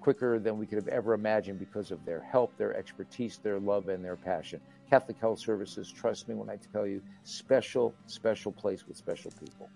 quicker 0.00 0.38
than 0.38 0.58
we 0.58 0.66
could 0.66 0.76
have 0.76 0.86
ever 0.88 1.12
imagined 1.12 1.58
because 1.58 1.90
of 1.90 2.04
their 2.04 2.20
help, 2.20 2.56
their 2.56 2.76
expertise, 2.76 3.38
their 3.42 3.58
love, 3.58 3.88
and 3.88 4.04
their 4.04 4.14
passion. 4.14 4.60
Catholic 4.88 5.18
Health 5.18 5.40
Services, 5.40 5.90
trust 5.90 6.28
me 6.28 6.36
when 6.36 6.48
I 6.48 6.56
tell 6.72 6.86
you, 6.86 7.02
special, 7.24 7.92
special 8.06 8.52
place 8.52 8.86
with 8.86 8.96
special 8.96 9.32
people. 9.32 9.68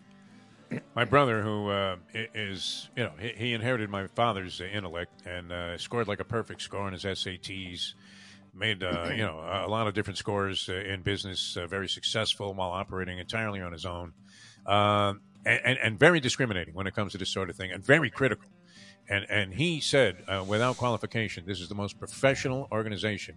My 0.95 1.05
brother, 1.05 1.43
who 1.43 1.69
uh, 1.69 1.97
is, 2.15 2.89
you 2.97 3.05
know, 3.05 3.13
he, 3.19 3.29
he 3.37 3.53
inherited 3.55 3.91
my 3.91 4.07
father's 4.09 4.61
uh, 4.61 4.65
intellect 4.65 5.27
and 5.27 5.53
uh, 5.53 5.79
scored 5.79 6.09
like 6.09 6.21
a 6.21 6.25
perfect 6.25 6.63
score 6.63 6.83
on 6.83 6.93
his 6.93 7.05
SATs. 7.05 7.95
Made, 8.55 8.83
uh, 8.83 9.11
you 9.15 9.23
know, 9.23 9.39
a 9.41 9.69
lot 9.69 9.87
of 9.87 9.95
different 9.95 10.19
scores 10.19 10.69
uh, 10.69 10.75
in 10.75 11.03
business, 11.03 11.57
uh, 11.57 11.67
very 11.67 11.89
successful 11.89 12.55
while 12.55 12.71
operating 12.71 13.19
entirely 13.19 13.61
on 13.61 13.73
his 13.73 13.87
own, 13.87 14.13
and, 14.67 15.21
and, 15.45 15.79
and 15.79 15.99
very 15.99 16.21
discriminating 16.21 16.75
when 16.75 16.87
it 16.87 16.95
comes 16.95 17.13
to 17.13 17.19
this 17.19 17.31
sort 17.31 17.51
of 17.51 17.57
thing, 17.57 17.71
and 17.71 17.85
very 17.85 18.11
critical. 18.11 18.49
And 19.09 19.27
and 19.29 19.55
he 19.55 19.81
said, 19.81 20.25
without 20.47 20.77
qualification, 20.77 21.45
this 21.47 21.61
is 21.61 21.69
the 21.69 21.75
most 21.75 21.99
professional 21.99 22.69
organization 22.71 23.37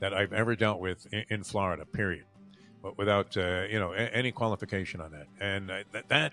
that 0.00 0.12
I've 0.12 0.32
ever 0.32 0.56
dealt 0.56 0.80
with 0.80 1.06
in, 1.12 1.24
in 1.28 1.44
Florida. 1.44 1.84
Period. 1.84 2.24
But 2.82 2.98
without 2.98 3.36
uh, 3.36 3.64
you 3.70 3.78
know 3.78 3.92
a, 3.92 4.08
any 4.12 4.32
qualification 4.32 5.00
on 5.00 5.12
that, 5.12 5.26
and 5.40 5.70
uh, 5.70 5.84
that, 5.92 6.08
that 6.08 6.32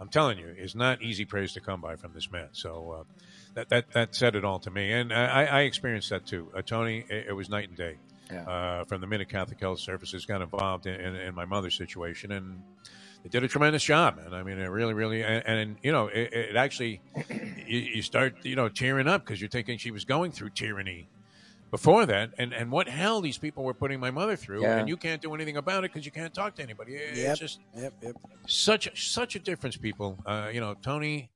I'm 0.00 0.08
telling 0.08 0.38
you 0.38 0.48
is 0.48 0.74
not 0.74 1.02
easy 1.02 1.24
praise 1.24 1.52
to 1.54 1.60
come 1.60 1.80
by 1.80 1.96
from 1.96 2.12
this 2.12 2.30
man. 2.30 2.48
So 2.52 2.90
uh, 3.00 3.04
that 3.54 3.68
that 3.68 3.90
that 3.92 4.14
said 4.14 4.34
it 4.34 4.44
all 4.44 4.58
to 4.60 4.70
me, 4.70 4.92
and 4.92 5.12
I, 5.12 5.44
I 5.44 5.60
experienced 5.62 6.10
that 6.10 6.26
too. 6.26 6.50
Uh, 6.56 6.62
Tony, 6.62 7.04
it, 7.08 7.26
it, 7.28 7.32
was 7.32 7.48
night 7.48 7.68
and 7.68 7.76
day. 7.76 7.98
Yeah. 8.30 8.42
Uh, 8.48 8.84
from 8.84 9.00
the 9.00 9.06
minute 9.06 9.28
Catholic 9.28 9.60
Health 9.60 9.80
Services 9.80 10.24
got 10.24 10.40
involved 10.40 10.86
in, 10.86 10.94
in, 10.94 11.16
in, 11.16 11.34
my 11.34 11.44
mother's 11.44 11.76
situation, 11.76 12.32
and 12.32 12.62
they 13.22 13.28
did 13.28 13.44
a 13.44 13.48
tremendous 13.48 13.84
job. 13.84 14.18
And 14.24 14.34
I 14.34 14.42
mean, 14.42 14.58
it 14.58 14.68
really, 14.68 14.94
really, 14.94 15.22
and, 15.22 15.44
and 15.46 15.76
you 15.82 15.92
know, 15.92 16.06
it, 16.06 16.32
it 16.32 16.56
actually, 16.56 17.02
you, 17.66 17.78
you, 17.78 18.02
start, 18.02 18.36
you 18.42 18.56
know, 18.56 18.70
tearing 18.70 19.06
up 19.06 19.24
because 19.24 19.40
you're 19.40 19.50
thinking 19.50 19.76
she 19.76 19.90
was 19.90 20.06
going 20.06 20.32
through 20.32 20.50
tyranny 20.50 21.08
before 21.72 22.06
that, 22.06 22.30
and 22.38 22.52
and 22.52 22.70
what 22.70 22.86
hell 22.86 23.20
these 23.20 23.38
people 23.38 23.64
were 23.64 23.74
putting 23.74 23.98
my 23.98 24.12
mother 24.12 24.36
through, 24.36 24.62
yeah. 24.62 24.78
and 24.78 24.88
you 24.88 24.96
can't 24.96 25.20
do 25.20 25.34
anything 25.34 25.56
about 25.56 25.82
it 25.84 25.92
because 25.92 26.06
you 26.06 26.12
can't 26.12 26.32
talk 26.32 26.54
to 26.56 26.62
anybody. 26.62 26.94
It's 26.94 27.18
yep. 27.18 27.38
just 27.38 27.60
yep, 27.74 27.94
yep. 28.00 28.14
such 28.46 29.10
such 29.10 29.34
a 29.34 29.40
difference, 29.40 29.76
people. 29.76 30.18
Uh, 30.24 30.50
you 30.52 30.60
know, 30.60 30.74
Tony. 30.80 31.30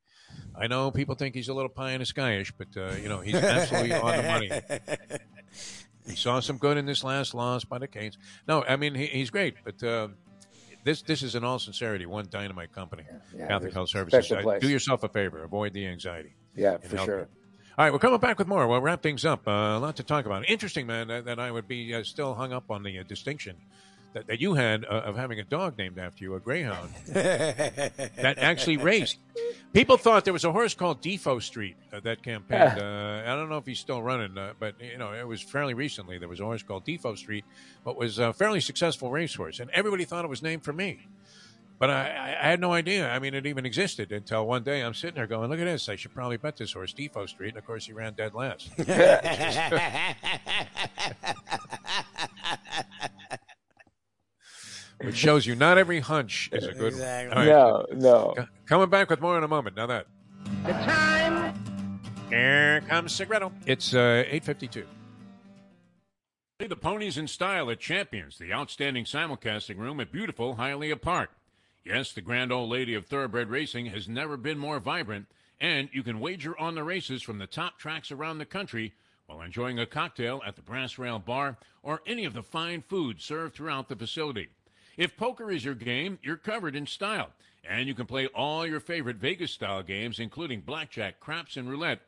I 0.54 0.66
know 0.66 0.90
people 0.90 1.14
think 1.14 1.34
he's 1.34 1.48
a 1.48 1.54
little 1.54 1.68
pie 1.70 1.92
in 1.92 2.00
the 2.00 2.06
skyish, 2.06 2.52
but 2.56 2.68
uh, 2.76 2.94
you 3.02 3.08
know 3.08 3.20
he's 3.20 3.34
absolutely 3.34 3.94
on 3.94 4.16
the 4.16 4.22
money. 4.22 4.50
He 6.06 6.14
saw 6.14 6.38
some 6.38 6.56
good 6.56 6.76
in 6.76 6.86
this 6.86 7.02
last 7.02 7.34
loss 7.34 7.64
by 7.64 7.78
the 7.78 7.88
Canes. 7.88 8.16
No, 8.46 8.62
I 8.62 8.76
mean 8.76 8.94
he, 8.94 9.06
he's 9.06 9.30
great, 9.30 9.56
but 9.64 9.82
uh, 9.82 10.08
this 10.84 11.02
this 11.02 11.22
is 11.22 11.34
in 11.34 11.42
all 11.42 11.58
sincerity 11.58 12.06
one 12.06 12.28
dynamite 12.30 12.72
company, 12.72 13.02
yeah, 13.36 13.48
Catholic 13.48 13.72
Health 13.72 13.88
Services. 13.88 14.32
Do 14.60 14.68
yourself 14.68 15.02
a 15.02 15.08
favor, 15.08 15.42
avoid 15.42 15.72
the 15.72 15.86
anxiety. 15.86 16.36
Yeah, 16.54 16.76
for 16.78 16.98
sure. 16.98 17.28
All 17.78 17.84
right, 17.84 17.92
we're 17.92 17.98
coming 17.98 18.18
back 18.20 18.38
with 18.38 18.48
more. 18.48 18.66
We'll 18.66 18.80
wrap 18.80 19.02
things 19.02 19.26
up. 19.26 19.46
Uh, 19.46 19.50
a 19.50 19.78
lot 19.78 19.96
to 19.96 20.02
talk 20.02 20.24
about. 20.24 20.48
Interesting, 20.48 20.86
man, 20.86 21.08
that, 21.08 21.26
that 21.26 21.38
I 21.38 21.50
would 21.50 21.68
be 21.68 21.94
uh, 21.94 22.04
still 22.04 22.32
hung 22.32 22.50
up 22.50 22.70
on 22.70 22.82
the 22.82 23.00
uh, 23.00 23.02
distinction 23.02 23.54
that, 24.14 24.26
that 24.28 24.40
you 24.40 24.54
had 24.54 24.86
uh, 24.86 25.02
of 25.04 25.14
having 25.14 25.40
a 25.40 25.44
dog 25.44 25.76
named 25.76 25.98
after 25.98 26.24
you, 26.24 26.34
a 26.36 26.40
greyhound, 26.40 26.88
that 27.08 28.36
actually 28.38 28.78
raced. 28.78 29.18
People 29.74 29.98
thought 29.98 30.24
there 30.24 30.32
was 30.32 30.46
a 30.46 30.52
horse 30.52 30.72
called 30.72 31.02
Defo 31.02 31.42
Street 31.42 31.76
uh, 31.92 32.00
that 32.00 32.22
campaigned. 32.22 32.78
Uh, 32.80 33.22
I 33.26 33.34
don't 33.36 33.50
know 33.50 33.58
if 33.58 33.66
he's 33.66 33.78
still 33.78 34.02
running, 34.02 34.34
but 34.58 34.80
you 34.80 34.96
know, 34.96 35.12
it 35.12 35.28
was 35.28 35.42
fairly 35.42 35.74
recently. 35.74 36.16
There 36.16 36.30
was 36.30 36.40
a 36.40 36.44
horse 36.44 36.62
called 36.62 36.86
Defo 36.86 37.14
Street, 37.14 37.44
but 37.84 37.98
was 37.98 38.18
a 38.18 38.32
fairly 38.32 38.60
successful 38.60 39.10
racehorse, 39.10 39.60
and 39.60 39.68
everybody 39.72 40.06
thought 40.06 40.24
it 40.24 40.28
was 40.28 40.42
named 40.42 40.64
for 40.64 40.72
me. 40.72 41.00
But 41.78 41.90
I, 41.90 42.38
I, 42.40 42.48
had 42.48 42.58
no 42.60 42.72
idea. 42.72 43.10
I 43.10 43.18
mean, 43.18 43.34
it 43.34 43.44
even 43.44 43.66
existed 43.66 44.10
until 44.10 44.46
one 44.46 44.62
day 44.62 44.82
I'm 44.82 44.94
sitting 44.94 45.16
there 45.16 45.26
going, 45.26 45.50
"Look 45.50 45.58
at 45.58 45.64
this! 45.64 45.90
I 45.90 45.96
should 45.96 46.14
probably 46.14 46.38
bet 46.38 46.56
this 46.56 46.72
horse 46.72 46.94
Defo 46.94 47.28
Street." 47.28 47.50
And 47.50 47.58
of 47.58 47.66
course, 47.66 47.84
he 47.84 47.92
ran 47.92 48.14
dead 48.14 48.32
last. 48.34 48.70
Which 55.02 55.16
shows 55.16 55.46
you 55.46 55.54
not 55.54 55.76
every 55.76 56.00
hunch 56.00 56.48
is 56.52 56.64
a 56.64 56.72
good 56.72 56.94
exactly. 56.94 57.36
one. 57.36 57.46
Right. 57.46 57.54
No, 57.54 57.84
no. 57.92 58.32
C- 58.38 58.44
coming 58.64 58.88
back 58.88 59.10
with 59.10 59.20
more 59.20 59.36
in 59.36 59.44
a 59.44 59.48
moment. 59.48 59.76
Now 59.76 59.86
that 59.86 60.06
the 60.64 60.72
time. 60.72 61.54
Here 62.30 62.80
comes 62.88 63.12
Segreto. 63.12 63.52
It's 63.66 63.92
uh, 63.94 64.24
eight 64.26 64.44
fifty-two. 64.44 64.86
The 66.58 66.74
ponies 66.74 67.18
in 67.18 67.28
style 67.28 67.70
at 67.70 67.80
Champions, 67.80 68.38
the 68.38 68.50
outstanding 68.52 69.04
simulcasting 69.04 69.76
room 69.76 70.00
at 70.00 70.10
beautiful 70.10 70.56
Hialeah 70.56 71.02
Park. 71.02 71.30
Yes, 71.86 72.10
the 72.10 72.20
grand 72.20 72.50
old 72.50 72.68
lady 72.68 72.94
of 72.94 73.06
thoroughbred 73.06 73.48
racing 73.48 73.86
has 73.86 74.08
never 74.08 74.36
been 74.36 74.58
more 74.58 74.80
vibrant, 74.80 75.26
and 75.60 75.88
you 75.92 76.02
can 76.02 76.18
wager 76.18 76.58
on 76.58 76.74
the 76.74 76.82
races 76.82 77.22
from 77.22 77.38
the 77.38 77.46
top 77.46 77.78
tracks 77.78 78.10
around 78.10 78.38
the 78.38 78.44
country 78.44 78.92
while 79.26 79.40
enjoying 79.40 79.78
a 79.78 79.86
cocktail 79.86 80.42
at 80.44 80.56
the 80.56 80.62
Brass 80.62 80.98
Rail 80.98 81.20
Bar 81.20 81.58
or 81.84 82.02
any 82.04 82.24
of 82.24 82.34
the 82.34 82.42
fine 82.42 82.82
food 82.82 83.20
served 83.20 83.54
throughout 83.54 83.88
the 83.88 83.94
facility. 83.94 84.48
If 84.96 85.16
poker 85.16 85.48
is 85.52 85.64
your 85.64 85.76
game, 85.76 86.18
you're 86.24 86.36
covered 86.36 86.74
in 86.74 86.88
style, 86.88 87.30
and 87.62 87.86
you 87.86 87.94
can 87.94 88.06
play 88.06 88.26
all 88.26 88.66
your 88.66 88.80
favorite 88.80 89.18
Vegas 89.18 89.52
style 89.52 89.84
games, 89.84 90.18
including 90.18 90.62
blackjack, 90.62 91.20
craps, 91.20 91.56
and 91.56 91.70
roulette, 91.70 92.00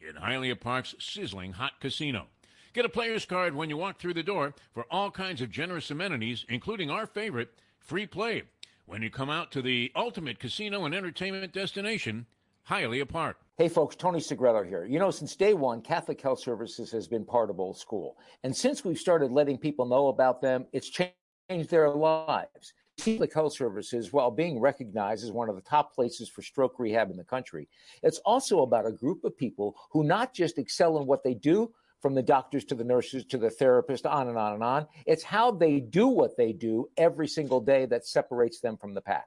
in 0.00 0.14
Hialeah 0.14 0.58
Park's 0.58 0.94
sizzling 0.98 1.52
hot 1.52 1.78
casino. 1.78 2.28
Get 2.72 2.86
a 2.86 2.88
player's 2.88 3.26
card 3.26 3.54
when 3.54 3.68
you 3.68 3.76
walk 3.76 3.98
through 3.98 4.14
the 4.14 4.22
door 4.22 4.54
for 4.72 4.86
all 4.90 5.10
kinds 5.10 5.42
of 5.42 5.50
generous 5.50 5.90
amenities, 5.90 6.46
including 6.48 6.90
our 6.90 7.06
favorite, 7.06 7.50
free 7.78 8.06
play 8.06 8.44
when 8.86 9.02
you 9.02 9.10
come 9.10 9.28
out 9.28 9.50
to 9.52 9.60
the 9.60 9.90
ultimate 9.96 10.38
casino 10.38 10.84
and 10.84 10.94
entertainment 10.94 11.52
destination, 11.52 12.24
Hialeah 12.70 13.08
Park. 13.08 13.38
Hey 13.58 13.68
folks, 13.68 13.96
Tony 13.96 14.20
Segreto 14.20 14.62
here. 14.62 14.84
You 14.84 14.98
know, 14.98 15.10
since 15.10 15.34
day 15.34 15.54
one, 15.54 15.80
Catholic 15.82 16.20
Health 16.20 16.40
Services 16.40 16.90
has 16.92 17.08
been 17.08 17.24
part 17.24 17.50
of 17.50 17.58
Old 17.58 17.76
School. 17.76 18.16
And 18.44 18.56
since 18.56 18.84
we've 18.84 18.98
started 18.98 19.32
letting 19.32 19.58
people 19.58 19.86
know 19.86 20.08
about 20.08 20.40
them, 20.40 20.66
it's 20.72 20.88
changed 20.88 21.70
their 21.70 21.90
lives. 21.90 22.74
Catholic 22.98 23.34
Health 23.34 23.54
Services, 23.54 24.12
while 24.12 24.30
being 24.30 24.60
recognized 24.60 25.24
as 25.24 25.32
one 25.32 25.48
of 25.48 25.56
the 25.56 25.62
top 25.62 25.94
places 25.94 26.28
for 26.28 26.42
stroke 26.42 26.78
rehab 26.78 27.10
in 27.10 27.16
the 27.16 27.24
country, 27.24 27.68
it's 28.02 28.18
also 28.18 28.62
about 28.62 28.86
a 28.86 28.92
group 28.92 29.24
of 29.24 29.36
people 29.36 29.76
who 29.90 30.04
not 30.04 30.32
just 30.32 30.58
excel 30.58 30.98
in 30.98 31.06
what 31.06 31.22
they 31.22 31.34
do, 31.34 31.72
from 32.00 32.14
the 32.14 32.22
doctors 32.22 32.64
to 32.66 32.74
the 32.74 32.84
nurses 32.84 33.24
to 33.24 33.38
the 33.38 33.50
therapist, 33.50 34.06
on 34.06 34.28
and 34.28 34.38
on 34.38 34.54
and 34.54 34.62
on. 34.62 34.86
It's 35.06 35.22
how 35.22 35.50
they 35.50 35.80
do 35.80 36.08
what 36.08 36.36
they 36.36 36.52
do 36.52 36.88
every 36.96 37.28
single 37.28 37.60
day 37.60 37.86
that 37.86 38.06
separates 38.06 38.60
them 38.60 38.76
from 38.76 38.94
the 38.94 39.00
pack. 39.00 39.26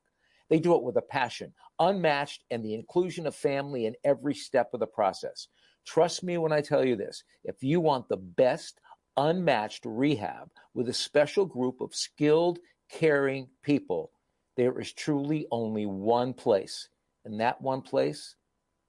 They 0.50 0.60
do 0.60 0.76
it 0.76 0.84
with 0.84 0.98
a 0.98 1.02
passion, 1.02 1.54
unmatched, 1.80 2.44
and 2.50 2.64
the 2.64 2.74
inclusion 2.74 3.28
of 3.28 3.36
family 3.36 3.86
in 3.86 3.96
every 4.04 4.34
step 4.34 4.74
of 4.74 4.80
the 4.80 4.88
process. 4.88 5.48
Trust 5.86 6.24
me 6.24 6.38
when 6.38 6.52
I 6.52 6.62
tell 6.62 6.86
you 6.86 6.96
this 6.96 7.24
if 7.44 7.64
you 7.64 7.80
want 7.80 8.10
the 8.10 8.18
best, 8.18 8.80
unmatched 9.18 9.86
rehab 9.86 10.50
with 10.74 10.90
a 10.90 10.94
special 10.94 11.46
group 11.46 11.82
of 11.82 11.96
skilled, 11.96 12.60
caring 12.90 13.48
people, 13.64 14.12
there 14.58 14.80
is 14.80 14.92
truly 14.94 15.48
only 15.52 15.86
one 15.86 16.34
place, 16.34 16.90
and 17.26 17.40
that 17.40 17.62
one 17.62 17.82
place 17.82 18.36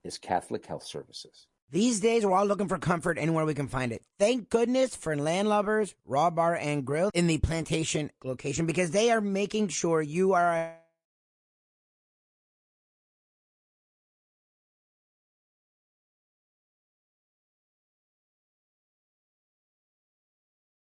is 0.04 0.18
Catholic 0.18 0.64
Health 0.66 0.84
Services. 0.84 1.46
These 1.72 2.00
days, 2.00 2.26
we're 2.26 2.32
all 2.32 2.46
looking 2.46 2.66
for 2.66 2.78
comfort 2.78 3.16
anywhere 3.16 3.44
we 3.44 3.54
can 3.54 3.68
find 3.68 3.92
it. 3.92 4.02
Thank 4.18 4.50
goodness 4.50 4.96
for 4.96 5.14
Landlubbers, 5.14 5.94
Raw 6.04 6.30
Bar, 6.30 6.56
and 6.56 6.84
Grill 6.84 7.12
in 7.14 7.28
the 7.28 7.38
plantation 7.38 8.10
location 8.24 8.66
because 8.66 8.90
they 8.90 9.12
are 9.12 9.20
making 9.20 9.68
sure 9.68 10.02
you 10.02 10.32
are. 10.32 10.52
A 10.52 10.74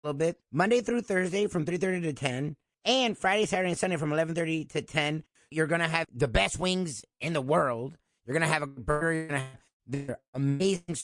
little 0.05 0.17
bit 0.17 0.39
Monday 0.53 0.81
through 0.81 1.01
Thursday 1.01 1.49
from 1.49 1.65
3:30 1.67 2.03
to 2.03 2.13
10 2.13 2.55
and 2.85 3.19
Friday, 3.19 3.47
Saturday 3.47 3.71
and 3.71 3.79
Sunday 3.79 3.97
from 3.97 4.11
11:30 4.11 4.69
to 4.71 4.83
10. 4.83 5.25
You're 5.51 5.67
going 5.67 5.81
to 5.81 5.89
have 5.89 6.07
the 6.15 6.29
best 6.29 6.61
wings 6.61 7.05
in 7.21 7.33
the 7.33 7.41
world. 7.41 7.99
You're 8.25 8.35
going 8.35 8.47
to 8.47 8.53
have 8.53 8.63
a 8.63 8.69
burger, 8.69 9.13
you're 9.13 9.27
going 9.27 9.41
to 9.41 9.47
have 9.47 9.68
they're 9.89 10.19
amazing. 10.35 10.97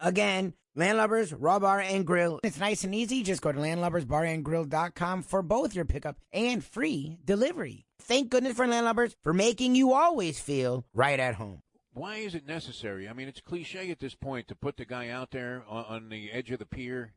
Again, 0.00 0.54
Landlubbers, 0.76 1.34
Raw 1.36 1.58
Bar 1.58 1.80
and 1.80 2.06
Grill. 2.06 2.40
It's 2.44 2.60
nice 2.60 2.84
and 2.84 2.94
easy. 2.94 3.22
Just 3.22 3.42
go 3.42 3.52
to 3.52 3.58
landlubbersbarandgrill.com 3.58 5.22
for 5.22 5.42
both 5.42 5.74
your 5.74 5.84
pickup 5.84 6.18
and 6.32 6.64
free 6.64 7.18
delivery. 7.24 7.86
Thank 8.00 8.30
goodness 8.30 8.56
for 8.56 8.66
Landlubbers 8.66 9.14
for 9.22 9.32
making 9.32 9.74
you 9.74 9.92
always 9.92 10.40
feel 10.40 10.84
right 10.94 11.18
at 11.18 11.34
home. 11.34 11.62
Why 11.92 12.16
is 12.16 12.34
it 12.34 12.46
necessary? 12.46 13.08
I 13.08 13.12
mean, 13.12 13.26
it's 13.26 13.40
cliche 13.40 13.90
at 13.90 13.98
this 13.98 14.14
point 14.14 14.46
to 14.48 14.54
put 14.54 14.76
the 14.76 14.84
guy 14.84 15.08
out 15.08 15.32
there 15.32 15.64
on, 15.68 15.84
on 15.84 16.08
the 16.08 16.30
edge 16.30 16.50
of 16.52 16.60
the 16.60 16.66
pier 16.66 17.14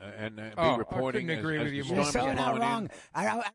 uh, 0.00 0.10
and 0.16 0.40
uh, 0.40 0.44
be 0.44 0.52
oh, 0.56 0.78
reporting. 0.78 1.30
I 1.30 1.34
couldn't 1.34 1.38
agree 1.38 1.56
as, 1.56 1.64
with 1.64 1.66
as 1.66 1.90
you 1.90 1.96
You're 1.96 2.04
so 2.06 2.32
not 2.32 2.58
wrong. 2.58 2.90
I, 3.14 3.28
I, 3.28 3.50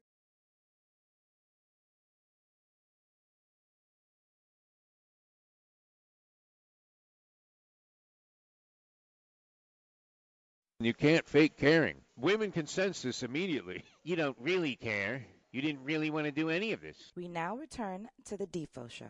You 10.86 10.94
can't 10.94 11.28
fake 11.28 11.57
caring. 11.57 11.95
Women 12.16 12.52
can 12.52 12.68
sense 12.68 13.02
this 13.02 13.24
immediately. 13.24 13.84
You 14.03 14.16
don't 14.16 14.38
really 14.40 14.76
care. 14.76 15.26
You 15.52 15.64
didn't 15.64 15.84
really 15.84 16.12
want 16.12 16.26
to 16.26 16.32
do 16.32 16.52
any 16.52 16.74
of 16.74 16.82
this. 16.82 16.95
We 17.16 17.28
now 17.28 17.57
return 17.57 18.07
to 18.26 18.38
the 18.38 18.45
Defo 18.45 18.88
Show. 18.88 19.10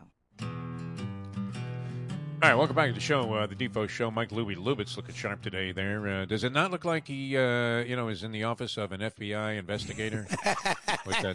All 2.42 2.50
right, 2.50 2.54
welcome 2.54 2.76
back 2.76 2.88
to 2.88 2.92
the 2.92 3.00
show, 3.00 3.32
uh, 3.32 3.46
the 3.46 3.54
Defo 3.54 3.88
Show. 3.88 4.10
Mike 4.10 4.28
Lubie 4.28 4.56
Lubitz 4.56 4.94
looking 4.96 5.14
sharp 5.14 5.40
today. 5.40 5.72
There, 5.72 6.06
uh, 6.06 6.24
does 6.26 6.44
it 6.44 6.52
not 6.52 6.70
look 6.70 6.84
like 6.84 7.06
he, 7.08 7.34
uh, 7.36 7.78
you 7.78 7.96
know, 7.96 8.08
is 8.08 8.22
in 8.22 8.30
the 8.30 8.44
office 8.44 8.76
of 8.76 8.92
an 8.92 9.00
FBI 9.00 9.58
investigator? 9.58 10.26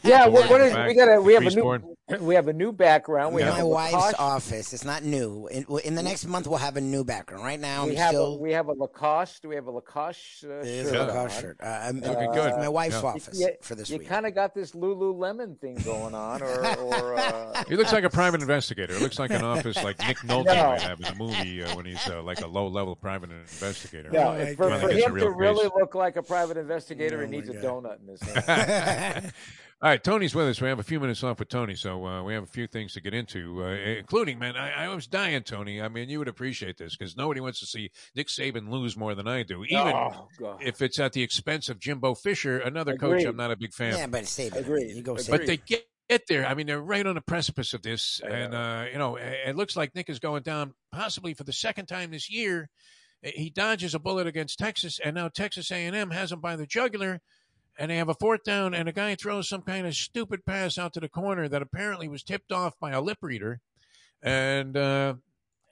Yeah, 0.03 0.27
what, 0.27 0.43
in 0.45 0.49
what 0.49 0.57
the 0.57 0.65
is 0.65 0.73
back, 0.73 0.87
we 0.89 0.93
got? 0.95 1.07
A, 1.15 1.21
we 1.21 1.33
have 1.33 1.43
a 1.45 1.49
new 1.49 1.61
board? 1.61 1.83
we 2.19 2.35
have 2.35 2.49
a 2.49 2.53
new 2.53 2.73
background. 2.73 3.33
We 3.33 3.41
My 3.41 3.51
have 3.51 3.59
a 3.63 3.67
wife's 3.67 3.93
Lacoste- 3.93 4.19
office. 4.19 4.73
It's 4.73 4.83
not 4.83 5.03
new. 5.03 5.47
In, 5.47 5.65
in 5.85 5.95
the 5.95 6.03
next 6.03 6.25
month, 6.25 6.45
we'll 6.45 6.57
have 6.57 6.75
a 6.75 6.81
new 6.81 7.05
background. 7.05 7.45
Right 7.45 7.59
now, 7.59 7.85
We 7.85 7.91
I'm 7.91 7.97
have 7.97 8.09
still. 8.09 8.33
a, 8.33 8.37
we 8.37 8.51
have 8.51 8.67
a 8.67 8.73
Lacoste. 8.73 9.45
We 9.45 9.55
have 9.55 9.67
a 9.67 9.71
Lacoste 9.71 10.43
uh, 10.43 10.49
It's 10.59 10.89
shirt. 10.89 10.97
a. 10.99 11.05
Lacoste 11.05 11.39
shirt. 11.41 11.57
Uh, 11.63 11.67
I'm, 11.67 12.01
Looking 12.01 12.29
uh, 12.29 12.33
good. 12.33 12.55
My 12.57 12.67
wife's 12.67 12.95
Yeah. 13.01 13.07
office 13.07 13.29
You, 13.39 13.49
for 13.61 13.75
this 13.75 13.89
you 13.89 13.99
week. 13.99 14.09
kind 14.09 14.25
of 14.25 14.35
got 14.35 14.53
this 14.53 14.71
Lululemon 14.73 15.57
thing 15.59 15.75
going 15.85 16.15
on, 16.15 16.41
or, 16.41 16.65
or 16.77 17.17
uh, 17.17 17.63
He 17.69 17.77
looks 17.77 17.93
like 17.93 18.03
a 18.03 18.09
private 18.09 18.41
investigator. 18.41 18.93
It 18.95 19.01
looks 19.01 19.19
like 19.19 19.31
an 19.31 19.43
office 19.45 19.81
like 19.81 19.97
Nick 20.05 20.17
Nolte 20.17 20.45
No. 20.47 20.90
Might 20.91 21.07
have 21.07 21.13
in 21.13 21.17
the 21.17 21.23
movie 21.23 21.63
uh, 21.63 21.75
when 21.75 21.85
he's 21.85 22.07
uh, 22.07 22.21
like 22.23 22.41
a 22.41 22.47
low-level 22.47 22.95
private 22.95 23.31
investigator. 23.31 24.09
no, 24.11 24.31
my 24.31 24.55
for, 24.55 24.77
for 24.79 24.89
to 24.89 24.95
him 24.95 25.13
real 25.13 25.25
to 25.25 25.31
really 25.31 25.63
case. 25.63 25.71
look 25.75 25.95
like 25.95 26.15
a 26.15 26.23
private 26.23 26.57
investigator, 26.57 27.21
Oh 27.21 27.25
he 27.25 27.31
needs 27.31 27.49
my 27.49 27.55
a 27.55 27.61
donut 27.61 27.99
in 28.01 28.07
his 28.07 28.21
hand. 28.21 29.33
All 29.83 29.89
right, 29.89 30.03
Tony's 30.03 30.35
with 30.35 30.47
us. 30.47 30.61
We 30.61 30.67
have 30.67 30.77
a 30.77 30.83
few 30.83 30.99
minutes 30.99 31.23
left 31.23 31.39
with 31.39 31.49
Tony, 31.49 31.73
so 31.73 32.05
uh, 32.05 32.21
we 32.21 32.35
have 32.35 32.43
a 32.43 32.47
few 32.47 32.67
things 32.67 32.93
to 32.93 33.01
get 33.01 33.15
into, 33.15 33.63
uh, 33.63 33.69
including, 33.69 34.37
man, 34.37 34.55
I, 34.55 34.85
I 34.85 34.93
was 34.93 35.07
dying, 35.07 35.41
Tony. 35.41 35.81
I 35.81 35.87
mean, 35.87 36.07
you 36.07 36.19
would 36.19 36.27
appreciate 36.27 36.77
this 36.77 36.95
because 36.95 37.17
nobody 37.17 37.41
wants 37.41 37.59
to 37.61 37.65
see 37.65 37.89
Nick 38.15 38.27
Saban 38.27 38.69
lose 38.69 38.95
more 38.95 39.15
than 39.15 39.27
I 39.27 39.41
do, 39.41 39.63
even 39.63 39.87
oh, 39.87 40.27
if 40.61 40.83
it's 40.83 40.99
at 40.99 41.13
the 41.13 41.23
expense 41.23 41.67
of 41.67 41.79
Jimbo 41.79 42.13
Fisher, 42.13 42.59
another 42.59 42.95
coach 42.95 43.23
I'm 43.23 43.35
not 43.35 43.49
a 43.49 43.55
big 43.55 43.73
fan. 43.73 43.97
yeah, 43.97 44.05
but 44.05 44.27
save 44.27 44.53
it. 44.53 44.59
Agreed. 44.59 44.95
You 44.95 45.01
go 45.01 45.13
Agreed. 45.13 45.23
save 45.25 45.39
But 45.39 45.47
they 45.47 45.57
get, 45.57 45.83
get 46.11 46.27
there. 46.27 46.45
I 46.45 46.53
mean, 46.55 46.67
they're 46.67 46.81
right 46.81 47.05
on 47.05 47.15
the 47.15 47.21
precipice 47.21 47.73
of 47.73 47.81
this, 47.81 48.19
and 48.23 48.53
uh, 48.53 48.85
you 48.91 48.97
know, 48.97 49.15
it 49.15 49.37
it 49.47 49.55
looks 49.55 49.77
like 49.77 49.95
Nick 49.95 50.09
is 50.09 50.19
going 50.19 50.43
down 50.43 50.73
possibly 50.91 51.33
for 51.33 51.43
the 51.43 51.53
second 51.53 51.85
time 51.85 52.11
this 52.11 52.29
year. 52.29 52.69
He 53.23 53.49
dodges 53.49 53.95
a 53.95 53.99
bullet 53.99 54.27
against 54.27 54.59
Texas, 54.59 54.99
and 55.03 55.15
now 55.15 55.29
Texas 55.29 55.71
A&M 55.71 56.11
has 56.11 56.31
him 56.31 56.41
by 56.41 56.55
the 56.55 56.65
jugular, 56.65 57.21
and 57.77 57.89
they 57.89 57.97
have 57.97 58.09
a 58.09 58.15
fourth 58.15 58.43
down, 58.43 58.73
and 58.73 58.89
a 58.89 58.91
guy 58.91 59.15
throws 59.15 59.47
some 59.47 59.61
kind 59.61 59.85
of 59.87 59.95
stupid 59.95 60.43
pass 60.45 60.77
out 60.77 60.93
to 60.93 60.99
the 60.99 61.07
corner 61.07 61.47
that 61.47 61.61
apparently 61.61 62.07
was 62.07 62.23
tipped 62.23 62.51
off 62.51 62.73
by 62.79 62.91
a 62.91 63.01
lip 63.01 63.19
reader, 63.21 63.61
and 64.21 64.75
uh, 64.75 65.13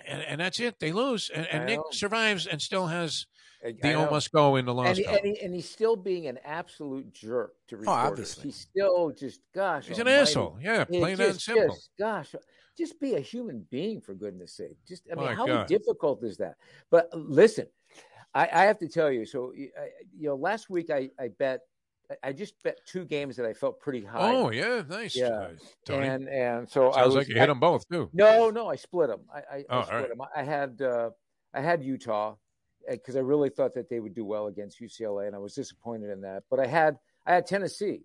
and, 0.06 0.22
and 0.22 0.42
that's 0.42 0.60
it. 0.60 0.80
They 0.80 0.94
lose, 0.94 1.30
and, 1.34 1.48
and 1.48 1.66
Nick 1.66 1.80
survives 1.92 2.48
and 2.48 2.62
still 2.62 2.88
has 2.88 3.26
I 3.66 3.74
the 3.82 3.92
know. 3.94 4.06
almost 4.06 4.32
go 4.32 4.56
in 4.56 4.66
the 4.66 4.74
and, 4.76 4.98
he, 4.98 5.04
column. 5.04 5.20
and, 5.24 5.36
he, 5.38 5.42
and 5.44 5.54
he's 5.54 5.70
still 5.70 5.96
being 5.98 6.28
an 6.28 6.40
absolute 6.46 7.14
jerk 7.14 7.54
to 7.68 7.78
reporters. 7.78 8.12
obviously. 8.12 8.44
He's 8.46 8.56
still 8.56 9.12
just, 9.12 9.42
gosh, 9.54 9.88
He's 9.88 10.00
an 10.00 10.08
asshole. 10.08 10.58
Yeah, 10.62 10.86
plain 10.86 11.20
and 11.20 11.40
simple. 11.40 11.76
just, 11.76 11.90
gosh, 12.00 12.36
just 12.78 13.00
be 13.02 13.16
a 13.16 13.20
human 13.20 13.66
being 13.70 14.00
for 14.00 14.14
goodness 14.14 14.54
sake. 14.54 14.78
Just, 14.88 15.04
I 15.12 15.16
mean, 15.16 15.26
My 15.26 15.34
how 15.36 15.46
God. 15.46 15.68
difficult 15.68 16.24
is 16.24 16.38
that? 16.38 16.56
But 16.90 17.10
listen, 17.14 17.68
I, 18.34 18.44
I 18.44 18.64
have 18.66 18.78
to 18.80 18.88
tell 18.88 19.12
you. 19.12 19.26
So, 19.26 19.52
you 19.54 19.70
know, 20.20 20.36
last 20.36 20.70
week 20.70 20.90
I, 20.90 21.10
I 21.20 21.28
bet, 21.28 21.60
I 22.24 22.32
just 22.32 22.54
bet 22.64 22.80
two 22.88 23.04
games 23.06 23.36
that 23.36 23.46
I 23.46 23.54
felt 23.54 23.80
pretty 23.80 24.04
high. 24.06 24.34
Oh 24.34 24.50
yeah, 24.52 24.82
nice. 24.90 25.16
Yeah. 25.16 25.28
uh, 25.28 25.50
Tony. 25.86 26.08
and 26.08 26.28
and 26.30 26.68
so 26.70 26.90
I 26.92 27.06
was, 27.06 27.14
like 27.14 27.28
you 27.28 27.36
I- 27.36 27.40
hit 27.40 27.48
them 27.48 27.60
both 27.60 27.88
too. 27.88 28.10
no, 28.14 28.50
no, 28.50 28.68
I 28.68 28.78
split 28.78 29.10
them. 29.10 29.20
I, 29.32 29.38
I, 29.38 29.58
I 29.58 29.64
Oh, 29.70 29.78
all 29.78 29.84
split 29.84 30.00
right. 30.00 30.10
them. 30.10 30.22
I 30.36 30.44
had 30.44 30.82
uh, 30.82 31.10
I 31.54 31.62
had 31.62 31.84
Utah 31.84 32.36
because 32.90 33.16
I 33.16 33.20
really 33.20 33.50
thought 33.50 33.74
that 33.76 33.90
they 33.90 34.00
would 34.00 34.14
do 34.14 34.26
well 34.26 34.48
against 34.48 34.82
UCLA, 34.82 35.28
and 35.28 35.36
I 35.36 35.40
was 35.40 35.54
disappointed 35.54 36.10
in 36.10 36.22
that. 36.22 36.44
But 36.50 36.60
I 36.60 36.68
had 36.68 36.98
I 37.26 37.34
had 37.34 37.46
Tennessee, 37.46 38.02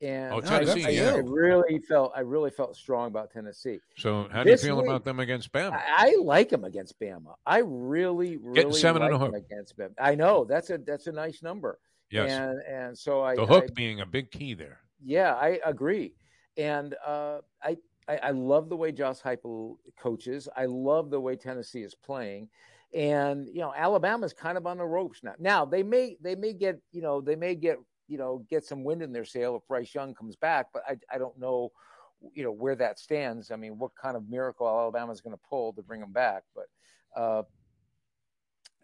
and 0.00 0.32
Oh, 0.34 0.38
I- 0.38 0.40
Tennessee, 0.40 0.84
I, 0.86 0.88
yeah. 0.90 1.12
I 1.14 1.18
really 1.18 1.78
felt 1.80 2.12
I 2.16 2.20
really 2.20 2.50
felt 2.50 2.76
strong 2.76 3.08
about 3.08 3.30
Tennessee. 3.30 3.78
So 3.96 4.28
how 4.32 4.42
do 4.44 4.50
you 4.50 4.56
feel 4.56 4.76
week- 4.76 4.86
about 4.86 5.04
them 5.04 5.20
against 5.20 5.52
Bama? 5.52 5.72
I, 5.74 5.82
I 5.96 6.16
like 6.22 6.48
them 6.48 6.64
against 6.64 6.98
Bama. 7.00 7.34
I 7.46 7.58
really, 7.58 8.36
really 8.38 8.72
seven 8.78 9.02
like 9.02 9.12
and 9.12 9.16
a 9.20 9.24
them 9.24 9.32
hook. 9.34 9.44
against 9.50 9.76
Bama. 9.78 9.92
I 10.00 10.14
know 10.14 10.44
that's 10.44 10.70
a 10.70 10.78
that's 10.78 11.06
a 11.06 11.12
nice 11.12 11.42
number. 11.42 11.78
yes, 12.10 12.30
and 12.30 12.60
and 12.68 12.98
so 12.98 13.22
I 13.22 13.34
the 13.36 13.46
hook 13.46 13.64
I- 13.68 13.72
being 13.74 14.00
a 14.00 14.06
big 14.06 14.30
key 14.30 14.54
there. 14.54 14.80
yeah, 15.04 15.34
I 15.34 15.60
agree, 15.64 16.14
and 16.56 16.94
uh, 17.06 17.38
I, 17.62 17.76
I 18.08 18.16
I 18.18 18.30
love 18.30 18.68
the 18.68 18.76
way 18.76 18.92
Josh 18.92 19.20
Heupel 19.20 19.76
coaches. 19.98 20.48
I 20.56 20.66
love 20.66 21.10
the 21.10 21.20
way 21.20 21.36
Tennessee 21.36 21.82
is 21.82 21.94
playing, 21.94 22.48
and 22.94 23.48
you 23.48 23.60
know 23.60 23.72
Alabama's 23.74 24.32
kind 24.32 24.58
of 24.58 24.66
on 24.66 24.78
the 24.78 24.84
ropes 24.84 25.22
now. 25.22 25.34
Now 25.38 25.64
they 25.64 25.82
may 25.82 26.16
they 26.20 26.34
may 26.34 26.52
get 26.52 26.80
you 26.92 27.02
know 27.02 27.20
they 27.20 27.36
may 27.36 27.54
get 27.54 27.78
you 28.08 28.18
know 28.18 28.44
get 28.50 28.64
some 28.64 28.84
wind 28.84 29.02
in 29.02 29.12
their 29.12 29.24
sail 29.24 29.56
if 29.56 29.66
Bryce 29.68 29.94
Young 29.94 30.14
comes 30.14 30.36
back, 30.36 30.66
but 30.72 30.82
I 30.88 30.96
I 31.12 31.18
don't 31.18 31.38
know 31.38 31.72
you 32.34 32.44
know 32.44 32.52
where 32.52 32.76
that 32.76 32.98
stands. 32.98 33.50
I 33.50 33.56
mean, 33.56 33.78
what 33.78 33.92
kind 34.00 34.16
of 34.16 34.28
miracle 34.28 34.68
Alabama's 34.68 35.20
going 35.20 35.34
to 35.34 35.42
pull 35.48 35.72
to 35.72 35.82
bring 35.82 36.00
him 36.00 36.12
back? 36.12 36.42
But 36.54 37.20
uh, 37.20 37.42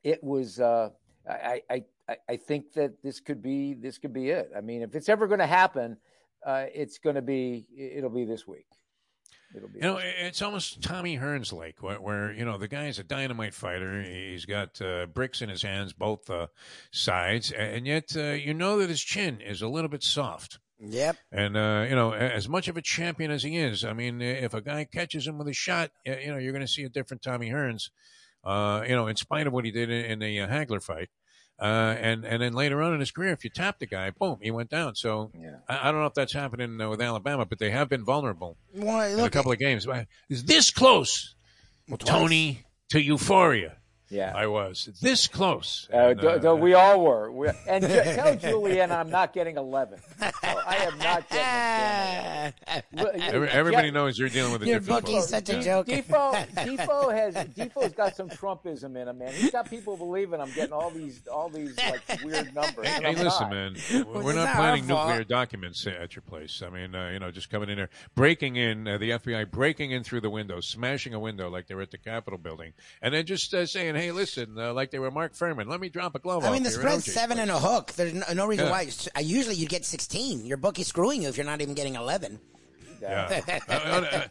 it 0.03 0.23
was 0.23 0.61
uh, 0.61 0.91
I, 1.29 1.63
I 1.71 1.85
I 2.29 2.37
think 2.37 2.73
that 2.73 3.03
this 3.03 3.21
could 3.21 3.43
be 3.43 3.75
this 3.75 3.99
could 3.99 4.13
be 4.13 4.31
it. 4.31 4.51
I 4.57 4.61
mean, 4.61 4.83
if 4.83 4.95
it's 4.95 5.09
ever 5.09 5.27
going 5.27 5.41
to 5.41 5.47
happen, 5.47 5.97
uh, 6.45 6.67
it's 6.75 6.99
going 6.99 7.17
to 7.17 7.23
be 7.23 7.67
it'll 7.77 8.11
be 8.11 8.25
this 8.25 8.47
week. 8.47 8.67
It'll 9.55 9.69
be 9.69 9.79
You 9.79 9.85
know, 9.85 9.99
it's 10.03 10.43
almost 10.43 10.83
Tommy 10.83 11.17
Hearns 11.17 11.53
like, 11.53 11.83
where, 11.83 12.01
where 12.01 12.33
you 12.33 12.45
know 12.45 12.59
the 12.59 12.69
guy's 12.69 12.99
a 12.99 13.05
dynamite 13.05 13.55
fighter. 13.55 14.03
He's 14.03 14.45
got 14.45 14.81
uh, 14.83 15.07
bricks 15.07 15.41
in 15.41 15.49
his 15.49 15.63
hands, 15.63 15.93
both 15.93 16.29
uh, 16.29 16.49
sides, 16.91 17.51
and 17.53 17.87
yet 17.87 18.15
uh, 18.17 18.33
you 18.33 18.53
know 18.55 18.79
that 18.79 18.91
his 18.91 19.03
chin 19.03 19.41
is 19.41 19.63
a 19.63 19.69
little 19.69 19.89
bit 19.89 20.03
soft. 20.03 20.59
Yep. 20.81 21.17
And 21.33 21.57
uh, 21.57 21.87
you 21.89 21.95
know, 21.95 22.13
as 22.13 22.49
much 22.49 22.69
of 22.69 22.77
a 22.77 22.83
champion 22.83 23.31
as 23.31 23.43
he 23.43 23.57
is, 23.57 23.85
I 23.85 23.93
mean, 23.95 24.21
if 24.21 24.55
a 24.55 24.61
guy 24.61 24.85
catches 24.85 25.27
him 25.27 25.39
with 25.39 25.49
a 25.49 25.53
shot, 25.53 25.91
you 26.05 26.29
know, 26.29 26.39
you're 26.39 26.53
going 26.53 26.67
to 26.67 26.73
see 26.73 26.85
a 26.85 26.89
different 26.89 27.23
Tommy 27.23 27.51
Hearns. 27.51 27.91
Uh, 28.45 28.85
you 28.87 28.95
know, 28.95 29.09
in 29.09 29.17
spite 29.17 29.47
of 29.47 29.53
what 29.53 29.65
he 29.65 29.71
did 29.71 29.91
in, 29.91 30.05
in 30.05 30.19
the 30.21 30.41
uh, 30.41 30.49
Hagler 30.49 30.83
fight, 30.83 31.11
uh, 31.61 31.65
and 31.99 32.25
and 32.25 32.41
then 32.43 32.53
later 32.53 32.81
on 32.83 32.95
in 32.95 33.01
his 33.01 33.11
career, 33.11 33.33
if 33.33 33.43
you 33.43 33.51
tap 33.51 33.79
the 33.79 33.87
guy, 33.87 34.11
boom, 34.11 34.39
he 34.41 34.51
went 34.51 34.71
down. 34.71 34.95
So 34.95 35.31
Yeah. 35.35 35.57
I, 35.69 35.89
I 35.89 35.93
don't 35.93 36.01
know 36.01 36.07
if 36.07 36.15
that's 36.15 36.33
happening 36.33 36.81
uh, 36.81 36.89
with 36.89 37.01
Alabama, 37.01 37.47
but 37.47 37.59
they 37.59 37.71
have 37.71 37.89
been 37.89 38.05
vulnerable 38.05 38.57
Well, 38.75 39.19
in 39.19 39.25
a 39.25 39.31
couple 39.31 39.51
of 39.53 39.59
games. 39.59 39.87
Is 40.29 40.45
this 40.45 40.71
close, 40.71 41.35
twice. 41.89 41.99
Tony, 42.05 42.65
to 42.91 43.01
euphoria? 43.01 43.78
Yeah. 44.11 44.33
I 44.35 44.47
was 44.47 44.89
this 45.03 45.27
close. 45.29 45.89
Uh, 45.93 45.97
And, 45.97 46.21
do- 46.21 46.29
uh, 46.29 46.39
do- 46.39 46.55
we 46.55 46.75
all 46.75 47.05
were. 47.05 47.31
We, 47.31 47.49
and 47.69 47.85
Ju- 47.87 47.89
tell 48.05 48.37
Julian 48.37 48.91
I'm 48.91 49.11
not 49.11 49.33
getting 49.35 49.57
11. 49.57 49.99
No, 50.21 50.31
I 50.43 50.77
am 50.77 50.99
not 50.99 51.29
getting 51.29 51.45
a 51.45 52.53
10. 52.97 53.21
every- 53.21 53.49
everybody 53.51 53.89
Jeff- 53.89 53.95
knows 53.95 54.19
you're 54.19 54.29
dealing 54.29 54.53
with 54.53 54.63
a 54.63 54.67
Your 54.67 54.79
different 54.81 55.05
bookie's 55.05 55.23
book. 55.23 55.29
such 55.29 55.49
a 55.51 55.55
Yeah. 55.57 55.61
joke. 55.63 55.87
Defo, 55.89 56.47
Defo 56.55 57.15
has 57.15 57.35
Defo's 57.49 57.93
got 57.93 58.17
some 58.17 58.29
Trumpism 58.31 58.97
in 58.97 59.09
him, 59.09 59.19
man. 59.19 59.33
He's 59.33 59.51
got 59.51 59.69
people 59.69 59.97
believing 59.97 60.41
I'm 60.41 60.53
getting 60.53 60.73
all 60.73 60.91
these 60.91 61.27
all 61.29 61.49
these 61.51 61.77
like 61.77 62.01
weird 62.25 62.55
numbers. 62.55 62.87
and 62.89 63.05
Hey, 63.05 63.15
listen, 63.23 63.51
man. 63.51 63.77
We're 63.93 64.31
it's 64.31 64.35
not 64.37 64.45
not 64.45 64.57
planning 64.57 64.91
our 64.91 65.09
nuclear 65.09 65.25
documents 65.25 65.87
at 65.87 66.15
your 66.17 66.23
place. 66.23 66.63
I 66.65 66.71
mean, 66.71 66.95
uh, 66.95 67.11
you 67.11 67.19
know, 67.19 67.31
just 67.31 67.51
coming 67.51 67.69
in 67.69 67.77
there, 67.77 67.91
breaking 68.15 68.57
in, 68.57 68.89
uh, 68.89 68.99
the 68.99 69.11
FBI 69.11 69.51
breaking 69.51 69.91
in 69.91 70.03
through 70.03 70.21
the 70.23 70.31
window, 70.31 70.61
smashing 70.61 71.13
a 71.15 71.19
window 71.21 71.51
like 71.51 71.67
they 71.67 71.75
were 71.75 71.83
at 71.83 71.91
the 71.91 71.99
Capitol 71.99 72.39
building, 72.39 72.73
and 73.03 73.13
then 73.13 73.27
just 73.27 73.53
uh, 73.53 73.67
saying, 73.67 73.97
"Hey, 73.99 74.13
listen," 74.13 74.59
uh, 74.59 74.73
like 74.73 74.91
they 74.91 74.99
were 74.99 75.11
Mark 75.11 75.35
Fuhrman. 75.35 75.67
Let 75.69 75.81
me 75.81 75.89
drop 75.89 76.15
a 76.15 76.19
glove. 76.19 76.45
I 76.45 76.51
mean, 76.53 76.63
the 76.63 76.71
off 76.71 76.75
spread's 76.77 77.13
seven 77.13 77.39
and 77.39 77.51
a 77.51 77.59
hook. 77.59 77.93
There's 77.93 78.15
no, 78.15 78.25
no 78.35 78.47
reason 78.47 78.67
Yeah. 78.67 78.73
why. 78.73 78.89
I 79.15 79.21
usually 79.21 79.57
you'd 79.57 79.69
get 79.69 79.85
16. 79.85 80.45
Your 80.47 80.57
bookie's 80.57 80.87
screwing 80.87 81.23
you 81.23 81.29
if 81.29 81.37
you're 81.37 81.47
not 81.47 81.61
even 81.61 81.75
getting 81.75 81.95
11. 81.95 82.39
Yeah. 83.01 83.41
Uh, 83.69 83.75
uh, 83.75 84.07
uh, 84.11 84.23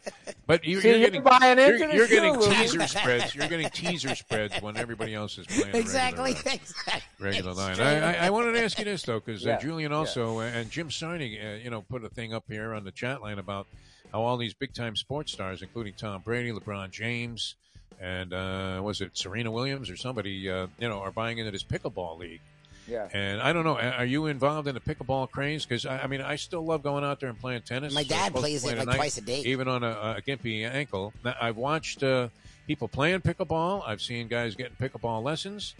but 0.46 0.64
you, 0.64 0.80
See, 0.80 0.88
you're 0.88 0.98
you're 0.98 1.06
getting 1.06 1.22
buying 1.22 1.58
you're, 1.58 1.92
you're 1.92 2.08
getting 2.08 2.38
teaser 2.40 2.86
spreads. 2.86 3.34
You're 3.34 3.48
getting 3.48 3.68
teaser 3.72 4.14
spreads 4.14 4.60
when 4.60 4.76
everybody 4.76 5.14
else 5.14 5.38
is 5.38 5.46
playing. 5.46 5.74
Exactly. 5.74 6.32
Regular, 6.32 6.50
uh, 6.50 6.54
exactly. 6.54 7.02
regular 7.18 7.52
line. 7.54 7.80
I, 7.80 8.14
I, 8.14 8.26
I 8.26 8.30
wanted 8.30 8.52
to 8.52 8.62
ask 8.64 8.78
you 8.78 8.84
this 8.84 9.02
though, 9.02 9.20
because 9.20 9.44
Yeah, 9.44 9.54
uh, 9.54 9.60
Julian 9.60 9.92
also 9.92 10.40
uh, 10.40 10.44
and 10.44 10.70
Jim 10.70 10.88
Sarney, 10.88 11.38
uh, 11.42 11.58
you 11.62 11.70
know, 11.70 11.82
put 11.82 12.04
a 12.04 12.08
thing 12.08 12.34
up 12.34 12.44
here 12.48 12.74
on 12.74 12.84
the 12.84 12.90
chat 12.92 13.22
line 13.22 13.38
about 13.38 13.66
how 14.12 14.22
all 14.22 14.36
these 14.36 14.54
big 14.54 14.74
time 14.74 14.96
sports 14.96 15.32
stars, 15.32 15.62
including 15.62 15.94
Tom 15.94 16.22
Brady, 16.22 16.50
LeBron 16.50 16.90
James, 16.90 17.54
and 18.00 18.32
uh, 18.32 18.80
was 18.82 19.00
it 19.00 19.16
Serena 19.16 19.50
Williams 19.50 19.90
or 19.90 19.96
somebody, 19.96 20.48
uh, 20.50 20.66
you 20.78 20.88
know, 20.88 21.00
are 21.00 21.10
buying 21.10 21.38
into 21.38 21.50
this 21.50 21.62
pickleball 21.64 22.18
league. 22.18 22.40
Yeah. 22.86 23.06
And 23.12 23.42
I 23.42 23.52
don't 23.52 23.64
know, 23.64 23.76
are 23.78 24.04
you 24.06 24.26
involved 24.26 24.66
in 24.66 24.74
the 24.74 24.80
pickleball 24.80 25.30
craze? 25.30 25.66
Because 25.66 25.84
I, 25.84 25.98
I 26.04 26.06
mean, 26.06 26.22
I 26.22 26.36
still 26.36 26.64
love 26.64 26.82
going 26.82 27.04
out 27.04 27.20
there 27.20 27.28
and 27.28 27.38
playing 27.38 27.62
tennis. 27.62 27.92
My 27.92 28.02
dad 28.02 28.34
plays 28.34 28.62
play 28.62 28.72
it 28.72 28.86
like 28.86 28.96
twice 28.96 29.18
a 29.18 29.20
day. 29.20 29.40
even 29.40 29.68
on 29.68 29.84
a, 29.84 30.16
a 30.18 30.22
gimpy 30.26 30.62
ankle. 30.64 31.12
Now, 31.22 31.34
I've 31.40 31.56
watched 31.58 32.02
uh, 32.02 32.28
people 32.66 32.88
playing 32.88 33.20
pickleball. 33.20 33.82
I've 33.86 34.00
seen 34.00 34.26
guys 34.28 34.54
getting 34.54 34.76
pickleball 34.76 35.22
lessons. 35.22 35.74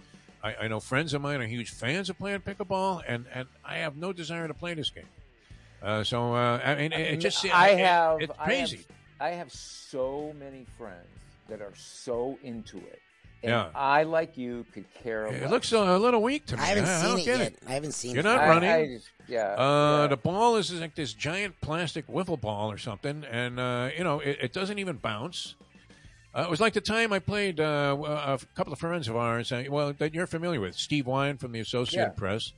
I, 0.45 0.55
I 0.63 0.69
know 0.69 0.81
friends 0.81 1.15
of 1.15 1.23
mine 1.23 1.41
are 1.41 1.47
huge 1.47 1.71
fans 1.71 2.11
of 2.11 2.19
playing 2.19 2.41
pickleball, 2.41 3.03
and, 3.09 3.25
and 3.33 3.49
I 3.65 3.79
have 3.79 3.97
no 3.97 4.13
desire 4.13 4.47
to 4.47 4.55
play 4.55 4.75
this 4.75 4.91
game. 4.91 5.05
Uh, 5.83 6.05
so 6.05 6.35
uh, 6.35 6.61
I 6.63 6.75
mean, 6.75 6.93
it, 6.93 7.15
it 7.15 7.17
just 7.19 7.43
I 7.47 7.71
it- 7.71 7.79
have 7.79 8.21
it's 8.21 8.33
I 8.33 8.37
have- 8.37 8.45
crazy. 8.69 8.85
I 9.21 9.31
have 9.31 9.51
so 9.53 10.35
many 10.39 10.67
friends 10.77 11.07
that 11.49 11.61
are 11.61 11.75
so 11.75 12.39
into 12.43 12.77
it 12.79 13.01
And 13.43 13.51
Yeah. 13.51 13.69
I, 13.75 14.03
like 14.03 14.37
you, 14.37 14.67
could 14.73 14.85
care. 15.03 15.27
It 15.27 15.43
less. 15.43 15.51
looks 15.51 15.73
a, 15.73 15.79
a 15.79 15.99
little 15.99 16.23
weak 16.23 16.47
to 16.47 16.57
me. 16.57 16.63
I 16.63 16.67
haven't 16.67 16.85
I, 16.87 16.99
seen 17.01 17.09
don't 17.11 17.19
it 17.21 17.25
get 17.25 17.39
yet. 17.39 17.53
it. 17.53 17.59
I 17.69 17.73
haven't 17.73 17.93
seen 17.93 18.11
it. 18.11 18.15
You're 18.15 18.21
it. 18.21 18.25
not 18.37 18.41
I- 18.41 18.49
running. 18.49 18.71
I 18.71 18.87
just- 18.87 19.11
yeah, 19.29 19.55
Uh, 19.55 19.99
yeah. 20.03 20.07
The 20.09 20.17
ball 20.17 20.57
is 20.57 20.73
like 20.73 20.95
this 20.95 21.13
giant 21.13 21.55
plastic 21.61 22.07
wiffle 22.09 22.41
ball 22.41 22.71
or 22.71 22.79
something, 22.79 23.25
and 23.31 23.61
uh, 23.61 23.91
you 23.97 24.03
know 24.05 24.21
it, 24.21 24.39
it 24.43 24.53
doesn't 24.53 24.79
even 24.79 24.97
bounce. 24.97 25.55
Uh, 26.35 26.43
it 26.43 26.51
was 26.51 26.61
like 26.61 26.73
the 26.75 26.81
time 26.81 27.13
I 27.13 27.19
played 27.19 27.59
uh, 27.61 27.97
a 28.01 28.39
couple 28.55 28.73
of 28.73 28.79
friends 28.79 29.07
of 29.09 29.17
ours, 29.17 29.51
uh, 29.53 29.65
well, 29.71 29.93
that 29.99 30.15
you're 30.15 30.27
familiar 30.27 30.61
with, 30.61 30.75
Steve 30.77 31.07
Wine 31.07 31.37
from 31.39 31.53
the 31.53 31.61
Associated 31.61 32.13
Yeah. 32.15 32.19
Press, 32.19 32.53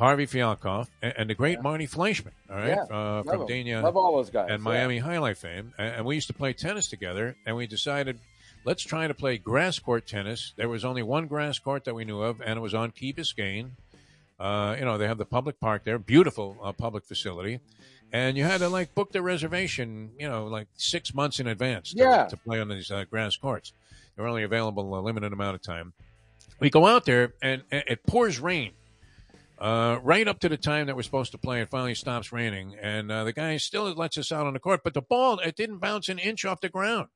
Harvey 0.00 0.26
Fialkov, 0.26 0.88
and, 1.02 1.14
and 1.16 1.30
the 1.30 1.34
great 1.34 1.62
Marty 1.62 1.86
Fleischman, 1.86 2.32
all 2.50 2.56
right, 2.56 2.68
Yeah, 2.68 2.82
uh, 2.96 3.22
from. 3.22 3.46
Dania 3.46 3.82
Love 3.82 3.96
all 3.96 4.16
those 4.16 4.30
guys, 4.30 4.48
and 4.50 4.60
yeah. 4.62 4.64
Miami 4.64 4.98
Jai-Alai 5.00 5.36
fame. 5.36 5.72
And, 5.78 5.94
and 5.96 6.04
we 6.06 6.14
used 6.16 6.26
to 6.28 6.32
play 6.34 6.52
tennis 6.54 6.88
together, 6.88 7.36
and 7.46 7.54
we 7.54 7.66
decided 7.66 8.18
let's 8.64 8.82
try 8.82 9.06
to 9.06 9.14
play 9.14 9.38
grass 9.38 9.78
court 9.78 10.06
tennis. 10.06 10.52
There 10.56 10.68
was 10.68 10.84
only 10.84 11.02
one 11.02 11.26
grass 11.26 11.58
court 11.58 11.84
that 11.84 11.94
we 11.94 12.04
knew 12.04 12.20
of, 12.22 12.40
and 12.40 12.56
it 12.58 12.60
was 12.60 12.74
on 12.74 12.90
Key 12.90 13.12
Biscayne. 13.12 13.70
Uh, 14.38 14.74
you 14.78 14.84
know, 14.86 14.96
they 14.96 15.06
have 15.06 15.18
the 15.18 15.26
public 15.26 15.60
park 15.60 15.84
there, 15.84 15.98
beautiful 15.98 16.56
uh, 16.62 16.72
public 16.72 17.04
facility. 17.04 17.60
And 18.12 18.36
you 18.36 18.44
had 18.44 18.58
to 18.58 18.68
like 18.68 18.94
book 18.94 19.12
the 19.12 19.22
reservation, 19.22 20.10
you 20.18 20.28
know, 20.28 20.46
like 20.46 20.66
six 20.76 21.14
months 21.14 21.38
in 21.40 21.46
advance 21.46 21.92
to, 21.92 21.98
Yeah. 21.98 22.24
to 22.26 22.36
play 22.36 22.58
on 22.58 22.68
these 22.68 22.90
uh, 22.90 23.04
grass 23.04 23.36
courts. 23.36 23.72
They're 24.16 24.26
only 24.26 24.42
available 24.42 24.98
a 24.98 25.00
limited 25.00 25.32
amount 25.32 25.54
of 25.56 25.62
time. 25.62 25.92
We 26.58 26.70
go 26.70 26.86
out 26.86 27.04
there 27.04 27.34
and, 27.40 27.62
and 27.70 27.84
it 27.86 28.04
pours 28.06 28.40
rain. 28.40 28.72
Uh, 29.60 29.98
right 30.02 30.26
up 30.26 30.38
to 30.40 30.48
the 30.48 30.56
time 30.56 30.86
that 30.86 30.96
we're 30.96 31.02
supposed 31.02 31.32
to 31.32 31.38
play, 31.38 31.60
it 31.60 31.68
finally 31.68 31.94
stops 31.94 32.32
raining, 32.32 32.74
and 32.80 33.12
uh, 33.12 33.24
the 33.24 33.32
guy 33.32 33.58
still 33.58 33.92
lets 33.92 34.16
us 34.16 34.32
out 34.32 34.46
on 34.46 34.54
the 34.54 34.58
court. 34.58 34.80
But 34.82 34.94
the 34.94 35.02
ball, 35.02 35.38
it 35.40 35.54
didn't 35.54 35.78
bounce 35.78 36.08
an 36.08 36.18
inch 36.18 36.46
off 36.46 36.60
the 36.62 36.70
ground, 36.70 37.08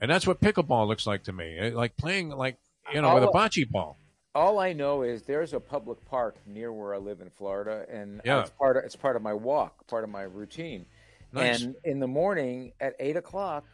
and 0.00 0.10
that's 0.10 0.26
what 0.26 0.40
pickleball 0.40 0.86
looks 0.86 1.06
like 1.06 1.24
to 1.24 1.32
me. 1.32 1.56
It- 1.58 1.74
like 1.74 1.96
playing 1.96 2.28
like 2.30 2.58
you 2.92 3.00
know 3.00 3.14
with 3.14 3.24
a 3.24 3.28
bocce 3.28 3.68
ball. 3.68 3.96
All 4.34 4.58
I 4.58 4.72
know 4.72 5.02
is 5.02 5.22
there's 5.22 5.54
a 5.54 5.60
public 5.60 6.04
park 6.06 6.36
near 6.44 6.70
where 6.72 6.92
I 6.94 6.98
live 6.98 7.20
in 7.20 7.30
Florida, 7.30 7.86
and 7.88 8.20
Yeah. 8.24 8.40
it's 8.42 8.50
part 8.50 8.76
of 8.76 8.84
it's 8.84 8.96
part 8.96 9.16
of 9.16 9.22
my 9.22 9.32
walk, 9.32 9.86
part 9.86 10.04
of 10.04 10.10
my 10.10 10.22
routine. 10.22 10.84
Nice. 11.32 11.62
And 11.62 11.76
in 11.84 11.98
the 11.98 12.06
morning 12.06 12.72
at 12.80 12.94
eight 13.00 13.16
o'clock, 13.16 13.64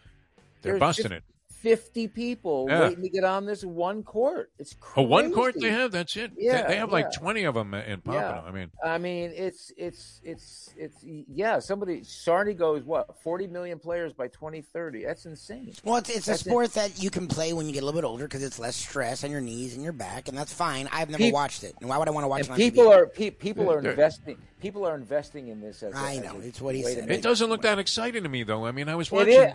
They're 0.63 0.79
busting 0.79 1.05
just 1.11 1.15
it. 1.15 1.25
Fifty 1.61 2.09
people 2.09 2.67
Yeah. 2.71 2.81
waiting 2.89 3.03
to 3.03 3.09
get 3.11 3.23
on 3.25 3.45
this 3.45 3.63
one 3.65 4.03
court. 4.03 4.51
It's 4.59 4.75
Oh, 4.75 4.79
crazy. 4.81 5.09
one 5.09 5.33
court 5.33 5.55
they 5.61 5.71
have. 5.71 5.93
That's 5.93 6.17
it. 6.17 6.33
Yeah, 6.39 6.67
they, 6.67 6.77
have 6.77 6.91
like 6.91 7.13
twenty 7.13 7.45
of 7.45 7.55
them 7.55 7.75
in 7.75 8.01
Pompano. 8.01 8.45
I 8.47 8.51
mean, 8.51 8.71
I 8.83 8.97
mean, 8.99 9.33
it's 9.35 9.71
it's 9.77 10.21
it's 10.25 10.71
it's 10.79 10.97
yeah. 11.05 11.59
Somebody 11.59 12.01
Sarni 12.01 12.57
goes 12.57 12.83
what 12.85 13.21
forty 13.23 13.47
million 13.47 13.79
players 13.79 14.13
by 14.15 14.29
twenty 14.29 14.63
thirty. 14.63 15.05
That's 15.05 15.27
insane. 15.27 15.75
Well, 15.85 15.97
it's, 15.97 16.09
it's 16.09 16.27
a 16.29 16.31
That's 16.31 16.43
it. 16.43 16.49
sport 16.49 16.73
that 16.75 17.03
you 17.03 17.11
can 17.11 17.29
play 17.29 17.53
when 17.53 17.67
you 17.67 17.73
get 17.73 17.83
a 17.83 17.87
little 17.87 18.01
bit 18.01 18.07
older 18.07 18.25
because 18.25 18.43
it's 18.43 18.59
less 18.59 18.77
stress 18.77 19.23
on 19.23 19.31
your 19.31 19.43
knees 19.43 19.75
and 19.75 19.83
your 19.85 19.93
back, 19.93 20.29
and 20.29 20.39
that's 20.39 20.53
fine. 20.55 20.89
I've 20.91 21.11
never 21.11 21.25
Peop- 21.25 21.35
watched 21.35 21.63
it, 21.63 21.75
and 21.81 21.91
why 21.91 21.99
would 21.99 22.09
I 22.09 22.11
want 22.11 22.25
to 22.25 22.29
watch 22.29 22.41
And 22.41 22.49
it 22.49 22.53
on 22.53 22.57
people 22.59 22.85
TV? 22.85 22.97
are 22.97 23.07
pe- 23.07 23.31
people 23.31 23.71
are 23.71 23.81
investing. 23.81 24.39
People 24.63 24.87
are 24.87 24.95
investing 24.95 25.49
in 25.49 25.61
this. 25.61 25.83
As 25.83 25.93
a- 25.93 25.97
I 25.99 26.13
as 26.15 26.21
know, 26.23 26.37
a 26.37 26.41
it's 26.41 26.61
what 26.63 26.75
he 26.75 26.83
way 26.85 26.95
said. 26.95 27.11
it 27.11 27.21
doesn't 27.23 27.49
look 27.51 27.63
that 27.63 27.79
exciting 27.79 28.23
to 28.23 28.29
me, 28.31 28.45
though. 28.45 28.65
I 28.65 28.73
mean, 28.73 28.89
I 28.89 28.95
was 28.95 29.11
watching. 29.13 29.35
is. 29.35 29.53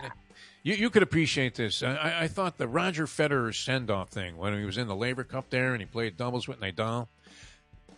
You, 0.62 0.74
you 0.74 0.90
could 0.90 1.02
appreciate 1.02 1.54
this. 1.54 1.82
I- 1.82 2.22
I, 2.22 2.28
thought 2.28 2.58
the 2.58 2.66
Roger 2.68 3.06
Federer 3.06 3.54
send 3.54 3.90
off 3.90 4.10
thing 4.10 4.36
when 4.36 4.58
he 4.58 4.64
was 4.64 4.78
in 4.78 4.88
the 4.88 4.96
Laver 4.96 5.24
Cup 5.24 5.50
there 5.50 5.72
and 5.72 5.80
he 5.80 5.86
played 5.86 6.16
doubles 6.16 6.48
with 6.48 6.60
Nadal. 6.60 7.08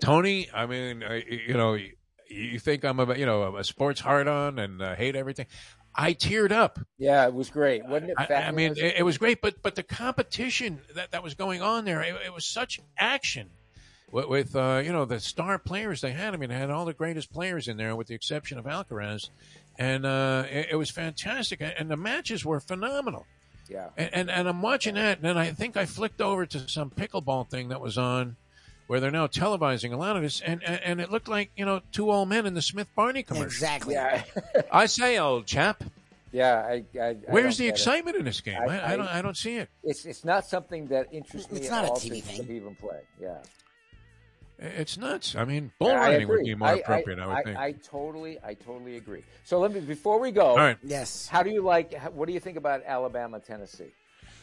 Tony, 0.01 0.49
I 0.53 0.67
mean, 0.67 1.03
I, 1.03 1.25
you 1.25 1.55
know, 1.55 1.75
you, 1.75 1.93
you 2.29 2.59
think 2.59 2.85
I'm 2.85 3.01
a 3.01 3.17
you 3.17 3.27
know 3.27 3.57
a 3.57 3.65
sports 3.65 4.01
hard 4.01 4.29
on 4.29 4.59
and 4.59 4.83
uh, 4.83 4.95
hate 4.95 5.17
everything. 5.17 5.47
I 5.95 6.15
teared 6.15 6.53
up. 6.53 6.79
Yeah, 6.99 7.27
it 7.27 7.35
was 7.35 7.51
great, 7.51 7.85
wasn't 7.85 8.11
it? 8.11 8.17
I, 8.19 8.35
I 8.35 8.51
mean, 8.53 8.73
it, 8.77 8.97
it 8.99 9.03
was 9.03 9.19
great, 9.19 9.41
but 9.41 9.61
but 9.63 9.75
the 9.75 9.83
competition 9.83 10.81
that, 10.95 11.11
that 11.13 11.23
was 11.23 11.35
going 11.35 11.63
on 11.63 11.85
there, 11.85 12.03
it, 12.03 12.15
it 12.27 12.33
was 12.33 12.47
such 12.47 12.81
action 12.97 13.51
with, 14.13 14.29
with 14.29 14.57
uh, 14.57 14.83
you 14.85 14.93
know 14.93 15.05
the 15.05 15.21
star 15.21 15.59
players 15.59 16.01
they 16.01 16.13
had. 16.13 16.35
I 16.35 16.37
mean, 16.37 16.51
they 16.51 16.57
had 16.57 16.71
all 16.71 16.85
the 16.85 16.95
greatest 16.95 17.33
players 17.33 17.67
in 17.67 17.77
there, 17.77 17.97
with 17.97 18.07
the 18.07 18.15
exception 18.15 18.59
of 18.59 18.67
Alcaraz, 18.67 19.31
and 19.79 20.05
uh, 20.05 20.45
it, 20.51 20.69
it 20.73 20.77
was 20.77 20.91
fantastic, 20.91 21.61
and 21.61 21.91
the 21.91 21.97
matches 21.97 22.45
were 22.45 22.61
phenomenal. 22.61 23.25
yeah. 23.69 23.89
And, 23.97 24.11
and 24.13 24.31
and 24.31 24.49
I'm 24.49 24.61
watching 24.63 24.95
that, 24.97 25.19
and 25.19 25.25
then 25.25 25.39
I 25.39 25.53
think 25.53 25.77
I 25.77 25.87
flicked 25.87 26.21
over 26.21 26.45
to 26.47 26.69
some 26.69 26.91
pickleball 26.91 27.49
thing 27.49 27.69
that 27.69 27.81
was 27.81 27.97
on, 27.97 28.37
where 28.89 28.99
they're 29.01 29.11
now 29.11 29.27
televising 29.29 29.93
a 29.93 29.97
lot 29.97 30.17
of 30.17 30.23
this, 30.23 30.41
and 30.41 30.63
and, 30.65 30.81
and 30.83 31.01
it 31.01 31.11
looked 31.11 31.29
like 31.29 31.51
you 31.57 31.65
know 31.65 31.81
two 31.93 32.11
old 32.11 32.29
men 32.29 32.45
in 32.47 32.55
the 32.55 32.63
Smith 32.63 32.89
Barney 32.97 33.23
commercial. 33.23 33.47
Exactly. 33.47 33.95
Yeah, 33.95 34.23
I 34.73 34.87
say, 34.87 35.19
old 35.19 35.47
chap, 35.47 35.85
yeah. 36.33 36.57
I, 36.67 36.85
I, 36.99 37.05
I 37.09 37.17
where's 37.29 37.57
don't 37.57 37.59
the 37.59 37.65
get 37.65 37.67
it. 37.67 37.69
excitement 37.71 38.17
in 38.17 38.25
this 38.25 38.41
game? 38.41 38.59
I, 38.61 38.65
I- 38.81 38.93
I, 38.93 38.97
don't 38.97 39.07
I- 39.09 39.19
I 39.19 39.23
don't 39.23 39.37
see 39.37 39.57
it. 39.57 39.69
It's 39.85 40.05
it's 40.07 40.25
not 40.25 40.47
something 40.47 40.89
that 40.89 41.07
interests 41.13 41.51
me 41.53 41.59
It's 41.61 41.69
at 41.69 41.73
not 41.73 41.85
a 41.85 41.89
all 41.89 41.97
TV 41.97 42.23
thing. 42.23 42.51
even 42.51 42.75
play. 42.75 43.01
Yeah, 43.21 43.37
It's 44.59 44.99
nuts. 44.99 45.37
I 45.37 45.45
mean, 45.45 45.71
bull 45.79 45.91
I 45.93 45.95
riding 45.95 46.29
would 46.29 46.43
be 46.45 46.55
more 46.55 46.73
appropriate, 46.75 47.21
I, 47.21 47.27
would 47.29 47.45
think. 47.45 47.57
I 47.59 47.73
totally, 47.73 48.39
I 48.43 48.55
totally 48.55 48.97
agree. 48.97 49.23
So 49.45 49.61
let 49.61 49.73
me 49.73 49.81
before 49.81 50.19
we 50.19 50.33
go. 50.33 50.47
All 50.47 50.57
right. 50.57 50.77
Yes. 50.83 51.29
How 51.29 51.43
do 51.45 51.51
you 51.51 51.63
like? 51.63 51.95
What 52.13 52.27
do 52.27 52.33
you 52.33 52.41
think 52.41 52.57
about 52.57 52.83
Alabama, 52.85 53.39
Tennessee? 53.39 53.93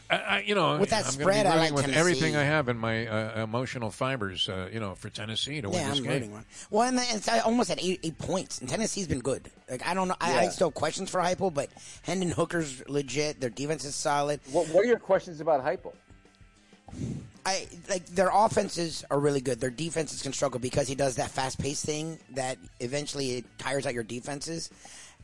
I, 0.08 0.16
I, 0.16 0.40
you 0.46 0.54
know, 0.54 0.78
With 0.78 0.90
that 0.90 1.04
I'm 1.04 1.10
spread, 1.10 1.44
gonna 1.44 1.56
I 1.56 1.58
like 1.58 1.70
rooting 1.70 1.74
with 1.74 1.84
Tennessee. 1.86 1.98
everything 2.00 2.36
I 2.36 2.44
have 2.44 2.68
in 2.68 2.78
my 2.78 3.08
uh, 3.08 3.42
emotional 3.42 3.90
fibers, 3.90 4.48
uh, 4.48 4.68
you 4.72 4.78
know, 4.78 4.94
for 4.94 5.10
Tennessee 5.10 5.60
to 5.60 5.68
win 5.68 5.80
Yeah, 5.80 5.88
this 5.90 5.98
I'm 5.98 6.04
game. 6.04 6.12
rooting 6.12 6.30
one. 6.32 6.44
Well, 6.70 6.88
and 6.88 6.98
it's 6.98 7.26
uh, 7.28 7.42
almost 7.44 7.70
at 7.72 7.82
eight, 7.82 7.98
eight 8.04 8.16
points, 8.16 8.60
and 8.60 8.68
Tennessee's 8.70 9.08
been 9.08 9.18
good. 9.18 9.50
Like 9.68 9.84
I 9.86 9.94
don't 9.94 10.06
know, 10.08 10.14
I, 10.20 10.46
I 10.46 10.48
still 10.48 10.68
have 10.68 10.74
questions 10.74 11.10
for 11.10 11.20
Heupel, 11.20 11.52
but 11.52 11.68
Hendon 12.02 12.30
Hooker's 12.30 12.88
legit. 12.88 13.40
Their 13.40 13.50
defense 13.50 13.84
is 13.84 13.96
solid. 13.96 14.38
What, 14.52 14.68
what 14.68 14.84
are 14.84 14.88
your 14.88 15.00
questions 15.00 15.40
about 15.40 15.62
Heupel? 15.64 15.92
I 17.46 17.68
like 17.88 18.04
their 18.06 18.30
offenses 18.32 19.04
are 19.08 19.20
really 19.20 19.40
good. 19.40 19.60
Their 19.60 19.70
defenses 19.70 20.20
can 20.20 20.32
struggle 20.32 20.58
because 20.58 20.88
he 20.88 20.96
does 20.96 21.14
that 21.16 21.30
fast 21.30 21.60
paced 21.60 21.86
thing 21.86 22.18
that 22.34 22.58
eventually 22.80 23.36
it 23.36 23.44
tires 23.56 23.86
out 23.86 23.94
your 23.94 24.02
defenses. 24.02 24.68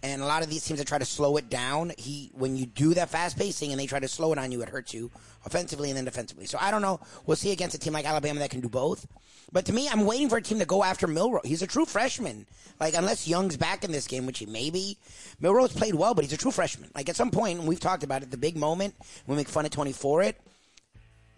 And 0.05 0.23
a 0.23 0.24
lot 0.24 0.44
of 0.44 0.49
these 0.49 0.65
teams 0.65 0.78
that 0.78 0.86
try 0.86 0.99
to 0.99 1.05
slow 1.05 1.36
it 1.36 1.51
down, 1.51 1.93
he 1.99 2.31
when 2.35 2.55
you 2.55 2.66
do 2.66 2.94
that 2.94 3.11
fast 3.11 3.36
pacing 3.36 3.73
and 3.73 3.81
they 3.81 3.86
try 3.86 3.99
to 3.99 4.07
slow 4.07 4.32
it 4.32 4.39
on 4.39 4.53
you, 4.53 4.62
it 4.62 4.69
hurts 4.69 4.94
you 4.94 5.11
offensively 5.44 5.90
and 5.90 5.97
then 5.97 6.05
defensively. 6.05 6.47
So 6.47 6.59
I 6.61 6.70
don't 6.70 6.81
know. 6.81 7.01
We'll 7.27 7.36
see 7.36 7.51
against 7.51 7.74
a 7.74 7.78
team 7.81 7.93
like 7.93 8.07
Alabama 8.07 8.39
that 8.39 8.51
can 8.51 8.61
do 8.61 8.69
both. 8.69 9.05
But 9.51 9.65
to 9.66 9.73
me, 9.73 9.89
I'm 9.89 10.07
waiting 10.07 10.28
for 10.28 10.36
a 10.39 10.43
team 10.43 10.61
to 10.61 10.65
go 10.65 10.85
after 10.85 11.09
Milroe. 11.09 11.40
He's 11.44 11.62
a 11.62 11.66
true 11.66 11.85
freshman. 11.85 12.47
Like 12.78 12.94
unless 12.94 13.27
Young's 13.27 13.57
back 13.57 13.82
in 13.82 13.90
this 13.90 14.07
game, 14.07 14.27
which 14.27 14.39
he 14.39 14.47
may 14.47 14.70
be, 14.70 14.97
Milroe's 15.40 15.73
played 15.73 15.97
well, 15.97 16.15
but 16.15 16.24
he's 16.24 16.32
a 16.32 16.36
true 16.39 16.53
freshman. 16.53 16.89
Like 16.94 17.09
at 17.09 17.16
some 17.16 17.32
point, 17.32 17.59
and 17.59 17.69
we've 17.69 17.81
talked 17.81 18.05
about 18.05 18.23
it, 18.23 18.31
the 18.31 18.36
big 18.36 18.57
moment 18.57 18.94
we 19.27 19.35
make 19.35 19.49
fun 19.49 19.65
of 19.65 19.73
24 19.73 20.23
it 20.23 20.40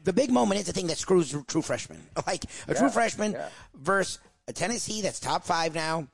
the 0.05 0.13
big 0.13 0.31
moment 0.31 0.61
is 0.61 0.67
the 0.67 0.73
thing 0.73 0.87
that 0.89 0.99
screws 0.99 1.35
true 1.49 1.63
freshmen. 1.63 2.01
Like 2.27 2.45
a 2.69 2.75
true 2.75 2.89
freshman 2.91 3.33
yeah. 3.33 3.49
versus 3.75 4.19
a 4.49 4.53
Tennessee 4.53 5.03
that's 5.03 5.19
top 5.21 5.45
five 5.45 5.75
now 5.75 6.07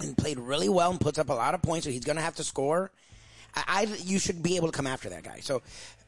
and 0.00 0.16
played 0.16 0.38
really 0.38 0.68
well 0.68 0.90
and 0.90 1.00
puts 1.00 1.18
up 1.18 1.28
a 1.28 1.32
lot 1.34 1.54
of 1.54 1.62
points, 1.62 1.84
so 1.86 1.90
he's 1.90 2.04
going 2.04 2.16
to 2.16 2.22
have 2.22 2.36
to 2.36 2.44
score. 2.44 2.90
I, 3.54 3.62
I 3.66 3.82
you 4.04 4.18
should 4.18 4.42
be 4.42 4.56
able 4.56 4.68
to 4.68 4.72
come 4.76 4.86
after 4.86 5.08
that 5.10 5.22
guy. 5.24 5.40
So 5.40 5.62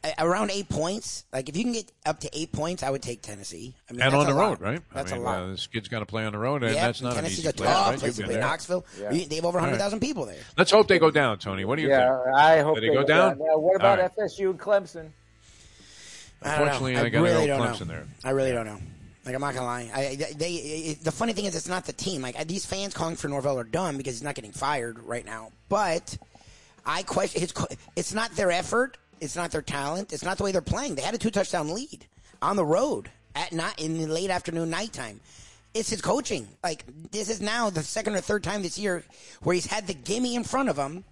uh, 0.05 0.11
around 0.19 0.51
eight 0.51 0.69
points, 0.69 1.25
like 1.33 1.49
if 1.49 1.57
you 1.57 1.65
can 1.65 1.73
get 1.73 1.91
up 2.07 2.21
to 2.21 2.31
eight 2.39 2.53
points, 2.53 2.83
I 2.83 2.91
would 2.91 3.03
take 3.03 3.23
Tennessee. 3.23 3.75
I 3.89 3.93
mean, 3.95 4.03
And 4.03 4.15
on 4.15 4.27
a 4.27 4.29
the 4.31 4.35
lot. 4.35 4.61
road, 4.61 4.61
right? 4.61 4.83
That's 4.95 5.11
I 5.13 5.17
mean, 5.17 5.25
a 5.25 5.27
lot. 5.27 5.41
Uh, 5.41 5.47
this 5.49 5.67
kid's 5.67 5.89
got 5.89 6.01
to 6.01 6.07
play 6.07 6.25
on 6.25 6.33
the 6.33 6.39
road, 6.39 6.63
and 6.63 6.75
Yep, 6.75 6.83
that's 6.83 7.01
not 7.03 7.15
Tennessee's 7.15 7.39
an 7.41 7.43
easy 7.45 7.49
a 7.49 7.53
place. 7.55 7.69
tough 7.71 7.87
right? 7.89 7.99
place 7.99 8.07
You've 8.09 8.17
to 8.17 8.23
play. 8.25 8.33
there. 8.35 8.43
Knoxville, 8.43 8.87
Yeah. 9.01 9.11
they 9.27 9.37
have 9.37 9.45
over 9.47 9.59
100,000 9.59 10.01
people 10.01 10.27
there. 10.27 10.37
Let's 10.57 10.71
hope 10.71 10.87
they 10.87 10.99
go 10.99 11.11
down, 11.11 11.39
Tony. 11.39 11.65
What 11.65 11.77
do 11.77 11.83
you 11.83 11.89
Yeah, 11.89 12.17
think? 12.25 12.37
I 12.37 12.61
hope 12.61 12.77
Did 12.77 12.85
they 12.91 12.95
go 12.95 13.03
down? 13.05 13.39
Now, 13.39 13.59
what 13.59 13.77
about 13.77 13.99
All 13.99 14.05
right. 14.05 14.17
FSU 14.17 14.51
and 14.51 14.61
Clemson? 14.61 15.11
I. 16.43 16.55
Unfortunately, 16.55 16.97
I, 16.97 17.05
I 17.05 17.09
got 17.09 17.23
really 17.23 17.47
to 17.47 17.53
go 17.53 17.59
don't 17.59 17.69
Clemson 17.69 17.81
know. 17.81 17.95
there. 17.95 18.07
I 18.25 18.31
really 18.31 18.53
don't 18.53 18.67
know. 18.67 18.79
Like 19.25 19.35
I'm 19.35 19.41
not 19.41 19.55
gonna 19.55 19.67
lie. 19.67 19.91
I, 19.95 20.17
they, 20.17 20.33
they 20.33 20.53
it, 20.55 21.05
the 21.05 21.13
funny 21.13 21.33
thing 21.33 21.45
is, 21.45 21.55
it's 21.55 21.69
not 21.69 21.85
the 21.85 21.93
team. 21.93 22.23
Like 22.23 22.47
these 22.49 22.65
fans 22.65 22.95
calling 22.95 23.17
for 23.17 23.29
Norvell 23.29 23.59
are 23.59 23.65
dumb 23.65 23.97
because 23.97 24.15
he's 24.15 24.23
not 24.23 24.35
getting 24.35 24.53
fired 24.53 24.99
right 25.01 25.25
now. 25.25 25.51
But 25.69 26.17
I 26.87 27.03
question 27.03 27.43
his. 27.43 27.53
It's 27.97 28.15
not 28.15 28.33
their 28.33 28.51
effort. 28.51 28.97
It's 29.21 29.37
not 29.37 29.51
their 29.51 29.63
talent. 29.63 30.13
It's 30.13 30.25
not 30.25 30.39
the 30.39 30.45
way 30.45 30.53
they're 30.53 30.63
playing. 30.63 30.95
They 30.95 31.03
had 31.03 31.15
a 31.15 31.19
two 31.19 31.31
touchdown 31.31 31.75
lead 31.75 32.07
on 32.41 32.57
the 32.57 32.65
road 32.65 33.11
at 33.35 33.53
not 33.53 33.79
in 33.79 33.99
the 33.99 34.07
late 34.07 34.31
afternoon, 34.31 34.71
nighttime. 34.71 35.21
It's 35.75 35.91
his 35.91 36.01
coaching. 36.01 36.49
Like 36.65 36.85
this 37.11 37.29
is 37.29 37.43
now 37.43 37.69
the 37.69 37.83
second 37.83 38.15
or 38.15 38.21
third 38.23 38.43
time 38.43 38.63
this 38.63 38.79
year 38.79 39.05
where 39.43 39.55
he's 39.55 39.67
had 39.67 39.87
the 39.87 39.95
gimme 39.95 40.35
in 40.35 40.45
front 40.45 40.71
of 40.71 40.77
him, 40.79 41.05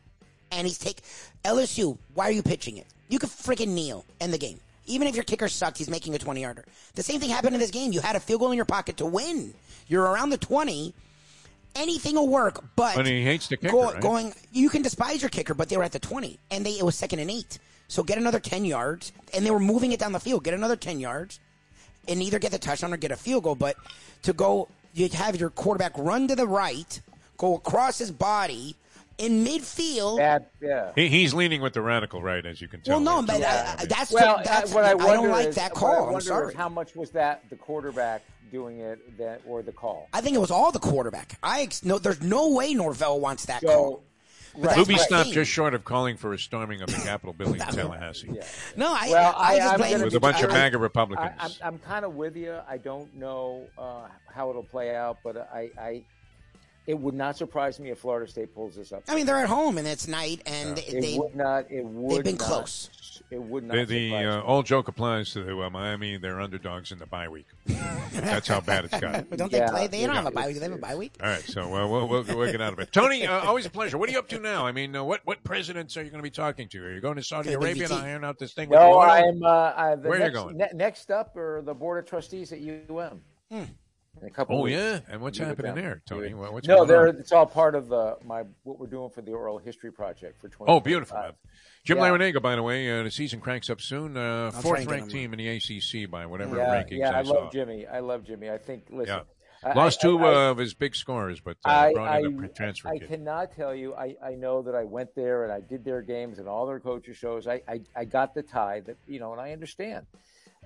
and 0.50 0.66
he's 0.66 0.78
take 0.78 1.02
LSU. 1.44 1.98
Why 2.14 2.24
are 2.24 2.32
you 2.32 2.42
pitching 2.42 2.78
it? 2.78 2.86
You 3.10 3.18
could 3.18 3.28
freaking 3.28 3.68
kneel 3.68 4.06
in 4.20 4.30
the 4.30 4.38
game. 4.38 4.60
Even 4.88 5.06
if 5.06 5.14
your 5.14 5.24
kicker 5.24 5.48
sucked, 5.48 5.78
he's 5.78 5.90
making 5.90 6.14
a 6.14 6.18
20 6.18 6.40
yarder. 6.40 6.64
The 6.94 7.02
same 7.02 7.20
thing 7.20 7.30
happened 7.30 7.54
in 7.54 7.60
this 7.60 7.70
game. 7.70 7.92
You 7.92 8.00
had 8.00 8.16
a 8.16 8.20
field 8.20 8.40
goal 8.40 8.50
in 8.50 8.56
your 8.56 8.64
pocket 8.64 8.96
to 8.98 9.06
win. 9.06 9.54
You're 9.86 10.04
around 10.04 10.30
the 10.30 10.38
20. 10.38 10.94
Anything 11.74 12.14
will 12.16 12.28
work, 12.28 12.64
but 12.74 12.96
But 12.96 13.06
he 13.06 13.22
hates 13.22 13.46
the 13.48 13.56
kicker, 13.56 13.70
go- 13.72 13.92
right? 13.92 14.00
going. 14.00 14.34
You 14.52 14.68
can 14.68 14.82
despise 14.82 15.20
your 15.22 15.28
kicker, 15.28 15.54
but 15.54 15.68
they 15.68 15.76
were 15.76 15.84
at 15.84 15.92
the 15.92 15.98
20, 16.00 16.38
and 16.50 16.64
they 16.66 16.72
it 16.72 16.84
was 16.84 16.96
second 16.96 17.20
and 17.20 17.30
eight. 17.30 17.58
So 17.86 18.02
get 18.02 18.18
another 18.18 18.40
10 18.40 18.64
yards, 18.64 19.12
and 19.32 19.46
they 19.46 19.50
were 19.50 19.60
moving 19.60 19.92
it 19.92 20.00
down 20.00 20.12
the 20.12 20.20
field. 20.20 20.44
Get 20.44 20.54
another 20.54 20.76
10 20.76 20.98
yards, 20.98 21.38
and 22.08 22.22
either 22.22 22.38
get 22.38 22.50
the 22.50 22.58
touchdown 22.58 22.92
or 22.92 22.96
get 22.96 23.12
a 23.12 23.16
field 23.16 23.44
goal. 23.44 23.54
But 23.54 23.76
to 24.22 24.32
go, 24.32 24.68
you 24.94 25.08
have 25.10 25.36
your 25.36 25.50
quarterback 25.50 25.92
run 25.96 26.26
to 26.28 26.34
the 26.34 26.46
right, 26.48 27.00
go 27.36 27.54
across 27.54 27.98
his 27.98 28.10
body, 28.10 28.74
in 29.18 29.44
midfield. 29.44 30.18
That, 30.18 30.52
yeah. 30.60 30.92
He, 30.94 31.08
he's 31.08 31.34
leaning 31.34 31.60
with 31.60 31.74
the 31.74 31.82
radical 31.82 32.22
right, 32.22 32.44
as 32.44 32.60
you 32.60 32.68
can 32.68 32.80
tell. 32.80 33.00
Well, 33.02 33.22
no, 33.22 33.26
there. 33.26 33.38
but 33.40 33.46
uh, 33.46 33.84
that's 33.86 34.12
well, 34.12 34.40
that's, 34.44 34.72
I, 34.72 34.74
what 34.74 34.84
I, 34.84 34.90
I 34.92 35.14
don't 35.16 35.30
like 35.30 35.48
is, 35.48 35.56
that 35.56 35.72
call. 35.74 36.14
I'm 36.14 36.20
sorry. 36.20 36.54
how 36.54 36.68
much 36.68 36.94
was 36.96 37.10
that 37.10 37.42
the 37.50 37.56
quarterback 37.56 38.22
doing 38.50 38.78
it 38.78 39.18
that 39.18 39.42
or 39.46 39.62
the 39.62 39.72
call? 39.72 40.08
I 40.12 40.20
think 40.20 40.36
it 40.36 40.40
was 40.40 40.50
all 40.50 40.72
the 40.72 40.78
quarterback. 40.78 41.36
I 41.42 41.68
no, 41.84 41.98
there's 41.98 42.22
no 42.22 42.50
way 42.50 42.74
Norvell 42.74 43.20
wants 43.20 43.46
that 43.46 43.60
So, 43.60 43.66
call. 43.66 44.02
But 44.54 44.62
right. 44.62 44.76
that's 44.76 44.88
Lubie 44.88 44.92
my 44.92 44.98
stopped 44.98 45.30
just 45.30 45.50
short 45.50 45.74
of 45.74 45.84
calling 45.84 46.16
for 46.16 46.32
a 46.32 46.38
storming 46.38 46.80
of 46.80 46.88
the 46.88 46.96
Capitol 46.96 47.32
building 47.38 47.60
in 47.60 47.66
Tallahassee 47.68 48.30
Yeah. 48.32 48.42
No, 48.76 48.88
I, 48.92 49.08
Well, 49.10 49.34
I, 49.36 49.52
I- 49.54 49.58
just 49.58 49.72
I'm 49.74 49.78
blame 49.78 50.02
with 50.02 50.14
a 50.14 50.20
bunch 50.20 50.42
of 50.42 50.50
I- 50.50 50.54
MAGA 50.54 50.78
I, 50.78 50.80
Republicans. 50.80 51.30
I'm, 51.38 51.50
I'm 51.62 51.78
kind 51.80 52.04
of 52.04 52.14
with 52.14 52.36
you. 52.36 52.58
I 52.68 52.78
don't 52.78 53.14
know 53.14 53.66
uh, 53.76 54.08
how 54.32 54.50
it'll 54.50 54.62
play 54.62 54.96
out, 54.96 55.18
but 55.22 55.36
I, 55.36 55.70
I, 55.78 56.02
it 56.88 56.98
would 56.98 57.14
not 57.14 57.36
surprise 57.36 57.78
me 57.78 57.90
if 57.90 57.98
Florida 57.98 58.28
State 58.28 58.54
pulls 58.54 58.74
this 58.74 58.92
up. 58.94 59.02
I 59.08 59.14
mean, 59.14 59.26
they're 59.26 59.36
at 59.36 59.46
home 59.48 59.76
and 59.76 59.86
it's 59.86 60.08
night, 60.08 60.40
and 60.46 60.78
it 60.78 61.02
they 61.02 61.18
would 61.18 61.36
not. 61.36 61.70
It 61.70 61.84
would. 61.84 62.16
they've 62.16 62.24
been 62.24 62.36
not- 62.38 62.46
close. 62.48 63.20
It 63.30 63.42
would 63.42 63.64
not. 63.64 63.76
the 63.76 63.84
the 63.84 64.14
uh, 64.14 64.36
me. 64.38 64.42
old 64.46 64.64
joke 64.64 64.88
applies 64.88 65.34
to 65.34 65.62
uh, 65.62 65.68
Miami. 65.68 66.16
They're 66.16 66.40
underdogs 66.40 66.92
in 66.92 66.98
the 66.98 67.04
bye 67.04 67.28
week. 67.28 67.44
That's 68.14 68.48
how 68.48 68.62
bad 68.62 68.86
it's 68.86 68.98
got. 68.98 69.28
But 69.28 69.38
don't 69.38 69.52
Yeah, 69.52 69.66
they 69.66 69.70
play? 69.70 69.86
They 69.86 70.00
don't 70.06 70.14
yeah, 70.14 70.22
have 70.22 70.26
a 70.26 70.30
bye 70.30 70.48
it's- 70.48 70.54
week. 70.54 70.60
They 70.60 70.68
have 70.70 70.78
a 70.78 70.80
bye 70.80 70.94
week. 70.96 71.12
All 71.22 71.28
right, 71.28 71.42
so 71.42 71.62
uh, 71.64 71.86
we'll, 71.86 72.08
we'll, 72.08 72.24
we'll 72.24 72.50
get 72.50 72.62
out 72.62 72.72
of 72.72 72.78
it. 72.78 72.90
Tony, 72.90 73.26
uh, 73.26 73.40
always 73.44 73.66
a 73.66 73.70
pleasure. 73.70 73.98
What 73.98 74.08
are 74.08 74.12
you 74.12 74.18
up 74.18 74.28
to 74.30 74.38
now? 74.40 74.66
I 74.66 74.72
mean, 74.72 74.96
uh, 74.96 75.04
what 75.04 75.20
what 75.26 75.44
presidents 75.44 75.94
are 75.98 76.02
you 76.02 76.08
going 76.08 76.20
to 76.20 76.26
be 76.26 76.30
talking 76.30 76.68
to? 76.68 76.82
Are 76.82 76.94
you 76.94 77.02
going 77.02 77.16
to 77.16 77.22
Saudi 77.22 77.50
Okay, 77.54 77.56
Arabia 77.56 77.88
to 77.88 77.94
BVT. 77.96 78.02
iron 78.02 78.24
out 78.24 78.38
this 78.38 78.54
thing? 78.54 78.70
with 78.70 78.78
No, 78.78 78.94
oil? 78.94 79.00
I'm. 79.00 79.42
Uh, 79.44 79.72
I, 79.76 79.94
the 79.96 80.08
Where 80.08 80.24
you 80.24 80.32
going? 80.32 80.56
ne- 80.56 80.70
next 80.72 81.10
up 81.10 81.36
are 81.36 81.60
the 81.60 81.74
board 81.74 82.02
of 82.02 82.08
trustees 82.08 82.50
at 82.54 82.60
UM. 82.60 83.20
In 83.50 83.68
a 84.22 84.30
couple. 84.30 84.58
Oh 84.58 84.62
weeks. 84.62 84.76
yeah, 84.76 85.00
and 85.08 85.20
what's 85.20 85.38
happening 85.38 85.74
there, 85.74 86.02
Tony? 86.08 86.34
Well, 86.34 86.52
what's 86.52 86.66
no, 86.68 86.84
going 86.84 87.16
it's 87.18 87.32
all 87.32 87.46
part 87.46 87.74
of 87.74 87.88
the 87.88 88.16
my 88.24 88.42
what 88.64 88.78
we're 88.78 88.86
doing 88.86 89.10
for 89.10 89.22
the 89.22 89.32
oral 89.32 89.58
history 89.58 89.92
project 89.92 90.40
for 90.40 90.48
twenty. 90.48 90.72
Oh, 90.72 90.80
beautiful. 90.80 91.18
man. 91.18 91.32
Jim 91.84 91.98
Yeah. 91.98 92.04
Larrañaga, 92.04 92.42
by 92.42 92.56
the 92.56 92.62
way, 92.62 93.00
uh, 93.00 93.02
the 93.04 93.10
season 93.10 93.40
cranks 93.40 93.70
up 93.70 93.80
soon. 93.80 94.16
Uh, 94.16 94.50
fourth 94.50 94.84
ranked 94.86 95.10
team 95.10 95.32
in 95.32 95.38
the 95.38 95.48
ACC 95.48 96.10
by 96.10 96.26
whatever 96.26 96.56
Yeah, 96.56 96.82
rankings 96.82 96.98
yeah, 96.98 97.10
I, 97.16 97.20
I, 97.20 97.22
saw. 97.22 97.32
love 97.32 97.52
Jimmy. 97.52 97.86
I 97.86 98.00
love 98.00 98.24
Jimmy. 98.24 98.50
I 98.50 98.58
think. 98.58 98.84
Listen, 98.90 99.16
Yeah. 99.64 99.74
Lost 99.74 99.98
I- 100.00 100.02
two 100.02 100.18
I- 100.24 100.48
uh, 100.48 100.50
of 100.52 100.58
his 100.58 100.74
big 100.74 100.94
scores, 100.94 101.40
but 101.40 101.56
uh, 101.64 101.68
I, 101.70 101.92
brought 101.92 102.08
I, 102.08 102.18
in 102.20 102.44
a 102.44 102.48
transfer 102.48 102.88
I 102.88 102.98
kid. 102.98 103.08
cannot 103.08 103.52
tell 103.56 103.74
you. 103.74 103.94
I, 103.94 104.14
I 104.24 104.34
know 104.34 104.62
that 104.62 104.74
I 104.76 104.84
went 104.84 105.14
there 105.16 105.42
and 105.44 105.52
I 105.52 105.60
did 105.60 105.84
their 105.84 106.00
games 106.02 106.38
and 106.38 106.46
all 106.48 106.64
their 106.66 106.78
coaches 106.78 107.16
shows. 107.16 107.46
I, 107.48 107.62
I, 107.66 107.80
I 107.96 108.04
got 108.04 108.34
the 108.34 108.42
tie 108.42 108.80
that 108.80 108.96
you 109.06 109.18
know, 109.18 109.32
and 109.32 109.40
I 109.40 109.52
understand. 109.52 110.06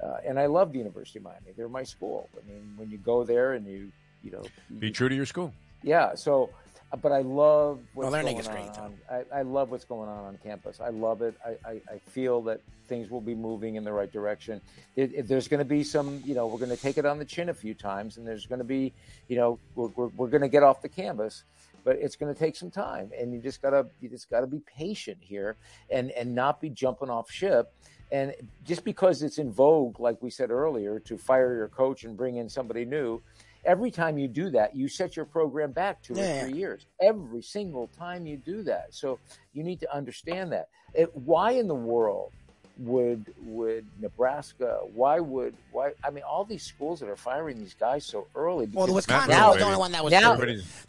Uh, 0.03 0.17
and 0.27 0.39
I 0.39 0.47
love 0.47 0.73
the 0.73 0.79
University 0.79 1.19
of 1.19 1.25
Miami. 1.25 1.53
They're 1.57 1.69
my 1.69 1.83
school. 1.83 2.29
I 2.37 2.47
mean, 2.51 2.73
when 2.77 2.91
you 2.91 2.99
go 2.99 3.25
there 3.25 3.55
and 3.55 3.67
you 3.67 3.91
you 4.23 4.31
know, 4.31 4.43
Be 4.79 4.87
you- 4.87 4.93
true 4.93 5.09
to 5.09 5.15
your 5.15 5.27
school. 5.27 5.53
yeah. 5.83 6.15
So, 6.15 6.51
but 7.01 7.11
I 7.11 7.23
love 7.23 7.81
what's 7.95 8.05
Well, 8.05 8.11
their 8.13 8.23
going 8.23 8.37
nigga's 8.37 8.47
on. 8.47 8.55
great, 8.55 8.79
on 8.79 8.95
I, 9.11 9.39
I 9.39 9.43
love 9.43 9.71
what's 9.73 9.85
going 9.85 10.09
on 10.09 10.25
on 10.27 10.39
campus. 10.45 10.79
I 10.81 10.91
love 10.91 11.23
it. 11.23 11.35
I, 11.45 11.57
I, 11.69 11.73
I 11.95 11.99
feel 12.11 12.41
that 12.43 12.61
things 12.87 13.11
will 13.11 13.21
be 13.21 13.35
moving 13.35 13.75
in 13.75 13.83
the 13.83 13.93
right 13.93 14.13
direction. 14.13 14.61
It, 14.95 15.13
it- 15.13 15.29
there's 15.29 15.49
going 15.49 15.59
to 15.59 15.65
be 15.65 15.83
some, 15.83 16.23
you 16.25 16.35
know, 16.37 16.47
we're 16.47 16.59
going 16.59 16.71
to 16.71 16.77
take 16.81 16.99
it 16.99 17.07
on 17.07 17.19
the 17.19 17.25
chin 17.25 17.49
a 17.49 17.55
few 17.55 17.75
times, 17.75 18.17
and 18.17 18.25
there's 18.27 18.47
going 18.47 18.61
to 18.61 18.65
be, 18.65 18.93
you 19.29 19.37
know, 19.37 19.59
we're, 19.75 19.89
we're, 19.89 20.09
we're 20.09 20.29
going 20.29 20.43
to 20.43 20.49
get 20.49 20.63
off 20.63 20.83
the 20.83 20.89
canvas, 20.89 21.43
but 21.83 21.97
it's 21.97 22.15
going 22.15 22.33
to 22.33 22.39
take 22.39 22.55
some 22.55 22.71
time, 22.71 23.11
and 23.19 23.33
you 23.35 23.41
just 23.41 23.61
gotta 23.61 23.87
you 24.01 24.09
just 24.09 24.31
gotta 24.31 24.47
be 24.47 24.61
patient 24.61 25.19
here, 25.21 25.57
and 25.91 26.13
and 26.13 26.33
not 26.33 26.61
be 26.61 26.71
jumping 26.71 27.11
off 27.11 27.29
ship. 27.29 27.73
And 28.13 28.35
just 28.65 28.85
because 28.85 29.23
it's 29.23 29.39
in 29.39 29.51
vogue, 29.51 29.99
like 29.99 30.21
we 30.23 30.29
said 30.31 30.51
earlier, 30.51 31.01
to 31.01 31.17
fire 31.17 31.55
your 31.57 31.69
coach 31.69 32.05
and 32.05 32.15
bring 32.17 32.37
in 32.37 32.47
somebody 32.49 32.85
new, 32.85 33.23
every 33.65 33.91
time 33.91 34.19
you 34.19 34.29
do 34.29 34.51
that, 34.51 34.77
you 34.77 34.87
set 34.87 35.17
your 35.17 35.25
program 35.25 35.73
back 35.73 36.03
two 36.03 36.13
Yeah. 36.15 36.45
or 36.45 36.49
three 36.49 36.59
years. 36.59 36.87
Every 37.01 37.41
single 37.41 37.89
time 37.99 38.27
you 38.27 38.37
do 38.37 38.63
that. 38.65 38.89
So 38.93 39.19
you 39.55 39.63
need 39.65 39.81
to 39.81 39.93
understand 39.95 40.53
that. 40.53 40.69
It, 40.93 41.15
why 41.17 41.53
in 41.53 41.67
the 41.69 41.75
world 41.75 42.33
would 42.79 43.33
would 43.45 43.87
Nebraska? 43.99 44.81
Why 44.95 45.19
would 45.21 45.55
why? 45.73 45.93
I 46.05 46.11
mean, 46.11 46.25
all 46.25 46.45
these 46.45 46.63
schools 46.63 47.01
that 47.01 47.09
are 47.09 47.17
firing 47.17 47.59
these 47.59 47.75
guys 47.75 48.05
so 48.05 48.27
early. 48.35 48.69
Well, 48.73 48.87
the 48.87 48.93
Wisconsin 48.93 49.31
Now- 49.31 49.51
was 49.51 49.59
the 49.59 49.65
only 49.65 49.79
one 49.79 49.93
that 49.93 50.05
was. 50.05 50.11
now- 50.11 50.35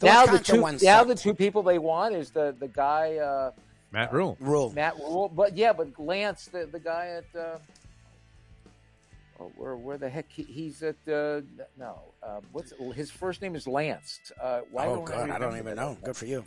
now 0.02 0.26
the 0.26 0.38
two 0.38 0.60
now 0.84 1.04
the 1.04 1.14
two 1.14 1.34
people 1.34 1.62
they 1.62 1.78
want 1.78 2.14
is 2.14 2.30
the 2.30 2.54
the 2.58 2.68
guy 2.68 3.16
uh, 3.16 3.52
Matt 3.94 4.12
Rhule. 4.12 4.36
rule. 4.40 4.72
Matt 4.74 4.96
Rhule, 4.96 5.28
but 5.34 5.56
yeah, 5.56 5.72
but 5.72 5.98
Lance, 5.98 6.46
the 6.46 6.66
the 6.66 6.80
guy 6.80 7.06
at. 7.18 7.40
Uh, 7.40 7.58
Oh, 9.40 9.50
where 9.56 9.74
where 9.76 9.98
the 9.98 10.08
heck 10.08 10.26
he, 10.30 10.44
he's 10.44 10.80
at? 10.84 10.94
Uh, 11.08 11.40
no, 11.76 11.98
uh, 12.22 12.38
what's 12.52 12.72
his 12.94 13.10
first 13.10 13.42
name 13.42 13.56
is 13.56 13.66
Lance. 13.66 14.20
Uh, 14.40 14.60
why 14.70 14.86
Oh 14.86 14.94
don't 14.94 15.04
God, 15.06 15.30
I 15.30 15.38
don't 15.40 15.58
even 15.58 15.74
know. 15.74 15.96
Good 16.04 16.16
for 16.16 16.26
you. 16.26 16.44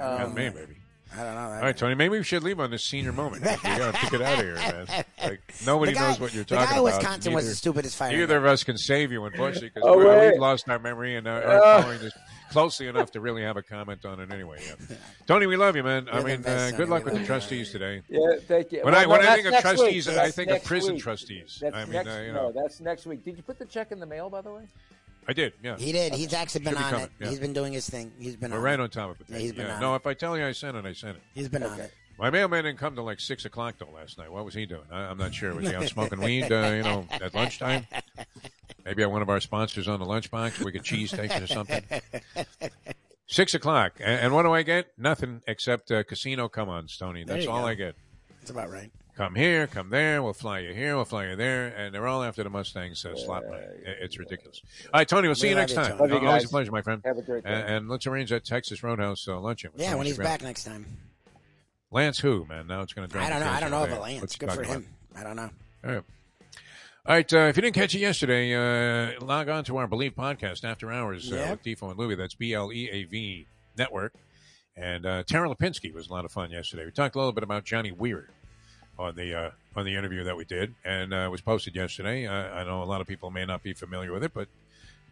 Um, 0.00 0.32
me, 0.34 0.48
baby. 0.48 0.76
I 1.14 1.24
don't 1.24 1.34
know. 1.34 1.40
All 1.40 1.60
right, 1.60 1.76
Tony. 1.76 1.94
Maybe 1.94 2.16
we 2.16 2.24
should 2.24 2.42
leave 2.42 2.58
on 2.58 2.70
this 2.70 2.84
senior 2.84 3.12
moment. 3.12 3.42
we 3.44 3.48
got 3.76 3.94
to 3.94 4.10
get 4.10 4.22
out 4.22 4.38
of 4.38 4.44
here, 4.46 4.54
man. 4.54 4.86
Like 5.22 5.42
nobody 5.66 5.92
guy- 5.92 6.08
knows 6.08 6.18
what 6.20 6.32
you're 6.32 6.44
the 6.44 6.54
talking 6.56 6.70
guy 6.70 6.72
in 6.80 6.86
about. 6.86 6.96
Wisconsin 6.96 7.34
was 7.34 7.46
the 7.46 7.54
stupidest 7.54 7.96
fighter. 7.98 8.16
Neither 8.16 8.38
of 8.38 8.46
us 8.46 8.64
can 8.64 8.78
save 8.78 9.12
you, 9.12 9.22
unfortunately, 9.26 9.70
because 9.74 9.82
Oh, 9.86 9.98
we, 9.98 10.30
we've 10.30 10.40
lost 10.40 10.66
our 10.70 10.78
memory 10.78 11.16
and 11.16 11.28
uh, 11.28 11.32
Uh. 11.32 11.34
aren't 11.44 11.82
following 11.84 11.98
this 12.00 12.12
closely 12.52 12.86
enough 12.86 13.10
to 13.12 13.20
really 13.20 13.42
have 13.42 13.56
a 13.56 13.62
comment 13.62 14.04
on 14.04 14.20
it 14.20 14.30
anyway. 14.32 14.58
Yeah. 14.66 14.96
Tony, 15.26 15.46
we 15.46 15.56
love 15.56 15.74
you, 15.76 15.82
man. 15.82 16.08
I 16.10 16.14
You're 16.14 16.22
the 16.22 16.28
mean, 16.28 16.42
best, 16.42 16.74
uh, 16.74 16.76
good 16.76 16.88
luck 16.88 17.04
with 17.04 17.14
the 17.14 17.20
love 17.20 17.22
you. 17.22 17.26
trustees 17.26 17.72
today. 17.72 18.02
Yeah, 18.08 18.20
thank 18.46 18.72
you. 18.72 18.82
When 18.82 18.94
Well, 18.94 19.02
I 19.02 19.06
when 19.06 19.20
no, 19.22 19.28
I 19.30 19.34
think 19.42 19.54
of 19.54 19.60
trustees, 19.60 20.06
week. 20.06 20.16
I 20.18 20.30
think 20.30 20.50
of 20.50 20.64
prison 20.64 20.94
week. 20.94 21.02
trustees. 21.02 21.58
That's 21.60 21.74
I 21.74 21.84
mean, 21.84 21.92
next, 21.94 22.08
uh, 22.08 22.20
you 22.26 22.32
no, 22.32 22.50
know, 22.50 22.52
that's 22.52 22.80
next 22.80 23.06
week. 23.06 23.24
Did 23.24 23.36
you 23.36 23.42
put 23.42 23.58
the 23.58 23.64
check 23.66 23.90
in 23.92 23.98
the 24.00 24.06
mail, 24.06 24.30
by 24.30 24.40
the 24.42 24.52
way? 24.52 24.68
I 25.26 25.32
did. 25.32 25.52
Yeah, 25.62 25.76
He 25.76 25.92
did. 25.92 26.14
He's 26.14 26.32
actually 26.34 26.64
been 26.64 26.72
Should 26.74 26.78
be 26.80 26.84
on 26.84 26.90
coming, 26.90 27.06
it. 27.06 27.12
yeah. 27.20 27.28
He's 27.28 27.38
been 27.40 27.52
doing 27.52 27.72
his 27.72 27.88
thing. 27.88 28.12
He's 28.18 28.34
been 28.36 28.50
we're 28.50 28.56
on 28.58 28.62
right 28.64 28.74
it. 28.74 28.80
on 28.80 28.90
top 28.90 29.10
of 29.10 29.20
it. 29.20 29.26
Yeah, 29.28 29.38
he's 29.38 29.52
been 29.52 29.66
yeah. 29.66 29.74
on 29.76 29.80
No, 29.80 29.92
it. 29.94 29.96
if 29.98 30.06
I 30.06 30.14
tell 30.14 30.36
you 30.36 30.44
I 30.44 30.52
sent 30.52 30.76
it, 30.76 30.84
I 30.84 30.92
sent 30.92 31.16
it. 31.16 31.22
He's 31.34 31.48
been 31.48 31.62
on 31.62 31.78
it. 31.80 31.92
My 32.18 32.28
mailman 32.30 32.64
didn't 32.64 32.78
come 32.78 32.94
till 32.94 33.04
like 33.04 33.20
six 33.20 33.44
o'clock 33.44 33.76
though 33.78 33.88
last 33.94 34.18
night. 34.18 34.30
What 34.30 34.44
was 34.44 34.54
he 34.54 34.66
doing? 34.66 34.82
I, 34.90 35.02
I'm 35.04 35.18
not 35.18 35.32
sure. 35.34 35.54
Was 35.54 35.68
he 35.68 35.74
out 35.74 35.84
smoking 35.88 36.20
weed? 36.20 36.50
Uh, 36.52 36.72
you 36.76 36.82
know, 36.82 37.06
at 37.10 37.34
lunchtime. 37.36 37.86
Maybe 38.84 39.04
one 39.04 39.22
of 39.22 39.28
our 39.28 39.40
sponsors 39.40 39.88
on 39.88 40.00
the 40.00 40.06
lunchbox. 40.06 40.62
We 40.64 40.72
get 40.72 40.82
cheesesteaks 40.82 41.42
or 41.42 41.46
something. 41.46 41.84
Six 43.26 43.54
o'clock, 43.54 43.94
and, 44.00 44.20
and 44.20 44.34
what 44.34 44.42
do 44.42 44.52
I 44.52 44.62
get? 44.62 44.88
Nothing 44.98 45.40
except 45.46 45.90
uh, 45.90 46.02
casino 46.02 46.48
come 46.48 46.68
on, 46.68 46.86
Tony. 46.98 47.24
There 47.24 47.36
That's 47.36 47.46
all 47.48 47.62
go. 47.62 47.66
I 47.68 47.74
get. 47.74 47.94
That's 48.40 48.50
about 48.50 48.70
right. 48.70 48.90
Come 49.16 49.34
here, 49.34 49.66
come 49.66 49.90
there. 49.90 50.22
We'll 50.22 50.32
fly 50.32 50.60
you 50.60 50.74
here. 50.74 50.96
We'll 50.96 51.04
fly 51.04 51.28
you 51.28 51.36
there, 51.36 51.68
and 51.68 51.94
they're 51.94 52.06
all 52.06 52.22
after 52.22 52.42
the 52.42 52.50
Mustangs 52.50 53.04
uh, 53.04 53.14
slot 53.16 53.44
money. 53.48 53.62
It- 53.62 53.98
It's 54.02 54.18
ridiculous. 54.18 54.60
All 54.92 54.98
right, 55.00 55.08
Tony. 55.08 55.28
We'll 55.28 55.34
see 55.34 55.46
We 55.46 55.50
you 55.50 55.56
next 55.56 55.74
time. 55.74 55.98
You 56.10 56.26
Always 56.26 56.44
a 56.44 56.48
pleasure, 56.48 56.72
my 56.72 56.82
friend. 56.82 57.00
Have 57.04 57.18
a 57.18 57.22
great 57.22 57.44
day. 57.44 57.50
And, 57.50 57.68
and 57.68 57.88
let's 57.88 58.06
arrange 58.06 58.30
that 58.30 58.44
Texas 58.44 58.82
Roadhouse 58.82 59.26
uh, 59.28 59.38
luncheon. 59.38 59.70
Yeah, 59.76 59.88
Tony 59.88 59.98
when 59.98 60.06
he's 60.06 60.18
back 60.18 60.42
next 60.42 60.64
time. 60.64 60.86
Lance 61.90 62.18
who, 62.18 62.46
man? 62.46 62.66
Now 62.66 62.80
it's 62.80 62.94
going 62.94 63.06
to 63.06 63.12
drive 63.12 63.26
I 63.26 63.30
don't 63.30 63.40
know. 63.40 63.50
I 63.50 63.60
don't 63.60 63.70
know 63.70 63.76
all 63.78 63.84
of 63.84 63.90
day. 63.90 63.96
a 63.96 64.00
Lance. 64.00 64.32
He 64.32 64.38
Good 64.38 64.52
for 64.52 64.62
him. 64.62 64.86
I 65.14 65.22
don't 65.22 65.36
know. 65.36 65.50
about? 65.82 65.88
All 65.88 65.94
right. 65.96 66.04
All 67.04 67.16
right, 67.16 67.32
uh, 67.34 67.38
if 67.48 67.56
you 67.56 67.62
didn't 67.62 67.74
catch 67.74 67.96
it 67.96 67.98
yesterday, 67.98 68.54
uh, 68.54 69.20
log 69.24 69.48
on 69.48 69.64
to 69.64 69.76
our 69.76 69.88
Bleav 69.88 70.14
podcast 70.14 70.62
after 70.62 70.92
hours 70.92 71.32
uh, 71.32 71.48
with 71.50 71.64
Defo 71.64 71.90
and 71.90 71.98
Lubie. 71.98 72.16
That's 72.16 72.34
B 72.34 72.54
L 72.54 72.72
E 72.72 72.88
A 72.92 73.02
V 73.04 73.46
Network. 73.76 74.12
And 74.76 75.04
uh, 75.04 75.24
Tara 75.24 75.48
Lipinski 75.52 75.92
was 75.92 76.08
a 76.08 76.12
lot 76.12 76.24
of 76.24 76.30
fun 76.30 76.52
yesterday. 76.52 76.84
We 76.84 76.92
talked 76.92 77.16
a 77.16 77.18
little 77.18 77.32
bit 77.32 77.42
about 77.42 77.64
Johnny 77.64 77.90
Weir 77.90 78.28
on 79.00 79.16
the 79.16 79.34
uh, 79.34 79.50
on 79.74 79.84
the 79.84 79.96
interview 79.96 80.22
that 80.22 80.36
we 80.36 80.44
did, 80.44 80.76
and 80.84 81.12
uh, 81.12 81.16
it 81.26 81.30
was 81.30 81.40
posted 81.40 81.74
yesterday. 81.74 82.24
Uh, 82.24 82.32
I 82.32 82.62
know 82.62 82.84
a 82.84 82.86
lot 82.86 83.00
of 83.00 83.08
people 83.08 83.32
may 83.32 83.44
not 83.44 83.64
be 83.64 83.72
familiar 83.72 84.12
with 84.12 84.22
it, 84.22 84.32
but 84.32 84.46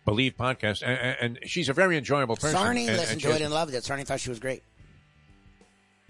Bleav 0.07 0.37
podcast, 0.37 0.85
and, 0.87 1.17
and 1.21 1.51
she's 1.51 1.69
a 1.69 1.73
very 1.73 1.97
enjoyable 1.97 2.37
person. 2.37 2.57
Sarni 2.57 2.83
and- 2.83 2.91
and 2.91 2.99
listened 2.99 3.21
she 3.21 3.27
to 3.27 3.35
it 3.35 3.41
and 3.41 3.53
loved 3.53 3.75
it. 3.75 3.83
Sarni 3.83 4.07
thought 4.07 4.21
she 4.21 4.31
was 4.31 4.39
great. 4.39 4.63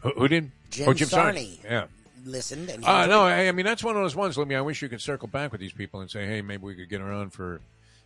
who, 0.02 0.10
who 0.10 0.28
did? 0.28 0.52
Jim 0.68 0.90
oh, 0.90 0.92
Jim 0.92 1.08
Sarni. 1.08 1.64
Yeah. 1.64 1.86
Listened 2.24 2.68
and 2.70 2.84
Uh, 2.84 3.06
no. 3.06 3.22
I, 3.22 3.48
I 3.48 3.52
mean 3.52 3.64
that's 3.66 3.82
one 3.84 3.96
of 3.96 4.02
those 4.02 4.14
ones. 4.16 4.36
Let 4.38 4.46
me. 4.48 4.54
I 4.54 4.60
wish 4.60 4.82
you 4.82 4.88
could 4.88 5.00
circle 5.00 5.28
back 5.28 5.52
with 5.52 5.60
these 5.60 5.72
people 5.72 6.00
and 6.00 6.10
say, 6.10 6.26
hey, 6.26 6.42
maybe 6.42 6.62
we 6.64 6.74
could 6.74 6.88
get 6.88 7.00
her 7.00 7.12
on 7.12 7.30
for 7.30 7.60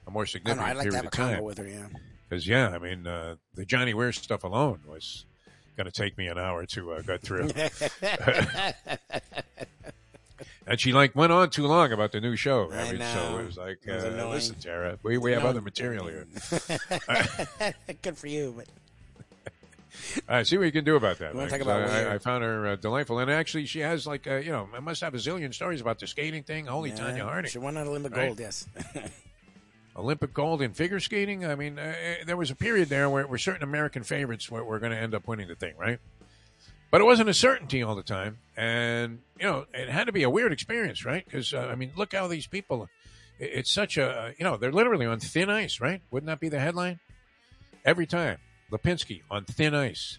a 0.07 0.11
more 0.11 0.23
I 0.23 0.24
know. 0.24 0.27
significant 0.27 0.69
I'd 0.69 0.77
like 0.77 0.85
to 0.86 0.91
period 0.93 0.95
have 0.97 1.05
a 1.05 1.07
of 1.09 1.12
time. 1.36 1.43
with 1.45 1.59
her. 1.59 1.66
Yeah. 1.69 1.86
Because 2.28 2.47
yeah, 2.49 2.69
I 2.70 2.78
mean 2.78 3.07
uh, 3.07 3.36
the 3.55 3.65
Johnny 3.65 3.93
Weir 3.95 4.12
stuff 4.12 4.45
alone 4.45 4.81
was 4.86 5.24
going 5.77 5.86
to 5.86 5.93
take 5.93 6.16
me 6.16 6.27
an 6.28 6.39
hour 6.39 6.65
to 6.66 6.93
uh, 6.93 7.03
go 7.03 7.16
through. 7.19 7.51
and 10.66 10.81
she 10.81 10.93
like 10.93 11.15
went 11.15 11.32
on 11.32 11.51
too 11.51 11.66
long 11.66 11.93
about 11.93 12.12
the 12.12 12.20
new 12.20 12.36
show. 12.36 12.70
I 12.73 12.93
mean, 12.93 13.01
So 13.03 13.39
it 13.41 13.47
was 13.47 13.57
like, 13.57 13.78
It 13.85 13.93
was 13.93 14.05
uh, 14.05 14.28
listen, 14.31 14.57
Tara, 14.61 14.99
we, 15.03 15.19
we 15.19 15.32
have 15.32 15.43
No. 15.43 15.49
other 15.51 15.61
material 15.61 16.07
here. 16.07 16.27
Good 18.03 18.16
for 18.16 18.27
you, 18.28 18.55
but 18.57 18.66
All 20.29 20.37
right, 20.37 20.47
see 20.47 20.57
what 20.59 20.65
you 20.65 20.73
can 20.73 20.85
do 20.85 20.97
about 20.97 21.19
that. 21.19 21.33
You 21.33 21.39
wanna 21.39 21.51
man, 21.51 21.59
talk 21.61 21.66
'cause 21.66 21.85
about 21.85 21.91
I, 21.91 22.15
I 22.15 22.19
found 22.19 22.43
her 22.45 22.66
uh, 22.69 22.77
delightful, 22.77 23.19
and 23.19 23.31
actually, 23.31 23.66
she 23.66 23.81
has 23.81 24.07
like 24.07 24.27
uh, 24.27 24.37
you 24.37 24.51
know, 24.53 24.69
I 24.75 24.81
must 24.81 25.01
have 25.03 25.15
a 25.15 25.19
zillion 25.19 25.55
stories 25.55 25.81
about 25.81 25.99
the 25.99 26.07
skating 26.07 26.43
thing. 26.43 26.66
Holy 26.66 26.91
yeah, 26.91 26.97
Tonya 26.97 27.23
Harding. 27.23 27.51
She 27.51 27.59
won 27.59 27.77
an 27.77 27.87
Olympic 27.87 28.12
Right. 28.15 28.27
gold. 28.27 28.41
Yes. 28.41 28.66
Olympic 29.97 30.35
gold 30.35 30.61
in 30.61 30.73
figure 30.73 30.99
skating. 30.99 31.47
I 31.47 31.55
mean, 31.55 31.79
uh, 31.79 31.83
uh, 31.83 32.25
there 32.27 32.37
was 32.37 32.51
a 32.51 32.57
period 32.57 32.89
there 32.89 33.09
where, 33.09 33.27
where 33.29 33.39
certain 33.39 33.62
American 33.62 34.03
favorites 34.03 34.51
were, 34.51 34.65
were 34.65 34.81
going 34.81 34.91
to 34.91 34.99
end 34.99 35.15
up 35.15 35.29
winning 35.29 35.47
the 35.47 35.55
thing, 35.55 35.75
right? 35.79 36.01
But 36.91 37.01
it 37.01 37.05
wasn't 37.05 37.29
a 37.29 37.35
certainty 37.35 37.83
all 37.83 37.95
the 37.95 38.03
time, 38.03 38.39
and 38.57 39.21
you 39.39 39.47
know, 39.47 39.66
it 39.73 39.89
had 39.89 40.05
to 40.07 40.12
be 40.12 40.23
a 40.25 40.31
weird 40.31 40.53
experience, 40.53 41.05
right? 41.05 41.25
Because 41.25 41.53
uh, 41.55 41.69
I 41.71 41.75
mean, 41.77 41.93
look 41.97 42.12
how 42.12 42.27
these 42.29 42.47
people. 42.47 42.89
It's 43.41 43.71
such 43.71 43.97
a 43.97 44.33
you 44.39 44.45
know 44.45 44.57
they're 44.57 44.71
literally 44.73 45.07
on 45.07 45.19
thin 45.19 45.51
ice, 45.51 45.81
right? 45.81 46.03
Wouldn't 46.12 46.29
that 46.29 46.39
be 46.39 46.49
the 46.49 46.61
headline? 46.61 47.01
Every 47.85 48.07
time, 48.07 48.39
Lipinski 48.70 49.23
on 49.31 49.45
thin 49.45 49.74
ice. 49.74 50.19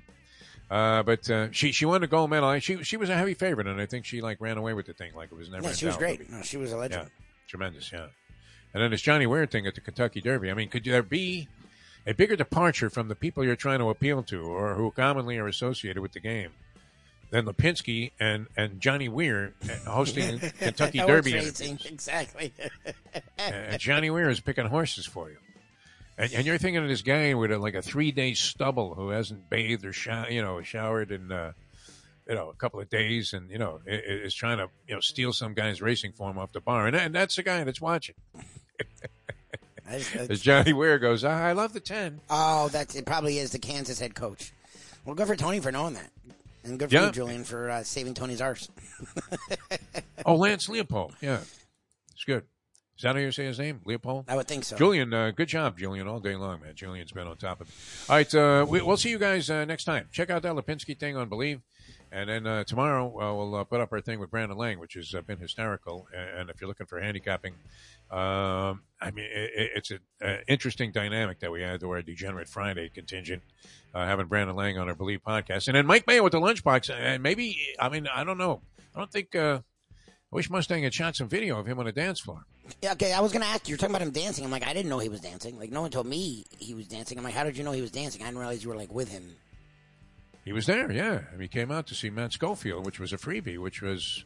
Uh, 0.69 1.03
but 1.03 1.29
uh, 1.29 1.51
she 1.51 1.71
she 1.71 1.85
won 1.85 2.01
the 2.01 2.07
gold 2.07 2.29
medal. 2.29 2.57
She 2.59 2.83
she 2.83 2.97
was 2.97 3.09
a 3.09 3.15
heavy 3.15 3.35
favorite, 3.35 3.67
and 3.67 3.79
I 3.79 3.85
think 3.85 4.05
she 4.05 4.21
like 4.21 4.41
ran 4.41 4.57
away 4.57 4.73
with 4.73 4.87
the 4.87 4.93
thing 4.93 5.13
like 5.15 5.31
it 5.31 5.35
was 5.35 5.49
never. 5.49 5.67
Yeah, 5.67 5.73
she 5.73 5.85
was 5.85 5.97
great. 5.97 6.29
No, 6.29 6.41
she 6.41 6.57
was 6.57 6.71
a 6.71 6.77
legend. 6.77 7.03
Yeah, 7.03 7.25
tremendous. 7.47 7.91
Yeah, 7.91 8.07
and 8.73 8.81
then 8.81 8.89
this 8.89 9.01
Johnny 9.01 9.27
Weir 9.27 9.45
thing 9.45 9.67
at 9.67 9.75
the 9.75 9.81
Kentucky 9.81 10.21
Derby. 10.21 10.49
I 10.49 10.55
mean, 10.55 10.69
could 10.69 10.83
there 10.83 11.03
be 11.03 11.47
a 12.07 12.13
bigger 12.13 12.35
departure 12.35 12.89
from 12.89 13.09
the 13.09 13.15
people 13.15 13.43
you're 13.43 13.55
trying 13.55 13.79
to 13.79 13.89
appeal 13.89 14.23
to, 14.23 14.41
or 14.41 14.73
who 14.73 14.89
commonly 14.89 15.37
are 15.37 15.47
associated 15.47 16.01
with 16.01 16.13
the 16.13 16.19
game, 16.19 16.49
than 17.29 17.45
Lipinski 17.45 18.11
and 18.19 18.47
and 18.57 18.79
Johnny 18.81 19.07
Weir 19.07 19.53
hosting 19.85 20.39
Kentucky 20.59 20.99
Derby? 20.99 21.35
exactly. 21.35 22.53
and 23.37 23.79
Johnny 23.79 24.09
Weir 24.09 24.29
is 24.29 24.39
picking 24.39 24.65
horses 24.65 25.05
for 25.05 25.29
you. 25.29 25.37
And, 26.17 26.31
and 26.33 26.45
you're 26.45 26.57
thinking 26.57 26.81
of 26.81 26.87
this 26.87 27.01
guy 27.01 27.33
with 27.33 27.51
a, 27.51 27.57
like 27.57 27.75
a 27.75 27.81
three 27.81 28.11
day 28.11 28.33
stubble 28.33 28.95
who 28.95 29.09
hasn't 29.09 29.49
bathed 29.49 29.85
or 29.85 29.93
shower, 29.93 30.29
you 30.29 30.41
know, 30.41 30.61
showered 30.61 31.11
in, 31.11 31.31
uh, 31.31 31.51
you 32.27 32.35
know, 32.35 32.49
a 32.49 32.53
couple 32.55 32.79
of 32.79 32.89
days, 32.89 33.33
and 33.33 33.51
you 33.51 33.57
know, 33.57 33.81
is 33.85 34.33
trying 34.33 34.57
to 34.57 34.69
you 34.87 34.95
know 34.95 35.01
steal 35.01 35.31
some 35.33 35.53
guy's 35.53 35.81
racing 35.81 36.13
form 36.13 36.37
off 36.37 36.51
the 36.53 36.61
bar, 36.61 36.87
and, 36.87 36.95
and 36.95 37.13
that's 37.13 37.35
the 37.35 37.43
guy 37.43 37.63
that's 37.63 37.81
watching. 37.81 38.15
I 39.87 40.03
As 40.29 40.41
Johnny 40.41 40.73
Weir 40.73 40.97
goes, 40.97 41.23
"Ah, 41.23 41.29
I 41.43 41.51
love 41.51 41.73
the 41.73 41.79
ten. 41.79 42.19
Oh, 42.29 42.69
that's 42.69 42.95
it. 42.95 43.05
Probably 43.05 43.37
is 43.37 43.51
the 43.51 43.59
Kansas 43.59 43.99
head 43.99 44.15
coach. 44.15 44.51
Well, 45.05 45.13
good 45.13 45.27
for 45.27 45.35
Tony 45.35 45.59
for 45.59 45.71
knowing 45.71 45.93
that, 45.93 46.09
and 46.63 46.79
good 46.79 46.89
for 46.89 46.95
Yeah. 46.95 47.05
you, 47.07 47.11
Julian, 47.11 47.43
for 47.43 47.69
uh, 47.69 47.83
saving 47.83 48.15
Tony's 48.15 48.41
arse. 48.41 48.69
Oh, 50.25 50.35
Lance 50.37 50.67
Leipold, 50.67 51.13
yeah, 51.21 51.41
it's 52.11 52.23
good. 52.25 52.45
Is 52.97 53.03
that 53.03 53.15
how 53.15 53.21
you 53.21 53.31
say 53.31 53.45
his 53.45 53.59
name, 53.59 53.81
Leipold? 53.85 54.25
I 54.29 54.37
would 54.37 54.47
think 54.47 54.63
so. 54.63 54.77
Julian, 54.77 55.13
uh, 55.13 55.31
good 55.31 55.49
job, 55.49 55.77
Julian, 55.77 56.07
all 56.07 56.21
day 56.21 56.35
long, 56.35 56.61
man. 56.61 56.75
Julian's 56.75 57.11
been 57.11 57.27
on 57.27 57.35
top 57.35 57.59
of 57.59 57.67
it. 57.67 57.73
All 58.09 58.15
right, 58.15 58.35
uh, 58.35 58.65
we, 58.67 58.81
we'll 58.81 58.95
see 58.95 59.09
you 59.09 59.19
guys 59.19 59.49
uh, 59.49 59.65
next 59.65 59.83
time. 59.83 60.07
Check 60.13 60.29
out 60.29 60.43
that 60.43 60.53
Lipinski 60.53 60.97
thing 60.97 61.17
on 61.17 61.29
Bleav. 61.29 61.61
And 62.11 62.29
then 62.29 62.47
uh, 62.47 62.63
tomorrow 62.63 63.07
uh, 63.07 63.35
we'll 63.35 63.55
uh, 63.55 63.63
put 63.65 63.81
up 63.81 63.91
our 63.91 63.99
thing 63.99 64.21
with 64.21 64.31
Brandon 64.31 64.57
Lang, 64.57 64.79
which 64.79 64.93
has 64.93 65.13
uh, 65.13 65.21
been 65.21 65.39
hysterical. 65.39 66.07
And, 66.15 66.49
if 66.49 66.61
you're 66.61 66.69
looking 66.69 66.85
for 66.85 67.01
handicapping, 67.01 67.55
um, 68.09 68.83
I 69.01 69.11
mean, 69.13 69.25
it, 69.29 69.71
it's 69.75 69.91
an 70.21 70.39
interesting 70.47 70.93
dynamic 70.93 71.39
that 71.39 71.51
we 71.51 71.61
had 71.61 71.81
to 71.81 71.89
our 71.89 72.01
Degenerate 72.01 72.47
Friday 72.47 72.87
contingent, 72.87 73.43
uh, 73.93 74.05
having 74.05 74.27
Brandon 74.27 74.55
Lang 74.55 74.77
on 74.77 74.87
our 74.87 74.95
Bleav 74.95 75.19
podcast. 75.27 75.67
And 75.67 75.75
then 75.75 75.85
Mike 75.85 76.05
Mayeaux 76.05 76.23
with 76.23 76.31
the 76.31 76.39
lunchbox. 76.39 76.95
And 76.95 77.21
maybe, 77.21 77.59
I 77.77 77.89
mean, 77.89 78.07
I 78.07 78.23
don't 78.23 78.37
know. 78.37 78.61
I 78.95 78.99
don't 78.99 79.11
think, 79.11 79.35
uh, 79.35 79.59
I 79.99 80.35
wish 80.35 80.49
Mustang 80.49 80.83
had 80.83 80.93
shot 80.93 81.17
some 81.17 81.27
video 81.27 81.59
of 81.59 81.65
him 81.65 81.79
on 81.79 81.87
a 81.87 81.91
dance 81.91 82.21
floor. 82.21 82.45
Yeah, 82.81 82.93
okay, 82.93 83.13
I 83.13 83.19
was 83.19 83.31
going 83.31 83.41
to 83.43 83.47
ask 83.47 83.67
you. 83.67 83.71
You're 83.73 83.77
talking 83.77 83.95
about 83.95 84.01
him 84.05 84.11
dancing. 84.11 84.43
I'm 84.43 84.51
like, 84.51 84.65
I 84.65 84.73
didn't 84.73 84.89
know 84.89 84.99
he 84.99 85.09
was 85.09 85.21
dancing. 85.21 85.57
Like, 85.59 85.71
no 85.71 85.81
one 85.81 85.91
told 85.91 86.07
me 86.07 86.45
he 86.57 86.73
was 86.73 86.87
dancing. 86.87 87.17
I'm 87.17 87.23
like, 87.23 87.33
how 87.33 87.43
did 87.43 87.57
you 87.57 87.63
know 87.63 87.71
he 87.71 87.81
was 87.81 87.91
dancing? 87.91 88.21
I 88.21 88.25
didn't 88.25 88.39
realize 88.39 88.63
you 88.63 88.69
were 88.69 88.75
like 88.75 88.91
with 88.93 89.09
him. 89.09 89.35
He 90.43 90.53
was 90.53 90.65
there, 90.67 90.91
yeah. 90.91 91.21
I 91.27 91.31
mean, 91.33 91.41
he 91.41 91.47
came 91.47 91.71
out 91.71 91.87
to 91.87 91.95
see 91.95 92.09
Matt 92.09 92.33
Schofield, 92.33 92.85
which 92.85 92.99
was 92.99 93.11
a 93.13 93.17
freebie, 93.17 93.57
which 93.57 93.81
was, 93.81 94.23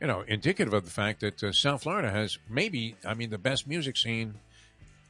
you 0.00 0.06
know, 0.08 0.22
indicative 0.26 0.74
of 0.74 0.84
the 0.84 0.90
fact 0.90 1.20
that 1.20 1.42
uh, 1.44 1.52
South 1.52 1.82
Florida 1.84 2.10
has 2.10 2.38
maybe, 2.48 2.96
I 3.04 3.14
mean, 3.14 3.30
the 3.30 3.38
best 3.38 3.66
music 3.68 3.96
scene. 3.96 4.34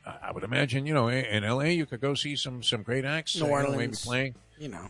I 0.07 0.17
I 0.25 0.33
would 0.33 0.45
imagine, 0.45 0.85
you 0.85 0.93
know, 0.93 1.09
in 1.09 1.45
L.A. 1.45 1.71
you 1.71 1.87
could 1.87 2.01
go 2.03 2.13
see 2.15 2.37
some 2.37 2.63
some 2.63 2.83
great 2.83 3.07
acts, 3.07 3.37
New 3.41 3.47
uh, 3.47 3.61
you 3.63 3.69
know, 3.71 3.77
maybe 3.79 3.95
playing. 3.97 4.35
You 4.59 4.69
know, 4.69 4.87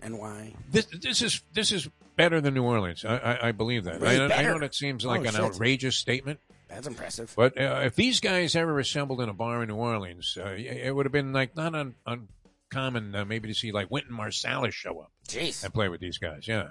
and 0.00 0.18
why? 0.18 0.54
This 0.72 0.86
this 0.86 1.20
is 1.20 1.42
this 1.52 1.72
is 1.72 1.90
better 2.16 2.40
than 2.40 2.54
New 2.54 2.62
Orleans. 2.64 3.04
I 3.04 3.16
I, 3.18 3.48
I 3.48 3.52
believe 3.52 3.84
that. 3.84 4.00
Really 4.00 4.32
I, 4.32 4.38
I 4.38 4.42
know 4.44 4.58
that 4.60 4.74
seems 4.74 5.04
like 5.04 5.20
Oh, 5.20 5.24
an 5.24 5.32
shit. 5.32 5.40
outrageous 5.42 5.96
statement, 5.96 6.40
That's 6.68 6.86
impressive. 6.86 7.32
but 7.36 7.58
uh, 7.60 7.82
if 7.84 7.94
these 7.94 8.20
guys 8.20 8.56
ever 8.56 8.78
assembled 8.78 9.20
in 9.20 9.28
a 9.28 9.32
bar 9.34 9.62
in 9.62 9.68
New 9.68 9.76
Orleans, 9.76 10.36
uh, 10.40 10.48
it 10.56 10.94
would 10.94 11.06
have 11.06 11.12
been 11.12 11.32
like 11.32 11.54
not 11.56 11.74
un, 11.74 11.94
uncommon 12.06 13.14
uh, 13.14 13.24
maybe 13.24 13.48
to 13.48 13.54
see 13.54 13.70
like 13.72 13.90
Wynton 13.90 14.16
Marsalis 14.16 14.72
show 14.72 14.98
up 15.00 15.10
Jeez. 15.28 15.62
and 15.64 15.72
play 15.72 15.88
with 15.88 16.00
these 16.00 16.18
guys. 16.18 16.46
Yeah, 16.48 16.70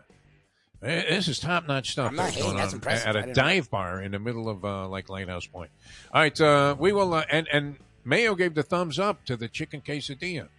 Eh, 0.83 1.03
this 1.09 1.29
is 1.29 1.39
top 1.39 1.65
notch 1.67 1.91
stuff. 1.91 2.09
I'm 2.09 2.15
not 2.17 2.23
that's 2.23 2.35
hating. 2.35 2.49
going 2.51 2.57
That's 2.57 2.73
on 2.73 2.77
impressive. 2.79 3.07
at 3.07 3.15
a 3.15 3.19
didn't 3.21 3.37
know. 3.37 3.43
dive 3.43 3.69
bar 3.71 4.01
in 4.01 4.11
the 4.11 4.19
middle 4.19 4.49
of 4.49 4.65
uh, 4.65 4.87
like 4.89 5.07
Lighthouse 5.09 5.47
Point. 5.47 5.71
All 6.13 6.21
right, 6.21 6.41
uh, 6.41 6.75
we 6.77 6.91
will. 6.91 7.13
Uh, 7.13 7.23
and 7.31 7.47
and 7.51 7.77
Mayeaux 8.05 8.37
gave 8.37 8.53
the 8.53 8.63
thumbs 8.63 8.99
up 8.99 9.23
to 9.25 9.37
the 9.37 9.47
chicken 9.47 9.81
quesadilla. 9.81 10.49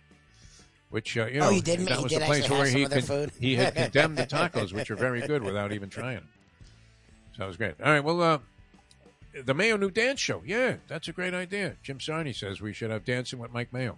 Which 0.88 1.16
uh, 1.18 1.26
you 1.26 1.40
know, 1.40 1.48
Oh, 1.48 1.50
he 1.50 1.60
did 1.60 1.80
that 1.80 2.02
was 2.02 2.12
the 2.12 2.20
place 2.20 2.48
where 2.48 2.64
he 2.64 2.72
some 2.72 2.82
of 2.84 2.90
their 2.90 3.02
con- 3.26 3.30
he 3.38 3.56
had 3.56 3.74
condemned 3.74 4.16
the 4.16 4.26
tacos, 4.26 4.72
which 4.72 4.90
are 4.90 4.96
very 4.96 5.20
good, 5.26 5.42
without 5.42 5.72
even 5.72 5.90
trying. 5.90 6.16
them. 6.16 6.28
So 7.32 7.38
that 7.42 7.46
was 7.48 7.56
great. 7.58 7.74
All 7.84 7.92
right, 7.92 8.02
well, 8.02 8.22
uh, 8.22 8.38
the 9.44 9.54
Mayeaux 9.54 9.78
new 9.78 9.90
dance 9.90 10.20
show. 10.20 10.42
Yeah, 10.44 10.76
that's 10.88 11.08
a 11.08 11.12
great 11.12 11.34
idea. 11.34 11.76
Jim 11.82 11.98
Sarney 11.98 12.34
says 12.34 12.60
we 12.60 12.72
should 12.72 12.90
have 12.90 13.04
dancing 13.04 13.38
with 13.38 13.52
Mike 13.52 13.70
Mayeaux. 13.72 13.96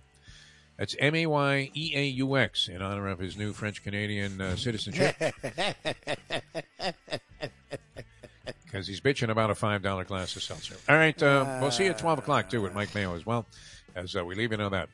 That's 0.77 0.95
M 0.99 1.15
A 1.15 1.27
Y 1.27 1.71
E 1.75 1.93
A 1.95 2.05
U 2.05 2.37
X 2.37 2.69
in 2.69 2.83
honor 2.83 3.09
of 3.09 3.19
his 3.19 3.37
new 3.37 3.53
French 3.53 3.83
Canadian 3.83 4.41
uh, 4.41 4.57
citizenship. 4.57 5.17
Because 8.65 8.87
he's 8.87 9.01
bitching 9.01 9.31
about 9.31 9.51
a 9.51 9.55
five 9.55 9.83
dollar 9.83 10.05
glass 10.05 10.37
of 10.37 10.43
seltzer. 10.43 10.77
All 10.91 10.97
right, 10.97 11.21
uh, 11.23 11.59
we'll 11.61 11.71
see 11.71 11.85
you 11.85 11.91
at 11.91 11.99
twelve 11.99 12.19
o'clock 12.19 12.51
too 12.51 12.61
with 12.61 12.75
Mike 12.75 12.91
Mayeaux 12.91 13.17
as 13.17 13.25
well. 13.25 13.47
As 13.97 14.15
uh, 14.15 14.25
we 14.25 14.35
leave 14.35 14.53
you 14.53 14.59
know 14.59 14.69
that. 14.69 14.91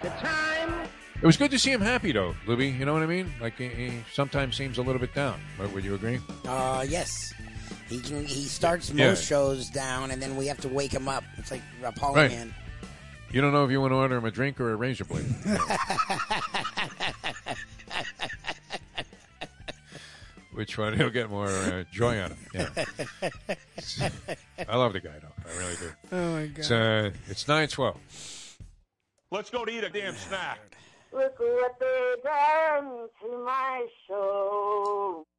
The 0.00 0.08
time. 0.08 0.88
It 1.22 1.26
was 1.26 1.36
good 1.36 1.50
to 1.52 1.58
see 1.58 1.70
him 1.70 1.80
happy 1.80 2.12
though, 2.12 2.34
Lubie. 2.46 2.78
You 2.78 2.86
know 2.86 2.94
what 2.94 3.02
I 3.02 3.06
mean? 3.06 3.32
Like 3.40 3.58
he, 3.58 3.68
he 3.68 3.92
sometimes 4.12 4.56
seems 4.56 4.78
a 4.78 4.82
little 4.82 5.00
bit 5.00 5.14
down. 5.14 5.38
But 5.58 5.72
would 5.72 5.84
you 5.84 5.94
agree? 5.94 6.18
Uh, 6.46 6.84
yes. 6.88 7.32
He 7.94 8.00
can. 8.00 8.24
He 8.24 8.46
starts 8.46 8.90
Yeah. 8.90 9.10
most 9.10 9.24
shows 9.24 9.70
down, 9.70 10.10
and 10.10 10.20
then 10.20 10.34
we 10.36 10.48
have 10.48 10.60
to 10.62 10.68
wake 10.68 10.90
him 10.92 11.06
up. 11.08 11.22
It's 11.36 11.52
like 11.52 11.62
a 11.84 11.92
Paulie 11.92 12.16
Right. 12.16 12.30
man. 12.32 12.52
You 13.30 13.40
don't 13.40 13.52
know 13.52 13.64
if 13.64 13.70
you 13.70 13.80
want 13.80 13.92
to 13.92 13.96
order 13.96 14.16
him 14.16 14.24
a 14.24 14.30
drink 14.32 14.60
or 14.60 14.72
a 14.72 14.76
razor 14.76 15.04
blade. 15.04 15.26
Which 20.52 20.78
one? 20.78 20.96
He'll 20.96 21.10
get 21.10 21.30
more 21.30 21.48
uh, 21.48 21.82
joy 21.92 22.20
out 22.20 22.30
of. 22.30 22.38
Yeah. 22.54 22.68
I 24.68 24.76
love 24.76 24.92
the 24.92 25.00
guy 25.00 25.18
though. 25.20 25.32
I 25.52 25.58
really 25.58 25.74
do. 25.76 25.90
Oh 26.12 26.32
my 26.34 26.46
god. 26.46 26.58
It's 26.58 26.70
uh, 26.70 27.10
it's 27.28 27.48
nine 27.48 27.66
twelve. 27.68 27.98
Let's 29.32 29.50
go 29.50 29.64
to 29.64 29.72
eat 29.72 29.82
a 29.82 29.88
damn 29.88 30.14
snack. 30.14 30.60
Look 31.12 31.38
what 31.40 31.74
they've 31.80 32.22
done 32.22 33.08
to 33.22 33.44
my 33.44 33.86
soul. 34.08 35.26